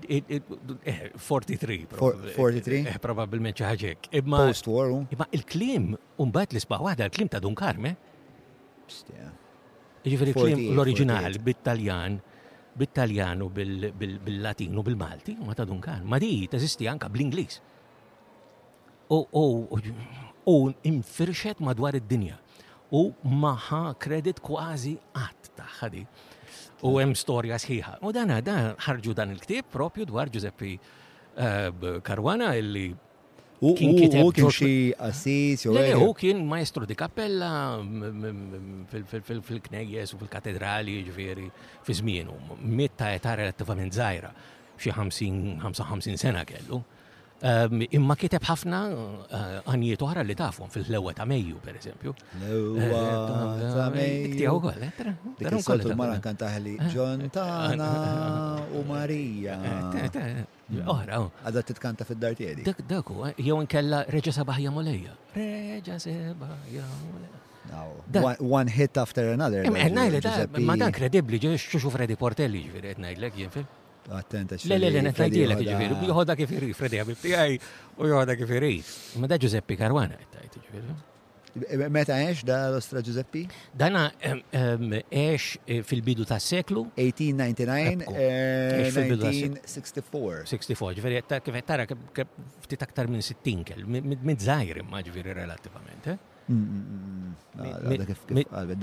43. 0.86 1.90
43? 1.98 2.96
Probabbilment 3.02 3.60
xi 3.60 3.66
ħaġek. 3.68 4.10
post-war. 4.30 4.94
Imma 5.10 5.28
il-klim 5.36 5.92
mbagħad 6.20 6.56
l-isbaħ 6.56 6.88
għada 6.94 7.10
l 7.10 7.18
klim 7.18 7.28
ta' 7.34 7.42
Dun 7.44 7.58
Karme. 7.58 7.96
Ġifieri 10.00 10.32
l-klim 10.36 10.68
l 10.70 10.80
originali 10.80 11.42
bit-Taljan 11.44 12.20
bil 12.78 12.86
taljanu 12.94 13.48
bil-Latinu, 13.50 14.82
bil-Malti, 14.84 15.36
ma 15.46 15.54
ta' 15.54 15.64
dunkan. 15.64 16.04
Ma 16.06 16.18
di 16.18 16.46
teżisti 16.48 16.88
anka 16.88 17.08
bl-Inglis. 17.08 17.60
U 20.46 20.62
infirxet 20.92 21.60
madwar 21.60 21.94
id-dinja. 21.98 22.36
U 22.90 23.12
maħa 23.24 23.94
kredit 24.02 24.40
kważi 24.42 24.96
għat 25.14 25.50
taħħadi. 25.58 26.04
U 26.86 26.94
hemm 26.98 27.14
storja 27.14 27.58
sħiħa. 27.60 28.00
U 28.02 28.10
dana, 28.14 28.40
dan 28.42 28.72
ħarġu 28.80 29.12
dan 29.14 29.34
il-ktib 29.34 29.70
propju 29.70 30.06
dwar 30.08 30.30
Giuseppi 30.30 30.76
Karwana 32.02 32.54
eh, 32.54 32.58
illi 32.62 32.88
kien 33.60 33.92
kiteb. 33.96 34.24
U 34.24 34.30
kien 34.34 34.50
xi 34.50 34.94
assis, 35.06 35.64
u 35.66 36.12
kien 36.16 36.44
maestru 36.48 36.86
di 36.88 36.94
kappella 36.98 37.78
fil-knejjes 39.44 40.14
u 40.14 40.18
fil-katedrali, 40.22 41.00
ġifieri, 41.08 41.50
fi 41.86 41.94
żmienu, 42.00 42.34
mitta 42.62 43.12
età 43.16 43.36
relattivament 43.38 43.92
żgħira, 43.96 44.32
xi 44.80 44.90
55 44.90 46.16
sena 46.20 46.44
kellu. 46.48 46.80
Ehm, 47.40 47.86
imma 47.96 48.16
kiteb 48.20 48.42
ħafna 48.44 48.78
eh, 48.92 49.54
għanijiet 49.72 50.02
ħara 50.04 50.20
li 50.28 50.34
tafum 50.36 50.68
fil-lewa 50.72 51.14
ta' 51.16 51.24
meju, 51.24 51.56
per 51.64 51.78
eżempju. 51.78 52.12
Lewa 52.42 53.00
eh, 53.00 53.72
ta' 53.72 53.86
Mejju. 53.94 54.36
Tiegħu 54.36 54.58
wkoll, 54.60 54.84
etra. 54.84 55.14
Eh, 55.16 55.34
Dik 55.40 55.54
il-soltu 55.56 55.96
mara 55.96 56.18
kantaħli 56.20 56.74
Ġontana 56.92 57.92
Oħra. 60.78 61.18
Oh. 61.18 61.30
Għadha 61.48 61.62
titkanta 61.70 62.06
fid-dar 62.06 62.36
tiegħi. 62.38 62.64
Dak 62.66 62.84
dak 62.88 63.10
jew 63.42 63.58
inkella 63.62 64.04
reġa' 64.14 64.34
sabaħja 64.38 64.72
molejja. 64.74 65.16
Reġa' 65.34 65.98
sabaħja 65.98 66.86
molejja. 67.02 68.46
One 68.46 68.70
hit 68.70 68.98
after 69.00 69.26
another. 69.34 69.64
Ma 70.62 70.76
dan 70.78 70.92
kredibli, 70.96 71.40
xuxu 71.58 71.90
Freddy 71.92 72.16
Portelli 72.20 72.64
ġviri, 72.68 72.94
etnajdlek 72.96 73.42
jenfil. 73.44 73.68
Attenta, 74.16 74.56
Le, 74.64 74.78
le, 74.80 74.88
le, 74.90 75.00
netnajdilek 75.04 75.60
ġviri, 75.60 75.96
johoda 76.08 76.34
kifiri, 76.34 76.72
Freddy 76.74 76.98
għabib 77.02 77.20
tijaj, 77.20 77.58
u 78.00 78.08
johoda 78.10 78.34
kifiri. 78.34 78.80
Ma 79.22 79.28
da 79.30 79.36
Giuseppe 79.38 79.76
Caruana, 79.78 80.16
ettajt 80.24 80.56
ġviri. 80.64 80.96
Meta 81.52 82.14
għex 82.14 82.44
da 82.46 82.58
l-Ostra 82.70 83.00
Giuseppi? 83.02 83.40
Dana 83.74 84.04
għex 84.22 85.44
eh, 85.58 85.82
fil-bidu 85.82 86.22
ta' 86.28 86.38
seklu. 86.40 86.84
1899, 86.94 88.04
1964. 88.06 90.44
64, 90.46 91.22
ta' 91.26 91.40
kif 91.42 91.54
tara, 91.66 91.86
ftit 92.66 92.82
aktar 92.86 93.08
minn 93.10 93.20
60 93.24 93.64
kel, 93.66 93.82
mid-żajr 93.90 94.82
imma 94.84 95.00
ġveri 95.06 95.32
relativament. 95.40 96.04
Eh, 96.12 96.18
eh, 97.64 98.00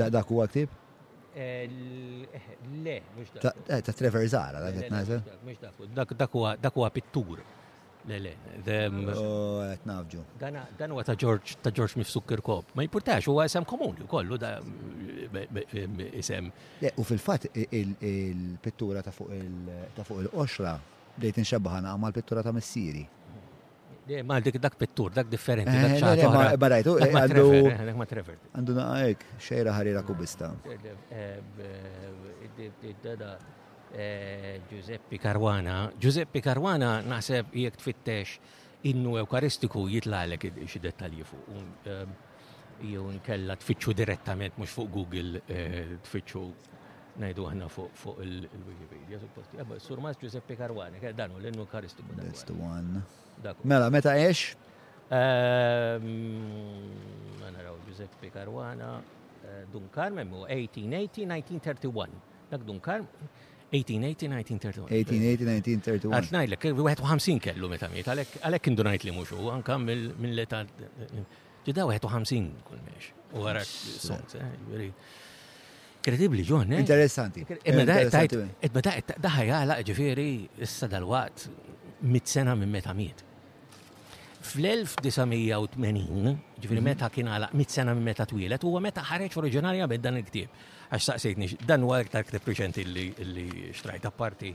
dak 0.02 0.28
huwa 0.32 0.46
ktib? 0.52 0.70
Le, 1.38 2.98
mux 3.16 3.28
dak. 3.40 3.64
Ta' 3.86 3.94
Trevor 3.96 4.28
Zara, 4.28 4.60
dak 6.20 6.32
huwa 6.74 6.90
pittur. 6.92 7.40
Le, 8.08 8.34
le. 8.64 9.16
Oh, 9.20 9.64
nafġu. 9.84 10.22
Dan 10.40 10.92
huwa 10.94 11.04
ta' 11.04 11.16
George, 11.20 11.58
ta' 11.60 11.72
George 11.76 11.98
Mifsuk 12.00 12.24
Kirkop. 12.30 12.70
Ma 12.72 12.84
jipurtax, 12.86 13.26
huwa 13.28 13.44
isem 13.50 13.66
komuni 13.68 14.08
kollu 14.08 14.38
da 14.40 14.54
isem. 16.16 16.48
U 16.96 17.04
fil-fat 17.04 17.50
il-pittura 17.52 19.04
ta' 19.04 19.12
fuq 19.12 19.28
il-qoxra 20.24 20.78
dejt 21.20 21.42
inxabbaħana 21.44 21.92
għamal 21.98 22.16
pittura 22.16 22.46
ta' 22.48 22.56
messiri. 22.56 23.04
Ma 24.24 24.40
dik 24.40 24.56
dak 24.64 24.80
pittur, 24.80 25.12
dak 25.12 25.28
differenti, 25.28 25.76
eh, 25.76 26.00
dak 26.00 26.00
ċaħġa. 26.00 26.56
Barajtu, 26.64 26.94
eh, 27.04 27.10
għandu 27.12 27.46
eh, 27.60 28.32
għandu 28.56 28.78
naqajk, 28.80 29.26
xejra 29.50 29.76
ħarira 29.76 30.06
kubista. 30.08 30.54
Eh, 33.92 34.62
Giuseppe 34.68 35.18
Caruana. 35.18 35.90
Giuseppe 35.98 36.42
Caruana 36.42 37.02
naħseb 37.02 37.54
jek 37.56 37.78
tfittex 37.80 38.38
innu 38.92 39.16
Eukaristiku 39.22 39.88
jitlalek 39.90 40.52
xi 40.68 40.80
dettalji 40.84 41.24
fuq. 41.28 41.46
Ehm, 41.54 41.70
jew 42.92 43.06
nkella 43.16 43.54
tfittxu 43.58 43.92
direttament 43.96 44.54
mux 44.60 44.68
fuq 44.74 44.90
Google 44.92 45.42
eh, 45.48 45.98
tfittxu 46.04 46.44
najdu 47.24 47.44
għanna 47.50 47.68
fuq 47.72 48.18
il-Wikipedia. 48.28 49.20
Surmas 49.80 50.18
Giuseppe 50.20 50.56
Caruana, 50.60 50.98
kħed 51.00 51.16
danu 51.24 51.40
l-innu 51.40 51.64
Eukaristiku. 51.64 52.12
That's 52.20 52.44
the 52.44 52.52
one. 52.60 53.06
Mela, 53.64 53.88
meta 53.90 54.12
eħx? 54.20 54.60
Għanaraw 55.08 57.72
ehm, 57.72 57.80
Giuseppe 57.88 58.28
Karwana, 58.34 58.98
eh, 59.46 59.62
Dunkarm, 59.72 60.16
1880-1931. 60.20 62.12
Dak 62.52 62.62
Dunkarm, 62.68 63.06
1880-1931. 63.74 66.14
Għatnajlek, 66.16 66.70
51 66.72 67.40
kellu 67.44 67.68
meta 67.72 67.90
miet, 67.92 68.08
għalek 68.08 68.68
indunajt 68.72 69.04
li 69.10 69.14
muxu, 69.16 69.40
anka 69.52 69.76
minn 69.82 70.34
l-età. 70.34 70.60
51 71.68 72.50
kull 72.64 72.80
mex. 72.88 73.04
U 73.36 73.38
għarak 73.44 73.68
sonz, 73.68 74.36
eh, 74.40 74.92
Kredibli, 76.08 76.44
ġon, 76.48 76.72
eh? 76.72 76.78
Interessanti. 76.80 77.42
Ed-meta 77.66 78.92
daħħajala 79.20 79.76
ġifiri 79.84 80.48
issa 80.64 80.88
dal 80.88 81.04
għat 81.04 81.50
mit-sena 82.08 82.56
minn 82.56 82.72
meta 82.72 82.94
mit. 82.96 83.20
Fl-1980, 84.48 85.76
ġifiri 86.62 86.80
mhm. 86.80 86.86
meta 86.86 87.10
kien 87.12 87.28
għala 87.28 87.50
mit-sena 87.60 87.92
minn 87.94 88.06
meta 88.08 88.24
twilet, 88.26 88.64
u 88.64 88.72
meta 88.80 89.02
ħareċ 89.10 89.36
oriġinarja 89.42 89.88
bid 89.92 90.02
dan 90.06 90.18
il-ktib 90.22 90.50
għax 90.92 91.06
saqsejtni 91.10 91.48
dan 91.68 91.84
huwa 91.84 92.02
iktar 92.04 92.24
ktib 92.28 92.48
riċenti 92.48 92.86
li 92.88 93.46
xtrajt 93.76 94.06
apparti 94.08 94.52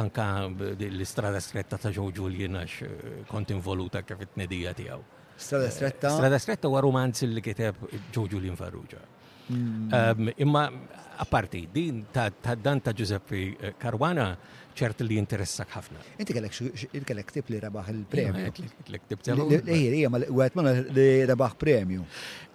anka 0.00 0.26
l-istrada 0.48 1.40
stretta 1.44 1.78
ta' 1.80 1.92
ġo 1.94 2.08
Ġuljen 2.14 2.56
għax 2.62 2.76
eh, 2.86 2.90
kont 3.28 3.50
involuta 3.52 4.02
kif 4.06 4.24
it-nedija 4.28 4.72
tiegħu. 4.76 5.00
Strada 5.36 5.68
eh, 5.68 5.74
stretta? 5.74 6.12
Strada 6.18 6.38
stretta 6.40 6.70
huwa 6.72 6.80
romanz 6.84 7.22
li 7.28 7.42
kiteb 7.44 7.76
ġo 8.12 8.24
Ġuljen 8.32 8.56
Farrugia. 8.56 9.00
Hmm. 9.48 9.88
Ehm, 9.92 10.28
imma 10.40 10.62
apparti 11.20 11.66
din 11.72 12.06
ta' 12.12 12.30
dan 12.56 12.80
ta' 12.80 12.94
Giuseppe 12.96 13.44
eh, 13.60 13.76
Caruana 13.80 14.30
ċert 14.78 15.02
li 15.04 15.16
jinteressak 15.18 15.70
ħafna. 15.76 16.00
Inti 16.20 16.36
kellek 16.36 17.32
tip 17.36 17.50
li 17.52 17.60
rebaħ 17.62 17.90
il-premju. 17.92 18.52
Kellek 18.86 19.06
tip 19.10 19.24
tal 19.26 19.42
Ejjir, 19.42 19.96
hija 20.00 20.10
għet 20.14 20.58
ma 20.60 20.72
li 20.78 21.08
rebaħ 21.30 21.56
premju. 21.60 22.06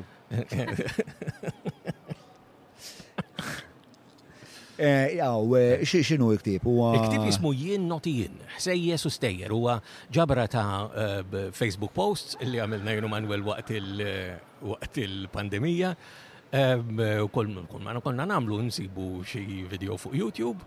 Eh, 4.77 5.17
Jaw, 5.21 5.45
eh, 5.55 5.61
eh. 5.85 5.85
xinu 5.85 6.31
iktib? 6.33 6.63
Iktib 6.65 7.23
jismu 7.27 7.51
jien 7.53 7.83
not 7.87 8.03
jien, 8.09 8.39
Sej 8.57 8.79
Jesu 8.89 9.09
stejjer, 9.13 9.51
huwa 9.53 9.75
ġabra 10.11 10.47
ta' 10.49 11.23
Facebook 11.53 11.93
posts 11.93 12.37
li 12.49 12.57
għamilna 12.57 12.95
jenu 12.95 13.07
Manuel 13.11 13.45
waqt 13.45 13.69
il-pandemija. 15.03 15.93
U 17.25 17.29
kol 17.33 17.51
manu 17.85 18.01
konna 18.01 18.25
namlu 18.25 18.57
nsibu 18.65 19.21
xie 19.29 19.67
video 19.69 19.97
fuq 20.01 20.17
YouTube. 20.17 20.65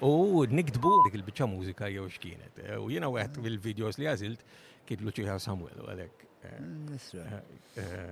U 0.00 0.46
nikdbu 0.48 0.92
dik 1.04 1.18
il-bicċa 1.20 1.50
mużika 1.52 1.92
jew 1.92 2.08
xkienet. 2.08 2.64
U 2.80 2.88
jena 2.90 3.12
għet 3.12 3.36
il 3.44 3.58
videos 3.60 3.98
li 4.00 4.08
għazilt 4.08 4.40
kidlu 4.88 5.12
ċiħa 5.12 5.36
Samuel 5.38 5.84
għalek. 5.84 6.24
Mm, 6.48 8.08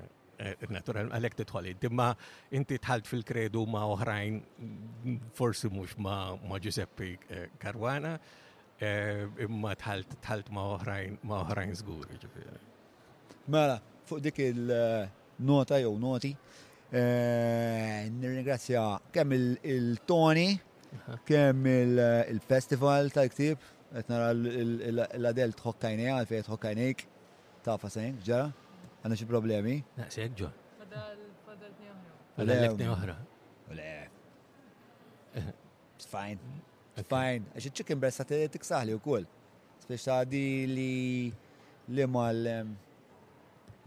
naturalment 0.70 1.14
għalek 1.16 1.36
titħol 1.38 1.68
imma 1.74 2.08
inti 2.52 2.78
tħalt 2.78 3.06
fil-kredu 3.08 3.62
ma' 3.66 3.84
oħrajn 3.92 4.40
forsi 5.38 5.68
mux 5.72 5.96
ma' 6.00 6.58
Giuseppe 6.60 7.10
eh, 7.28 7.50
Caruana, 7.58 8.16
eh, 8.80 9.26
imma 9.46 9.74
tħalt 9.74 10.16
tħalt 10.20 10.50
ma' 10.52 10.66
oħrajn 10.74 11.18
ma' 11.24 11.40
oħrajn 11.44 11.74
zgur. 11.80 12.08
Mela, 13.46 13.80
fuq 14.04 14.20
dik 14.28 14.40
il-nota 14.50 15.76
eh, 15.78 15.86
jew 15.86 15.96
noti, 16.02 16.32
nir 16.90 18.10
nirringrazzja 18.16 18.82
kemm 19.12 19.32
il-Toni, 19.62 20.52
kemm 21.26 21.66
il-festival 21.68 23.10
ta' 23.14 23.26
ktib 23.32 23.72
għetnara 23.96 24.32
l-adel 24.34 25.54
tħokkajnej, 25.56 26.12
għalfej 26.18 26.46
tħokkajnejk, 26.48 27.04
ta' 27.64 27.78
fasajn, 27.82 28.20
ġara? 28.26 28.52
Għanna 29.06 29.20
xie 29.20 29.26
problemi? 29.30 29.72
Naqsijek, 30.02 30.32
John. 30.40 30.54
Fadal, 30.80 31.20
fadal 31.46 31.68
tni 31.78 31.90
oħra. 31.94 32.14
Fadal 32.38 32.72
tni 32.78 32.86
oħra. 32.90 33.12
Le. 33.78 33.90
It's 35.94 36.08
fine. 36.10 36.56
It's 36.98 37.06
fine. 37.06 37.46
Għaxi 37.54 37.70
chicken 37.78 38.00
breast 38.02 38.24
għat 38.24 38.50
tiksaħli 38.56 38.96
u 38.98 39.02
koll. 39.04 39.28
Speċa 39.84 40.16
di 40.26 40.40
li 40.72 40.96
li 41.94 42.08
mal 42.10 42.42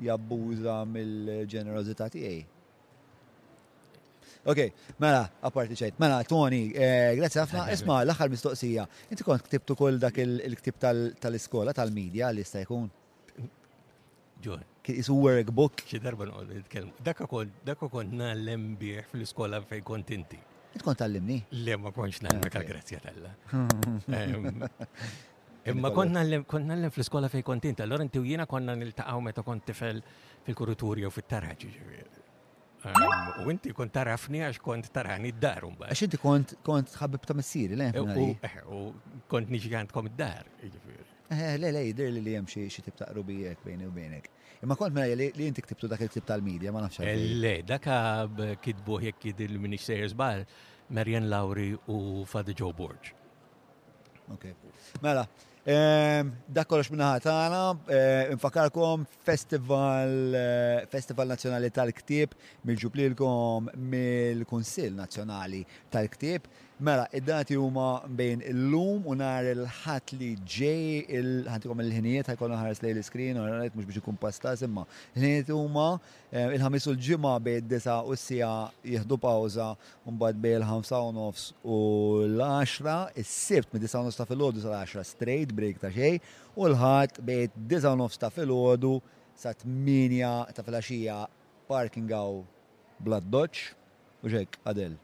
jabbuża 0.08 0.78
mill-ġenerozità 0.88 2.08
tiegħi. 2.14 2.40
Ok, 4.48 4.62
mela, 5.04 5.26
apparti 5.44 5.76
ċejt. 5.84 6.00
Mela, 6.00 6.22
Tony, 6.32 6.70
eh, 6.72 7.12
grazzi 7.20 7.42
ħafna. 7.44 7.66
Isma, 7.76 8.00
l-axar 8.08 8.32
mistoqsija. 8.32 8.88
Inti 9.12 9.28
kont 9.28 9.44
ktibtu 9.52 9.76
kol 9.84 10.00
dak 10.00 10.24
il-ktib 10.24 10.80
tal-iskola, 11.26 11.76
tal-medja 11.76 12.32
li 12.32 12.48
sta' 12.48 12.64
jkun? 12.64 12.88
Ġur, 14.40 14.62
jisu 14.88 15.16
workbook. 15.20 15.74
Xi 15.90 16.00
darba 16.04 16.26
noqgħod 16.30 16.52
nitkellmu. 16.56 16.92
Dak 17.06 17.18
ukoll 17.26 17.50
dak 17.66 17.80
ukoll 17.88 18.08
nallem 18.20 18.64
bih 18.80 19.02
fl-iskola 19.12 19.58
fejn 19.68 19.84
kont 19.86 20.10
inti. 20.16 20.40
Tkun 20.80 20.96
tallimni? 20.96 21.40
Le 21.66 21.74
ma 21.82 21.90
kontx 21.96 22.18
nagħmel 22.28 22.50
tal-grazzja 22.54 23.00
talla. 23.04 23.32
Imma 25.70 25.90
kont 25.94 26.12
nallem 26.16 26.42
kont 26.50 26.66
nallem 26.70 26.92
fl-iskola 26.94 27.28
fejn 27.30 27.44
kont 27.46 27.64
inti, 27.70 27.82
allora 27.84 28.04
inti 28.06 28.18
u 28.22 28.24
jiena 28.26 28.46
konna 28.50 28.74
niltaqgħu 28.80 29.20
meta 29.26 29.42
kont 29.46 29.64
tifel 29.68 29.98
fil-kurituri 30.48 31.04
u 31.06 31.12
fit-taraġi 31.14 31.68
ġifieri. 31.76 32.18
U 33.44 33.46
inti 33.52 33.70
kont 33.76 33.92
tarafni 33.94 34.40
għax 34.48 34.58
kont 34.64 34.86
tarani 34.96 35.30
d-dar 35.36 35.62
un 35.68 35.74
Għax 35.90 36.02
inti 36.06 36.18
kont 36.24 36.50
kont 36.64 36.88
ħabib 36.96 37.24
ta' 37.28 37.36
messiri, 37.36 37.76
le? 37.76 37.88
U 38.00 38.02
eh, 38.40 38.58
kont 39.30 39.48
nġigant 39.52 39.90
kom 39.92 40.08
d 40.08 40.14
dar 40.22 40.46
eh, 40.64 41.56
Le, 41.60 41.68
le, 41.76 41.82
jidir 41.90 42.08
li 42.16 42.22
li 42.24 42.34
jemxie 42.38 42.70
xie 42.72 42.84
tibtaqru 42.88 43.22
bijek 43.28 43.60
bejni 43.68 43.86
u 43.90 43.94
bejnek. 43.94 44.26
Imma 44.62 44.76
kont 44.76 44.92
mela 44.92 45.16
li 45.16 45.46
inti 45.48 45.64
ktibtu 45.64 45.88
dak 45.92 46.02
il-ktib 46.04 46.26
tal-medja, 46.28 46.74
ma 46.76 46.82
nafx. 46.84 47.04
Le, 47.44 47.54
daka 47.64 47.96
kitbuħ 48.66 49.06
jekk 49.08 49.32
il-Minister 49.46 50.04
Zbal, 50.12 50.44
Marian 50.92 51.30
Lauri 51.32 51.70
u 51.88 52.00
Fadi 52.28 52.54
Joe 52.60 52.76
Borg. 52.76 53.14
Ok. 54.36 54.44
Mela, 55.06 55.24
ehm, 55.64 56.34
dak 56.46 56.68
kollox 56.68 56.92
minna 56.92 57.14
ħatana, 57.16 57.62
eh, 57.88 58.36
infakarkom 58.36 59.08
Festival 59.08 60.36
eh, 60.36 60.88
Festival 60.92 61.32
Nazjonali 61.32 61.72
tal-Ktib, 61.72 62.36
mil-ġublilkom 62.68 63.72
mill-Konsil 63.96 64.92
Nazjonali 65.00 65.64
tal-Ktib. 65.90 66.52
Mela, 66.80 67.10
id-dati 67.12 67.58
huma 67.60 68.00
bejn 68.16 68.40
il-lum 68.54 69.04
u 69.12 69.14
nar 69.20 69.44
il-ħat 69.52 70.14
li 70.16 70.30
ġej, 70.48 71.02
il-ħantikom 71.18 71.82
il-ħinijiet 71.84 72.30
ħajkollu 72.32 72.56
ħares 72.56 72.80
lejl 72.86 73.02
iskrin 73.02 73.36
u 73.36 73.42
rajt 73.50 73.74
mux 73.76 73.90
biex 73.90 74.00
ikun 74.00 74.20
pasta 74.22 74.54
simma. 74.56 74.86
il-ħinijiet 75.18 75.52
huma 75.52 75.88
eh, 76.32 76.46
il-ħamis 76.56 76.88
u 76.88 76.94
l-ġimma 76.94 77.34
bejn 77.44 77.68
disa 77.74 77.98
u 78.08 78.16
s-sija 78.16 78.52
jihdu 78.94 79.18
pawza 79.20 79.74
un 80.08 80.16
bad 80.22 80.40
bejn 80.40 80.62
il-ħamsa 80.62 81.02
u 81.04 81.10
nofs 81.18 81.50
u 81.68 81.80
l-10, 82.30 83.12
il-sibt 83.20 83.76
mid 83.76 83.84
disa 83.84 84.00
u 84.00 84.08
nofs 84.08 84.22
ta' 84.22 84.30
fil-ħodu 84.32 84.64
l 84.64 84.78
10 84.78 85.10
straight 85.12 85.52
break 85.60 85.84
ta' 85.84 85.92
xej 85.92 86.22
u 86.56 86.70
l-ħat 86.70 87.20
bejn 87.28 87.60
disa 87.76 87.92
u 87.92 88.00
nofs 88.00 88.24
ta' 88.24 88.32
fil-ħodu 88.32 88.94
sa' 89.36 89.52
8 89.68 90.56
ta' 90.56 90.64
fil-ħaxija 90.64 91.20
parking 91.68 92.08
għaw 92.16 92.40
blad 93.04 93.28
dodge 93.28 93.76
u 94.24 94.32
ġek 94.32 94.56
għadel. 94.68 94.96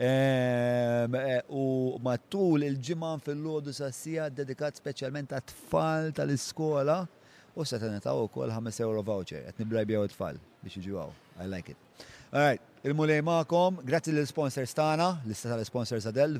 Ehm, 0.00 1.12
eh, 1.14 1.42
u 1.50 1.98
matul 1.98 2.62
il-ġiman 2.62 3.18
fil-lodu 3.18 3.72
sassija 3.74 4.28
dedikat 4.30 4.78
specialment 4.78 5.32
għat 5.34 5.48
tfal 5.50 6.12
tal-iskola 6.14 7.00
u 7.58 7.64
se 7.66 7.80
tanetaw 7.82 8.20
u 8.22 8.28
kol 8.30 8.46
5 8.54 8.78
euro 8.84 9.02
voucher, 9.02 9.42
għet 9.42 9.58
nibrajbjaw 9.58 10.04
tfal 10.12 10.38
biex 10.62 10.78
iġuaw. 10.78 11.10
I 11.42 11.48
like 11.50 11.74
it. 11.74 12.06
Alright, 12.30 12.62
il-mulej 12.86 13.24
ma'kom, 13.26 13.82
grazzi 13.90 14.14
l-sponsors 14.14 14.70
tana, 14.78 15.16
l-istat 15.26 15.50
tal-sponsors 15.56 16.06
għadel. 16.06 16.38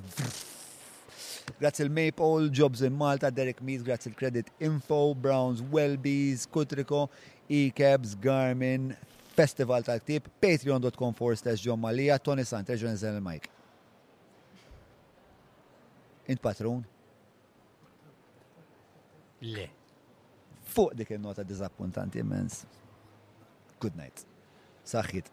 Grazzi 1.58 1.82
l-Maple, 1.88 2.52
Jobs 2.54 2.82
in 2.86 2.94
Malta, 2.94 3.30
Derek 3.34 3.58
Mees, 3.60 3.82
grazzi 3.82 4.10
l-Credit 4.12 4.52
Info, 4.70 5.02
Browns, 5.18 5.66
Wellbees, 5.74 6.46
Kutriko, 6.46 7.08
E-Cabs, 7.50 8.14
Garmin, 8.22 8.92
Festival 9.38 9.82
tal-Ktib, 9.86 10.26
patreon.com 10.42 11.14
for 11.14 11.36
slash 11.36 11.60
John 11.62 11.78
Malia, 11.78 12.18
Tony 12.18 12.42
Sant, 12.42 12.66
reġun 12.66 12.96
il-mike. 13.04 13.46
Int 16.32 16.42
patrun? 16.42 16.80
Le. 19.54 19.68
Fuq 20.74 20.96
dik 20.98 21.14
il-nota 21.14 21.44
dizappuntanti 21.46 22.18
immens. 22.18 22.64
Good 23.78 23.94
night. 23.94 24.26
Saħħit. 24.88 25.30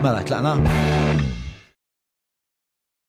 Mela, 0.00 0.22
tlaqna. 0.24 1.36